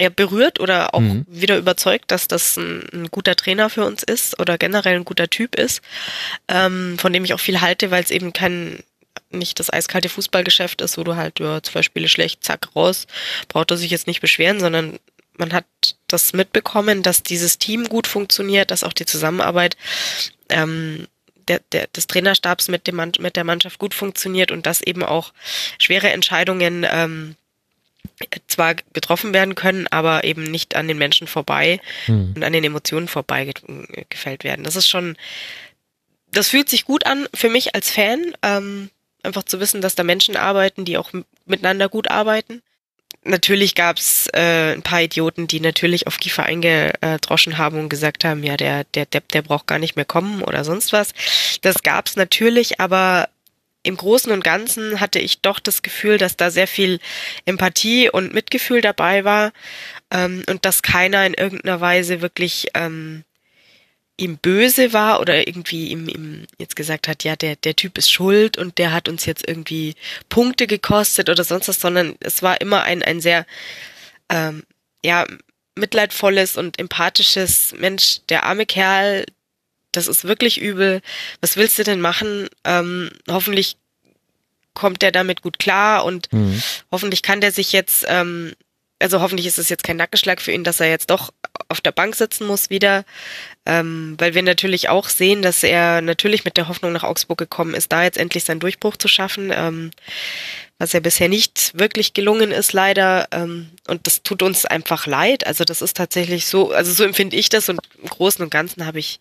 ja, 0.00 0.08
berührt 0.08 0.60
oder 0.60 0.94
auch 0.94 1.00
mhm. 1.00 1.26
wieder 1.28 1.58
überzeugt, 1.58 2.10
dass 2.10 2.26
das 2.26 2.56
ein, 2.56 2.82
ein, 2.92 3.06
guter 3.10 3.36
Trainer 3.36 3.68
für 3.68 3.84
uns 3.84 4.02
ist 4.02 4.40
oder 4.40 4.56
generell 4.56 4.96
ein 4.96 5.04
guter 5.04 5.28
Typ 5.28 5.54
ist, 5.54 5.82
ähm, 6.48 6.96
von 6.98 7.12
dem 7.12 7.24
ich 7.24 7.34
auch 7.34 7.40
viel 7.40 7.60
halte, 7.60 7.90
weil 7.90 8.02
es 8.02 8.10
eben 8.10 8.32
kein 8.32 8.82
nicht 9.30 9.60
das 9.60 9.72
eiskalte 9.72 10.08
Fußballgeschäft 10.08 10.80
ist, 10.80 10.98
wo 10.98 11.04
du 11.04 11.16
halt 11.16 11.38
ja, 11.38 11.62
zwei 11.62 11.82
Spiele 11.82 12.08
schlecht, 12.08 12.42
zack, 12.42 12.74
raus, 12.74 13.06
braucht 13.48 13.70
er 13.70 13.76
sich 13.76 13.90
jetzt 13.90 14.06
nicht 14.06 14.20
beschweren, 14.20 14.58
sondern 14.58 14.98
man 15.36 15.52
hat 15.52 15.66
das 16.08 16.32
mitbekommen, 16.32 17.02
dass 17.02 17.22
dieses 17.22 17.58
Team 17.58 17.88
gut 17.88 18.06
funktioniert, 18.06 18.70
dass 18.70 18.84
auch 18.84 18.92
die 18.92 19.06
Zusammenarbeit 19.06 19.76
ähm, 20.48 21.06
der, 21.48 21.60
der, 21.72 21.86
des 21.88 22.06
Trainerstabs 22.06 22.68
mit, 22.68 22.86
dem, 22.86 22.96
mit 23.18 23.36
der 23.36 23.44
Mannschaft 23.44 23.78
gut 23.78 23.94
funktioniert 23.94 24.52
und 24.52 24.66
dass 24.66 24.82
eben 24.82 25.02
auch 25.02 25.32
schwere 25.78 26.10
Entscheidungen 26.10 26.86
ähm, 26.88 27.36
zwar 28.46 28.74
getroffen 28.92 29.32
werden 29.32 29.54
können, 29.54 29.86
aber 29.88 30.24
eben 30.24 30.44
nicht 30.44 30.76
an 30.76 30.88
den 30.88 30.98
Menschen 30.98 31.26
vorbei 31.26 31.80
hm. 32.06 32.34
und 32.36 32.44
an 32.44 32.52
den 32.52 32.64
Emotionen 32.64 33.08
vorbei 33.08 33.44
ge 33.44 34.04
gefällt 34.08 34.44
werden. 34.44 34.64
Das 34.64 34.76
ist 34.76 34.88
schon, 34.88 35.16
das 36.32 36.48
fühlt 36.48 36.68
sich 36.68 36.84
gut 36.84 37.06
an 37.06 37.28
für 37.34 37.48
mich 37.48 37.74
als 37.74 37.90
Fan, 37.90 38.34
ähm, 38.42 38.90
einfach 39.22 39.44
zu 39.44 39.60
wissen, 39.60 39.80
dass 39.80 39.94
da 39.94 40.04
Menschen 40.04 40.36
arbeiten, 40.36 40.84
die 40.84 40.98
auch 40.98 41.10
miteinander 41.46 41.88
gut 41.88 42.10
arbeiten. 42.10 42.62
Natürlich 43.22 43.74
gab's 43.74 44.28
äh, 44.32 44.72
ein 44.72 44.82
paar 44.82 45.02
Idioten, 45.02 45.46
die 45.46 45.60
natürlich 45.60 46.06
auf 46.06 46.18
Kiefer 46.18 46.44
eingedroschen 46.44 47.58
haben 47.58 47.78
und 47.78 47.90
gesagt 47.90 48.24
haben, 48.24 48.42
ja, 48.42 48.56
der, 48.56 48.84
der 48.84 49.04
Depp, 49.04 49.28
der 49.28 49.42
braucht 49.42 49.66
gar 49.66 49.78
nicht 49.78 49.94
mehr 49.96 50.06
kommen 50.06 50.42
oder 50.42 50.64
sonst 50.64 50.92
was. 50.92 51.12
Das 51.60 51.82
gab's 51.82 52.16
natürlich, 52.16 52.80
aber 52.80 53.28
im 53.82 53.96
Großen 53.96 54.30
und 54.32 54.44
Ganzen 54.44 55.00
hatte 55.00 55.18
ich 55.18 55.40
doch 55.40 55.58
das 55.58 55.82
Gefühl, 55.82 56.18
dass 56.18 56.36
da 56.36 56.50
sehr 56.50 56.66
viel 56.66 57.00
Empathie 57.46 58.10
und 58.10 58.34
Mitgefühl 58.34 58.80
dabei 58.80 59.24
war 59.24 59.52
ähm, 60.10 60.42
und 60.48 60.64
dass 60.64 60.82
keiner 60.82 61.24
in 61.24 61.34
irgendeiner 61.34 61.80
Weise 61.80 62.20
wirklich 62.20 62.68
ähm, 62.74 63.24
ihm 64.20 64.36
böse 64.36 64.92
war 64.92 65.20
oder 65.20 65.48
irgendwie 65.48 65.88
ihm, 65.88 66.08
ihm 66.08 66.46
jetzt 66.58 66.76
gesagt 66.76 67.08
hat, 67.08 67.24
ja, 67.24 67.36
der, 67.36 67.56
der 67.56 67.74
Typ 67.74 67.96
ist 67.96 68.12
schuld 68.12 68.58
und 68.58 68.76
der 68.76 68.92
hat 68.92 69.08
uns 69.08 69.24
jetzt 69.24 69.48
irgendwie 69.48 69.94
Punkte 70.28 70.66
gekostet 70.66 71.30
oder 71.30 71.42
sonst 71.42 71.68
was, 71.68 71.80
sondern 71.80 72.16
es 72.20 72.42
war 72.42 72.60
immer 72.60 72.82
ein, 72.82 73.02
ein 73.02 73.20
sehr, 73.20 73.46
ähm, 74.28 74.64
ja, 75.02 75.26
mitleidvolles 75.74 76.58
und 76.58 76.78
empathisches 76.78 77.74
Mensch, 77.78 78.20
der 78.28 78.44
arme 78.44 78.66
Kerl, 78.66 79.24
das 79.92 80.06
ist 80.06 80.24
wirklich 80.24 80.60
übel. 80.60 81.00
Was 81.40 81.56
willst 81.56 81.78
du 81.78 81.82
denn 81.82 82.00
machen? 82.00 82.48
Ähm, 82.64 83.10
hoffentlich 83.28 83.76
kommt 84.74 85.02
der 85.02 85.12
damit 85.12 85.42
gut 85.42 85.58
klar 85.58 86.04
und 86.04 86.32
mhm. 86.32 86.62
hoffentlich 86.90 87.22
kann 87.22 87.40
der 87.40 87.52
sich 87.52 87.72
jetzt, 87.72 88.04
ähm, 88.08 88.52
also 88.98 89.20
hoffentlich 89.20 89.46
ist 89.46 89.58
es 89.58 89.68
jetzt 89.68 89.84
kein 89.84 89.96
Nackenschlag 89.96 90.40
für 90.40 90.52
ihn, 90.52 90.64
dass 90.64 90.80
er 90.80 90.88
jetzt 90.88 91.10
doch 91.10 91.30
auf 91.68 91.80
der 91.80 91.92
Bank 91.92 92.14
sitzen 92.14 92.46
muss 92.46 92.70
wieder, 92.70 93.04
ähm, 93.66 94.14
weil 94.18 94.34
wir 94.34 94.42
natürlich 94.42 94.88
auch 94.88 95.08
sehen, 95.08 95.42
dass 95.42 95.62
er 95.62 96.00
natürlich 96.02 96.44
mit 96.44 96.56
der 96.56 96.68
Hoffnung 96.68 96.92
nach 96.92 97.04
Augsburg 97.04 97.38
gekommen 97.38 97.74
ist, 97.74 97.92
da 97.92 98.04
jetzt 98.04 98.18
endlich 98.18 98.44
seinen 98.44 98.60
Durchbruch 98.60 98.96
zu 98.96 99.08
schaffen, 99.08 99.52
ähm, 99.54 99.90
was 100.78 100.92
ja 100.92 101.00
bisher 101.00 101.28
nicht 101.28 101.78
wirklich 101.78 102.14
gelungen 102.14 102.52
ist, 102.52 102.72
leider. 102.72 103.28
Ähm, 103.32 103.70
und 103.86 104.06
das 104.06 104.22
tut 104.22 104.42
uns 104.42 104.64
einfach 104.64 105.06
leid. 105.06 105.46
Also 105.46 105.64
das 105.64 105.82
ist 105.82 105.96
tatsächlich 105.96 106.46
so, 106.46 106.72
also 106.72 106.92
so 106.92 107.04
empfinde 107.04 107.36
ich 107.36 107.48
das 107.48 107.68
und 107.68 107.80
im 108.02 108.08
Großen 108.08 108.42
und 108.42 108.50
Ganzen 108.50 108.86
habe 108.86 108.98
ich 108.98 109.20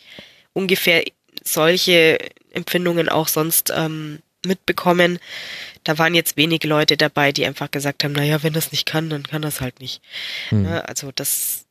ungefähr 0.54 1.04
solche 1.44 2.18
Empfindungen 2.52 3.10
auch 3.10 3.28
sonst 3.28 3.72
ähm, 3.76 4.20
mitbekommen. 4.46 5.20
Da 5.84 5.98
waren 5.98 6.16
jetzt 6.16 6.38
wenige 6.38 6.68
Leute 6.68 6.98
dabei, 6.98 7.32
die 7.32 7.46
einfach 7.46 7.72
gesagt 7.72 8.04
haben, 8.04 8.14
naja, 8.14 8.44
wenn 8.44 8.54
das 8.54 8.72
nicht 8.72 8.86
kann, 8.86 9.10
dann 9.10 9.24
kann 9.24 9.42
das 9.42 9.62
halt 9.62 9.80
nicht. 9.80 10.02
Hm. 10.50 10.66
Ja, 10.66 10.80
also 10.82 11.12
das 11.14 11.66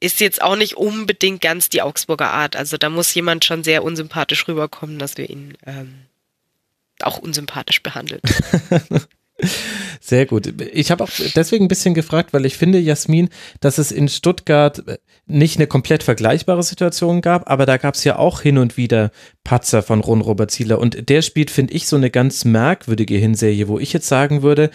ist 0.00 0.20
jetzt 0.20 0.40
auch 0.42 0.56
nicht 0.56 0.76
unbedingt 0.76 1.42
ganz 1.42 1.68
die 1.68 1.82
Augsburger 1.82 2.30
Art. 2.30 2.56
Also 2.56 2.76
da 2.78 2.88
muss 2.88 3.14
jemand 3.14 3.44
schon 3.44 3.62
sehr 3.62 3.84
unsympathisch 3.84 4.48
rüberkommen, 4.48 4.98
dass 4.98 5.18
wir 5.18 5.28
ihn 5.28 5.56
ähm, 5.66 6.06
auch 7.00 7.18
unsympathisch 7.18 7.82
behandeln. 7.82 8.22
Sehr 10.00 10.26
gut. 10.26 10.52
Ich 10.72 10.90
habe 10.90 11.04
auch 11.04 11.10
deswegen 11.36 11.66
ein 11.66 11.68
bisschen 11.68 11.94
gefragt, 11.94 12.32
weil 12.32 12.46
ich 12.46 12.56
finde, 12.56 12.78
Jasmin, 12.78 13.28
dass 13.60 13.78
es 13.78 13.92
in 13.92 14.08
Stuttgart 14.08 14.82
nicht 15.26 15.56
eine 15.56 15.66
komplett 15.66 16.02
vergleichbare 16.02 16.62
Situation 16.62 17.20
gab, 17.20 17.48
aber 17.48 17.66
da 17.66 17.76
gab 17.76 17.94
es 17.94 18.04
ja 18.04 18.16
auch 18.16 18.40
hin 18.40 18.58
und 18.58 18.76
wieder 18.76 19.12
Patzer 19.44 19.82
von 19.82 20.00
Ron 20.00 20.20
Robert 20.20 20.50
Zieler. 20.50 20.78
Und 20.78 21.08
der 21.08 21.22
spielt, 21.22 21.50
finde 21.50 21.74
ich, 21.74 21.86
so 21.86 21.96
eine 21.96 22.10
ganz 22.10 22.44
merkwürdige 22.44 23.16
Hinserie, 23.16 23.68
wo 23.68 23.78
ich 23.78 23.92
jetzt 23.92 24.08
sagen 24.08 24.42
würde, 24.42 24.70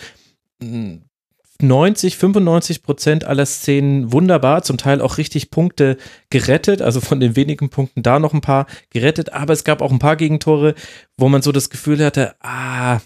90, 1.61 2.17
95 2.17 2.83
Prozent 2.83 3.23
aller 3.23 3.45
Szenen 3.45 4.11
wunderbar, 4.11 4.63
zum 4.63 4.77
Teil 4.77 5.01
auch 5.01 5.17
richtig 5.17 5.51
Punkte 5.51 5.97
gerettet, 6.29 6.81
also 6.81 7.01
von 7.01 7.19
den 7.19 7.35
wenigen 7.35 7.69
Punkten 7.69 8.03
da 8.03 8.19
noch 8.19 8.33
ein 8.33 8.41
paar 8.41 8.67
gerettet, 8.89 9.33
aber 9.33 9.53
es 9.53 9.63
gab 9.63 9.81
auch 9.81 9.91
ein 9.91 9.99
paar 9.99 10.17
Gegentore, 10.17 10.75
wo 11.17 11.29
man 11.29 11.41
so 11.41 11.51
das 11.51 11.69
Gefühl 11.69 12.03
hatte, 12.03 12.35
ah, 12.41 12.99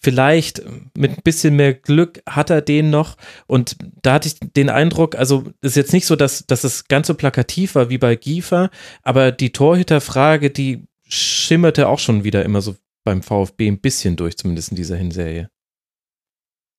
vielleicht 0.00 0.62
mit 0.96 1.12
ein 1.12 1.22
bisschen 1.22 1.56
mehr 1.56 1.74
Glück 1.74 2.22
hat 2.28 2.50
er 2.50 2.62
den 2.62 2.90
noch. 2.90 3.16
Und 3.46 3.76
da 4.02 4.14
hatte 4.14 4.28
ich 4.28 4.36
den 4.38 4.70
Eindruck, 4.70 5.16
also 5.16 5.44
ist 5.60 5.76
jetzt 5.76 5.92
nicht 5.92 6.06
so, 6.06 6.16
dass, 6.16 6.46
dass 6.46 6.64
es 6.64 6.88
ganz 6.88 7.08
so 7.08 7.14
plakativ 7.14 7.74
war 7.74 7.90
wie 7.90 7.98
bei 7.98 8.14
Giefer, 8.16 8.70
aber 9.02 9.32
die 9.32 9.52
Torhüterfrage, 9.52 10.50
die 10.50 10.84
schimmerte 11.08 11.88
auch 11.88 11.98
schon 11.98 12.24
wieder 12.24 12.44
immer 12.44 12.60
so 12.60 12.76
beim 13.04 13.22
VfB 13.22 13.68
ein 13.68 13.80
bisschen 13.80 14.16
durch, 14.16 14.36
zumindest 14.36 14.70
in 14.70 14.76
dieser 14.76 14.96
Hinserie. 14.96 15.48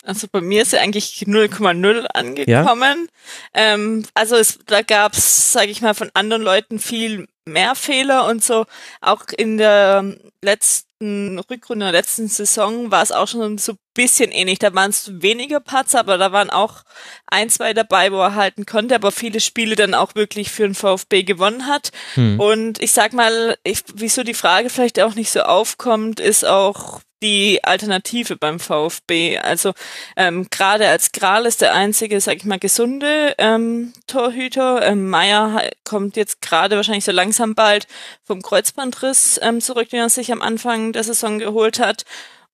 Also 0.04 0.28
bei 0.32 0.41
mir 0.41 0.62
ist 0.62 0.74
er 0.74 0.82
eigentlich 0.82 1.24
0,0 1.28 2.06
angekommen. 2.06 2.48
Ja? 2.48 3.74
Ähm, 3.74 4.06
also 4.14 4.38
es, 4.38 4.60
da 4.66 4.82
gab 4.82 5.14
es, 5.14 5.52
sage 5.52 5.72
ich 5.72 5.82
mal, 5.82 5.94
von 5.94 6.10
anderen 6.14 6.41
Leuten 6.41 6.80
viel 6.80 7.28
mehr 7.46 7.76
Fehler 7.76 8.28
und 8.28 8.44
so. 8.44 8.66
Auch 9.02 9.26
in 9.36 9.58
der 9.58 10.16
letzten 10.41 10.89
Rückrunde, 11.01 11.85
der 11.85 11.93
letzten 11.93 12.27
Saison 12.27 12.91
war 12.91 13.01
es 13.01 13.13
auch 13.13 13.27
schon 13.27 13.57
so 13.57 13.73
ein 13.73 13.77
bisschen 13.93 14.31
ähnlich. 14.31 14.59
Da 14.59 14.73
waren 14.73 14.89
es 14.89 15.21
weniger 15.21 15.61
Patzer, 15.61 15.99
aber 15.99 16.17
da 16.17 16.31
waren 16.34 16.49
auch 16.49 16.84
ein, 17.27 17.49
zwei 17.49 17.73
dabei, 17.73 18.11
wo 18.11 18.17
er 18.17 18.35
halten 18.35 18.65
konnte, 18.65 18.95
aber 18.95 19.11
viele 19.11 19.39
Spiele 19.39 19.76
dann 19.76 19.93
auch 19.93 20.15
wirklich 20.15 20.51
für 20.51 20.63
den 20.63 20.76
VfB 20.76 21.23
gewonnen 21.23 21.67
hat. 21.67 21.91
Hm. 22.15 22.39
Und 22.39 22.81
ich 22.81 22.91
sag 22.91 23.13
mal, 23.13 23.57
ich, 23.63 23.84
wieso 23.93 24.23
die 24.23 24.34
Frage 24.34 24.69
vielleicht 24.69 24.99
auch 24.99 25.15
nicht 25.15 25.31
so 25.31 25.41
aufkommt, 25.41 26.19
ist 26.19 26.45
auch 26.45 27.01
die 27.22 27.64
Alternative 27.64 28.36
beim 28.36 28.60
VfB. 28.60 29.38
Also 29.38 29.74
ähm, 30.16 30.48
gerade 30.50 30.88
als 30.88 31.12
Gral 31.12 31.46
ist 31.46 31.62
der 31.62 31.74
einzige, 31.74 32.20
sag 32.22 32.38
ich 32.38 32.46
mal, 32.46 32.60
gesunde 32.60 33.36
ähm, 33.38 33.94
Torhüter. 34.08 34.82
Ähm, 34.84 35.10
Meier 35.10 35.70
kommt 35.84 36.16
jetzt 36.16 36.41
gerade 36.41 36.76
wahrscheinlich 36.76 37.06
so 37.06 37.12
langsam 37.12 37.56
bald 37.56 37.88
vom 38.24 38.41
Kreuzbandriss 38.41 39.40
ähm, 39.41 39.62
zurück, 39.62 39.90
den 39.90 40.00
er 40.00 40.10
sich 40.10 40.32
am 40.32 40.41
Anfang 40.41 40.94
der 40.94 41.04
Saison 41.04 41.40
geholt 41.40 41.80
hat. 41.80 42.06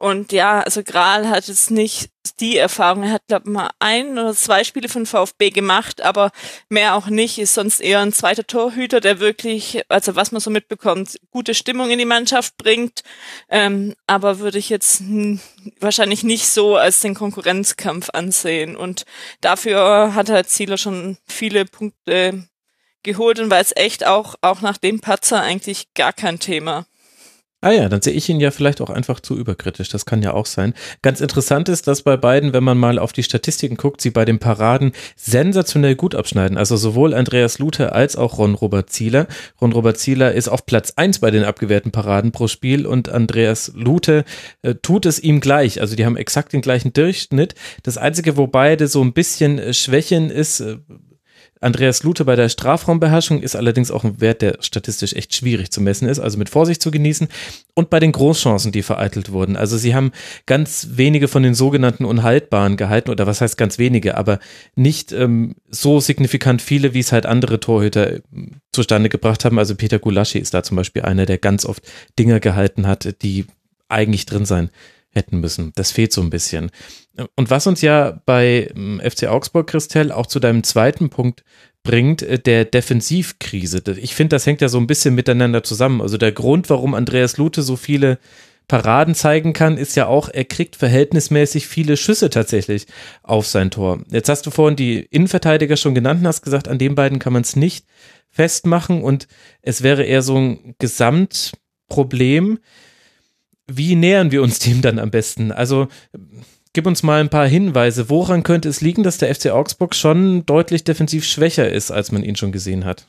Und 0.05 0.31
ja, 0.31 0.59
also 0.59 0.83
Gral 0.83 1.29
hat 1.29 1.47
jetzt 1.47 1.71
nicht 1.71 2.11
die 2.39 2.57
Erfahrung. 2.57 3.01
Er 3.01 3.13
hat, 3.13 3.25
glaube 3.27 3.45
ich, 3.47 3.51
mal 3.51 3.71
ein 3.79 4.19
oder 4.19 4.35
zwei 4.35 4.63
Spiele 4.63 4.87
von 4.87 5.07
VfB 5.07 5.49
gemacht, 5.49 6.03
aber 6.03 6.29
mehr 6.69 6.93
auch 6.93 7.07
nicht. 7.07 7.39
Ist 7.39 7.55
sonst 7.55 7.79
eher 7.79 8.01
ein 8.01 8.13
zweiter 8.13 8.45
Torhüter, 8.45 9.01
der 9.01 9.19
wirklich, 9.19 9.81
also 9.89 10.15
was 10.15 10.31
man 10.31 10.41
so 10.41 10.51
mitbekommt, 10.51 11.19
gute 11.31 11.55
Stimmung 11.55 11.89
in 11.89 11.97
die 11.97 12.05
Mannschaft 12.05 12.55
bringt. 12.57 13.01
Ähm, 13.49 13.95
aber 14.05 14.37
würde 14.37 14.59
ich 14.59 14.69
jetzt 14.69 15.01
wahrscheinlich 15.79 16.23
nicht 16.23 16.49
so 16.49 16.75
als 16.75 16.99
den 16.99 17.15
Konkurrenzkampf 17.15 18.11
ansehen. 18.13 18.75
Und 18.75 19.05
dafür 19.41 20.13
hat 20.13 20.29
er 20.29 20.45
Zieler 20.45 20.77
schon 20.77 21.17
viele 21.25 21.65
Punkte 21.65 22.47
geholt 23.01 23.39
und 23.39 23.49
war 23.49 23.59
es 23.59 23.75
echt 23.75 24.05
auch, 24.05 24.35
auch 24.41 24.61
nach 24.61 24.77
dem 24.77 25.01
Patzer 25.01 25.41
eigentlich 25.41 25.95
gar 25.95 26.13
kein 26.13 26.39
Thema. 26.39 26.85
Ah 27.65 27.71
ja, 27.71 27.89
dann 27.89 28.03
sehe 28.03 28.13
ich 28.13 28.29
ihn 28.29 28.39
ja 28.39 28.51
vielleicht 28.51 28.79
auch 28.79 28.91
einfach 28.91 29.19
zu 29.19 29.35
überkritisch. 29.35 29.89
Das 29.89 30.05
kann 30.05 30.21
ja 30.21 30.35
auch 30.35 30.45
sein. 30.45 30.75
Ganz 31.01 31.19
interessant 31.19 31.67
ist, 31.67 31.87
dass 31.87 32.03
bei 32.03 32.15
beiden, 32.15 32.53
wenn 32.53 32.63
man 32.63 32.77
mal 32.77 32.99
auf 32.99 33.11
die 33.11 33.23
Statistiken 33.23 33.75
guckt, 33.75 34.01
sie 34.01 34.11
bei 34.11 34.23
den 34.23 34.37
Paraden 34.37 34.91
sensationell 35.15 35.95
gut 35.95 36.13
abschneiden. 36.13 36.59
Also 36.59 36.77
sowohl 36.77 37.15
Andreas 37.15 37.57
Luther 37.57 37.95
als 37.95 38.17
auch 38.17 38.37
Ron-Robert 38.37 38.91
Zieler. 38.91 39.25
Ron-Robert 39.59 39.97
Zieler 39.97 40.33
ist 40.33 40.47
auf 40.47 40.67
Platz 40.67 40.93
eins 40.95 41.17
bei 41.17 41.31
den 41.31 41.43
abgewehrten 41.43 41.91
Paraden 41.91 42.31
pro 42.31 42.47
Spiel 42.47 42.85
und 42.85 43.09
Andreas 43.09 43.71
Luther 43.73 44.25
äh, 44.61 44.75
tut 44.75 45.07
es 45.07 45.17
ihm 45.17 45.39
gleich. 45.39 45.81
Also 45.81 45.95
die 45.95 46.05
haben 46.05 46.17
exakt 46.17 46.53
den 46.53 46.61
gleichen 46.61 46.93
Durchschnitt. 46.93 47.55
Das 47.81 47.97
Einzige, 47.97 48.37
wo 48.37 48.45
beide 48.45 48.87
so 48.87 49.03
ein 49.03 49.13
bisschen 49.13 49.57
äh, 49.57 49.73
schwächen, 49.73 50.29
ist, 50.29 50.59
äh, 50.59 50.77
Andreas 51.61 52.03
Lute 52.03 52.25
bei 52.25 52.35
der 52.35 52.49
Strafraumbeherrschung 52.49 53.41
ist 53.41 53.55
allerdings 53.55 53.89
auch 53.89 54.03
ein 54.03 54.19
Wert, 54.19 54.41
der 54.41 54.57
statistisch 54.59 55.13
echt 55.13 55.33
schwierig 55.33 55.71
zu 55.71 55.81
messen 55.81 56.07
ist, 56.07 56.19
also 56.19 56.37
mit 56.37 56.49
Vorsicht 56.49 56.81
zu 56.81 56.91
genießen. 56.91 57.27
Und 57.73 57.89
bei 57.89 57.99
den 57.99 58.11
Großchancen, 58.11 58.71
die 58.71 58.83
vereitelt 58.83 59.31
wurden. 59.31 59.55
Also 59.55 59.77
sie 59.77 59.95
haben 59.95 60.11
ganz 60.45 60.89
wenige 60.91 61.27
von 61.27 61.43
den 61.43 61.55
sogenannten 61.55 62.05
Unhaltbaren 62.05 62.77
gehalten, 62.77 63.09
oder 63.09 63.25
was 63.25 63.41
heißt 63.41 63.57
ganz 63.57 63.77
wenige, 63.77 64.17
aber 64.17 64.39
nicht 64.75 65.11
ähm, 65.11 65.55
so 65.69 65.99
signifikant 65.99 66.61
viele, 66.61 66.93
wie 66.93 66.99
es 66.99 67.11
halt 67.11 67.25
andere 67.25 67.59
Torhüter 67.59 68.13
äh, 68.13 68.21
zustande 68.73 69.09
gebracht 69.09 69.45
haben. 69.45 69.57
Also 69.57 69.75
Peter 69.75 69.99
Gulaschi 69.99 70.39
ist 70.39 70.53
da 70.53 70.61
zum 70.61 70.77
Beispiel 70.77 71.03
einer, 71.03 71.25
der 71.25 71.37
ganz 71.37 71.65
oft 71.65 71.83
Dinger 72.19 72.39
gehalten 72.39 72.85
hat, 72.85 73.21
die 73.21 73.45
eigentlich 73.87 74.25
drin 74.25 74.45
sein 74.45 74.69
hätten 75.15 75.39
müssen. 75.39 75.71
Das 75.75 75.91
fehlt 75.91 76.13
so 76.13 76.21
ein 76.21 76.29
bisschen. 76.29 76.69
Und 77.35 77.49
was 77.49 77.65
uns 77.65 77.81
ja 77.81 78.21
bei 78.25 78.69
ähm, 78.75 79.01
FC 79.03 79.27
Augsburg, 79.27 79.67
Christel, 79.67 80.11
auch 80.11 80.27
zu 80.27 80.39
deinem 80.39 80.63
zweiten 80.63 81.09
Punkt 81.09 81.43
bringt, 81.83 82.21
äh, 82.21 82.37
der 82.37 82.65
Defensivkrise. 82.65 83.81
Ich 83.97 84.13
finde, 84.13 84.35
das 84.35 84.45
hängt 84.45 84.61
ja 84.61 84.69
so 84.69 84.77
ein 84.77 84.87
bisschen 84.87 85.15
miteinander 85.15 85.63
zusammen. 85.63 86.01
Also 86.01 86.17
der 86.17 86.33
Grund, 86.33 86.69
warum 86.69 86.93
Andreas 86.93 87.37
Lute 87.37 87.61
so 87.61 87.77
viele 87.77 88.19
Paraden 88.67 89.15
zeigen 89.15 89.53
kann, 89.53 89.77
ist 89.77 89.95
ja 89.95 90.07
auch, 90.07 90.27
er 90.27 90.45
kriegt 90.45 90.75
verhältnismäßig 90.75 91.67
viele 91.67 91.97
Schüsse 91.97 92.29
tatsächlich 92.29 92.87
auf 93.21 93.45
sein 93.45 93.71
Tor. 93.71 94.01
Jetzt 94.09 94.27
hast 94.27 94.45
du 94.45 94.51
vorhin 94.51 94.75
die 94.75 94.99
Innenverteidiger 94.99 95.77
schon 95.77 95.95
genannt 95.95 96.21
und 96.21 96.27
hast 96.27 96.41
gesagt, 96.41 96.67
an 96.67 96.79
den 96.79 96.95
beiden 96.95 97.19
kann 97.19 97.33
man 97.33 97.43
es 97.43 97.55
nicht 97.55 97.85
festmachen 98.31 99.03
und 99.03 99.27
es 99.61 99.83
wäre 99.83 100.03
eher 100.03 100.23
so 100.23 100.37
ein 100.37 100.75
Gesamtproblem. 100.79 102.59
Wie 103.67 103.95
nähern 103.95 104.31
wir 104.31 104.41
uns 104.41 104.59
dem 104.59 104.81
dann 104.81 104.99
am 104.99 105.11
besten? 105.11 105.51
Also 105.51 105.87
gib 106.73 106.85
uns 106.85 107.03
mal 107.03 107.19
ein 107.19 107.29
paar 107.29 107.47
Hinweise. 107.47 108.09
Woran 108.09 108.43
könnte 108.43 108.69
es 108.69 108.81
liegen, 108.81 109.03
dass 109.03 109.17
der 109.17 109.33
FC 109.33 109.47
Augsburg 109.47 109.95
schon 109.95 110.45
deutlich 110.45 110.83
defensiv 110.83 111.25
schwächer 111.25 111.71
ist, 111.71 111.91
als 111.91 112.11
man 112.11 112.23
ihn 112.23 112.35
schon 112.35 112.51
gesehen 112.51 112.85
hat? 112.85 113.07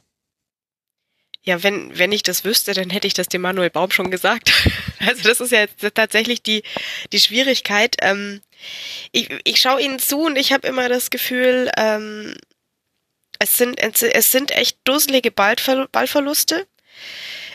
Ja, 1.43 1.63
wenn, 1.63 1.97
wenn 1.97 2.11
ich 2.11 2.25
das 2.25 2.45
wüsste, 2.45 2.75
dann 2.75 2.91
hätte 2.91 3.07
ich 3.07 3.15
das 3.15 3.29
dem 3.29 3.43
Manuel 3.43 3.71
Baum 3.71 3.91
schon 3.91 4.11
gesagt. 4.11 4.53
Also 4.99 5.23
das 5.29 5.41
ist 5.41 5.53
ja 5.53 5.67
tatsächlich 5.95 6.43
die, 6.43 6.65
die 7.13 7.21
Schwierigkeit. 7.21 7.97
Ähm, 8.01 8.41
ich, 9.13 9.29
ich 9.45 9.61
schaue 9.61 9.81
ihnen 9.81 10.01
zu 10.01 10.23
und 10.23 10.37
ich 10.37 10.53
habe 10.53 10.67
immer 10.67 10.89
das 10.89 11.11
Gefühl, 11.11 11.71
ähm, 11.77 12.35
es, 13.39 13.57
sind, 13.57 13.79
es 13.79 14.33
sind 14.33 14.51
echt 14.51 14.79
dusselige 14.83 15.31
Ballver 15.31 15.87
Ballverluste. 15.93 16.67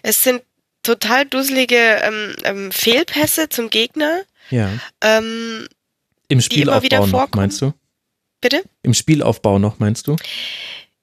Es 0.04 0.24
sind 0.24 0.44
total 0.84 1.26
dusselige 1.26 1.76
ähm, 1.76 2.36
ähm, 2.44 2.72
Fehlpässe 2.72 3.50
zum 3.50 3.70
Gegner. 3.70 4.22
Ja. 4.50 4.70
Ähm, 5.02 5.68
Im 6.28 6.42
Spielaufbau 6.42 7.08
noch, 7.08 7.32
meinst 7.34 7.62
du? 7.62 7.74
Bitte? 8.42 8.64
Im 8.84 8.94
Spielaufbau 8.94 9.60
noch, 9.60 9.80
meinst 9.80 10.08
du? 10.08 10.16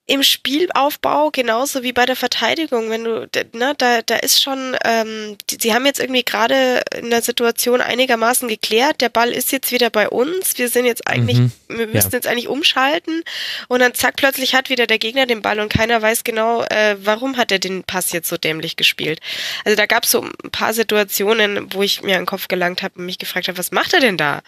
Im 0.09 0.22
Spielaufbau 0.22 1.30
genauso 1.30 1.82
wie 1.82 1.93
bei 1.93 2.06
der 2.06 2.16
Verteidigung, 2.16 2.89
wenn 2.89 3.05
du, 3.05 3.28
ne, 3.52 3.74
da, 3.76 4.01
da 4.01 4.16
ist 4.16 4.43
schon, 4.43 4.74
ähm, 4.82 5.36
die, 5.51 5.59
sie 5.60 5.74
haben 5.74 5.85
jetzt 5.85 6.01
irgendwie 6.01 6.24
gerade 6.24 6.80
in 6.98 7.10
der 7.10 7.20
Situation 7.20 7.82
einigermaßen 7.82 8.48
geklärt, 8.48 9.02
der 9.02 9.10
Ball 9.10 9.30
ist 9.30 9.52
jetzt 9.52 9.70
wieder 9.70 9.90
bei 9.90 10.09
uns, 10.09 10.56
wir 10.56 10.70
sind 10.70 10.86
jetzt 10.86 11.06
eigentlich, 11.06 11.36
mhm. 11.36 11.52
wir 11.68 11.86
müssen 11.89 12.10
ja. 12.10 12.16
jetzt 12.16 12.26
eigentlich 12.26 12.48
umschalten 12.48 13.22
und 13.68 13.80
dann 13.80 13.93
zack, 13.93 14.16
plötzlich 14.16 14.55
hat 14.55 14.70
wieder 14.70 14.86
der 14.86 14.98
Gegner 14.98 15.26
den 15.26 15.43
Ball 15.43 15.60
und 15.60 15.70
keiner 15.70 16.01
weiß 16.01 16.24
genau, 16.24 16.62
äh, 16.62 16.97
warum 17.02 17.36
hat 17.36 17.52
er 17.52 17.59
den 17.59 17.85
Pass 17.85 18.10
jetzt 18.12 18.30
so 18.30 18.39
dämlich 18.39 18.76
gespielt. 18.76 19.20
Also 19.66 19.76
da 19.76 19.85
gab 19.85 20.05
es 20.05 20.10
so 20.10 20.22
ein 20.22 20.51
paar 20.51 20.72
Situationen, 20.72 21.74
wo 21.74 21.82
ich 21.82 22.02
mir 22.02 22.14
an 22.14 22.22
den 22.22 22.26
Kopf 22.26 22.48
gelangt 22.48 22.82
habe 22.82 22.98
und 22.98 23.05
mich 23.05 23.18
gefragt 23.18 23.48
habe, 23.48 23.59
was 23.59 23.72
macht 23.72 23.93
er 23.93 24.01
denn 24.01 24.16
da? 24.16 24.40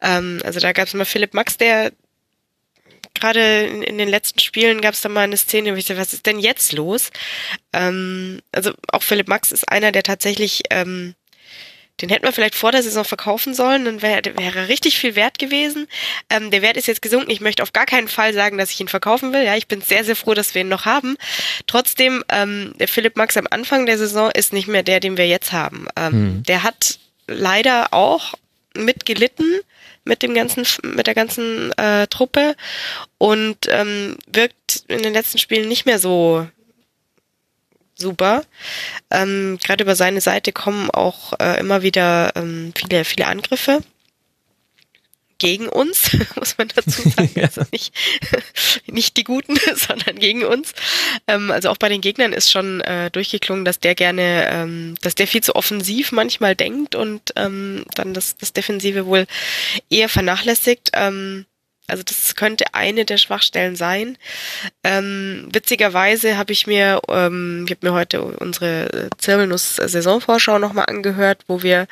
Ähm, 0.00 0.40
also 0.44 0.60
da 0.60 0.70
gab 0.70 0.86
es 0.86 0.94
mal 0.94 1.04
Philipp 1.04 1.34
Max, 1.34 1.56
der 1.56 1.90
gerade 3.24 3.62
in, 3.62 3.82
in, 3.82 3.98
den 3.98 4.08
letzten 4.08 4.38
Spielen 4.38 4.82
gab 4.82 4.92
es 4.92 5.00
da 5.00 5.08
mal 5.08 5.22
eine 5.22 5.36
Szene, 5.36 5.72
wo 5.72 5.76
ich 5.76 5.86
dachte, 5.86 6.00
was 6.00 6.12
ist 6.12 6.26
denn 6.26 6.38
jetzt 6.38 6.72
los? 6.72 7.10
Ähm, 7.72 8.40
also 8.52 8.72
auch 8.92 9.02
Philipp 9.02 9.28
Max 9.28 9.50
ist 9.50 9.70
einer, 9.70 9.92
der 9.92 10.02
tatsächlich, 10.02 10.62
ähm, 10.68 11.14
den 12.02 12.10
hätten 12.10 12.26
wir 12.26 12.32
vielleicht 12.32 12.54
vor 12.54 12.70
der 12.70 12.82
Saison 12.82 13.04
verkaufen 13.04 13.54
sollen, 13.54 13.86
dann 13.86 14.02
wäre 14.02 14.20
wäre 14.36 14.68
richtig 14.68 14.98
viel 14.98 15.14
wert 15.14 15.38
gewesen. 15.38 15.86
Ähm, 16.28 16.50
der 16.50 16.60
Wert 16.60 16.76
ist 16.76 16.86
jetzt 16.86 17.00
gesunken. 17.00 17.30
Ich 17.30 17.40
möchte 17.40 17.62
auf 17.62 17.72
gar 17.72 17.86
keinen 17.86 18.08
Fall 18.08 18.34
sagen, 18.34 18.58
dass 18.58 18.70
ich 18.70 18.80
ihn 18.80 18.88
verkaufen 18.88 19.32
will. 19.32 19.42
Ja, 19.42 19.56
ich 19.56 19.68
bin 19.68 19.80
sehr, 19.80 20.04
sehr 20.04 20.16
froh, 20.16 20.34
dass 20.34 20.54
wir 20.54 20.60
ihn 20.60 20.68
noch 20.68 20.84
haben. 20.84 21.16
Trotzdem, 21.66 22.24
ähm, 22.28 22.74
der 22.78 22.88
Philipp 22.88 23.16
Max 23.16 23.38
am 23.38 23.46
Anfang 23.48 23.86
der 23.86 23.96
Saison 23.96 24.30
ist 24.32 24.52
nicht 24.52 24.68
mehr 24.68 24.82
der, 24.82 25.00
den 25.00 25.16
wir 25.16 25.26
jetzt 25.26 25.52
haben. 25.52 25.86
Ähm, 25.96 26.12
hm. 26.12 26.42
Der 26.42 26.62
hat 26.62 26.98
leider 27.26 27.94
auch 27.94 28.34
mitgelitten 28.76 29.60
mit 30.04 30.22
dem 30.22 30.34
ganzen, 30.34 30.66
mit 30.82 31.06
der 31.06 31.14
ganzen 31.14 31.72
äh, 31.72 32.06
Truppe 32.06 32.54
und 33.18 33.56
ähm, 33.68 34.16
wirkt 34.26 34.84
in 34.88 35.02
den 35.02 35.12
letzten 35.12 35.38
Spielen 35.38 35.68
nicht 35.68 35.86
mehr 35.86 35.98
so 35.98 36.46
super. 37.96 38.44
Ähm, 39.10 39.58
Gerade 39.62 39.84
über 39.84 39.96
seine 39.96 40.20
Seite 40.20 40.52
kommen 40.52 40.90
auch 40.90 41.32
äh, 41.40 41.58
immer 41.60 41.82
wieder 41.82 42.32
ähm, 42.36 42.72
viele, 42.76 43.04
viele 43.04 43.26
Angriffe 43.26 43.82
gegen 45.38 45.68
uns, 45.68 46.10
muss 46.36 46.58
man 46.58 46.68
dazu 46.68 47.08
sagen. 47.08 47.30
Also 47.44 47.62
nicht, 47.72 47.94
nicht 48.86 49.16
die 49.16 49.24
Guten, 49.24 49.56
sondern 49.76 50.18
gegen 50.18 50.44
uns. 50.44 50.72
Ähm, 51.26 51.50
also 51.50 51.68
auch 51.68 51.76
bei 51.76 51.88
den 51.88 52.00
Gegnern 52.00 52.32
ist 52.32 52.50
schon 52.50 52.80
äh, 52.80 53.10
durchgeklungen, 53.10 53.64
dass 53.64 53.80
der 53.80 53.94
gerne, 53.94 54.48
ähm, 54.50 54.94
dass 55.02 55.14
der 55.14 55.26
viel 55.26 55.42
zu 55.42 55.54
offensiv 55.56 56.12
manchmal 56.12 56.54
denkt 56.54 56.94
und 56.94 57.32
ähm, 57.36 57.84
dann 57.94 58.14
das, 58.14 58.36
das 58.36 58.52
Defensive 58.52 59.06
wohl 59.06 59.26
eher 59.90 60.08
vernachlässigt. 60.08 60.90
Ähm, 60.94 61.46
also 61.86 62.02
das 62.02 62.34
könnte 62.34 62.64
eine 62.72 63.04
der 63.04 63.18
Schwachstellen 63.18 63.76
sein. 63.76 64.16
Ähm, 64.82 65.48
witzigerweise 65.52 66.38
habe 66.38 66.52
ich 66.52 66.66
mir, 66.66 67.00
ähm, 67.08 67.64
ich 67.66 67.72
habe 67.76 67.86
mir 67.86 67.92
heute 67.92 68.22
unsere 68.22 69.10
Zirbelnuss-Saisonvorschau 69.18 70.58
nochmal 70.58 70.86
angehört, 70.86 71.42
wo 71.46 71.62
wir 71.62 71.86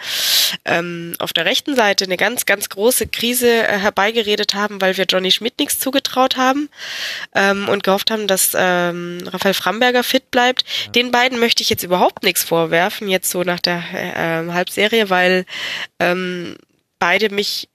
ähm, 0.64 1.14
auf 1.18 1.34
der 1.34 1.44
rechten 1.44 1.76
Seite 1.76 2.04
eine 2.04 2.16
ganz, 2.16 2.46
ganz 2.46 2.70
große 2.70 3.06
Krise 3.08 3.48
äh, 3.50 3.78
herbeigeredet 3.78 4.54
haben, 4.54 4.80
weil 4.80 4.96
wir 4.96 5.04
Johnny 5.04 5.30
Schmidt 5.30 5.58
nichts 5.58 5.78
zugetraut 5.78 6.38
haben 6.38 6.70
ähm, 7.34 7.68
und 7.68 7.84
gehofft 7.84 8.10
haben, 8.10 8.26
dass 8.26 8.52
ähm, 8.56 9.18
Raphael 9.26 9.54
Framberger 9.54 10.04
fit 10.04 10.30
bleibt. 10.30 10.64
Ja. 10.86 10.92
Den 10.92 11.10
beiden 11.10 11.38
möchte 11.38 11.62
ich 11.62 11.68
jetzt 11.68 11.82
überhaupt 11.82 12.22
nichts 12.22 12.42
vorwerfen, 12.42 13.08
jetzt 13.08 13.30
so 13.30 13.42
nach 13.42 13.60
der 13.60 13.82
äh, 13.92 14.52
Halbserie, 14.52 15.10
weil 15.10 15.44
ähm, 15.98 16.56
beide 16.98 17.30
mich 17.30 17.68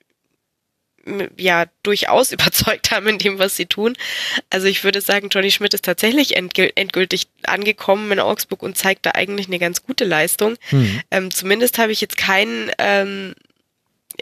ja 1.37 1.65
durchaus 1.83 2.31
überzeugt 2.33 2.91
haben 2.91 3.07
in 3.07 3.17
dem, 3.17 3.39
was 3.39 3.55
sie 3.55 3.65
tun. 3.65 3.95
Also 4.49 4.67
ich 4.67 4.83
würde 4.83 5.01
sagen, 5.01 5.29
Johnny 5.29 5.51
Schmidt 5.51 5.73
ist 5.73 5.85
tatsächlich 5.85 6.35
endgültig 6.35 7.27
angekommen 7.43 8.11
in 8.11 8.19
Augsburg 8.19 8.63
und 8.63 8.77
zeigt 8.77 9.05
da 9.05 9.11
eigentlich 9.13 9.47
eine 9.47 9.59
ganz 9.59 9.83
gute 9.83 10.05
Leistung. 10.05 10.55
Mhm. 10.71 11.01
Ähm, 11.11 11.31
zumindest 11.31 11.77
habe 11.77 11.91
ich 11.91 12.01
jetzt 12.01 12.17
keinen 12.17 12.71
ähm, 12.77 13.35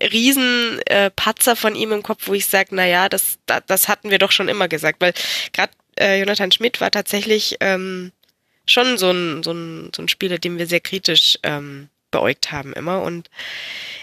riesen 0.02 0.80
äh, 0.86 1.10
Patzer 1.12 1.56
von 1.56 1.76
ihm 1.76 1.91
im 1.91 2.03
Kopf, 2.03 2.28
wo 2.28 2.34
ich 2.34 2.48
sage, 2.48 2.70
na 2.72 2.86
ja, 2.86 3.10
das, 3.10 3.38
das, 3.45 3.62
das 3.68 3.88
hatten 3.88 4.10
wir 4.10 4.18
doch 4.18 4.32
schon 4.32 4.49
immer 4.49 4.68
gesagt, 4.68 5.02
weil 5.02 5.14
gerade 5.53 5.72
äh, 5.99 6.20
Jonathan 6.20 6.52
Schmidt 6.52 6.82
war 6.82 6.91
tatsächlich 6.91 7.57
ähm, 7.62 8.12
schon 8.66 8.98
so 8.98 9.12
ein, 9.12 9.44
so, 9.44 9.52
ein, 9.52 9.91
so 9.95 10.02
ein 10.02 10.10
Spieler, 10.10 10.38
dem 10.38 10.57
wir 10.57 10.68
sehr 10.68 10.82
kritisch 10.82 11.38
ähm, 11.44 11.90
beäugt 12.16 12.54
haben 12.54 12.72
immer. 12.72 13.02
Und 13.02 13.30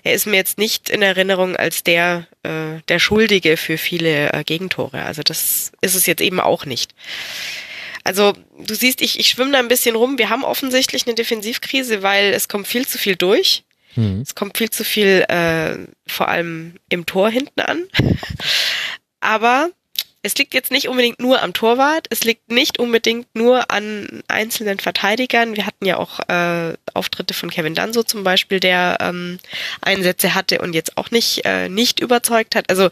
er 0.04 0.12
ist 0.12 0.26
mir 0.26 0.36
jetzt 0.36 0.58
nicht 0.58 0.90
in 0.90 1.00
Erinnerung 1.00 1.56
als 1.56 1.82
der, 1.82 2.26
äh, 2.42 2.82
der 2.88 2.98
Schuldige 2.98 3.56
für 3.56 3.78
viele 3.78 4.32
äh, 4.34 4.44
Gegentore. 4.44 5.04
Also 5.04 5.22
das 5.22 5.72
ist 5.80 5.94
es 5.94 6.04
jetzt 6.04 6.20
eben 6.20 6.40
auch 6.40 6.66
nicht. 6.66 6.94
Also 8.04 8.34
du 8.58 8.74
siehst, 8.74 9.00
ich, 9.00 9.18
ich 9.18 9.28
schwimme 9.28 9.52
da 9.52 9.60
ein 9.60 9.68
bisschen 9.68 9.96
rum. 9.96 10.18
Wir 10.18 10.28
haben 10.28 10.44
offensichtlich 10.44 11.06
eine 11.06 11.14
Defensivkrise, 11.14 12.02
weil 12.02 12.34
es 12.34 12.48
kommt 12.48 12.66
viel 12.66 12.86
zu 12.86 12.98
viel 12.98 13.16
durch. 13.16 13.64
Mhm. 13.94 14.20
Es 14.20 14.34
kommt 14.34 14.58
viel 14.58 14.68
zu 14.68 14.84
viel 14.84 15.24
äh, 15.28 15.78
vor 16.06 16.28
allem 16.28 16.74
im 16.90 17.06
Tor 17.06 17.30
hinten 17.30 17.60
an. 17.60 17.84
Aber 19.20 19.70
es 20.22 20.36
liegt 20.36 20.54
jetzt 20.54 20.70
nicht 20.70 20.88
unbedingt 20.88 21.20
nur 21.20 21.42
am 21.42 21.52
Torwart, 21.52 22.06
es 22.10 22.22
liegt 22.22 22.50
nicht 22.50 22.78
unbedingt 22.78 23.34
nur 23.34 23.70
an 23.72 24.22
einzelnen 24.28 24.78
Verteidigern. 24.78 25.56
Wir 25.56 25.66
hatten 25.66 25.84
ja 25.84 25.96
auch 25.96 26.20
äh, 26.28 26.76
Auftritte 26.94 27.34
von 27.34 27.50
Kevin 27.50 27.74
Danso 27.74 28.04
zum 28.04 28.22
Beispiel, 28.22 28.60
der 28.60 28.98
ähm, 29.00 29.38
Einsätze 29.80 30.34
hatte 30.34 30.60
und 30.60 30.74
jetzt 30.74 30.96
auch 30.96 31.10
nicht, 31.10 31.44
äh, 31.44 31.68
nicht 31.68 31.98
überzeugt 31.98 32.54
hat. 32.54 32.70
Also 32.70 32.90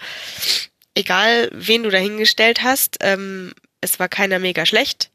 egal, 0.95 1.49
wen 1.53 1.85
du 1.85 1.91
dahingestellt 1.91 2.65
hast, 2.65 2.99
ähm, 3.01 3.53
es 3.81 4.01
war 4.01 4.09
keiner 4.09 4.41
mega 4.41 4.67
schlecht. 4.67 5.13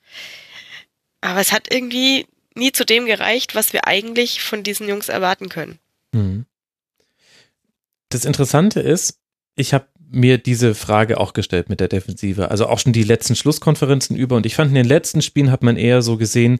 Aber 1.19 1.41
es 1.41 1.51
hat 1.51 1.73
irgendwie 1.73 2.27
nie 2.55 2.71
zu 2.71 2.85
dem 2.85 3.05
gereicht, 3.05 3.55
was 3.55 3.73
wir 3.73 3.87
eigentlich 3.87 4.41
von 4.41 4.63
diesen 4.63 4.87
Jungs 4.87 5.09
erwarten 5.09 5.49
können. 5.49 5.79
Mhm. 6.13 6.45
Das 8.07 8.23
Interessante 8.23 8.79
ist, 8.79 9.19
ich 9.55 9.73
habe 9.73 9.87
mir 10.15 10.37
diese 10.37 10.75
Frage 10.75 11.19
auch 11.19 11.33
gestellt 11.33 11.69
mit 11.69 11.79
der 11.79 11.87
Defensive. 11.87 12.49
Also 12.49 12.67
auch 12.67 12.79
schon 12.79 12.93
die 12.93 13.03
letzten 13.03 13.35
Schlusskonferenzen 13.35 14.15
über. 14.15 14.35
Und 14.35 14.45
ich 14.45 14.55
fand, 14.55 14.69
in 14.69 14.75
den 14.75 14.85
letzten 14.85 15.21
Spielen 15.21 15.51
hat 15.51 15.63
man 15.63 15.77
eher 15.77 16.01
so 16.01 16.17
gesehen, 16.17 16.59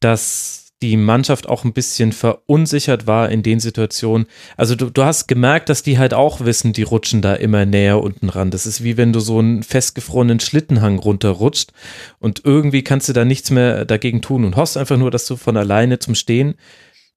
dass 0.00 0.60
die 0.82 0.96
Mannschaft 0.96 1.48
auch 1.48 1.64
ein 1.64 1.74
bisschen 1.74 2.12
verunsichert 2.12 3.06
war 3.06 3.28
in 3.28 3.42
den 3.42 3.60
Situationen. 3.60 4.26
Also 4.56 4.74
du, 4.74 4.88
du 4.88 5.04
hast 5.04 5.26
gemerkt, 5.26 5.68
dass 5.68 5.82
die 5.82 5.98
halt 5.98 6.14
auch 6.14 6.40
wissen, 6.40 6.72
die 6.72 6.84
rutschen 6.84 7.20
da 7.20 7.34
immer 7.34 7.66
näher 7.66 8.02
unten 8.02 8.30
ran. 8.30 8.50
Das 8.50 8.66
ist 8.66 8.82
wie 8.82 8.96
wenn 8.96 9.12
du 9.12 9.20
so 9.20 9.38
einen 9.38 9.62
festgefrorenen 9.62 10.40
Schlittenhang 10.40 10.98
runterrutscht 10.98 11.72
und 12.18 12.42
irgendwie 12.44 12.82
kannst 12.82 13.08
du 13.08 13.12
da 13.12 13.26
nichts 13.26 13.50
mehr 13.50 13.84
dagegen 13.84 14.22
tun 14.22 14.44
und 14.44 14.56
hoffst 14.56 14.78
einfach 14.78 14.96
nur, 14.96 15.10
dass 15.10 15.26
du 15.26 15.36
von 15.36 15.56
alleine 15.58 15.98
zum 15.98 16.14
Stehen 16.14 16.54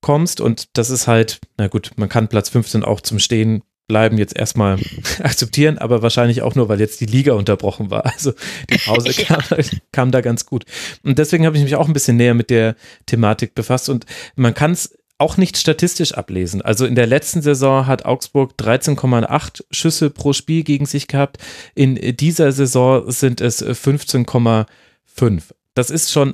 kommst 0.01 0.41
und 0.41 0.77
das 0.77 0.89
ist 0.89 1.07
halt, 1.07 1.39
na 1.57 1.67
gut, 1.67 1.91
man 1.95 2.09
kann 2.09 2.27
Platz 2.27 2.49
15 2.49 2.83
auch 2.83 2.99
zum 2.99 3.19
Stehen 3.19 3.63
bleiben 3.87 4.17
jetzt 4.17 4.35
erstmal 4.35 4.79
akzeptieren, 5.23 5.77
aber 5.77 6.01
wahrscheinlich 6.01 6.41
auch 6.41 6.55
nur, 6.55 6.69
weil 6.69 6.79
jetzt 6.79 7.01
die 7.01 7.05
Liga 7.05 7.33
unterbrochen 7.33 7.91
war. 7.91 8.05
Also 8.05 8.33
die 8.69 8.77
Pause 8.77 9.11
ja. 9.17 9.23
kam, 9.23 9.43
kam, 9.91 10.11
da 10.11 10.21
ganz 10.21 10.45
gut. 10.45 10.65
Und 11.03 11.19
deswegen 11.19 11.45
habe 11.45 11.57
ich 11.57 11.63
mich 11.63 11.75
auch 11.75 11.87
ein 11.87 11.93
bisschen 11.93 12.17
näher 12.17 12.33
mit 12.33 12.49
der 12.49 12.75
Thematik 13.05 13.55
befasst 13.55 13.89
und 13.89 14.05
man 14.35 14.53
kann 14.53 14.71
es 14.71 14.97
auch 15.17 15.37
nicht 15.37 15.57
statistisch 15.57 16.13
ablesen. 16.13 16.61
Also 16.61 16.85
in 16.85 16.95
der 16.95 17.07
letzten 17.07 17.41
Saison 17.41 17.87
hat 17.87 18.05
Augsburg 18.05 18.53
13,8 18.59 19.63
Schüsse 19.71 20.09
pro 20.09 20.33
Spiel 20.33 20.63
gegen 20.63 20.85
sich 20.85 21.07
gehabt. 21.07 21.37
In 21.75 21.95
dieser 22.17 22.51
Saison 22.51 23.09
sind 23.09 23.39
es 23.39 23.63
15,5. 23.65 25.41
Das 25.75 25.89
ist 25.89 26.11
schon 26.11 26.33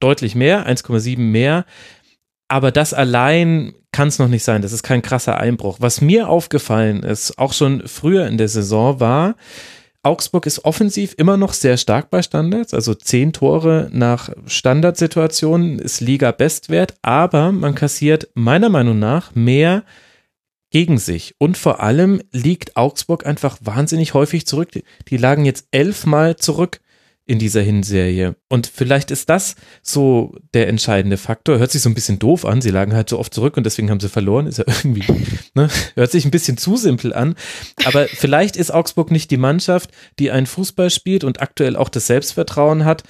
deutlich 0.00 0.34
mehr, 0.34 0.68
1,7 0.68 1.18
mehr. 1.18 1.64
Aber 2.48 2.70
das 2.70 2.92
allein 2.92 3.74
kann 3.92 4.08
es 4.08 4.18
noch 4.18 4.28
nicht 4.28 4.44
sein. 4.44 4.62
Das 4.62 4.72
ist 4.72 4.82
kein 4.82 5.02
krasser 5.02 5.38
Einbruch. 5.38 5.76
Was 5.80 6.00
mir 6.00 6.28
aufgefallen 6.28 7.02
ist, 7.02 7.38
auch 7.38 7.52
schon 7.52 7.86
früher 7.86 8.26
in 8.26 8.38
der 8.38 8.48
Saison, 8.48 9.00
war, 9.00 9.36
Augsburg 10.04 10.46
ist 10.46 10.64
offensiv 10.64 11.14
immer 11.16 11.36
noch 11.36 11.52
sehr 11.52 11.76
stark 11.76 12.10
bei 12.10 12.22
Standards, 12.22 12.74
also 12.74 12.92
zehn 12.92 13.32
Tore 13.32 13.88
nach 13.92 14.30
Standardsituationen 14.46 15.78
ist 15.78 16.00
Liga-Bestwert, 16.00 16.94
aber 17.02 17.52
man 17.52 17.76
kassiert 17.76 18.28
meiner 18.34 18.68
Meinung 18.68 18.98
nach 18.98 19.32
mehr 19.36 19.84
gegen 20.70 20.98
sich. 20.98 21.36
Und 21.38 21.56
vor 21.56 21.80
allem 21.80 22.20
liegt 22.32 22.76
Augsburg 22.76 23.26
einfach 23.26 23.58
wahnsinnig 23.60 24.14
häufig 24.14 24.44
zurück. 24.44 24.70
Die 25.08 25.16
lagen 25.16 25.44
jetzt 25.44 25.68
elfmal 25.70 26.34
zurück 26.36 26.80
in 27.24 27.38
dieser 27.38 27.62
Hinserie. 27.62 28.34
Und 28.48 28.66
vielleicht 28.66 29.10
ist 29.10 29.28
das 29.28 29.54
so 29.80 30.36
der 30.54 30.68
entscheidende 30.68 31.16
Faktor. 31.16 31.58
Hört 31.58 31.70
sich 31.70 31.82
so 31.82 31.88
ein 31.88 31.94
bisschen 31.94 32.18
doof 32.18 32.44
an. 32.44 32.60
Sie 32.60 32.70
lagen 32.70 32.94
halt 32.94 33.08
so 33.08 33.18
oft 33.18 33.32
zurück 33.32 33.56
und 33.56 33.64
deswegen 33.64 33.90
haben 33.90 34.00
sie 34.00 34.08
verloren. 34.08 34.46
Ist 34.46 34.58
ja 34.58 34.64
irgendwie, 34.84 35.04
ne? 35.54 35.68
Hört 35.94 36.10
sich 36.10 36.24
ein 36.24 36.32
bisschen 36.32 36.56
zu 36.56 36.76
simpel 36.76 37.14
an. 37.14 37.36
Aber 37.84 38.08
vielleicht 38.08 38.56
ist 38.56 38.72
Augsburg 38.72 39.10
nicht 39.10 39.30
die 39.30 39.36
Mannschaft, 39.36 39.90
die 40.18 40.30
einen 40.30 40.46
Fußball 40.46 40.90
spielt 40.90 41.22
und 41.22 41.40
aktuell 41.40 41.76
auch 41.76 41.88
das 41.88 42.08
Selbstvertrauen 42.08 42.84
hat, 42.84 43.04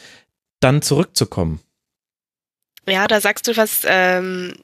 dann 0.60 0.82
zurückzukommen. 0.82 1.60
Ja, 2.86 3.06
da 3.06 3.20
sagst 3.20 3.48
du 3.48 3.56
was, 3.56 3.82
ähm, 3.86 4.54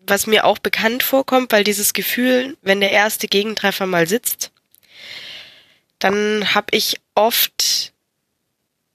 was 0.00 0.26
mir 0.26 0.44
auch 0.44 0.58
bekannt 0.58 1.02
vorkommt, 1.02 1.52
weil 1.52 1.62
dieses 1.62 1.92
Gefühl, 1.92 2.56
wenn 2.62 2.80
der 2.80 2.90
erste 2.90 3.28
Gegentreffer 3.28 3.86
mal 3.86 4.08
sitzt, 4.08 4.50
dann 5.98 6.54
habe 6.54 6.66
ich 6.72 7.00
oft 7.14 7.93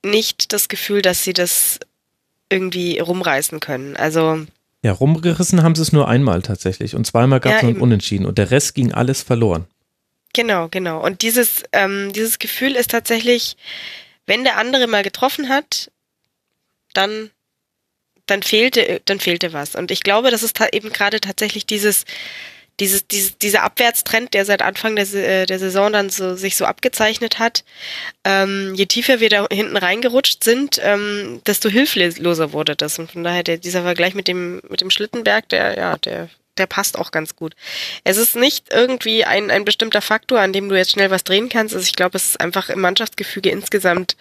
nicht 0.05 0.53
das 0.53 0.67
Gefühl, 0.67 1.01
dass 1.01 1.23
sie 1.23 1.33
das 1.33 1.79
irgendwie 2.49 2.99
rumreißen 2.99 3.59
können. 3.59 3.95
Also 3.95 4.45
ja, 4.81 4.93
rumgerissen 4.93 5.61
haben 5.61 5.75
sie 5.75 5.81
es 5.81 5.91
nur 5.91 6.07
einmal 6.07 6.41
tatsächlich 6.41 6.95
und 6.95 7.05
zweimal 7.05 7.39
gab 7.39 7.55
es 7.55 7.61
ja, 7.61 7.67
einen 7.67 7.81
Unentschieden 7.81 8.25
und 8.25 8.37
der 8.37 8.49
Rest 8.51 8.75
ging 8.75 8.93
alles 8.93 9.21
verloren. 9.21 9.65
Genau, 10.33 10.69
genau. 10.69 11.03
Und 11.03 11.21
dieses, 11.21 11.63
ähm, 11.73 12.13
dieses 12.13 12.39
Gefühl 12.39 12.75
ist 12.75 12.91
tatsächlich, 12.91 13.57
wenn 14.25 14.43
der 14.43 14.57
andere 14.57 14.87
mal 14.87 15.03
getroffen 15.03 15.49
hat, 15.49 15.91
dann, 16.93 17.31
dann 18.25 18.43
fehlte, 18.43 19.01
dann 19.05 19.19
fehlte 19.19 19.53
was. 19.53 19.75
Und 19.75 19.91
ich 19.91 20.01
glaube, 20.01 20.31
das 20.31 20.43
ist 20.43 20.59
eben 20.71 20.93
gerade 20.93 21.19
tatsächlich 21.19 21.65
dieses, 21.65 22.05
dieses, 22.79 23.07
dieses, 23.07 23.37
dieser 23.37 23.63
Abwärtstrend, 23.63 24.33
der 24.33 24.45
seit 24.45 24.61
Anfang 24.61 24.95
der, 24.95 25.11
äh, 25.13 25.45
der 25.45 25.59
Saison 25.59 25.91
dann 25.91 26.09
so, 26.09 26.35
sich 26.35 26.55
so 26.55 26.65
abgezeichnet 26.65 27.39
hat, 27.39 27.63
ähm, 28.23 28.73
je 28.75 28.85
tiefer 28.85 29.19
wir 29.19 29.29
da 29.29 29.47
hinten 29.51 29.77
reingerutscht 29.77 30.43
sind, 30.43 30.79
ähm, 30.83 31.41
desto 31.45 31.69
hilfloser 31.69 32.53
wurde 32.53 32.75
das. 32.75 32.99
Und 32.99 33.11
von 33.11 33.23
daher 33.23 33.43
der, 33.43 33.57
dieser 33.57 33.83
Vergleich 33.83 34.15
mit 34.15 34.27
dem, 34.27 34.61
mit 34.69 34.81
dem 34.81 34.91
Schlittenberg, 34.91 35.47
der, 35.49 35.77
ja, 35.77 35.97
der, 35.97 36.29
der 36.57 36.67
passt 36.67 36.97
auch 36.97 37.11
ganz 37.11 37.35
gut. 37.35 37.55
Es 38.03 38.17
ist 38.17 38.35
nicht 38.35 38.67
irgendwie 38.71 39.25
ein, 39.25 39.49
ein 39.49 39.65
bestimmter 39.65 40.01
Faktor, 40.01 40.39
an 40.39 40.53
dem 40.53 40.69
du 40.69 40.75
jetzt 40.75 40.91
schnell 40.91 41.09
was 41.09 41.23
drehen 41.23 41.49
kannst. 41.49 41.73
Also 41.73 41.85
ich 41.85 41.95
glaube, 41.95 42.17
es 42.17 42.29
ist 42.29 42.41
einfach 42.41 42.69
im 42.69 42.81
Mannschaftsgefüge 42.81 43.49
insgesamt 43.49 44.15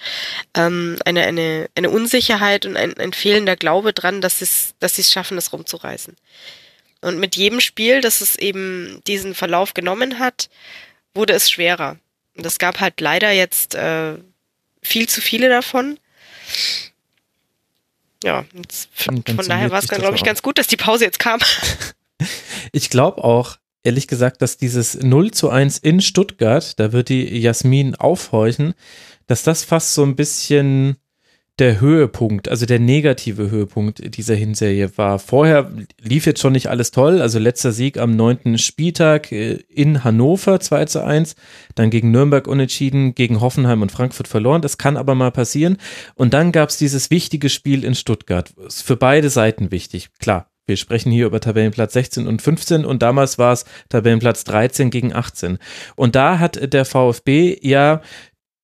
ähm, 0.54 0.96
eine, 1.04 1.22
eine, 1.22 1.68
eine 1.74 1.90
Unsicherheit 1.90 2.64
und 2.64 2.76
ein, 2.76 2.96
ein 2.98 3.12
fehlender 3.12 3.56
Glaube 3.56 3.92
dran, 3.92 4.20
dass, 4.20 4.40
es, 4.40 4.74
dass 4.78 4.94
sie 4.96 5.02
es 5.02 5.12
schaffen, 5.12 5.36
das 5.36 5.52
rumzureißen. 5.52 6.16
Und 7.00 7.18
mit 7.18 7.36
jedem 7.36 7.60
Spiel, 7.60 8.00
das 8.00 8.20
es 8.20 8.36
eben 8.36 9.00
diesen 9.06 9.34
Verlauf 9.34 9.74
genommen 9.74 10.18
hat, 10.18 10.48
wurde 11.14 11.32
es 11.32 11.50
schwerer. 11.50 11.96
Und 12.36 12.44
es 12.46 12.58
gab 12.58 12.80
halt 12.80 13.00
leider 13.00 13.30
jetzt 13.30 13.74
äh, 13.74 14.14
viel 14.82 15.08
zu 15.08 15.20
viele 15.20 15.48
davon. 15.48 15.98
Ja, 18.24 18.44
von, 18.92 19.22
von 19.24 19.48
daher 19.48 19.70
war 19.70 19.78
es, 19.78 19.88
glaube 19.88 20.16
ich, 20.16 20.24
ganz 20.24 20.42
gut, 20.42 20.58
dass 20.58 20.66
die 20.66 20.76
Pause 20.76 21.04
jetzt 21.04 21.20
kam. 21.20 21.40
ich 22.72 22.90
glaube 22.90 23.22
auch, 23.22 23.58
ehrlich 23.84 24.08
gesagt, 24.08 24.42
dass 24.42 24.56
dieses 24.56 24.94
0 24.94 25.30
zu 25.30 25.50
1 25.50 25.78
in 25.78 26.00
Stuttgart, 26.00 26.78
da 26.80 26.92
wird 26.92 27.10
die 27.10 27.38
Jasmin 27.38 27.94
aufhorchen, 27.94 28.74
dass 29.26 29.44
das 29.44 29.62
fast 29.62 29.94
so 29.94 30.02
ein 30.02 30.16
bisschen 30.16 30.96
der 31.58 31.80
Höhepunkt, 31.80 32.48
also 32.48 32.66
der 32.66 32.78
negative 32.78 33.50
Höhepunkt 33.50 34.16
dieser 34.16 34.34
Hinserie 34.34 34.90
war. 34.96 35.18
Vorher 35.18 35.70
lief 36.00 36.26
jetzt 36.26 36.40
schon 36.40 36.52
nicht 36.52 36.68
alles 36.68 36.90
toll, 36.90 37.20
also 37.20 37.38
letzter 37.38 37.72
Sieg 37.72 37.98
am 37.98 38.14
neunten 38.14 38.58
Spieltag 38.58 39.32
äh, 39.32 39.58
in 39.68 40.04
Hannover 40.04 40.60
2 40.60 40.84
zu 40.84 41.04
1, 41.04 41.34
dann 41.74 41.90
gegen 41.90 42.10
Nürnberg 42.10 42.46
unentschieden, 42.46 43.14
gegen 43.14 43.40
Hoffenheim 43.40 43.82
und 43.82 43.92
Frankfurt 43.92 44.28
verloren, 44.28 44.62
das 44.62 44.78
kann 44.78 44.96
aber 44.96 45.14
mal 45.14 45.32
passieren. 45.32 45.78
Und 46.14 46.34
dann 46.34 46.52
gab 46.52 46.68
es 46.68 46.76
dieses 46.76 47.10
wichtige 47.10 47.48
Spiel 47.48 47.84
in 47.84 47.94
Stuttgart, 47.94 48.52
ist 48.66 48.82
für 48.82 48.96
beide 48.96 49.30
Seiten 49.30 49.70
wichtig, 49.70 50.10
klar. 50.18 50.50
Wir 50.68 50.76
sprechen 50.76 51.10
hier 51.10 51.24
über 51.24 51.40
Tabellenplatz 51.40 51.94
16 51.94 52.26
und 52.26 52.42
15 52.42 52.84
und 52.84 53.02
damals 53.02 53.38
war 53.38 53.54
es 53.54 53.64
Tabellenplatz 53.88 54.44
13 54.44 54.90
gegen 54.90 55.14
18. 55.14 55.56
Und 55.96 56.14
da 56.14 56.38
hat 56.38 56.74
der 56.74 56.84
VfB 56.84 57.58
ja 57.62 58.02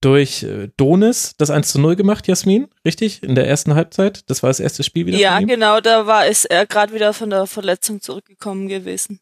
durch 0.04 0.42
äh, 0.42 0.68
Donis 0.76 1.34
das 1.38 1.50
1 1.50 1.72
zu 1.72 1.80
0 1.80 1.96
gemacht, 1.96 2.28
Jasmin, 2.28 2.68
richtig? 2.84 3.22
In 3.22 3.34
der 3.34 3.48
ersten 3.48 3.74
Halbzeit? 3.74 4.28
Das 4.28 4.42
war 4.42 4.50
das 4.50 4.60
erste 4.60 4.82
Spiel 4.82 5.06
wieder? 5.06 5.18
Ja, 5.18 5.40
genau, 5.40 5.80
da 5.80 6.06
war 6.06 6.26
es 6.26 6.44
er 6.44 6.66
gerade 6.66 6.92
wieder 6.92 7.12
von 7.12 7.30
der 7.30 7.46
Verletzung 7.46 8.00
zurückgekommen 8.00 8.68
gewesen. 8.68 9.20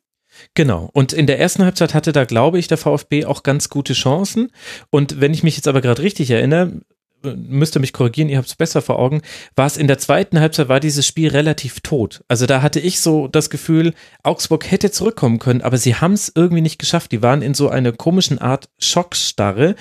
Genau. 0.55 0.89
Und 0.93 1.13
in 1.13 1.27
der 1.27 1.39
ersten 1.39 1.65
Halbzeit 1.65 1.95
hatte 1.95 2.13
da, 2.13 2.25
glaube 2.25 2.59
ich, 2.59 2.67
der 2.67 2.79
VfB 2.79 3.27
auch 3.27 3.43
ganz 3.43 3.69
gute 3.69 3.93
Chancen. 3.93 4.51
Und 4.91 5.21
wenn 5.21 5.35
ich 5.35 5.43
mich 5.43 5.57
jetzt 5.57 5.69
aber 5.69 5.83
gerade 5.83 6.03
richtig 6.03 6.31
erinnere, 6.31 6.81
äh, 7.25 7.35
müsste 7.37 7.79
mich 7.79 7.93
korrigieren, 7.93 8.29
ihr 8.29 8.39
habt 8.39 8.49
es 8.49 8.57
besser 8.57 8.83
vor 8.83 8.99
Augen, 8.99 9.23
war 9.55 9.67
es 9.67 9.77
in 9.77 9.89
der 9.89 9.99
zweiten 9.99 10.41
Halbzeit, 10.41 10.69
war 10.69 10.81
dieses 10.81 11.07
Spiel 11.07 11.29
relativ 11.29 11.81
tot. 11.81 12.25
Also 12.29 12.47
da 12.47 12.63
hatte 12.63 12.81
ich 12.81 13.01
so 13.01 13.29
das 13.29 13.51
Gefühl, 13.51 13.95
Augsburg 14.23 14.71
hätte 14.71 14.91
zurückkommen 14.91 15.39
können, 15.39 15.63
aber 15.63 15.77
sie 15.77 15.97
haben 15.97 16.15
es 16.15 16.33
irgendwie 16.35 16.63
nicht 16.63 16.79
geschafft. 16.79 17.13
Die 17.13 17.23
waren 17.23 17.43
in 17.43 17.55
so 17.55 17.69
einer 17.69 17.93
komischen 17.93 18.39
Art 18.39 18.69
Schockstarre 18.79 19.77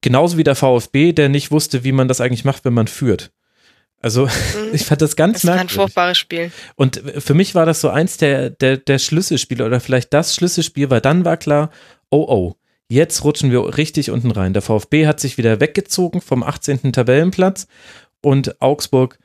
Genauso 0.00 0.38
wie 0.38 0.44
der 0.44 0.54
VfB, 0.54 1.12
der 1.12 1.28
nicht 1.28 1.50
wusste, 1.50 1.84
wie 1.84 1.92
man 1.92 2.08
das 2.08 2.20
eigentlich 2.20 2.44
macht, 2.44 2.64
wenn 2.64 2.74
man 2.74 2.86
führt. 2.86 3.32
Also 4.00 4.26
mhm. 4.26 4.30
ich 4.72 4.84
fand 4.84 5.02
das 5.02 5.16
ganz 5.16 5.42
das 5.42 5.44
merkwürdig. 5.44 5.68
Das 5.68 5.76
war 5.76 5.82
ein 5.82 5.86
furchtbares 5.88 6.18
Spiel. 6.18 6.52
Und 6.76 7.02
für 7.18 7.34
mich 7.34 7.54
war 7.54 7.66
das 7.66 7.80
so 7.80 7.90
eins 7.90 8.16
der, 8.16 8.50
der, 8.50 8.78
der 8.78 8.98
Schlüsselspiele 8.98 9.64
oder 9.64 9.80
vielleicht 9.80 10.12
das 10.12 10.34
Schlüsselspiel, 10.34 10.90
weil 10.90 11.00
dann 11.00 11.24
war 11.24 11.36
klar, 11.36 11.70
oh 12.10 12.26
oh, 12.28 12.54
jetzt 12.88 13.24
rutschen 13.24 13.50
wir 13.50 13.76
richtig 13.76 14.10
unten 14.10 14.30
rein. 14.30 14.52
Der 14.52 14.62
VfB 14.62 15.06
hat 15.06 15.20
sich 15.20 15.38
wieder 15.38 15.60
weggezogen 15.60 16.20
vom 16.20 16.42
18. 16.42 16.92
Tabellenplatz 16.92 17.66
und 18.22 18.60
Augsburg 18.60 19.18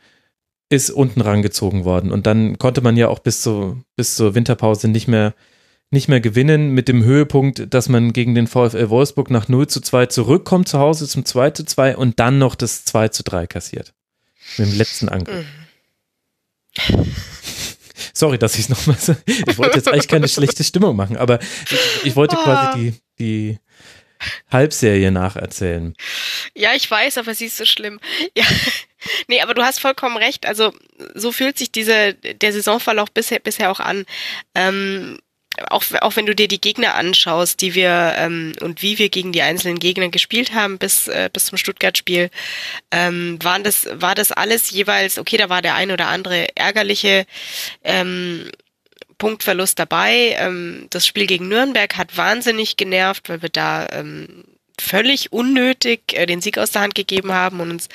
ist 0.69 0.89
unten 0.89 1.21
rangezogen 1.21 1.85
worden. 1.85 2.11
Und 2.11 2.27
dann 2.27 2.57
konnte 2.57 2.81
man 2.81 2.97
ja 2.97 3.07
auch 3.07 3.19
bis, 3.19 3.41
zu, 3.41 3.81
bis 3.95 4.15
zur 4.15 4.35
Winterpause 4.35 4.87
nicht 4.87 5.07
mehr 5.07 5.33
nicht 5.91 6.07
mehr 6.07 6.19
gewinnen 6.19 6.71
mit 6.71 6.87
dem 6.87 7.03
Höhepunkt, 7.03 7.73
dass 7.73 7.89
man 7.89 8.11
gegen 8.11 8.35
den 8.35 8.47
VfL 8.47 8.89
Wolfsburg 8.89 9.29
nach 9.29 9.47
0 9.47 9.67
zu 9.67 9.81
2 9.81 10.07
zurückkommt 10.07 10.67
zu 10.67 10.79
Hause 10.79 11.07
zum 11.07 11.25
2 11.25 11.51
zu 11.51 11.65
2 11.65 11.95
und 11.97 12.19
dann 12.19 12.37
noch 12.37 12.55
das 12.55 12.85
2 12.85 13.09
zu 13.09 13.23
3 13.23 13.47
kassiert. 13.47 13.93
Mit 14.57 14.67
dem 14.69 14.77
letzten 14.77 15.09
Angriff. 15.09 15.45
Mhm. 15.45 17.05
Sorry, 18.13 18.37
dass 18.37 18.55
ich 18.55 18.61
es 18.61 18.69
nochmal 18.69 18.97
so. 18.97 19.15
Ich 19.25 19.57
wollte 19.57 19.77
jetzt 19.77 19.87
eigentlich 19.87 20.07
keine 20.07 20.27
schlechte 20.27 20.63
Stimmung 20.63 20.95
machen, 20.95 21.17
aber 21.17 21.39
ich, 21.41 22.05
ich 22.05 22.15
wollte 22.15 22.35
quasi 22.35 22.67
ah. 22.67 22.75
die, 22.75 22.93
die 23.19 23.59
Halbserie 24.51 25.11
nacherzählen. 25.11 25.95
Ja, 26.53 26.73
ich 26.73 26.89
weiß, 26.89 27.17
aber 27.17 27.33
sie 27.35 27.45
ist 27.45 27.57
so 27.57 27.65
schlimm. 27.65 27.99
Ja. 28.35 28.45
Nee, 29.27 29.41
aber 29.41 29.53
du 29.53 29.61
hast 29.61 29.79
vollkommen 29.79 30.17
recht. 30.17 30.47
Also 30.47 30.73
so 31.13 31.31
fühlt 31.31 31.59
sich 31.59 31.71
diese, 31.71 32.15
der 32.15 32.51
Saisonverlauf 32.51 33.11
bisher, 33.11 33.37
bisher 33.39 33.69
auch 33.69 33.79
an. 33.79 34.05
Ähm, 34.55 35.19
auch, 35.69 35.83
auch 36.01 36.15
wenn 36.15 36.25
du 36.25 36.35
dir 36.35 36.47
die 36.47 36.61
Gegner 36.61 36.95
anschaust, 36.95 37.61
die 37.61 37.75
wir 37.75 38.15
ähm, 38.17 38.53
und 38.61 38.81
wie 38.81 38.97
wir 38.99 39.09
gegen 39.09 39.31
die 39.31 39.41
einzelnen 39.41 39.79
Gegner 39.79 40.09
gespielt 40.09 40.53
haben 40.53 40.77
bis, 40.77 41.07
äh, 41.07 41.29
bis 41.31 41.45
zum 41.45 41.57
Stuttgart-Spiel, 41.57 42.29
ähm, 42.91 43.39
waren 43.41 43.63
das, 43.63 43.87
war 43.91 44.15
das 44.15 44.31
alles 44.31 44.71
jeweils, 44.71 45.17
okay, 45.17 45.37
da 45.37 45.49
war 45.49 45.61
der 45.61 45.75
ein 45.75 45.91
oder 45.91 46.07
andere 46.07 46.55
ärgerliche 46.55 47.25
ähm, 47.83 48.49
Punktverlust 49.17 49.79
dabei. 49.79 50.35
Ähm, 50.37 50.87
das 50.89 51.07
Spiel 51.07 51.27
gegen 51.27 51.47
Nürnberg 51.47 51.97
hat 51.97 52.17
wahnsinnig 52.17 52.77
genervt, 52.77 53.29
weil 53.29 53.41
wir 53.41 53.49
da 53.49 53.87
ähm, 53.91 54.43
völlig 54.79 55.31
unnötig 55.31 56.13
äh, 56.13 56.25
den 56.25 56.41
Sieg 56.41 56.57
aus 56.57 56.71
der 56.71 56.81
Hand 56.81 56.95
gegeben 56.95 57.31
haben 57.31 57.59
und 57.59 57.71
uns 57.71 57.89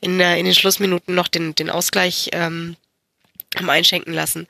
in, 0.00 0.18
äh, 0.20 0.38
in 0.38 0.44
den 0.44 0.54
Schlussminuten 0.54 1.14
noch 1.14 1.28
den, 1.28 1.54
den 1.54 1.70
Ausgleich 1.70 2.30
ähm, 2.32 2.76
haben 3.56 3.70
einschenken 3.70 4.12
lassen. 4.12 4.46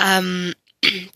Ähm, 0.00 0.54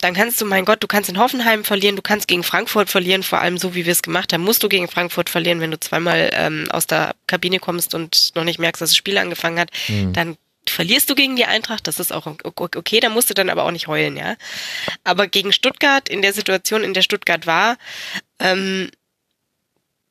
dann 0.01 0.15
kannst 0.15 0.41
du, 0.41 0.45
mein 0.45 0.65
Gott, 0.65 0.83
du 0.83 0.87
kannst 0.87 1.11
in 1.11 1.19
Hoffenheim 1.19 1.65
verlieren, 1.65 1.97
du 1.97 2.03
kannst 2.03 2.29
gegen 2.29 2.43
Frankfurt 2.43 2.91
verlieren, 2.91 3.23
vor 3.23 3.41
allem 3.41 3.59
so 3.59 3.75
wie 3.75 3.87
wir 3.87 3.93
es 3.93 4.03
gemacht 4.03 4.33
haben, 4.33 4.43
musst 4.43 4.63
du 4.63 4.69
gegen 4.69 4.89
Frankfurt 4.89 5.31
verlieren, 5.31 5.61
wenn 5.61 5.71
du 5.71 5.81
zweimal 5.81 6.31
ähm, 6.33 6.67
aus 6.71 6.87
der 6.87 7.15
Kabine 7.27 7.59
kommst 7.59 7.95
und 7.95 8.35
noch 8.35 8.45
nicht 8.45 8.59
merkst, 8.59 8.83
dass 8.83 8.91
das 8.91 8.97
Spiel 8.97 9.19
angefangen 9.19 9.59
hat, 9.59 9.71
mhm. 9.89 10.13
dann 10.13 10.37
verlierst 10.69 11.09
du 11.11 11.15
gegen 11.15 11.37
die 11.37 11.47
Eintracht, 11.47 11.87
das 11.87 11.99
ist 11.99 12.13
auch 12.13 12.27
okay, 12.45 13.01
da 13.01 13.09
musst 13.09 13.31
du 13.31 13.35
dann 13.35 13.51
aber 13.51 13.65
auch 13.65 13.71
nicht 13.71 13.87
heulen, 13.87 14.17
ja. 14.17 14.37
Aber 15.05 15.27
gegen 15.27 15.53
Stuttgart, 15.53 16.09
in 16.09 16.23
der 16.23 16.33
Situation, 16.33 16.85
in 16.85 16.95
der 16.95 17.03
Stuttgart 17.03 17.47
war, 17.47 17.79
ähm, 18.39 18.91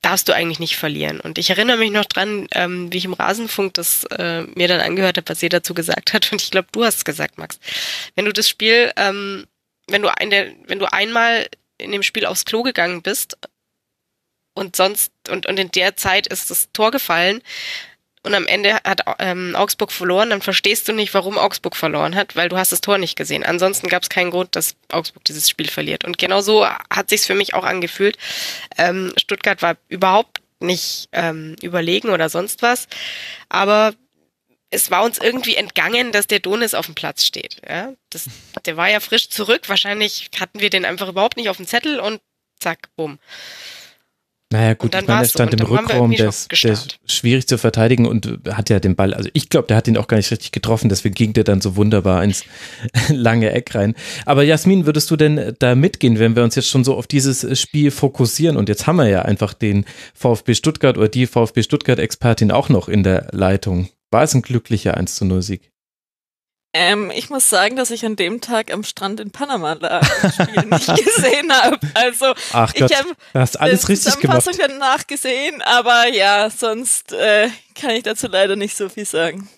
darfst 0.08 0.30
du 0.30 0.34
eigentlich 0.34 0.60
nicht 0.60 0.77
verlieren. 0.77 1.19
Und 1.19 1.38
ich 1.38 1.50
erinnere 1.50 1.76
mich 1.76 1.92
noch 1.92 2.06
dran, 2.06 2.48
ähm, 2.53 2.92
wie 2.94 2.98
ich 2.98 3.03
im 3.03 3.11
Rasenfunk 3.11 3.74
das 3.74 4.06
äh, 4.06 4.44
mir 4.56 4.69
dann 4.69 4.80
angehört 4.80 5.18
habe, 5.18 5.27
was 5.27 5.42
sie 5.42 5.50
dazu 5.50 5.74
gesagt 5.74 6.14
hat. 6.14 6.32
Und 6.32 6.42
ich 6.42 6.50
glaube, 6.50 6.69
du 6.72 6.86
hast 6.86 6.98
es 6.98 7.06
gesagt, 7.06 7.38
Max. 7.38 7.60
Wenn 8.16 8.24
du 8.24 8.32
das 8.32 8.48
Spiel, 8.48 8.94
ähm, 8.95 9.48
wenn 9.88 10.02
du 10.02 10.08
ein, 10.08 10.32
wenn 10.66 10.80
du 10.80 10.92
einmal 10.92 11.48
in 11.77 11.92
dem 11.92 12.03
Spiel 12.03 12.26
aufs 12.26 12.45
Klo 12.45 12.64
gegangen 12.64 13.02
bist 13.02 13.38
und 14.53 14.77
sonst 14.77 15.11
und, 15.30 15.45
und 15.45 15.60
in 15.60 15.72
der 15.72 15.98
Zeit 15.98 16.26
ist 16.27 16.50
das 16.52 16.72
Tor 16.72 16.92
gefallen, 16.92 17.42
und 18.28 18.36
am 18.36 18.46
Ende 18.46 18.76
hat 18.84 19.02
ähm, 19.20 19.56
Augsburg 19.56 19.92
verloren, 19.92 20.30
dann 20.30 20.42
verstehst 20.42 20.88
du 20.88 20.94
nicht, 20.94 21.14
warum 21.14 21.38
Augsburg 21.38 21.76
verloren 21.76 22.16
hat, 22.16 22.36
weil 22.36 22.50
du 22.50 22.58
hast 22.58 22.72
das 22.72 22.82
Tor 22.82 22.98
nicht 22.98 23.16
gesehen. 23.16 23.44
Ansonsten 23.44 23.88
gab 23.88 24.04
es 24.04 24.10
keinen 24.10 24.32
Grund, 24.32 24.56
dass 24.56 24.76
Augsburg 24.90 25.24
dieses 25.26 25.50
Spiel 25.50 25.70
verliert. 25.70 26.06
Und 26.06 26.18
genau 26.18 26.42
so 26.42 26.68
hat 26.68 27.10
sich's 27.10 27.26
für 27.26 27.36
mich 27.36 27.54
auch 27.54 27.64
angefühlt. 27.64 28.18
Ähm, 28.78 29.14
Stuttgart 29.18 29.62
war 29.62 29.78
überhaupt 29.88 30.42
nicht 30.60 31.10
ähm, 31.14 31.56
überlegen 31.62 32.10
oder 32.10 32.30
sonst 32.30 32.62
was, 32.62 32.88
aber 33.50 33.94
es 34.70 34.92
war 34.92 35.04
uns 35.04 35.18
irgendwie 35.18 35.56
entgangen, 35.56 36.12
dass 36.12 36.28
der 36.28 36.40
Donis 36.40 36.74
auf 36.74 36.88
dem 36.88 36.96
Platz 36.96 37.24
steht. 37.24 37.62
Ja? 37.68 37.94
Das, 38.10 38.26
der 38.66 38.76
war 38.76 38.90
ja 38.90 39.00
frisch 39.00 39.30
zurück. 39.30 39.70
Wahrscheinlich 39.70 40.30
hatten 40.40 40.60
wir 40.60 40.70
den 40.70 40.84
einfach 40.84 41.08
überhaupt 41.08 41.38
nicht 41.38 41.50
auf 41.50 41.58
dem 41.58 41.68
Zettel 41.68 42.00
und 42.00 42.20
zack, 42.60 42.90
bumm. 42.96 43.20
Naja, 44.50 44.76
gut, 44.76 44.95
ich 44.95 45.08
meine, 45.08 45.24
er 45.24 45.27
stand 45.27 45.53
im 45.56 45.66
Rückraum, 45.66 46.11
der 46.11 46.30
ist, 46.30 46.64
der 46.64 46.72
ist, 46.72 47.00
schwierig 47.06 47.48
zu 47.48 47.58
verteidigen 47.58 48.06
und 48.06 48.40
hat 48.50 48.69
ja 48.69 48.80
den 48.80 48.95
Ball, 48.95 49.14
also 49.14 49.30
ich 49.34 49.50
glaube, 49.50 49.67
der 49.67 49.76
hat 49.76 49.90
ihn 49.90 49.98
auch 49.98 50.08
gar 50.08 50.16
nicht 50.16 50.32
richtig 50.32 50.53
getroffen, 50.53 50.88
deswegen 50.88 51.16
ging 51.16 51.34
der 51.34 51.43
dann 51.43 51.59
so 51.59 51.76
wunderbar 51.76 52.24
ins 52.24 52.45
lange 53.09 53.51
Eck 53.51 53.76
rein. 53.76 53.93
Aber 54.26 54.43
Jasmin, 54.43 54.85
würdest 54.85 55.11
du 55.11 55.17
denn 55.17 55.53
da 55.59 55.76
mitgehen, 55.76 56.17
wenn 56.17 56.38
wir 56.38 56.45
uns 56.45 56.56
jetzt 56.56 56.69
schon 56.69 56.85
so 56.85 56.95
auf 56.95 57.08
dieses 57.08 57.59
Spiel 57.59 57.92
fokussieren? 57.92 58.56
Und 58.56 58.69
jetzt 58.69 58.88
haben 58.88 58.95
wir 58.95 59.09
ja 59.09 59.24
einfach 59.24 59.53
den 59.53 59.84
VfB 60.14 60.53
Stuttgart 60.53 60.98
oder 60.98 61.09
die 61.09 61.27
VfB 61.27 61.64
Stuttgart-Expertin 61.64 62.50
auch 62.51 62.69
noch 62.69 62.88
in 62.88 63.03
der 63.03 63.27
Leitung. 63.32 63.90
War 64.11 64.24
es 64.24 64.34
ein 64.34 64.43
glücklicher 64.43 64.95
1 64.95 65.16
zu 65.16 65.26
0 65.26 65.42
Sieg? 65.42 65.72
Ähm, 66.74 67.12
ich 67.16 67.30
muss 67.30 67.50
sagen, 67.50 67.76
dass 67.76 67.92
ich 67.92 68.06
an 68.06 68.16
dem 68.16 68.42
Tag 68.42 68.72
am 68.72 68.84
Strand 68.84 69.20
in 69.20 69.32
Panama 69.32 69.74
lag 69.74 70.08
und 70.24 70.34
Spiel 70.34 70.66
nicht 70.66 71.06
gesehen 71.06 71.52
habe. 71.52 71.80
Also 71.94 72.34
Ach 72.54 72.74
Gott, 72.74 72.92
ich 72.92 72.98
habe 72.98 73.10
hast 73.34 73.60
alles 73.60 73.90
richtig 73.90 74.20
gemacht. 74.20 74.48
Ich 74.52 74.58
dann 74.58 74.78
nachgesehen, 74.78 75.62
aber 75.62 76.08
ja, 76.08 76.50
sonst 76.50 77.14
äh, 77.14 77.50
kann 77.74 77.92
ich 77.92 78.04
dazu 78.04 78.28
leider 78.28 78.56
nicht 78.56 78.78
so 78.78 78.90
viel 78.90 79.06
sagen. 79.06 79.50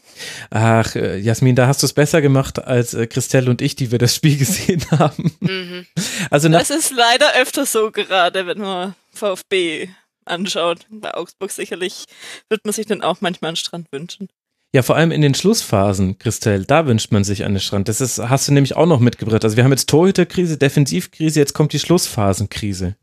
Ach, 0.49 0.95
äh, 0.95 1.17
Jasmin, 1.17 1.55
da 1.55 1.67
hast 1.67 1.81
du 1.81 1.85
es 1.85 1.93
besser 1.93 2.21
gemacht 2.21 2.63
als 2.63 2.93
äh, 2.93 3.07
Christelle 3.07 3.49
und 3.49 3.61
ich, 3.61 3.75
die 3.75 3.91
wir 3.91 3.99
das 3.99 4.15
Spiel 4.15 4.37
gesehen 4.39 4.85
haben. 4.91 5.35
Mhm. 5.39 5.87
Also 6.29 6.49
das 6.49 6.69
ist 6.69 6.91
leider 6.91 7.33
öfter 7.35 7.65
so 7.65 7.91
gerade, 7.91 8.47
wenn 8.47 8.59
man 8.59 8.95
VfB 9.13 9.89
anschaut. 10.25 10.85
Bei 10.89 11.13
Augsburg 11.13 11.51
sicherlich 11.51 12.05
wird 12.49 12.65
man 12.65 12.73
sich 12.73 12.85
dann 12.85 13.01
auch 13.01 13.21
manchmal 13.21 13.49
einen 13.49 13.55
Strand 13.55 13.91
wünschen. 13.91 14.29
Ja, 14.71 14.83
vor 14.83 14.95
allem 14.95 15.11
in 15.11 15.21
den 15.21 15.33
Schlussphasen, 15.33 16.19
Christelle, 16.19 16.63
da 16.63 16.85
wünscht 16.85 17.11
man 17.11 17.23
sich 17.23 17.43
einen 17.43 17.59
Strand. 17.59 17.87
Das 17.87 18.01
ist, 18.01 18.19
hast 18.19 18.47
du 18.47 18.53
nämlich 18.53 18.75
auch 18.75 18.85
noch 18.85 18.99
mitgebracht. 18.99 19.43
Also 19.43 19.57
wir 19.57 19.63
haben 19.63 19.71
jetzt 19.71 19.89
Torhüterkrise, 19.89 20.57
Defensivkrise, 20.57 21.39
jetzt 21.39 21.53
kommt 21.53 21.73
die 21.73 21.79
Schlussphasenkrise. 21.79 22.95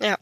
Ja. 0.00 0.16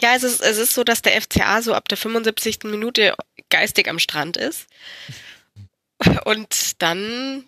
Ja, 0.00 0.16
es 0.16 0.24
ist, 0.24 0.42
es 0.42 0.58
ist 0.58 0.74
so, 0.74 0.82
dass 0.82 1.02
der 1.02 1.20
FCA 1.20 1.62
so 1.62 1.72
ab 1.72 1.88
der 1.88 1.98
75. 1.98 2.64
Minute 2.64 3.14
geistig 3.48 3.88
am 3.88 4.00
Strand 4.00 4.36
ist. 4.36 4.66
Und 6.24 6.82
dann 6.82 7.44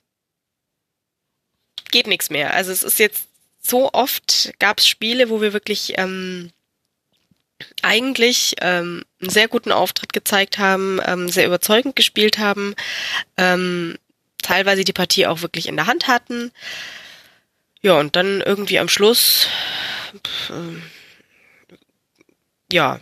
geht 1.91 2.07
nichts 2.07 2.31
mehr. 2.31 2.55
Also 2.55 2.70
es 2.70 2.85
ist 2.85 3.01
jetzt 3.01 3.26
so 3.60 3.91
oft 3.93 4.52
gab 4.60 4.78
es 4.78 4.86
Spiele, 4.86 5.28
wo 5.28 5.41
wir 5.41 5.52
wirklich 5.52 5.94
ähm, 5.97 6.52
eigentlich 7.83 8.55
ähm, 8.60 9.05
einen 9.20 9.31
sehr 9.31 9.49
guten 9.49 9.73
Auftritt 9.73 10.12
gezeigt 10.12 10.59
haben, 10.59 11.01
ähm, 11.05 11.28
sehr 11.28 11.47
überzeugend 11.47 11.97
gespielt 11.97 12.39
haben, 12.39 12.75
ähm, 13.36 13.97
teilweise 14.43 14.85
die 14.85 14.93
Partie 14.93 15.26
auch 15.26 15.43
wirklich 15.43 15.68
in 15.68 15.76
der 15.76 15.86
Hand 15.86 16.07
hatten. 16.09 16.52
Ja, 17.81 17.99
und 17.99 18.17
dann 18.17 18.41
irgendwie 18.41 18.78
am 18.78 18.89
Schluss, 18.89 19.49
äh, 20.51 20.81
ja, 22.73 23.01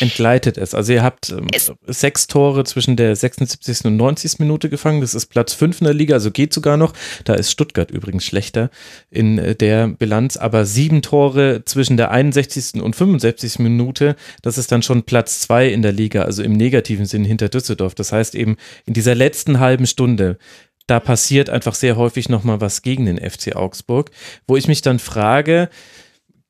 entgleitet 0.00 0.58
es. 0.58 0.74
Also 0.74 0.92
ihr 0.92 1.02
habt 1.02 1.30
ähm, 1.30 1.46
sechs 1.86 2.26
Tore 2.26 2.64
zwischen 2.64 2.96
der 2.96 3.14
76. 3.14 3.84
und 3.84 3.96
90. 3.96 4.38
Minute 4.38 4.68
gefangen. 4.68 5.00
Das 5.00 5.14
ist 5.14 5.26
Platz 5.26 5.52
fünf 5.52 5.80
in 5.80 5.86
der 5.86 5.94
Liga, 5.94 6.14
also 6.14 6.30
geht 6.30 6.52
sogar 6.52 6.76
noch. 6.76 6.92
Da 7.24 7.34
ist 7.34 7.50
Stuttgart 7.50 7.90
übrigens 7.90 8.24
schlechter 8.24 8.70
in 9.10 9.38
äh, 9.38 9.54
der 9.54 9.88
Bilanz. 9.88 10.36
Aber 10.36 10.64
sieben 10.64 11.02
Tore 11.02 11.62
zwischen 11.64 11.96
der 11.96 12.10
61. 12.10 12.82
und 12.82 12.96
65. 12.96 13.58
Minute, 13.58 14.16
das 14.42 14.58
ist 14.58 14.72
dann 14.72 14.82
schon 14.82 15.04
Platz 15.04 15.40
zwei 15.40 15.68
in 15.68 15.82
der 15.82 15.92
Liga, 15.92 16.22
also 16.22 16.42
im 16.42 16.52
negativen 16.52 17.06
Sinn 17.06 17.24
hinter 17.24 17.48
Düsseldorf. 17.48 17.94
Das 17.94 18.12
heißt 18.12 18.34
eben 18.34 18.56
in 18.86 18.94
dieser 18.94 19.14
letzten 19.14 19.60
halben 19.60 19.86
Stunde 19.86 20.38
da 20.86 21.00
passiert 21.00 21.48
einfach 21.48 21.74
sehr 21.74 21.96
häufig 21.96 22.28
nochmal 22.28 22.60
was 22.60 22.82
gegen 22.82 23.06
den 23.06 23.18
FC 23.18 23.56
Augsburg, 23.56 24.10
wo 24.46 24.56
ich 24.56 24.68
mich 24.68 24.82
dann 24.82 24.98
frage, 24.98 25.70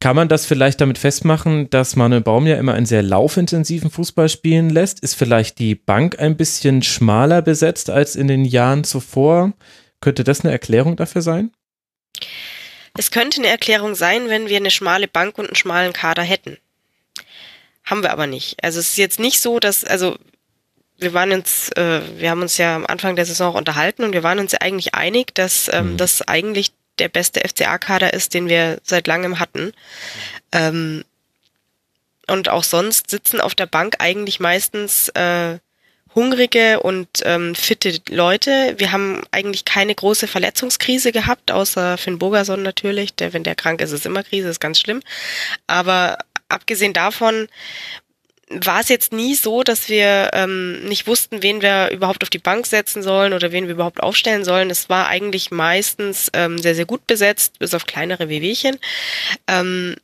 kann 0.04 0.16
man 0.16 0.28
das 0.28 0.44
vielleicht 0.44 0.82
damit 0.82 0.98
festmachen, 0.98 1.70
dass 1.70 1.96
Manuel 1.96 2.20
Baum 2.20 2.46
ja 2.46 2.58
immer 2.58 2.74
einen 2.74 2.84
sehr 2.84 3.02
laufintensiven 3.02 3.90
Fußball 3.90 4.28
spielen 4.28 4.68
lässt? 4.68 5.00
Ist 5.00 5.14
vielleicht 5.14 5.58
die 5.58 5.74
Bank 5.74 6.18
ein 6.18 6.36
bisschen 6.36 6.82
schmaler 6.82 7.40
besetzt 7.40 7.88
als 7.88 8.14
in 8.14 8.28
den 8.28 8.44
Jahren 8.44 8.84
zuvor? 8.84 9.54
Könnte 10.02 10.22
das 10.22 10.42
eine 10.42 10.52
Erklärung 10.52 10.96
dafür 10.96 11.22
sein? 11.22 11.52
Es 12.98 13.10
könnte 13.12 13.38
eine 13.38 13.48
Erklärung 13.48 13.94
sein, 13.94 14.28
wenn 14.28 14.50
wir 14.50 14.58
eine 14.58 14.70
schmale 14.70 15.08
Bank 15.08 15.38
und 15.38 15.46
einen 15.46 15.56
schmalen 15.56 15.94
Kader 15.94 16.22
hätten. 16.22 16.58
Haben 17.82 18.02
wir 18.02 18.12
aber 18.12 18.26
nicht. 18.26 18.62
Also 18.62 18.80
es 18.80 18.90
ist 18.90 18.98
jetzt 18.98 19.18
nicht 19.18 19.40
so, 19.40 19.58
dass, 19.58 19.84
also 19.84 20.18
wir 20.98 21.14
waren 21.14 21.32
uns, 21.32 21.70
äh, 21.76 22.02
wir 22.18 22.28
haben 22.28 22.42
uns 22.42 22.58
ja 22.58 22.76
am 22.76 22.84
Anfang 22.84 23.16
der 23.16 23.24
Saison 23.24 23.54
auch 23.54 23.58
unterhalten 23.58 24.04
und 24.04 24.12
wir 24.12 24.22
waren 24.22 24.38
uns 24.38 24.52
ja 24.52 24.60
eigentlich 24.60 24.94
einig, 24.94 25.34
dass 25.34 25.70
ähm, 25.72 25.92
mhm. 25.92 25.96
das 25.96 26.20
eigentlich 26.20 26.72
der 26.98 27.08
beste 27.08 27.40
FCA-Kader 27.40 28.12
ist, 28.12 28.34
den 28.34 28.48
wir 28.48 28.78
seit 28.82 29.06
langem 29.06 29.38
hatten. 29.38 29.72
Ähm, 30.52 31.04
und 32.26 32.48
auch 32.48 32.64
sonst 32.64 33.10
sitzen 33.10 33.40
auf 33.40 33.54
der 33.54 33.66
Bank 33.66 33.96
eigentlich 33.98 34.40
meistens 34.40 35.08
äh, 35.10 35.58
hungrige 36.14 36.80
und 36.80 37.08
ähm, 37.24 37.54
fitte 37.54 38.00
Leute. 38.08 38.74
Wir 38.78 38.92
haben 38.92 39.22
eigentlich 39.30 39.64
keine 39.64 39.94
große 39.94 40.26
Verletzungskrise 40.26 41.12
gehabt, 41.12 41.50
außer 41.50 41.98
Finn 41.98 42.18
Bogerson 42.18 42.62
natürlich. 42.62 43.14
Der, 43.14 43.32
wenn 43.32 43.42
der 43.42 43.56
krank 43.56 43.80
ist, 43.80 43.92
ist 43.92 44.06
immer 44.06 44.22
Krise, 44.22 44.48
ist 44.48 44.60
ganz 44.60 44.78
schlimm. 44.78 45.02
Aber 45.66 46.18
abgesehen 46.48 46.92
davon 46.92 47.48
war 48.50 48.80
es 48.80 48.88
jetzt 48.88 49.12
nie 49.12 49.34
so, 49.34 49.62
dass 49.62 49.88
wir 49.88 50.30
ähm, 50.32 50.84
nicht 50.84 51.06
wussten, 51.06 51.42
wen 51.42 51.62
wir 51.62 51.90
überhaupt 51.90 52.22
auf 52.22 52.30
die 52.30 52.38
Bank 52.38 52.66
setzen 52.66 53.02
sollen 53.02 53.32
oder 53.32 53.52
wen 53.52 53.66
wir 53.66 53.74
überhaupt 53.74 54.02
aufstellen 54.02 54.44
sollen. 54.44 54.70
Es 54.70 54.88
war 54.88 55.08
eigentlich 55.08 55.50
meistens 55.50 56.30
ähm, 56.34 56.58
sehr, 56.58 56.74
sehr 56.74 56.84
gut 56.84 57.06
besetzt, 57.06 57.58
bis 57.58 57.74
auf 57.74 57.86
kleinere 57.86 58.28
Wehwehchen. 58.28 58.78
Ähm, 59.46 59.96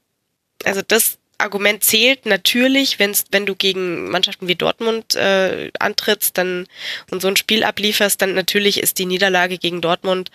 also 0.65 0.81
das 0.87 1.19
Argument 1.41 1.83
zählt 1.83 2.27
natürlich, 2.27 2.99
wenn's, 2.99 3.25
wenn 3.31 3.47
du 3.47 3.55
gegen 3.55 4.11
Mannschaften 4.11 4.47
wie 4.47 4.55
Dortmund 4.55 5.17
äh, 5.17 5.71
antrittst 5.79 6.37
dann 6.37 6.67
und 7.11 7.23
so 7.23 7.29
ein 7.29 7.37
Spiel 7.37 7.65
ablieferst, 7.65 8.21
dann 8.21 8.35
natürlich 8.35 8.81
ist 8.81 8.99
die 8.99 9.07
Niederlage 9.07 9.59
gegen 9.59 9.81
Dortmund 9.81 10.31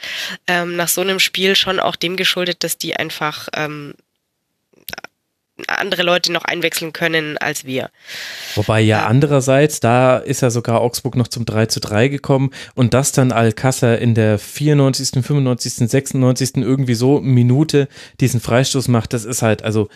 ähm, 0.48 0.76
nach 0.76 0.88
so 0.88 1.02
einem 1.02 1.20
Spiel 1.20 1.56
schon 1.56 1.80
auch 1.80 1.96
dem 1.96 2.18
geschuldet, 2.18 2.64
dass 2.64 2.78
die 2.78 2.96
einfach 2.96 3.50
ähm, 3.54 3.94
andere 5.68 6.04
Leute 6.04 6.32
noch 6.32 6.44
einwechseln 6.44 6.94
können 6.94 7.38
als 7.38 7.66
wir. 7.66 7.90
Wobei 8.56 8.82
ja 8.82 9.06
andererseits, 9.06 9.80
da 9.80 10.18
ist 10.18 10.42
ja 10.42 10.50
sogar 10.50 10.82
Augsburg 10.82 11.16
noch 11.16 11.28
zum 11.28 11.46
3 11.46 11.68
zu 11.68 11.80
3 11.80 12.10
gekommen 12.10 12.52
und 12.76 12.94
das 12.94 13.12
dann 13.12 13.32
Alcázar 13.32 13.98
in 13.98 14.16
der 14.16 14.38
94., 14.38 15.24
95., 15.24 15.90
96. 15.90 16.58
irgendwie 16.58 16.96
so 16.96 17.22
Minute 17.22 17.88
diesen 18.20 18.42
Freistoß 18.42 18.90
macht, 18.90 19.14
das 19.14 19.26
ist 19.26 19.42
halt, 19.42 19.64
also 19.64 19.88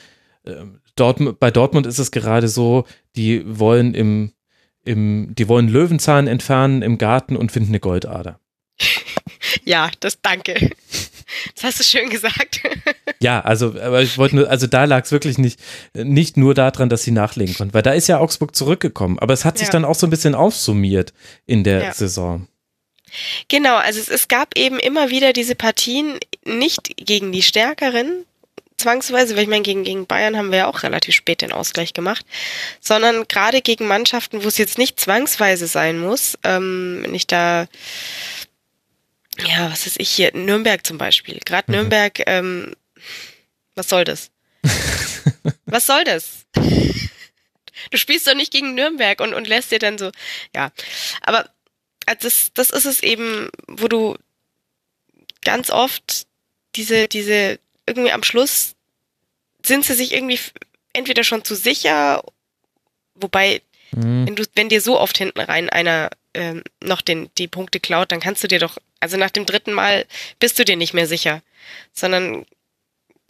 äh, 0.44 0.56
Dortmund, 0.96 1.40
bei 1.40 1.52
Dortmund 1.52 1.88
ist 1.88 2.00
es 2.00 2.12
gerade 2.12 2.48
so, 2.48 2.86
die 3.16 3.44
wollen 3.46 3.94
im, 3.94 4.32
im, 4.86 5.34
die 5.36 5.48
wollen 5.48 5.68
Löwenzahn 5.68 6.28
entfernen 6.28 6.82
im 6.82 6.98
Garten 6.98 7.36
und 7.36 7.52
finden 7.52 7.70
eine 7.70 7.80
Goldader. 7.80 8.40
ja, 9.66 9.92
das 10.00 10.22
danke. 10.22 10.72
Das 11.56 11.64
hast 11.64 11.80
du 11.80 11.84
schön 11.84 12.10
gesagt. 12.10 12.62
ja, 13.20 13.42
also, 13.42 13.80
aber 13.80 14.02
ich 14.02 14.18
wollte 14.18 14.36
nur, 14.36 14.50
also 14.50 14.68
da 14.68 14.86
lag 14.86 15.04
es 15.04 15.12
wirklich 15.12 15.38
nicht, 15.38 15.60
nicht 15.94 16.38
nur 16.38 16.54
daran, 16.54 16.90
dass 16.90 17.04
sie 17.04 17.12
nachlegen 17.12 17.56
konnten, 17.56 17.74
weil 17.74 17.82
da 17.82 17.94
ist 17.94 18.08
ja 18.08 18.20
Augsburg 18.20 18.56
zurückgekommen, 18.56 19.20
aber 19.20 19.34
es 19.34 19.46
hat 19.46 19.58
sich 19.58 19.68
ja. 19.68 19.72
dann 19.74 19.86
auch 19.86 19.96
so 19.96 20.08
ein 20.08 20.10
bisschen 20.10 20.36
aufsummiert 20.36 21.14
in 21.46 21.64
der 21.64 21.84
ja. 21.84 21.94
Saison. 21.94 22.48
Genau, 23.48 23.76
also 23.76 24.00
es, 24.00 24.08
es 24.08 24.28
gab 24.28 24.58
eben 24.58 24.80
immer 24.80 25.10
wieder 25.10 25.34
diese 25.34 25.56
Partien 25.56 26.20
nicht 26.46 26.96
gegen 26.98 27.32
die 27.32 27.42
Stärkeren, 27.42 28.26
zwangsweise, 28.80 29.36
weil 29.36 29.44
ich 29.44 29.50
meine, 29.50 29.62
gegen, 29.62 29.84
gegen 29.84 30.08
Bayern 30.08 30.38
haben 30.38 30.52
wir 30.52 30.60
ja 30.60 30.68
auch 30.68 30.84
relativ 30.84 31.14
spät 31.14 31.42
den 31.42 31.52
Ausgleich 31.52 31.94
gemacht, 31.94 32.26
sondern 32.80 33.28
gerade 33.28 33.62
gegen 33.62 33.88
Mannschaften, 33.88 34.44
wo 34.44 34.48
es 34.48 34.58
jetzt 34.58 34.78
nicht 34.78 35.00
zwangsweise 35.00 35.68
sein 35.68 36.00
muss, 36.00 36.38
ähm, 36.44 37.00
wenn 37.04 37.14
ich 37.14 37.28
da 37.28 37.68
ja, 39.48 39.72
was 39.72 39.86
ist 39.86 40.00
ich 40.00 40.10
hier, 40.10 40.32
Nürnberg 40.34 40.86
zum 40.86 40.98
Beispiel. 40.98 41.40
Gerade 41.46 41.72
mhm. 41.72 41.78
Nürnberg, 41.78 42.22
ähm, 42.28 42.76
was 43.76 43.90
soll 43.90 44.04
das? 44.04 44.32
was 45.66 45.86
soll 45.86 46.04
das? 46.04 46.46
Du 47.92 47.98
spielst 47.98 48.28
doch 48.28 48.36
nicht 48.36 48.52
gegen 48.52 48.76
Nürnberg 48.76 49.22
und, 49.22 49.34
und 49.34 49.48
lässt 49.48 49.72
dir 49.72 49.80
dann 49.80 49.98
so, 49.98 50.12
ja. 50.56 50.72
Aber 51.22 51.50
also 52.06 52.28
das, 52.28 52.52
das 52.54 52.70
ist 52.72 52.86
es 52.86 53.04
eben, 53.04 53.50
wo 53.68 53.88
du 53.88 54.18
ganz 55.44 55.70
oft 55.70 56.28
diese, 56.76 57.08
diese, 57.08 57.60
irgendwie 57.86 58.12
am 58.12 58.24
Schluss 58.24 58.76
sind 59.66 59.86
sie 59.86 59.94
sich 59.94 60.14
irgendwie 60.14 60.40
entweder 60.94 61.24
schon 61.24 61.44
zu 61.44 61.56
sicher, 61.56 62.24
wobei, 63.16 63.62
mhm. 63.92 64.28
wenn 64.28 64.36
du, 64.36 64.44
wenn 64.56 64.70
dir 64.70 64.82
so 64.82 65.00
oft 65.00 65.18
hinten 65.18 65.40
rein 65.40 65.70
einer 65.70 66.10
ähm, 66.34 66.64
noch 66.84 67.02
den, 67.02 67.30
die 67.38 67.48
Punkte 67.48 67.80
klaut, 67.80 68.12
dann 68.12 68.20
kannst 68.20 68.44
du 68.44 68.48
dir 68.48 68.60
doch, 68.60 68.78
also 69.00 69.18
nach 69.18 69.30
dem 69.30 69.46
dritten 69.46 69.74
Mal 69.74 70.06
bist 70.40 70.60
du 70.60 70.66
dir 70.66 70.76
nicht 70.76 70.94
mehr 70.94 71.08
sicher, 71.08 71.42
sondern 71.94 72.46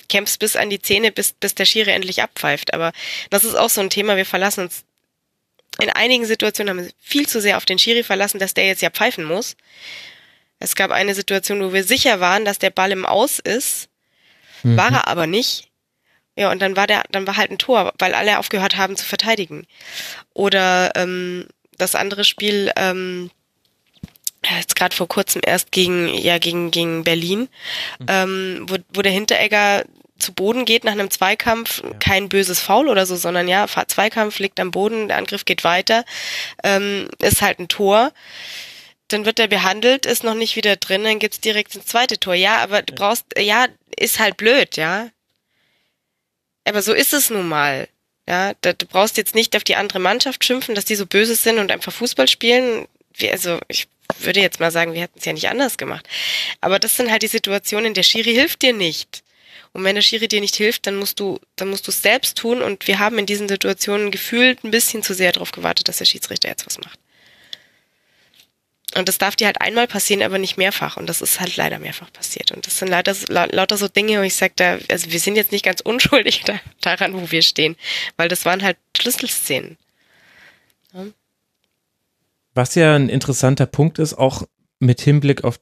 kämpfst 0.07 0.39
bis 0.39 0.55
an 0.55 0.69
die 0.69 0.81
Zähne, 0.81 1.11
bis, 1.11 1.33
bis 1.33 1.55
der 1.55 1.65
Schiri 1.65 1.91
endlich 1.91 2.21
abpfeift. 2.21 2.73
Aber 2.73 2.91
das 3.29 3.43
ist 3.43 3.55
auch 3.55 3.69
so 3.69 3.81
ein 3.81 3.89
Thema, 3.89 4.17
wir 4.17 4.25
verlassen 4.25 4.61
uns 4.61 4.83
in 5.79 5.89
einigen 5.89 6.25
Situationen 6.25 6.71
haben 6.71 6.85
wir 6.85 6.91
viel 6.99 7.27
zu 7.27 7.39
sehr 7.39 7.57
auf 7.57 7.65
den 7.65 7.79
Schiri 7.79 8.03
verlassen, 8.03 8.39
dass 8.39 8.53
der 8.53 8.67
jetzt 8.67 8.81
ja 8.81 8.89
pfeifen 8.89 9.23
muss. 9.23 9.55
Es 10.59 10.75
gab 10.75 10.91
eine 10.91 11.15
Situation, 11.15 11.63
wo 11.63 11.71
wir 11.71 11.85
sicher 11.85 12.19
waren, 12.19 12.43
dass 12.43 12.59
der 12.59 12.69
Ball 12.69 12.91
im 12.91 13.05
Aus 13.05 13.39
ist, 13.39 13.87
mhm. 14.63 14.75
war 14.75 14.91
er 14.91 15.07
aber 15.07 15.25
nicht. 15.25 15.69
Ja, 16.35 16.51
und 16.51 16.61
dann 16.61 16.75
war 16.75 16.85
der, 16.85 17.03
dann 17.11 17.27
war 17.27 17.37
halt 17.37 17.51
ein 17.51 17.57
Tor, 17.57 17.93
weil 17.97 18.13
alle 18.13 18.39
aufgehört 18.39 18.77
haben 18.77 18.97
zu 18.97 19.05
verteidigen. 19.05 19.67
Oder 20.33 20.91
ähm, 20.95 21.47
das 21.77 21.95
andere 21.95 22.25
Spiel, 22.25 22.71
ähm, 22.75 23.31
jetzt 24.57 24.75
gerade 24.75 24.95
vor 24.95 25.07
kurzem 25.07 25.41
erst 25.45 25.71
gegen, 25.71 26.07
ja, 26.07 26.37
gegen, 26.37 26.71
gegen 26.71 27.03
Berlin, 27.03 27.49
mhm. 27.99 28.05
ähm, 28.07 28.65
wo, 28.67 28.77
wo 28.93 29.01
der 29.01 29.11
Hinteregger 29.11 29.83
zu 30.19 30.33
Boden 30.33 30.65
geht 30.65 30.83
nach 30.83 30.91
einem 30.91 31.09
Zweikampf, 31.09 31.81
ja. 31.81 31.93
kein 31.99 32.29
böses 32.29 32.59
Foul 32.59 32.89
oder 32.89 33.05
so, 33.05 33.15
sondern 33.15 33.47
ja, 33.47 33.67
Zweikampf 33.67 34.39
liegt 34.39 34.59
am 34.59 34.71
Boden, 34.71 35.07
der 35.07 35.17
Angriff 35.17 35.45
geht 35.45 35.63
weiter, 35.63 36.05
ähm, 36.63 37.07
ist 37.21 37.41
halt 37.41 37.59
ein 37.59 37.67
Tor. 37.67 38.11
Dann 39.07 39.25
wird 39.25 39.39
er 39.39 39.47
behandelt, 39.47 40.05
ist 40.05 40.23
noch 40.23 40.35
nicht 40.35 40.55
wieder 40.55 40.75
drin, 40.75 41.03
dann 41.03 41.17
gibt's 41.17 41.39
direkt 41.39 41.75
ein 41.75 41.85
zweite 41.85 42.19
Tor. 42.19 42.35
Ja, 42.35 42.57
aber 42.57 42.83
du 42.83 42.93
brauchst, 42.93 43.25
ja, 43.37 43.65
ist 43.97 44.19
halt 44.19 44.37
blöd, 44.37 44.77
ja. 44.77 45.09
Aber 46.65 46.83
so 46.83 46.93
ist 46.93 47.13
es 47.13 47.31
nun 47.31 47.47
mal. 47.47 47.87
Ja, 48.27 48.53
da, 48.61 48.73
du 48.73 48.85
brauchst 48.85 49.17
jetzt 49.17 49.33
nicht 49.33 49.55
auf 49.55 49.63
die 49.63 49.75
andere 49.75 49.97
Mannschaft 49.97 50.45
schimpfen, 50.45 50.75
dass 50.75 50.85
die 50.85 50.95
so 50.95 51.07
böse 51.07 51.33
sind 51.33 51.57
und 51.57 51.71
einfach 51.71 51.91
Fußball 51.91 52.27
spielen. 52.27 52.87
Wir, 53.15 53.31
also 53.31 53.59
ich 53.67 53.87
würde 54.17 54.41
jetzt 54.41 54.59
mal 54.59 54.71
sagen, 54.71 54.93
wir 54.93 55.01
hätten 55.01 55.19
es 55.19 55.25
ja 55.25 55.33
nicht 55.33 55.49
anders 55.49 55.77
gemacht. 55.77 56.07
Aber 56.61 56.79
das 56.79 56.95
sind 56.97 57.11
halt 57.11 57.21
die 57.21 57.27
Situationen, 57.27 57.93
der 57.93 58.03
Schiri 58.03 58.33
hilft 58.33 58.61
dir 58.61 58.73
nicht. 58.73 59.23
Und 59.71 59.83
wenn 59.83 59.95
der 59.95 60.01
Schiri 60.01 60.27
dir 60.27 60.41
nicht 60.41 60.55
hilft, 60.55 60.87
dann 60.87 60.95
musst 60.95 61.19
du, 61.19 61.39
dann 61.55 61.69
musst 61.69 61.87
du 61.87 61.91
es 61.91 62.01
selbst 62.01 62.37
tun. 62.37 62.61
Und 62.61 62.87
wir 62.87 62.99
haben 62.99 63.19
in 63.19 63.25
diesen 63.25 63.47
Situationen 63.47 64.11
gefühlt 64.11 64.63
ein 64.63 64.71
bisschen 64.71 65.03
zu 65.03 65.13
sehr 65.13 65.31
darauf 65.31 65.51
gewartet, 65.51 65.87
dass 65.87 65.97
der 65.97 66.05
Schiedsrichter 66.05 66.49
jetzt 66.49 66.65
was 66.65 66.79
macht. 66.79 66.99
Und 68.95 69.07
das 69.07 69.19
darf 69.19 69.35
dir 69.35 69.45
halt 69.45 69.61
einmal 69.61 69.87
passieren, 69.87 70.23
aber 70.23 70.39
nicht 70.39 70.57
mehrfach. 70.57 70.97
Und 70.97 71.05
das 71.07 71.21
ist 71.21 71.39
halt 71.39 71.55
leider 71.57 71.77
mehrfach 71.77 72.11
passiert. 72.11 72.51
Und 72.51 72.65
das 72.65 72.79
sind 72.79 72.87
leider 72.87 73.15
lauter 73.27 73.77
so 73.77 73.87
Dinge, 73.87 74.19
wo 74.19 74.23
ich 74.23 74.35
sage, 74.35 74.53
da, 74.55 74.79
also 74.89 75.11
wir 75.11 75.19
sind 75.19 75.35
jetzt 75.35 75.51
nicht 75.51 75.63
ganz 75.63 75.81
unschuldig 75.81 76.41
da, 76.45 76.59
daran, 76.81 77.13
wo 77.13 77.29
wir 77.29 77.43
stehen. 77.43 77.75
Weil 78.17 78.29
das 78.29 78.45
waren 78.45 78.63
halt 78.63 78.77
Schlüsselszenen. 78.97 79.77
Ja. 80.93 81.05
Was 82.59 82.75
ja 82.75 82.93
ein 82.93 83.07
interessanter 83.07 83.67
Punkt 83.67 83.99
ist, 83.99 84.15
auch 84.15 84.43
mit 84.81 84.99
Hinblick 84.99 85.45
auf 85.45 85.61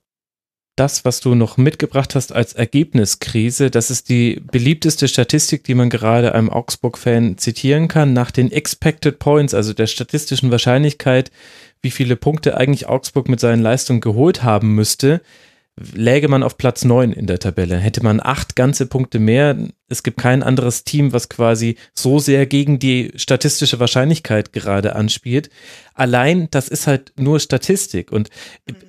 das, 0.75 1.05
was 1.05 1.19
du 1.19 1.35
noch 1.35 1.55
mitgebracht 1.55 2.15
hast 2.15 2.33
als 2.33 2.53
Ergebniskrise. 2.53 3.69
Das 3.69 3.91
ist 3.91 4.09
die 4.09 4.41
beliebteste 4.51 5.07
Statistik, 5.07 5.63
die 5.63 5.75
man 5.75 5.91
gerade 5.91 6.33
einem 6.33 6.49
Augsburg-Fan 6.49 7.37
zitieren 7.37 7.87
kann, 7.87 8.13
nach 8.13 8.31
den 8.31 8.51
Expected 8.51 9.19
Points, 9.19 9.53
also 9.53 9.73
der 9.73 9.85
statistischen 9.85 10.49
Wahrscheinlichkeit, 10.49 11.29
wie 11.83 11.91
viele 11.91 12.15
Punkte 12.15 12.57
eigentlich 12.57 12.87
Augsburg 12.87 13.29
mit 13.29 13.39
seinen 13.39 13.61
Leistungen 13.61 14.01
geholt 14.01 14.41
haben 14.41 14.73
müsste 14.73 15.21
läge 15.93 16.27
man 16.27 16.43
auf 16.43 16.57
Platz 16.57 16.85
9 16.85 17.11
in 17.11 17.27
der 17.27 17.39
Tabelle. 17.39 17.77
Hätte 17.77 18.03
man 18.03 18.19
acht 18.19 18.55
ganze 18.55 18.87
Punkte 18.87 19.19
mehr, 19.19 19.55
es 19.89 20.01
gibt 20.01 20.17
kein 20.17 20.41
anderes 20.41 20.83
Team, 20.83 21.13
was 21.13 21.29
quasi 21.29 21.77
so 21.93 22.17
sehr 22.19 22.47
gegen 22.47 22.79
die 22.79 23.11
statistische 23.15 23.79
Wahrscheinlichkeit 23.79 24.53
gerade 24.53 24.95
anspielt. 24.95 25.49
Allein, 25.93 26.47
das 26.49 26.67
ist 26.67 26.87
halt 26.87 27.13
nur 27.17 27.39
Statistik. 27.39 28.11
Und 28.11 28.29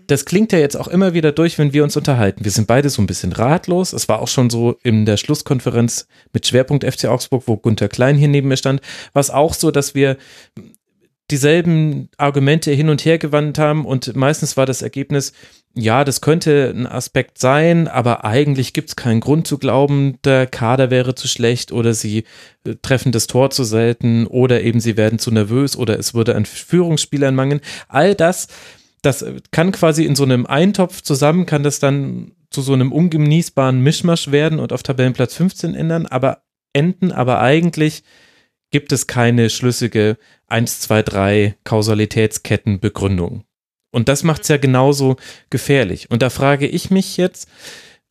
das 0.07 0.25
klingt 0.25 0.52
ja 0.52 0.58
jetzt 0.58 0.76
auch 0.76 0.89
immer 0.89 1.12
wieder 1.12 1.33
durch, 1.33 1.58
wenn 1.58 1.75
wir 1.75 1.84
uns 1.84 1.97
unterhalten. 1.97 2.44
Wir 2.44 2.52
sind 2.52 2.67
beide 2.67 2.89
so 2.89 3.02
ein 3.02 3.07
bisschen 3.07 3.33
ratlos. 3.33 3.92
Es 3.92 4.08
war 4.08 4.20
auch 4.20 4.28
schon 4.28 4.49
so 4.49 4.78
in 4.83 5.05
der 5.05 5.18
Schlusskonferenz 5.18 6.08
mit 6.33 6.47
Schwerpunkt 6.47 6.84
FC 6.84 7.07
Augsburg, 7.07 7.42
wo 7.47 7.58
Gunther 7.58 7.89
Klein 7.89 8.17
hier 8.17 8.28
neben 8.28 8.49
mir 8.49 8.57
stand, 8.57 8.81
war 9.12 9.20
es 9.20 9.31
auch 9.31 9.52
so, 9.52 9.70
dass 9.70 9.94
wir 9.94 10.17
dieselben 11.31 12.08
Argumente 12.17 12.70
hin 12.73 12.89
und 12.89 13.05
her 13.05 13.18
gewandt 13.18 13.58
haben 13.58 13.84
und 13.84 14.17
meistens 14.17 14.57
war 14.57 14.65
das 14.65 14.81
Ergebnis, 14.81 15.33
ja, 15.75 16.05
das 16.05 16.21
könnte 16.21 16.73
ein 16.75 16.87
Aspekt 16.87 17.39
sein, 17.39 17.89
aber 17.89 18.25
eigentlich 18.25 18.73
gibt 18.73 18.89
es 18.89 18.97
keinen 18.97 19.21
Grund 19.21 19.47
zu 19.47 19.59
glauben, 19.59 20.19
der 20.25 20.47
Kader 20.47 20.91
wäre 20.91 21.15
zu 21.15 21.29
schlecht 21.29 21.73
oder 21.73 21.95
sie 21.95 22.25
äh, 22.65 22.75
treffen 22.83 23.13
das 23.13 23.27
Tor 23.27 23.51
zu 23.51 23.65
selten 23.65 24.27
oder 24.27 24.63
eben 24.63 24.81
sie 24.81 24.97
werden 24.97 25.19
zu 25.19 25.31
nervös 25.31 25.77
oder 25.77 25.99
es 25.99 26.15
würde 26.15 26.35
an 26.35 26.47
Führungsspielern 26.47 27.35
mangeln. 27.35 27.61
All 27.89 28.15
das, 28.15 28.49
das 29.03 29.25
kann 29.53 29.73
quasi 29.73 30.05
in 30.05 30.17
so 30.17 30.25
einem 30.25 30.47
Eintopf 30.47 31.03
zusammen, 31.03 31.47
kann 31.47 31.63
das 31.63 31.79
dann 31.79 32.33
zu 32.51 32.63
so 32.63 32.73
einem 32.73 32.93
ungenießbaren 32.93 33.81
Mischmasch 33.81 34.31
werden 34.33 34.59
und 34.59 34.73
auf 34.73 34.83
Tabellenplatz 34.83 35.35
15 35.35 35.75
ändern, 35.75 36.07
aber 36.07 36.43
enden, 36.73 37.13
aber 37.13 37.41
eigentlich 37.41 38.03
gibt 38.71 38.93
es 38.93 39.07
keine 39.07 39.51
schlüssige 39.51 40.19
1, 40.49 40.81
2, 40.81 41.03
3 41.03 41.55
Kausalitätskettenbegründung. 41.65 43.45
Und 43.91 44.08
das 44.08 44.23
macht 44.23 44.42
es 44.42 44.49
ja 44.49 44.57
genauso 44.57 45.17
gefährlich. 45.50 46.10
Und 46.10 46.23
da 46.23 46.31
frage 46.31 46.67
ich 46.67 46.91
mich 46.91 47.17
jetzt, 47.17 47.49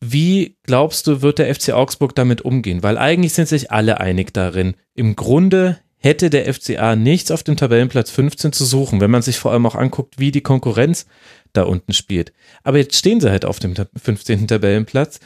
wie 0.00 0.56
glaubst 0.62 1.06
du, 1.06 1.22
wird 1.22 1.38
der 1.38 1.52
FC 1.54 1.70
Augsburg 1.70 2.14
damit 2.14 2.42
umgehen? 2.42 2.82
Weil 2.82 2.98
eigentlich 2.98 3.32
sind 3.32 3.48
sich 3.48 3.70
alle 3.70 4.00
einig 4.00 4.32
darin. 4.32 4.74
Im 4.94 5.16
Grunde 5.16 5.78
hätte 5.96 6.30
der 6.30 6.52
FCA 6.52 6.94
nichts 6.94 7.30
auf 7.30 7.42
dem 7.42 7.56
Tabellenplatz 7.56 8.10
15 8.10 8.52
zu 8.52 8.64
suchen, 8.64 9.00
wenn 9.00 9.10
man 9.10 9.22
sich 9.22 9.38
vor 9.38 9.52
allem 9.52 9.66
auch 9.66 9.74
anguckt, 9.74 10.18
wie 10.18 10.30
die 10.30 10.42
Konkurrenz 10.42 11.06
da 11.52 11.62
unten 11.64 11.92
spielt. 11.92 12.32
Aber 12.62 12.78
jetzt 12.78 12.96
stehen 12.96 13.20
sie 13.20 13.30
halt 13.30 13.44
auf 13.44 13.58
dem 13.58 13.74
15. 13.74 14.46
Tabellenplatz 14.46 15.18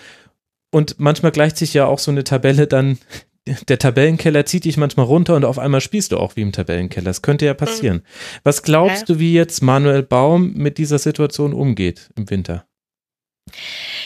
und 0.71 0.99
manchmal 0.99 1.33
gleicht 1.33 1.59
sich 1.59 1.75
ja 1.75 1.85
auch 1.85 1.99
so 1.99 2.11
eine 2.11 2.25
Tabelle 2.25 2.67
dann 2.67 2.99
der 3.47 3.79
Tabellenkeller 3.79 4.47
zieht 4.47 4.65
dich 4.65 4.77
manchmal 4.77 5.07
runter 5.07 5.35
und 5.35 5.45
auf 5.45 5.59
einmal 5.59 5.81
spielst 5.81 6.13
du 6.13 6.19
auch 6.19 6.37
wie 6.37 6.43
im 6.43 6.53
Tabellenkeller. 6.53 7.07
Das 7.07 7.23
könnte 7.23 7.47
ja 7.47 7.55
passieren. 7.55 7.99
Mhm. 7.99 8.41
Was 8.45 8.63
glaubst 8.63 9.09
du, 9.09 9.19
wie 9.19 9.33
jetzt 9.33 9.63
Manuel 9.63 10.03
Baum 10.03 10.53
mit 10.55 10.79
dieser 10.79 10.99
Situation 10.99 11.53
umgeht 11.53 12.11
im 12.17 12.31
Winter? 12.31 12.67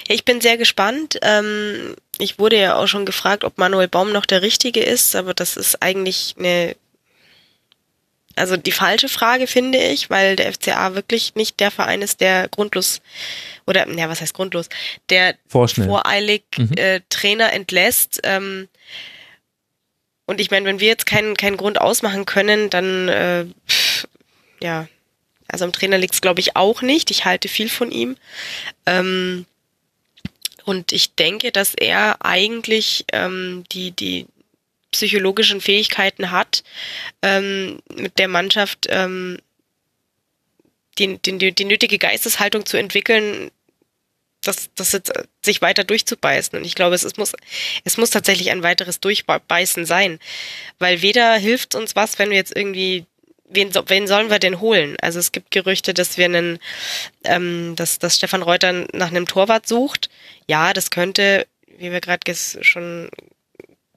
Ja, 0.09 0.15
ich 0.15 0.25
bin 0.25 0.41
sehr 0.41 0.57
gespannt. 0.57 1.19
Ähm, 1.21 1.97
ich 2.19 2.39
wurde 2.39 2.59
ja 2.59 2.77
auch 2.77 2.87
schon 2.87 3.05
gefragt, 3.05 3.45
ob 3.45 3.59
Manuel 3.59 3.89
Baum 3.89 4.11
noch 4.11 4.25
der 4.25 4.41
Richtige 4.41 4.81
ist, 4.81 5.15
aber 5.15 5.35
das 5.35 5.59
ist 5.59 5.83
eigentlich 5.83 6.35
eine, 6.39 6.75
also 8.37 8.57
die 8.57 8.73
falsche 8.73 9.11
Frage, 9.11 9.47
finde 9.47 9.79
ich, 9.79 10.09
weil 10.09 10.37
der 10.37 10.51
FCA 10.51 10.95
wirklich 10.95 11.35
nicht 11.35 11.61
der 11.61 11.71
Verein 11.71 12.01
ist, 12.01 12.23
der 12.23 12.49
grundlos 12.49 13.03
oder, 13.67 13.87
ja, 13.91 14.09
was 14.09 14.23
heißt 14.23 14.33
grundlos, 14.33 14.71
der 15.11 15.35
Vorschnell. 15.47 15.89
voreilig 15.89 16.45
mhm. 16.57 16.73
äh, 16.77 17.01
Trainer 17.11 17.53
entlässt. 17.53 18.21
Ähm, 18.23 18.69
und 20.27 20.41
ich 20.41 20.51
meine, 20.51 20.67
wenn 20.67 20.81
wir 20.81 20.89
jetzt 20.89 21.07
keinen, 21.07 21.37
keinen 21.37 21.57
Grund 21.57 21.81
ausmachen 21.81 22.27
können, 22.27 22.69
dann 22.69 23.09
äh, 23.09 23.47
pff, 23.69 24.09
ja, 24.61 24.89
also 25.49 25.65
am 25.65 25.73
Trainer 25.73 25.99
liegt 25.99 26.15
es, 26.15 26.21
glaube 26.21 26.41
ich, 26.41 26.57
auch 26.57 26.83
nicht. 26.83 27.11
Ich 27.11 27.25
halte 27.25 27.49
viel 27.49 27.69
von 27.69 27.93
ihm. 27.93 28.17
Ähm, 28.85 29.47
und 30.65 30.91
ich 30.91 31.15
denke, 31.15 31.53
dass 31.53 31.75
er 31.75 32.25
eigentlich 32.25 33.05
ähm, 33.13 33.63
die, 33.71 33.93
die 33.93 34.27
psychologischen 34.91 35.61
Fähigkeiten 35.61 36.33
hat, 36.33 36.65
ähm, 37.23 37.79
mit 37.95 38.19
der 38.19 38.27
Mannschaft 38.27 38.87
ähm, 38.89 39.39
die, 40.99 41.19
die, 41.19 41.53
die 41.53 41.65
nötige 41.65 41.99
Geisteshaltung 41.99 42.67
zu 42.67 42.77
entwickeln, 42.77 43.51
das, 44.47 44.70
das 44.75 44.92
jetzt, 44.92 45.10
äh, 45.16 45.25
sich 45.44 45.62
weiter 45.62 45.84
durchzubeißen. 45.84 46.58
Und 46.58 46.65
ich 46.65 46.75
glaube, 46.75 46.94
es, 46.94 47.05
es, 47.05 47.16
muss, 47.16 47.33
es 47.84 47.97
muss 47.97 48.10
tatsächlich 48.10 48.50
ein 48.50 48.62
weiteres 48.62 49.00
Durchbeißen 49.00 49.84
sein. 49.84 50.18
Weil 50.78 51.02
weder 51.02 51.36
hilft 51.36 51.75
uns 51.75 51.97
was, 51.97 52.18
wenn 52.18 52.31
wir 52.31 52.36
jetzt 52.36 52.57
irgendwie 52.57 53.07
wen, 53.49 53.70
wen 53.86 54.07
sollen 54.07 54.31
wir 54.31 54.39
denn 54.39 54.60
holen? 54.60 54.97
Also 55.00 55.18
es 55.18 55.33
gibt 55.33 55.50
Gerüchte, 55.50 55.94
dass 55.94 56.16
wir 56.16 56.26
einen, 56.26 56.58
ähm, 57.25 57.75
dass, 57.76 57.99
dass 57.99 58.16
Stefan 58.16 58.42
Reuter 58.42 58.86
nach 58.92 59.08
einem 59.08 59.26
Torwart 59.26 59.66
sucht. 59.66 60.10
Ja, 60.47 60.73
das 60.73 60.91
könnte, 60.91 61.47
wie 61.78 61.92
wir 61.92 62.00
gerade 62.00 62.34
schon 62.34 63.10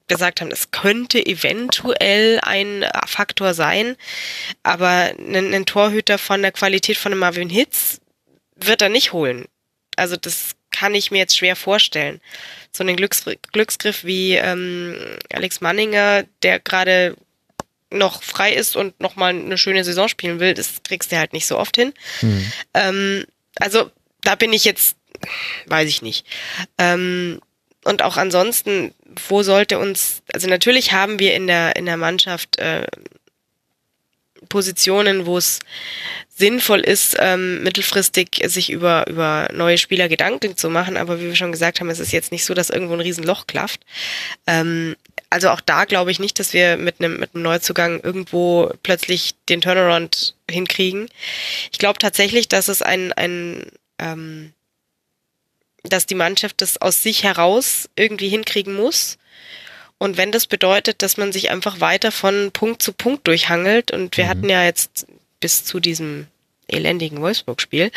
gesagt 0.06 0.40
haben, 0.40 0.50
es 0.50 0.72
könnte 0.72 1.24
eventuell 1.24 2.40
ein 2.42 2.84
Faktor 3.06 3.54
sein, 3.54 3.96
aber 4.64 5.12
einen, 5.16 5.54
einen 5.54 5.66
Torhüter 5.66 6.18
von 6.18 6.42
der 6.42 6.52
Qualität 6.52 6.96
von 6.96 7.12
einem 7.12 7.20
Marvin 7.20 7.48
Hitz 7.48 8.00
wird 8.56 8.82
er 8.82 8.88
nicht 8.88 9.12
holen. 9.12 9.46
Also 10.00 10.16
das 10.16 10.52
kann 10.70 10.94
ich 10.94 11.10
mir 11.10 11.18
jetzt 11.18 11.36
schwer 11.36 11.56
vorstellen. 11.56 12.20
So 12.72 12.82
einen 12.82 12.96
Glücks 12.96 13.24
Glücksgriff 13.52 14.02
wie 14.04 14.34
ähm, 14.34 14.96
Alex 15.30 15.60
Manninger, 15.60 16.24
der 16.42 16.58
gerade 16.58 17.16
noch 17.90 18.22
frei 18.22 18.52
ist 18.52 18.76
und 18.76 18.98
nochmal 19.00 19.30
eine 19.30 19.58
schöne 19.58 19.84
Saison 19.84 20.08
spielen 20.08 20.40
will, 20.40 20.54
das 20.54 20.82
kriegst 20.84 21.12
du 21.12 21.18
halt 21.18 21.32
nicht 21.32 21.46
so 21.46 21.58
oft 21.58 21.76
hin. 21.76 21.92
Mhm. 22.22 22.52
Ähm, 22.72 23.26
also 23.56 23.90
da 24.22 24.36
bin 24.36 24.52
ich 24.52 24.64
jetzt, 24.64 24.96
weiß 25.66 25.88
ich 25.88 26.00
nicht. 26.00 26.24
Ähm, 26.78 27.40
und 27.84 28.02
auch 28.02 28.16
ansonsten, 28.16 28.94
wo 29.28 29.42
sollte 29.42 29.78
uns, 29.78 30.22
also 30.32 30.48
natürlich 30.48 30.92
haben 30.92 31.18
wir 31.18 31.34
in 31.34 31.46
der, 31.46 31.76
in 31.76 31.84
der 31.84 31.96
Mannschaft 31.96 32.58
äh, 32.58 32.86
Positionen, 34.48 35.26
wo 35.26 35.38
es 35.38 35.60
sinnvoll 36.28 36.80
ist, 36.80 37.16
ähm, 37.18 37.62
mittelfristig 37.62 38.42
sich 38.46 38.70
über, 38.70 39.06
über 39.08 39.48
neue 39.52 39.78
Spieler 39.78 40.08
Gedanken 40.08 40.56
zu 40.56 40.70
machen. 40.70 40.96
Aber 40.96 41.20
wie 41.20 41.26
wir 41.26 41.36
schon 41.36 41.52
gesagt 41.52 41.80
haben, 41.80 41.90
es 41.90 42.00
ist 42.00 42.12
jetzt 42.12 42.32
nicht 42.32 42.44
so, 42.44 42.54
dass 42.54 42.70
irgendwo 42.70 42.94
ein 42.94 43.00
Riesenloch 43.00 43.46
klafft. 43.46 43.80
Ähm, 44.46 44.96
also 45.28 45.50
auch 45.50 45.60
da 45.60 45.84
glaube 45.84 46.10
ich 46.10 46.18
nicht, 46.18 46.38
dass 46.38 46.52
wir 46.52 46.76
mit 46.76 46.96
einem, 46.98 47.20
mit 47.20 47.34
Neuzugang 47.34 48.00
irgendwo 48.00 48.72
plötzlich 48.82 49.34
den 49.48 49.60
Turnaround 49.60 50.34
hinkriegen. 50.50 51.08
Ich 51.70 51.78
glaube 51.78 51.98
tatsächlich, 51.98 52.48
dass 52.48 52.68
es 52.68 52.82
ein, 52.82 53.12
ein 53.12 53.66
ähm, 53.98 54.52
dass 55.84 56.06
die 56.06 56.14
Mannschaft 56.14 56.60
das 56.60 56.80
aus 56.80 57.02
sich 57.02 57.22
heraus 57.22 57.88
irgendwie 57.96 58.28
hinkriegen 58.28 58.74
muss. 58.74 59.18
Und 60.00 60.16
wenn 60.16 60.32
das 60.32 60.46
bedeutet, 60.46 61.02
dass 61.02 61.18
man 61.18 61.30
sich 61.30 61.50
einfach 61.50 61.80
weiter 61.80 62.10
von 62.10 62.52
Punkt 62.52 62.80
zu 62.80 62.94
Punkt 62.94 63.28
durchhangelt, 63.28 63.90
und 63.90 64.16
wir 64.16 64.24
mhm. 64.24 64.28
hatten 64.28 64.48
ja 64.48 64.64
jetzt 64.64 65.06
bis 65.40 65.66
zu 65.66 65.78
diesem 65.78 66.26
elendigen 66.68 67.20
Wolfsburg-Spiel, 67.20 67.90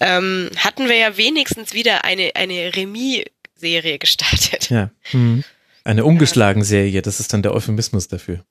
ähm, 0.00 0.50
hatten 0.56 0.88
wir 0.88 0.96
ja 0.96 1.16
wenigstens 1.16 1.74
wieder 1.74 2.04
eine, 2.04 2.32
eine 2.34 2.74
Remis-Serie 2.74 4.00
gestartet. 4.00 4.68
Ja. 4.68 4.90
Mhm. 5.12 5.44
Eine 5.84 6.04
ungeschlagen 6.04 6.64
Serie, 6.64 7.02
das 7.02 7.20
ist 7.20 7.32
dann 7.32 7.42
der 7.42 7.54
Euphemismus 7.54 8.08
dafür. 8.08 8.44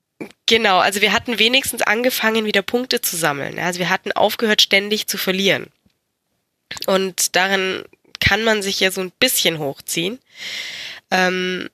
Genau, 0.45 0.79
also 0.79 1.01
wir 1.01 1.11
hatten 1.11 1.39
wenigstens 1.39 1.81
angefangen, 1.81 2.45
wieder 2.45 2.61
Punkte 2.61 3.01
zu 3.01 3.17
sammeln. 3.17 3.59
Also 3.59 3.79
wir 3.79 3.89
hatten 3.89 4.13
aufgehört, 4.13 4.61
ständig 4.61 5.07
zu 5.07 5.17
verlieren. 5.17 5.67
Und 6.85 7.35
darin 7.35 7.83
kann 8.21 8.45
man 8.45 8.61
sich 8.61 8.79
ja 8.79 8.91
so 8.91 9.01
ein 9.01 9.11
bisschen 9.19 9.59
hochziehen. 9.59 10.19
Ähm, 11.11 11.69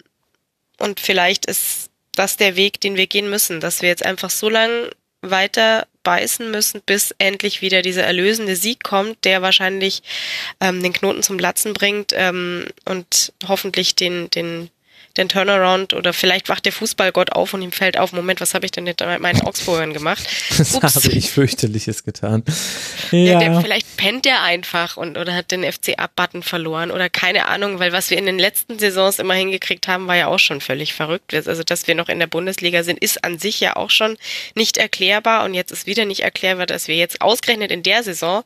und 0.83 0.99
vielleicht 0.99 1.45
ist 1.45 1.89
das 2.13 2.35
der 2.35 2.57
Weg, 2.57 2.81
den 2.81 2.97
wir 2.97 3.07
gehen 3.07 3.29
müssen, 3.29 3.61
dass 3.61 3.81
wir 3.81 3.87
jetzt 3.87 4.05
einfach 4.05 4.29
so 4.29 4.49
lange 4.49 4.89
weiter 5.21 5.87
beißen 6.03 6.51
müssen, 6.51 6.81
bis 6.85 7.15
endlich 7.17 7.61
wieder 7.61 7.81
dieser 7.81 8.03
erlösende 8.03 8.57
Sieg 8.57 8.83
kommt, 8.83 9.23
der 9.23 9.41
wahrscheinlich 9.41 10.03
ähm, 10.59 10.83
den 10.83 10.91
Knoten 10.91 11.23
zum 11.23 11.37
Platzen 11.37 11.73
bringt 11.73 12.11
ähm, 12.13 12.67
und 12.83 13.31
hoffentlich 13.47 13.95
den, 13.95 14.29
den 14.29 14.69
den 15.17 15.29
Turnaround 15.29 15.93
oder 15.93 16.11
vielleicht 16.11 16.49
wacht 16.49 16.65
der 16.65 16.71
Fußballgott 16.71 17.31
auf 17.33 17.53
und 17.53 17.61
ihm 17.61 17.71
fällt 17.71 17.99
auf, 17.99 18.13
Moment, 18.13 18.41
was 18.41 18.53
habe 18.53 18.65
ich 18.65 18.71
denn 18.71 18.85
mit 18.85 18.99
meinen 18.99 19.41
Augsburgern 19.41 19.93
gemacht? 19.93 20.23
Das 20.83 20.95
habe 20.95 21.09
ich 21.09 21.31
fürchterliches 21.31 22.03
getan. 22.03 22.43
Ja, 23.11 23.17
ja 23.17 23.39
der, 23.39 23.61
vielleicht 23.61 23.95
pennt 23.97 24.25
er 24.25 24.41
einfach 24.41 24.97
und 24.97 25.17
oder 25.17 25.33
hat 25.33 25.51
den 25.51 25.63
FCA-Button 25.63 26.43
verloren 26.43 26.91
oder 26.91 27.09
keine 27.09 27.47
Ahnung, 27.47 27.79
weil 27.79 27.91
was 27.91 28.09
wir 28.09 28.17
in 28.17 28.25
den 28.25 28.39
letzten 28.39 28.79
Saisons 28.79 29.19
immer 29.19 29.33
hingekriegt 29.33 29.87
haben, 29.87 30.07
war 30.07 30.15
ja 30.15 30.27
auch 30.27 30.39
schon 30.39 30.61
völlig 30.61 30.93
verrückt. 30.93 31.33
Also, 31.33 31.63
dass 31.63 31.87
wir 31.87 31.95
noch 31.95 32.09
in 32.09 32.19
der 32.19 32.27
Bundesliga 32.27 32.83
sind, 32.83 32.99
ist 32.99 33.23
an 33.23 33.39
sich 33.39 33.59
ja 33.59 33.75
auch 33.75 33.89
schon 33.89 34.17
nicht 34.55 34.77
erklärbar 34.77 35.45
und 35.45 35.53
jetzt 35.53 35.71
ist 35.71 35.87
wieder 35.87 36.05
nicht 36.05 36.21
erklärbar, 36.21 36.65
dass 36.65 36.87
wir 36.87 36.95
jetzt 36.95 37.21
ausgerechnet 37.21 37.71
in 37.71 37.83
der 37.83 38.03
Saison, 38.03 38.43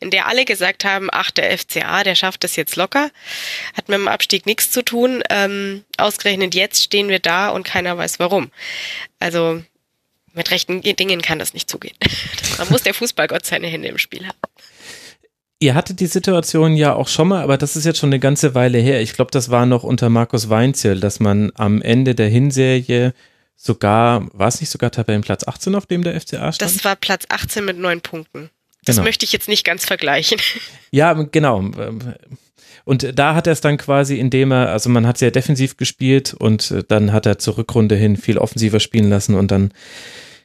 in 0.00 0.10
der 0.10 0.26
alle 0.26 0.44
gesagt 0.44 0.84
haben, 0.84 1.08
ach, 1.10 1.30
der 1.30 1.56
FCA, 1.56 2.04
der 2.04 2.14
schafft 2.14 2.44
das 2.44 2.56
jetzt 2.56 2.76
locker, 2.76 3.10
hat 3.76 3.88
mit 3.88 3.98
dem 3.98 4.08
Abstieg 4.08 4.46
nichts 4.46 4.70
zu 4.70 4.82
tun, 4.82 5.22
ähm, 5.30 5.84
ausgerechnet 6.08 6.54
jetzt 6.54 6.82
stehen 6.82 7.08
wir 7.08 7.20
da 7.20 7.50
und 7.50 7.64
keiner 7.64 7.96
weiß 7.96 8.18
warum. 8.18 8.50
Also 9.20 9.62
mit 10.34 10.50
rechten 10.50 10.82
Dingen 10.82 11.22
kann 11.22 11.38
das 11.38 11.54
nicht 11.54 11.68
zugehen. 11.68 11.96
Man 12.58 12.68
muss 12.70 12.82
der 12.82 12.94
Fußballgott 12.94 13.44
seine 13.44 13.66
Hände 13.66 13.88
im 13.88 13.98
Spiel 13.98 14.26
haben. 14.26 14.38
Ihr 15.60 15.74
hattet 15.74 15.98
die 15.98 16.06
Situation 16.06 16.76
ja 16.76 16.94
auch 16.94 17.08
schon 17.08 17.28
mal, 17.28 17.42
aber 17.42 17.58
das 17.58 17.74
ist 17.74 17.84
jetzt 17.84 17.98
schon 17.98 18.10
eine 18.10 18.20
ganze 18.20 18.54
Weile 18.54 18.78
her. 18.78 19.02
Ich 19.02 19.12
glaube, 19.12 19.32
das 19.32 19.50
war 19.50 19.66
noch 19.66 19.82
unter 19.82 20.08
Markus 20.08 20.48
Weinzierl, 20.48 21.00
dass 21.00 21.18
man 21.18 21.50
am 21.56 21.82
Ende 21.82 22.14
der 22.14 22.28
Hinserie 22.28 23.12
sogar, 23.56 24.28
war 24.32 24.46
es 24.46 24.60
nicht 24.60 24.70
sogar 24.70 24.92
Tabellenplatz 24.92 25.46
18, 25.48 25.74
auf 25.74 25.86
dem 25.86 26.04
der 26.04 26.18
FCA 26.20 26.52
stand? 26.52 26.62
Das 26.62 26.84
war 26.84 26.94
Platz 26.94 27.24
18 27.28 27.64
mit 27.64 27.76
neun 27.76 28.00
Punkten. 28.00 28.50
Das 28.84 28.96
genau. 28.96 29.06
möchte 29.06 29.24
ich 29.24 29.32
jetzt 29.32 29.48
nicht 29.48 29.64
ganz 29.64 29.84
vergleichen. 29.84 30.40
Ja, 30.92 31.12
genau. 31.12 31.70
Und 32.88 33.18
da 33.18 33.34
hat 33.34 33.46
er 33.46 33.52
es 33.52 33.60
dann 33.60 33.76
quasi, 33.76 34.16
indem 34.16 34.50
er, 34.50 34.70
also 34.70 34.88
man 34.88 35.06
hat 35.06 35.18
sehr 35.18 35.30
defensiv 35.30 35.76
gespielt 35.76 36.32
und 36.32 36.70
äh, 36.70 36.82
dann 36.88 37.12
hat 37.12 37.26
er 37.26 37.38
zur 37.38 37.58
Rückrunde 37.58 37.96
hin 37.96 38.16
viel 38.16 38.38
offensiver 38.38 38.80
spielen 38.80 39.10
lassen 39.10 39.34
und 39.34 39.50
dann 39.50 39.72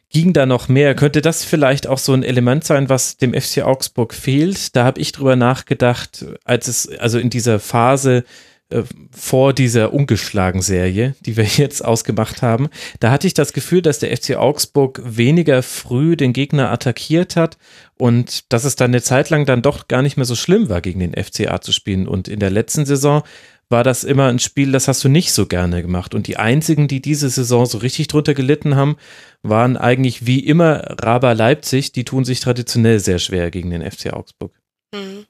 ging 0.09 0.33
da 0.33 0.45
noch 0.45 0.67
mehr. 0.67 0.93
Könnte 0.93 1.21
das 1.21 1.45
vielleicht 1.45 1.87
auch 1.87 1.97
so 1.97 2.11
ein 2.11 2.21
Element 2.21 2.65
sein, 2.65 2.89
was 2.89 3.15
dem 3.15 3.33
FC 3.33 3.59
Augsburg 3.63 4.13
fehlt? 4.13 4.75
Da 4.75 4.83
habe 4.83 4.99
ich 4.99 5.13
drüber 5.13 5.37
nachgedacht, 5.37 6.25
als 6.43 6.67
es, 6.67 6.89
also 6.99 7.17
in 7.17 7.29
dieser 7.29 7.61
Phase, 7.61 8.25
äh, 8.73 8.83
vor 9.11 9.53
dieser 9.53 9.93
ungeschlagen-Serie, 9.93 11.15
die 11.21 11.37
wir 11.37 11.43
jetzt 11.57 11.83
ausgemacht 11.83 12.41
haben, 12.41 12.69
da 12.99 13.11
hatte 13.11 13.27
ich 13.27 13.33
das 13.33 13.53
Gefühl, 13.53 13.81
dass 13.81 13.99
der 13.99 14.15
FC 14.15 14.35
Augsburg 14.35 15.01
weniger 15.03 15.63
früh 15.63 16.15
den 16.15 16.33
Gegner 16.33 16.71
attackiert 16.71 17.35
hat 17.35 17.57
und 17.97 18.51
dass 18.51 18.63
es 18.63 18.75
dann 18.75 18.91
eine 18.91 19.01
Zeit 19.01 19.29
lang 19.29 19.45
dann 19.45 19.61
doch 19.61 19.87
gar 19.87 20.01
nicht 20.01 20.17
mehr 20.17 20.25
so 20.25 20.35
schlimm 20.35 20.69
war, 20.69 20.81
gegen 20.81 20.99
den 20.99 21.13
FCA 21.13 21.61
zu 21.61 21.71
spielen. 21.71 22.07
Und 22.07 22.27
in 22.27 22.39
der 22.39 22.49
letzten 22.49 22.85
Saison 22.85 23.23
war 23.69 23.83
das 23.83 24.03
immer 24.03 24.27
ein 24.27 24.39
Spiel, 24.39 24.71
das 24.71 24.87
hast 24.87 25.03
du 25.03 25.09
nicht 25.09 25.31
so 25.31 25.45
gerne 25.47 25.81
gemacht. 25.81 26.13
Und 26.13 26.27
die 26.27 26.37
einzigen, 26.37 26.87
die 26.87 27.01
diese 27.01 27.29
Saison 27.29 27.65
so 27.65 27.79
richtig 27.79 28.07
drunter 28.07 28.33
gelitten 28.33 28.75
haben, 28.75 28.97
waren 29.41 29.77
eigentlich 29.77 30.25
wie 30.25 30.39
immer 30.39 30.83
Raba 31.01 31.31
Leipzig. 31.31 31.91
Die 31.91 32.03
tun 32.03 32.25
sich 32.25 32.39
traditionell 32.39 32.99
sehr 32.99 33.19
schwer 33.19 33.51
gegen 33.51 33.71
den 33.71 33.89
FC 33.89 34.13
Augsburg. 34.13 34.53
Mhm. 34.93 35.25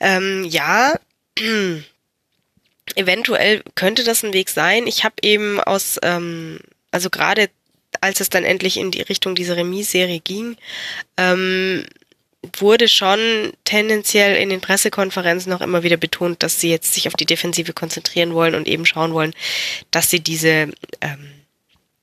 Ähm, 0.00 0.44
ja, 0.48 0.94
eventuell 2.96 3.62
könnte 3.74 4.04
das 4.04 4.22
ein 4.22 4.32
Weg 4.32 4.50
sein. 4.50 4.86
Ich 4.86 5.04
habe 5.04 5.16
eben 5.22 5.60
aus, 5.60 5.98
ähm, 6.02 6.58
also 6.90 7.10
gerade 7.10 7.50
als 8.00 8.20
es 8.20 8.30
dann 8.30 8.44
endlich 8.44 8.76
in 8.76 8.90
die 8.90 9.02
Richtung 9.02 9.34
dieser 9.34 9.56
Remis-Serie 9.56 10.20
ging, 10.20 10.56
ähm, 11.16 11.84
wurde 12.56 12.88
schon 12.88 13.52
tendenziell 13.64 14.36
in 14.36 14.48
den 14.48 14.60
Pressekonferenzen 14.60 15.50
noch 15.50 15.60
immer 15.60 15.82
wieder 15.84 15.96
betont, 15.96 16.42
dass 16.42 16.60
sie 16.60 16.70
jetzt 16.70 16.92
sich 16.92 17.06
auf 17.06 17.14
die 17.14 17.26
Defensive 17.26 17.72
konzentrieren 17.72 18.34
wollen 18.34 18.54
und 18.54 18.66
eben 18.66 18.84
schauen 18.84 19.14
wollen, 19.14 19.32
dass 19.90 20.10
sie 20.10 20.20
diese, 20.20 20.72
ähm, 21.00 21.32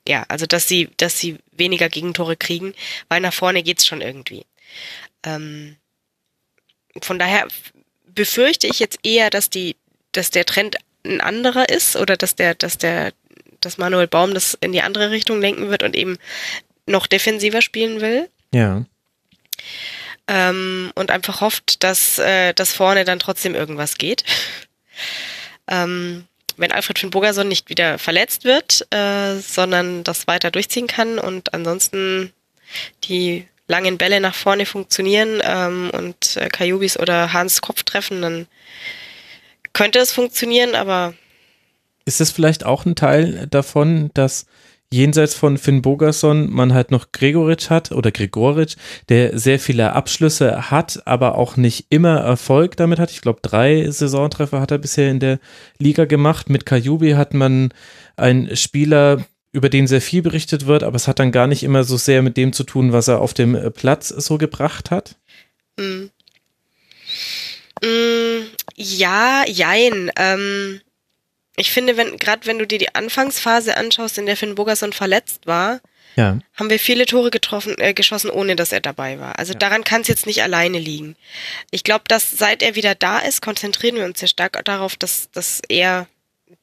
ja, 0.07 0.25
also 0.29 0.45
dass 0.45 0.67
sie, 0.67 0.89
dass 0.97 1.19
sie 1.19 1.37
weniger 1.51 1.89
Gegentore 1.89 2.37
kriegen, 2.37 2.73
weil 3.09 3.19
nach 3.19 3.33
vorne 3.33 3.63
geht's 3.63 3.85
schon 3.85 4.01
irgendwie. 4.01 4.45
Ähm, 5.23 5.75
von 7.01 7.19
daher 7.19 7.47
befürchte 8.05 8.67
ich 8.67 8.79
jetzt 8.79 8.99
eher, 9.03 9.29
dass 9.29 9.49
die 9.49 9.75
dass 10.11 10.31
der 10.31 10.45
Trend 10.45 10.77
ein 11.05 11.21
anderer 11.21 11.69
ist 11.69 11.95
oder 11.95 12.17
dass 12.17 12.35
der, 12.35 12.55
dass 12.55 12.77
der, 12.77 13.13
dass 13.61 13.77
Manuel 13.77 14.07
Baum 14.07 14.33
das 14.33 14.57
in 14.61 14.71
die 14.71 14.81
andere 14.81 15.11
Richtung 15.11 15.41
lenken 15.41 15.69
wird 15.69 15.83
und 15.83 15.95
eben 15.95 16.17
noch 16.85 17.07
defensiver 17.07 17.61
spielen 17.61 18.01
will. 18.01 18.29
Ja. 18.53 18.85
Ähm, 20.27 20.91
und 20.95 21.11
einfach 21.11 21.41
hofft, 21.41 21.83
dass, 21.83 22.19
äh, 22.19 22.53
dass 22.53 22.73
vorne 22.73 23.05
dann 23.05 23.19
trotzdem 23.19 23.55
irgendwas 23.55 23.97
geht. 23.97 24.23
ähm, 25.67 26.25
wenn 26.57 26.71
Alfred 26.71 26.99
von 26.99 27.09
Bogerson 27.09 27.47
nicht 27.47 27.69
wieder 27.69 27.97
verletzt 27.97 28.43
wird, 28.43 28.85
äh, 28.93 29.35
sondern 29.39 30.03
das 30.03 30.27
weiter 30.27 30.51
durchziehen 30.51 30.87
kann 30.87 31.17
und 31.17 31.53
ansonsten 31.53 32.33
die 33.05 33.47
langen 33.67 33.97
Bälle 33.97 34.19
nach 34.19 34.35
vorne 34.35 34.65
funktionieren 34.65 35.41
ähm, 35.43 35.89
und 35.91 36.37
äh, 36.37 36.49
Kajubis 36.49 36.99
oder 36.99 37.33
Hans 37.33 37.61
Kopf 37.61 37.83
treffen, 37.83 38.21
dann 38.21 38.47
könnte 39.73 39.99
es 39.99 40.11
funktionieren, 40.11 40.75
aber. 40.75 41.13
Ist 42.05 42.21
es 42.21 42.31
vielleicht 42.31 42.65
auch 42.65 42.85
ein 42.85 42.95
Teil 42.95 43.47
davon, 43.49 44.09
dass 44.13 44.45
jenseits 44.91 45.35
von 45.35 45.57
Finn 45.57 45.81
Bogerson 45.81 46.49
man 46.49 46.73
halt 46.73 46.91
noch 46.91 47.11
Gregoritsch 47.11 47.69
hat 47.69 47.91
oder 47.91 48.11
Gregoritsch, 48.11 48.75
der 49.09 49.37
sehr 49.37 49.59
viele 49.59 49.93
Abschlüsse 49.93 50.71
hat, 50.71 51.03
aber 51.05 51.35
auch 51.35 51.57
nicht 51.57 51.87
immer 51.89 52.17
Erfolg 52.17 52.75
damit 52.77 52.99
hat. 52.99 53.11
Ich 53.11 53.21
glaube, 53.21 53.39
drei 53.41 53.89
Saisontreffer 53.89 54.59
hat 54.59 54.71
er 54.71 54.79
bisher 54.79 55.11
in 55.11 55.19
der 55.19 55.39
Liga 55.77 56.05
gemacht. 56.05 56.49
Mit 56.49 56.65
Kajubi 56.65 57.11
hat 57.11 57.33
man 57.33 57.71
einen 58.17 58.55
Spieler, 58.55 59.25
über 59.51 59.69
den 59.69 59.87
sehr 59.87 60.01
viel 60.01 60.21
berichtet 60.21 60.67
wird, 60.67 60.83
aber 60.83 60.95
es 60.95 61.07
hat 61.07 61.19
dann 61.19 61.31
gar 61.31 61.47
nicht 61.47 61.63
immer 61.63 61.83
so 61.83 61.97
sehr 61.97 62.21
mit 62.21 62.37
dem 62.37 62.53
zu 62.53 62.63
tun, 62.63 62.93
was 62.93 63.07
er 63.07 63.19
auf 63.19 63.33
dem 63.33 63.57
Platz 63.73 64.09
so 64.09 64.37
gebracht 64.37 64.91
hat. 64.91 65.15
Mhm. 65.77 66.11
Mm, 67.81 68.47
ja, 68.75 69.43
jein. 69.47 70.11
Ähm, 70.17 70.81
ich 71.55 71.71
finde, 71.71 71.97
wenn 71.97 72.17
gerade 72.17 72.45
wenn 72.45 72.59
du 72.59 72.65
dir 72.65 72.79
die 72.79 72.95
Anfangsphase 72.95 73.77
anschaust, 73.77 74.17
in 74.17 74.25
der 74.25 74.37
Finn 74.37 74.55
Bogerson 74.55 74.93
verletzt 74.93 75.45
war, 75.45 75.81
ja. 76.15 76.39
haben 76.55 76.69
wir 76.69 76.79
viele 76.79 77.05
Tore 77.05 77.31
getroffen, 77.31 77.75
äh, 77.77 77.93
geschossen, 77.93 78.29
ohne 78.29 78.55
dass 78.55 78.71
er 78.71 78.81
dabei 78.81 79.19
war. 79.19 79.39
Also 79.39 79.53
ja. 79.53 79.59
daran 79.59 79.83
kann 79.83 80.01
es 80.01 80.07
jetzt 80.07 80.25
nicht 80.25 80.41
alleine 80.41 80.79
liegen. 80.79 81.15
Ich 81.71 81.83
glaube, 81.83 82.05
dass 82.07 82.31
seit 82.31 82.63
er 82.63 82.75
wieder 82.75 82.95
da 82.95 83.19
ist, 83.19 83.41
konzentrieren 83.41 83.95
wir 83.95 84.05
uns 84.05 84.19
sehr 84.19 84.27
stark 84.27 84.63
darauf, 84.65 84.95
dass, 84.95 85.29
dass 85.31 85.61
er 85.67 86.07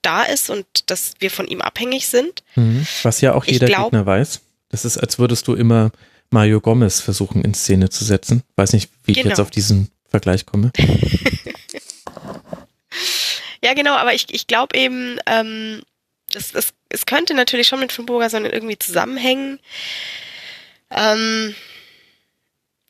da 0.02 0.22
ist 0.22 0.50
und 0.50 0.66
dass 0.90 1.14
wir 1.18 1.30
von 1.30 1.46
ihm 1.46 1.60
abhängig 1.60 2.08
sind. 2.08 2.42
Mhm. 2.54 2.86
Was 3.02 3.20
ja 3.20 3.34
auch 3.34 3.44
jeder 3.44 3.66
glaub, 3.66 3.86
Gegner 3.90 4.06
weiß. 4.06 4.40
Das 4.70 4.84
ist, 4.84 4.98
als 4.98 5.18
würdest 5.18 5.46
du 5.48 5.54
immer 5.54 5.90
Mario 6.30 6.60
Gomez 6.60 7.00
versuchen 7.00 7.44
in 7.44 7.54
Szene 7.54 7.88
zu 7.88 8.04
setzen. 8.04 8.42
Weiß 8.56 8.72
nicht, 8.72 8.90
wie 9.04 9.12
genau. 9.12 9.20
ich 9.20 9.24
jetzt 9.26 9.36
genau. 9.36 9.46
auf 9.46 9.50
diesen 9.50 9.90
Vergleich 10.16 10.46
komme. 10.46 10.72
ja, 13.62 13.74
genau, 13.74 13.94
aber 13.94 14.14
ich, 14.14 14.32
ich 14.32 14.46
glaube 14.46 14.74
eben, 14.78 15.18
ähm, 15.26 15.82
es, 16.34 16.54
es, 16.54 16.72
es 16.88 17.04
könnte 17.04 17.34
natürlich 17.34 17.68
schon 17.68 17.80
mit 17.80 17.92
Fimburger 17.92 18.30
sondern 18.30 18.52
irgendwie 18.52 18.78
zusammenhängen. 18.78 19.60
Ähm, 20.90 21.54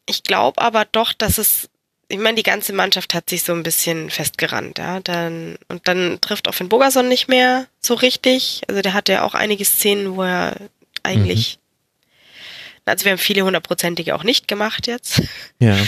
ich 0.07 0.23
glaube 0.23 0.63
aber 0.63 0.85
doch, 0.85 1.13
dass 1.13 1.39
es, 1.39 1.69
ich 2.07 2.19
meine, 2.19 2.37
die 2.37 2.45
ganze 2.45 2.73
Mannschaft 2.73 3.13
hat 3.13 3.29
sich 3.29 3.43
so 3.43 3.53
ein 3.53 3.65
bisschen 3.65 4.09
festgerannt, 4.11 4.79
ja. 4.79 5.01
Dann, 5.01 5.59
und 5.67 5.89
dann 5.89 6.21
trifft 6.21 6.47
auch 6.47 6.55
Finn 6.55 6.69
Bogerson 6.69 7.09
nicht 7.09 7.27
mehr 7.27 7.67
so 7.81 7.95
richtig. 7.95 8.63
Also 8.69 8.83
der 8.83 8.95
hat 8.95 9.09
ja 9.09 9.25
auch 9.25 9.35
einige 9.35 9.65
Szenen, 9.65 10.15
wo 10.15 10.23
er 10.23 10.57
eigentlich, 11.03 11.59
mhm. 11.59 12.83
also 12.85 13.05
wir 13.05 13.13
haben 13.13 13.19
viele 13.19 13.43
hundertprozentige 13.43 14.15
auch 14.15 14.23
nicht 14.23 14.47
gemacht 14.47 14.87
jetzt. 14.87 15.23
Ja. 15.59 15.77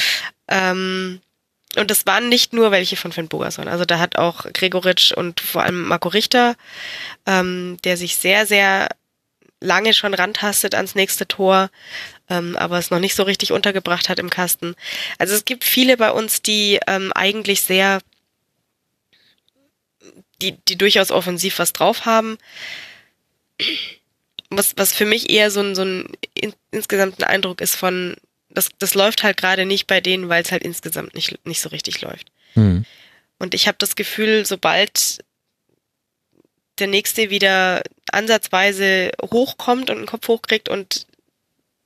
Ähm, 0.51 1.21
und 1.77 1.91
das 1.91 2.07
waren 2.07 2.29
nicht 2.29 2.53
nur 2.53 2.71
welche 2.71 2.97
von 2.97 3.13
Finn 3.13 3.29
Bogerson. 3.29 3.69
Also 3.69 3.85
da 3.85 3.99
hat 3.99 4.17
auch 4.17 4.45
Gregoritsch 4.53 5.13
und 5.13 5.41
vor 5.41 5.63
allem 5.63 5.83
Marco 5.89 6.09
Richter, 6.09 6.57
ähm, 7.27 7.77
der 7.85 7.97
sich 7.97 8.17
sehr, 8.17 8.47
sehr 8.47 8.89
lange 9.61 9.93
schon 9.93 10.15
rantastet 10.15 10.75
ans 10.75 10.95
nächste 10.95 11.27
Tor, 11.27 11.71
ähm, 12.31 12.57
aber 12.57 12.79
es 12.79 12.91
noch 12.91 13.01
nicht 13.01 13.15
so 13.15 13.23
richtig 13.23 13.53
untergebracht 13.53 14.09
hat 14.09 14.19
im 14.19 14.31
Kasten. 14.31 14.77
Also 15.19 15.35
es 15.35 15.45
gibt 15.45 15.65
viele 15.65 15.97
bei 15.97 16.11
uns, 16.11 16.43
die 16.43 16.79
ähm, 16.87 17.13
eigentlich 17.13 17.63
sehr, 17.63 18.01
die, 20.41 20.53
die 20.69 20.79
durchaus 20.79 21.11
offensiv 21.11 21.59
was 21.59 21.73
drauf 21.73 22.07
haben. 22.07 22.39
Was, 24.51 24.75
was 24.77 24.95
für 24.95 25.05
mich 25.05 25.29
eher 25.29 25.51
so 25.51 25.61
ein, 25.61 25.75
so 25.75 25.83
ein 25.83 26.09
in, 26.35 26.55
insgesamt 26.71 27.19
ein 27.21 27.25
Eindruck 27.25 27.61
ist 27.61 27.75
von, 27.75 28.17
das, 28.59 28.71
das 28.77 28.95
läuft 28.95 29.23
halt 29.23 29.37
gerade 29.37 29.65
nicht 29.65 29.87
bei 29.87 30.01
denen, 30.01 30.29
weil 30.29 30.43
es 30.43 30.51
halt 30.51 30.65
insgesamt 30.65 31.15
nicht, 31.15 31.47
nicht 31.47 31.61
so 31.61 31.69
richtig 31.69 32.01
läuft. 32.01 32.33
Mhm. 32.57 32.85
Und 33.39 33.55
ich 33.55 33.69
habe 33.69 33.79
das 33.79 33.95
Gefühl, 33.95 34.45
sobald 34.45 35.25
der 36.81 36.89
nächste 36.89 37.31
wieder 37.31 37.83
ansatzweise 38.11 39.13
hochkommt 39.23 39.91
und 39.91 39.99
einen 39.99 40.07
Kopf 40.07 40.27
hochkriegt 40.27 40.69
und 40.69 41.07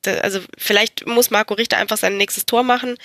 da, 0.00 0.14
also 0.18 0.40
vielleicht 0.56 1.06
muss 1.06 1.30
Marco 1.30 1.52
Richter 1.54 1.76
einfach 1.76 1.98
sein 1.98 2.16
nächstes 2.16 2.46
Tor 2.46 2.62
machen 2.62 2.96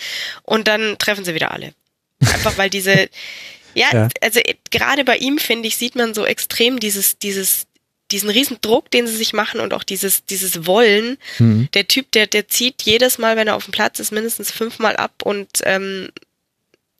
und 0.43 0.69
dann 0.69 0.97
treffen 0.97 1.25
sie 1.25 1.35
wieder 1.35 1.51
alle. 1.51 1.73
Einfach 2.21 2.57
weil 2.57 2.69
diese, 2.69 3.09
Ja, 3.77 3.93
ja. 3.93 4.07
also 4.21 4.39
äh, 4.39 4.55
gerade 4.71 5.03
bei 5.03 5.17
ihm, 5.17 5.37
finde 5.37 5.67
ich, 5.67 5.77
sieht 5.77 5.95
man 5.95 6.15
so 6.15 6.25
extrem 6.25 6.79
dieses, 6.79 7.19
dieses, 7.19 7.66
diesen 8.11 8.29
riesen 8.29 8.59
Druck, 8.61 8.89
den 8.91 9.07
sie 9.07 9.15
sich 9.15 9.33
machen 9.33 9.59
und 9.59 9.73
auch 9.73 9.83
dieses, 9.83 10.25
dieses 10.25 10.65
Wollen. 10.65 11.17
Mhm. 11.39 11.69
Der 11.73 11.87
Typ, 11.87 12.11
der, 12.11 12.27
der 12.27 12.47
zieht 12.47 12.83
jedes 12.83 13.17
Mal, 13.17 13.35
wenn 13.35 13.47
er 13.47 13.55
auf 13.55 13.65
dem 13.65 13.71
Platz 13.71 13.99
ist, 13.99 14.11
mindestens 14.11 14.51
fünfmal 14.51 14.95
ab 14.95 15.23
und 15.23 15.49
ähm, 15.63 16.09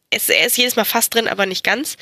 es, 0.09 0.29
er 0.29 0.45
ist 0.47 0.57
jedes 0.57 0.75
Mal 0.75 0.85
fast 0.85 1.13
drin, 1.13 1.27
aber 1.27 1.45
nicht 1.45 1.63
ganz. 1.63 1.97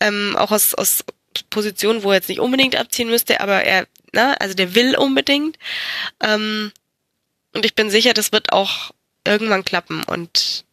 Ähm, 0.00 0.36
auch 0.36 0.50
aus, 0.50 0.74
aus 0.74 1.04
Positionen, 1.50 2.02
wo 2.02 2.10
er 2.10 2.16
jetzt 2.16 2.28
nicht 2.28 2.40
unbedingt 2.40 2.76
abziehen 2.76 3.08
müsste, 3.08 3.40
aber 3.40 3.62
er, 3.64 3.86
na, 4.12 4.34
also 4.34 4.54
der 4.54 4.74
will 4.74 4.96
unbedingt. 4.96 5.58
Ähm, 6.20 6.72
und 7.54 7.64
ich 7.64 7.74
bin 7.74 7.90
sicher, 7.90 8.14
das 8.14 8.32
wird 8.32 8.52
auch 8.52 8.92
irgendwann 9.24 9.64
klappen 9.64 10.02
und 10.04 10.64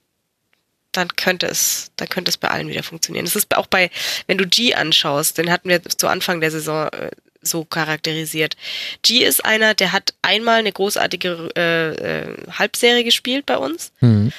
dann 0.91 1.15
könnte 1.15 1.47
es, 1.47 1.91
dann 1.95 2.09
könnte 2.09 2.29
es 2.29 2.37
bei 2.37 2.49
allen 2.49 2.67
wieder 2.67 2.83
funktionieren. 2.83 3.25
Das 3.25 3.35
ist 3.35 3.55
auch 3.55 3.67
bei, 3.67 3.89
wenn 4.27 4.37
du 4.37 4.45
G 4.45 4.73
anschaust, 4.73 5.37
den 5.37 5.49
hatten 5.49 5.69
wir 5.69 5.81
zu 5.83 6.07
Anfang 6.07 6.41
der 6.41 6.51
Saison 6.51 6.89
äh, 6.89 7.11
so 7.41 7.65
charakterisiert. 7.65 8.55
G 9.01 9.23
ist 9.23 9.43
einer, 9.43 9.73
der 9.73 9.91
hat 9.91 10.13
einmal 10.21 10.59
eine 10.59 10.71
großartige 10.71 11.51
äh, 11.55 11.89
äh, 11.89 12.37
Halbserie 12.51 13.03
gespielt 13.03 13.45
bei 13.45 13.57
uns. 13.57 13.91
Mhm. 13.99 14.31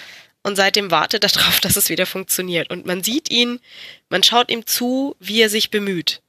Und 0.43 0.57
seitdem 0.57 0.91
wartet 0.91 1.25
er 1.25 1.31
darauf, 1.31 1.61
dass 1.61 1.77
es 1.77 1.89
wieder 1.89 2.07
funktioniert. 2.07 2.71
Und 2.71 2.87
man 2.87 3.03
sieht 3.03 3.31
ihn, 3.31 3.61
man 4.09 4.23
schaut 4.23 4.51
ihm 4.51 4.67
zu, 4.67 5.17
wie 5.21 5.41
er 5.41 5.49
sich 5.49 5.71
bemüht. 5.71 6.21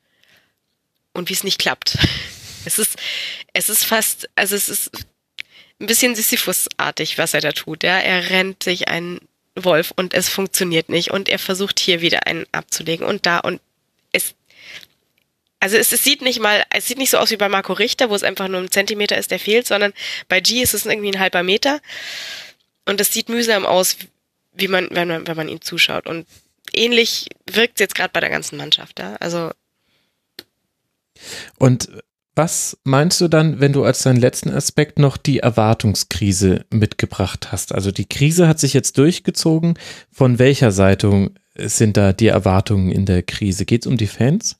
Und 1.13 1.29
wie 1.29 1.33
es 1.33 1.43
nicht 1.43 1.59
klappt. 1.59 1.97
Es 2.65 2.79
ist, 2.79 2.95
es 3.51 3.67
ist 3.67 3.83
fast, 3.83 4.29
also 4.35 4.55
es 4.55 4.69
ist 4.69 4.89
ein 5.81 5.85
bisschen 5.85 6.15
Sisyphus-artig, 6.15 7.17
was 7.17 7.33
er 7.33 7.41
da 7.41 7.51
tut. 7.51 7.83
Ja, 7.83 7.99
er 7.99 8.29
rennt 8.29 8.63
sich 8.63 8.87
einen 8.87 9.19
Wolf 9.55 9.91
und 9.95 10.13
es 10.13 10.29
funktioniert 10.29 10.89
nicht 10.89 11.11
und 11.11 11.29
er 11.29 11.39
versucht 11.39 11.79
hier 11.79 12.01
wieder 12.01 12.25
einen 12.25 12.45
abzulegen 12.51 13.05
und 13.05 13.25
da 13.25 13.39
und 13.39 13.59
es 14.13 14.33
also 15.63 15.77
es, 15.77 15.93
es, 15.93 16.03
sieht 16.03 16.21
nicht 16.21 16.41
mal, 16.41 16.61
es 16.71 16.87
sieht 16.87 16.97
nicht 16.97 17.09
so 17.09 17.17
aus 17.17 17.31
wie 17.31 17.37
bei 17.37 17.47
Marco 17.47 17.71
Richter, 17.71 18.09
wo 18.09 18.15
es 18.15 18.23
einfach 18.23 18.49
nur 18.49 18.59
ein 18.59 18.69
Zentimeter 18.69 19.17
ist, 19.17 19.31
der 19.31 19.39
fehlt, 19.39 19.65
sondern 19.65 19.93
bei 20.27 20.41
G 20.41 20.61
ist 20.61 20.73
es 20.73 20.85
irgendwie 20.85 21.11
ein 21.11 21.19
halber 21.21 21.41
Meter. 21.41 21.79
Und 22.85 22.99
es 22.99 23.13
sieht 23.13 23.29
mühsam 23.29 23.65
aus, 23.65 23.95
wie 24.51 24.67
man, 24.67 24.89
wenn 24.91 25.07
man, 25.07 25.25
wenn 25.25 25.37
man 25.37 25.47
ihm 25.47 25.61
zuschaut. 25.61 26.05
Und 26.05 26.27
ähnlich 26.73 27.29
wirkt 27.49 27.75
es 27.75 27.79
jetzt 27.79 27.95
gerade 27.95 28.09
bei 28.11 28.19
der 28.19 28.29
ganzen 28.29 28.57
Mannschaft, 28.57 28.99
ja. 28.99 29.15
Also. 29.21 29.51
Und 31.59 31.87
was 32.35 32.77
meinst 32.83 33.21
du 33.21 33.29
dann, 33.29 33.61
wenn 33.61 33.71
du 33.71 33.85
als 33.85 34.03
deinen 34.03 34.19
letzten 34.19 34.49
Aspekt 34.49 34.99
noch 34.99 35.15
die 35.15 35.39
Erwartungskrise 35.39 36.65
mitgebracht 36.71 37.53
hast? 37.53 37.73
Also 37.73 37.91
die 37.91 38.09
Krise 38.09 38.49
hat 38.49 38.59
sich 38.59 38.73
jetzt 38.73 38.97
durchgezogen. 38.97 39.79
Von 40.11 40.39
welcher 40.39 40.73
Seite 40.73 41.31
sind 41.55 41.95
da 41.95 42.11
die 42.11 42.27
Erwartungen 42.27 42.91
in 42.91 43.05
der 43.05 43.23
Krise? 43.23 43.63
Geht 43.63 43.83
es 43.83 43.87
um 43.87 43.95
die 43.95 44.07
Fans? 44.07 44.57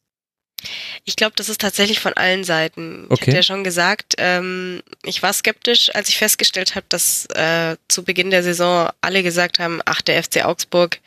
Ich 1.06 1.16
glaube, 1.16 1.34
das 1.36 1.50
ist 1.50 1.62
tatsächlich 1.62 2.00
von 2.00 2.14
allen 2.14 2.44
Seiten. 2.44 3.06
Ich 3.06 3.12
okay. 3.12 3.26
hatte 3.26 3.38
ja 3.38 3.44
schon 3.44 3.64
gesagt, 3.64 4.16
ähm, 4.18 4.82
ich 5.04 5.22
war 5.24 5.34
skeptisch, 5.34 5.94
als 5.94 6.10
ich 6.10 6.18
festgestellt 6.18 6.76
habe, 6.76 6.86
dass 6.90 7.26
äh, 7.28 7.78
zu 7.88 8.04
Beginn 8.04 8.30
der 8.30 8.44
Saison 8.44 8.90
alle 9.02 9.24
gesagt 9.24 9.60
haben, 9.60 9.82
ach, 9.86 10.02
der 10.02 10.24
FC 10.24 10.46
Augsburg, 10.46 11.00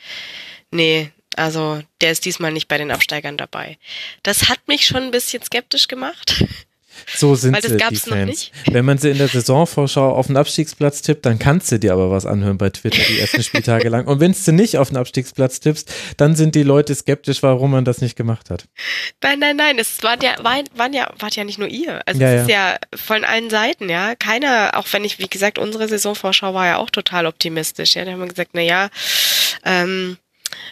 nee, 0.71 1.11
also 1.37 1.83
der 2.01 2.13
ist 2.13 2.25
diesmal 2.25 2.53
nicht 2.53 2.69
bei 2.69 2.79
den 2.79 2.91
Absteigern 2.91 3.37
dabei. 3.37 3.79
Das 4.23 4.49
hat 4.49 4.67
mich 4.69 4.87
schon 4.87 5.05
ein 5.05 5.11
bisschen 5.11 5.43
skeptisch 5.43 5.89
gemacht. 5.89 6.45
So 7.07 7.35
sind 7.35 7.55
Weil 7.55 7.63
das 7.63 7.73
sie, 7.73 7.77
gab's 7.77 8.03
die 8.05 8.11
Fans. 8.11 8.21
Noch 8.21 8.27
nicht. 8.27 8.53
Wenn 8.71 8.85
man 8.85 8.99
sie 8.99 9.11
in 9.11 9.19
der 9.19 9.29
Saisonvorschau 9.29 10.13
auf 10.13 10.27
den 10.27 10.37
Abstiegsplatz 10.37 11.03
tippt, 11.03 11.27
dann 11.27 11.39
kannst 11.39 11.71
du 11.73 11.79
dir 11.79 11.93
aber 11.93 12.11
was 12.11 12.27
anhören 12.27 12.59
bei 12.59 12.71
Twitter 12.71 13.03
die 13.09 13.19
ersten 13.21 13.43
Spieltage 13.43 13.89
lang. 13.89 14.07
Und 14.07 14.21
wenn 14.21 14.33
du 14.33 14.53
nicht 14.53 14.79
auf 14.79 14.89
den 14.89 14.97
Abstiegsplatz 14.97 15.61
tippst, 15.61 15.93
dann 16.17 16.37
sind 16.37 16.55
die 16.55 16.63
Leute 16.63 16.95
skeptisch, 16.95 17.43
warum 17.43 17.71
man 17.71 17.85
das 17.85 18.01
nicht 18.01 18.17
gemacht 18.17 18.51
hat. 18.51 18.65
Nein, 19.23 19.39
nein, 19.39 19.57
nein, 19.57 19.79
es 19.79 20.03
waren 20.03 20.21
ja, 20.23 20.35
waren, 20.43 20.65
waren 20.75 20.93
ja, 20.93 21.13
wart 21.19 21.37
ja 21.37 21.45
nicht 21.45 21.59
nur 21.59 21.69
ihr. 21.69 22.03
Also 22.07 22.21
ja, 22.21 22.33
es 22.33 22.43
ist 22.43 22.49
ja. 22.49 22.73
ja 22.73 22.77
von 22.95 23.25
allen 23.25 23.51
Seiten, 23.51 23.89
ja. 23.89 24.15
Keiner, 24.15 24.73
auch 24.75 24.87
wenn 24.93 25.05
ich, 25.05 25.19
wie 25.19 25.29
gesagt, 25.29 25.59
unsere 25.59 25.89
Saisonvorschau 25.89 26.55
war 26.55 26.67
ja 26.67 26.77
auch 26.79 26.91
total 26.91 27.27
optimistisch. 27.27 27.95
Ja, 27.95 28.05
da 28.05 28.13
haben 28.13 28.21
wir 28.21 28.29
gesagt, 28.29 28.51
na 28.53 28.63
ja, 28.63 28.89
ähm, 29.65 30.17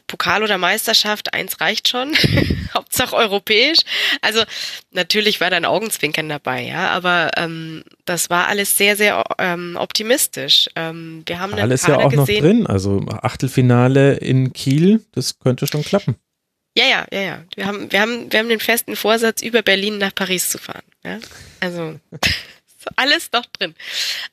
Pokal 0.07 0.43
oder 0.43 0.59
Meisterschaft, 0.59 1.35
eins 1.35 1.61
reicht 1.61 1.89
schon. 1.89 2.15
Hauptsache 2.75 3.15
europäisch. 3.15 3.81
Also 4.21 4.43
natürlich 4.91 5.41
war 5.41 5.51
da 5.51 5.57
ein 5.57 5.65
Augenzwinkern 5.65 6.29
dabei, 6.29 6.63
ja, 6.63 6.91
aber 6.91 7.31
ähm, 7.37 7.85
das 8.05 8.31
war 8.31 8.49
alles 8.49 8.77
sehr, 8.77 8.97
sehr 8.97 9.25
ähm, 9.39 9.77
optimistisch. 9.79 10.69
Ähm, 10.77 11.23
wir 11.27 11.39
haben 11.39 11.55
alles 11.55 11.87
ja 11.87 11.99
auch 11.99 12.11
gesehen, 12.11 12.35
noch 12.37 12.43
drin. 12.43 12.67
Also 12.67 13.05
Achtelfinale 13.09 14.15
in 14.15 14.53
Kiel, 14.53 15.05
das 15.13 15.39
könnte 15.39 15.67
schon 15.67 15.85
klappen. 15.85 16.17
Ja, 16.77 16.87
ja, 16.87 17.07
ja, 17.13 17.21
ja. 17.21 17.45
Wir 17.55 17.67
haben, 17.67 17.93
wir 17.93 18.01
haben, 18.01 18.33
wir 18.33 18.39
haben 18.41 18.49
den 18.49 18.61
festen 18.61 18.97
Vorsatz, 18.97 19.43
über 19.43 19.63
Berlin 19.63 19.99
nach 19.99 20.15
Paris 20.15 20.51
zu 20.51 20.59
fahren. 20.59 20.83
Ja? 21.05 21.19
Also 21.61 22.01
alles 22.97 23.31
noch 23.33 23.47
drin. 23.47 23.75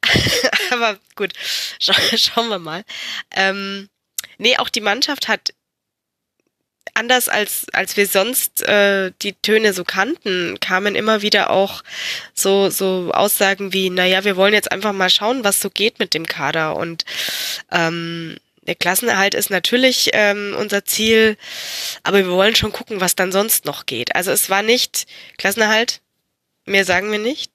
aber 0.71 0.97
gut, 1.15 1.33
Schau, 1.80 1.93
schauen 2.15 2.49
wir 2.49 2.59
mal. 2.59 2.83
Ähm, 3.35 3.89
Nee, 4.41 4.57
auch 4.57 4.69
die 4.69 4.81
Mannschaft 4.81 5.27
hat 5.27 5.53
anders 6.95 7.29
als 7.29 7.67
als 7.73 7.95
wir 7.95 8.07
sonst 8.07 8.63
äh, 8.63 9.11
die 9.21 9.33
Töne 9.33 9.71
so 9.73 9.83
kannten, 9.83 10.59
kamen 10.59 10.95
immer 10.95 11.21
wieder 11.21 11.51
auch 11.51 11.83
so 12.33 12.71
so 12.71 13.11
Aussagen 13.13 13.71
wie, 13.71 13.91
naja, 13.91 14.23
wir 14.23 14.35
wollen 14.37 14.55
jetzt 14.55 14.71
einfach 14.71 14.93
mal 14.93 15.11
schauen, 15.11 15.43
was 15.43 15.61
so 15.61 15.69
geht 15.69 15.99
mit 15.99 16.15
dem 16.15 16.25
Kader 16.25 16.75
und 16.75 17.05
ähm, 17.71 18.37
der 18.63 18.73
Klassenerhalt 18.73 19.35
ist 19.35 19.51
natürlich 19.51 20.09
ähm, 20.13 20.55
unser 20.57 20.85
Ziel, 20.85 21.37
aber 22.01 22.17
wir 22.17 22.31
wollen 22.31 22.55
schon 22.55 22.71
gucken, 22.71 22.99
was 22.99 23.15
dann 23.15 23.31
sonst 23.31 23.65
noch 23.65 23.85
geht. 23.85 24.15
Also 24.15 24.31
es 24.31 24.49
war 24.49 24.63
nicht 24.63 25.05
Klassenerhalt, 25.37 26.01
mehr 26.65 26.85
sagen 26.85 27.11
wir 27.11 27.19
nicht 27.19 27.50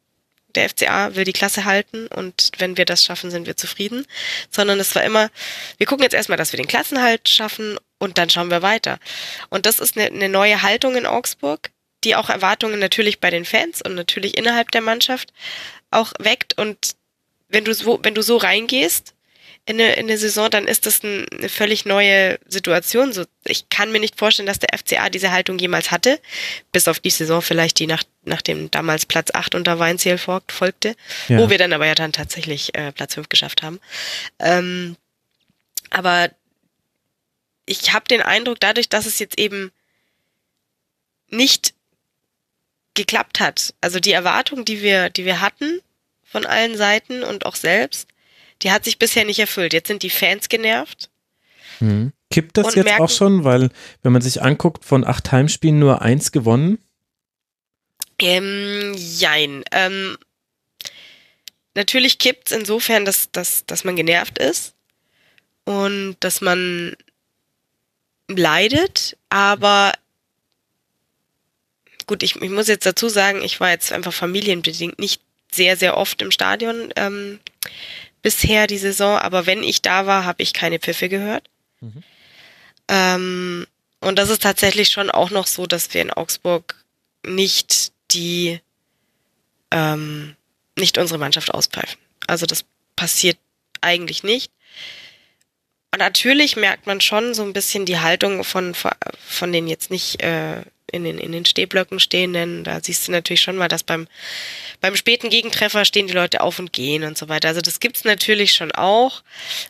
der 0.57 0.69
FCA 0.69 1.15
will 1.15 1.25
die 1.25 1.33
Klasse 1.33 1.65
halten 1.65 2.07
und 2.09 2.53
wenn 2.59 2.77
wir 2.77 2.85
das 2.85 3.05
schaffen, 3.05 3.31
sind 3.31 3.47
wir 3.47 3.57
zufrieden, 3.57 4.07
sondern 4.51 4.81
es 4.81 4.95
war 4.95 5.05
immer, 5.05 5.31
wir 5.79 5.87
gucken 5.87 6.03
jetzt 6.03 6.15
erstmal, 6.15 6.39
dass 6.39 6.53
wir 6.53 6.57
den 6.57 6.69
Klassenhalt 6.69 7.29
schaffen 7.29 7.79
und 7.99 8.19
dann 8.19 8.31
schauen 8.31 8.51
wir 8.51 8.63
weiter. 8.63 8.99
Und 9.51 9.67
das 9.67 9.79
ist 9.79 9.97
eine, 9.97 10.29
neue 10.29 10.63
Haltung 10.63 10.97
in 10.97 11.07
Augsburg, 11.07 11.71
die 12.05 12.17
auch 12.17 12.29
Erwartungen 12.29 12.79
natürlich 12.79 13.21
bei 13.21 13.31
den 13.31 13.45
Fans 13.45 13.83
und 13.83 13.95
natürlich 13.95 14.37
innerhalb 14.37 14.71
der 14.71 14.83
Mannschaft 14.83 15.33
auch 15.91 16.13
weckt 16.19 16.59
und 16.59 16.97
wenn 17.49 17.65
du 17.65 17.75
so, 17.75 18.01
wenn 18.03 18.15
du 18.15 18.23
so 18.23 18.37
reingehst, 18.37 19.15
in 19.69 19.81
eine, 19.81 19.95
in 19.95 20.07
eine 20.07 20.17
Saison, 20.17 20.49
dann 20.49 20.69
ist 20.69 20.87
das 20.87 21.03
ein, 21.03 21.27
eine 21.29 21.49
völlig 21.49 21.85
neue 21.85 22.39
Situation. 22.47 23.13
So, 23.13 23.25
ich 23.45 23.69
kann 23.69 23.91
mir 23.91 23.99
nicht 23.99 24.17
vorstellen, 24.17 24.47
dass 24.47 24.61
der 24.61 24.77
FCA 24.79 25.11
diese 25.11 25.33
Haltung 25.33 25.59
jemals 25.59 25.91
hatte, 25.91 26.21
bis 26.71 26.87
auf 26.87 27.01
die 27.01 27.11
Saison 27.11 27.43
vielleicht, 27.43 27.81
die 27.81 27.89
nach, 27.89 28.05
nach 28.25 28.43
dem 28.43 28.71
damals 28.71 29.07
Platz 29.07 29.33
8 29.35 29.57
unter 29.57 29.81
Weinziel 29.81 30.19
folgte, 30.19 30.95
ja. 31.27 31.39
wo 31.39 31.51
wir 31.51 31.59
dann 31.59 31.73
aber 31.73 31.87
ja 31.87 31.97
dann 31.97 32.13
tatsächlich 32.13 32.77
äh, 32.77 32.93
Platz 32.93 33.15
5 33.15 33.29
geschafft 33.29 33.63
haben. 33.63 33.81
Ähm, 34.39 34.97
aber 35.91 36.31
ich 37.67 37.93
habe 37.93 38.07
den 38.07 38.23
Eindruck, 38.23 38.61
dadurch, 38.61 38.89
dass 38.89 39.07
es 39.07 39.19
jetzt 39.19 39.39
eben 39.39 39.73
nicht 41.29 41.75
geklappt 42.95 43.41
hat, 43.41 43.75
also 43.81 43.99
die 43.99 44.13
Erwartung, 44.13 44.65
die 44.65 44.81
wir, 44.81 45.11
die 45.11 45.25
wir 45.25 45.41
hatten 45.41 45.81
von 46.25 46.47
allen 46.47 46.77
Seiten 46.77 47.25
und 47.25 47.47
auch 47.47 47.57
selbst, 47.57 48.07
die 48.63 48.71
hat 48.71 48.85
sich 48.85 48.99
bisher 48.99 49.25
nicht 49.25 49.39
erfüllt. 49.39 49.73
Jetzt 49.73 49.89
sind 49.89 50.03
die 50.03 50.11
Fans 50.11 50.49
genervt. 50.49 51.11
Mhm. 51.81 52.13
Kippt 52.31 52.57
das 52.57 52.75
jetzt 52.75 52.85
merken, 52.85 53.03
auch 53.03 53.11
schon, 53.11 53.45
weil 53.45 53.71
wenn 54.03 54.13
man 54.13 54.23
sich 54.23 54.43
anguckt, 54.43 54.85
von 54.85 55.05
acht 55.05 55.31
Heimspielen 55.31 55.79
nur 55.79 56.03
eins 56.03 56.33
gewonnen? 56.33 56.79
Ähm, 58.19 58.95
jein. 58.97 59.63
Ähm, 59.71 60.17
natürlich 61.75 62.19
kippt 62.19 62.51
es 62.51 62.57
insofern, 62.57 63.05
dass, 63.05 63.31
dass, 63.31 63.65
dass 63.67 63.85
man 63.85 63.95
genervt 63.95 64.39
ist 64.39 64.75
und 65.65 66.17
dass 66.21 66.41
man 66.41 66.97
leidet, 68.29 69.17
aber 69.29 69.93
gut, 72.07 72.23
ich, 72.23 72.37
ich 72.37 72.51
muss 72.51 72.69
jetzt 72.69 72.87
dazu 72.87 73.09
sagen, 73.09 73.43
ich 73.43 73.61
war 73.61 73.71
jetzt 73.71 73.93
einfach 73.93 74.13
familienbedingt 74.13 74.99
nicht 74.99 75.23
sehr, 75.53 75.77
sehr 75.77 75.97
oft 75.97 76.23
im 76.23 76.31
Stadion. 76.31 76.93
Ähm, 76.97 77.41
bisher 78.27 78.67
die 78.67 78.77
Saison, 78.77 79.17
aber 79.21 79.47
wenn 79.47 79.63
ich 79.63 79.83
da 79.83 80.05
war, 80.09 80.25
habe 80.25 80.43
ich 80.43 80.53
keine 80.53 80.81
Pfiffe 80.81 81.09
gehört. 81.09 81.49
Mhm. 81.81 82.03
Ähm, 82.89 83.67
und 84.01 84.19
das 84.19 84.31
ist 84.31 84.43
tatsächlich 84.43 84.89
schon 84.89 85.13
auch 85.13 85.31
noch 85.31 85.47
so, 85.47 85.65
dass 85.69 85.95
wir 85.95 86.03
in 86.03 86.11
Augsburg 86.11 86.75
nicht 87.25 87.93
die, 88.11 88.59
ähm, 89.71 90.35
nicht 90.77 90.99
unsere 90.99 91.21
Mannschaft 91.21 91.55
auspfeifen. 91.55 92.01
Also 92.27 92.47
das 92.47 92.65
passiert 92.97 93.39
eigentlich 93.81 94.25
nicht. 94.25 94.51
Und 95.93 96.01
natürlich 96.01 96.57
merkt 96.57 96.89
man 96.89 97.01
schon 97.01 97.33
so 97.33 97.45
ein 97.45 97.53
bisschen 97.53 97.87
die 97.87 98.01
Haltung 98.01 98.43
von, 98.43 98.75
von 98.75 99.53
den 99.53 99.69
jetzt 99.69 99.93
nicht 99.93 100.21
äh, 100.21 100.63
in 100.93 101.05
den, 101.05 101.19
in 101.19 101.33
den 101.33 101.45
Stehblöcken 101.45 101.99
stehen, 101.99 102.33
denn 102.33 102.63
da 102.63 102.79
siehst 102.83 103.09
du 103.09 103.13
natürlich 103.13 103.41
schon 103.41 103.57
mal, 103.57 103.69
dass 103.69 103.83
beim, 103.83 104.07
beim 104.81 104.95
späten 104.95 105.31
Gegentreffer 105.31 105.85
stehen 105.85 106.07
die 106.07 106.13
Leute 106.13 106.41
auf 106.41 106.59
und 106.59 106.73
gehen 106.73 107.03
und 107.03 107.19
so 107.19 107.29
weiter. 107.29 107.49
Also 107.49 107.61
das 107.61 107.81
gibt's 107.81 108.05
natürlich 108.05 108.53
schon 108.53 108.71
auch, 108.73 109.23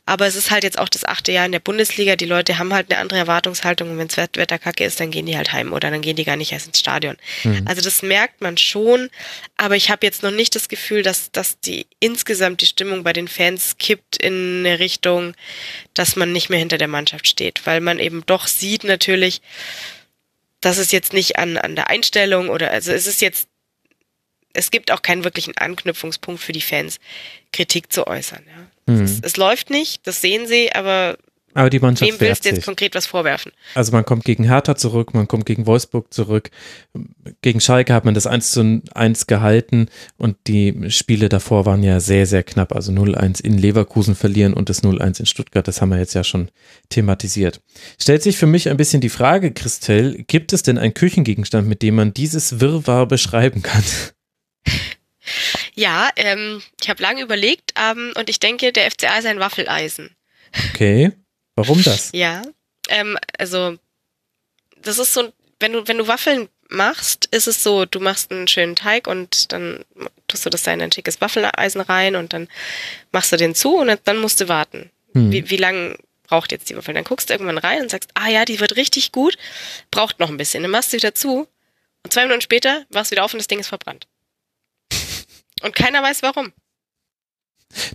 aber 0.04 0.26
es 0.26 0.36
ist 0.36 0.50
halt 0.50 0.64
jetzt 0.64 0.78
auch 0.78 0.88
das 0.88 1.04
achte 1.04 1.32
Jahr 1.32 1.46
in 1.46 1.52
der 1.52 1.60
Bundesliga. 1.60 2.16
Die 2.16 2.26
Leute 2.26 2.58
haben 2.58 2.74
halt 2.74 2.90
eine 2.90 3.00
andere 3.00 3.18
Erwartungshaltung 3.18 3.90
und 3.90 3.98
wenns 3.98 4.16
Wetter 4.16 4.58
kacke 4.58 4.84
ist, 4.84 5.00
dann 5.00 5.10
gehen 5.10 5.26
die 5.26 5.36
halt 5.36 5.52
heim 5.52 5.72
oder 5.72 5.90
dann 5.90 6.02
gehen 6.02 6.16
die 6.16 6.24
gar 6.24 6.36
nicht 6.36 6.52
erst 6.52 6.66
ins 6.66 6.80
Stadion. 6.80 7.16
Mhm. 7.44 7.64
Also 7.66 7.80
das 7.80 8.02
merkt 8.02 8.42
man 8.42 8.58
schon, 8.58 9.08
aber 9.56 9.76
ich 9.76 9.90
habe 9.90 10.04
jetzt 10.04 10.22
noch 10.22 10.30
nicht 10.30 10.54
das 10.54 10.68
Gefühl, 10.68 11.02
dass, 11.02 11.32
dass 11.32 11.60
die 11.60 11.86
insgesamt 11.98 12.60
die 12.60 12.66
Stimmung 12.66 13.04
bei 13.04 13.14
den 13.14 13.28
Fans 13.28 13.76
kippt 13.78 14.16
in 14.16 14.64
eine 14.66 14.78
Richtung, 14.78 15.34
dass 15.94 16.16
man 16.16 16.32
nicht 16.32 16.50
mehr 16.50 16.58
hinter 16.58 16.78
der 16.78 16.88
Mannschaft 16.88 17.26
steht, 17.26 17.64
weil 17.64 17.80
man 17.80 17.98
eben 17.98 18.24
doch 18.26 18.46
sieht 18.46 18.84
natürlich, 18.84 19.40
das 20.66 20.78
ist 20.78 20.92
jetzt 20.92 21.12
nicht 21.12 21.38
an, 21.38 21.56
an 21.56 21.76
der 21.76 21.90
Einstellung 21.90 22.48
oder 22.48 22.72
also 22.72 22.90
es 22.92 23.06
ist 23.06 23.20
jetzt, 23.20 23.48
es 24.52 24.72
gibt 24.72 24.90
auch 24.90 25.00
keinen 25.00 25.22
wirklichen 25.22 25.56
Anknüpfungspunkt 25.56 26.42
für 26.42 26.52
die 26.52 26.60
Fans, 26.60 26.98
Kritik 27.52 27.92
zu 27.92 28.08
äußern. 28.08 28.44
Ja. 28.46 28.92
Mhm. 28.92 29.04
Es, 29.04 29.20
es, 29.22 29.36
läuft 29.36 29.70
nicht, 29.70 30.04
das 30.08 30.20
sehen 30.20 30.48
sie, 30.48 30.72
aber 30.72 31.18
aber 31.56 31.70
die 31.70 31.80
Mannschaft 31.80 32.10
Wem 32.10 32.20
willst 32.20 32.44
du 32.44 32.50
jetzt 32.50 32.64
konkret 32.64 32.94
was 32.94 33.06
vorwerfen? 33.06 33.52
Also 33.74 33.92
man 33.92 34.04
kommt 34.04 34.24
gegen 34.24 34.44
Hertha 34.44 34.76
zurück, 34.76 35.14
man 35.14 35.26
kommt 35.26 35.46
gegen 35.46 35.66
Wolfsburg 35.66 36.12
zurück. 36.12 36.50
Gegen 37.40 37.60
Schalke 37.60 37.94
hat 37.94 38.04
man 38.04 38.14
das 38.14 38.26
1 38.26 38.50
zu 38.50 38.82
1 38.94 39.26
gehalten 39.26 39.88
und 40.18 40.36
die 40.46 40.90
Spiele 40.90 41.28
davor 41.28 41.64
waren 41.64 41.82
ja 41.82 41.98
sehr, 42.00 42.26
sehr 42.26 42.42
knapp. 42.42 42.74
Also 42.74 42.92
0-1 42.92 43.42
in 43.42 43.56
Leverkusen 43.56 44.14
verlieren 44.14 44.52
und 44.52 44.68
das 44.68 44.82
0-1 44.82 45.20
in 45.20 45.26
Stuttgart, 45.26 45.66
das 45.66 45.80
haben 45.80 45.88
wir 45.88 45.98
jetzt 45.98 46.14
ja 46.14 46.24
schon 46.24 46.50
thematisiert. 46.90 47.60
Stellt 48.00 48.22
sich 48.22 48.36
für 48.36 48.46
mich 48.46 48.68
ein 48.68 48.76
bisschen 48.76 49.00
die 49.00 49.08
Frage, 49.08 49.52
Christel, 49.52 50.24
gibt 50.26 50.52
es 50.52 50.62
denn 50.62 50.76
einen 50.76 50.94
Küchengegenstand, 50.94 51.66
mit 51.66 51.82
dem 51.82 51.94
man 51.94 52.12
dieses 52.12 52.60
Wirrwarr 52.60 53.06
beschreiben 53.06 53.62
kann? 53.62 53.82
Ja, 55.74 56.08
ähm, 56.16 56.62
ich 56.80 56.88
habe 56.88 57.02
lange 57.02 57.22
überlegt 57.22 57.74
ähm, 57.76 58.12
und 58.16 58.30
ich 58.30 58.38
denke, 58.38 58.72
der 58.72 58.90
FCA 58.90 59.18
ist 59.18 59.26
ein 59.26 59.40
Waffeleisen. 59.40 60.16
Okay. 60.70 61.12
Warum 61.56 61.82
das? 61.82 62.10
Ja, 62.14 62.42
ähm, 62.88 63.18
also 63.38 63.76
das 64.82 64.98
ist 64.98 65.12
so, 65.12 65.32
wenn 65.58 65.72
du, 65.72 65.88
wenn 65.88 65.98
du 65.98 66.06
Waffeln 66.06 66.48
machst, 66.68 67.26
ist 67.26 67.46
es 67.46 67.62
so, 67.62 67.84
du 67.84 68.00
machst 68.00 68.30
einen 68.30 68.48
schönen 68.48 68.76
Teig 68.76 69.06
und 69.06 69.52
dann 69.52 69.84
tust 70.28 70.46
du 70.46 70.50
das 70.50 70.62
da 70.62 70.72
in 70.72 70.82
ein 70.82 70.92
schickes 70.92 71.20
Waffeleisen 71.20 71.80
rein 71.80 72.16
und 72.16 72.32
dann 72.32 72.48
machst 73.12 73.32
du 73.32 73.36
den 73.36 73.54
zu 73.54 73.76
und 73.76 74.00
dann 74.04 74.18
musst 74.18 74.40
du 74.40 74.48
warten. 74.48 74.90
Hm. 75.12 75.32
Wie, 75.32 75.50
wie 75.50 75.56
lange 75.56 75.96
braucht 76.24 76.52
jetzt 76.52 76.68
die 76.68 76.76
Waffel? 76.76 76.94
Dann 76.94 77.04
guckst 77.04 77.30
du 77.30 77.34
irgendwann 77.34 77.58
rein 77.58 77.82
und 77.82 77.90
sagst, 77.90 78.10
ah 78.14 78.28
ja, 78.28 78.44
die 78.44 78.60
wird 78.60 78.76
richtig 78.76 79.12
gut, 79.12 79.36
braucht 79.90 80.18
noch 80.18 80.28
ein 80.28 80.36
bisschen. 80.36 80.62
Dann 80.62 80.72
machst 80.72 80.92
du 80.92 80.96
wieder 80.96 81.14
zu 81.14 81.48
und 82.02 82.12
zwei 82.12 82.22
Minuten 82.22 82.42
später 82.42 82.84
wachst 82.90 83.10
du 83.10 83.14
wieder 83.14 83.24
auf 83.24 83.32
und 83.32 83.38
das 83.38 83.48
Ding 83.48 83.60
ist 83.60 83.68
verbrannt. 83.68 84.06
Und 85.62 85.74
keiner 85.74 86.02
weiß 86.02 86.22
warum. 86.22 86.52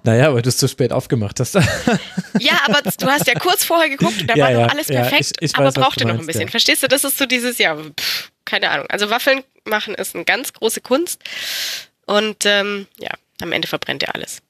Naja, 0.04 0.34
weil 0.34 0.42
du 0.42 0.50
es 0.50 0.58
zu 0.58 0.68
spät 0.68 0.92
aufgemacht 0.92 1.40
hast. 1.40 1.56
ja, 2.40 2.60
aber 2.66 2.82
du 2.82 3.08
hast 3.08 3.28
ja 3.28 3.34
kurz 3.36 3.64
vorher 3.64 3.90
geguckt 3.90 4.22
und 4.22 4.28
da 4.28 4.36
ja, 4.36 4.46
war 4.46 4.52
ja, 4.52 4.62
noch 4.62 4.74
alles 4.74 4.88
perfekt, 4.88 5.12
ja, 5.12 5.42
ich, 5.42 5.52
ich 5.52 5.56
aber 5.56 5.68
weiß, 5.68 5.74
brauchte 5.76 6.06
noch 6.06 6.20
ein 6.20 6.26
bisschen. 6.26 6.50
Verstehst 6.50 6.84
du, 6.84 6.88
das 6.88 7.04
ist 7.04 7.18
so 7.18 7.26
dieses, 7.26 7.58
ja, 7.58 7.76
pff, 7.76 8.32
keine 8.46 8.70
Ahnung. 8.70 8.88
Also 8.90 9.10
Waffeln 9.10 9.44
machen 9.66 9.96
ist 9.96 10.16
eine 10.16 10.26
ganz 10.26 10.54
große 10.54 10.82
Kunst 10.82 11.22
und 12.06 12.46
ähm, 12.46 12.88
ja, 13.00 13.12
am 13.42 13.52
Ende 13.52 13.68
verbrennt 13.68 14.04
er 14.04 14.16
alles. 14.16 14.42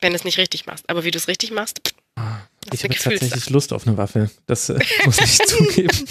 Wenn 0.00 0.12
du 0.12 0.16
es 0.16 0.24
nicht 0.24 0.38
richtig 0.38 0.66
machst. 0.66 0.88
Aber 0.88 1.04
wie 1.04 1.10
du 1.10 1.18
es 1.18 1.26
richtig 1.26 1.50
machst, 1.50 1.80
pff, 1.84 1.94
ah, 2.16 2.40
ich 2.72 2.84
habe 2.84 2.94
tatsächlich 2.94 3.50
Lust 3.50 3.72
auf 3.72 3.86
eine 3.86 3.96
Waffel. 3.96 4.30
Das 4.46 4.68
äh, 4.68 4.78
muss 5.04 5.18
ich 5.20 5.38
zugeben. 5.46 6.08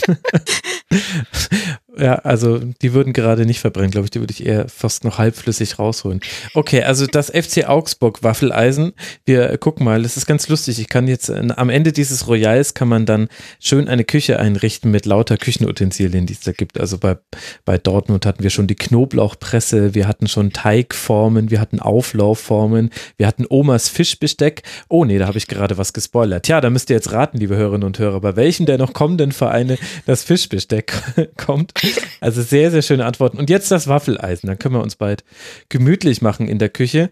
Ja, 2.00 2.16
also 2.16 2.60
die 2.60 2.94
würden 2.94 3.12
gerade 3.12 3.46
nicht 3.46 3.60
verbrennen, 3.60 3.90
glaube 3.90 4.06
ich. 4.06 4.12
Die 4.12 4.20
würde 4.20 4.32
ich 4.32 4.46
eher 4.46 4.70
fast 4.70 5.04
noch 5.04 5.18
halbflüssig 5.18 5.80
rausholen. 5.80 6.22
Okay, 6.54 6.84
also 6.84 7.08
das 7.08 7.32
FC 7.32 7.68
Augsburg 7.68 8.22
Waffeleisen. 8.22 8.94
Wir 9.26 9.58
gucken 9.58 9.84
mal, 9.84 10.04
das 10.04 10.16
ist 10.16 10.28
ganz 10.28 10.48
lustig. 10.48 10.80
Ich 10.80 10.90
kann 10.90 11.08
jetzt 11.08 11.30
äh, 11.30 11.48
am 11.56 11.70
Ende 11.70 11.92
dieses 11.92 12.28
Royals 12.28 12.76
kann 12.76 12.88
man 12.88 13.08
dann 13.08 13.30
schön 13.60 13.88
eine 13.88 14.04
Küche 14.04 14.40
einrichten 14.40 14.92
mit 14.92 15.08
lauter 15.08 15.38
Küchenutensilien, 15.38 16.28
die 16.28 16.34
es 16.34 16.42
da 16.42 16.52
gibt. 16.52 16.80
Also 16.80 17.00
bei, 17.00 17.18
bei 17.66 17.80
Dortmund 17.80 18.28
hatten 18.28 18.44
wir 18.44 18.52
schon 18.52 18.68
die 18.68 18.76
Knoblauchpresse, 18.76 19.96
wir 19.96 20.08
hatten 20.08 20.28
schon 20.28 20.54
Teigformen, 20.54 21.50
wir 21.50 21.60
hatten 21.60 21.80
Auflaufformen, 21.80 22.92
wir 23.18 23.26
hatten 23.26 23.46
Omas 23.50 23.90
Fischbesteck. 23.90 24.62
Oh 24.88 25.04
nee, 25.04 25.18
da 25.18 25.26
habe 25.26 25.40
ich 25.40 25.48
gerade 25.48 25.80
was 25.80 25.94
gespoilert. 25.94 26.48
Ja, 26.48 26.62
da 26.62 26.70
müsst 26.70 26.92
ihr 26.92 26.96
jetzt 26.96 27.12
raten, 27.12 27.40
liebe 27.40 27.56
Hörerinnen 27.56 27.88
und 27.88 27.98
Hörer, 27.98 28.22
bei 28.22 28.36
welchen 28.36 28.68
der 28.68 28.78
noch 28.78 28.94
kommenden 28.94 29.32
Vereine 29.32 29.80
das 30.06 30.24
Fischbesteck 30.24 30.77
kommt. 31.38 31.74
Also 32.22 32.42
sehr, 32.42 32.72
sehr 32.72 32.82
schöne 32.82 33.06
Antworten. 33.06 33.38
Und 33.38 33.50
jetzt 33.50 33.72
das 33.72 33.88
Waffeleisen. 33.88 34.48
Dann 34.48 34.60
können 34.60 34.76
wir 34.76 34.82
uns 34.82 34.96
bald 34.96 35.24
gemütlich 35.70 36.22
machen 36.22 36.48
in 36.48 36.60
der 36.60 36.70
Küche. 36.70 37.10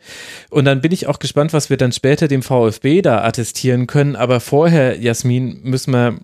Und 0.49 0.65
dann 0.65 0.81
bin 0.81 0.91
ich 0.91 1.07
auch 1.07 1.19
gespannt, 1.19 1.53
was 1.53 1.69
wir 1.69 1.77
dann 1.77 1.91
später 1.91 2.27
dem 2.27 2.43
VfB 2.43 3.01
da 3.01 3.23
attestieren 3.23 3.87
können. 3.87 4.15
Aber 4.15 4.39
vorher, 4.39 4.99
Jasmin, 4.99 5.61
müssen 5.63 5.91
wir 5.91 6.19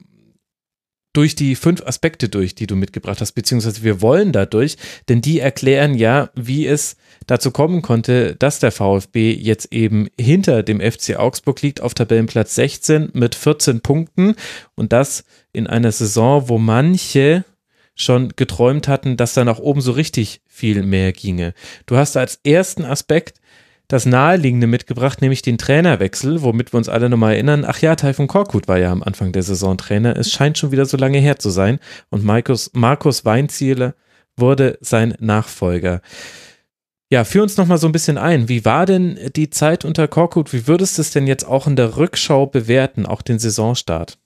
durch 1.13 1.35
die 1.35 1.55
fünf 1.55 1.85
Aspekte 1.85 2.29
durch, 2.29 2.55
die 2.55 2.67
du 2.67 2.75
mitgebracht 2.75 3.19
hast, 3.19 3.33
beziehungsweise 3.33 3.83
wir 3.83 4.01
wollen 4.01 4.31
dadurch, 4.31 4.77
denn 5.09 5.21
die 5.21 5.39
erklären 5.39 5.93
ja, 5.93 6.29
wie 6.35 6.65
es 6.65 6.95
dazu 7.27 7.51
kommen 7.51 7.81
konnte, 7.81 8.35
dass 8.37 8.59
der 8.59 8.71
VfB 8.71 9.33
jetzt 9.33 9.73
eben 9.73 10.07
hinter 10.19 10.63
dem 10.63 10.79
FC 10.79 11.17
Augsburg 11.17 11.61
liegt 11.61 11.81
auf 11.81 11.93
Tabellenplatz 11.93 12.55
16 12.55 13.09
mit 13.13 13.35
14 13.35 13.81
Punkten 13.81 14.35
und 14.75 14.93
das 14.93 15.25
in 15.53 15.67
einer 15.67 15.91
Saison, 15.91 16.49
wo 16.49 16.57
manche 16.57 17.45
schon 17.95 18.29
geträumt 18.35 18.87
hatten, 18.87 19.17
dass 19.17 19.33
da 19.33 19.43
nach 19.43 19.59
oben 19.59 19.81
so 19.81 19.91
richtig 19.91 20.41
viel 20.47 20.83
mehr 20.83 21.11
ginge. 21.11 21.53
Du 21.85 21.97
hast 21.97 22.17
als 22.17 22.39
ersten 22.43 22.85
Aspekt 22.85 23.41
das 23.87 24.05
Naheliegende 24.05 24.67
mitgebracht, 24.67 25.21
nämlich 25.21 25.41
den 25.41 25.57
Trainerwechsel, 25.57 26.41
womit 26.41 26.73
wir 26.73 26.77
uns 26.77 26.87
alle 26.87 27.09
nochmal 27.09 27.33
erinnern. 27.33 27.65
Ach 27.67 27.79
ja, 27.79 27.95
Taifun 27.95 28.27
Korkut 28.27 28.69
war 28.69 28.77
ja 28.77 28.89
am 28.91 29.03
Anfang 29.03 29.33
der 29.33 29.43
Saison 29.43 29.77
Trainer. 29.77 30.15
Es 30.15 30.31
scheint 30.31 30.57
schon 30.57 30.71
wieder 30.71 30.85
so 30.85 30.95
lange 30.95 31.17
her 31.17 31.39
zu 31.39 31.49
sein. 31.49 31.79
Und 32.09 32.23
Markus, 32.23 32.71
Markus 32.73 33.25
Weinziele 33.25 33.95
wurde 34.37 34.77
sein 34.79 35.13
Nachfolger. 35.19 36.01
Ja, 37.11 37.25
führ 37.25 37.43
uns 37.43 37.57
nochmal 37.57 37.77
so 37.77 37.87
ein 37.87 37.91
bisschen 37.91 38.17
ein. 38.17 38.47
Wie 38.47 38.63
war 38.63 38.85
denn 38.85 39.19
die 39.35 39.49
Zeit 39.49 39.83
unter 39.83 40.07
Korkut? 40.07 40.53
Wie 40.53 40.67
würdest 40.67 40.97
du 40.97 41.01
es 41.01 41.11
denn 41.11 41.27
jetzt 41.27 41.45
auch 41.45 41.67
in 41.67 41.75
der 41.75 41.97
Rückschau 41.97 42.45
bewerten, 42.45 43.05
auch 43.05 43.21
den 43.21 43.39
Saisonstart? 43.39 44.17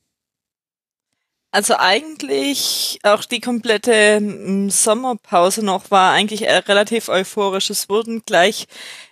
Also 1.56 1.77
eigentlich 1.77 3.00
auch 3.03 3.24
die 3.24 3.40
komplette 3.40 4.19
mm, 4.19 4.69
Sommerpause 4.69 5.64
noch 5.64 5.90
war 5.90 6.11
eigentlich 6.11 6.43
relativ 6.43 7.08
euphorisch. 7.08 7.69
Es 7.69 7.88
wurden 7.88 8.24
gleich 8.25 8.67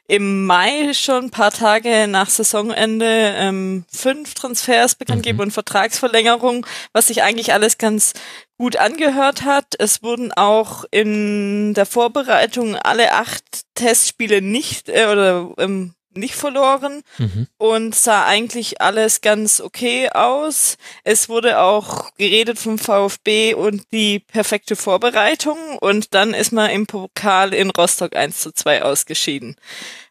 im 0.09 0.45
Mai 0.45 0.93
schon 0.93 1.27
ein 1.27 1.31
paar 1.31 1.51
Tage 1.51 2.05
nach 2.09 2.29
Saisonende 2.29 3.33
ähm, 3.37 3.85
fünf 3.89 4.33
Transfers 4.33 4.95
bekannt 4.95 5.23
gegeben 5.23 5.37
mhm. 5.37 5.43
und 5.43 5.51
Vertragsverlängerung, 5.51 6.65
was 6.91 7.07
sich 7.07 7.23
eigentlich 7.23 7.53
alles 7.53 7.77
ganz 7.77 8.11
gut 8.57 8.75
angehört 8.75 9.45
hat. 9.45 9.75
Es 9.79 10.03
wurden 10.03 10.33
auch 10.33 10.83
in 10.91 11.73
der 11.73 11.85
Vorbereitung 11.85 12.75
alle 12.75 13.13
acht 13.13 13.61
Testspiele 13.75 14.41
nicht 14.41 14.89
äh, 14.89 15.05
oder 15.09 15.53
ähm, 15.57 15.93
nicht 16.17 16.35
verloren 16.35 17.03
mhm. 17.17 17.47
und 17.57 17.95
sah 17.95 18.25
eigentlich 18.25 18.81
alles 18.81 19.21
ganz 19.21 19.61
okay 19.61 20.09
aus. 20.09 20.77
Es 21.03 21.29
wurde 21.29 21.59
auch 21.59 22.13
geredet 22.15 22.59
vom 22.59 22.77
VfB 22.77 23.53
und 23.53 23.83
die 23.91 24.19
perfekte 24.19 24.75
Vorbereitung 24.75 25.77
und 25.79 26.13
dann 26.13 26.33
ist 26.33 26.51
man 26.51 26.69
im 26.69 26.87
Pokal 26.87 27.53
in 27.53 27.69
Rostock 27.69 28.15
1 28.15 28.39
zu 28.39 28.51
2 28.51 28.83
ausgeschieden. 28.83 29.55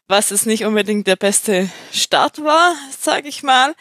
Was 0.07 0.31
es 0.31 0.45
nicht 0.45 0.65
unbedingt 0.65 1.07
der 1.07 1.15
beste 1.15 1.69
Start 1.91 2.43
war, 2.43 2.75
sag 2.99 3.25
ich 3.25 3.41
mal. 3.43 3.73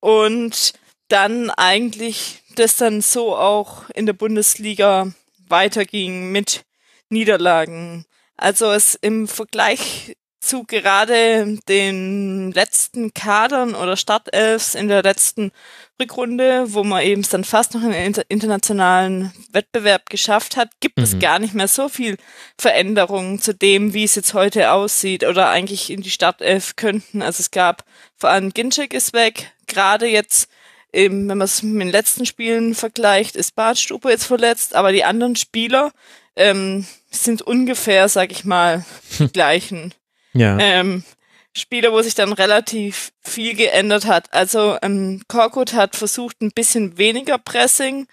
Und 0.00 0.72
dann 1.08 1.50
eigentlich 1.50 2.42
das 2.56 2.76
dann 2.76 3.00
so 3.00 3.36
auch 3.36 3.88
in 3.90 4.06
der 4.06 4.12
Bundesliga 4.12 5.12
weiterging 5.48 6.32
mit 6.32 6.64
Niederlagen. 7.08 8.04
Also 8.36 8.70
es 8.70 8.94
im 8.94 9.28
Vergleich 9.28 10.16
zu 10.40 10.64
gerade 10.64 11.58
den 11.68 12.50
letzten 12.52 13.12
Kadern 13.12 13.74
oder 13.74 13.96
Startelfs 13.96 14.74
in 14.74 14.88
der 14.88 15.02
letzten 15.02 15.52
Rückrunde, 16.00 16.72
wo 16.72 16.82
man 16.82 17.02
eben 17.02 17.22
dann 17.30 17.44
fast 17.44 17.74
noch 17.74 17.82
einen 17.82 18.14
internationalen 18.28 19.32
Wettbewerb 19.52 20.08
geschafft 20.08 20.56
hat, 20.56 20.70
gibt 20.80 20.96
mhm. 20.96 21.04
es 21.04 21.18
gar 21.18 21.38
nicht 21.38 21.54
mehr 21.54 21.68
so 21.68 21.90
viel 21.90 22.16
Veränderungen 22.58 23.40
zu 23.40 23.54
dem, 23.54 23.92
wie 23.92 24.04
es 24.04 24.14
jetzt 24.14 24.32
heute 24.32 24.72
aussieht 24.72 25.24
oder 25.24 25.50
eigentlich 25.50 25.90
in 25.90 26.00
die 26.00 26.10
Startelf 26.10 26.74
könnten. 26.74 27.20
Also 27.20 27.40
es 27.40 27.50
gab 27.50 27.84
vor 28.16 28.30
allem 28.30 28.50
Ginczek 28.50 28.94
ist 28.94 29.12
weg, 29.12 29.52
gerade 29.66 30.06
jetzt 30.06 30.48
eben, 30.92 31.28
wenn 31.28 31.38
man 31.38 31.44
es 31.44 31.62
mit 31.62 31.82
den 31.82 31.90
letzten 31.90 32.26
Spielen 32.26 32.74
vergleicht, 32.74 33.36
ist 33.36 33.54
Bartstube 33.54 34.10
jetzt 34.10 34.24
verletzt, 34.24 34.74
aber 34.74 34.92
die 34.92 35.04
anderen 35.04 35.36
Spieler 35.36 35.92
ähm, 36.34 36.86
sind 37.10 37.42
ungefähr, 37.42 38.08
sag 38.08 38.32
ich 38.32 38.44
mal, 38.44 38.84
die 39.18 39.28
gleichen. 39.32 39.94
Ja. 40.32 40.58
Ähm, 40.58 41.04
Spiele, 41.52 41.92
wo 41.92 42.00
sich 42.00 42.14
dann 42.14 42.32
relativ 42.32 43.12
viel 43.22 43.54
geändert 43.54 44.06
hat. 44.06 44.32
Also 44.32 44.78
ähm, 44.82 45.22
Korkut 45.26 45.72
hat 45.72 45.96
versucht, 45.96 46.40
ein 46.42 46.52
bisschen 46.52 46.96
weniger 46.96 47.38
Pressing 47.38 48.06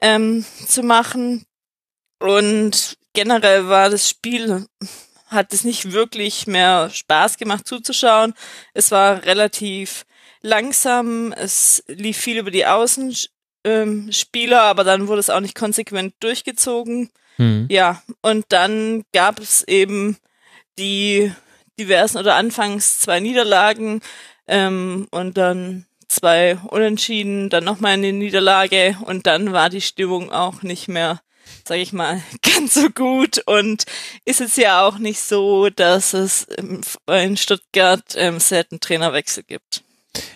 ähm, 0.00 0.44
zu 0.66 0.82
machen. 0.82 1.44
Und 2.18 2.96
generell 3.12 3.68
war 3.68 3.90
das 3.90 4.08
Spiel, 4.08 4.66
hat 5.26 5.52
es 5.52 5.64
nicht 5.64 5.92
wirklich 5.92 6.46
mehr 6.46 6.88
Spaß 6.90 7.36
gemacht 7.36 7.68
zuzuschauen. 7.68 8.34
Es 8.72 8.90
war 8.90 9.24
relativ 9.24 10.06
langsam, 10.40 11.32
es 11.32 11.84
lief 11.88 12.16
viel 12.16 12.38
über 12.38 12.50
die 12.50 12.66
Außenspieler, 12.66 13.28
ähm, 13.64 14.52
aber 14.52 14.84
dann 14.84 15.08
wurde 15.08 15.20
es 15.20 15.30
auch 15.30 15.40
nicht 15.40 15.54
konsequent 15.54 16.14
durchgezogen. 16.20 17.10
Mhm. 17.36 17.66
Ja, 17.70 18.02
und 18.22 18.46
dann 18.48 19.04
gab 19.12 19.40
es 19.40 19.62
eben 19.62 20.16
die 20.78 21.32
diversen 21.78 22.18
oder 22.18 22.34
anfangs 22.34 23.00
zwei 23.00 23.20
Niederlagen 23.20 24.00
ähm, 24.46 25.06
und 25.10 25.36
dann 25.36 25.86
zwei 26.08 26.56
Unentschieden, 26.68 27.50
dann 27.50 27.64
nochmal 27.64 27.92
eine 27.92 28.12
Niederlage 28.12 28.96
und 29.04 29.26
dann 29.26 29.52
war 29.52 29.70
die 29.70 29.80
Stimmung 29.80 30.32
auch 30.32 30.62
nicht 30.62 30.88
mehr, 30.88 31.20
sage 31.64 31.80
ich 31.80 31.92
mal, 31.92 32.22
ganz 32.42 32.74
so 32.74 32.88
gut 32.90 33.38
und 33.46 33.84
ist 34.24 34.40
es 34.40 34.56
ja 34.56 34.86
auch 34.86 34.98
nicht 34.98 35.20
so, 35.20 35.68
dass 35.68 36.14
es 36.14 36.46
in 37.06 37.36
Stuttgart 37.36 38.04
ähm, 38.16 38.40
selten 38.40 38.80
Trainerwechsel 38.80 39.44
gibt. 39.44 39.84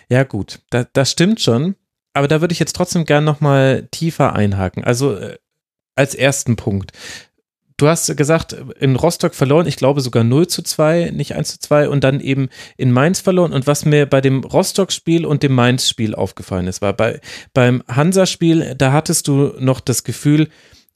Ja 0.09 0.23
gut, 0.23 0.59
da, 0.69 0.85
das 0.93 1.11
stimmt 1.11 1.41
schon, 1.41 1.75
aber 2.13 2.27
da 2.27 2.41
würde 2.41 2.53
ich 2.53 2.59
jetzt 2.59 2.75
trotzdem 2.75 3.05
gern 3.05 3.23
nochmal 3.23 3.87
tiefer 3.91 4.33
einhaken. 4.33 4.83
Also 4.83 5.15
äh, 5.15 5.37
als 5.95 6.15
ersten 6.15 6.55
Punkt 6.55 6.91
du 7.83 7.89
hast 7.89 8.15
gesagt, 8.15 8.55
in 8.79 8.95
Rostock 8.95 9.35
verloren, 9.35 9.67
ich 9.67 9.75
glaube 9.75 9.99
sogar 9.99 10.23
0 10.23 10.47
zu 10.47 10.61
2, 10.61 11.11
nicht 11.13 11.35
1 11.35 11.51
zu 11.51 11.59
2 11.59 11.89
und 11.89 12.03
dann 12.03 12.21
eben 12.21 12.47
in 12.77 12.93
Mainz 12.93 13.19
verloren. 13.19 13.51
Und 13.51 13.67
was 13.67 13.83
mir 13.83 14.05
bei 14.05 14.21
dem 14.21 14.43
Rostock-Spiel 14.43 15.25
und 15.25 15.43
dem 15.43 15.53
Mainz-Spiel 15.53 16.15
aufgefallen 16.15 16.67
ist, 16.67 16.81
war 16.81 16.93
bei, 16.93 17.19
beim 17.53 17.83
Hansa-Spiel, 17.89 18.75
da 18.77 18.93
hattest 18.93 19.27
du 19.27 19.53
noch 19.59 19.81
das 19.81 20.05
Gefühl, 20.05 20.47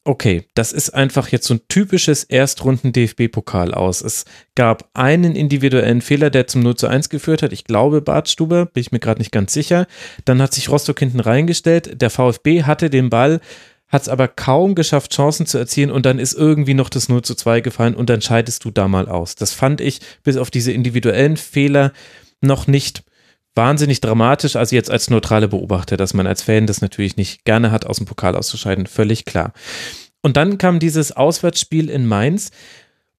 okay, 0.06 0.46
das 0.54 0.72
ist 0.72 0.92
einfach 0.92 1.28
jetzt 1.28 1.48
so 1.48 1.56
ein 1.56 1.62
typisches 1.68 2.24
Erstrunden-DFB-Pokal 2.24 3.74
aus. 3.74 4.02
Es 4.02 4.24
gab 4.56 4.90
einen 4.94 5.36
individuellen 5.36 6.00
Fehler, 6.00 6.30
der 6.30 6.48
zum 6.48 6.64
0 6.64 6.78
zu 6.78 6.88
1 6.88 7.10
geführt 7.10 7.44
hat. 7.44 7.52
Ich 7.52 7.66
glaube, 7.66 8.00
Bart 8.00 8.30
Stuber, 8.30 8.66
bin 8.66 8.80
ich 8.80 8.94
mir 8.94 9.00
gerade 9.00 9.20
nicht 9.20 9.34
ganz 9.34 9.52
sicher. 9.52 9.88
Dann 10.24 10.42
hat 10.42 10.54
sich 10.54 10.70
Rostock 10.70 11.00
hinten 11.00 11.20
reingestellt. 11.20 12.02
Der 12.02 12.10
VfB 12.10 12.64
hatte 12.64 12.90
den 12.90 13.10
Ball 13.10 13.42
hat 13.88 14.02
es 14.02 14.10
aber 14.10 14.28
kaum 14.28 14.76
geschafft, 14.76 15.14
Chancen 15.14 15.46
zu 15.46 15.58
erzielen 15.58 15.92
und 15.92 16.06
dann 16.06 16.20
ist 16.20 16.34
irgendwie 16.34 16.74
noch 16.74 16.90
das 16.90 17.10
0 17.10 17.22
zu 17.22 17.36
2 17.36 17.62
gefallen 17.62 17.96
und 17.96 18.10
dann 18.10 18.22
scheidest 18.22 18.66
du 18.66 18.72
da 18.72 18.88
mal 18.88 19.08
aus. 19.08 19.36
Das 19.36 19.54
fand 19.54 19.80
ich 19.80 20.02
bis 20.24 20.38
auf 20.38 20.52
diese 20.52 20.72
individuellen 20.72 21.38
Fehler 21.38 21.94
noch 22.42 22.68
nicht 22.68 23.04
wahnsinnig 23.56 24.02
dramatisch, 24.02 24.56
also 24.56 24.76
jetzt 24.76 24.92
als 24.92 25.10
neutrale 25.10 25.48
Beobachter, 25.48 25.98
dass 25.98 26.14
man 26.14 26.28
als 26.28 26.44
Fan 26.44 26.68
das 26.68 26.82
natürlich 26.82 27.18
nicht 27.18 27.44
gerne 27.44 27.72
hat, 27.72 27.86
aus 27.86 27.98
dem 27.98 28.06
Pokal 28.06 28.36
auszuscheiden, 28.36 28.86
völlig 28.88 29.26
klar. 29.26 29.54
Und 30.22 30.38
dann 30.38 30.58
kam 30.58 30.80
dieses 30.80 31.12
Auswärtsspiel 31.12 31.90
in 31.90 32.06
Mainz 32.06 32.52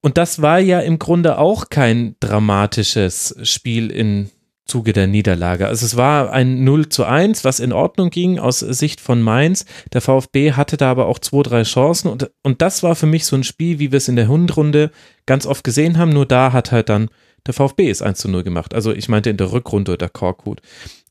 und 0.01 0.17
das 0.17 0.41
war 0.43 0.61
ja 0.61 0.81
im 0.81 0.99
Grunde 0.99 1.39
auch 1.39 1.71
kein 1.71 2.15
dramatisches 2.21 3.35
Spiel 3.43 3.91
in 3.91 4.31
Zuge 4.69 4.93
der 4.93 5.07
Niederlage. 5.07 5.67
Also 5.67 5.85
es 5.85 5.97
war 5.97 6.31
ein 6.31 6.63
0 6.63 6.89
zu 6.89 7.05
1, 7.05 7.43
was 7.43 7.59
in 7.59 7.73
Ordnung 7.73 8.11
ging 8.11 8.39
aus 8.39 8.61
Sicht 8.61 9.01
von 9.01 9.21
Mainz. 9.23 9.65
Der 9.93 10.01
VfB 10.01 10.53
hatte 10.53 10.77
da 10.77 10.91
aber 10.91 11.07
auch 11.07 11.19
zwei, 11.19 11.43
drei 11.43 11.63
Chancen 11.63 12.09
und, 12.09 12.31
und 12.43 12.63
das 12.63 12.83
war 12.83 12.95
für 12.95 13.07
mich 13.07 13.25
so 13.25 13.35
ein 13.35 13.45
Spiel, 13.45 13.79
wie 13.79 13.91
wir 13.91 13.97
es 13.97 14.09
in 14.09 14.17
der 14.17 14.29
Hundrunde 14.29 14.91
ganz 15.27 15.47
oft 15.47 15.65
gesehen 15.65 15.99
haben, 15.99 16.11
nur 16.11 16.27
da 16.27 16.53
hat 16.53 16.71
halt 16.71 16.89
dann 16.89 17.09
der 17.47 17.55
VfB 17.55 17.91
es 17.91 18.03
1 18.03 18.19
zu 18.19 18.29
0 18.29 18.45
gemacht. 18.45 18.75
Also 18.75 18.93
ich 18.93 19.09
meinte 19.09 19.31
in 19.31 19.39
der 19.39 19.53
Rückrunde 19.53 19.97
der 19.97 20.11
Korkut. 20.11 20.61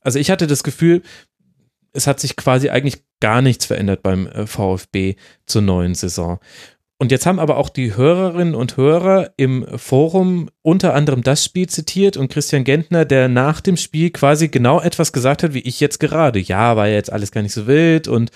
Also 0.00 0.18
ich 0.18 0.30
hatte 0.30 0.46
das 0.46 0.62
Gefühl, 0.62 1.02
es 1.92 2.06
hat 2.06 2.20
sich 2.20 2.36
quasi 2.36 2.68
eigentlich 2.68 3.02
gar 3.20 3.42
nichts 3.42 3.66
verändert 3.66 4.02
beim 4.02 4.26
äh, 4.28 4.46
VfB 4.46 5.16
zur 5.46 5.62
neuen 5.62 5.94
Saison. 5.94 6.38
Und 7.00 7.12
jetzt 7.12 7.26
haben 7.26 7.38
aber 7.38 7.56
auch 7.58 7.68
die 7.68 7.96
Hörerinnen 7.96 8.56
und 8.56 8.76
Hörer 8.76 9.30
im 9.36 9.64
Forum 9.78 10.50
unter 10.62 10.94
anderem 10.94 11.22
das 11.22 11.44
Spiel 11.44 11.68
zitiert 11.68 12.16
und 12.16 12.28
Christian 12.28 12.64
Gentner, 12.64 13.04
der 13.04 13.28
nach 13.28 13.60
dem 13.60 13.76
Spiel 13.76 14.10
quasi 14.10 14.48
genau 14.48 14.80
etwas 14.80 15.12
gesagt 15.12 15.44
hat, 15.44 15.54
wie 15.54 15.60
ich 15.60 15.78
jetzt 15.78 16.00
gerade. 16.00 16.40
Ja, 16.40 16.76
war 16.76 16.88
ja 16.88 16.94
jetzt 16.94 17.12
alles 17.12 17.30
gar 17.30 17.42
nicht 17.42 17.54
so 17.54 17.68
wild 17.68 18.08
und 18.08 18.32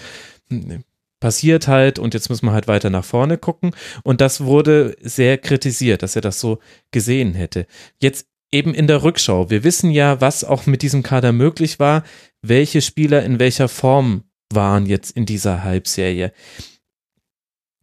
hm, 0.49 0.85
passiert 1.19 1.67
halt 1.67 1.99
und 1.99 2.15
jetzt 2.15 2.31
müssen 2.31 2.47
wir 2.47 2.53
halt 2.53 2.69
weiter 2.69 2.89
nach 2.89 3.05
vorne 3.05 3.37
gucken. 3.37 3.73
Und 4.05 4.21
das 4.21 4.45
wurde 4.45 4.97
sehr 5.01 5.39
kritisiert, 5.39 6.05
dass 6.05 6.15
er 6.15 6.23
das 6.23 6.39
so 6.39 6.61
gesehen 6.93 7.35
hätte. 7.35 7.67
Jetzt 8.01 8.27
eben 8.53 8.75
in 8.75 8.87
der 8.87 9.03
Rückschau. 9.03 9.51
Wir 9.51 9.65
wissen 9.65 9.91
ja, 9.91 10.21
was 10.21 10.45
auch 10.45 10.67
mit 10.67 10.83
diesem 10.83 11.03
Kader 11.03 11.33
möglich 11.33 11.81
war, 11.81 12.05
welche 12.43 12.81
Spieler 12.81 13.25
in 13.25 13.41
welcher 13.41 13.69
Form 13.69 14.25
waren 14.53 14.87
jetzt 14.87 15.17
in 15.17 15.27
dieser 15.27 15.65
Halbserie. 15.65 16.33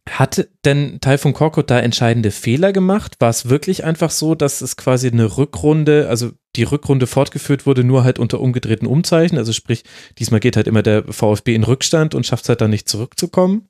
Hat 0.08 0.48
denn 0.64 0.98
Taifun 1.00 1.32
Korkut 1.32 1.70
da 1.70 1.78
entscheidende 1.78 2.30
Fehler 2.30 2.72
gemacht? 2.72 3.16
War 3.20 3.30
es 3.30 3.48
wirklich 3.48 3.84
einfach 3.84 4.10
so, 4.10 4.34
dass 4.34 4.60
es 4.60 4.76
quasi 4.76 5.08
eine 5.08 5.36
Rückrunde, 5.36 6.08
also 6.08 6.30
die 6.56 6.62
Rückrunde 6.62 7.06
fortgeführt 7.06 7.66
wurde, 7.66 7.84
nur 7.84 8.02
halt 8.02 8.18
unter 8.18 8.40
umgedrehten 8.40 8.88
Umzeichen? 8.88 9.38
Also 9.38 9.52
sprich, 9.52 9.84
diesmal 10.18 10.40
geht 10.40 10.56
halt 10.56 10.66
immer 10.66 10.82
der 10.82 11.04
VfB 11.12 11.54
in 11.54 11.64
Rückstand 11.64 12.14
und 12.14 12.26
schafft 12.26 12.44
es 12.44 12.48
halt 12.48 12.60
dann 12.60 12.70
nicht 12.70 12.88
zurückzukommen? 12.88 13.68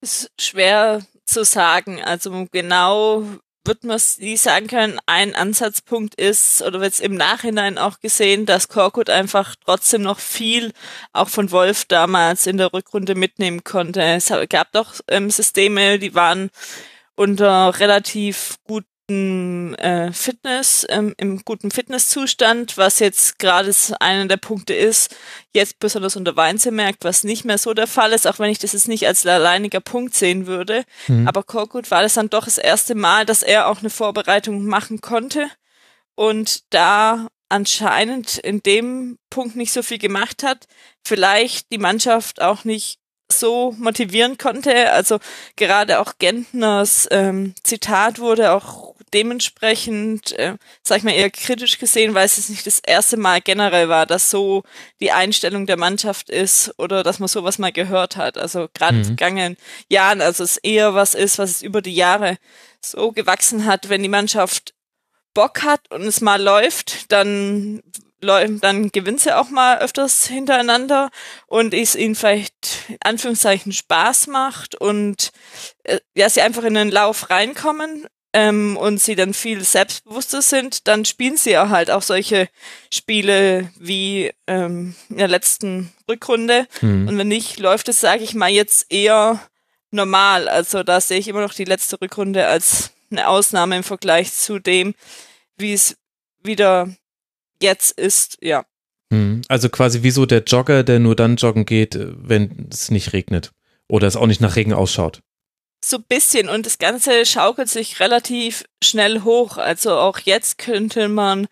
Ist 0.00 0.30
schwer 0.40 1.02
zu 1.24 1.44
sagen. 1.44 2.02
Also 2.02 2.46
genau 2.50 3.24
wird 3.66 3.84
man 3.84 4.00
nie 4.18 4.36
sagen 4.36 4.66
können, 4.66 4.98
ein 5.06 5.34
Ansatzpunkt 5.34 6.14
ist, 6.14 6.62
oder 6.62 6.80
wird 6.80 6.94
es 6.94 7.00
im 7.00 7.14
Nachhinein 7.14 7.78
auch 7.78 8.00
gesehen, 8.00 8.46
dass 8.46 8.68
Korkut 8.68 9.10
einfach 9.10 9.54
trotzdem 9.64 10.02
noch 10.02 10.18
viel 10.18 10.72
auch 11.12 11.28
von 11.28 11.50
Wolf 11.50 11.84
damals 11.84 12.46
in 12.46 12.56
der 12.56 12.72
Rückrunde 12.72 13.14
mitnehmen 13.14 13.64
konnte. 13.64 14.02
Es 14.02 14.32
gab 14.48 14.72
doch 14.72 14.94
ähm, 15.08 15.30
Systeme, 15.30 15.98
die 15.98 16.14
waren 16.14 16.50
unter 17.16 17.78
relativ 17.78 18.56
gut 18.64 18.84
äh, 19.08 20.12
Fitness, 20.12 20.84
ähm, 20.88 21.14
im 21.16 21.44
guten 21.44 21.70
Fitnesszustand, 21.70 22.76
was 22.76 22.98
jetzt 22.98 23.38
gerade 23.38 23.72
einer 24.00 24.26
der 24.26 24.36
Punkte 24.36 24.74
ist, 24.74 25.14
jetzt 25.52 25.78
besonders 25.78 26.16
unter 26.16 26.36
Weinze 26.36 26.72
merkt, 26.72 27.04
was 27.04 27.22
nicht 27.22 27.44
mehr 27.44 27.58
so 27.58 27.72
der 27.72 27.86
Fall 27.86 28.12
ist, 28.12 28.26
auch 28.26 28.38
wenn 28.38 28.50
ich 28.50 28.58
das 28.58 28.72
jetzt 28.72 28.88
nicht 28.88 29.06
als 29.06 29.24
alleiniger 29.24 29.80
Punkt 29.80 30.14
sehen 30.14 30.46
würde. 30.46 30.84
Mhm. 31.06 31.28
Aber 31.28 31.44
Korkut 31.44 31.90
war 31.90 32.02
das 32.02 32.14
dann 32.14 32.30
doch 32.30 32.46
das 32.46 32.58
erste 32.58 32.94
Mal, 32.94 33.24
dass 33.24 33.42
er 33.42 33.68
auch 33.68 33.78
eine 33.78 33.90
Vorbereitung 33.90 34.66
machen 34.66 35.00
konnte 35.00 35.48
und 36.16 36.64
da 36.74 37.28
anscheinend 37.48 38.38
in 38.38 38.60
dem 38.62 39.18
Punkt 39.30 39.54
nicht 39.54 39.72
so 39.72 39.82
viel 39.82 39.98
gemacht 39.98 40.42
hat, 40.42 40.66
vielleicht 41.04 41.70
die 41.70 41.78
Mannschaft 41.78 42.42
auch 42.42 42.64
nicht 42.64 42.98
so 43.30 43.72
motivieren 43.78 44.38
konnte. 44.38 44.90
Also 44.92 45.18
gerade 45.56 46.00
auch 46.00 46.14
Gentners 46.18 47.06
ähm, 47.10 47.54
Zitat 47.62 48.18
wurde 48.18 48.52
auch 48.52 48.95
dementsprechend, 49.12 50.32
äh, 50.32 50.56
sag 50.82 50.98
ich 50.98 51.04
mal, 51.04 51.12
eher 51.14 51.30
kritisch 51.30 51.78
gesehen, 51.78 52.14
weil 52.14 52.26
es 52.26 52.48
nicht 52.48 52.66
das 52.66 52.80
erste 52.80 53.16
Mal 53.16 53.40
generell 53.40 53.88
war, 53.88 54.06
dass 54.06 54.30
so 54.30 54.62
die 55.00 55.12
Einstellung 55.12 55.66
der 55.66 55.76
Mannschaft 55.76 56.30
ist 56.30 56.72
oder 56.78 57.02
dass 57.02 57.18
man 57.18 57.28
sowas 57.28 57.58
mal 57.58 57.72
gehört 57.72 58.16
hat. 58.16 58.38
Also 58.38 58.68
gerade 58.74 58.94
mhm. 58.94 59.00
in 59.00 59.06
vergangenen 59.06 59.56
Jahren, 59.88 60.20
also 60.20 60.44
es 60.44 60.56
eher 60.56 60.94
was 60.94 61.14
ist, 61.14 61.38
was 61.38 61.50
es 61.50 61.62
über 61.62 61.82
die 61.82 61.94
Jahre 61.94 62.38
so 62.80 63.12
gewachsen 63.12 63.66
hat, 63.66 63.88
wenn 63.88 64.02
die 64.02 64.08
Mannschaft 64.08 64.74
Bock 65.34 65.62
hat 65.62 65.90
und 65.90 66.02
es 66.02 66.20
mal 66.20 66.42
läuft, 66.42 67.12
dann 67.12 67.82
dann 68.20 68.90
gewinnt 68.90 69.20
sie 69.20 69.36
auch 69.36 69.50
mal 69.50 69.78
öfters 69.78 70.26
hintereinander 70.26 71.10
und 71.46 71.74
es 71.74 71.94
ihnen 71.94 72.14
vielleicht 72.14 72.88
in 72.88 72.96
Anführungszeichen 73.04 73.72
Spaß 73.72 74.28
macht 74.28 74.74
und 74.74 75.30
äh, 75.84 76.00
ja, 76.14 76.28
sie 76.28 76.40
einfach 76.40 76.64
in 76.64 76.74
den 76.74 76.90
Lauf 76.90 77.30
reinkommen 77.30 78.06
ähm, 78.32 78.76
und 78.76 79.00
sie 79.00 79.14
dann 79.14 79.34
viel 79.34 79.62
selbstbewusster 79.62 80.42
sind, 80.42 80.86
dann 80.88 81.04
spielen 81.04 81.36
sie 81.36 81.52
ja 81.52 81.70
halt 81.70 81.90
auch 81.90 82.02
solche 82.02 82.48
Spiele 82.92 83.70
wie 83.78 84.30
ähm, 84.46 84.94
in 85.08 85.18
der 85.18 85.28
letzten 85.28 85.92
Rückrunde. 86.08 86.66
Mhm. 86.80 87.08
Und 87.08 87.18
wenn 87.18 87.28
nicht, 87.28 87.58
läuft 87.58 87.88
es, 87.88 88.00
sage 88.00 88.24
ich 88.24 88.34
mal, 88.34 88.50
jetzt 88.50 88.92
eher 88.92 89.40
normal. 89.90 90.48
Also 90.48 90.82
da 90.82 91.00
sehe 91.00 91.18
ich 91.18 91.28
immer 91.28 91.40
noch 91.40 91.54
die 91.54 91.64
letzte 91.64 92.00
Rückrunde 92.00 92.46
als 92.46 92.92
eine 93.10 93.28
Ausnahme 93.28 93.76
im 93.76 93.84
Vergleich 93.84 94.32
zu 94.32 94.58
dem, 94.58 94.94
wie 95.56 95.72
es 95.72 95.96
wieder 96.42 96.90
jetzt 97.62 97.98
ist, 97.98 98.38
ja. 98.42 98.66
Mhm. 99.10 99.42
Also 99.48 99.68
quasi 99.68 100.02
wie 100.02 100.10
so 100.10 100.26
der 100.26 100.42
Jogger, 100.42 100.82
der 100.82 100.98
nur 100.98 101.16
dann 101.16 101.36
joggen 101.36 101.64
geht, 101.64 101.96
wenn 101.98 102.68
es 102.70 102.90
nicht 102.90 103.12
regnet 103.12 103.52
oder 103.88 104.06
es 104.06 104.16
auch 104.16 104.26
nicht 104.26 104.40
nach 104.40 104.56
Regen 104.56 104.72
ausschaut 104.72 105.22
so 105.84 105.98
bisschen 105.98 106.48
und 106.48 106.66
das 106.66 106.78
Ganze 106.78 107.24
schaukelt 107.26 107.68
sich 107.68 108.00
relativ 108.00 108.64
schnell 108.82 109.22
hoch. 109.22 109.56
Also 109.56 109.96
auch 109.96 110.18
jetzt 110.18 110.58
könnte 110.58 111.08
man 111.08 111.46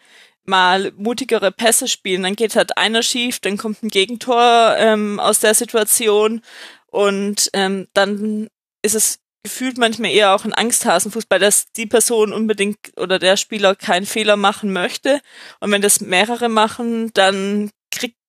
mal 0.44 0.93
mutigere 0.97 1.53
Pässe 1.53 1.89
spielen. 1.89 2.23
Dann 2.23 2.36
geht 2.36 2.57
halt 2.57 2.77
einer 2.77 3.03
schief, 3.03 3.41
dann 3.41 3.57
kommt 3.57 3.83
ein 3.83 3.89
Gegentor 3.89 4.77
ähm, 4.78 5.20
aus 5.20 5.41
der 5.41 5.55
Situation 5.55 6.43
und 6.86 7.51
ähm, 7.55 7.89
dann 7.94 8.49
ist 8.83 8.94
es 8.94 9.19
gefühlt 9.43 9.78
manchmal 9.78 10.11
eher 10.11 10.35
auch 10.35 10.44
ein 10.44 10.55
Angsthasenfußball, 10.55 11.39
dass 11.39 11.70
die 11.73 11.86
Person 11.86 12.33
unbedingt 12.33 12.78
oder 12.97 13.19
der 13.19 13.36
Spieler 13.36 13.75
keinen 13.75 14.07
Fehler 14.07 14.36
machen 14.36 14.73
möchte. 14.73 15.20
Und 15.61 15.70
wenn 15.70 15.83
das 15.83 16.01
mehrere 16.01 16.49
machen, 16.49 17.12
dann 17.12 17.70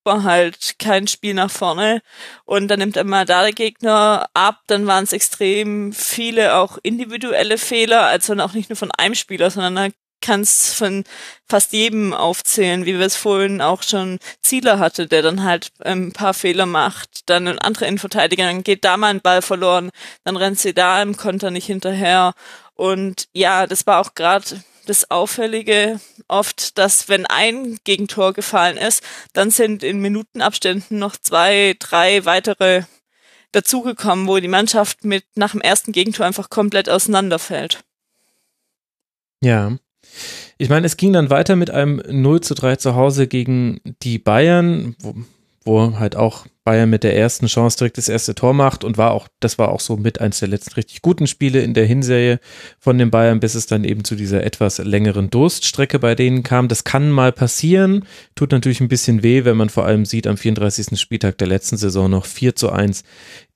man 0.06 0.24
halt 0.24 0.76
kein 0.80 1.08
Spiel 1.08 1.34
nach 1.34 1.52
vorne. 1.52 2.02
Und 2.46 2.68
dann 2.70 2.80
nimmt 2.80 2.98
einmal 2.98 3.26
da 3.26 3.44
der 3.44 3.54
Gegner 3.54 4.30
ab, 4.34 4.62
dann 4.68 4.88
waren 4.88 5.04
es 5.04 5.14
extrem 5.14 5.94
viele 5.94 6.56
auch 6.56 6.78
individuelle 6.84 7.58
Fehler, 7.58 8.04
also 8.06 8.34
auch 8.36 8.54
nicht 8.54 8.70
nur 8.70 8.78
von 8.78 8.92
einem 8.92 9.16
Spieler, 9.16 9.50
sondern 9.50 9.76
da 9.76 9.88
kannst 10.22 10.76
von 10.76 11.04
fast 11.48 11.72
jedem 11.74 12.14
aufzählen, 12.14 12.86
wie 12.86 12.98
wir 12.98 13.06
es 13.06 13.16
vorhin 13.16 13.62
auch 13.62 13.84
schon 13.84 14.20
Zieler 14.42 14.80
hatte, 14.80 15.08
der 15.08 15.22
dann 15.22 15.44
halt 15.44 15.72
ein 15.84 16.14
paar 16.14 16.34
Fehler 16.34 16.66
macht, 16.66 17.30
dann 17.30 17.48
ein 17.48 17.60
anderer 17.60 17.88
Innenverteidiger, 17.88 18.46
dann 18.46 18.64
geht 18.64 18.84
da 18.84 18.98
mal 18.98 19.10
ein 19.10 19.22
Ball 19.22 19.42
verloren, 19.42 19.92
dann 20.24 20.38
rennt 20.38 20.60
sie 20.60 20.74
da 20.74 21.02
im 21.02 21.16
Konter 21.16 21.52
nicht 21.52 21.68
hinterher. 21.68 22.34
Und 22.74 23.28
ja, 23.34 23.68
das 23.68 23.86
war 23.86 24.00
auch 24.02 24.16
gerade 24.16 24.64
das 24.86 25.12
Auffällige 25.12 26.00
oft, 26.28 26.78
dass 26.78 27.10
wenn 27.10 27.26
ein 27.26 27.78
Gegentor 27.84 28.34
gefallen 28.34 28.78
ist, 28.78 29.04
dann 29.34 29.52
sind 29.52 29.84
in 29.84 30.00
Minutenabständen 30.00 31.00
noch 31.00 31.18
zwei, 31.18 31.76
drei 31.80 32.26
weitere 32.26 32.84
dazugekommen, 33.52 34.28
wo 34.28 34.38
die 34.40 34.48
Mannschaft 34.48 35.06
mit 35.06 35.24
nach 35.36 35.52
dem 35.52 35.62
ersten 35.62 35.92
Gegentor 35.92 36.26
einfach 36.26 36.50
komplett 36.50 36.90
auseinanderfällt. 36.90 37.84
Ja. 39.42 39.78
Ich 40.58 40.70
meine, 40.70 40.86
es 40.86 40.98
ging 40.98 41.14
dann 41.14 41.30
weiter 41.30 41.56
mit 41.56 41.72
einem 41.72 42.02
0 42.08 42.42
zu 42.42 42.54
3 42.54 42.78
zu 42.78 42.96
Hause 42.96 43.28
gegen 43.28 43.82
die 44.04 44.20
Bayern, 44.20 44.96
wo, 45.00 45.16
wo 45.64 46.00
halt 46.00 46.16
auch 46.16 46.46
Bayern 46.66 46.90
mit 46.90 47.04
der 47.04 47.16
ersten 47.16 47.46
Chance 47.46 47.78
direkt 47.78 48.00
das 48.00 48.10
erste 48.10 48.34
Tor 48.34 48.56
macht 48.56 48.84
und 48.84 48.98
war 48.98 49.12
auch, 49.12 49.28
das 49.40 49.60
war 49.60 49.70
auch 49.70 49.80
so 49.80 49.98
mit 49.98 50.20
eins 50.20 50.40
der 50.40 50.50
letzten 50.50 50.74
richtig 50.74 51.04
guten 51.04 51.28
Spiele 51.28 51.62
in 51.62 51.76
der 51.76 51.86
Hinserie 51.86 52.40
von 52.80 52.98
den 52.98 53.12
Bayern, 53.12 53.40
bis 53.40 53.54
es 53.54 53.68
dann 53.68 53.84
eben 53.84 54.04
zu 54.04 54.16
dieser 54.16 54.44
etwas 54.44 54.80
längeren 54.80 55.30
Durststrecke 55.30 56.00
bei 56.00 56.16
denen 56.16 56.42
kam. 56.42 56.68
Das 56.68 56.84
kann 56.84 57.12
mal 57.12 57.32
passieren, 57.32 58.04
tut 58.34 58.52
natürlich 58.52 58.82
ein 58.82 58.88
bisschen 58.88 59.22
weh, 59.22 59.46
wenn 59.46 59.56
man 59.56 59.70
vor 59.70 59.86
allem 59.86 60.06
sieht, 60.06 60.26
am 60.26 60.38
34. 60.38 61.00
Spieltag 61.00 61.38
der 61.38 61.48
letzten 61.48 61.78
Saison 61.78 62.10
noch 62.10 62.26
4 62.26 62.56
zu 62.56 62.72
1 62.72 63.04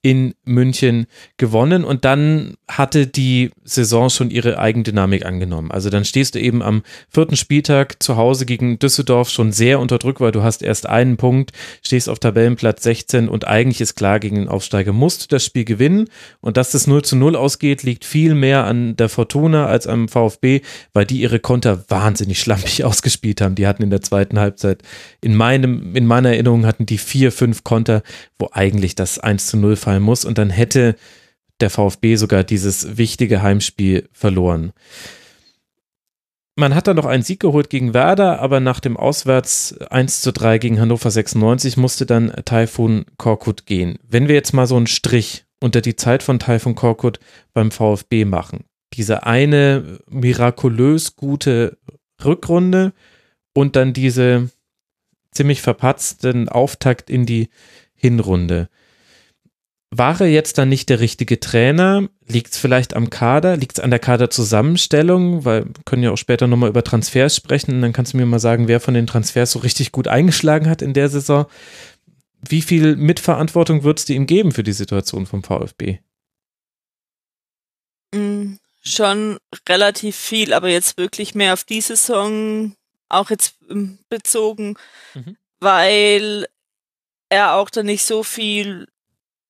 in 0.01 0.33
München 0.45 1.07
gewonnen 1.35 1.83
und 1.83 2.05
dann 2.05 2.53
hatte 2.69 3.05
die 3.05 3.51
Saison 3.65 4.09
schon 4.09 4.31
ihre 4.31 4.57
Eigendynamik 4.57 5.25
angenommen. 5.25 5.71
Also 5.71 5.89
dann 5.89 6.05
stehst 6.05 6.35
du 6.35 6.39
eben 6.39 6.61
am 6.61 6.83
vierten 7.09 7.35
Spieltag 7.35 8.01
zu 8.01 8.15
Hause 8.15 8.45
gegen 8.45 8.79
Düsseldorf 8.79 9.29
schon 9.29 9.51
sehr 9.51 9.79
unter 9.79 9.97
Druck, 9.97 10.21
weil 10.21 10.31
du 10.31 10.41
hast 10.41 10.63
erst 10.63 10.87
einen 10.87 11.17
Punkt, 11.17 11.51
stehst 11.81 12.07
auf 12.07 12.19
Tabellenplatz 12.19 12.83
16 12.83 12.98
und 13.29 13.47
eigentlich 13.47 13.81
ist 13.81 13.95
klar, 13.95 14.19
gegen 14.19 14.35
den 14.35 14.47
Aufsteiger 14.47 14.93
musst 14.93 15.23
du 15.23 15.27
das 15.27 15.45
Spiel 15.45 15.65
gewinnen 15.65 16.07
und 16.41 16.57
dass 16.57 16.71
das 16.71 16.87
0 16.87 17.03
zu 17.03 17.15
0 17.15 17.35
ausgeht, 17.35 17.83
liegt 17.83 18.05
viel 18.05 18.35
mehr 18.35 18.65
an 18.65 18.95
der 18.95 19.09
Fortuna 19.09 19.67
als 19.67 19.87
am 19.87 20.07
VfB, 20.07 20.61
weil 20.93 21.05
die 21.05 21.21
ihre 21.21 21.39
Konter 21.39 21.83
wahnsinnig 21.89 22.39
schlampig 22.39 22.83
ausgespielt 22.83 23.41
haben. 23.41 23.55
Die 23.55 23.67
hatten 23.67 23.83
in 23.83 23.89
der 23.89 24.01
zweiten 24.01 24.39
Halbzeit, 24.39 24.83
in 25.21 25.35
meinem, 25.35 25.95
in 25.95 26.05
meiner 26.05 26.29
Erinnerung 26.29 26.65
hatten 26.65 26.85
die 26.85 26.97
vier, 26.97 27.31
fünf 27.31 27.63
Konter, 27.63 28.03
wo 28.37 28.49
eigentlich 28.51 28.95
das 28.95 29.19
1 29.19 29.47
zu 29.47 29.57
0 29.57 29.75
fallen 29.75 30.03
muss 30.03 30.25
und 30.25 30.37
dann 30.37 30.49
hätte 30.49 30.95
der 31.59 31.69
VfB 31.69 32.15
sogar 32.15 32.43
dieses 32.43 32.97
wichtige 32.97 33.41
Heimspiel 33.41 34.07
verloren. 34.11 34.71
Man 36.59 36.75
hat 36.75 36.87
dann 36.87 36.97
noch 36.97 37.05
einen 37.05 37.23
Sieg 37.23 37.39
geholt 37.39 37.69
gegen 37.69 37.93
Werder, 37.93 38.41
aber 38.41 38.59
nach 38.59 38.81
dem 38.81 38.97
Auswärts 38.97 39.77
1 39.77 40.19
zu 40.19 40.33
3 40.33 40.57
gegen 40.57 40.77
Hannover 40.77 41.09
96 41.09 41.77
musste 41.77 42.05
dann 42.05 42.33
Taifun 42.43 43.05
Korkut 43.15 43.65
gehen. 43.65 43.97
Wenn 44.05 44.27
wir 44.27 44.35
jetzt 44.35 44.51
mal 44.51 44.67
so 44.67 44.75
einen 44.75 44.85
Strich 44.85 45.45
unter 45.61 45.79
die 45.79 45.95
Zeit 45.95 46.21
von 46.21 46.37
Taifun 46.37 46.75
Korkut 46.75 47.21
beim 47.53 47.71
VfB 47.71 48.25
machen, 48.25 48.65
diese 48.91 49.23
eine 49.25 49.99
mirakulös 50.09 51.15
gute 51.15 51.77
Rückrunde 52.21 52.91
und 53.53 53.77
dann 53.77 53.93
diese 53.93 54.49
ziemlich 55.31 55.61
verpatzten 55.61 56.49
Auftakt 56.49 57.09
in 57.09 57.25
die 57.25 57.47
Hinrunde. 57.95 58.67
War 59.91 60.21
er 60.21 60.27
jetzt 60.27 60.59
dann 60.59 60.69
nicht 60.69 60.89
der 60.89 60.99
richtige 60.99 61.39
Trainer? 61.39 62.07
Liegt 62.27 62.53
es 62.53 62.59
vielleicht 62.59 62.95
am 62.95 63.09
Kader? 63.09 63.57
Liegt 63.57 63.79
es 63.79 63.83
an 63.83 63.89
der 63.89 63.99
Kaderzusammenstellung? 63.99 65.45
Weil 65.45 65.65
wir 65.65 65.83
können 65.83 66.03
ja 66.03 66.11
auch 66.11 66.17
später 66.17 66.45
nochmal 66.45 66.69
über 66.69 66.83
Transfers 66.83 67.35
sprechen. 67.35 67.75
Und 67.75 67.81
dann 67.81 67.93
kannst 67.93 68.13
du 68.13 68.17
mir 68.17 68.27
mal 68.27 68.39
sagen, 68.39 68.67
wer 68.67 68.79
von 68.79 68.93
den 68.93 69.07
Transfers 69.07 69.51
so 69.51 69.59
richtig 69.59 69.91
gut 69.91 70.07
eingeschlagen 70.07 70.69
hat 70.69 70.83
in 70.83 70.93
der 70.93 71.09
Saison. 71.09 71.47
Wie 72.47 72.61
viel 72.61 72.95
Mitverantwortung 72.97 73.83
würdest 73.83 74.09
du 74.09 74.13
ihm 74.13 74.27
geben 74.27 74.51
für 74.51 74.63
die 74.63 74.73
Situation 74.73 75.25
vom 75.25 75.43
VfB? 75.43 75.97
Mm, 78.13 78.57
schon 78.81 79.39
relativ 79.67 80.15
viel, 80.15 80.53
aber 80.53 80.69
jetzt 80.69 80.97
wirklich 80.97 81.33
mehr 81.33 81.53
auf 81.53 81.63
die 81.63 81.81
Saison 81.81 82.75
auch 83.09 83.31
jetzt 83.31 83.55
ähm, 83.69 83.97
bezogen, 84.07 84.75
mhm. 85.15 85.35
weil 85.59 86.47
er 87.29 87.55
auch 87.55 87.71
da 87.71 87.81
nicht 87.81 88.05
so 88.05 88.21
viel 88.23 88.87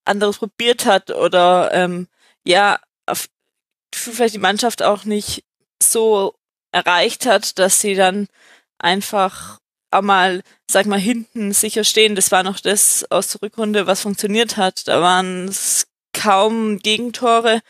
anderes 0.10 0.38
probiert 0.40 0.86
hat 0.86 1.12
oder 1.12 1.72
ähm, 1.74 2.08
ja, 2.44 2.80
auf, 3.06 3.30
vielleicht 3.94 4.36
die 4.36 4.40
Mannschaft 4.40 4.84
auch 4.84 5.06
nicht 5.06 5.44
so 5.82 6.36
erreicht 6.72 7.26
hat, 7.26 7.58
dass 7.60 7.82
sie 7.82 7.96
dann 7.96 8.28
einfach 8.78 9.60
auch 9.92 10.02
mal, 10.02 10.44
sag 10.70 10.86
mal, 10.86 11.00
hinten 11.00 11.52
sicher 11.52 11.84
stehen. 11.84 12.16
Das 12.16 12.32
war 12.32 12.44
noch 12.44 12.60
das 12.60 13.10
aus 13.10 13.30
der 13.30 13.42
Rückrunde, 13.42 13.88
was 13.88 14.02
funktioniert 14.02 14.58
hat. 14.58 14.88
Da 14.88 15.02
waren 15.02 15.48
es 15.48 15.88
kaum 16.14 16.80
Gegentore 16.80 17.62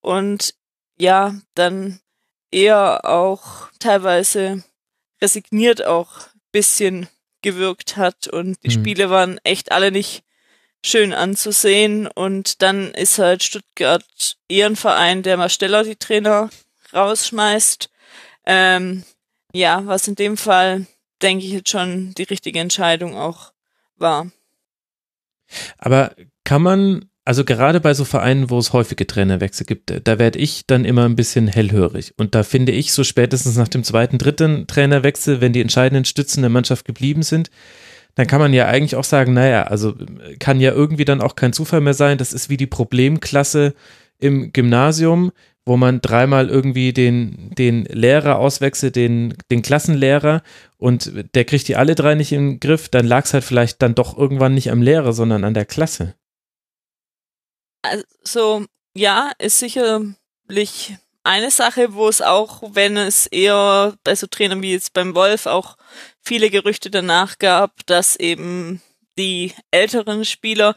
und 0.00 0.54
ja, 0.98 1.34
dann 1.54 2.00
eher 2.50 3.04
auch 3.04 3.68
teilweise 3.78 4.62
resigniert 5.20 5.84
auch 5.84 6.28
bisschen 6.52 7.08
gewirkt 7.42 7.96
hat 7.96 8.28
und 8.28 8.62
die 8.62 8.68
mhm. 8.68 8.72
Spiele 8.72 9.10
waren 9.10 9.38
echt 9.44 9.72
alle 9.72 9.90
nicht 9.90 10.22
schön 10.84 11.12
anzusehen. 11.12 12.06
Und 12.06 12.62
dann 12.62 12.92
ist 12.92 13.18
halt 13.18 13.42
Stuttgart 13.42 14.36
eher 14.48 14.66
ein 14.66 14.76
Verein, 14.76 15.22
der 15.22 15.36
mal 15.36 15.48
schneller 15.48 15.82
die 15.82 15.96
Trainer 15.96 16.50
rausschmeißt. 16.92 17.90
Ähm, 18.46 19.04
ja, 19.52 19.82
was 19.86 20.06
in 20.06 20.14
dem 20.14 20.36
Fall, 20.36 20.86
denke 21.22 21.44
ich, 21.44 21.52
jetzt 21.52 21.70
schon 21.70 22.12
die 22.14 22.24
richtige 22.24 22.60
Entscheidung 22.60 23.16
auch 23.16 23.52
war. 23.96 24.30
Aber 25.78 26.14
kann 26.44 26.62
man, 26.62 27.08
also 27.24 27.44
gerade 27.44 27.80
bei 27.80 27.94
so 27.94 28.04
Vereinen, 28.04 28.50
wo 28.50 28.58
es 28.58 28.72
häufige 28.72 29.06
Trainerwechsel 29.06 29.64
gibt, 29.64 30.06
da 30.06 30.18
werde 30.18 30.38
ich 30.38 30.66
dann 30.66 30.84
immer 30.84 31.04
ein 31.04 31.16
bisschen 31.16 31.46
hellhörig. 31.46 32.12
Und 32.18 32.34
da 32.34 32.42
finde 32.42 32.72
ich, 32.72 32.92
so 32.92 33.04
spätestens 33.04 33.56
nach 33.56 33.68
dem 33.68 33.84
zweiten, 33.84 34.18
dritten 34.18 34.66
Trainerwechsel, 34.66 35.40
wenn 35.40 35.54
die 35.54 35.62
entscheidenden 35.62 36.04
Stützen 36.04 36.42
der 36.42 36.50
Mannschaft 36.50 36.84
geblieben 36.84 37.22
sind, 37.22 37.50
dann 38.14 38.26
kann 38.26 38.40
man 38.40 38.52
ja 38.52 38.66
eigentlich 38.66 38.96
auch 38.96 39.04
sagen, 39.04 39.34
naja, 39.34 39.64
also 39.64 39.94
kann 40.38 40.60
ja 40.60 40.72
irgendwie 40.72 41.04
dann 41.04 41.20
auch 41.20 41.36
kein 41.36 41.52
Zufall 41.52 41.80
mehr 41.80 41.94
sein. 41.94 42.18
Das 42.18 42.32
ist 42.32 42.48
wie 42.48 42.56
die 42.56 42.66
Problemklasse 42.66 43.74
im 44.18 44.52
Gymnasium, 44.52 45.32
wo 45.66 45.76
man 45.76 46.00
dreimal 46.00 46.48
irgendwie 46.48 46.92
den, 46.92 47.50
den 47.54 47.84
Lehrer 47.86 48.38
auswechselt, 48.38 48.96
den, 48.96 49.34
den 49.50 49.62
Klassenlehrer 49.62 50.42
und 50.76 51.12
der 51.34 51.44
kriegt 51.44 51.66
die 51.68 51.76
alle 51.76 51.94
drei 51.94 52.14
nicht 52.14 52.32
im 52.32 52.60
Griff, 52.60 52.88
dann 52.88 53.06
lag 53.06 53.24
es 53.24 53.34
halt 53.34 53.44
vielleicht 53.44 53.82
dann 53.82 53.94
doch 53.94 54.16
irgendwann 54.16 54.54
nicht 54.54 54.70
am 54.70 54.82
Lehrer, 54.82 55.12
sondern 55.12 55.44
an 55.44 55.54
der 55.54 55.64
Klasse. 55.64 56.14
Also, 57.82 58.64
ja, 58.94 59.32
ist 59.38 59.58
sicherlich 59.58 60.96
eine 61.24 61.50
Sache, 61.50 61.94
wo 61.94 62.08
es 62.08 62.22
auch, 62.22 62.62
wenn 62.74 62.96
es 62.96 63.26
eher 63.26 63.94
bei 64.04 64.14
so 64.14 64.26
Trainern 64.26 64.62
wie 64.62 64.72
jetzt 64.72 64.92
beim 64.92 65.14
Wolf 65.14 65.46
auch 65.46 65.76
viele 66.24 66.50
Gerüchte 66.50 66.90
danach 66.90 67.38
gab, 67.38 67.86
dass 67.86 68.16
eben 68.16 68.80
die 69.18 69.52
älteren 69.70 70.24
Spieler 70.24 70.74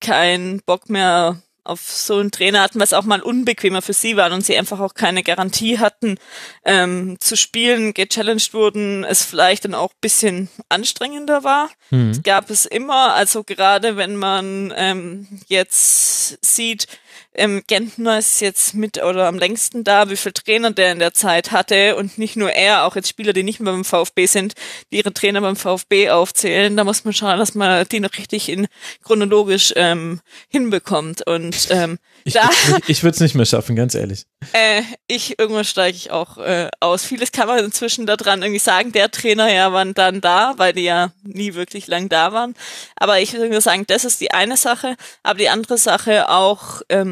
keinen 0.00 0.60
Bock 0.62 0.88
mehr 0.90 1.42
auf 1.68 1.82
so 1.82 2.16
einen 2.16 2.30
Trainer 2.30 2.62
hatten, 2.62 2.80
was 2.80 2.94
auch 2.94 3.04
mal 3.04 3.20
unbequemer 3.20 3.82
für 3.82 3.92
sie 3.92 4.16
war 4.16 4.32
und 4.32 4.44
sie 4.44 4.56
einfach 4.56 4.80
auch 4.80 4.94
keine 4.94 5.22
Garantie 5.22 5.78
hatten, 5.78 6.16
ähm, 6.64 7.18
zu 7.20 7.36
spielen, 7.36 7.92
gechallenged 7.92 8.54
wurden, 8.54 9.04
es 9.04 9.22
vielleicht 9.22 9.66
dann 9.66 9.74
auch 9.74 9.92
bisschen 10.00 10.48
anstrengender 10.70 11.44
war. 11.44 11.68
Mhm. 11.90 12.08
Das 12.08 12.22
gab 12.22 12.50
es 12.50 12.64
immer, 12.64 13.12
also 13.14 13.44
gerade 13.44 13.96
wenn 13.96 14.16
man 14.16 14.72
ähm, 14.76 15.28
jetzt 15.46 16.44
sieht, 16.44 16.86
ähm, 17.34 17.62
Gentner 17.66 18.18
ist 18.18 18.40
jetzt 18.40 18.74
mit 18.74 19.02
oder 19.02 19.26
am 19.26 19.38
längsten 19.38 19.84
da, 19.84 20.10
wie 20.10 20.16
viel 20.16 20.32
Trainer 20.32 20.70
der 20.70 20.92
in 20.92 20.98
der 20.98 21.14
Zeit 21.14 21.52
hatte 21.52 21.96
und 21.96 22.18
nicht 22.18 22.36
nur 22.36 22.50
er, 22.50 22.84
auch 22.84 22.96
jetzt 22.96 23.08
Spieler, 23.08 23.32
die 23.32 23.42
nicht 23.42 23.60
mehr 23.60 23.72
beim 23.72 23.84
VfB 23.84 24.26
sind, 24.26 24.54
die 24.92 24.98
ihre 24.98 25.12
Trainer 25.12 25.40
beim 25.40 25.56
VfB 25.56 26.10
aufzählen. 26.10 26.76
Da 26.76 26.84
muss 26.84 27.04
man 27.04 27.14
schauen, 27.14 27.38
dass 27.38 27.54
man 27.54 27.86
die 27.88 28.00
noch 28.00 28.12
richtig 28.18 28.48
in 28.48 28.66
chronologisch 29.02 29.72
ähm, 29.76 30.20
hinbekommt. 30.48 31.26
Und 31.26 31.68
ähm, 31.70 31.98
ich, 32.24 32.34
da, 32.34 32.50
ich, 32.78 32.88
ich 32.88 33.02
würde 33.02 33.14
es 33.14 33.20
nicht 33.20 33.34
mehr 33.34 33.46
schaffen, 33.46 33.76
ganz 33.76 33.94
ehrlich. 33.94 34.26
Äh, 34.52 34.82
ich 35.06 35.38
irgendwann 35.38 35.64
steige 35.64 35.96
ich 35.96 36.10
auch 36.10 36.38
äh, 36.38 36.68
aus. 36.80 37.04
Vieles 37.04 37.32
kann 37.32 37.48
man 37.48 37.64
inzwischen 37.64 38.06
da 38.06 38.16
dran 38.16 38.42
irgendwie 38.42 38.60
sagen. 38.60 38.92
Der 38.92 39.10
Trainer 39.10 39.52
ja 39.52 39.72
waren 39.72 39.94
dann 39.94 40.20
da, 40.20 40.54
weil 40.56 40.72
die 40.72 40.84
ja 40.84 41.12
nie 41.22 41.54
wirklich 41.54 41.86
lang 41.86 42.08
da 42.08 42.32
waren. 42.32 42.54
Aber 42.96 43.20
ich 43.20 43.32
würde 43.32 43.60
sagen, 43.60 43.84
das 43.86 44.04
ist 44.04 44.20
die 44.20 44.30
eine 44.32 44.56
Sache. 44.56 44.96
Aber 45.22 45.38
die 45.38 45.48
andere 45.48 45.78
Sache 45.78 46.28
auch 46.28 46.82
ähm, 46.88 47.07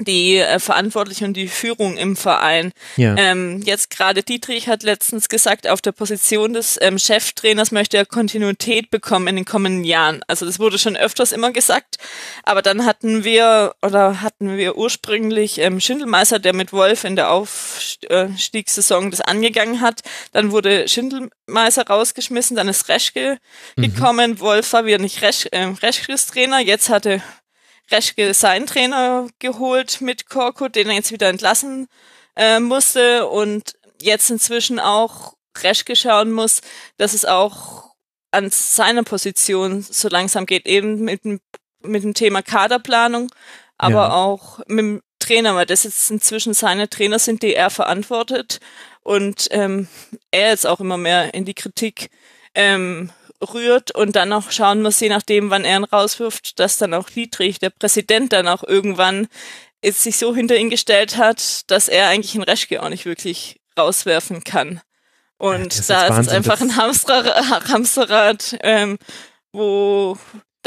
die 0.00 0.36
äh, 0.36 0.60
Verantwortlichen 0.60 1.24
und 1.24 1.36
die 1.36 1.48
Führung 1.48 1.96
im 1.96 2.14
Verein. 2.14 2.72
Ja. 2.96 3.16
Ähm, 3.16 3.60
jetzt 3.64 3.90
gerade 3.90 4.22
Dietrich 4.22 4.68
hat 4.68 4.84
letztens 4.84 5.28
gesagt, 5.28 5.66
auf 5.68 5.80
der 5.80 5.90
Position 5.90 6.52
des 6.52 6.78
ähm, 6.80 6.98
Cheftrainers 6.98 7.72
möchte 7.72 7.96
er 7.96 8.06
Kontinuität 8.06 8.90
bekommen 8.90 9.26
in 9.26 9.36
den 9.36 9.44
kommenden 9.44 9.82
Jahren. 9.82 10.20
Also 10.28 10.46
das 10.46 10.60
wurde 10.60 10.78
schon 10.78 10.96
öfters 10.96 11.32
immer 11.32 11.50
gesagt, 11.50 11.96
aber 12.44 12.62
dann 12.62 12.86
hatten 12.86 13.24
wir 13.24 13.74
oder 13.82 14.20
hatten 14.20 14.56
wir 14.56 14.76
ursprünglich 14.76 15.58
ähm, 15.58 15.80
Schindelmeister, 15.80 16.38
der 16.38 16.54
mit 16.54 16.72
Wolf 16.72 17.02
in 17.02 17.16
der 17.16 17.32
Aufstiegssaison 17.32 19.10
das 19.10 19.20
angegangen 19.20 19.80
hat. 19.80 20.02
Dann 20.30 20.52
wurde 20.52 20.86
Schindelmeister 20.86 21.84
rausgeschmissen, 21.88 22.56
dann 22.56 22.68
ist 22.68 22.88
Reschke 22.88 23.38
mhm. 23.74 23.82
gekommen. 23.82 24.38
Wolf 24.38 24.72
war 24.72 24.86
wieder 24.86 24.98
nicht 24.98 25.22
Resch, 25.22 25.48
äh, 25.50 25.64
Reschkes 25.64 26.28
Trainer, 26.28 26.60
jetzt 26.60 26.88
hatte 26.88 27.20
Reschke 27.90 28.34
seinen 28.34 28.66
Trainer 28.66 29.28
geholt 29.38 30.00
mit 30.00 30.28
Korkut, 30.28 30.76
den 30.76 30.88
er 30.88 30.94
jetzt 30.94 31.12
wieder 31.12 31.28
entlassen 31.28 31.88
äh, 32.36 32.60
musste 32.60 33.26
und 33.26 33.74
jetzt 34.00 34.30
inzwischen 34.30 34.78
auch 34.78 35.34
Reschke 35.56 35.96
schauen 35.96 36.32
muss, 36.32 36.60
dass 36.96 37.14
es 37.14 37.24
auch 37.24 37.94
an 38.30 38.50
seiner 38.50 39.02
Position 39.02 39.82
so 39.82 40.08
langsam 40.08 40.46
geht, 40.46 40.66
eben 40.66 41.00
mit, 41.00 41.22
mit 41.24 42.02
dem 42.02 42.14
Thema 42.14 42.42
Kaderplanung, 42.42 43.30
aber 43.78 43.92
ja. 43.94 44.12
auch 44.12 44.58
mit 44.66 44.78
dem 44.78 45.02
Trainer, 45.18 45.54
weil 45.54 45.66
das 45.66 45.84
jetzt 45.84 46.10
inzwischen 46.10 46.54
seine 46.54 46.88
Trainer 46.88 47.18
sind, 47.18 47.42
die 47.42 47.54
er 47.54 47.70
verantwortet 47.70 48.60
und 49.02 49.48
ähm, 49.50 49.88
er 50.30 50.50
jetzt 50.50 50.66
auch 50.66 50.80
immer 50.80 50.96
mehr 50.96 51.34
in 51.34 51.44
die 51.44 51.54
Kritik 51.54 52.10
ähm, 52.54 53.10
rührt 53.42 53.94
und 53.94 54.16
dann 54.16 54.32
auch 54.32 54.50
schauen 54.50 54.82
muss, 54.82 55.00
je 55.00 55.08
nachdem, 55.08 55.50
wann 55.50 55.64
er 55.64 55.78
ihn 55.78 55.84
rauswirft, 55.84 56.58
dass 56.58 56.78
dann 56.78 56.94
auch 56.94 57.08
Dietrich, 57.08 57.58
der 57.58 57.70
Präsident, 57.70 58.32
dann 58.32 58.48
auch 58.48 58.64
irgendwann 58.64 59.28
jetzt 59.82 60.02
sich 60.02 60.18
so 60.18 60.34
hinter 60.34 60.56
ihn 60.56 60.70
gestellt 60.70 61.16
hat, 61.16 61.70
dass 61.70 61.88
er 61.88 62.08
eigentlich 62.08 62.34
einen 62.34 62.44
Reschke 62.44 62.82
auch 62.82 62.88
nicht 62.88 63.04
wirklich 63.04 63.60
rauswerfen 63.78 64.42
kann. 64.42 64.80
Und 65.36 65.74
ja, 65.74 65.82
da 65.86 66.06
ist, 66.06 66.16
Wahnsinn, 66.16 66.34
einfach 66.34 66.60
ein 66.60 66.76
Hamsterrad, 66.76 67.68
Hamsterrad 67.68 68.58
ähm, 68.62 68.98
wo 69.52 70.18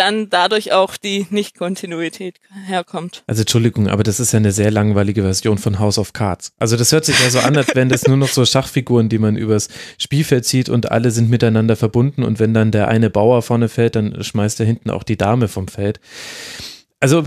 dann 0.02 0.32
dadurch 0.32 0.74
auch 0.74 0.98
die 0.98 1.28
Nicht-Kontinuität 1.30 2.40
herkommt. 2.66 3.24
Also 3.28 3.44
Entschuldigung, 3.44 3.88
aber 3.88 4.02
das 4.02 4.20
ist 4.20 4.32
ja 4.32 4.38
eine 4.38 4.52
sehr 4.52 4.72
langweilige 4.72 5.22
Version 5.22 5.60
von 5.60 5.78
House 5.78 6.00
of 6.00 6.12
Cards. 6.14 6.54
Also 6.58 6.76
das 6.76 6.92
hört 6.92 7.06
sich 7.06 7.20
ja 7.24 7.30
so 7.30 7.38
an, 7.38 7.56
als 7.56 7.76
wären 7.76 7.90
das 7.90 8.08
nur 8.08 8.18
noch 8.18 8.30
so 8.30 8.44
Schachfiguren, 8.44 9.10
die 9.10 9.20
man 9.20 9.38
übers 9.38 9.68
Spielfeld 10.00 10.46
zieht 10.46 10.70
und 10.70 10.92
alle 10.92 11.12
sind 11.12 11.30
miteinander 11.30 11.76
verbunden 11.76 12.24
und 12.24 12.40
wenn 12.40 12.52
dann 12.52 12.72
der 12.72 12.88
eine 12.88 13.12
Bauer 13.12 13.44
vorne 13.44 13.70
fällt, 13.70 13.96
dann 13.96 14.24
schmeißt 14.24 14.60
er 14.60 14.66
hinten 14.66 14.90
auch 14.90 15.04
die 15.04 15.18
Dame 15.18 15.48
vom 15.48 15.68
Feld. 15.68 16.00
Also, 17.00 17.24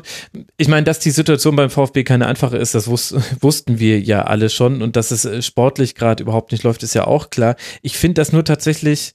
ich 0.57 0.67
meine, 0.67 0.85
dass 0.85 0.99
die 0.99 1.11
Situation 1.11 1.55
beim 1.55 1.71
VfB 1.71 2.03
keine 2.03 2.27
einfache 2.27 2.57
ist, 2.57 2.75
das 2.75 2.89
wus 2.89 3.15
wussten 3.41 3.79
wir 3.79 4.01
ja 4.01 4.23
alle 4.23 4.51
schon 4.51 4.83
und 4.83 4.97
dass 4.97 5.13
es 5.13 5.25
äh, 5.25 5.43
sportlich 5.43 5.95
gerade 5.95 6.25
überhaupt 6.25 6.51
nicht 6.51 6.65
läuft, 6.65 6.83
ist 6.83 6.95
ja 6.95 7.07
auch 7.07 7.31
klar. 7.31 7.55
Ich 7.83 7.97
finde 7.97 8.15
das 8.15 8.33
nur 8.33 8.45
tatsächlich 8.45 9.15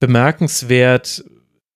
bemerkenswert, 0.00 1.24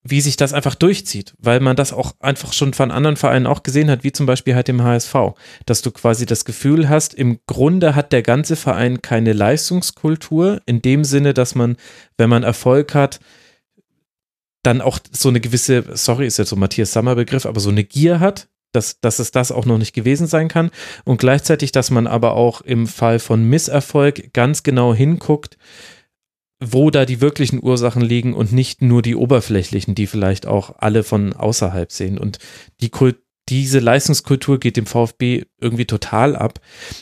wie 0.03 0.21
sich 0.21 0.35
das 0.35 0.53
einfach 0.53 0.75
durchzieht, 0.75 1.35
weil 1.37 1.59
man 1.59 1.75
das 1.75 1.93
auch 1.93 2.13
einfach 2.19 2.53
schon 2.53 2.73
von 2.73 2.89
anderen 2.89 3.17
Vereinen 3.17 3.45
auch 3.45 3.61
gesehen 3.61 3.89
hat, 3.89 4.03
wie 4.03 4.11
zum 4.11 4.25
Beispiel 4.25 4.55
halt 4.55 4.67
im 4.69 4.81
HSV, 4.83 5.15
dass 5.65 5.81
du 5.81 5.91
quasi 5.91 6.25
das 6.25 6.43
Gefühl 6.43 6.89
hast, 6.89 7.13
im 7.13 7.39
Grunde 7.45 7.95
hat 7.95 8.11
der 8.11 8.23
ganze 8.23 8.55
Verein 8.55 9.01
keine 9.01 9.33
Leistungskultur, 9.33 10.61
in 10.65 10.81
dem 10.81 11.03
Sinne, 11.03 11.33
dass 11.33 11.53
man, 11.53 11.77
wenn 12.17 12.29
man 12.29 12.43
Erfolg 12.43 12.95
hat, 12.95 13.19
dann 14.63 14.81
auch 14.81 14.99
so 15.11 15.29
eine 15.29 15.39
gewisse, 15.39 15.83
sorry, 15.93 16.25
ist 16.25 16.37
jetzt 16.37 16.49
so 16.49 16.55
Matthias 16.55 16.93
Sammer 16.93 17.15
Begriff, 17.15 17.45
aber 17.45 17.59
so 17.59 17.69
eine 17.69 17.83
Gier 17.83 18.19
hat, 18.19 18.47
dass, 18.71 18.99
dass 19.01 19.19
es 19.19 19.31
das 19.31 19.51
auch 19.51 19.65
noch 19.65 19.77
nicht 19.77 19.93
gewesen 19.93 20.27
sein 20.27 20.47
kann. 20.47 20.71
Und 21.03 21.19
gleichzeitig, 21.19 21.71
dass 21.71 21.91
man 21.91 22.07
aber 22.07 22.33
auch 22.33 22.61
im 22.61 22.87
Fall 22.87 23.19
von 23.19 23.43
Misserfolg 23.43 24.33
ganz 24.33 24.63
genau 24.63 24.93
hinguckt, 24.93 25.57
wo 26.63 26.91
da 26.91 27.05
die 27.05 27.21
wirklichen 27.21 27.61
Ursachen 27.61 28.01
liegen 28.01 28.33
und 28.33 28.53
nicht 28.53 28.81
nur 28.81 29.01
die 29.01 29.15
oberflächlichen, 29.15 29.95
die 29.95 30.07
vielleicht 30.07 30.45
auch 30.45 30.75
alle 30.77 31.03
von 31.03 31.33
außerhalb 31.33 31.91
sehen. 31.91 32.17
Und 32.17 32.37
die 32.81 32.89
Kult 32.89 33.17
diese 33.49 33.79
Leistungskultur 33.79 34.59
geht 34.59 34.77
dem 34.77 34.85
VfB 34.85 35.43
irgendwie 35.59 35.85
total 35.85 36.35
ab. 36.35 36.61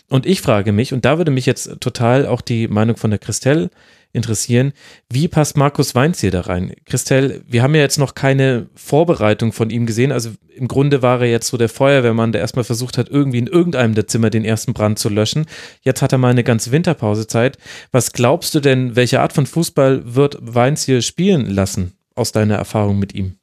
Und 0.09 0.25
ich 0.25 0.41
frage 0.41 0.71
mich, 0.71 0.93
und 0.93 1.05
da 1.05 1.17
würde 1.17 1.31
mich 1.31 1.45
jetzt 1.45 1.79
total 1.79 2.25
auch 2.25 2.41
die 2.41 2.67
Meinung 2.67 2.97
von 2.97 3.11
der 3.11 3.19
Christelle 3.19 3.69
interessieren, 4.11 4.73
wie 5.09 5.27
passt 5.27 5.55
Markus 5.55 5.93
Weinz 5.93 6.19
hier 6.19 6.31
da 6.31 6.41
rein? 6.41 6.73
Christelle, 6.85 7.43
wir 7.47 7.61
haben 7.61 7.75
ja 7.75 7.81
jetzt 7.81 7.99
noch 7.99 8.15
keine 8.15 8.67
Vorbereitung 8.75 9.53
von 9.53 9.69
ihm 9.69 9.85
gesehen. 9.85 10.11
Also 10.11 10.31
im 10.55 10.67
Grunde 10.67 11.01
war 11.01 11.21
er 11.21 11.29
jetzt 11.29 11.47
so 11.47 11.57
der 11.57 11.69
Feuerwehrmann, 11.69 12.31
der 12.31 12.41
erstmal 12.41 12.65
versucht 12.65 12.97
hat, 12.97 13.09
irgendwie 13.09 13.38
in 13.38 13.47
irgendeinem 13.47 13.93
der 13.93 14.07
Zimmer 14.07 14.29
den 14.29 14.45
ersten 14.45 14.73
Brand 14.73 14.97
zu 14.97 15.09
löschen. 15.09 15.45
Jetzt 15.81 16.01
hat 16.01 16.11
er 16.11 16.17
mal 16.17 16.31
eine 16.31 16.43
ganze 16.43 16.71
Winterpausezeit. 16.71 17.57
Was 17.91 18.11
glaubst 18.11 18.55
du 18.55 18.59
denn, 18.59 18.95
welche 18.95 19.21
Art 19.21 19.33
von 19.33 19.45
Fußball 19.45 20.15
wird 20.15 20.38
Weinz 20.41 20.85
hier 20.85 21.01
spielen 21.01 21.47
lassen, 21.47 21.93
aus 22.15 22.31
deiner 22.31 22.55
Erfahrung 22.55 22.97
mit 22.97 23.13
ihm? 23.13 23.35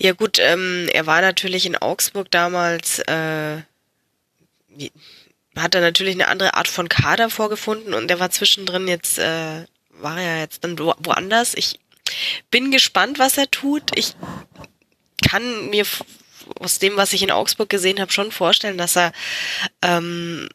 Ja 0.00 0.12
gut, 0.12 0.38
ähm, 0.40 0.88
er 0.92 1.06
war 1.06 1.20
natürlich 1.20 1.66
in 1.66 1.76
Augsburg 1.76 2.30
damals, 2.30 3.00
äh, 3.00 3.58
hat 5.58 5.74
er 5.74 5.80
natürlich 5.80 6.14
eine 6.14 6.28
andere 6.28 6.54
Art 6.54 6.68
von 6.68 6.88
Kader 6.88 7.30
vorgefunden 7.30 7.94
und 7.94 8.10
er 8.10 8.20
war 8.20 8.30
zwischendrin 8.30 8.88
jetzt, 8.88 9.18
äh, 9.18 9.64
war 9.90 10.20
er 10.20 10.40
jetzt 10.40 10.64
dann 10.64 10.78
woanders. 10.78 11.54
Ich 11.54 11.80
bin 12.50 12.70
gespannt, 12.70 13.18
was 13.18 13.36
er 13.36 13.50
tut. 13.50 13.96
Ich 13.96 14.14
kann 15.28 15.70
mir 15.70 15.84
aus 16.60 16.78
dem, 16.78 16.96
was 16.96 17.12
ich 17.12 17.22
in 17.22 17.30
Augsburg 17.30 17.68
gesehen 17.68 18.00
habe, 18.00 18.12
schon 18.12 18.32
vorstellen, 18.32 18.78
dass 18.78 18.96
er 18.96 19.12
ähm, 19.82 20.48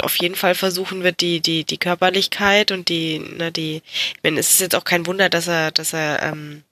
auf 0.00 0.16
jeden 0.16 0.36
Fall 0.36 0.54
versuchen 0.54 1.02
wird, 1.02 1.20
die, 1.20 1.40
die, 1.40 1.64
die 1.64 1.78
Körperlichkeit 1.78 2.72
und 2.72 2.88
die, 2.88 3.22
na, 3.36 3.50
die, 3.50 3.82
ich 3.84 4.22
meine, 4.22 4.40
es 4.40 4.50
ist 4.50 4.60
jetzt 4.60 4.74
auch 4.74 4.84
kein 4.84 5.06
Wunder, 5.06 5.28
dass 5.28 5.48
er, 5.48 5.70
dass 5.70 5.92
er 5.92 6.22
ähm, 6.22 6.62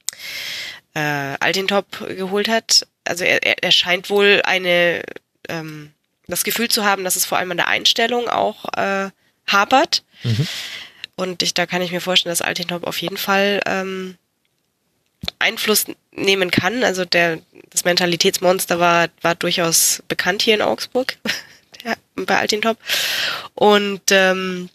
äh, 0.94 1.36
Altintop 1.40 1.86
geholt 2.08 2.48
hat. 2.48 2.86
Also 3.04 3.24
er, 3.24 3.62
er 3.62 3.72
scheint 3.72 4.08
wohl 4.08 4.40
eine 4.44 5.02
ähm, 5.48 5.92
das 6.30 6.44
Gefühl 6.44 6.68
zu 6.68 6.84
haben, 6.84 7.04
dass 7.04 7.16
es 7.16 7.26
vor 7.26 7.38
allem 7.38 7.50
an 7.50 7.56
der 7.56 7.68
Einstellung 7.68 8.28
auch 8.28 8.64
äh, 8.76 9.10
hapert. 9.46 10.02
Mhm. 10.22 10.46
Und 11.16 11.42
ich, 11.42 11.54
da 11.54 11.66
kann 11.66 11.82
ich 11.82 11.92
mir 11.92 12.00
vorstellen, 12.00 12.32
dass 12.32 12.42
Altintop 12.42 12.84
auf 12.84 13.00
jeden 13.00 13.16
Fall 13.16 13.60
ähm, 13.66 14.16
Einfluss 15.38 15.86
nehmen 16.12 16.50
kann. 16.50 16.82
Also 16.84 17.04
der, 17.04 17.38
das 17.70 17.84
Mentalitätsmonster 17.84 18.78
war, 18.78 19.08
war 19.20 19.34
durchaus 19.34 20.02
bekannt 20.08 20.42
hier 20.42 20.54
in 20.54 20.62
Augsburg 20.62 21.18
der, 21.84 21.96
bei 22.16 22.38
Altintop. 22.38 22.78
Und 23.54 24.02
ähm, 24.10 24.70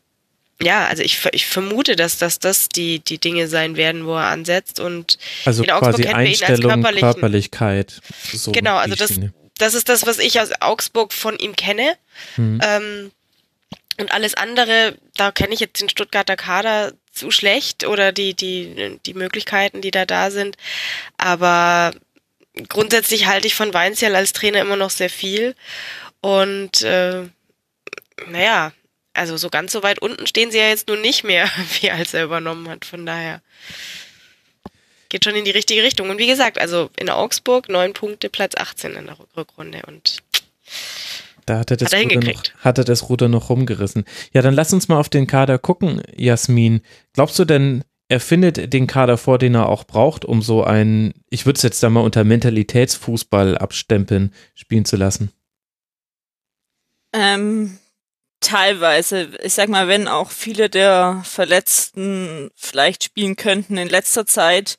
ja, 0.62 0.86
also 0.88 1.04
ich, 1.04 1.20
ich 1.32 1.46
vermute, 1.48 1.96
dass, 1.96 2.18
dass 2.18 2.40
das 2.40 2.70
die, 2.70 3.00
die 3.00 3.18
Dinge 3.18 3.48
sein 3.48 3.76
werden, 3.76 4.06
wo 4.06 4.16
er 4.16 4.28
ansetzt 4.28 4.80
und 4.80 5.18
also 5.44 5.64
in 5.64 5.72
Augsburg 5.72 6.02
quasi 6.02 6.08
Einstellung, 6.08 6.82
Körperlichkeit. 6.82 8.02
So 8.34 8.52
genau, 8.54 8.78
also 8.78 8.96
das, 8.96 9.20
das 9.58 9.74
ist 9.74 9.90
das, 9.90 10.06
was 10.06 10.20
ich 10.20 10.40
aus 10.40 10.52
Augsburg 10.60 11.14
von 11.14 11.38
ihm 11.38 11.56
kenne. 11.56 11.98
Mhm. 12.38 12.60
Ähm, 12.64 13.12
und 13.98 14.12
alles 14.12 14.34
andere, 14.34 14.98
da 15.16 15.32
kenne 15.32 15.54
ich 15.54 15.62
jetzt 15.62 15.82
den 15.82 15.90
Stuttgarter 15.90 16.36
Kader 16.36 16.94
zu 17.12 17.32
schlecht 17.32 17.86
oder 17.86 18.12
die, 18.12 18.34
die, 18.34 19.00
die 19.06 19.14
Möglichkeiten, 19.14 19.82
die 19.82 19.92
da 19.92 20.06
da 20.06 20.32
sind. 20.32 20.58
Aber 21.18 21.94
grundsätzlich 22.68 23.26
halte 23.26 23.48
ich 23.48 23.56
von 23.56 23.74
Weinzierl 23.74 24.16
als 24.16 24.34
Trainer 24.34 24.60
immer 24.60 24.76
noch 24.76 24.90
sehr 24.90 25.10
viel. 25.10 25.56
Und 26.20 26.82
äh, 26.82 27.24
naja, 28.28 28.74
also 29.14 29.38
so 29.38 29.50
ganz 29.50 29.72
so 29.72 29.82
weit 29.82 30.00
unten 30.00 30.28
stehen 30.28 30.52
sie 30.52 30.58
ja 30.58 30.68
jetzt 30.68 30.90
nun 30.90 31.02
nicht 31.02 31.24
mehr, 31.24 31.50
wie 31.80 31.92
als 31.92 32.14
er 32.14 32.26
übernommen 32.26 32.68
hat. 32.70 32.84
Von 32.84 33.06
daher 33.06 33.42
geht 35.16 35.24
schon 35.24 35.36
in 35.36 35.46
die 35.46 35.52
richtige 35.52 35.82
Richtung. 35.82 36.10
Und 36.10 36.18
wie 36.18 36.28
gesagt, 36.28 36.60
also 36.60 36.90
in 37.00 37.10
Augsburg 37.10 37.70
neun 37.70 37.94
Punkte, 37.94 38.30
Platz 38.30 38.54
18 38.58 38.96
in 38.96 39.06
der 39.06 39.16
Rückrunde 39.38 39.82
und 39.88 40.18
da 41.46 41.60
hat 41.60 41.72
er, 41.72 41.78
das 41.78 41.94
hat 41.94 42.00
er, 42.00 42.04
Ruder 42.04 42.34
noch, 42.34 42.44
hat 42.60 42.78
er 42.80 42.84
das 42.84 43.08
Ruder 43.08 43.30
noch 43.30 43.50
rumgerissen. 43.50 44.04
Ja, 44.34 44.42
dann 44.42 44.54
lass 44.54 44.74
uns 44.74 44.90
mal 44.90 45.00
auf 45.00 45.08
den 45.08 45.26
Kader 45.26 45.58
gucken, 45.58 46.02
Jasmin. 46.18 46.82
Glaubst 47.14 47.40
du 47.40 47.46
denn, 47.46 47.86
er 48.10 48.20
findet 48.20 48.74
den 48.74 48.88
Kader 48.88 49.18
vor, 49.18 49.38
den 49.38 49.56
er 49.56 49.70
auch 49.70 49.86
braucht, 49.86 50.26
um 50.26 50.42
so 50.42 50.66
einen, 50.66 51.14
ich 51.30 51.46
würde 51.46 51.56
es 51.56 51.64
jetzt 51.64 51.82
da 51.82 51.90
mal 51.90 52.02
unter 52.02 52.26
Mentalitätsfußball 52.26 53.58
abstempeln, 53.58 54.34
spielen 54.54 54.84
zu 54.84 54.98
lassen? 54.98 55.32
Ähm, 57.14 57.78
teilweise. 58.42 59.30
Ich 59.44 59.54
sag 59.54 59.70
mal, 59.70 59.88
wenn 59.88 60.08
auch 60.08 60.32
viele 60.32 60.70
der 60.70 61.22
Verletzten 61.24 62.50
vielleicht 62.56 63.04
spielen 63.04 63.36
könnten 63.36 63.78
in 63.78 63.90
letzter 63.90 64.26
Zeit, 64.26 64.78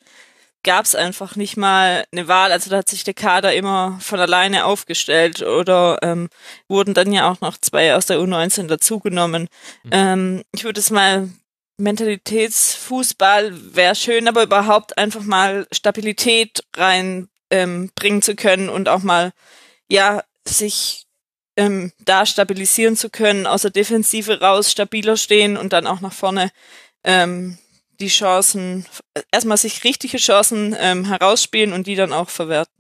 gab 0.67 0.85
es 0.85 0.95
einfach 0.95 1.36
nicht 1.36 1.57
mal 1.57 2.05
eine 2.12 2.28
Wahl. 2.28 2.53
Also 2.53 2.69
da 2.69 2.78
hat 2.78 2.89
sich 2.89 3.05
der 3.05 3.15
Kader 3.15 3.55
immer 3.55 3.99
von 4.01 4.20
alleine 4.20 4.67
aufgestellt 4.67 5.41
oder 5.41 5.99
ähm, 6.03 6.28
wurden 6.69 6.93
dann 6.93 7.12
ja 7.12 7.31
auch 7.31 7.41
noch 7.41 7.57
zwei 7.57 7.95
aus 7.95 8.05
der 8.05 8.19
U19 8.19 8.67
dazugenommen. 8.67 9.49
Mhm. 9.85 9.91
Ähm, 9.93 10.43
ich 10.53 10.65
würde 10.65 10.81
es 10.81 10.91
mal 10.91 11.31
Mentalitätsfußball 11.78 13.75
wäre 13.75 13.95
schön, 13.95 14.28
aber 14.28 14.43
überhaupt 14.43 14.99
einfach 14.99 15.23
mal 15.23 15.67
Stabilität 15.73 16.65
reinbringen 16.75 17.31
ähm, 17.51 18.23
zu 18.23 18.35
können 18.35 18.69
und 18.69 18.89
auch 18.89 19.03
mal 19.03 19.33
ja, 19.89 20.25
sich 20.45 21.07
ähm, 21.57 21.93
da 22.01 22.27
stabilisieren 22.27 22.97
zu 22.97 23.09
können, 23.09 23.47
aus 23.47 23.62
der 23.62 23.70
Defensive 23.70 24.41
raus 24.41 24.73
stabiler 24.73 25.17
stehen 25.17 25.57
und 25.57 25.73
dann 25.73 25.86
auch 25.86 26.01
nach 26.01 26.12
vorne 26.12 26.51
ähm, 27.05 27.59
die 28.00 28.08
Chancen, 28.08 28.86
erstmal 29.33 29.57
sich 29.57 29.84
richtige 29.84 30.18
Chancen 30.18 30.76
ähm, 30.78 31.05
herausspielen 31.05 31.73
und 31.73 31.86
die 31.86 31.94
dann 31.94 32.12
auch 32.12 32.31
verwerten. 32.31 32.73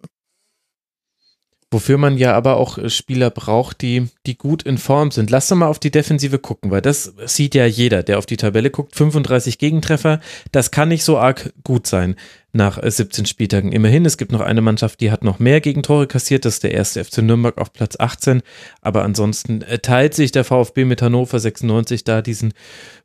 Wofür 1.72 1.98
man 1.98 2.16
ja 2.16 2.32
aber 2.32 2.58
auch 2.58 2.78
äh, 2.78 2.88
Spieler 2.88 3.30
braucht, 3.30 3.82
die, 3.82 4.08
die 4.24 4.38
gut 4.38 4.62
in 4.62 4.78
Form 4.78 5.10
sind. 5.10 5.30
Lass 5.30 5.48
doch 5.48 5.56
mal 5.56 5.66
auf 5.66 5.80
die 5.80 5.90
Defensive 5.90 6.38
gucken, 6.38 6.70
weil 6.70 6.80
das 6.80 7.12
sieht 7.26 7.56
ja 7.56 7.66
jeder, 7.66 8.04
der 8.04 8.18
auf 8.18 8.26
die 8.26 8.36
Tabelle 8.36 8.70
guckt. 8.70 8.94
35 8.94 9.58
Gegentreffer, 9.58 10.20
das 10.52 10.70
kann 10.70 10.88
nicht 10.88 11.02
so 11.02 11.18
arg 11.18 11.52
gut 11.64 11.86
sein 11.88 12.14
nach 12.56 12.78
17 12.82 13.24
äh, 13.24 13.28
Spieltagen. 13.28 13.72
Immerhin, 13.72 14.04
es 14.04 14.16
gibt 14.16 14.32
noch 14.32 14.40
eine 14.40 14.60
Mannschaft, 14.60 15.00
die 15.00 15.10
hat 15.10 15.22
noch 15.22 15.38
mehr 15.38 15.60
Gegentore 15.60 16.06
kassiert, 16.06 16.44
das 16.44 16.54
ist 16.54 16.64
der 16.64 16.72
erste 16.72 17.04
FC 17.04 17.18
Nürnberg 17.18 17.58
auf 17.58 17.72
Platz 17.72 17.96
18. 17.98 18.42
Aber 18.80 19.04
ansonsten 19.04 19.62
äh, 19.62 19.78
teilt 19.78 20.14
sich 20.14 20.32
der 20.32 20.44
VfB 20.44 20.84
mit 20.84 21.02
Hannover 21.02 21.38
96 21.38 22.04
da 22.04 22.22
diesen 22.22 22.54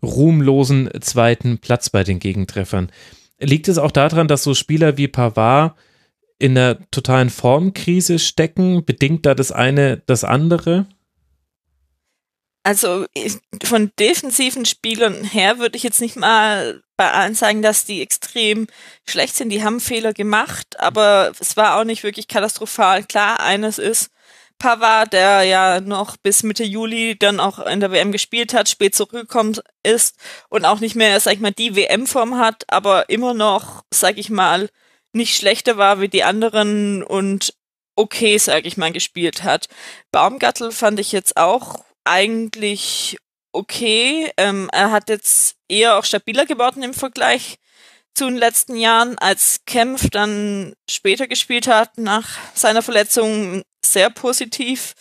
ruhmlosen 0.02 0.90
zweiten 1.02 1.60
Platz 1.60 1.90
bei 1.90 2.04
den 2.04 2.20
Gegentreffern. 2.20 2.92
Liegt 3.40 3.68
es 3.68 3.78
auch 3.78 3.92
daran, 3.92 4.28
dass 4.28 4.44
so 4.44 4.54
Spieler 4.54 4.98
wie 4.98 5.08
Pavard 5.08 5.76
in 6.40 6.58
einer 6.58 6.78
totalen 6.92 7.30
Formkrise 7.30 8.20
stecken? 8.20 8.86
Bedingt 8.86 9.26
da 9.26 9.36
das 9.36 9.52
eine 9.52 10.02
das 10.06 10.24
andere? 10.24 10.88
Also 12.64 13.06
von 13.64 13.92
defensiven 14.00 14.66
Spielern 14.66 15.24
her 15.24 15.58
würde 15.58 15.78
ich 15.78 15.84
jetzt 15.84 16.02
nicht 16.02 16.16
mal 16.16 16.84
bei 16.96 17.12
allen 17.12 17.34
sagen, 17.34 17.64
dass 17.64 17.86
die 17.86 18.02
extrem 18.02 18.68
schlecht 19.10 19.36
sind. 19.36 19.50
Die 19.50 19.64
haben 19.64 19.80
Fehler 19.80 20.14
gemacht, 20.14 20.80
aber 20.80 21.32
es 21.40 21.58
war 21.58 21.80
auch 21.80 21.84
nicht 21.84 22.04
wirklich 22.04 22.28
katastrophal. 22.28 23.04
Klar, 23.04 23.40
eines 23.40 23.80
ist 23.80 24.12
Pavard, 24.60 25.12
der 25.12 25.42
ja 25.42 25.82
noch 25.82 26.18
bis 26.18 26.44
Mitte 26.44 26.64
Juli 26.64 27.18
dann 27.18 27.40
auch 27.40 27.58
in 27.58 27.80
der 27.80 27.92
WM 27.92 28.12
gespielt 28.12 28.54
hat, 28.54 28.70
spät 28.70 28.94
zurückgekommen 28.94 29.58
ist 29.82 30.16
und 30.50 30.66
auch 30.66 30.80
nicht 30.80 30.96
mehr, 30.96 31.20
sag 31.20 31.34
ich 31.34 31.40
mal, 31.40 31.52
die 31.52 31.76
WM-Form 31.76 32.38
hat, 32.38 32.66
aber 32.68 33.10
immer 33.10 33.34
noch, 33.34 33.84
sag 33.92 34.20
ich 34.20 34.30
mal, 34.30 34.70
nicht 35.14 35.36
schlechter 35.36 35.78
war 35.78 36.00
wie 36.00 36.10
die 36.10 36.24
anderen 36.24 37.02
und 37.02 37.56
okay, 37.96 38.38
sag 38.38 38.68
ich 38.68 38.78
mal, 38.78 38.92
gespielt 38.92 39.42
hat. 39.42 39.68
Baumgartel 40.12 40.72
fand 40.72 41.00
ich 41.00 41.12
jetzt 41.12 41.38
auch 41.38 41.84
eigentlich 42.04 43.18
okay. 43.52 44.32
Ähm, 44.38 44.70
er 44.72 44.92
hat 44.92 45.10
jetzt 45.10 45.56
eher 45.68 45.98
auch 45.98 46.06
stabiler 46.06 46.46
geworden 46.46 46.84
im 46.84 46.94
Vergleich 46.94 47.58
zu 48.14 48.26
den 48.26 48.38
letzten 48.38 48.76
Jahren, 48.76 49.18
als 49.18 49.62
Kempf 49.66 50.10
dann 50.10 50.74
später 50.90 51.28
gespielt 51.28 51.68
hat, 51.68 51.98
nach 51.98 52.38
seiner 52.54 52.82
Verletzung 52.82 53.64
sehr 53.84 54.10
positiv 54.10 54.94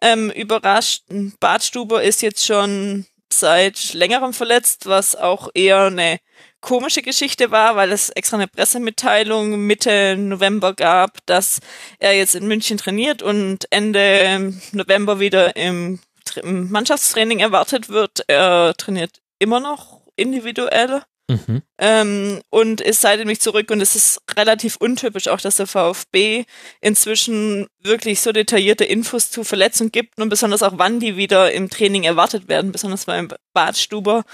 ähm, 0.00 0.30
überrascht. 0.30 1.04
Bartstuber 1.40 2.02
ist 2.02 2.22
jetzt 2.22 2.44
schon 2.44 3.06
seit 3.32 3.92
längerem 3.92 4.32
verletzt, 4.32 4.86
was 4.86 5.14
auch 5.14 5.50
eher 5.54 5.84
eine 5.84 6.18
komische 6.60 7.02
Geschichte 7.02 7.50
war, 7.50 7.76
weil 7.76 7.92
es 7.92 8.08
extra 8.10 8.36
eine 8.36 8.48
Pressemitteilung 8.48 9.58
Mitte 9.66 10.16
November 10.16 10.74
gab, 10.74 11.18
dass 11.26 11.60
er 11.98 12.14
jetzt 12.14 12.34
in 12.34 12.46
München 12.46 12.78
trainiert 12.78 13.22
und 13.22 13.66
Ende 13.70 14.52
November 14.72 15.20
wieder 15.20 15.56
im, 15.56 16.00
Mannschaftstraining 16.42 17.40
erwartet 17.40 17.88
wird. 17.88 18.24
Er 18.28 18.74
trainiert 18.76 19.20
immer 19.38 19.60
noch 19.60 20.02
individuell 20.16 21.02
Mhm. 21.28 21.62
Ähm, 21.78 22.40
und 22.50 22.80
ist 22.80 23.00
seitdem 23.00 23.26
nicht 23.26 23.42
zurück. 23.42 23.70
Und 23.70 23.80
es 23.80 23.96
ist 23.96 24.20
relativ 24.36 24.76
untypisch 24.76 25.26
auch, 25.28 25.40
dass 25.40 25.56
der 25.56 25.66
VfB 25.66 26.44
inzwischen 26.80 27.66
wirklich 27.82 28.20
so 28.20 28.30
detaillierte 28.32 28.84
Infos 28.84 29.30
zu 29.30 29.42
Verletzungen 29.42 29.90
gibt. 29.90 30.20
Und 30.20 30.28
besonders 30.28 30.62
auch 30.62 30.74
wann 30.76 31.00
die 31.00 31.16
wieder 31.16 31.52
im 31.52 31.68
Training 31.68 32.04
erwartet 32.04 32.48
werden, 32.48 32.70
besonders 32.70 33.06
beim 33.06 33.28
Badstuber, 33.52 34.24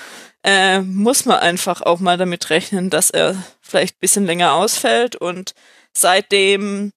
äh, 0.44 0.80
muss 0.80 1.24
man 1.24 1.38
einfach 1.38 1.80
auch 1.80 2.00
mal 2.00 2.18
damit 2.18 2.50
rechnen, 2.50 2.90
dass 2.90 3.10
er 3.10 3.42
vielleicht 3.62 3.98
bisschen 3.98 4.26
länger 4.26 4.52
ausfällt. 4.52 5.16
Und 5.16 5.54
seitdem 5.94 6.92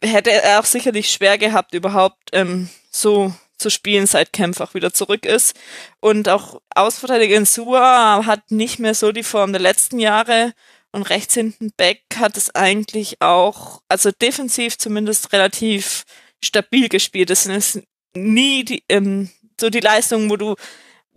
hätte 0.00 0.30
er 0.30 0.60
auch 0.60 0.64
sicherlich 0.66 1.10
schwer 1.10 1.36
gehabt, 1.36 1.74
überhaupt 1.74 2.30
ähm, 2.32 2.68
so 2.90 3.34
zu 3.58 3.70
spielen, 3.70 4.06
seit 4.06 4.32
Kempf 4.32 4.60
auch 4.60 4.74
wieder 4.74 4.92
zurück 4.92 5.26
ist. 5.26 5.56
Und 6.00 6.28
auch 6.28 6.60
Ausverteidiger 6.74 7.44
Sua 7.44 8.24
hat 8.26 8.50
nicht 8.50 8.78
mehr 8.78 8.94
so 8.94 9.12
die 9.12 9.22
Form 9.22 9.52
der 9.52 9.62
letzten 9.62 9.98
Jahre. 9.98 10.52
Und 10.92 11.02
rechts 11.02 11.34
hinten 11.34 11.72
Beck 11.76 12.02
hat 12.16 12.36
es 12.36 12.54
eigentlich 12.54 13.20
auch, 13.20 13.82
also 13.88 14.10
defensiv 14.10 14.78
zumindest 14.78 15.32
relativ 15.32 16.04
stabil 16.42 16.88
gespielt. 16.88 17.30
Das 17.30 17.46
ist 17.46 17.82
nie 18.14 18.64
die, 18.64 18.82
ähm, 18.88 19.30
so 19.60 19.70
die 19.70 19.80
Leistung, 19.80 20.30
wo 20.30 20.36
du 20.36 20.56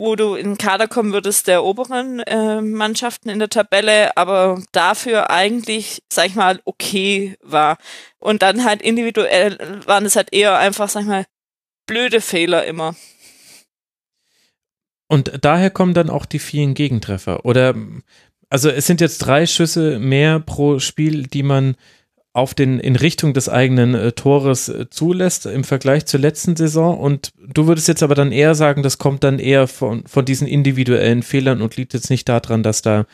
wo 0.00 0.16
du 0.16 0.34
in 0.34 0.46
den 0.46 0.58
Kader 0.58 0.88
kommen 0.88 1.12
würdest 1.12 1.46
der 1.46 1.62
oberen 1.62 2.20
äh, 2.20 2.62
Mannschaften 2.62 3.28
in 3.28 3.38
der 3.38 3.50
Tabelle, 3.50 4.16
aber 4.16 4.62
dafür 4.72 5.28
eigentlich, 5.28 6.02
sag 6.10 6.26
ich 6.26 6.34
mal, 6.34 6.58
okay 6.64 7.36
war. 7.42 7.76
Und 8.18 8.40
dann 8.40 8.64
halt 8.64 8.80
individuell 8.80 9.58
waren 9.84 10.06
es 10.06 10.16
halt 10.16 10.32
eher 10.32 10.56
einfach, 10.56 10.88
sag 10.88 11.02
ich 11.02 11.06
mal, 11.06 11.26
blöde 11.90 12.20
Fehler 12.20 12.64
immer. 12.66 12.94
Und 15.08 15.32
daher 15.42 15.70
kommen 15.70 15.92
dann 15.92 16.08
auch 16.08 16.24
die 16.24 16.38
vielen 16.38 16.74
Gegentreffer. 16.74 17.44
Oder, 17.44 17.74
also 18.48 18.70
es 18.70 18.86
sind 18.86 19.00
jetzt 19.00 19.18
drei 19.18 19.44
Schüsse 19.44 19.98
mehr 19.98 20.38
pro 20.38 20.78
Spiel, 20.78 21.24
die 21.24 21.42
man 21.42 21.74
auf 22.32 22.54
den, 22.54 22.78
in 22.78 22.94
Richtung 22.94 23.34
des 23.34 23.48
eigenen 23.48 23.96
äh, 23.96 24.12
Tores 24.12 24.68
äh, 24.68 24.88
zulässt 24.88 25.46
im 25.46 25.64
Vergleich 25.64 26.06
zur 26.06 26.20
letzten 26.20 26.54
Saison. 26.54 26.96
Und 26.96 27.32
du 27.44 27.66
würdest 27.66 27.88
jetzt 27.88 28.04
aber 28.04 28.14
dann 28.14 28.30
eher 28.30 28.54
sagen, 28.54 28.84
das 28.84 28.98
kommt 28.98 29.24
dann 29.24 29.40
eher 29.40 29.66
von, 29.66 30.06
von 30.06 30.24
diesen 30.24 30.46
individuellen 30.46 31.24
Fehlern 31.24 31.60
und 31.60 31.76
liegt 31.76 31.92
jetzt 31.92 32.08
nicht 32.08 32.28
daran, 32.28 32.62
dass 32.62 32.82
da 32.82 33.04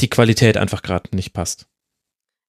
die 0.00 0.08
Qualität 0.08 0.56
einfach 0.56 0.82
gerade 0.82 1.16
nicht 1.16 1.32
passt 1.32 1.66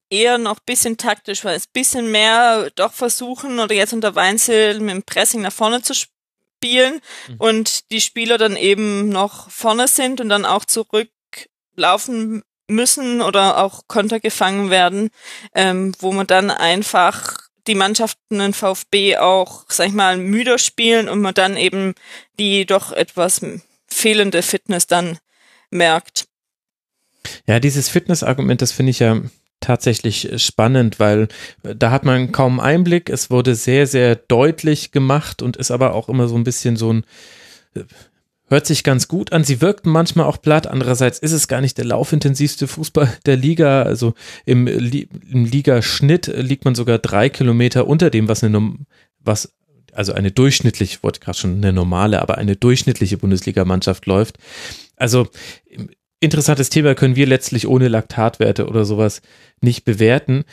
eher 0.10 0.38
noch 0.38 0.60
bisschen 0.60 0.98
taktisch, 0.98 1.44
weil 1.44 1.56
es 1.56 1.68
bisschen 1.68 2.12
mehr 2.12 2.70
doch 2.76 2.94
versuchen 2.94 3.60
oder 3.60 3.76
jetzt 3.76 3.94
unter 3.94 4.16
Weinzel 4.16 4.80
mit 4.80 4.96
dem 4.96 5.04
Pressing 5.04 5.42
nach 5.42 5.54
vorne 5.54 5.82
zu 5.82 5.94
spielen 5.94 7.02
mhm. 7.28 7.36
und 7.38 7.92
die 7.92 8.02
Spieler 8.02 8.38
dann 8.38 8.56
eben 8.56 9.10
noch 9.10 9.50
vorne 9.50 9.88
sind 9.88 10.22
und 10.22 10.30
dann 10.30 10.46
auch 10.46 10.66
zurücklaufen 10.66 12.44
müssen 12.68 13.22
oder 13.22 13.64
auch 13.64 13.88
Konter 13.88 14.20
gefangen 14.20 14.70
werden, 14.70 15.10
ähm, 15.54 15.94
wo 16.00 16.12
man 16.12 16.28
dann 16.28 16.52
einfach 16.52 17.38
die 17.68 17.76
Mannschaften 17.76 18.40
in 18.40 18.54
VfB 18.54 19.18
auch, 19.18 19.66
sag 19.68 19.88
ich 19.88 19.94
mal, 19.94 20.18
müder 20.18 20.58
spielen 20.58 21.10
und 21.10 21.22
man 21.22 21.34
dann 21.34 21.58
eben 21.58 21.94
die 22.40 22.66
doch 22.66 22.92
etwas 22.92 23.42
fehlende 23.88 24.42
Fitness 24.42 24.88
dann 24.88 25.20
merkt. 25.70 26.26
Ja, 27.48 27.60
dieses 27.60 27.90
Fitnessargument, 27.90 28.62
das 28.62 28.72
finde 28.72 28.92
ich 28.92 29.00
ja 29.00 29.22
tatsächlich 29.60 30.30
spannend, 30.38 31.00
weil 31.00 31.28
äh, 31.64 31.76
da 31.76 31.92
hat 31.92 32.06
man 32.06 32.32
kaum 32.32 32.60
Einblick. 32.60 33.10
Es 33.10 33.30
wurde 33.30 33.56
sehr, 33.56 33.88
sehr 33.88 34.16
deutlich 34.16 34.92
gemacht 34.92 35.42
und 35.42 35.58
ist 35.58 35.72
aber 35.72 35.94
auch 35.94 36.10
immer 36.10 36.28
so 36.28 36.36
ein 36.36 36.44
bisschen 36.44 36.76
so 36.76 36.94
ein, 36.94 37.04
äh, 37.76 37.84
hört 38.48 38.66
sich 38.66 38.84
ganz 38.84 39.08
gut 39.08 39.32
an. 39.32 39.44
Sie 39.44 39.62
wirkten 39.62 39.92
manchmal 39.92 40.26
auch 40.26 40.42
platt. 40.42 40.68
Andererseits 40.68 41.20
ist 41.20 41.34
es 41.34 41.48
gar 41.48 41.62
nicht 41.62 41.78
der 41.78 41.86
laufintensivste 41.86 42.68
Fußball 42.68 43.18
der 43.26 43.38
Liga. 43.38 43.84
Also 43.84 44.14
im, 44.46 44.68
im 44.68 45.46
Ligaschnitt 45.46 46.28
liegt 46.28 46.66
man 46.66 46.76
sogar 46.76 46.98
drei 46.98 47.30
Kilometer 47.30 47.88
unter 47.88 48.10
dem, 48.10 48.28
was 48.28 48.44
eine, 48.44 48.74
was 49.20 49.54
also 49.94 50.14
eine 50.14 50.32
durchschnittliche, 50.32 50.96
ich 50.96 51.04
wollte 51.04 51.20
gerade 51.20 51.38
schon 51.38 51.58
eine 51.58 51.74
normale, 51.74 52.22
aber 52.22 52.38
eine 52.38 52.56
durchschnittliche 52.56 53.18
Bundesligamannschaft 53.18 54.06
läuft. 54.06 54.38
Also 54.96 55.28
interessantes 56.20 56.70
Thema 56.70 56.96
können 56.96 57.16
wir 57.16 57.26
letztlich 57.26 57.68
ohne 57.68 57.88
Laktatwerte 57.88 58.68
oder 58.68 58.86
sowas 58.86 59.22
nicht 59.62 59.86
bewerten. 59.86 60.44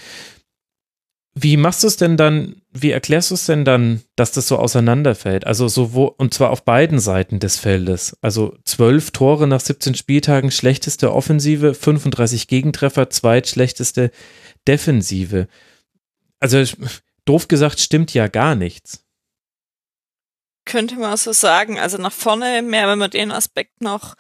Wie 1.39 1.59
machst 1.59 1.83
du 1.83 1.89
es 1.89 1.99
denn 1.99 2.17
dann, 2.17 2.63
wie 2.73 2.93
erklärst 2.93 3.31
du 3.31 3.35
es 3.35 3.45
denn 3.45 3.67
dann, 3.67 4.01
dass 4.17 4.33
das 4.33 4.49
so 4.49 4.57
auseinanderfällt? 4.57 5.47
Also 5.47 5.69
so 5.69 5.93
wo, 5.93 6.07
und 6.07 6.33
zwar 6.33 6.49
auf 6.49 6.65
beiden 6.65 6.99
Seiten 6.99 7.41
des 7.41 7.59
Feldes. 7.59 8.17
Also 8.23 8.57
zwölf 8.65 9.11
Tore 9.11 9.47
nach 9.47 9.61
17 9.61 9.95
Spieltagen, 9.95 10.51
schlechteste 10.51 11.13
Offensive, 11.13 11.75
35 11.75 12.49
Gegentreffer, 12.49 13.11
zweitschlechteste 13.11 14.13
Defensive. 14.67 15.47
Also 16.41 16.65
doof 17.27 17.49
gesagt, 17.49 17.81
stimmt 17.81 18.15
ja 18.15 18.29
gar 18.29 18.55
nichts. 18.55 19.05
Könnte 20.65 20.97
man 20.97 21.19
so 21.19 21.33
sagen. 21.33 21.79
Also 21.79 21.99
nach 21.99 22.13
vorne 22.13 22.63
mehr, 22.63 22.89
wenn 22.89 22.99
man 22.99 23.11
den 23.11 23.31
Aspekt 23.31 23.83
noch 23.83 24.15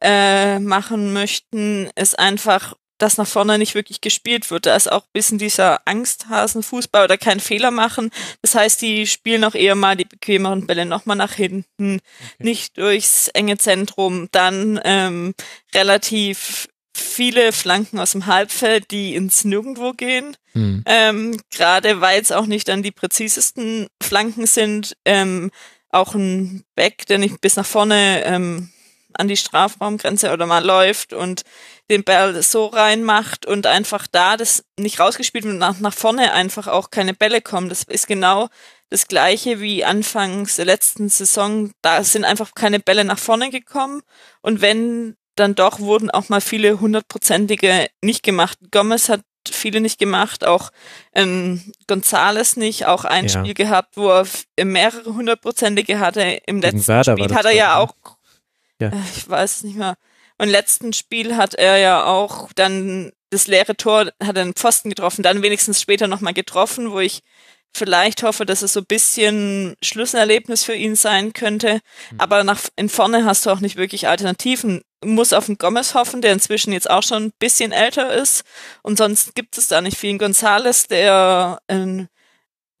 äh, 0.00 0.58
machen 0.58 1.12
möchten, 1.12 1.90
ist 1.96 2.18
einfach, 2.18 2.74
dass 2.98 3.16
nach 3.16 3.26
vorne 3.26 3.58
nicht 3.58 3.74
wirklich 3.74 4.00
gespielt 4.00 4.50
wird. 4.50 4.66
Da 4.66 4.76
ist 4.76 4.90
auch 4.90 5.02
ein 5.02 5.12
bisschen 5.12 5.38
dieser 5.38 5.80
Angsthasenfußball 5.86 7.04
oder 7.04 7.16
kein 7.16 7.40
Fehler 7.40 7.70
machen. 7.70 8.10
Das 8.42 8.54
heißt, 8.54 8.82
die 8.82 9.06
spielen 9.06 9.44
auch 9.44 9.54
eher 9.54 9.76
mal 9.76 9.96
die 9.96 10.04
bequemeren 10.04 10.66
Bälle 10.66 10.84
nochmal 10.84 11.16
nach 11.16 11.32
hinten, 11.32 12.00
okay. 12.00 12.34
nicht 12.38 12.76
durchs 12.76 13.28
enge 13.28 13.56
Zentrum, 13.56 14.28
dann 14.32 14.80
ähm, 14.84 15.34
relativ 15.74 16.68
viele 16.92 17.52
Flanken 17.52 18.00
aus 18.00 18.12
dem 18.12 18.26
Halbfeld, 18.26 18.90
die 18.90 19.14
ins 19.14 19.44
Nirgendwo 19.44 19.92
gehen. 19.92 20.36
Hm. 20.52 20.82
Ähm, 20.86 21.40
Gerade 21.50 22.00
weil 22.00 22.20
es 22.20 22.32
auch 22.32 22.46
nicht 22.46 22.68
dann 22.68 22.82
die 22.82 22.90
präzisesten 22.90 23.86
Flanken 24.02 24.46
sind. 24.46 24.96
Ähm, 25.04 25.50
auch 25.90 26.14
ein 26.14 26.64
Back, 26.74 27.06
der 27.06 27.18
nicht 27.18 27.40
bis 27.40 27.56
nach 27.56 27.66
vorne 27.66 28.22
ähm, 28.24 28.70
an 29.14 29.28
die 29.28 29.36
Strafraumgrenze 29.36 30.32
oder 30.32 30.46
mal 30.46 30.64
läuft 30.64 31.12
und 31.12 31.42
den 31.90 32.04
Ball 32.04 32.42
so 32.42 32.66
reinmacht 32.66 33.46
und 33.46 33.66
einfach 33.66 34.06
da 34.06 34.36
das 34.36 34.64
nicht 34.78 35.00
rausgespielt 35.00 35.44
wird 35.44 35.54
und 35.54 35.58
nach, 35.58 35.78
nach 35.80 35.94
vorne 35.94 36.32
einfach 36.32 36.66
auch 36.66 36.90
keine 36.90 37.14
Bälle 37.14 37.40
kommen. 37.40 37.68
Das 37.68 37.84
ist 37.84 38.06
genau 38.06 38.48
das 38.90 39.08
gleiche 39.08 39.60
wie 39.60 39.84
anfangs 39.84 40.56
der 40.56 40.64
letzten 40.66 41.08
Saison. 41.08 41.72
Da 41.82 42.04
sind 42.04 42.24
einfach 42.24 42.54
keine 42.54 42.80
Bälle 42.80 43.04
nach 43.04 43.18
vorne 43.18 43.50
gekommen 43.50 44.02
und 44.42 44.60
wenn 44.60 45.16
dann 45.36 45.54
doch 45.54 45.78
wurden 45.78 46.10
auch 46.10 46.28
mal 46.28 46.40
viele 46.40 46.80
hundertprozentige 46.80 47.88
nicht 48.02 48.22
gemacht. 48.22 48.58
Gomez 48.72 49.08
hat 49.08 49.22
viele 49.50 49.80
nicht 49.80 49.98
gemacht, 49.98 50.44
auch 50.44 50.70
ähm, 51.14 51.72
Gonzales 51.86 52.56
nicht, 52.56 52.86
auch 52.86 53.04
ein 53.04 53.26
ja. 53.26 53.40
Spiel 53.40 53.54
gehabt, 53.54 53.96
wo 53.96 54.10
er 54.10 54.26
mehrere 54.64 55.14
hundertprozentige 55.14 56.00
hatte. 56.00 56.22
Im 56.46 56.60
Gegen 56.60 56.76
letzten 56.76 56.88
Werder 56.88 57.16
Spiel 57.16 57.34
hat 57.34 57.44
er 57.44 57.54
ja 57.54 57.76
auch, 57.78 57.94
ja. 58.80 58.88
Äh, 58.88 59.02
ich 59.16 59.28
weiß 59.28 59.64
nicht 59.64 59.76
mehr, 59.76 59.96
im 60.38 60.48
letzten 60.48 60.92
Spiel 60.92 61.36
hat 61.36 61.54
er 61.54 61.78
ja 61.78 62.04
auch 62.04 62.52
dann 62.54 63.12
das 63.30 63.46
leere 63.46 63.76
Tor, 63.76 64.10
hat 64.22 64.36
er 64.36 64.42
einen 64.42 64.54
Pfosten 64.54 64.88
getroffen, 64.88 65.22
dann 65.22 65.42
wenigstens 65.42 65.80
später 65.80 66.06
nochmal 66.06 66.34
getroffen, 66.34 66.92
wo 66.92 67.00
ich 67.00 67.20
vielleicht 67.74 68.22
hoffe, 68.22 68.46
dass 68.46 68.62
es 68.62 68.72
so 68.72 68.80
ein 68.80 68.86
bisschen 68.86 69.74
Schlüsselerlebnis 69.82 70.64
für 70.64 70.74
ihn 70.74 70.96
sein 70.96 71.32
könnte. 71.32 71.80
Mhm. 72.10 72.20
Aber 72.20 72.44
nach 72.44 72.60
in 72.76 72.88
vorne 72.88 73.24
hast 73.24 73.44
du 73.44 73.50
auch 73.50 73.60
nicht 73.60 73.76
wirklich 73.76 74.08
Alternativen. 74.08 74.82
Muss 75.04 75.32
auf 75.32 75.46
den 75.46 75.58
Gomez 75.58 75.94
hoffen, 75.94 76.22
der 76.22 76.32
inzwischen 76.32 76.72
jetzt 76.72 76.90
auch 76.90 77.02
schon 77.02 77.26
ein 77.26 77.32
bisschen 77.38 77.72
älter 77.72 78.12
ist. 78.12 78.42
Und 78.82 78.98
sonst 78.98 79.34
gibt 79.34 79.58
es 79.58 79.68
da 79.68 79.80
nicht 79.80 79.98
viel. 79.98 80.18
Gonzales, 80.18 80.88
der 80.88 81.60
ein 81.68 82.08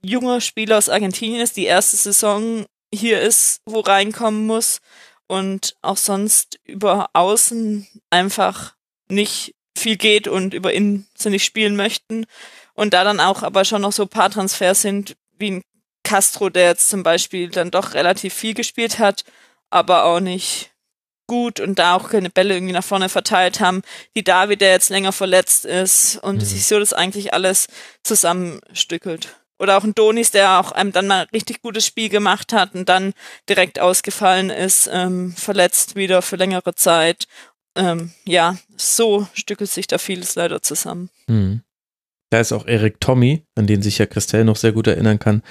junger 0.02 0.40
Spieler 0.40 0.78
aus 0.78 0.88
Argentinien 0.88 1.40
ist, 1.42 1.56
die 1.56 1.66
erste 1.66 1.96
Saison 1.96 2.66
hier 2.92 3.20
ist, 3.20 3.60
wo 3.66 3.80
reinkommen 3.80 4.46
muss. 4.46 4.80
Und 5.28 5.76
auch 5.82 5.96
sonst 5.96 6.58
über 6.64 7.10
außen 7.12 7.86
einfach 8.10 8.74
nicht 9.08 9.54
viel 9.76 9.96
geht 9.96 10.26
und 10.26 10.54
über 10.54 10.72
innen 10.72 11.06
sie 11.14 11.30
nicht 11.30 11.44
spielen 11.44 11.76
möchten. 11.76 12.26
Und 12.74 12.94
da 12.94 13.04
dann 13.04 13.20
auch 13.20 13.42
aber 13.42 13.64
schon 13.64 13.82
noch 13.82 13.92
so 13.92 14.02
ein 14.04 14.08
paar 14.08 14.30
Transfers 14.30 14.82
sind, 14.82 15.16
wie 15.38 15.52
ein 15.52 15.62
Castro, 16.02 16.48
der 16.48 16.68
jetzt 16.68 16.88
zum 16.88 17.02
Beispiel 17.02 17.50
dann 17.50 17.70
doch 17.70 17.94
relativ 17.94 18.34
viel 18.34 18.54
gespielt 18.54 18.98
hat, 18.98 19.24
aber 19.70 20.04
auch 20.04 20.20
nicht 20.20 20.70
gut 21.26 21.60
und 21.60 21.78
da 21.78 21.94
auch 21.94 22.08
keine 22.08 22.30
Bälle 22.30 22.54
irgendwie 22.54 22.72
nach 22.72 22.84
vorne 22.84 23.08
verteilt 23.08 23.60
haben. 23.60 23.82
Die 24.16 24.24
David, 24.24 24.62
der 24.62 24.70
jetzt 24.70 24.88
länger 24.88 25.12
verletzt 25.12 25.66
ist 25.66 26.16
und 26.16 26.36
mhm. 26.36 26.40
sich 26.40 26.66
so 26.66 26.78
das 26.78 26.94
eigentlich 26.94 27.34
alles 27.34 27.68
zusammenstückelt. 28.02 29.37
Oder 29.58 29.76
auch 29.76 29.84
ein 29.84 29.94
Donis, 29.94 30.30
der 30.30 30.60
auch 30.60 30.72
einem 30.72 30.92
dann 30.92 31.06
mal 31.06 31.26
richtig 31.32 31.62
gutes 31.62 31.86
Spiel 31.86 32.08
gemacht 32.08 32.52
hat 32.52 32.74
und 32.74 32.88
dann 32.88 33.14
direkt 33.48 33.80
ausgefallen 33.80 34.50
ist, 34.50 34.88
ähm, 34.92 35.32
verletzt 35.36 35.96
wieder 35.96 36.22
für 36.22 36.36
längere 36.36 36.74
Zeit. 36.74 37.26
Ähm, 37.74 38.12
ja, 38.24 38.56
so 38.76 39.26
stückelt 39.34 39.70
sich 39.70 39.86
da 39.86 39.98
vieles 39.98 40.34
leider 40.34 40.62
zusammen. 40.62 41.10
Mhm. 41.26 41.62
Da 42.30 42.40
ist 42.40 42.52
auch 42.52 42.66
Erik 42.66 43.00
Tommy, 43.00 43.44
an 43.54 43.66
den 43.66 43.80
sich 43.80 43.98
ja 43.98 44.06
Christelle 44.06 44.44
noch 44.44 44.56
sehr 44.56 44.72
gut 44.72 44.86
erinnern 44.86 45.18
kann. 45.18 45.42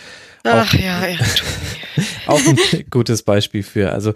Ach 0.44 0.68
auch, 0.68 0.80
ja, 0.80 1.06
Erik 1.08 1.36
Tommy. 1.36 1.78
auch 2.28 2.40
ein 2.40 2.86
gutes 2.90 3.24
Beispiel 3.24 3.64
für. 3.64 3.92
Also 3.92 4.14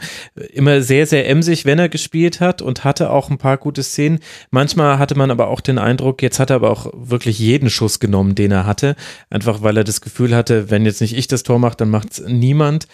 immer 0.54 0.82
sehr, 0.82 1.08
sehr 1.08 1.28
emsig, 1.28 1.66
wenn 1.66 1.80
er 1.80 1.90
gespielt 1.90 2.40
hat 2.40 2.62
und 2.62 2.84
hatte 2.84 3.10
auch 3.10 3.30
ein 3.30 3.40
paar 3.40 3.58
gute 3.58 3.82
Szenen. 3.82 4.20
Manchmal 4.52 5.00
hatte 5.00 5.16
man 5.16 5.32
aber 5.32 5.48
auch 5.48 5.62
den 5.62 5.80
Eindruck, 5.80 6.22
jetzt 6.22 6.40
hat 6.40 6.52
er 6.52 6.58
aber 6.58 6.70
auch 6.70 6.92
wirklich 6.94 7.40
jeden 7.40 7.70
Schuss 7.70 8.00
genommen, 8.00 8.36
den 8.36 8.52
er 8.52 8.66
hatte. 8.66 8.96
Einfach 9.30 9.64
weil 9.64 9.78
er 9.78 9.84
das 9.84 10.02
Gefühl 10.02 10.36
hatte, 10.36 10.70
wenn 10.70 10.86
jetzt 10.86 11.02
nicht 11.02 11.18
ich 11.18 11.28
das 11.28 11.44
Tor 11.44 11.60
mache, 11.60 11.78
dann 11.78 11.90
macht 11.90 12.12
es 12.12 12.20
niemand. 12.28 12.88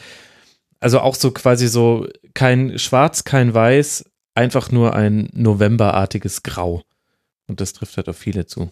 Also 0.80 1.00
auch 1.00 1.16
so 1.16 1.32
quasi 1.32 1.68
so 1.68 2.08
kein 2.34 2.78
Schwarz, 2.80 3.24
kein 3.24 3.54
Weiß, 3.54 4.06
einfach 4.36 4.72
nur 4.72 4.96
ein 4.96 5.30
Novemberartiges 5.34 6.44
Grau. 6.44 6.84
Und 7.48 7.60
das 7.62 7.74
trifft 7.74 7.98
halt 7.98 8.08
auf 8.10 8.18
viele 8.18 8.46
zu. 8.46 8.72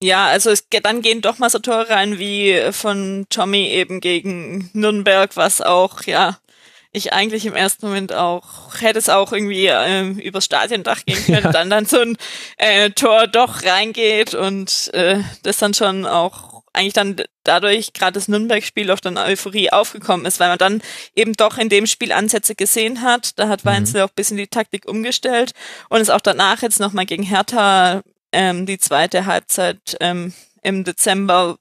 Ja, 0.00 0.26
also 0.26 0.50
es, 0.50 0.68
dann 0.68 1.02
gehen 1.02 1.22
doch 1.22 1.38
mal 1.38 1.50
so 1.50 1.58
Tore 1.58 1.90
rein 1.90 2.18
wie 2.18 2.70
von 2.70 3.26
Tommy 3.30 3.68
eben 3.68 4.00
gegen 4.00 4.70
Nürnberg, 4.72 5.36
was 5.36 5.60
auch, 5.60 6.02
ja, 6.02 6.38
ich 6.92 7.12
eigentlich 7.12 7.46
im 7.46 7.54
ersten 7.54 7.86
Moment 7.86 8.12
auch, 8.12 8.80
hätte 8.80 8.98
es 8.98 9.08
auch 9.08 9.32
irgendwie 9.32 9.66
äh, 9.66 10.02
übers 10.02 10.44
Stadiondach 10.44 11.04
gehen 11.04 11.22
können, 11.26 11.44
ja. 11.44 11.52
dann 11.52 11.68
dann 11.70 11.84
so 11.86 12.00
ein 12.00 12.16
äh, 12.56 12.90
Tor 12.90 13.26
doch 13.26 13.64
reingeht 13.64 14.34
und 14.34 14.90
äh, 14.94 15.20
das 15.42 15.58
dann 15.58 15.74
schon 15.74 16.06
auch 16.06 16.62
eigentlich 16.72 16.92
dann 16.92 17.16
dadurch 17.44 17.92
gerade 17.92 18.12
das 18.12 18.28
Nürnberg-Spiel 18.28 18.90
auch 18.90 19.00
dann 19.00 19.18
Euphorie 19.18 19.70
aufgekommen 19.70 20.26
ist, 20.26 20.38
weil 20.38 20.48
man 20.48 20.58
dann 20.58 20.82
eben 21.14 21.32
doch 21.32 21.58
in 21.58 21.68
dem 21.68 21.86
Spiel 21.86 22.12
Ansätze 22.12 22.54
gesehen 22.54 23.02
hat. 23.02 23.38
Da 23.38 23.48
hat 23.48 23.64
Weinzel 23.64 24.00
mhm. 24.00 24.06
auch 24.06 24.10
bisschen 24.10 24.36
die 24.36 24.46
Taktik 24.46 24.88
umgestellt 24.88 25.52
und 25.88 26.00
es 26.00 26.10
auch 26.10 26.20
danach 26.20 26.62
jetzt 26.62 26.78
nochmal 26.78 27.06
gegen 27.06 27.24
Hertha 27.24 28.02
ähm, 28.32 28.66
die 28.66 28.78
zweite 28.78 29.26
Halbzeit 29.26 29.96
ähm, 30.00 30.32
im 30.62 30.84
Dezember 30.84 31.56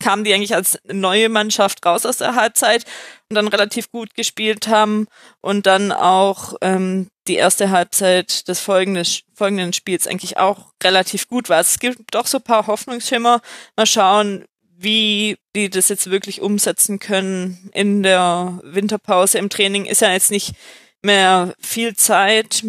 kamen 0.00 0.24
die 0.24 0.34
eigentlich 0.34 0.54
als 0.54 0.78
neue 0.84 1.28
Mannschaft 1.28 1.84
raus 1.84 2.04
aus 2.06 2.18
der 2.18 2.34
Halbzeit 2.34 2.84
und 3.28 3.34
dann 3.34 3.48
relativ 3.48 3.90
gut 3.90 4.14
gespielt 4.14 4.68
haben 4.68 5.06
und 5.40 5.66
dann 5.66 5.92
auch 5.92 6.54
ähm, 6.60 7.08
die 7.26 7.36
erste 7.36 7.70
Halbzeit 7.70 8.46
des 8.48 8.60
folgenden, 8.60 9.06
folgenden 9.34 9.72
Spiels 9.72 10.06
eigentlich 10.06 10.38
auch 10.38 10.72
relativ 10.82 11.28
gut 11.28 11.48
war. 11.48 11.60
Es 11.60 11.78
gibt 11.78 12.14
doch 12.14 12.26
so 12.26 12.38
ein 12.38 12.44
paar 12.44 12.66
Hoffnungsschimmer. 12.66 13.40
Mal 13.76 13.86
schauen, 13.86 14.44
wie 14.78 15.38
die 15.54 15.70
das 15.70 15.88
jetzt 15.88 16.10
wirklich 16.10 16.42
umsetzen 16.42 16.98
können 16.98 17.70
in 17.72 18.02
der 18.02 18.60
Winterpause. 18.62 19.38
Im 19.38 19.48
Training 19.48 19.86
ist 19.86 20.02
ja 20.02 20.12
jetzt 20.12 20.30
nicht 20.30 20.54
mehr 21.02 21.54
viel 21.58 21.96
Zeit, 21.96 22.62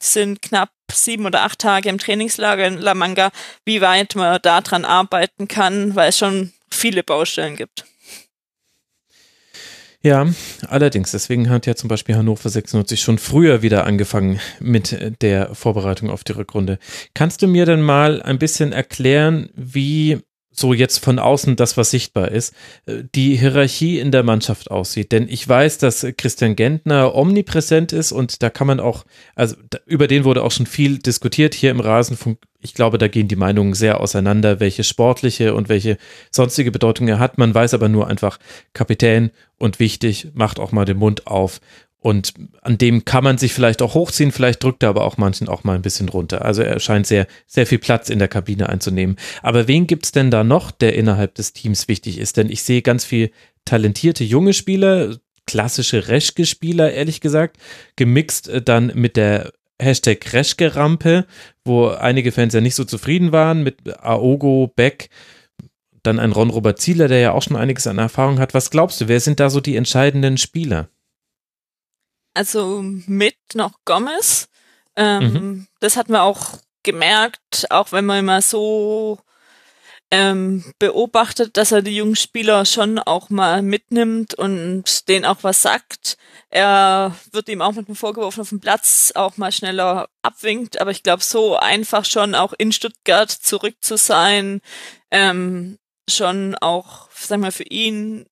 sind 0.00 0.42
knapp 0.42 0.70
sieben 0.94 1.26
oder 1.26 1.42
acht 1.42 1.58
Tage 1.58 1.88
im 1.88 1.98
Trainingslager 1.98 2.66
in 2.66 2.78
La 2.78 2.94
Manga, 2.94 3.30
wie 3.64 3.80
weit 3.80 4.14
man 4.14 4.40
daran 4.42 4.84
arbeiten 4.84 5.48
kann, 5.48 5.94
weil 5.94 6.10
es 6.10 6.18
schon 6.18 6.52
viele 6.70 7.02
Baustellen 7.02 7.56
gibt. 7.56 7.84
Ja, 10.04 10.26
allerdings. 10.66 11.12
Deswegen 11.12 11.48
hat 11.48 11.66
ja 11.66 11.76
zum 11.76 11.88
Beispiel 11.88 12.16
Hannover 12.16 12.48
96 12.48 13.00
schon 13.00 13.18
früher 13.18 13.62
wieder 13.62 13.84
angefangen 13.84 14.40
mit 14.58 15.22
der 15.22 15.54
Vorbereitung 15.54 16.10
auf 16.10 16.24
die 16.24 16.32
Rückrunde. 16.32 16.78
Kannst 17.14 17.40
du 17.40 17.46
mir 17.46 17.66
denn 17.66 17.82
mal 17.82 18.20
ein 18.20 18.38
bisschen 18.38 18.72
erklären, 18.72 19.50
wie 19.54 20.18
so 20.52 20.74
jetzt 20.74 20.98
von 20.98 21.18
außen 21.18 21.56
das, 21.56 21.76
was 21.76 21.90
sichtbar 21.90 22.30
ist, 22.30 22.54
äh, 22.86 23.02
die 23.14 23.36
Hierarchie 23.36 23.98
in 23.98 24.10
der 24.10 24.22
Mannschaft 24.22 24.70
aussieht. 24.70 25.12
Denn 25.12 25.28
ich 25.28 25.48
weiß, 25.48 25.78
dass 25.78 26.06
Christian 26.16 26.56
Gentner 26.56 27.14
omnipräsent 27.14 27.92
ist 27.92 28.12
und 28.12 28.42
da 28.42 28.50
kann 28.50 28.66
man 28.66 28.80
auch, 28.80 29.04
also 29.34 29.56
über 29.86 30.06
den 30.06 30.24
wurde 30.24 30.42
auch 30.42 30.52
schon 30.52 30.66
viel 30.66 30.98
diskutiert 30.98 31.54
hier 31.54 31.70
im 31.70 31.80
Rasenfunk. 31.80 32.38
Ich 32.60 32.74
glaube, 32.74 32.98
da 32.98 33.08
gehen 33.08 33.26
die 33.26 33.36
Meinungen 33.36 33.74
sehr 33.74 34.00
auseinander, 34.00 34.60
welche 34.60 34.84
sportliche 34.84 35.54
und 35.54 35.68
welche 35.68 35.96
sonstige 36.30 36.70
Bedeutung 36.70 37.08
er 37.08 37.18
hat. 37.18 37.36
Man 37.36 37.52
weiß 37.54 37.74
aber 37.74 37.88
nur 37.88 38.06
einfach, 38.06 38.38
Kapitän 38.72 39.32
und 39.58 39.80
wichtig, 39.80 40.28
macht 40.34 40.60
auch 40.60 40.70
mal 40.70 40.84
den 40.84 40.98
Mund 40.98 41.26
auf 41.26 41.60
und 42.02 42.34
an 42.62 42.78
dem 42.78 43.04
kann 43.04 43.22
man 43.22 43.38
sich 43.38 43.54
vielleicht 43.54 43.80
auch 43.80 43.94
hochziehen, 43.94 44.32
vielleicht 44.32 44.62
drückt 44.62 44.82
er 44.82 44.88
aber 44.88 45.04
auch 45.04 45.18
manchen 45.18 45.48
auch 45.48 45.62
mal 45.62 45.76
ein 45.76 45.82
bisschen 45.82 46.08
runter. 46.08 46.44
Also 46.44 46.62
er 46.62 46.80
scheint 46.80 47.06
sehr, 47.06 47.28
sehr 47.46 47.64
viel 47.64 47.78
Platz 47.78 48.10
in 48.10 48.18
der 48.18 48.26
Kabine 48.26 48.68
einzunehmen. 48.68 49.16
Aber 49.40 49.68
wen 49.68 49.86
gibt's 49.86 50.10
denn 50.10 50.32
da 50.32 50.42
noch, 50.42 50.72
der 50.72 50.96
innerhalb 50.96 51.36
des 51.36 51.52
Teams 51.52 51.86
wichtig 51.86 52.18
ist? 52.18 52.36
Denn 52.36 52.50
ich 52.50 52.64
sehe 52.64 52.82
ganz 52.82 53.04
viel 53.04 53.30
talentierte 53.64 54.24
junge 54.24 54.52
Spieler, 54.52 55.16
klassische 55.46 56.08
Reschke-Spieler, 56.08 56.92
ehrlich 56.92 57.20
gesagt, 57.20 57.56
gemixt 57.94 58.48
äh, 58.48 58.60
dann 58.60 58.90
mit 58.96 59.16
der 59.16 59.52
Hashtag 59.80 60.32
Reschke-Rampe, 60.32 61.26
wo 61.64 61.86
einige 61.86 62.32
Fans 62.32 62.52
ja 62.52 62.60
nicht 62.60 62.74
so 62.74 62.84
zufrieden 62.84 63.30
waren 63.30 63.62
mit 63.62 63.76
Aogo, 64.02 64.72
Beck, 64.74 65.08
dann 66.02 66.18
ein 66.18 66.32
Ron-Robert 66.32 66.80
Zieler, 66.80 67.06
der 67.06 67.20
ja 67.20 67.32
auch 67.32 67.42
schon 67.42 67.56
einiges 67.56 67.86
an 67.86 67.98
Erfahrung 67.98 68.40
hat. 68.40 68.54
Was 68.54 68.70
glaubst 68.70 69.00
du, 69.00 69.06
wer 69.06 69.20
sind 69.20 69.38
da 69.38 69.50
so 69.50 69.60
die 69.60 69.76
entscheidenden 69.76 70.36
Spieler? 70.36 70.88
Also 72.34 72.82
mit 72.82 73.36
noch 73.54 73.72
Gomez. 73.84 74.48
Ähm, 74.96 75.32
mhm. 75.32 75.66
Das 75.80 75.96
hat 75.96 76.08
man 76.08 76.20
auch 76.20 76.58
gemerkt, 76.82 77.70
auch 77.70 77.92
wenn 77.92 78.04
man 78.04 78.20
immer 78.20 78.42
so 78.42 79.18
ähm, 80.12 80.62
beobachtet, 80.78 81.56
dass 81.56 81.72
er 81.72 81.80
die 81.80 81.96
jungen 81.96 82.16
Spieler 82.16 82.66
schon 82.66 82.98
auch 82.98 83.30
mal 83.30 83.62
mitnimmt 83.62 84.34
und 84.34 85.08
denen 85.08 85.24
auch 85.24 85.38
was 85.40 85.62
sagt. 85.62 86.18
Er 86.50 87.16
wird 87.32 87.48
ihm 87.48 87.62
auch 87.62 87.72
mit 87.72 87.88
dem 87.88 87.96
Vorgeworfen 87.96 88.42
auf 88.42 88.50
dem 88.50 88.60
Platz 88.60 89.12
auch 89.14 89.38
mal 89.38 89.50
schneller 89.50 90.10
abwinkt, 90.20 90.80
aber 90.82 90.90
ich 90.90 91.02
glaube, 91.02 91.22
so 91.22 91.56
einfach 91.56 92.04
schon 92.04 92.34
auch 92.34 92.52
in 92.52 92.72
Stuttgart 92.72 93.30
zurück 93.30 93.76
zu 93.80 93.96
sein, 93.96 94.60
ähm, 95.10 95.78
schon 96.10 96.56
auch, 96.56 97.08
sag 97.14 97.40
mal, 97.40 97.52
für 97.52 97.64
ihn 97.64 98.26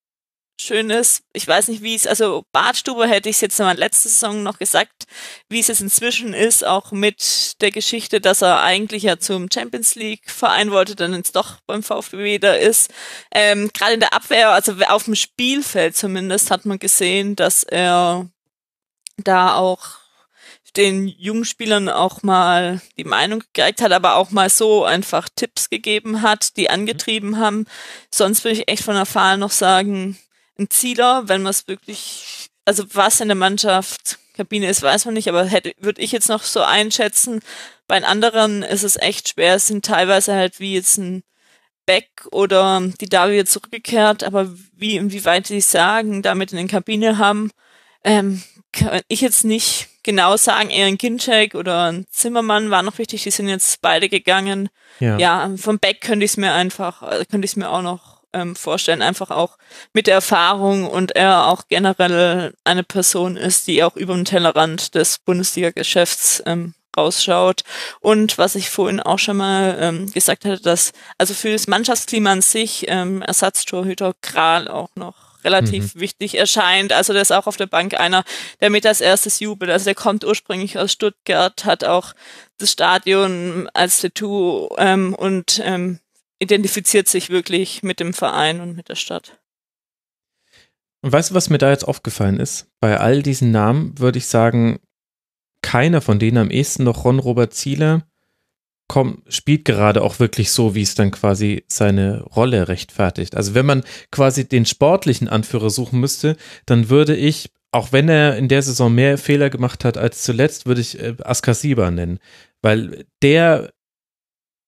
schön 0.61 0.89
ist. 0.89 1.23
Ich 1.33 1.47
weiß 1.47 1.67
nicht, 1.67 1.81
wie 1.81 1.95
es, 1.95 2.07
also 2.07 2.45
Bartstube 2.51 3.07
hätte 3.07 3.29
ich 3.29 3.35
es 3.35 3.41
jetzt 3.41 3.59
in 3.59 3.65
meiner 3.65 3.79
letzten 3.79 4.09
Saison 4.09 4.43
noch 4.43 4.59
gesagt, 4.59 5.05
wie 5.49 5.59
es 5.59 5.67
jetzt 5.67 5.81
inzwischen 5.81 6.33
ist, 6.33 6.65
auch 6.65 6.91
mit 6.91 7.61
der 7.61 7.71
Geschichte, 7.71 8.21
dass 8.21 8.41
er 8.41 8.61
eigentlich 8.61 9.03
ja 9.03 9.17
zum 9.19 9.49
Champions 9.51 9.95
League 9.95 10.29
Verein 10.29 10.71
wollte, 10.71 10.95
dann 10.95 11.13
jetzt 11.13 11.35
doch 11.35 11.59
beim 11.67 11.83
VfB 11.83 12.17
wieder 12.17 12.59
ist. 12.59 12.89
Ähm, 13.31 13.69
Gerade 13.73 13.93
in 13.93 13.99
der 13.99 14.13
Abwehr, 14.13 14.51
also 14.51 14.73
auf 14.87 15.05
dem 15.05 15.15
Spielfeld 15.15 15.95
zumindest, 15.95 16.51
hat 16.51 16.65
man 16.65 16.79
gesehen, 16.79 17.35
dass 17.35 17.63
er 17.63 18.29
da 19.17 19.55
auch 19.55 20.01
den 20.77 21.07
jungen 21.07 21.45
Spielern 21.45 21.89
auch 21.89 22.23
mal 22.23 22.81
die 22.97 23.03
Meinung 23.03 23.39
gegeigt 23.39 23.81
hat, 23.81 23.91
aber 23.91 24.15
auch 24.15 24.31
mal 24.31 24.49
so 24.49 24.85
einfach 24.85 25.27
Tipps 25.35 25.69
gegeben 25.69 26.21
hat, 26.21 26.55
die 26.57 26.69
angetrieben 26.69 27.37
haben. 27.37 27.65
Sonst 28.13 28.43
würde 28.43 28.59
ich 28.59 28.67
echt 28.69 28.83
von 28.83 28.95
Erfahrung 28.95 29.39
noch 29.39 29.51
sagen, 29.51 30.17
ein 30.59 30.69
Zieler, 30.69 31.23
wenn 31.27 31.41
man 31.41 31.51
es 31.51 31.67
wirklich, 31.67 32.49
also 32.65 32.83
was 32.93 33.19
in 33.19 33.29
der 33.29 33.35
Mannschaftskabine 33.35 34.69
ist, 34.69 34.81
weiß 34.81 35.05
man 35.05 35.13
nicht, 35.13 35.29
aber 35.29 35.45
hätte, 35.45 35.73
würde 35.79 36.01
ich 36.01 36.11
jetzt 36.11 36.29
noch 36.29 36.43
so 36.43 36.61
einschätzen. 36.61 37.41
Bei 37.87 37.99
den 37.99 38.05
anderen 38.05 38.63
ist 38.63 38.83
es 38.83 38.97
echt 38.97 39.29
schwer. 39.29 39.55
Es 39.55 39.67
sind 39.67 39.85
teilweise 39.85 40.33
halt 40.33 40.59
wie 40.59 40.75
jetzt 40.75 40.97
ein 40.97 41.23
Beck 41.85 42.27
oder 42.31 42.81
die 42.99 43.09
Davi 43.09 43.43
zurückgekehrt, 43.45 44.23
aber 44.23 44.53
wie, 44.73 44.97
inwieweit 44.97 45.49
die 45.49 45.61
sagen, 45.61 46.21
damit 46.21 46.51
in 46.51 46.57
den 46.57 46.67
Kabine 46.67 47.17
haben, 47.17 47.51
ähm, 48.03 48.43
kann 48.71 49.01
ich 49.07 49.21
jetzt 49.21 49.43
nicht 49.43 49.89
genau 50.03 50.37
sagen. 50.37 50.69
Eher 50.69 50.85
ein 50.85 50.97
Ginczek 50.97 51.55
oder 51.55 51.91
ein 51.91 52.05
Zimmermann 52.09 52.69
war 52.69 52.83
noch 52.83 52.97
wichtig. 52.97 53.23
Die 53.23 53.31
sind 53.31 53.49
jetzt 53.49 53.81
beide 53.81 54.09
gegangen. 54.09 54.69
Ja, 54.99 55.17
ja 55.17 55.51
vom 55.57 55.79
Beck 55.79 56.01
könnte 56.01 56.25
ich 56.25 56.31
es 56.31 56.37
mir 56.37 56.53
einfach, 56.53 57.01
äh, 57.03 57.25
könnte 57.29 57.45
ich 57.45 57.51
es 57.51 57.55
mir 57.57 57.69
auch 57.69 57.81
noch 57.81 58.20
ähm, 58.33 58.55
vorstellen. 58.55 59.01
Einfach 59.01 59.31
auch 59.31 59.57
mit 59.93 60.07
der 60.07 60.15
Erfahrung 60.15 60.87
und 60.87 61.15
er 61.15 61.47
auch 61.47 61.63
generell 61.67 62.53
eine 62.63 62.83
Person 62.83 63.37
ist, 63.37 63.67
die 63.67 63.83
auch 63.83 63.95
über 63.95 64.13
den 64.13 64.25
Tellerrand 64.25 64.95
des 64.95 65.19
Bundesliga-Geschäfts 65.19 66.43
ähm, 66.45 66.73
rausschaut. 66.95 67.63
Und 67.99 68.37
was 68.37 68.55
ich 68.55 68.69
vorhin 68.69 68.99
auch 68.99 69.19
schon 69.19 69.37
mal 69.37 69.77
ähm, 69.79 70.11
gesagt 70.11 70.45
hatte, 70.45 70.61
dass 70.61 70.91
also 71.17 71.33
für 71.33 71.51
das 71.51 71.67
Mannschaftsklima 71.67 72.31
an 72.31 72.41
sich 72.41 72.85
ähm, 72.87 73.21
Ersatztorhüter 73.21 74.13
Kral 74.21 74.67
auch 74.67 74.89
noch 74.95 75.31
relativ 75.43 75.95
mhm. 75.95 75.99
wichtig 76.01 76.35
erscheint. 76.35 76.93
Also 76.93 77.13
der 77.13 77.21
ist 77.21 77.31
auch 77.31 77.47
auf 77.47 77.57
der 77.57 77.67
Bank 77.67 77.99
einer, 77.99 78.23
der 78.59 78.69
mit 78.69 78.85
als 78.85 79.01
erstes 79.01 79.39
jubelt. 79.39 79.71
Also 79.71 79.85
der 79.85 79.95
kommt 79.95 80.23
ursprünglich 80.23 80.77
aus 80.77 80.91
Stuttgart, 80.91 81.65
hat 81.65 81.83
auch 81.83 82.13
das 82.57 82.71
Stadion 82.71 83.69
als 83.73 84.01
Tattoo 84.01 84.69
ähm, 84.77 85.15
und 85.15 85.61
ähm, 85.63 85.99
identifiziert 86.41 87.07
sich 87.07 87.29
wirklich 87.29 87.83
mit 87.83 87.99
dem 87.99 88.13
Verein 88.13 88.61
und 88.61 88.75
mit 88.75 88.89
der 88.89 88.95
Stadt. 88.95 89.39
Und 91.01 91.11
weißt 91.11 91.31
du, 91.31 91.35
was 91.35 91.49
mir 91.49 91.57
da 91.57 91.69
jetzt 91.69 91.87
aufgefallen 91.87 92.39
ist? 92.39 92.67
Bei 92.79 92.99
all 92.99 93.23
diesen 93.23 93.51
Namen 93.51 93.97
würde 93.97 94.17
ich 94.17 94.27
sagen, 94.27 94.79
keiner 95.61 96.01
von 96.01 96.19
denen 96.19 96.37
am 96.37 96.51
ehesten 96.51 96.83
noch 96.83 97.05
Ron 97.05 97.19
Robert 97.19 97.53
Zieler 97.53 98.07
komm, 98.91 99.23
spielt 99.29 99.63
gerade 99.63 100.01
auch 100.01 100.19
wirklich 100.19 100.51
so, 100.51 100.75
wie 100.75 100.81
es 100.81 100.95
dann 100.95 101.11
quasi 101.11 101.63
seine 101.69 102.23
Rolle 102.23 102.67
rechtfertigt. 102.67 103.37
Also 103.37 103.53
wenn 103.53 103.65
man 103.65 103.83
quasi 104.11 104.45
den 104.45 104.65
sportlichen 104.65 105.29
Anführer 105.29 105.69
suchen 105.69 106.01
müsste, 106.01 106.35
dann 106.65 106.89
würde 106.89 107.15
ich, 107.15 107.51
auch 107.71 107.93
wenn 107.93 108.09
er 108.09 108.35
in 108.35 108.49
der 108.49 108.61
Saison 108.61 108.93
mehr 108.93 109.17
Fehler 109.17 109.49
gemacht 109.49 109.85
hat 109.85 109.97
als 109.97 110.23
zuletzt, 110.23 110.65
würde 110.65 110.81
ich 110.81 110.99
äh, 110.99 111.15
Askasiba 111.23 111.89
nennen, 111.89 112.19
weil 112.61 113.05
der 113.21 113.71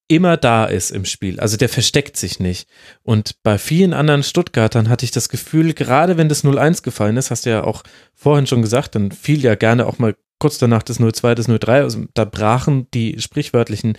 immer 0.08 0.36
da 0.36 0.66
ist 0.66 0.90
im 0.90 1.04
Spiel. 1.04 1.40
Also 1.40 1.56
der 1.56 1.68
versteckt 1.68 2.16
sich 2.16 2.38
nicht. 2.38 2.68
Und 3.02 3.42
bei 3.42 3.58
vielen 3.58 3.94
anderen 3.94 4.22
Stuttgartern 4.22 4.88
hatte 4.88 5.04
ich 5.04 5.10
das 5.10 5.28
Gefühl, 5.28 5.72
gerade 5.72 6.16
wenn 6.16 6.28
das 6.28 6.44
0-1 6.44 6.82
gefallen 6.82 7.16
ist, 7.16 7.30
hast 7.30 7.46
du 7.46 7.50
ja 7.50 7.64
auch 7.64 7.82
vorhin 8.14 8.46
schon 8.46 8.62
gesagt, 8.62 8.94
dann 8.94 9.12
fiel 9.12 9.42
ja 9.42 9.54
gerne 9.54 9.86
auch 9.86 9.98
mal 9.98 10.14
kurz 10.38 10.58
danach 10.58 10.82
das 10.82 10.98
02, 10.98 11.34
das 11.34 11.46
03, 11.46 11.82
also 11.82 12.04
da 12.12 12.24
brachen 12.24 12.86
die 12.92 13.18
sprichwörtlichen 13.18 13.96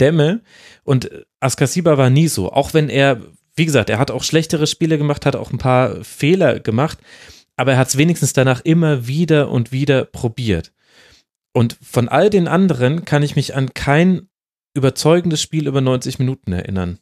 Dämme 0.00 0.42
und 0.84 1.10
Askasiba 1.40 1.98
war 1.98 2.10
nie 2.10 2.28
so, 2.28 2.52
auch 2.52 2.74
wenn 2.74 2.88
er, 2.88 3.20
wie 3.56 3.64
gesagt, 3.64 3.90
er 3.90 3.98
hat 3.98 4.10
auch 4.12 4.22
schlechtere 4.22 4.66
Spiele 4.68 4.98
gemacht, 4.98 5.26
hat 5.26 5.34
auch 5.34 5.50
ein 5.50 5.58
paar 5.58 6.04
Fehler 6.04 6.60
gemacht, 6.60 6.98
aber 7.56 7.72
er 7.72 7.78
hat 7.78 7.88
es 7.88 7.98
wenigstens 7.98 8.32
danach 8.32 8.60
immer 8.60 9.08
wieder 9.08 9.50
und 9.50 9.72
wieder 9.72 10.04
probiert. 10.04 10.72
Und 11.52 11.76
von 11.82 12.08
all 12.08 12.30
den 12.30 12.46
anderen 12.46 13.04
kann 13.04 13.24
ich 13.24 13.34
mich 13.34 13.56
an 13.56 13.74
kein 13.74 14.28
überzeugendes 14.78 15.42
Spiel 15.42 15.66
über 15.66 15.80
90 15.80 16.18
Minuten 16.18 16.52
erinnern. 16.52 16.98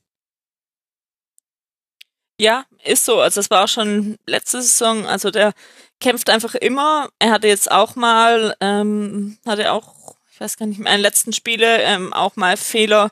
Ja, 2.38 2.66
ist 2.84 3.04
so. 3.06 3.20
Also 3.20 3.40
es 3.40 3.50
war 3.50 3.64
auch 3.64 3.68
schon 3.68 4.16
letzte 4.26 4.60
Saison. 4.60 5.06
Also 5.06 5.30
der 5.30 5.52
kämpft 6.00 6.28
einfach 6.28 6.54
immer. 6.54 7.08
Er 7.18 7.30
hatte 7.30 7.48
jetzt 7.48 7.70
auch 7.70 7.96
mal, 7.96 8.54
ähm, 8.60 9.38
hatte 9.46 9.72
auch, 9.72 10.16
ich 10.30 10.40
weiß 10.40 10.56
gar 10.56 10.66
nicht, 10.66 10.78
mehr, 10.78 10.92
in 10.92 10.98
den 10.98 11.02
letzten 11.02 11.32
Spiele 11.32 11.82
ähm, 11.82 12.12
auch 12.12 12.36
mal 12.36 12.56
Fehler 12.56 13.10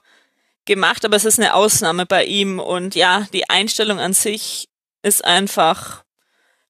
gemacht, 0.67 1.05
aber 1.05 1.17
es 1.17 1.25
ist 1.25 1.39
eine 1.39 1.55
Ausnahme 1.55 2.07
bei 2.07 2.25
ihm. 2.25 2.59
Und 2.59 2.95
ja, 2.95 3.27
die 3.33 3.49
Einstellung 3.49 3.99
an 3.99 4.13
sich 4.13 4.69
ist 5.03 5.25
einfach 5.25 6.05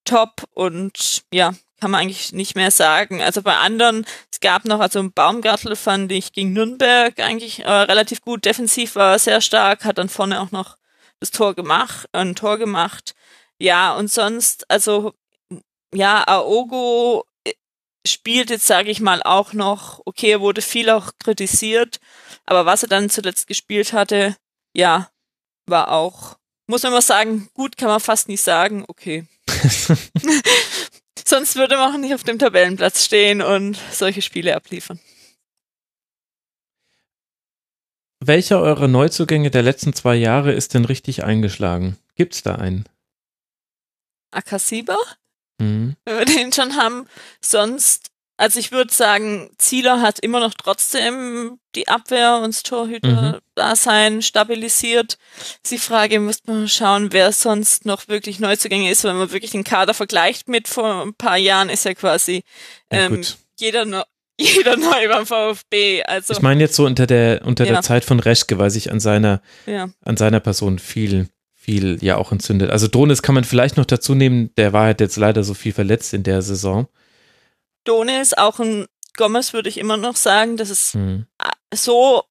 top 0.05 0.45
und 0.53 1.25
ja, 1.33 1.55
kann 1.81 1.91
man 1.91 2.03
eigentlich 2.03 2.33
nicht 2.33 2.55
mehr 2.57 2.71
sagen. 2.71 3.21
Also 3.21 3.43
bei 3.43 3.57
anderen, 3.57 4.07
gab 4.45 4.67
noch, 4.67 4.79
also 4.79 5.03
Baumgartel 5.11 5.75
fand 5.75 6.13
ich 6.13 6.35
gegen 6.35 6.53
Nürnberg 6.53 7.19
eigentlich 7.19 7.61
äh, 7.61 7.71
relativ 7.71 8.21
gut. 8.21 8.45
Defensiv 8.45 8.95
war 8.95 9.13
er 9.13 9.19
sehr 9.19 9.41
stark, 9.41 9.87
hat 9.87 9.97
dann 9.97 10.11
vorne 10.11 10.39
auch 10.39 10.51
noch 10.51 10.77
das 11.19 11.31
Tor 11.31 11.55
gemacht, 11.55 12.07
ein 12.13 12.35
Tor 12.35 12.59
gemacht. 12.59 13.15
Ja, 13.59 13.95
und 13.97 14.13
sonst, 14.13 14.71
also 14.71 15.15
ja, 15.95 16.29
Aogo 16.29 17.25
äh, 17.45 17.55
spielt 18.07 18.51
jetzt, 18.51 18.67
sage 18.67 18.91
ich 18.91 19.01
mal, 19.01 19.23
auch 19.23 19.55
noch, 19.55 20.03
okay, 20.05 20.33
er 20.33 20.43
wurde 20.43 20.61
viel 20.61 20.91
auch 20.91 21.13
kritisiert, 21.19 21.99
aber 22.45 22.67
was 22.67 22.83
er 22.83 22.91
dann 22.91 23.09
zuletzt 23.09 23.47
gespielt 23.47 23.95
hatte, 23.95 24.37
ja, 24.75 25.09
war 25.65 25.91
auch, 25.91 26.37
muss 26.67 26.83
man 26.83 26.93
mal 26.93 27.01
sagen, 27.01 27.49
gut 27.55 27.79
kann 27.79 27.89
man 27.89 28.01
fast 28.01 28.29
nicht 28.29 28.43
sagen, 28.43 28.85
okay. 28.89 29.27
Sonst 31.23 31.57
würde 31.57 31.77
man 31.77 31.95
auch 31.95 31.99
nicht 31.99 32.15
auf 32.15 32.25
dem 32.25 32.39
Tabellenplatz 32.39 33.05
stehen 33.05 33.43
und 33.43 33.79
solche 33.93 34.23
Spiele 34.23 34.57
abliefern. 34.57 34.99
Welcher 38.21 38.61
eurer 38.61 38.89
Neuzugänge 38.89 39.51
der 39.51 39.63
letzten 39.63 39.93
zwei 39.93 40.15
Jahre 40.15 40.53
ist 40.53 40.75
denn 40.75 40.87
richtig 40.87 41.25
eingeschlagen? 41.25 41.99
Gibt's 42.15 42.43
da 42.43 42.55
einen? 42.55 42.87
Akasiba? 44.31 44.97
Mhm. 45.59 45.97
Wenn 46.05 46.19
wir 46.19 46.25
den 46.25 46.53
schon 46.53 46.77
haben. 46.77 47.07
Sonst, 47.41 48.11
also 48.45 48.61
ich 48.61 48.73
würde 48.73 48.93
sagen, 48.93 49.49
Zieler 49.57 50.03
hat 50.03 50.21
immer 50.21 50.39
noch 50.39 50.53
trotzdem 50.53 51.59
die 51.75 51.89
Abwehr 51.89 52.37
und 52.37 52.55
das 52.55 52.63
Torhüter-Dasein 52.63 54.17
mhm. 54.17 54.23
stabilisiert. 54.23 55.17
Die 55.71 55.79
Frage 55.79 56.21
müsste 56.21 56.53
man 56.53 56.69
schauen, 56.69 57.15
wer 57.15 57.33
sonst 57.33 57.87
noch 57.87 58.07
wirklich 58.07 58.41
Neuzugänge 58.41 58.91
ist. 58.91 59.03
Wenn 59.03 59.17
man 59.17 59.33
wirklich 59.33 59.53
den 59.53 59.65
Kader 59.65 59.95
vergleicht 59.95 60.47
mit 60.51 60.69
vor 60.69 61.07
ein 61.07 61.15
paar 61.15 61.39
Jahren, 61.39 61.71
ist 61.71 61.87
ja 61.87 61.95
quasi 61.95 62.43
ähm, 62.91 63.23
ja, 63.23 63.29
jeder 63.59 63.85
noch 63.87 64.05
jeder 64.39 64.77
neu 64.77 65.09
beim 65.09 65.25
VfB. 65.25 66.03
Also 66.03 66.35
ich 66.35 66.43
meine 66.43 66.61
jetzt 66.61 66.77
so 66.77 66.85
unter 66.85 67.07
der 67.07 67.41
unter 67.47 67.65
ja. 67.65 67.73
der 67.73 67.83
Zeit 67.83 68.05
von 68.05 68.21
Reschke, 68.21 68.59
weil 68.59 68.69
sich 68.69 68.93
an 68.93 69.01
seiner 69.01 69.41
ja. 69.65 69.89
an 70.05 70.19
seiner 70.19 70.41
Person 70.41 70.79
viel 70.79 71.31
viel 71.55 71.97
ja 72.03 72.19
auch 72.19 72.31
entzündet. 72.31 72.71
Also 72.71 72.89
Donis 72.89 73.23
kann 73.23 73.35
man 73.35 73.45
vielleicht 73.45 73.79
noch 73.79 73.87
dazu 73.87 74.15
nehmen, 74.15 74.51
der 74.59 74.75
war 74.75 74.85
halt 74.85 75.01
jetzt 75.01 75.17
leider 75.17 75.45
so 75.45 75.55
viel 75.55 75.73
verletzt 75.73 76.13
in 76.13 76.25
der 76.25 76.43
Saison. 76.43 76.89
Donis, 77.85 78.35
auch 78.35 78.59
ein 78.61 78.87
Gomez 79.17 79.53
würde 79.53 79.69
ich 79.69 79.79
immer 79.79 79.97
noch 79.97 80.17
sagen, 80.17 80.57
dass 80.57 80.71
es 80.71 80.95
hm. 80.95 81.27
so 81.73 82.25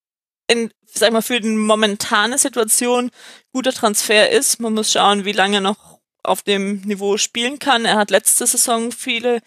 in, 0.48 0.72
sag 0.85 1.14
mal, 1.14 1.22
für 1.22 1.40
die 1.40 1.49
momentane 1.49 2.38
Situation 2.38 3.11
guter 3.53 3.72
Transfer 3.72 4.30
ist. 4.30 4.59
Man 4.59 4.73
muss 4.73 4.91
schauen, 4.91 5.25
wie 5.25 5.32
lange 5.32 5.57
er 5.57 5.61
noch 5.61 5.99
auf 6.23 6.41
dem 6.41 6.82
Niveau 6.82 7.17
spielen 7.17 7.59
kann. 7.59 7.85
Er 7.85 7.95
hat 7.98 8.11
letzte 8.11 8.45
Saison 8.45 8.91
viele 8.91 9.41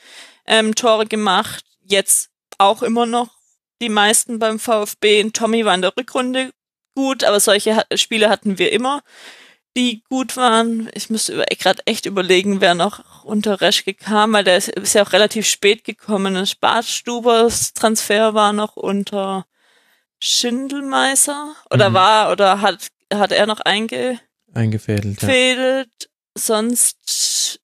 ähm, 0.46 0.74
Tore 0.74 1.06
gemacht, 1.06 1.64
jetzt 1.82 2.30
auch 2.58 2.82
immer 2.82 3.06
noch 3.06 3.36
die 3.82 3.88
meisten 3.88 4.38
beim 4.38 4.58
VfB. 4.58 5.22
Und 5.22 5.36
Tommy 5.36 5.64
war 5.64 5.74
in 5.74 5.82
der 5.82 5.96
Rückrunde 5.96 6.52
gut, 6.94 7.24
aber 7.24 7.40
solche 7.40 7.84
Spiele 7.94 8.30
hatten 8.30 8.58
wir 8.58 8.72
immer 8.72 9.02
die 9.76 10.02
gut 10.08 10.36
waren. 10.36 10.90
Ich 10.94 11.10
müsste 11.10 11.44
gerade 11.58 11.82
echt 11.86 12.06
überlegen, 12.06 12.60
wer 12.60 12.74
noch 12.74 13.15
unter 13.26 13.60
Reschke 13.60 13.94
kam, 13.94 14.32
weil 14.32 14.44
der 14.44 14.56
ist, 14.56 14.68
ist 14.68 14.94
ja 14.94 15.02
auch 15.02 15.12
relativ 15.12 15.46
spät 15.46 15.84
gekommen. 15.84 16.46
Sparstubers 16.46 17.74
Transfer 17.74 18.34
war 18.34 18.52
noch 18.52 18.76
unter 18.76 19.46
Schindelmeiser 20.18 21.54
oder 21.70 21.90
mhm. 21.90 21.94
war 21.94 22.32
oder 22.32 22.60
hat 22.60 22.88
hat 23.12 23.32
er 23.32 23.46
noch 23.46 23.60
einge 23.60 24.20
eingefädelt. 24.54 25.22
Ja. 25.22 25.28
Sonst 26.34 27.60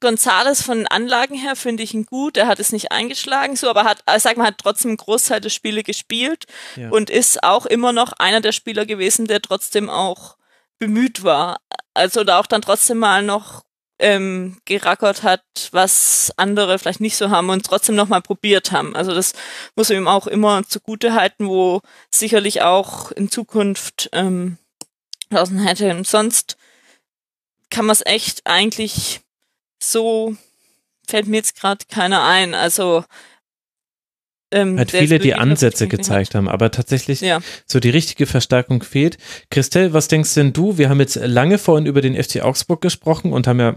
Gonzales 0.00 0.62
von 0.62 0.78
den 0.78 0.86
Anlagen 0.86 1.36
her 1.36 1.56
finde 1.56 1.82
ich 1.82 1.94
ihn 1.94 2.06
gut. 2.06 2.36
Er 2.36 2.46
hat 2.46 2.60
es 2.60 2.72
nicht 2.72 2.92
eingeschlagen, 2.92 3.56
so, 3.56 3.68
aber 3.68 3.84
hat, 3.84 4.02
sag 4.18 4.36
mal, 4.36 4.46
hat 4.46 4.58
trotzdem 4.58 4.90
einen 4.90 4.96
Großteil 4.96 5.40
der 5.40 5.50
Spiele 5.50 5.82
gespielt 5.82 6.46
ja. 6.76 6.90
und 6.90 7.10
ist 7.10 7.42
auch 7.42 7.66
immer 7.66 7.92
noch 7.92 8.12
einer 8.12 8.40
der 8.40 8.52
Spieler 8.52 8.86
gewesen, 8.86 9.26
der 9.26 9.42
trotzdem 9.42 9.90
auch 9.90 10.36
bemüht 10.78 11.24
war. 11.24 11.60
Also 11.92 12.24
da 12.24 12.40
auch 12.40 12.46
dann 12.46 12.62
trotzdem 12.62 12.98
mal 12.98 13.22
noch 13.22 13.62
ähm, 14.00 14.58
gerackert 14.64 15.22
hat, 15.22 15.42
was 15.72 16.32
andere 16.36 16.78
vielleicht 16.78 17.00
nicht 17.00 17.16
so 17.16 17.30
haben 17.30 17.50
und 17.50 17.64
trotzdem 17.64 17.94
nochmal 17.94 18.22
probiert 18.22 18.72
haben. 18.72 18.96
Also 18.96 19.14
das 19.14 19.34
muss 19.76 19.88
man 19.90 19.98
ihm 19.98 20.08
auch 20.08 20.26
immer 20.26 20.64
zugute 20.66 21.14
halten, 21.14 21.46
wo 21.46 21.82
sicherlich 22.10 22.62
auch 22.62 23.12
in 23.12 23.30
Zukunft 23.30 24.08
ähm, 24.12 24.58
draußen 25.30 25.58
hätte. 25.58 25.90
Und 25.90 26.06
sonst 26.06 26.56
kann 27.70 27.86
man 27.86 27.92
es 27.92 28.04
echt 28.04 28.46
eigentlich 28.46 29.20
so, 29.78 30.36
fällt 31.06 31.26
mir 31.26 31.36
jetzt 31.36 31.60
gerade 31.60 31.84
keiner 31.86 32.24
ein. 32.24 32.54
Also 32.54 33.04
ähm, 34.50 34.78
halt 34.78 34.90
viele, 34.90 35.18
die 35.18 35.34
Ansätze 35.34 35.88
gezeigt 35.88 36.30
hat. 36.30 36.34
haben, 36.36 36.48
aber 36.48 36.70
tatsächlich 36.70 37.20
ja. 37.20 37.40
so 37.66 37.80
die 37.80 37.90
richtige 37.90 38.26
Verstärkung 38.26 38.82
fehlt. 38.82 39.18
Christelle, 39.50 39.92
was 39.92 40.08
denkst 40.08 40.34
denn 40.34 40.52
du? 40.52 40.78
Wir 40.78 40.88
haben 40.88 41.00
jetzt 41.00 41.16
lange 41.16 41.58
vorhin 41.58 41.86
über 41.86 42.00
den 42.00 42.20
FC 42.20 42.42
Augsburg 42.42 42.80
gesprochen 42.80 43.32
und 43.32 43.46
haben 43.46 43.60
ja 43.60 43.76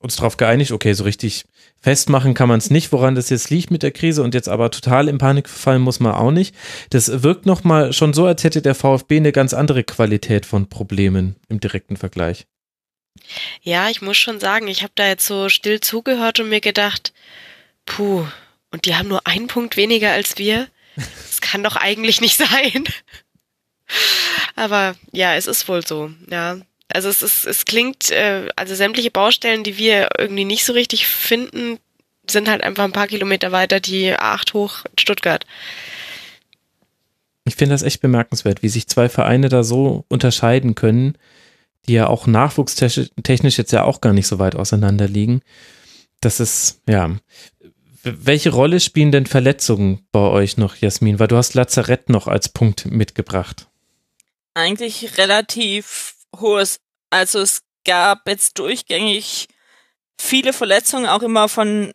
uns 0.00 0.16
darauf 0.16 0.38
geeinigt, 0.38 0.72
okay, 0.72 0.94
so 0.94 1.04
richtig 1.04 1.44
festmachen 1.80 2.32
kann 2.32 2.48
man 2.48 2.58
es 2.58 2.70
nicht, 2.70 2.90
woran 2.90 3.14
das 3.14 3.28
jetzt 3.28 3.50
liegt 3.50 3.70
mit 3.70 3.82
der 3.82 3.90
Krise 3.90 4.22
und 4.22 4.34
jetzt 4.34 4.48
aber 4.48 4.70
total 4.70 5.08
in 5.08 5.18
Panik 5.18 5.48
verfallen 5.48 5.82
muss 5.82 6.00
man 6.00 6.12
auch 6.12 6.30
nicht. 6.30 6.54
Das 6.88 7.22
wirkt 7.22 7.44
nochmal 7.44 7.92
schon 7.92 8.14
so, 8.14 8.24
als 8.24 8.42
hätte 8.42 8.62
der 8.62 8.74
VfB 8.74 9.18
eine 9.18 9.32
ganz 9.32 9.52
andere 9.52 9.84
Qualität 9.84 10.46
von 10.46 10.68
Problemen 10.68 11.36
im 11.48 11.60
direkten 11.60 11.96
Vergleich. 11.96 12.46
Ja, 13.62 13.90
ich 13.90 14.00
muss 14.00 14.16
schon 14.16 14.40
sagen, 14.40 14.68
ich 14.68 14.82
habe 14.82 14.92
da 14.94 15.06
jetzt 15.06 15.26
so 15.26 15.50
still 15.50 15.80
zugehört 15.80 16.40
und 16.40 16.48
mir 16.48 16.62
gedacht, 16.62 17.12
puh, 17.84 18.24
und 18.70 18.84
die 18.84 18.94
haben 18.94 19.08
nur 19.08 19.26
einen 19.26 19.46
Punkt 19.46 19.76
weniger 19.76 20.12
als 20.12 20.38
wir. 20.38 20.68
Das 20.96 21.40
kann 21.40 21.62
doch 21.62 21.76
eigentlich 21.76 22.20
nicht 22.20 22.36
sein. 22.36 22.84
Aber 24.56 24.94
ja, 25.12 25.34
es 25.34 25.46
ist 25.46 25.68
wohl 25.68 25.86
so, 25.86 26.10
ja. 26.30 26.58
Also 26.92 27.08
es 27.08 27.22
ist, 27.22 27.46
es 27.46 27.64
klingt, 27.64 28.10
äh, 28.10 28.48
also 28.56 28.74
sämtliche 28.74 29.10
Baustellen, 29.10 29.62
die 29.62 29.78
wir 29.78 30.08
irgendwie 30.18 30.44
nicht 30.44 30.64
so 30.64 30.72
richtig 30.72 31.06
finden, 31.06 31.78
sind 32.28 32.48
halt 32.48 32.62
einfach 32.62 32.84
ein 32.84 32.92
paar 32.92 33.06
Kilometer 33.06 33.52
weiter 33.52 33.80
die 33.80 34.12
A8 34.12 34.54
hoch 34.54 34.84
Stuttgart. 34.98 35.46
Ich 37.44 37.56
finde 37.56 37.74
das 37.74 37.82
echt 37.82 38.00
bemerkenswert, 38.00 38.62
wie 38.62 38.68
sich 38.68 38.86
zwei 38.86 39.08
Vereine 39.08 39.48
da 39.48 39.62
so 39.62 40.04
unterscheiden 40.08 40.74
können, 40.74 41.16
die 41.86 41.94
ja 41.94 42.06
auch 42.06 42.26
nachwuchstechnisch 42.26 43.58
jetzt 43.58 43.72
ja 43.72 43.84
auch 43.84 44.00
gar 44.00 44.12
nicht 44.12 44.26
so 44.26 44.38
weit 44.38 44.54
auseinander 44.54 45.08
liegen. 45.08 45.42
Das 46.20 46.38
ist, 46.38 46.82
ja, 46.88 47.16
welche 48.02 48.50
Rolle 48.50 48.80
spielen 48.80 49.12
denn 49.12 49.26
Verletzungen 49.26 50.06
bei 50.12 50.20
euch 50.20 50.56
noch, 50.56 50.76
Jasmin? 50.76 51.18
Weil 51.18 51.28
du 51.28 51.36
hast 51.36 51.54
Lazarett 51.54 52.08
noch 52.08 52.26
als 52.26 52.48
Punkt 52.48 52.86
mitgebracht. 52.86 53.68
Eigentlich 54.54 55.18
relativ 55.18 56.14
hohes. 56.38 56.80
Also 57.10 57.40
es 57.40 57.62
gab 57.84 58.28
jetzt 58.28 58.58
durchgängig 58.58 59.48
viele 60.20 60.52
Verletzungen, 60.52 61.06
auch 61.06 61.22
immer 61.22 61.48
von, 61.48 61.92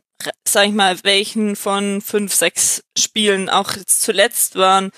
sag 0.48 0.67
ich 0.67 0.74
mal, 0.74 0.98
welchen 1.03 1.56
von 1.56 2.01
fünf, 2.01 2.34
sechs 2.34 2.84
Spielen. 2.98 3.50
Auch 3.50 3.72
zuletzt 3.85 4.56
waren 4.56 4.92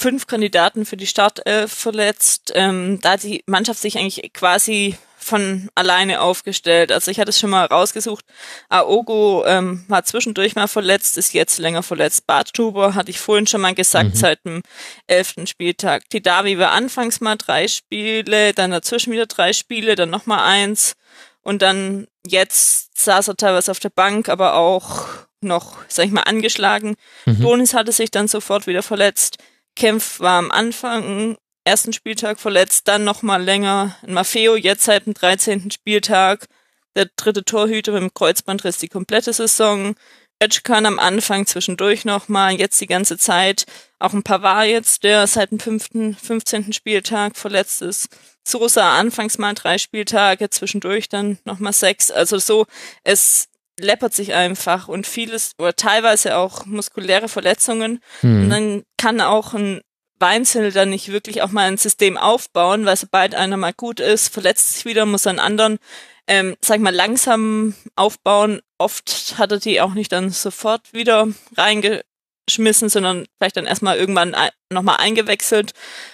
fünf 0.00 0.26
Kandidaten 0.26 0.84
für 0.84 0.96
die 0.96 1.06
Startelf 1.06 1.72
verletzt, 1.72 2.52
ähm, 2.54 3.00
da 3.00 3.16
die 3.16 3.42
Mannschaft 3.46 3.80
sich 3.80 3.98
eigentlich 3.98 4.30
quasi 4.32 4.96
von 5.26 5.68
alleine 5.74 6.20
aufgestellt. 6.20 6.92
Also 6.92 7.10
ich 7.10 7.18
hatte 7.18 7.30
es 7.30 7.40
schon 7.40 7.50
mal 7.50 7.66
rausgesucht. 7.66 8.24
Aogo 8.68 9.44
ähm, 9.44 9.84
war 9.88 10.04
zwischendurch 10.04 10.54
mal 10.54 10.68
verletzt, 10.68 11.18
ist 11.18 11.34
jetzt 11.34 11.58
länger 11.58 11.82
verletzt. 11.82 12.26
Bartuber 12.26 12.94
hatte 12.94 13.10
ich 13.10 13.18
vorhin 13.18 13.46
schon 13.46 13.60
mal 13.60 13.74
gesagt, 13.74 14.10
mhm. 14.10 14.14
seit 14.14 14.44
dem 14.44 14.62
elften 15.08 15.46
Spieltag. 15.46 16.08
Tidavi 16.10 16.58
war 16.58 16.70
anfangs 16.70 17.20
mal 17.20 17.36
drei 17.36 17.66
Spiele, 17.66 18.54
dann 18.54 18.70
dazwischen 18.70 19.12
wieder 19.12 19.26
drei 19.26 19.52
Spiele, 19.52 19.96
dann 19.96 20.10
nochmal 20.10 20.44
eins. 20.44 20.94
Und 21.42 21.62
dann 21.62 22.06
jetzt 22.26 22.96
saß 22.98 23.28
er 23.28 23.36
teilweise 23.36 23.72
auf 23.72 23.80
der 23.80 23.90
Bank, 23.90 24.28
aber 24.28 24.54
auch 24.54 25.06
noch, 25.40 25.78
sag 25.88 26.06
ich 26.06 26.12
mal, 26.12 26.22
angeschlagen. 26.22 26.94
Mhm. 27.24 27.40
Donis 27.40 27.74
hatte 27.74 27.92
sich 27.92 28.10
dann 28.10 28.28
sofort 28.28 28.66
wieder 28.66 28.82
verletzt. 28.82 29.38
Kempf 29.74 30.20
war 30.20 30.38
am 30.38 30.50
Anfang 30.50 31.36
ersten 31.66 31.92
Spieltag 31.92 32.38
verletzt, 32.38 32.88
dann 32.88 33.04
nochmal 33.04 33.42
länger. 33.42 33.96
Maffeo 34.06 34.56
jetzt 34.56 34.84
seit 34.84 35.06
dem 35.06 35.14
13. 35.14 35.70
Spieltag. 35.70 36.46
Der 36.94 37.08
dritte 37.16 37.44
Torhüter 37.44 37.92
mit 37.92 38.02
dem 38.02 38.14
Kreuzbandriss 38.14 38.78
die 38.78 38.88
komplette 38.88 39.32
Saison. 39.32 39.96
Özcan 40.42 40.86
am 40.86 40.98
Anfang 40.98 41.46
zwischendurch 41.46 42.04
nochmal, 42.04 42.54
jetzt 42.54 42.80
die 42.80 42.86
ganze 42.86 43.18
Zeit. 43.18 43.64
Auch 43.98 44.12
ein 44.12 44.22
Pavard 44.22 44.68
jetzt, 44.68 45.02
der 45.02 45.26
seit 45.26 45.50
dem 45.50 45.58
5., 45.58 46.18
15. 46.20 46.72
Spieltag 46.72 47.36
verletzt 47.36 47.82
ist. 47.82 48.08
Sosa 48.46 48.98
anfangs 48.98 49.38
mal 49.38 49.54
drei 49.54 49.78
Spieltage, 49.78 50.50
zwischendurch 50.50 51.08
dann 51.08 51.38
nochmal 51.44 51.72
sechs. 51.72 52.10
Also 52.10 52.38
so, 52.38 52.66
es 53.02 53.48
läppert 53.78 54.14
sich 54.14 54.34
einfach 54.34 54.88
und 54.88 55.06
vieles 55.06 55.52
oder 55.58 55.74
teilweise 55.74 56.36
auch 56.36 56.64
muskuläre 56.64 57.28
Verletzungen. 57.28 58.00
Hm. 58.20 58.44
Und 58.44 58.50
dann 58.50 58.82
kann 58.98 59.20
auch 59.20 59.52
ein 59.54 59.80
Weinzel 60.18 60.72
dann 60.72 60.90
nicht 60.90 61.12
wirklich 61.12 61.42
auch 61.42 61.50
mal 61.50 61.68
ein 61.68 61.76
System 61.78 62.16
aufbauen, 62.16 62.86
weil 62.86 62.96
sobald 62.96 63.34
einer 63.34 63.56
mal 63.56 63.72
gut 63.72 64.00
ist, 64.00 64.32
verletzt 64.32 64.74
sich 64.74 64.84
wieder, 64.84 65.06
muss 65.06 65.26
einen 65.26 65.38
anderen, 65.38 65.78
ähm, 66.26 66.56
sag 66.60 66.76
ich 66.76 66.82
mal, 66.82 66.94
langsam 66.94 67.74
aufbauen. 67.96 68.60
Oft 68.78 69.34
hat 69.38 69.52
er 69.52 69.58
die 69.58 69.80
auch 69.80 69.94
nicht 69.94 70.12
dann 70.12 70.30
sofort 70.30 70.92
wieder 70.92 71.28
reingeschmissen, 71.56 72.88
sondern 72.88 73.26
vielleicht 73.36 73.56
dann 73.56 73.66
erstmal 73.66 73.98
irgendwann 73.98 74.34
nochmal 74.70 74.96
eingewechselt. 74.98 75.72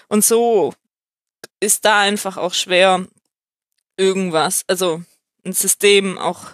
Und 0.09 0.25
so 0.25 0.75
ist 1.61 1.85
da 1.85 2.01
einfach 2.01 2.37
auch 2.37 2.55
schwer, 2.55 3.07
irgendwas, 3.97 4.65
also 4.67 5.03
ein 5.45 5.53
System 5.53 6.19
auch 6.19 6.51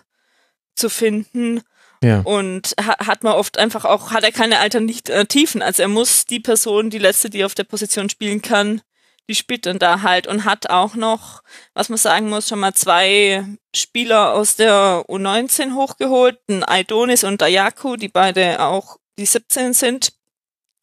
zu 0.75 0.91
finden. 0.91 1.63
Ja. 2.03 2.21
Und 2.21 2.75
hat 2.79 3.25
man 3.25 3.35
oft 3.35 3.59
einfach 3.59 3.85
auch, 3.85 4.13
hat 4.13 4.25
er 4.25 4.33
keine 4.33 4.59
Alternativen. 4.61 5.63
Also 5.63 5.83
er 5.83 5.89
muss 5.89 6.27
die 6.27 6.41
Person, 6.41 6.91
die 6.91 6.99
letzte, 6.99 7.31
die 7.31 7.45
auf 7.45 7.55
der 7.55 7.65
Position 7.65 8.09
spielen 8.09 8.43
kann, 8.43 8.83
die 9.29 9.35
spielt 9.35 9.67
dann 9.67 9.79
da 9.79 10.03
halt 10.03 10.27
und 10.27 10.45
hat 10.45 10.71
auch 10.71 10.95
noch, 10.95 11.43
was 11.75 11.89
man 11.89 11.99
sagen 11.99 12.31
muss, 12.31 12.49
schon 12.49 12.61
mal 12.61 12.73
zwei 12.73 13.45
Spieler 13.75 14.33
aus 14.33 14.57
der 14.57 15.05
U19 15.09 15.75
hochgeholt, 15.75 16.39
ein 16.49 16.65
Aidonis 16.65 17.25
und 17.25 17.43
Dayaku, 17.43 17.97
die 17.97 18.09
beide 18.09 18.61
auch 18.61 18.97
die 19.19 19.27
17 19.27 19.75
sind 19.75 20.13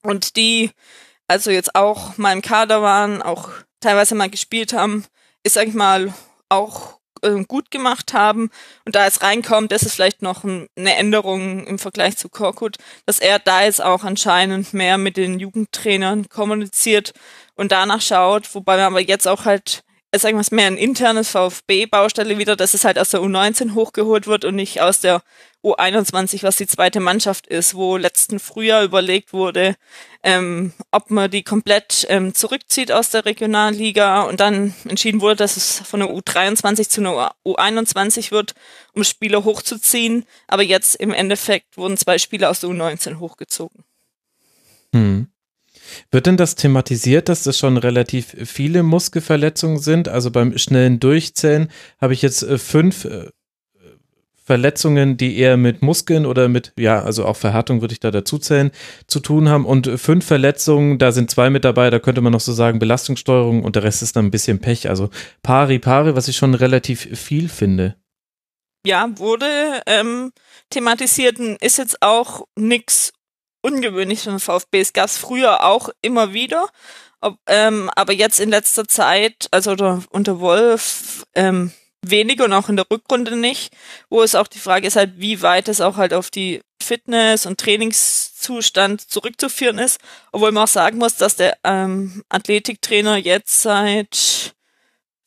und 0.03 0.35
die 0.35 0.71
also 1.27 1.51
jetzt 1.51 1.75
auch 1.75 2.17
mal 2.17 2.33
im 2.33 2.41
Kader 2.41 2.81
waren, 2.81 3.21
auch 3.21 3.49
teilweise 3.79 4.15
mal 4.15 4.29
gespielt 4.29 4.73
haben, 4.73 5.05
ist, 5.43 5.53
sag 5.53 5.67
ich 5.67 5.73
mal, 5.73 6.13
auch 6.49 6.91
äh, 6.91 6.94
gut 7.47 7.71
gemacht 7.71 8.13
haben. 8.13 8.49
Und 8.85 8.95
da 8.95 9.05
es 9.05 9.21
reinkommt, 9.21 9.71
das 9.71 9.83
ist 9.83 9.95
vielleicht 9.95 10.21
noch 10.21 10.43
eine 10.43 10.95
Änderung 10.95 11.65
im 11.67 11.79
Vergleich 11.79 12.17
zu 12.17 12.29
Korkut, 12.29 12.77
dass 13.05 13.19
er 13.19 13.39
da 13.39 13.63
jetzt 13.63 13.83
auch 13.83 14.03
anscheinend 14.03 14.73
mehr 14.73 14.97
mit 14.97 15.17
den 15.17 15.39
Jugendtrainern 15.39 16.29
kommuniziert 16.29 17.13
und 17.55 17.71
danach 17.71 18.01
schaut, 18.01 18.53
wobei 18.53 18.77
man 18.77 18.85
aber 18.85 19.01
jetzt 19.01 19.27
auch 19.27 19.45
halt 19.45 19.83
sagen 20.19 20.37
wir 20.37 20.41
es 20.41 20.51
mehr 20.51 20.67
ein 20.67 20.77
internes 20.77 21.29
VfB-Baustelle 21.29 22.37
wieder, 22.37 22.55
dass 22.55 22.73
es 22.73 22.85
halt 22.85 22.97
aus 22.97 23.09
der 23.09 23.21
U19 23.21 23.73
hochgeholt 23.73 24.27
wird 24.27 24.45
und 24.45 24.55
nicht 24.55 24.81
aus 24.81 25.01
der 25.01 25.21
U21, 25.65 26.43
was 26.43 26.57
die 26.57 26.67
zweite 26.67 26.99
Mannschaft 26.99 27.47
ist, 27.47 27.73
wo 27.73 27.97
letzten 27.97 28.39
Frühjahr 28.39 28.83
überlegt 28.83 29.33
wurde, 29.33 29.75
ähm, 30.23 30.73
ob 30.91 31.09
man 31.09 31.31
die 31.31 31.43
komplett 31.43 32.05
ähm, 32.09 32.33
zurückzieht 32.33 32.91
aus 32.91 33.09
der 33.09 33.25
Regionalliga 33.25 34.23
und 34.23 34.39
dann 34.39 34.75
entschieden 34.87 35.21
wurde, 35.21 35.37
dass 35.37 35.57
es 35.57 35.79
von 35.79 35.99
der 35.99 36.09
U23 36.09 36.89
zu 36.89 37.01
einer 37.01 37.35
U21 37.45 38.31
wird, 38.31 38.53
um 38.93 39.03
Spieler 39.03 39.43
hochzuziehen. 39.43 40.25
Aber 40.47 40.63
jetzt 40.63 40.95
im 40.95 41.11
Endeffekt 41.11 41.77
wurden 41.77 41.97
zwei 41.97 42.19
Spieler 42.19 42.51
aus 42.51 42.59
der 42.59 42.69
U19 42.69 43.19
hochgezogen. 43.19 43.83
Hm. 44.93 45.27
Wird 46.11 46.25
denn 46.25 46.37
das 46.37 46.55
thematisiert, 46.55 47.29
dass 47.29 47.43
das 47.43 47.57
schon 47.57 47.77
relativ 47.77 48.35
viele 48.45 48.83
Muskelverletzungen 48.83 49.79
sind? 49.79 50.07
Also 50.07 50.31
beim 50.31 50.57
schnellen 50.57 50.99
Durchzählen 50.99 51.71
habe 51.99 52.13
ich 52.13 52.21
jetzt 52.21 52.43
äh, 52.43 52.57
fünf 52.57 53.05
äh, 53.05 53.29
Verletzungen, 54.45 55.17
die 55.17 55.37
eher 55.37 55.57
mit 55.57 55.81
Muskeln 55.81 56.27
oder 56.27 56.47
mit, 56.47 56.71
ja, 56.77 57.01
also 57.01 57.25
auch 57.25 57.35
Verhärtung 57.35 57.81
würde 57.81 57.93
ich 57.93 57.99
da 57.99 58.11
dazu 58.11 58.37
zählen, 58.37 58.71
zu 59.07 59.19
tun 59.19 59.49
haben. 59.49 59.65
Und 59.65 59.89
fünf 59.99 60.23
Verletzungen, 60.23 60.99
da 60.99 61.11
sind 61.11 61.31
zwei 61.31 61.49
mit 61.49 61.65
dabei, 61.65 61.89
da 61.89 61.97
könnte 61.97 62.21
man 62.21 62.31
noch 62.31 62.39
so 62.39 62.53
sagen 62.53 62.77
Belastungssteuerung 62.77 63.63
und 63.63 63.75
der 63.75 63.83
Rest 63.83 64.03
ist 64.03 64.15
dann 64.15 64.25
ein 64.25 64.31
bisschen 64.31 64.59
Pech. 64.59 64.87
Also 64.87 65.09
pari 65.41 65.79
pari, 65.79 66.15
was 66.15 66.27
ich 66.27 66.37
schon 66.37 66.53
relativ 66.53 67.07
viel 67.19 67.49
finde. 67.49 67.95
Ja, 68.85 69.09
wurde 69.17 69.47
ähm, 69.87 70.31
thematisiert, 70.69 71.39
ist 71.39 71.79
jetzt 71.79 72.03
auch 72.03 72.45
nichts 72.55 73.13
ungewöhnlich 73.63 74.21
für 74.21 74.29
den 74.29 74.39
VfB. 74.39 74.79
Es 74.79 74.93
gab 74.93 75.07
es 75.07 75.17
früher 75.17 75.63
auch 75.63 75.89
immer 76.03 76.33
wieder. 76.33 76.67
Ob, 77.19 77.39
ähm, 77.47 77.89
aber 77.95 78.13
jetzt 78.13 78.39
in 78.39 78.49
letzter 78.49 78.87
Zeit, 78.87 79.47
also 79.49 79.71
unter, 79.71 80.03
unter 80.11 80.39
Wolf, 80.39 81.25
ähm, 81.33 81.71
weniger 82.09 82.45
und 82.45 82.53
auch 82.53 82.69
in 82.69 82.75
der 82.75 82.89
Rückrunde 82.89 83.35
nicht, 83.35 83.73
wo 84.09 84.21
es 84.21 84.35
auch 84.35 84.47
die 84.47 84.59
Frage 84.59 84.87
ist 84.87 84.95
halt, 84.95 85.13
wie 85.17 85.41
weit 85.41 85.67
es 85.67 85.81
auch 85.81 85.97
halt 85.97 86.13
auf 86.13 86.29
die 86.29 86.61
Fitness- 86.81 87.45
und 87.45 87.59
Trainingszustand 87.59 89.01
zurückzuführen 89.01 89.79
ist. 89.79 89.99
Obwohl 90.31 90.51
man 90.51 90.63
auch 90.63 90.69
sagen 90.69 90.97
muss, 90.97 91.15
dass 91.15 91.35
der 91.35 91.57
ähm, 91.63 92.23
Athletiktrainer 92.29 93.17
jetzt 93.17 93.61
seit 93.61 94.55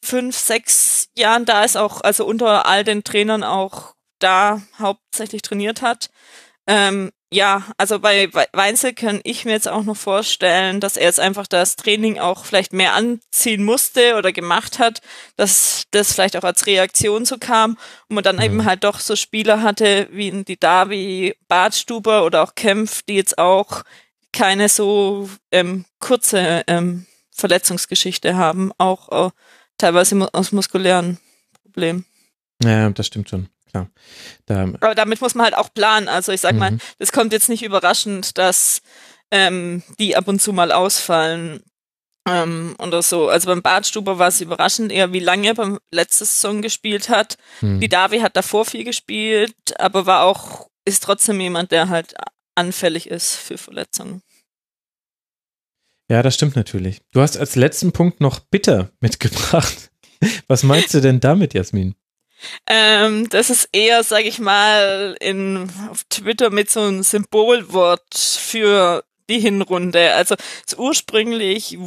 fünf, 0.02 0.36
sechs 0.36 1.08
Jahren 1.16 1.44
da 1.44 1.64
ist, 1.64 1.76
auch 1.76 2.00
also 2.00 2.24
unter 2.24 2.66
all 2.66 2.84
den 2.84 3.04
Trainern 3.04 3.42
auch 3.42 3.94
da 4.18 4.62
hauptsächlich 4.78 5.42
trainiert 5.42 5.82
hat. 5.82 6.10
Ähm, 6.66 7.10
ja, 7.30 7.62
also 7.76 7.98
bei 7.98 8.30
Weinzel 8.52 8.94
kann 8.94 9.20
ich 9.22 9.44
mir 9.44 9.52
jetzt 9.52 9.68
auch 9.68 9.84
noch 9.84 9.96
vorstellen, 9.96 10.80
dass 10.80 10.96
er 10.96 11.04
jetzt 11.04 11.20
einfach 11.20 11.46
das 11.46 11.76
Training 11.76 12.18
auch 12.18 12.46
vielleicht 12.46 12.72
mehr 12.72 12.94
anziehen 12.94 13.64
musste 13.64 14.16
oder 14.16 14.32
gemacht 14.32 14.78
hat, 14.78 15.02
dass 15.36 15.84
das 15.90 16.14
vielleicht 16.14 16.36
auch 16.36 16.44
als 16.44 16.66
Reaktion 16.66 17.26
so 17.26 17.36
kam 17.36 17.72
und 18.08 18.14
man 18.14 18.24
dann 18.24 18.36
mhm. 18.36 18.42
eben 18.42 18.64
halt 18.64 18.84
doch 18.84 19.00
so 19.00 19.14
Spieler 19.14 19.62
hatte 19.62 20.08
wie 20.10 20.42
die 20.42 20.58
Davi, 20.58 21.36
Bartstuber 21.48 22.24
oder 22.24 22.42
auch 22.42 22.54
Kempf, 22.54 23.02
die 23.02 23.16
jetzt 23.16 23.36
auch 23.36 23.82
keine 24.32 24.70
so 24.70 25.28
ähm, 25.52 25.84
kurze 26.00 26.62
ähm, 26.66 27.06
Verletzungsgeschichte 27.30 28.36
haben, 28.36 28.72
auch 28.78 29.26
äh, 29.26 29.30
teilweise 29.76 30.28
aus 30.32 30.52
muskulären 30.52 31.18
Problemen. 31.62 32.06
Ja, 32.62 32.88
das 32.88 33.06
stimmt 33.06 33.28
schon 33.28 33.48
klar. 33.68 33.90
Da, 34.46 34.62
Aber 34.62 34.94
damit 34.94 35.20
muss 35.20 35.34
man 35.34 35.44
halt 35.44 35.56
auch 35.56 35.72
planen. 35.72 36.08
Also 36.08 36.32
ich 36.32 36.40
sag 36.40 36.52
mhm. 36.52 36.58
mal, 36.58 36.78
das 36.98 37.12
kommt 37.12 37.32
jetzt 37.32 37.48
nicht 37.48 37.62
überraschend, 37.62 38.38
dass 38.38 38.80
ähm, 39.30 39.82
die 39.98 40.16
ab 40.16 40.28
und 40.28 40.40
zu 40.40 40.52
mal 40.52 40.72
ausfallen 40.72 41.62
ähm, 42.28 42.74
oder 42.78 43.02
so. 43.02 43.28
Also 43.28 43.46
beim 43.46 43.62
Bartstuber 43.62 44.18
war 44.18 44.28
es 44.28 44.40
überraschend 44.40 44.92
eher, 44.92 45.12
wie 45.12 45.20
lange 45.20 45.48
er 45.48 45.54
beim 45.54 45.78
letzten 45.92 46.26
Song 46.26 46.62
gespielt 46.62 47.08
hat. 47.08 47.36
Mhm. 47.60 47.80
Die 47.80 47.88
Davi 47.88 48.20
hat 48.20 48.36
davor 48.36 48.64
viel 48.64 48.84
gespielt, 48.84 49.54
aber 49.78 50.06
war 50.06 50.22
auch, 50.22 50.68
ist 50.84 51.02
trotzdem 51.02 51.40
jemand, 51.40 51.72
der 51.72 51.88
halt 51.88 52.14
anfällig 52.54 53.08
ist 53.08 53.36
für 53.36 53.58
Verletzungen. 53.58 54.22
Ja, 56.10 56.22
das 56.22 56.34
stimmt 56.34 56.56
natürlich. 56.56 57.02
Du 57.12 57.20
hast 57.20 57.36
als 57.36 57.54
letzten 57.54 57.92
Punkt 57.92 58.20
noch 58.20 58.40
Bitter 58.40 58.90
mitgebracht. 59.00 59.90
Was 60.48 60.62
meinst 60.62 60.94
du 60.94 61.00
denn 61.00 61.20
damit, 61.20 61.54
Jasmin? 61.54 61.94
Ähm, 62.66 63.28
das 63.28 63.50
ist 63.50 63.68
eher, 63.72 64.02
sag 64.04 64.24
ich 64.24 64.38
mal, 64.38 65.16
in, 65.20 65.70
auf 65.90 66.04
Twitter 66.04 66.50
mit 66.50 66.70
so 66.70 66.80
einem 66.80 67.02
Symbolwort 67.02 68.14
für 68.14 69.04
die 69.28 69.40
Hinrunde. 69.40 70.14
Also 70.14 70.36
ursprünglich 70.76 71.78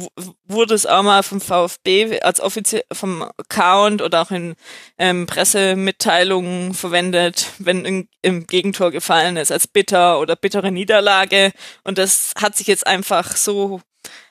wurde 0.46 0.74
es 0.74 0.86
auch 0.86 1.02
mal 1.02 1.22
vom 1.22 1.40
VfB 1.40 2.20
als 2.20 2.40
offiziell 2.40 2.84
vom 2.92 3.22
Account 3.22 4.02
oder 4.02 4.22
auch 4.22 4.30
in 4.30 4.54
ähm, 4.98 5.26
Pressemitteilungen 5.26 6.74
verwendet, 6.74 7.48
wenn 7.58 7.86
ein, 7.86 8.08
im 8.22 8.46
Gegentor 8.46 8.90
gefallen 8.90 9.36
ist, 9.36 9.50
als 9.50 9.66
bitter 9.66 10.20
oder 10.20 10.36
bittere 10.36 10.70
Niederlage. 10.70 11.52
Und 11.84 11.98
das 11.98 12.32
hat 12.40 12.56
sich 12.56 12.66
jetzt 12.66 12.86
einfach 12.86 13.36
so 13.36 13.80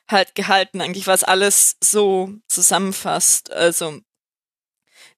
halt 0.09 0.35
gehalten, 0.35 0.81
eigentlich 0.81 1.07
was 1.07 1.23
alles 1.23 1.77
so 1.81 2.33
zusammenfasst. 2.47 3.51
Also 3.51 3.99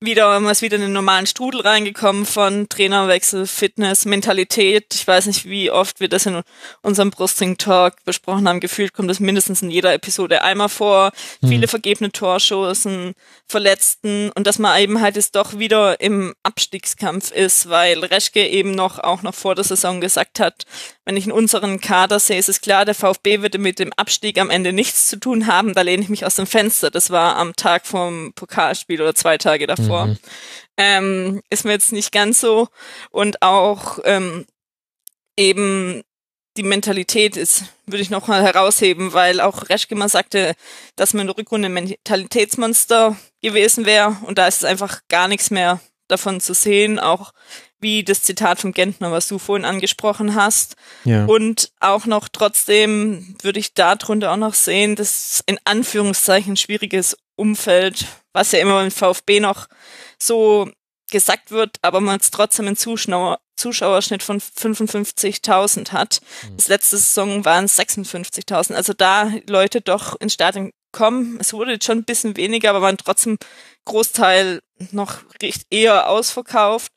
wieder, 0.06 0.40
man 0.40 0.52
ist 0.52 0.62
wieder 0.62 0.76
in 0.76 0.82
den 0.82 0.94
normalen 0.94 1.26
Strudel 1.26 1.62
reingekommen 1.62 2.26
von 2.26 2.68
Trainerwechsel, 2.70 3.48
Fitness, 3.48 4.06
Mentalität. 4.06 4.94
Ich 4.94 5.08
weiß 5.08 5.28
nicht, 5.28 5.46
wie 5.46 5.72
oft 5.72 6.00
wir 6.00 6.10
das 6.10 6.26
in 6.26 6.42
unserem 6.82 7.12
Brusting 7.12 7.58
Talk 7.58 8.04
besprochen 8.06 8.48
haben. 8.48 8.60
Gefühlt 8.60 8.94
kommt 8.94 9.10
das 9.10 9.20
mindestens 9.20 9.62
in 9.62 9.72
jeder 9.72 9.94
Episode 9.94 10.42
einmal 10.44 10.70
vor. 10.70 11.12
Mhm. 11.42 11.48
Viele 11.48 11.68
vergebene 11.68 12.12
Torschossen, 12.12 13.14
Verletzten 13.48 14.32
und 14.32 14.48
dass 14.48 14.60
man 14.60 14.80
eben 14.80 15.02
halt 15.02 15.16
jetzt 15.16 15.36
doch 15.36 15.58
wieder 15.58 16.00
im 16.00 16.34
Abstiegskampf 16.44 17.32
ist, 17.32 17.70
weil 17.70 18.04
Reschke 18.04 18.48
eben 18.48 18.72
noch, 18.72 19.00
auch 19.00 19.22
noch 19.22 19.34
vor 19.34 19.56
der 19.56 19.64
Saison 19.64 20.02
gesagt 20.02 20.40
hat, 20.40 20.66
wenn 21.06 21.18
ich 21.18 21.26
in 21.26 21.32
unseren 21.34 21.82
Kader 21.82 22.18
sehe, 22.20 22.38
ist 22.38 22.48
es 22.48 22.62
klar, 22.62 22.86
der 22.86 22.96
VfB 22.96 23.42
würde 23.42 23.58
mit 23.58 23.78
dem 23.78 23.92
Abstieg 23.94 24.40
am 24.40 24.50
Ende 24.50 24.72
nichts 24.72 25.10
zu 25.10 25.20
tun 25.20 25.48
haben. 25.48 25.74
Da 25.74 25.82
lehne 25.82 26.02
ich 26.02 26.10
mich 26.10 26.26
aus 26.26 26.36
dem 26.36 26.48
Fenster. 26.48 26.92
Das 26.92 27.10
war 27.10 27.36
am 27.36 27.56
Tag 27.56 27.86
vom 27.86 28.32
Pokalspiel 28.34 29.02
oder 29.02 29.14
zwei 29.14 29.38
Tage 29.38 29.68
davor. 29.68 29.86
Mhm. 29.86 29.93
Ähm, 30.78 31.42
ist 31.50 31.66
mir 31.66 31.72
jetzt 31.72 31.92
nicht 31.92 32.12
ganz 32.12 32.40
so. 32.40 32.68
Und 33.12 33.42
auch 33.42 34.00
ähm, 34.06 34.46
eben 35.38 36.04
die 36.58 36.64
Mentalität 36.64 37.36
ist, 37.36 37.64
würde 37.86 38.02
ich 38.02 38.10
noch 38.10 38.28
mal 38.28 38.44
herausheben, 38.44 39.14
weil 39.14 39.42
auch 39.42 39.70
Reschke 39.70 39.96
mal 39.96 40.10
sagte, 40.10 40.54
dass 40.96 41.14
man 41.14 41.22
in 41.22 41.28
der 41.28 41.38
Rückrunde 41.38 41.68
ein 41.68 41.74
Mentalitätsmonster 41.74 43.16
gewesen 43.42 43.86
wäre 43.86 44.18
und 44.24 44.38
da 44.38 44.48
ist 44.48 44.58
es 44.58 44.64
einfach 44.64 45.02
gar 45.10 45.28
nichts 45.28 45.50
mehr 45.50 45.80
davon 46.08 46.40
zu 46.40 46.54
sehen. 46.54 47.00
Auch 47.00 47.34
wie 47.80 48.04
das 48.04 48.24
Zitat 48.24 48.60
vom 48.60 48.72
Gentner, 48.72 49.12
was 49.12 49.28
du 49.28 49.38
vorhin 49.38 49.66
angesprochen 49.66 50.36
hast. 50.36 50.76
Ja. 51.04 51.26
Und 51.26 51.72
auch 51.80 52.06
noch 52.06 52.30
trotzdem 52.30 53.36
würde 53.42 53.60
ich 53.60 53.74
darunter 53.74 54.32
auch 54.32 54.38
noch 54.38 54.54
sehen, 54.54 54.96
dass 54.96 55.44
in 55.46 55.60
Anführungszeichen 55.66 56.56
schwieriges 56.56 57.18
Umfeld, 57.36 58.06
was 58.34 58.52
ja 58.52 58.60
immer 58.60 58.84
im 58.84 58.92
VfB 58.92 59.40
noch 59.40 59.68
so 60.20 60.70
gesagt 61.12 61.52
wird, 61.52 61.78
aber 61.82 62.02
man 62.02 62.20
es 62.20 62.32
trotzdem 62.32 62.68
einen 62.68 62.76
Zuschauer, 62.76 63.40
Zuschauerschnitt 63.56 64.24
von 64.24 64.42
55.000 64.42 65.92
hat. 65.92 66.22
Mhm. 66.50 66.58
Das 66.58 66.68
letzte 66.68 66.98
Saison 66.98 67.46
waren 67.46 67.66
es 67.66 67.78
56.000. 67.78 68.74
Also 68.74 68.94
da 68.94 69.32
Leute 69.48 69.82
doch 69.82 70.20
ins 70.20 70.34
Stadion 70.34 70.72
kommen. 70.92 71.38
Es 71.40 71.54
wurde 71.54 71.74
jetzt 71.74 71.86
schon 71.86 72.00
ein 72.00 72.06
bisschen 72.06 72.36
weniger, 72.36 72.72
aber 72.72 72.82
waren 72.82 72.98
trotzdem 72.98 73.38
Großteil 73.86 74.62
noch 74.92 75.20
eher 75.70 76.10
ausverkauft. 76.10 76.92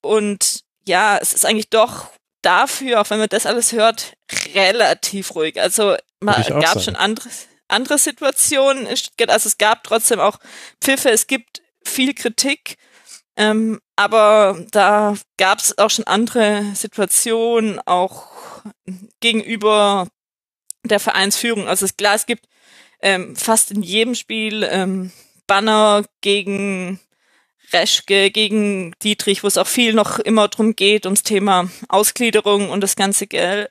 Und 0.00 0.62
ja, 0.86 1.18
es 1.18 1.34
ist 1.34 1.44
eigentlich 1.44 1.68
doch 1.70 2.08
dafür, 2.42 3.00
auch 3.00 3.10
wenn 3.10 3.18
man 3.18 3.28
das 3.28 3.46
alles 3.46 3.72
hört, 3.72 4.14
relativ 4.54 5.34
ruhig. 5.34 5.60
Also 5.60 5.96
man 6.20 6.42
gab 6.60 6.80
schon 6.82 6.96
andere, 6.96 7.28
andere 7.72 7.98
Stuttgart. 7.98 9.30
Also 9.30 9.48
es 9.48 9.58
gab 9.58 9.84
trotzdem 9.84 10.20
auch 10.20 10.38
Pfiffe, 10.80 11.10
es 11.10 11.26
gibt 11.26 11.62
viel 11.84 12.14
Kritik. 12.14 12.76
Ähm, 13.36 13.80
aber 13.96 14.64
da 14.70 15.14
gab 15.38 15.58
es 15.58 15.78
auch 15.78 15.90
schon 15.90 16.06
andere 16.06 16.64
Situationen, 16.74 17.80
auch 17.86 18.26
gegenüber 19.20 20.08
der 20.84 21.00
Vereinsführung. 21.00 21.66
Also 21.66 21.86
es, 21.86 21.96
klar, 21.96 22.14
es 22.14 22.26
gibt 22.26 22.46
ähm, 23.00 23.34
fast 23.36 23.70
in 23.70 23.82
jedem 23.82 24.14
Spiel 24.14 24.68
ähm, 24.70 25.12
Banner 25.46 26.04
gegen 26.20 27.00
Reschke 27.72 28.30
gegen 28.30 28.94
Dietrich, 29.02 29.42
wo 29.42 29.46
es 29.46 29.56
auch 29.56 29.66
viel 29.66 29.94
noch 29.94 30.18
immer 30.18 30.48
drum 30.48 30.76
geht, 30.76 31.06
ums 31.06 31.22
Thema 31.22 31.70
Ausgliederung 31.88 32.68
und 32.70 32.82
das 32.82 32.96
ganze 32.96 33.26
Gel 33.26 33.70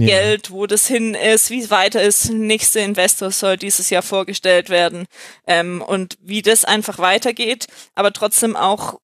ja. 0.00 0.06
Geld, 0.06 0.50
wo 0.50 0.66
das 0.66 0.86
hin 0.86 1.14
ist, 1.14 1.50
wie 1.50 1.62
es 1.62 1.70
weiter 1.70 2.02
ist. 2.02 2.30
Nächste 2.30 2.80
Investor 2.80 3.30
soll 3.30 3.56
dieses 3.56 3.90
Jahr 3.90 4.02
vorgestellt 4.02 4.70
werden 4.70 5.06
ähm, 5.46 5.82
und 5.82 6.16
wie 6.20 6.42
das 6.42 6.64
einfach 6.64 6.98
weitergeht, 6.98 7.66
aber 7.94 8.12
trotzdem 8.12 8.56
auch 8.56 9.00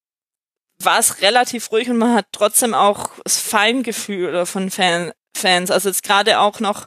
war 0.79 0.99
es 0.99 1.23
relativ 1.23 1.71
ruhig 1.71 1.89
und 1.89 1.99
man 1.99 2.15
hat 2.15 2.27
trotzdem 2.33 2.75
auch 2.75 3.11
das 3.23 3.39
Feingefühl 3.39 4.45
von 4.47 4.71
Fan, 4.71 5.13
Fans. 5.37 5.71
Also 5.71 5.89
jetzt 5.89 6.03
gerade 6.03 6.39
auch 6.41 6.61
noch 6.61 6.87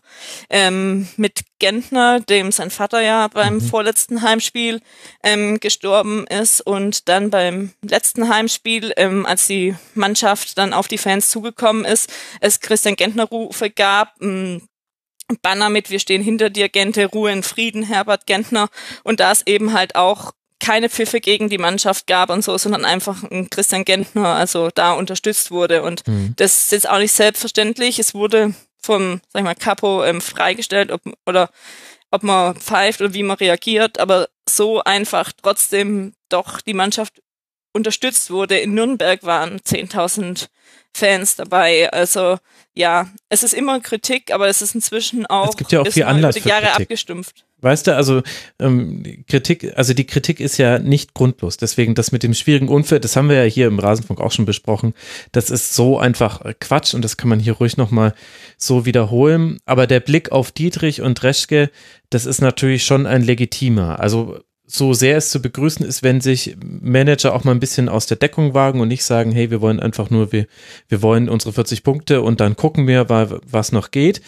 ähm, 0.50 1.08
mit 1.18 1.42
Gentner, 1.60 2.20
dem 2.20 2.52
sein 2.52 2.72
Vater 2.72 3.02
ja 3.02 3.28
beim 3.28 3.56
mhm. 3.56 3.62
vorletzten 3.62 4.22
Heimspiel 4.22 4.82
ähm, 5.24 5.60
gestorben 5.60 6.26
ist 6.28 6.62
und 6.62 7.10
dann 7.10 7.30
beim 7.30 7.74
letzten 7.82 8.30
Heimspiel, 8.30 8.94
ähm, 8.98 9.26
als 9.26 9.48
die 9.48 9.76
Mannschaft 9.94 10.58
dann 10.58 10.74
auf 10.74 10.88
die 10.88 10.98
Fans 10.98 11.30
zugekommen 11.30 11.86
ist, 11.86 12.12
es 12.42 12.60
Christian 12.60 12.96
Gentner 12.96 13.26
Rufe 13.26 13.70
gab, 13.70 14.22
ähm, 14.22 14.62
Banner 15.42 15.70
mit 15.70 15.90
Wir 15.90 16.00
stehen 16.00 16.24
hinter 16.24 16.50
dir, 16.50 16.70
Gente, 16.70 17.06
Ruhe 17.06 17.32
in 17.32 17.44
Frieden, 17.44 17.84
Herbert 17.84 18.26
Gentner. 18.28 18.70
Und 19.04 19.20
da 19.20 19.32
ist 19.32 19.48
eben 19.48 19.74
halt 19.74 19.96
auch 19.96 20.32
keine 20.60 20.90
Pfiffe 20.90 21.20
gegen 21.20 21.50
die 21.50 21.58
Mannschaft 21.58 22.08
gab 22.08 22.30
und 22.30 22.44
so, 22.44 22.58
sondern 22.58 22.86
einfach 22.86 23.24
ein 23.24 23.50
Christian 23.50 23.86
Gentner, 23.86 24.36
also 24.36 24.70
da 24.74 24.94
unterstützt 24.94 25.52
wurde. 25.52 25.84
Und 25.84 26.08
mhm. 26.08 26.34
das 26.38 26.58
ist 26.58 26.72
jetzt 26.72 26.90
auch 26.90 27.00
nicht 27.00 27.14
selbstverständlich. 27.14 28.00
Es 28.00 28.14
wurde 28.14 28.54
vom, 28.82 29.22
sag 29.30 29.42
ich 29.42 29.46
mal, 29.46 29.56
Capo 29.56 30.04
ähm, 30.04 30.22
freigestellt, 30.22 30.92
ob, 30.92 31.02
oder 31.26 31.50
ob 32.12 32.24
man 32.24 32.56
pfeift 32.56 33.02
oder 33.02 33.14
wie 33.14 33.24
man 33.24 33.38
reagiert, 33.38 34.00
aber 34.00 34.30
so 34.48 34.82
einfach 34.84 35.32
trotzdem 35.42 36.14
doch 36.30 36.62
die 36.62 36.74
Mannschaft 36.74 37.22
unterstützt 37.74 38.32
wurde. 38.32 38.58
In 38.58 38.74
Nürnberg 38.74 39.24
waren 39.24 39.60
10.000 39.60 40.48
Fans 40.94 41.36
dabei. 41.36 41.92
Also 41.92 42.38
ja, 42.74 43.10
es 43.30 43.44
ist 43.44 43.54
immer 43.54 43.80
Kritik, 43.80 44.32
aber 44.32 44.48
es 44.48 44.62
ist 44.62 44.76
inzwischen 44.76 45.26
auch, 45.26 45.50
es 45.50 45.58
gibt 45.58 45.72
ja 45.72 45.82
auch 45.82 45.88
viel 45.88 46.04
Anlass 46.04 46.36
über 46.36 46.44
die 46.44 46.50
Jahre 46.50 46.66
Kritik. 46.68 46.82
abgestumpft. 46.82 47.46
Weißt 47.60 47.88
du, 47.88 47.96
also 47.96 48.22
ähm, 48.60 49.04
Kritik, 49.28 49.74
also 49.76 49.96
die 49.96 50.06
Kritik 50.06 50.40
ist 50.40 50.58
ja 50.58 50.78
nicht 50.78 51.16
grundlos. 51.16 51.58
Deswegen 51.58 51.96
das 51.96 52.12
mit 52.12 52.22
dem 52.22 52.36
schwierigen 52.36 52.70
Unfall, 52.70 53.00
das 53.00 53.16
haben 53.16 53.30
wir 53.30 53.44
ja 53.44 53.50
hier 53.50 53.66
im 53.66 53.80
Rasenfunk 53.80 54.20
auch 54.20 54.32
schon 54.32 54.46
besprochen. 54.46 54.94
Das 55.32 55.50
ist 55.50 55.74
so 55.74 55.98
einfach 55.98 56.42
Quatsch 56.60 56.94
und 56.94 57.04
das 57.04 57.18
kann 57.18 57.30
man 57.30 57.40
hier 57.40 57.54
ruhig 57.54 57.76
nochmal 57.76 58.14
so 58.58 58.86
wiederholen. 58.86 59.58
Aber 59.66 59.88
der 59.88 60.02
Blick 60.02 60.32
auf 60.32 60.52
Dietrich 60.52 61.02
und 61.02 61.24
Reschke, 61.24 61.72
das 62.12 62.28
ist 62.28 62.42
natürlich 62.42 62.86
schon 62.86 63.08
ein 63.08 63.24
legitimer. 63.24 64.00
Also 64.00 64.40
so 64.68 64.94
sehr 64.94 65.18
es 65.18 65.32
zu 65.32 65.42
begrüßen 65.42 65.84
ist, 65.84 66.04
wenn 66.04 66.22
sich 66.22 66.58
Manager 66.64 67.34
auch 67.34 67.44
mal 67.44 67.54
ein 67.54 67.60
bisschen 67.60 67.90
aus 67.90 68.06
der 68.06 68.18
Deckung 68.18 68.54
wagen 68.54 68.82
und 68.82 68.90
nicht 68.90 69.04
sagen, 69.04 69.32
hey, 69.32 69.50
wir 69.50 69.62
wollen 69.62 69.80
einfach 69.80 70.12
nur, 70.12 70.32
wir, 70.32 70.46
wir 70.90 71.02
wollen 71.02 71.28
unsere 71.28 71.54
40 71.54 71.84
Punkte 71.84 72.22
und 72.22 72.40
dann 72.40 72.56
gucken 72.56 72.86
wir, 72.86 73.10
was 73.10 73.72
noch 73.72 73.90
geht 73.90 74.22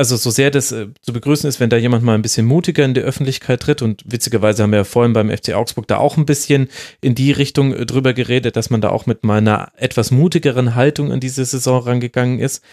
also 0.00 0.16
so 0.16 0.30
sehr 0.30 0.50
das 0.50 0.72
äh, 0.72 0.86
zu 1.02 1.12
begrüßen 1.12 1.46
ist, 1.46 1.60
wenn 1.60 1.68
da 1.68 1.76
jemand 1.76 2.02
mal 2.02 2.14
ein 2.14 2.22
bisschen 2.22 2.46
mutiger 2.46 2.86
in 2.86 2.94
die 2.94 3.02
Öffentlichkeit 3.02 3.60
tritt 3.60 3.82
und 3.82 4.02
witzigerweise 4.06 4.62
haben 4.62 4.70
wir 4.70 4.78
ja 4.78 4.84
vorhin 4.84 5.12
beim 5.12 5.28
FC 5.28 5.52
Augsburg 5.52 5.86
da 5.88 5.98
auch 5.98 6.16
ein 6.16 6.24
bisschen 6.24 6.70
in 7.02 7.14
die 7.14 7.32
Richtung 7.32 7.74
äh, 7.74 7.84
drüber 7.84 8.14
geredet, 8.14 8.56
dass 8.56 8.70
man 8.70 8.80
da 8.80 8.88
auch 8.88 9.04
mit 9.04 9.24
meiner 9.24 9.72
etwas 9.76 10.10
mutigeren 10.10 10.74
Haltung 10.74 11.12
in 11.12 11.20
diese 11.20 11.44
Saison 11.44 11.82
rangegangen 11.82 12.38
ist. 12.38 12.64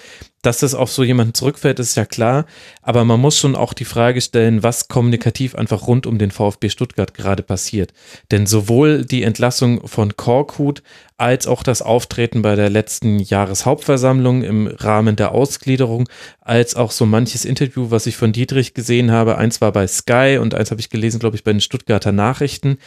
Dass 0.43 0.59
das 0.59 0.75
auf 0.75 0.91
so 0.91 1.03
jemanden 1.03 1.33
zurückfällt, 1.33 1.79
ist 1.79 1.97
ja 1.97 2.05
klar, 2.05 2.45
aber 2.83 3.03
man 3.05 3.19
muss 3.19 3.37
schon 3.39 3.55
auch 3.55 3.73
die 3.73 3.85
Frage 3.85 4.21
stellen, 4.21 4.61
was 4.61 4.87
kommunikativ 4.87 5.55
einfach 5.55 5.87
rund 5.87 6.05
um 6.05 6.19
den 6.19 6.29
VfB 6.29 6.69
Stuttgart 6.69 7.15
gerade 7.15 7.41
passiert. 7.41 7.91
Denn 8.29 8.45
sowohl 8.45 9.03
die 9.03 9.23
Entlassung 9.23 9.87
von 9.87 10.15
Korkut 10.15 10.83
als 11.17 11.47
auch 11.47 11.63
das 11.63 11.81
Auftreten 11.81 12.43
bei 12.43 12.55
der 12.55 12.69
letzten 12.69 13.17
Jahreshauptversammlung 13.17 14.43
im 14.43 14.67
Rahmen 14.67 15.15
der 15.15 15.31
Ausgliederung, 15.31 16.07
als 16.39 16.75
auch 16.75 16.91
so 16.91 17.07
manches 17.07 17.43
Interview, 17.43 17.89
was 17.89 18.05
ich 18.05 18.15
von 18.15 18.31
Dietrich 18.31 18.75
gesehen 18.75 19.11
habe. 19.11 19.39
Eins 19.39 19.59
war 19.59 19.71
bei 19.71 19.87
Sky 19.87 20.37
und 20.39 20.53
eins 20.53 20.69
habe 20.69 20.79
ich 20.79 20.91
gelesen, 20.91 21.19
glaube 21.19 21.35
ich, 21.35 21.43
bei 21.43 21.51
den 21.51 21.61
Stuttgarter 21.61 22.11
Nachrichten. 22.11 22.77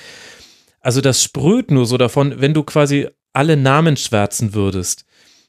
Also 0.80 1.00
das 1.00 1.22
sprüht 1.22 1.72
nur 1.72 1.84
so 1.84 1.98
davon, 1.98 2.40
wenn 2.40 2.54
du 2.54 2.62
quasi 2.62 3.08
alle 3.32 3.56
Namen 3.56 3.96
schwärzen 3.96 4.54
würdest, 4.54 5.04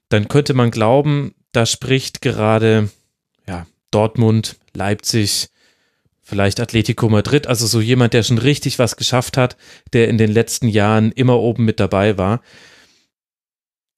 dann 0.09 0.27
könnte 0.27 0.53
man 0.53 0.71
glauben, 0.71 1.33
da 1.51 1.65
spricht 1.65 2.21
gerade 2.21 2.89
ja, 3.47 3.65
Dortmund, 3.91 4.57
Leipzig, 4.73 5.49
vielleicht 6.21 6.59
Atletico 6.59 7.09
Madrid, 7.09 7.47
also 7.47 7.67
so 7.67 7.81
jemand, 7.81 8.13
der 8.13 8.23
schon 8.23 8.37
richtig 8.37 8.79
was 8.79 8.95
geschafft 8.95 9.37
hat, 9.37 9.57
der 9.93 10.07
in 10.07 10.17
den 10.17 10.31
letzten 10.31 10.67
Jahren 10.67 11.11
immer 11.11 11.37
oben 11.39 11.65
mit 11.65 11.79
dabei 11.79 12.17
war. 12.17 12.41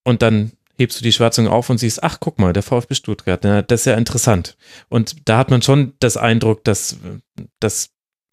Und 0.03 0.21
dann 0.21 0.53
hebst 0.77 0.99
du 0.99 1.03
die 1.03 1.13
Schwarzung 1.13 1.47
auf 1.47 1.69
und 1.69 1.77
siehst, 1.77 2.03
ach, 2.03 2.17
guck 2.19 2.39
mal, 2.39 2.53
der 2.53 2.63
VfB 2.63 2.95
Stuttgart, 2.95 3.41
na, 3.43 3.61
das 3.61 3.81
ist 3.81 3.85
ja 3.85 3.95
interessant. 3.95 4.57
Und 4.89 5.29
da 5.29 5.37
hat 5.37 5.51
man 5.51 5.61
schon 5.61 5.93
das 5.99 6.17
Eindruck, 6.17 6.63
dass, 6.63 6.97
dass 7.59 7.91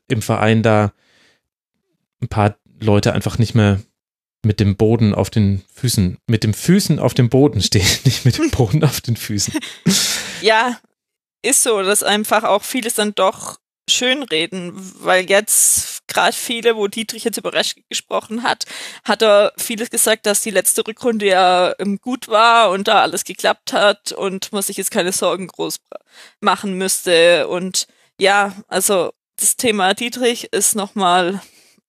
im 0.09 0.23
Verein 0.23 0.63
da 0.63 0.93
ein 2.23 2.29
paar 2.29 2.57
Leute 2.81 3.13
einfach 3.13 3.39
nicht 3.39 3.55
mehr 3.55 3.81
mit 4.45 4.61
dem 4.61 4.77
Boden 4.77 5.15
auf 5.15 5.31
den 5.31 5.63
Füßen, 5.75 6.19
mit 6.27 6.45
dem 6.45 6.55
Füßen 6.55 6.99
auf 6.99 7.15
dem 7.15 7.29
Boden 7.29 7.61
stehen, 7.63 7.87
nicht 8.05 8.25
mit 8.25 8.39
dem 8.39 8.51
Boden 8.51 8.85
auf 8.85 9.01
den 9.01 9.17
Füßen. 9.17 9.55
Ja, 10.43 10.81
ist 11.43 11.63
so, 11.63 11.83
dass 11.83 12.03
einfach 12.03 12.45
auch 12.45 12.63
vieles 12.63 12.95
dann 12.95 13.15
doch 13.15 13.59
schönreden, 13.91 14.73
weil 15.05 15.29
jetzt 15.29 16.07
gerade 16.07 16.33
viele, 16.33 16.77
wo 16.77 16.87
Dietrich 16.87 17.25
jetzt 17.25 17.37
über 17.37 17.53
Resch 17.53 17.75
gesprochen 17.89 18.43
hat, 18.43 18.65
hat 19.05 19.23
er 19.23 19.53
vieles 19.59 19.91
gesagt, 19.91 20.27
dass 20.27 20.41
die 20.41 20.51
letzte 20.51 20.87
Rückrunde 20.87 21.27
ja 21.27 21.75
ähm, 21.79 22.01
gut 22.01 22.29
war 22.29 22.71
und 22.71 22.89
da 22.89 23.03
alles 23.03 23.25
geklappt 23.25 23.73
hat 23.73 24.13
und 24.13 24.53
man 24.53 24.63
sich 24.63 24.77
jetzt 24.77 24.91
keine 24.91 25.13
Sorgen 25.13 25.47
groß 25.49 25.77
machen 26.41 26.75
müsste. 26.75 27.49
Und 27.49 27.87
ja, 28.19 28.55
also 28.69 29.13
das 29.37 29.57
Thema 29.57 29.95
Dietrich 29.95 30.53
ist 30.53 30.75
nochmal 30.75 31.43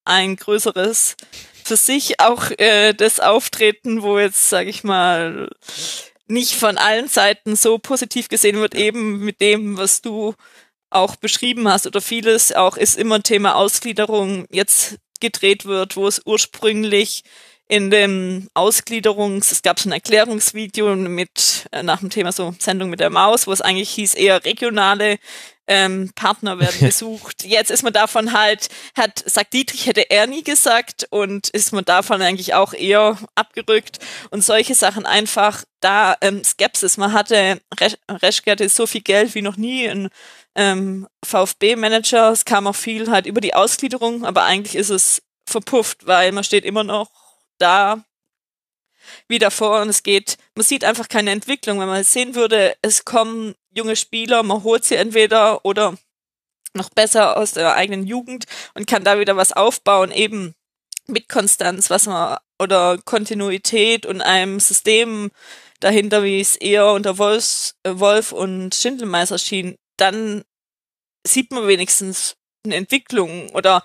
ein 0.06 0.36
größeres 0.36 1.16
für 1.64 1.78
sich 1.78 2.20
auch 2.20 2.52
äh, 2.58 2.94
das 2.94 3.20
Auftreten, 3.20 4.02
wo 4.02 4.20
jetzt, 4.20 4.50
sage 4.50 4.70
ich 4.70 4.84
mal, 4.84 5.50
nicht 6.28 6.54
von 6.54 6.78
allen 6.78 7.08
Seiten 7.08 7.56
so 7.56 7.78
positiv 7.78 8.30
gesehen 8.30 8.58
wird, 8.58 8.76
eben 8.76 9.20
mit 9.20 9.42
dem, 9.42 9.78
was 9.78 10.02
du 10.02 10.36
auch 10.90 11.16
beschrieben 11.16 11.68
hast 11.68 11.88
oder 11.88 12.02
vieles 12.02 12.52
auch 12.54 12.78
ist 12.78 12.98
immer 12.98 13.16
ein 13.16 13.24
Thema 13.24 13.56
Ausgliederung 13.56 14.46
jetzt 14.50 14.98
gedreht 15.20 15.66
wird, 15.66 15.96
wo 15.96 16.08
es 16.08 16.22
ursprünglich 16.26 17.24
in 17.72 17.90
dem 17.90 18.50
Ausgliederungs, 18.54 19.54
es 19.54 19.62
gab 19.62 19.80
so 19.80 19.88
ein 19.88 19.94
Erklärungsvideo 19.94 20.94
mit 20.98 21.70
äh, 21.72 21.84
nach 21.84 22.02
dem 22.02 22.10
Thema 22.10 22.34
so 22.34 22.54
Sendung 22.60 22.90
mit 22.90 23.00
der 23.00 23.10
Maus, 23.10 23.48
wo 23.48 23.54
es 23.54 23.62
eigentlich 23.62 23.92
hieß 23.92 24.14
eher 24.16 24.44
regionale 24.44 25.20
ähm, 25.68 26.12
Partner 26.14 26.60
werden 26.60 26.80
gesucht. 26.82 27.46
Jetzt 27.46 27.72
ist 27.72 27.84
man 27.84 27.94
davon 27.94 28.34
halt, 28.34 28.68
hat, 28.98 29.24
sagt 29.26 29.54
Dietrich, 29.54 29.86
hätte 29.86 30.12
er 30.12 30.28
nie 30.28 30.44
gesagt 30.44 31.08
und 31.12 31.48
ist 31.48 31.72
man 31.72 31.86
davon 31.86 32.22
eigentlich 32.22 32.54
auch 32.56 32.74
eher 32.74 33.18
abgerückt 33.36 34.00
und 34.32 34.44
solche 34.44 34.76
Sachen 34.76 35.06
einfach 35.06 35.64
da 35.80 36.18
ähm, 36.20 36.44
Skepsis. 36.44 36.98
Man 36.98 37.14
hatte, 37.14 37.62
Reschke 38.10 38.52
hatte 38.52 38.68
so 38.68 38.86
viel 38.86 39.02
Geld 39.02 39.34
wie 39.34 39.42
noch 39.42 39.56
nie 39.56 39.86
in 39.86 40.10
ähm, 40.56 41.08
VfB-Manager. 41.24 42.32
Es 42.32 42.44
kam 42.44 42.68
auch 42.68 42.76
viel 42.76 43.10
halt 43.10 43.28
über 43.28 43.40
die 43.40 43.54
Ausgliederung, 43.54 44.26
aber 44.26 44.44
eigentlich 44.44 44.76
ist 44.76 44.90
es 44.90 45.22
verpufft, 45.46 46.06
weil 46.06 46.34
man 46.34 46.44
steht 46.44 46.66
immer 46.66 46.84
noch 46.84 47.21
da 47.62 48.04
wie 49.28 49.40
davor 49.40 49.82
und 49.82 49.90
es 49.90 50.04
geht, 50.04 50.38
man 50.56 50.64
sieht 50.64 50.84
einfach 50.84 51.08
keine 51.08 51.32
Entwicklung. 51.32 51.80
Wenn 51.80 51.88
man 51.88 52.04
sehen 52.04 52.36
würde, 52.36 52.76
es 52.82 53.06
kommen 53.06 53.56
junge 53.74 53.96
Spieler, 53.96 54.44
man 54.44 54.64
holt 54.64 54.86
sie 54.86 54.96
entweder 54.96 55.66
oder 55.66 55.98
noch 56.74 56.90
besser 56.90 57.38
aus 57.38 57.52
der 57.52 57.76
eigenen 57.76 58.06
Jugend 58.06 58.46
und 58.74 58.88
kann 58.88 59.04
da 59.04 59.20
wieder 59.20 59.36
was 59.36 59.52
aufbauen, 59.52 60.12
eben 60.12 60.54
mit 61.08 61.28
Konstanz, 61.28 61.90
was 61.90 62.06
man 62.06 62.38
oder 62.60 62.98
Kontinuität 63.04 64.06
und 64.06 64.22
einem 64.22 64.60
System 64.60 65.32
dahinter, 65.80 66.24
wie 66.24 66.40
es 66.40 66.56
eher 66.56 66.92
unter 66.92 67.18
Wolfs, 67.18 67.76
äh, 67.84 67.94
Wolf 67.96 68.32
und 68.32 68.76
Schindelmeister 68.76 69.40
schien, 69.40 69.76
dann 69.98 70.44
sieht 71.26 71.52
man 71.52 71.68
wenigstens 71.68 72.38
eine 72.64 72.76
Entwicklung 72.76 73.50
oder 73.50 73.84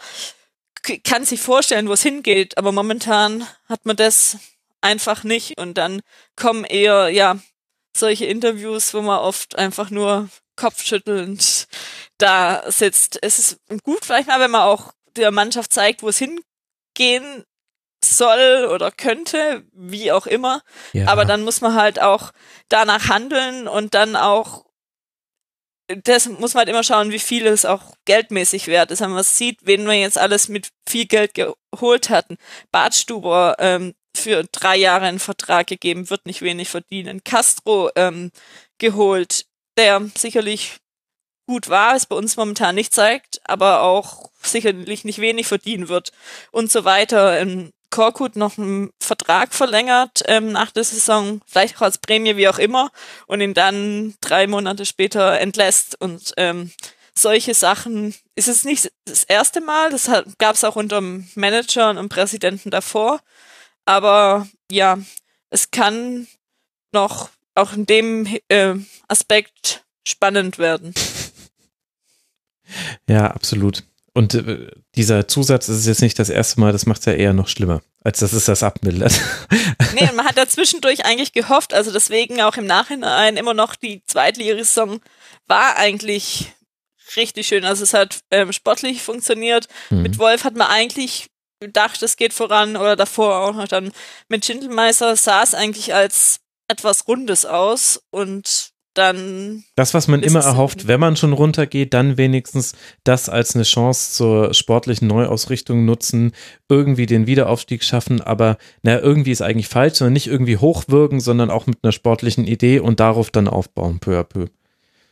kann 1.05 1.25
sich 1.25 1.41
vorstellen, 1.41 1.89
wo 1.89 1.93
es 1.93 2.03
hingeht, 2.03 2.59
aber 2.59 2.73
momentan 2.73 3.47
hat 3.69 3.87
man 3.87 3.97
das 3.97 4.39
einfach 4.81 5.25
nicht 5.25 5.59
und 5.59 5.75
dann 5.79 6.01
kommen 6.37 6.65
eher, 6.65 7.09
ja, 7.09 7.39
solche 7.97 8.27
Interviews, 8.27 8.95
wo 8.95 9.01
man 9.01 9.19
oft 9.19 9.57
einfach 9.57 9.91
nur 9.91 10.29
kopfschüttelnd 10.57 11.67
da 12.19 12.71
sitzt. 12.71 13.19
Es 13.23 13.39
ist 13.39 13.59
gut 13.83 14.05
vielleicht 14.05 14.29
mal, 14.29 14.41
wenn 14.41 14.51
man 14.51 14.63
auch 14.63 14.93
der 15.17 15.31
Mannschaft 15.31 15.73
zeigt, 15.73 16.03
wo 16.03 16.09
es 16.09 16.19
hingehen 16.19 17.45
soll 18.05 18.67
oder 18.73 18.91
könnte, 18.91 19.65
wie 19.73 20.13
auch 20.13 20.27
immer. 20.27 20.63
Ja. 20.93 21.09
Aber 21.09 21.25
dann 21.25 21.43
muss 21.43 21.61
man 21.61 21.75
halt 21.75 22.01
auch 22.01 22.33
danach 22.69 23.09
handeln 23.09 23.69
und 23.69 23.95
dann 23.95 24.17
auch 24.17 24.66
das 25.89 26.29
muss 26.29 26.55
man 26.55 26.61
halt 26.61 26.69
immer 26.69 26.83
schauen, 26.83 27.11
wie 27.13 27.19
viel 27.19 27.47
es 27.47 27.65
auch 27.65 27.95
geldmäßig 28.05 28.67
wert 28.67 28.91
ist. 28.91 29.01
Wenn 29.01 29.11
man 29.11 29.23
sieht, 29.23 29.61
wen 29.63 29.87
wir 29.87 29.95
jetzt 29.95 30.19
alles 30.19 30.49
mit 30.49 30.71
viel 30.89 31.07
Geld 31.07 31.35
geholt 31.35 32.11
hatten. 32.11 32.39
Bartstuber 32.73 33.57
ähm, 33.59 33.95
für 34.17 34.45
drei 34.51 34.77
Jahre 34.77 35.07
einen 35.07 35.19
Vertrag 35.19 35.67
gegeben, 35.67 36.11
wird 36.11 36.27
nicht 36.27 36.43
wenig 36.43 36.69
verdienen. 36.69 37.23
Castro 37.25 37.91
ähm, 37.95 38.33
geholt, 38.79 39.47
der 39.79 40.11
sicherlich 40.17 40.79
gut 41.47 41.69
war, 41.69 41.95
es 41.95 42.07
bei 42.07 42.17
uns 42.17 42.37
momentan 42.37 42.75
nicht 42.75 42.93
zeigt, 42.93 43.41
aber 43.45 43.83
auch 43.83 44.31
sicherlich 44.43 45.05
nicht 45.05 45.21
wenig 45.21 45.47
verdienen 45.47 45.89
wird 45.89 46.11
und 46.51 46.73
so 46.73 46.85
weiter. 46.85 47.39
Ähm, 47.39 47.73
Korkut 47.91 48.37
noch 48.37 48.59
einen 48.59 48.91
Vertrag 49.01 49.55
verlängert 49.55 50.23
ähm, 50.27 50.53
nach 50.53 50.71
der 50.71 50.85
Saison, 50.85 51.41
vielleicht 51.47 51.77
auch 51.77 51.83
als 51.83 51.99
Prämie, 51.99 52.37
wie 52.37 52.49
auch 52.49 52.59
immer, 52.59 52.91
und 53.27 53.41
ihn 53.41 53.55
dann 53.55 54.15
drei 54.21 54.47
Monate 54.47 54.87
später 54.87 55.39
entlässt. 55.39 56.01
Und 56.01 56.33
ähm, 56.37 56.73
solche 57.15 57.55
Sachen 57.55 58.15
ist 58.35 58.49
es 58.49 58.65
nicht 58.65 58.93
das 59.05 59.25
erste 59.25 59.61
Mal, 59.61 59.91
das 59.91 60.11
gab 60.39 60.55
es 60.55 60.65
auch 60.65 60.77
unter 60.77 61.01
dem 61.01 61.29
Manager 61.35 61.91
und 61.91 62.09
Präsidenten 62.09 62.71
davor. 62.71 63.21
Aber 63.85 64.47
ja, 64.71 64.99
es 65.51 65.71
kann 65.71 66.27
noch 66.93 67.31
auch 67.55 67.73
in 67.73 67.87
dem 67.87 68.27
äh, 68.49 68.75
Aspekt 69.09 69.85
spannend 70.07 70.59
werden. 70.59 70.95
Ja, 73.09 73.31
absolut. 73.31 73.85
Und 74.17 74.33
äh, 74.33 74.71
dieser 74.95 75.29
Zusatz 75.29 75.69
ist 75.69 75.85
jetzt 75.85 76.01
nicht 76.01 76.19
das 76.19 76.31
erste 76.31 76.59
Mal, 76.59 76.73
das 76.73 76.87
macht 76.87 77.01
es 77.01 77.05
ja 77.05 77.13
eher 77.13 77.35
noch 77.35 77.49
schlimmer, 77.49 77.83
als 78.03 78.21
dass 78.21 78.33
es 78.33 78.47
das 78.47 78.63
abmildert. 78.63 79.13
nee, 79.95 80.11
man 80.15 80.25
hat 80.25 80.39
da 80.39 80.49
zwischendurch 80.49 81.05
eigentlich 81.05 81.35
gehofft, 81.35 81.75
also 81.75 81.93
deswegen 81.93 82.41
auch 82.41 82.57
im 82.57 82.65
Nachhinein 82.65 83.37
immer 83.37 83.53
noch 83.53 83.77
die 83.77 84.03
Zweitligasaison 84.07 85.01
war 85.49 85.77
eigentlich 85.77 86.51
richtig 87.15 87.47
schön. 87.47 87.67
Also 87.67 87.83
es 87.83 87.93
hat 87.93 88.21
ähm, 88.31 88.55
sportlich 88.55 89.03
funktioniert. 89.03 89.69
Mhm. 89.91 90.01
Mit 90.01 90.19
Wolf 90.19 90.45
hat 90.45 90.57
man 90.57 90.69
eigentlich 90.69 91.27
gedacht, 91.61 92.03
es 92.03 92.17
geht 92.17 92.33
voran 92.33 92.77
oder 92.77 92.97
davor 92.97 93.41
auch 93.41 93.55
noch 93.55 93.69
dann 93.69 93.93
mit 94.31 94.47
Schindelmeister 94.47 95.15
sah 95.17 95.43
es 95.43 95.53
eigentlich 95.53 95.93
als 95.93 96.41
etwas 96.69 97.07
Rundes 97.07 97.45
aus 97.45 98.01
und 98.11 98.71
dann. 98.97 99.65
Das, 99.75 99.95
was 99.95 100.09
man 100.09 100.23
immer 100.23 100.41
erhofft, 100.41 100.87
wenn 100.87 101.01
man 101.01 101.17
schon 101.17 101.33
runtergeht, 101.33 101.95
dann 101.95 102.17
wenigstens 102.17 102.75
das 103.05 103.29
als 103.29 103.55
eine 103.55 103.65
Chance 103.65 104.13
zur 104.13 104.55
sportlichen 104.55 105.09
Neuausrichtung 105.09 105.85
nutzen, 105.85 106.33
irgendwie 106.69 107.07
den 107.07 107.27
Wiederaufstieg 107.27 107.85
schaffen, 107.85 108.21
aber 108.21 108.57
na, 108.83 108.99
irgendwie 108.99 109.33
ist 109.33 109.43
eigentlich 109.43 109.69
falsch, 109.69 109.99
sondern 109.99 110.15
nicht 110.15 110.27
irgendwie 110.27 110.57
hochwirken, 110.57 111.21
sondern 111.21 111.51
auch 111.51 111.67
mit 111.67 111.79
einer 111.83 111.93
sportlichen 111.93 112.45
Idee 112.45 112.81
und 112.81 113.01
darauf 113.01 113.31
dann 113.31 113.49
aufbauen, 113.49 113.99
peu 114.01 114.19
à 114.19 114.25
peu. 114.25 114.47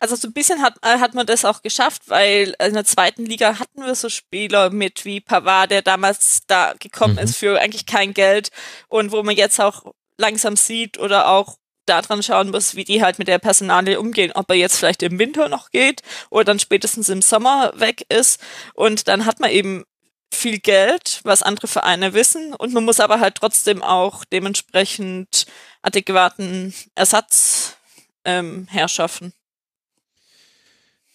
Also 0.01 0.17
so 0.17 0.29
ein 0.29 0.35
bisschen 0.35 0.61
hat, 0.61 0.75
äh, 0.83 0.99
hat 0.99 1.15
man 1.15 1.25
das 1.25 1.47
auch 1.47 1.63
geschafft, 1.63 2.03
weil 2.09 2.55
in 2.63 2.75
der 2.75 2.85
zweiten 2.85 3.25
Liga 3.25 3.59
hatten 3.59 3.83
wir 3.83 3.95
so 3.95 4.11
Spieler 4.11 4.69
mit 4.69 5.07
wie 5.07 5.21
Pavard, 5.21 5.71
der 5.71 5.81
damals 5.81 6.43
da 6.47 6.75
gekommen 6.79 7.15
mhm. 7.15 7.21
ist 7.21 7.37
für 7.37 7.59
eigentlich 7.59 7.87
kein 7.87 8.13
Geld 8.13 8.51
und 8.89 9.13
wo 9.13 9.23
man 9.23 9.35
jetzt 9.35 9.59
auch 9.61 9.95
langsam 10.19 10.57
sieht 10.57 10.99
oder 10.99 11.29
auch 11.29 11.57
daran 11.87 12.23
schauen 12.23 12.51
muss, 12.51 12.75
wie 12.75 12.85
die 12.85 13.03
halt 13.03 13.19
mit 13.19 13.29
der 13.29 13.39
Personalie 13.39 14.01
umgehen, 14.01 14.33
ob 14.35 14.51
er 14.51 14.57
jetzt 14.57 14.77
vielleicht 14.77 15.03
im 15.03 15.19
Winter 15.19 15.49
noch 15.49 15.71
geht 15.71 16.03
oder 16.31 16.45
dann 16.45 16.59
spätestens 16.59 17.09
im 17.09 17.23
Sommer 17.23 17.73
weg 17.77 18.07
ist. 18.09 18.41
Und 18.75 19.09
dann 19.09 19.27
hat 19.27 19.41
man 19.41 19.51
eben 19.51 19.85
viel 20.33 20.59
Geld, 20.59 21.21
was 21.25 21.43
andere 21.43 21.69
Vereine 21.69 22.15
wissen. 22.15 22.55
Und 22.55 22.73
man 22.73 22.85
muss 22.85 23.01
aber 23.01 23.21
halt 23.21 23.37
trotzdem 23.37 23.83
auch 23.83 24.25
dementsprechend 24.25 25.47
adäquaten 25.83 26.75
Ersatz 26.95 27.77
ähm, 28.25 28.67
herschaffen. 28.71 29.33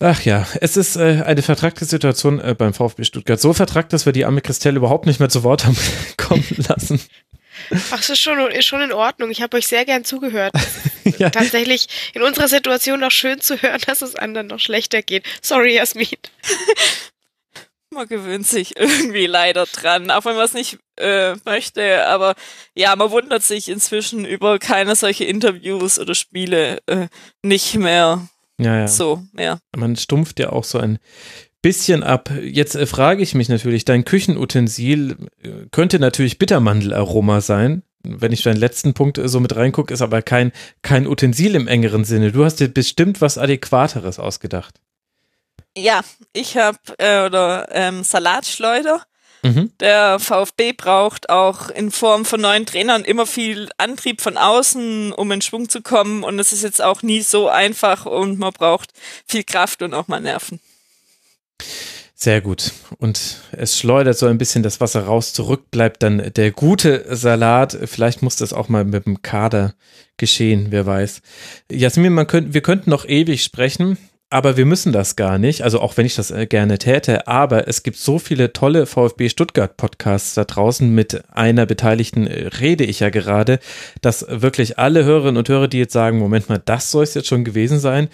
Ach 0.01 0.21
ja, 0.21 0.47
es 0.61 0.77
ist 0.77 0.95
äh, 0.95 1.23
eine 1.25 1.41
vertragte 1.41 1.83
Situation 1.83 2.39
äh, 2.39 2.55
beim 2.57 2.73
VfB 2.73 3.03
Stuttgart. 3.03 3.39
So 3.39 3.51
vertragt, 3.51 3.91
dass 3.91 4.05
wir 4.05 4.13
die 4.13 4.23
arme 4.23 4.39
Christelle 4.39 4.77
überhaupt 4.77 5.05
nicht 5.05 5.19
mehr 5.19 5.27
zu 5.27 5.43
Wort 5.43 5.65
haben 5.65 5.77
kommen 6.17 6.45
lassen. 6.55 7.01
Ach, 7.91 7.99
es 7.99 8.09
ist 8.09 8.19
schon, 8.19 8.39
ist 8.51 8.65
schon 8.65 8.81
in 8.81 8.91
Ordnung. 8.91 9.29
Ich 9.31 9.41
habe 9.41 9.57
euch 9.57 9.67
sehr 9.67 9.85
gern 9.85 10.05
zugehört. 10.05 10.53
ja. 11.17 11.29
Tatsächlich 11.29 11.87
in 12.13 12.21
unserer 12.21 12.47
Situation 12.47 12.99
noch 12.99 13.11
schön 13.11 13.41
zu 13.41 13.61
hören, 13.61 13.81
dass 13.85 14.01
es 14.01 14.15
anderen 14.15 14.47
noch 14.47 14.59
schlechter 14.59 15.01
geht. 15.01 15.23
Sorry, 15.41 15.75
Jasmin. 15.75 16.07
Man 17.91 18.07
gewöhnt 18.07 18.45
sich 18.45 18.77
irgendwie 18.77 19.25
leider 19.25 19.65
dran, 19.65 20.11
auch 20.11 20.23
wenn 20.25 20.35
man 20.35 20.45
es 20.45 20.53
nicht 20.53 20.77
äh, 20.97 21.33
möchte. 21.43 22.05
Aber 22.05 22.35
ja, 22.75 22.95
man 22.95 23.09
wundert 23.09 23.41
sich 23.41 23.67
inzwischen 23.67 24.25
über 24.25 24.59
keine 24.59 24.95
solche 24.95 25.25
Interviews 25.25 25.97
oder 25.97 26.13
Spiele 26.13 26.83
äh, 26.85 27.07
nicht 27.41 27.73
mehr. 27.73 28.27
Ja, 28.59 28.81
ja. 28.81 28.87
So, 28.87 29.23
ja. 29.35 29.57
Man 29.75 29.95
stumpft 29.95 30.39
ja 30.39 30.51
auch 30.51 30.65
so 30.65 30.77
ein 30.77 30.99
bisschen 31.61 32.03
ab. 32.03 32.31
Jetzt 32.41 32.75
äh, 32.75 32.85
frage 32.85 33.21
ich 33.21 33.35
mich 33.35 33.49
natürlich, 33.49 33.85
dein 33.85 34.05
Küchenutensil 34.05 35.17
äh, 35.43 35.49
könnte 35.71 35.99
natürlich 35.99 36.39
Bittermandelaroma 36.39 37.41
sein. 37.41 37.83
Wenn 38.01 38.31
ich 38.31 38.43
deinen 38.43 38.57
letzten 38.57 38.93
Punkt 38.93 39.17
äh, 39.17 39.27
so 39.27 39.39
mit 39.39 39.55
reingucke, 39.55 39.93
ist 39.93 40.01
aber 40.01 40.21
kein, 40.21 40.51
kein 40.81 41.07
Utensil 41.07 41.55
im 41.55 41.67
engeren 41.67 42.05
Sinne. 42.05 42.31
Du 42.31 42.45
hast 42.45 42.57
dir 42.57 42.69
bestimmt 42.69 43.21
was 43.21 43.37
Adäquateres 43.37 44.19
ausgedacht. 44.19 44.75
Ja, 45.77 46.01
ich 46.33 46.57
habe 46.57 46.79
äh, 46.97 47.25
oder 47.25 47.67
ähm, 47.71 48.03
Salatschleuder. 48.03 49.03
Mhm. 49.43 49.71
Der 49.79 50.19
VfB 50.19 50.73
braucht 50.73 51.29
auch 51.29 51.69
in 51.69 51.91
Form 51.91 52.25
von 52.25 52.41
neuen 52.41 52.65
Trainern 52.65 53.05
immer 53.05 53.25
viel 53.25 53.69
Antrieb 53.77 54.19
von 54.19 54.37
außen, 54.37 55.13
um 55.13 55.31
in 55.31 55.41
Schwung 55.41 55.69
zu 55.69 55.81
kommen. 55.81 56.23
Und 56.23 56.39
es 56.39 56.51
ist 56.51 56.63
jetzt 56.63 56.81
auch 56.81 57.03
nie 57.03 57.21
so 57.21 57.47
einfach 57.47 58.05
und 58.05 58.37
man 58.37 58.51
braucht 58.51 58.91
viel 59.25 59.43
Kraft 59.43 59.81
und 59.81 59.93
auch 59.93 60.07
mal 60.07 60.19
Nerven. 60.19 60.59
Sehr 62.21 62.41
gut. 62.41 62.73
Und 62.97 63.37
es 63.53 63.79
schleudert 63.79 64.17
so 64.17 64.25
ein 64.25 64.37
bisschen 64.37 64.61
das 64.61 64.81
Wasser 64.81 65.03
raus. 65.03 65.31
Zurück 65.31 65.71
bleibt 65.71 66.03
dann 66.03 66.33
der 66.35 66.51
gute 66.51 67.05
Salat. 67.15 67.77
Vielleicht 67.85 68.21
muss 68.21 68.35
das 68.35 68.51
auch 68.51 68.67
mal 68.67 68.83
mit 68.83 69.05
dem 69.05 69.21
Kader 69.21 69.73
geschehen, 70.17 70.67
wer 70.71 70.85
weiß. 70.85 71.21
Jasmin, 71.71 72.11
man 72.11 72.27
könnt, 72.27 72.53
wir 72.53 72.59
könnten 72.59 72.89
noch 72.89 73.07
ewig 73.07 73.41
sprechen. 73.41 73.97
Aber 74.31 74.57
wir 74.57 74.65
müssen 74.65 74.93
das 74.93 75.15
gar 75.15 75.39
nicht, 75.39 75.63
also 75.63 75.79
auch 75.79 75.97
wenn 75.97 76.05
ich 76.05 76.13
das 76.13 76.29
äh, 76.29 76.45
gerne 76.45 76.77
täte, 76.77 77.25
aber 77.27 77.67
es 77.67 77.81
gibt 77.81 77.97
so 77.97 78.19
viele 78.19 78.53
tolle 78.53 78.85
VfB 78.85 79.27
Stuttgart 79.27 79.75
Podcasts 79.75 80.35
da 80.35 80.43
draußen 80.43 80.87
mit 80.87 81.23
einer 81.31 81.65
Beteiligten 81.65 82.27
äh, 82.27 82.47
rede 82.59 82.83
ich 82.83 82.99
ja 82.99 83.09
gerade, 83.09 83.57
dass 84.03 84.23
wirklich 84.29 84.77
alle 84.77 85.03
Hörerinnen 85.03 85.37
und 85.37 85.49
Hörer, 85.49 85.67
die 85.67 85.79
jetzt 85.79 85.93
sagen, 85.93 86.19
Moment 86.19 86.47
mal, 86.47 86.61
das 86.63 86.91
soll 86.91 87.05
es 87.05 87.15
jetzt 87.15 87.27
schon 87.27 87.43
gewesen 87.43 87.79
sein, 87.79 88.07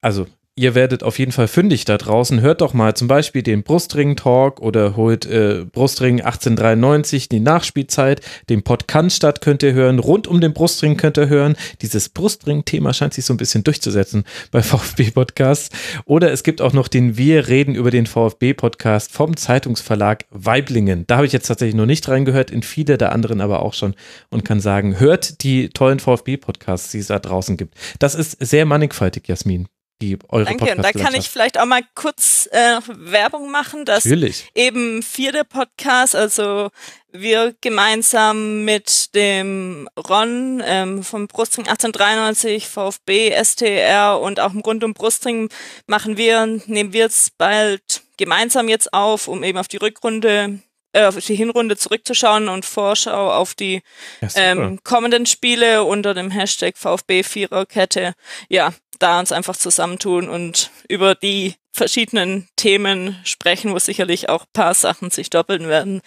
also 0.00 0.26
ihr 0.58 0.74
werdet 0.74 1.02
auf 1.02 1.18
jeden 1.18 1.32
Fall 1.32 1.48
fündig 1.48 1.84
da 1.84 1.96
draußen. 1.96 2.40
Hört 2.40 2.60
doch 2.60 2.74
mal 2.74 2.94
zum 2.94 3.08
Beispiel 3.08 3.42
den 3.42 3.62
Brustring-Talk 3.62 4.60
oder 4.60 4.96
holt 4.96 5.24
äh, 5.24 5.64
Brustring 5.70 6.20
1893, 6.20 7.28
die 7.28 7.40
Nachspielzeit, 7.40 8.20
den 8.50 8.62
Pod 8.62 8.88
Cannstatt 8.88 9.40
könnt 9.40 9.62
ihr 9.62 9.72
hören, 9.72 10.00
rund 10.00 10.26
um 10.26 10.40
den 10.40 10.52
Brustring 10.52 10.96
könnt 10.96 11.16
ihr 11.16 11.28
hören. 11.28 11.56
Dieses 11.80 12.08
Brustring-Thema 12.08 12.92
scheint 12.92 13.14
sich 13.14 13.24
so 13.24 13.32
ein 13.32 13.36
bisschen 13.36 13.64
durchzusetzen 13.64 14.24
bei 14.50 14.62
VfB-Podcasts. 14.62 15.70
Oder 16.04 16.32
es 16.32 16.42
gibt 16.42 16.60
auch 16.60 16.72
noch 16.72 16.88
den 16.88 17.16
Wir 17.16 17.48
reden 17.48 17.74
über 17.74 17.90
den 17.90 18.06
VfB-Podcast 18.06 19.12
vom 19.12 19.36
Zeitungsverlag 19.36 20.24
Weiblingen. 20.30 21.04
Da 21.06 21.16
habe 21.16 21.26
ich 21.26 21.32
jetzt 21.32 21.46
tatsächlich 21.46 21.76
noch 21.76 21.86
nicht 21.86 22.08
reingehört, 22.08 22.50
in 22.50 22.62
viele 22.62 22.98
der 22.98 23.12
anderen 23.12 23.40
aber 23.40 23.62
auch 23.62 23.74
schon 23.74 23.94
und 24.30 24.44
kann 24.44 24.60
sagen, 24.60 24.98
hört 24.98 25.44
die 25.44 25.68
tollen 25.68 26.00
VfB-Podcasts, 26.00 26.90
die 26.90 26.98
es 26.98 27.06
da 27.06 27.18
draußen 27.18 27.56
gibt. 27.56 27.74
Das 28.00 28.16
ist 28.16 28.36
sehr 28.40 28.66
mannigfaltig, 28.66 29.28
Jasmin 29.28 29.68
die 30.00 30.18
eure 30.28 30.44
Danke, 30.44 30.76
und 30.76 30.82
da 30.82 30.92
kann 30.92 31.14
ich 31.14 31.28
vielleicht 31.28 31.58
auch 31.58 31.66
mal 31.66 31.82
kurz 31.94 32.48
äh, 32.52 32.80
Werbung 32.86 33.50
machen, 33.50 33.84
dass 33.84 34.04
Natürlich. 34.04 34.48
eben 34.54 35.02
vierte 35.02 35.44
Podcast, 35.44 36.14
also 36.14 36.70
wir 37.10 37.54
gemeinsam 37.60 38.64
mit 38.64 39.14
dem 39.14 39.88
Ron 39.96 40.62
ähm, 40.64 41.02
vom 41.02 41.26
Brustring 41.26 41.66
1893, 41.66 42.68
VfB, 42.68 43.32
STR 43.42 44.20
und 44.20 44.40
auch 44.40 44.52
im 44.52 44.60
Rund 44.60 44.84
um 44.84 44.94
Brustring 44.94 45.48
machen 45.86 46.16
wir, 46.16 46.46
nehmen 46.66 46.92
wir 46.92 47.02
jetzt 47.02 47.36
bald 47.38 48.02
gemeinsam 48.16 48.68
jetzt 48.68 48.92
auf, 48.92 49.26
um 49.28 49.42
eben 49.42 49.58
auf 49.58 49.68
die 49.68 49.78
Rückrunde 49.78 50.60
äh, 50.98 51.06
auf 51.06 51.16
die 51.24 51.36
Hinrunde 51.36 51.76
zurückzuschauen 51.76 52.48
und 52.48 52.64
Vorschau 52.64 53.30
auf 53.30 53.54
die 53.54 53.82
ja, 54.20 54.28
ähm, 54.34 54.80
kommenden 54.82 55.26
Spiele 55.26 55.84
unter 55.84 56.14
dem 56.14 56.30
Hashtag 56.30 56.76
VfB 56.76 57.22
Viererkette. 57.22 58.14
Ja, 58.48 58.72
da 58.98 59.20
uns 59.20 59.30
einfach 59.30 59.56
zusammentun 59.56 60.28
und 60.28 60.70
über 60.88 61.14
die 61.14 61.54
verschiedenen 61.72 62.48
Themen 62.56 63.16
sprechen, 63.22 63.72
wo 63.72 63.78
sicherlich 63.78 64.28
auch 64.28 64.44
paar 64.52 64.74
Sachen 64.74 65.10
sich 65.10 65.30
doppeln 65.30 65.68
werden 65.68 66.00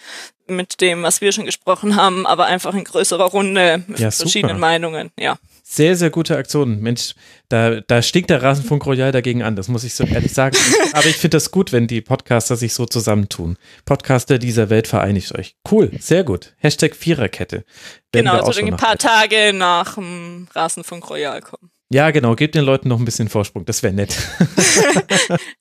mit 0.46 0.82
dem, 0.82 1.02
was 1.02 1.22
wir 1.22 1.32
schon 1.32 1.46
gesprochen 1.46 1.96
haben, 1.96 2.26
aber 2.26 2.44
einfach 2.44 2.74
in 2.74 2.84
größerer 2.84 3.24
Runde 3.24 3.82
mit 3.86 3.98
ja, 3.98 4.10
verschiedenen 4.10 4.60
Meinungen, 4.60 5.10
ja. 5.18 5.38
Sehr, 5.72 5.96
sehr 5.96 6.10
gute 6.10 6.36
Aktion. 6.36 6.80
Mensch, 6.80 7.14
da, 7.48 7.80
da 7.80 8.02
stinkt 8.02 8.28
der 8.28 8.42
Rasenfunk 8.42 8.84
Royal 8.84 9.10
dagegen 9.10 9.42
an, 9.42 9.56
das 9.56 9.68
muss 9.68 9.84
ich 9.84 9.94
so 9.94 10.04
ehrlich 10.04 10.34
sagen. 10.34 10.54
Aber 10.92 11.06
ich 11.06 11.16
finde 11.16 11.36
das 11.36 11.50
gut, 11.50 11.72
wenn 11.72 11.86
die 11.86 12.02
Podcaster 12.02 12.56
sich 12.56 12.74
so 12.74 12.84
zusammentun. 12.84 13.56
Podcaster 13.86 14.38
dieser 14.38 14.68
Welt 14.68 14.86
vereinigt 14.86 15.34
euch. 15.34 15.56
Cool, 15.70 15.90
sehr 15.98 16.24
gut. 16.24 16.54
Hashtag 16.58 16.94
Viererkette. 16.94 17.64
genau, 18.12 18.52
so 18.52 18.60
ein 18.60 18.76
paar 18.76 18.98
Tage 18.98 19.54
nach 19.54 19.94
dem 19.94 20.46
Rasenfunk 20.52 21.08
Royal 21.08 21.40
kommen. 21.40 21.70
Ja, 21.90 22.10
genau, 22.10 22.34
gebt 22.34 22.54
den 22.54 22.66
Leuten 22.66 22.88
noch 22.88 22.98
ein 22.98 23.06
bisschen 23.06 23.30
Vorsprung, 23.30 23.64
das 23.64 23.82
wäre 23.82 23.94
nett. 23.94 24.14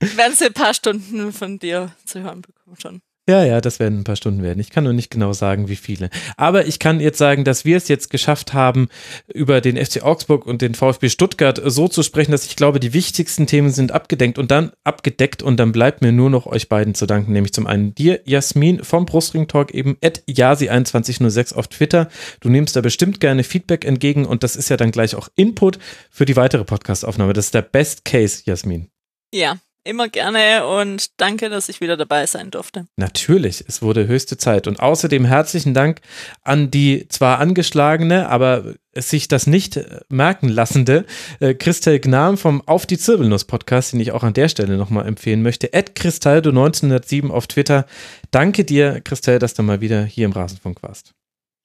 Werden 0.01 0.35
sie 0.35 0.47
ein 0.47 0.53
paar 0.53 0.73
Stunden 0.73 1.31
von 1.31 1.57
dir 1.57 1.95
zu 2.05 2.19
hören 2.21 2.41
bekommen 2.41 2.75
schon. 2.81 3.01
Ja, 3.29 3.45
ja, 3.45 3.61
das 3.61 3.79
werden 3.79 3.99
ein 3.99 4.03
paar 4.03 4.15
Stunden 4.15 4.41
werden. 4.41 4.59
Ich 4.59 4.71
kann 4.71 4.83
nur 4.83 4.93
nicht 4.93 5.11
genau 5.11 5.31
sagen, 5.31 5.67
wie 5.67 5.75
viele. 5.75 6.09
Aber 6.37 6.65
ich 6.65 6.79
kann 6.79 6.99
jetzt 6.99 7.19
sagen, 7.19 7.43
dass 7.43 7.65
wir 7.65 7.77
es 7.77 7.87
jetzt 7.87 8.09
geschafft 8.09 8.53
haben, 8.53 8.89
über 9.31 9.61
den 9.61 9.77
FC 9.77 10.01
Augsburg 10.01 10.47
und 10.47 10.63
den 10.63 10.73
VfB 10.73 11.07
Stuttgart 11.07 11.61
so 11.63 11.87
zu 11.87 12.01
sprechen, 12.01 12.31
dass 12.31 12.47
ich 12.47 12.55
glaube, 12.55 12.79
die 12.79 12.93
wichtigsten 12.93 13.45
Themen 13.45 13.69
sind 13.69 13.91
abgedeckt 13.91 14.39
und 14.39 14.49
dann 14.49 14.71
abgedeckt 14.83 15.43
und 15.43 15.57
dann 15.57 15.71
bleibt 15.71 16.01
mir 16.01 16.11
nur 16.11 16.31
noch 16.31 16.47
euch 16.47 16.67
beiden 16.67 16.95
zu 16.95 17.05
danken, 17.05 17.31
nämlich 17.31 17.53
zum 17.53 17.67
einen 17.67 17.93
dir, 17.93 18.21
Jasmin 18.25 18.83
vom 18.83 19.05
Brustring 19.05 19.47
Talk 19.47 19.71
eben 19.71 19.97
at 20.03 20.23
Yasi2106 20.27 21.53
auf 21.53 21.67
Twitter. 21.67 22.09
Du 22.39 22.49
nimmst 22.49 22.75
da 22.75 22.81
bestimmt 22.81 23.19
gerne 23.19 23.43
Feedback 23.43 23.85
entgegen 23.85 24.25
und 24.25 24.41
das 24.41 24.55
ist 24.55 24.69
ja 24.69 24.77
dann 24.77 24.89
gleich 24.89 25.13
auch 25.13 25.29
Input 25.35 25.77
für 26.09 26.25
die 26.25 26.35
weitere 26.35 26.63
Podcastaufnahme. 26.63 27.33
Das 27.33 27.45
ist 27.45 27.53
der 27.53 27.61
Best 27.61 28.03
Case, 28.03 28.41
Jasmin. 28.45 28.89
Ja, 29.31 29.59
Immer 29.83 30.09
gerne 30.09 30.67
und 30.67 31.19
danke, 31.19 31.49
dass 31.49 31.67
ich 31.67 31.81
wieder 31.81 31.97
dabei 31.97 32.27
sein 32.27 32.51
durfte. 32.51 32.85
Natürlich, 32.97 33.63
es 33.67 33.81
wurde 33.81 34.07
höchste 34.07 34.37
Zeit. 34.37 34.67
Und 34.67 34.79
außerdem 34.79 35.25
herzlichen 35.25 35.73
Dank 35.73 36.01
an 36.43 36.69
die 36.69 37.07
zwar 37.09 37.39
angeschlagene, 37.39 38.29
aber 38.29 38.75
sich 38.95 39.27
das 39.27 39.47
nicht 39.47 39.79
merken 40.09 40.49
lassende 40.49 41.05
äh, 41.39 41.55
Christel 41.55 41.99
Gnam 41.99 42.37
vom 42.37 42.61
Auf 42.67 42.85
die 42.85 42.97
Zirbelnuss 42.97 43.45
Podcast, 43.45 43.93
den 43.93 43.99
ich 44.01 44.11
auch 44.11 44.23
an 44.23 44.33
der 44.33 44.49
Stelle 44.49 44.77
nochmal 44.77 45.07
empfehlen 45.07 45.41
möchte. 45.41 45.73
Ed 45.73 45.97
Cristaldo1907 45.97 47.29
auf 47.29 47.47
Twitter. 47.47 47.85
Danke 48.29 48.65
dir, 48.65 49.01
Christel, 49.01 49.39
dass 49.39 49.55
du 49.55 49.63
mal 49.63 49.81
wieder 49.81 50.03
hier 50.03 50.25
im 50.25 50.33
Rasenfunk 50.33 50.83
warst. 50.83 51.13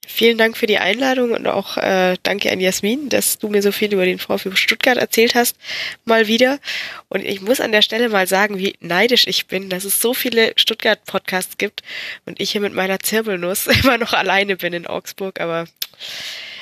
Vielen 0.06 0.38
Dank 0.38 0.56
für 0.56 0.66
die 0.66 0.78
Einladung 0.78 1.32
und 1.32 1.46
auch 1.46 1.76
äh, 1.76 2.16
danke 2.22 2.50
an 2.50 2.60
Jasmin, 2.60 3.08
dass 3.08 3.38
du 3.38 3.48
mir 3.48 3.60
so 3.60 3.72
viel 3.72 3.92
über 3.92 4.04
den 4.04 4.18
VfB 4.18 4.54
Stuttgart 4.54 4.96
erzählt 4.96 5.34
hast, 5.34 5.56
mal 6.04 6.28
wieder. 6.28 6.60
Und 7.08 7.24
ich 7.24 7.40
muss 7.40 7.60
an 7.60 7.72
der 7.72 7.82
Stelle 7.82 8.08
mal 8.08 8.26
sagen, 8.26 8.58
wie 8.58 8.76
neidisch 8.80 9.26
ich 9.26 9.46
bin, 9.46 9.68
dass 9.68 9.84
es 9.84 10.00
so 10.00 10.14
viele 10.14 10.52
Stuttgart-Podcasts 10.56 11.58
gibt 11.58 11.82
und 12.24 12.40
ich 12.40 12.52
hier 12.52 12.60
mit 12.60 12.72
meiner 12.72 13.00
Zirbelnuss 13.00 13.66
immer 13.82 13.98
noch 13.98 14.12
alleine 14.12 14.56
bin 14.56 14.72
in 14.72 14.86
Augsburg, 14.86 15.40
aber 15.40 15.66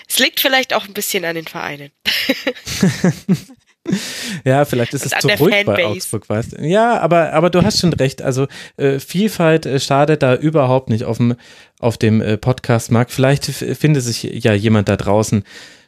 es 0.08 0.18
liegt 0.18 0.40
vielleicht 0.40 0.74
auch 0.74 0.86
ein 0.86 0.94
bisschen 0.94 1.24
an 1.24 1.34
den 1.34 1.46
Vereinen. 1.46 1.90
ja, 4.44 4.64
vielleicht 4.64 4.94
ist 4.94 5.06
es 5.06 5.12
zu 5.12 5.28
ruhig 5.28 5.54
Fanbase. 5.54 5.64
bei 5.64 5.86
Augsburg, 5.86 6.28
weißt 6.28 6.52
du. 6.52 6.64
Ja, 6.64 6.98
aber, 7.00 7.32
aber 7.32 7.50
du 7.50 7.62
hast 7.62 7.80
schon 7.80 7.92
recht. 7.92 8.22
Also 8.22 8.46
äh, 8.76 8.98
Vielfalt 8.98 9.66
äh, 9.66 9.78
schadet 9.78 10.22
da 10.22 10.34
überhaupt 10.34 10.88
nicht 10.88 11.04
auf 11.04 11.18
dem, 11.18 11.36
auf 11.80 11.98
dem 11.98 12.20
äh, 12.20 12.36
Podcast-Markt. 12.36 13.10
Vielleicht 13.10 13.44
findet 13.44 14.02
sich 14.02 14.22
ja 14.22 14.54
jemand 14.54 14.88
da 14.88 14.96
draußen, 14.96 15.44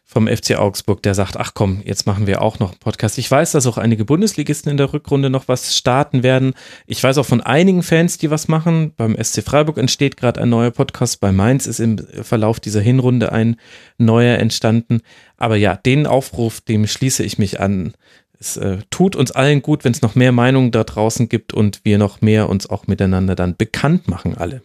vom 0.09 0.29
FC 0.29 0.57
Augsburg, 0.57 1.03
der 1.03 1.15
sagt, 1.15 1.37
ach 1.37 1.51
komm, 1.53 1.83
jetzt 1.85 2.07
machen 2.07 2.29
wir 2.29 2.41
auch 2.41 2.61
noch 2.61 2.71
einen 2.71 2.79
Podcast. 2.79 3.19
Ich 3.19 3.29
weiß, 3.29 3.51
dass 3.51 3.67
auch 3.67 3.77
einige 3.77 4.05
Bundesligisten 4.05 4.71
in 4.71 4.77
der 4.77 4.93
Rückrunde 4.93 5.31
noch 5.31 5.49
was 5.49 5.77
starten 5.77 6.23
werden. 6.23 6.55
Ich 6.87 7.03
weiß 7.03 7.19
auch 7.19 7.27
von 7.27 7.41
einigen 7.41 7.83
Fans, 7.83 8.17
die 8.17 8.31
was 8.31 8.47
machen. 8.47 8.93
Beim 8.97 9.17
SC 9.21 9.43
Freiburg 9.43 9.79
entsteht 9.79 10.17
gerade 10.17 10.41
ein 10.41 10.49
neuer 10.49 10.71
Podcast. 10.71 11.21
Bei 11.21 11.33
Mainz 11.33 11.67
ist 11.67 11.81
im 11.81 11.99
Verlauf 12.23 12.61
dieser 12.61 12.81
Hinrunde 12.81 13.33
ein 13.33 13.57
neuer 13.99 14.39
entstanden. 14.39 15.01
Aber 15.39 15.57
ja, 15.57 15.75
den 15.75 16.07
Aufruf, 16.07 16.61
dem 16.61 16.87
schließe 16.87 17.25
ich 17.25 17.39
mich 17.39 17.59
an. 17.59 17.95
Es 18.39 18.57
äh, 18.57 18.79
tut 18.91 19.17
uns 19.17 19.33
allen 19.33 19.61
gut, 19.61 19.85
wenn 19.85 19.93
es 19.93 20.03
noch 20.03 20.15
mehr 20.15 20.31
Meinungen 20.31 20.71
da 20.71 20.85
draußen 20.85 21.29
gibt 21.29 21.53
und 21.53 21.81
wir 21.83 21.99
noch 21.99 22.21
mehr 22.21 22.49
uns 22.49 22.71
auch 22.71 22.87
miteinander 22.87 23.35
dann 23.35 23.57
bekannt 23.57 24.07
machen 24.07 24.37
alle. 24.37 24.63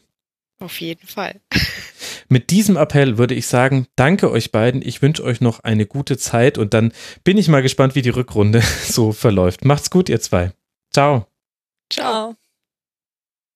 Auf 0.61 0.79
jeden 0.79 1.07
Fall. 1.07 1.41
Mit 2.29 2.51
diesem 2.51 2.77
Appell 2.77 3.17
würde 3.17 3.33
ich 3.33 3.47
sagen, 3.47 3.87
danke 3.95 4.31
euch 4.31 4.51
beiden. 4.51 4.81
Ich 4.81 5.01
wünsche 5.01 5.23
euch 5.23 5.41
noch 5.41 5.61
eine 5.61 5.87
gute 5.87 6.17
Zeit 6.17 6.59
und 6.59 6.73
dann 6.75 6.93
bin 7.23 7.37
ich 7.37 7.47
mal 7.47 7.63
gespannt, 7.63 7.95
wie 7.95 8.03
die 8.03 8.09
Rückrunde 8.09 8.61
so 8.87 9.11
verläuft. 9.11 9.65
Macht's 9.65 9.89
gut, 9.89 10.07
ihr 10.07 10.21
zwei. 10.21 10.51
Ciao. 10.91 11.25
Ciao. 11.91 12.35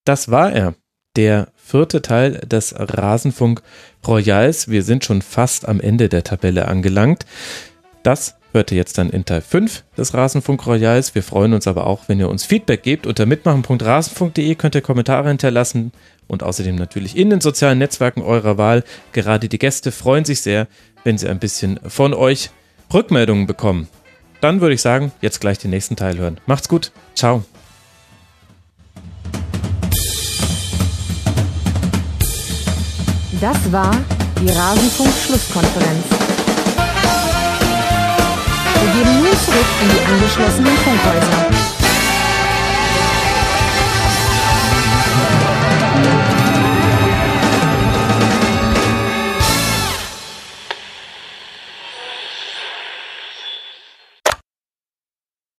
Das 0.04 0.32
war 0.32 0.52
er. 0.52 0.74
Der 1.16 1.54
vierte 1.56 2.02
Teil 2.02 2.40
des 2.40 2.74
Rasenfunk 2.76 3.62
Royals. 4.06 4.68
Wir 4.68 4.84
sind 4.84 5.06
schon 5.06 5.22
fast 5.22 5.68
am 5.68 5.80
Ende 5.80 6.10
der 6.10 6.24
Tabelle 6.24 6.68
angelangt. 6.68 7.26
Das 8.04 8.36
hört 8.52 8.72
ihr 8.72 8.78
jetzt 8.78 8.98
dann 8.98 9.10
in 9.10 9.26
Teil 9.26 9.42
5 9.42 9.84
des 9.98 10.14
Rasenfunk 10.14 10.66
Royals. 10.66 11.14
Wir 11.14 11.24
freuen 11.24 11.54
uns 11.54 11.68
aber 11.68 11.86
auch, 11.86 12.08
wenn 12.08 12.20
ihr 12.20 12.30
uns 12.30 12.46
Feedback 12.46 12.84
gebt. 12.84 13.06
Unter 13.06 13.26
mitmachen.rasenfunk.de 13.26 14.56
könnt 14.56 14.76
ihr 14.76 14.82
Kommentare 14.82 15.28
hinterlassen 15.28 15.92
und 16.28 16.44
außerdem 16.44 16.76
natürlich 16.76 17.18
in 17.18 17.30
den 17.30 17.42
sozialen 17.42 17.80
Netzwerken 17.80 18.22
eurer 18.22 18.58
Wahl. 18.58 18.84
Gerade 19.12 19.50
die 19.50 19.60
Gäste 19.60 19.92
freuen 19.92 20.26
sich 20.26 20.42
sehr, 20.42 20.68
wenn 21.04 21.18
sie 21.18 21.28
ein 21.28 21.40
bisschen 21.40 21.80
von 21.88 22.14
euch 22.14 22.50
Rückmeldungen 22.94 23.48
bekommen. 23.48 23.88
Dann 24.42 24.62
würde 24.62 24.76
ich 24.76 24.82
sagen, 24.82 25.12
jetzt 25.22 25.40
gleich 25.42 25.58
den 25.58 25.72
nächsten 25.72 25.96
Teil 25.96 26.18
hören. 26.18 26.40
Macht's 26.46 26.70
gut. 26.70 26.92
Ciao. 27.16 27.44
Das 33.42 33.72
war 33.72 33.96
die 34.40 34.50
Rasenfunk-Schlusskonferenz. 34.50 36.06
Wir 38.82 39.04
gehen 39.04 39.18
nun 39.18 39.32
zurück 39.46 39.66
in 39.82 39.90
die 39.90 40.06
angeschlossenen 40.06 40.78
Funkhäuser. 40.78 41.65
Thank 45.96 46.30
you. 46.30 46.35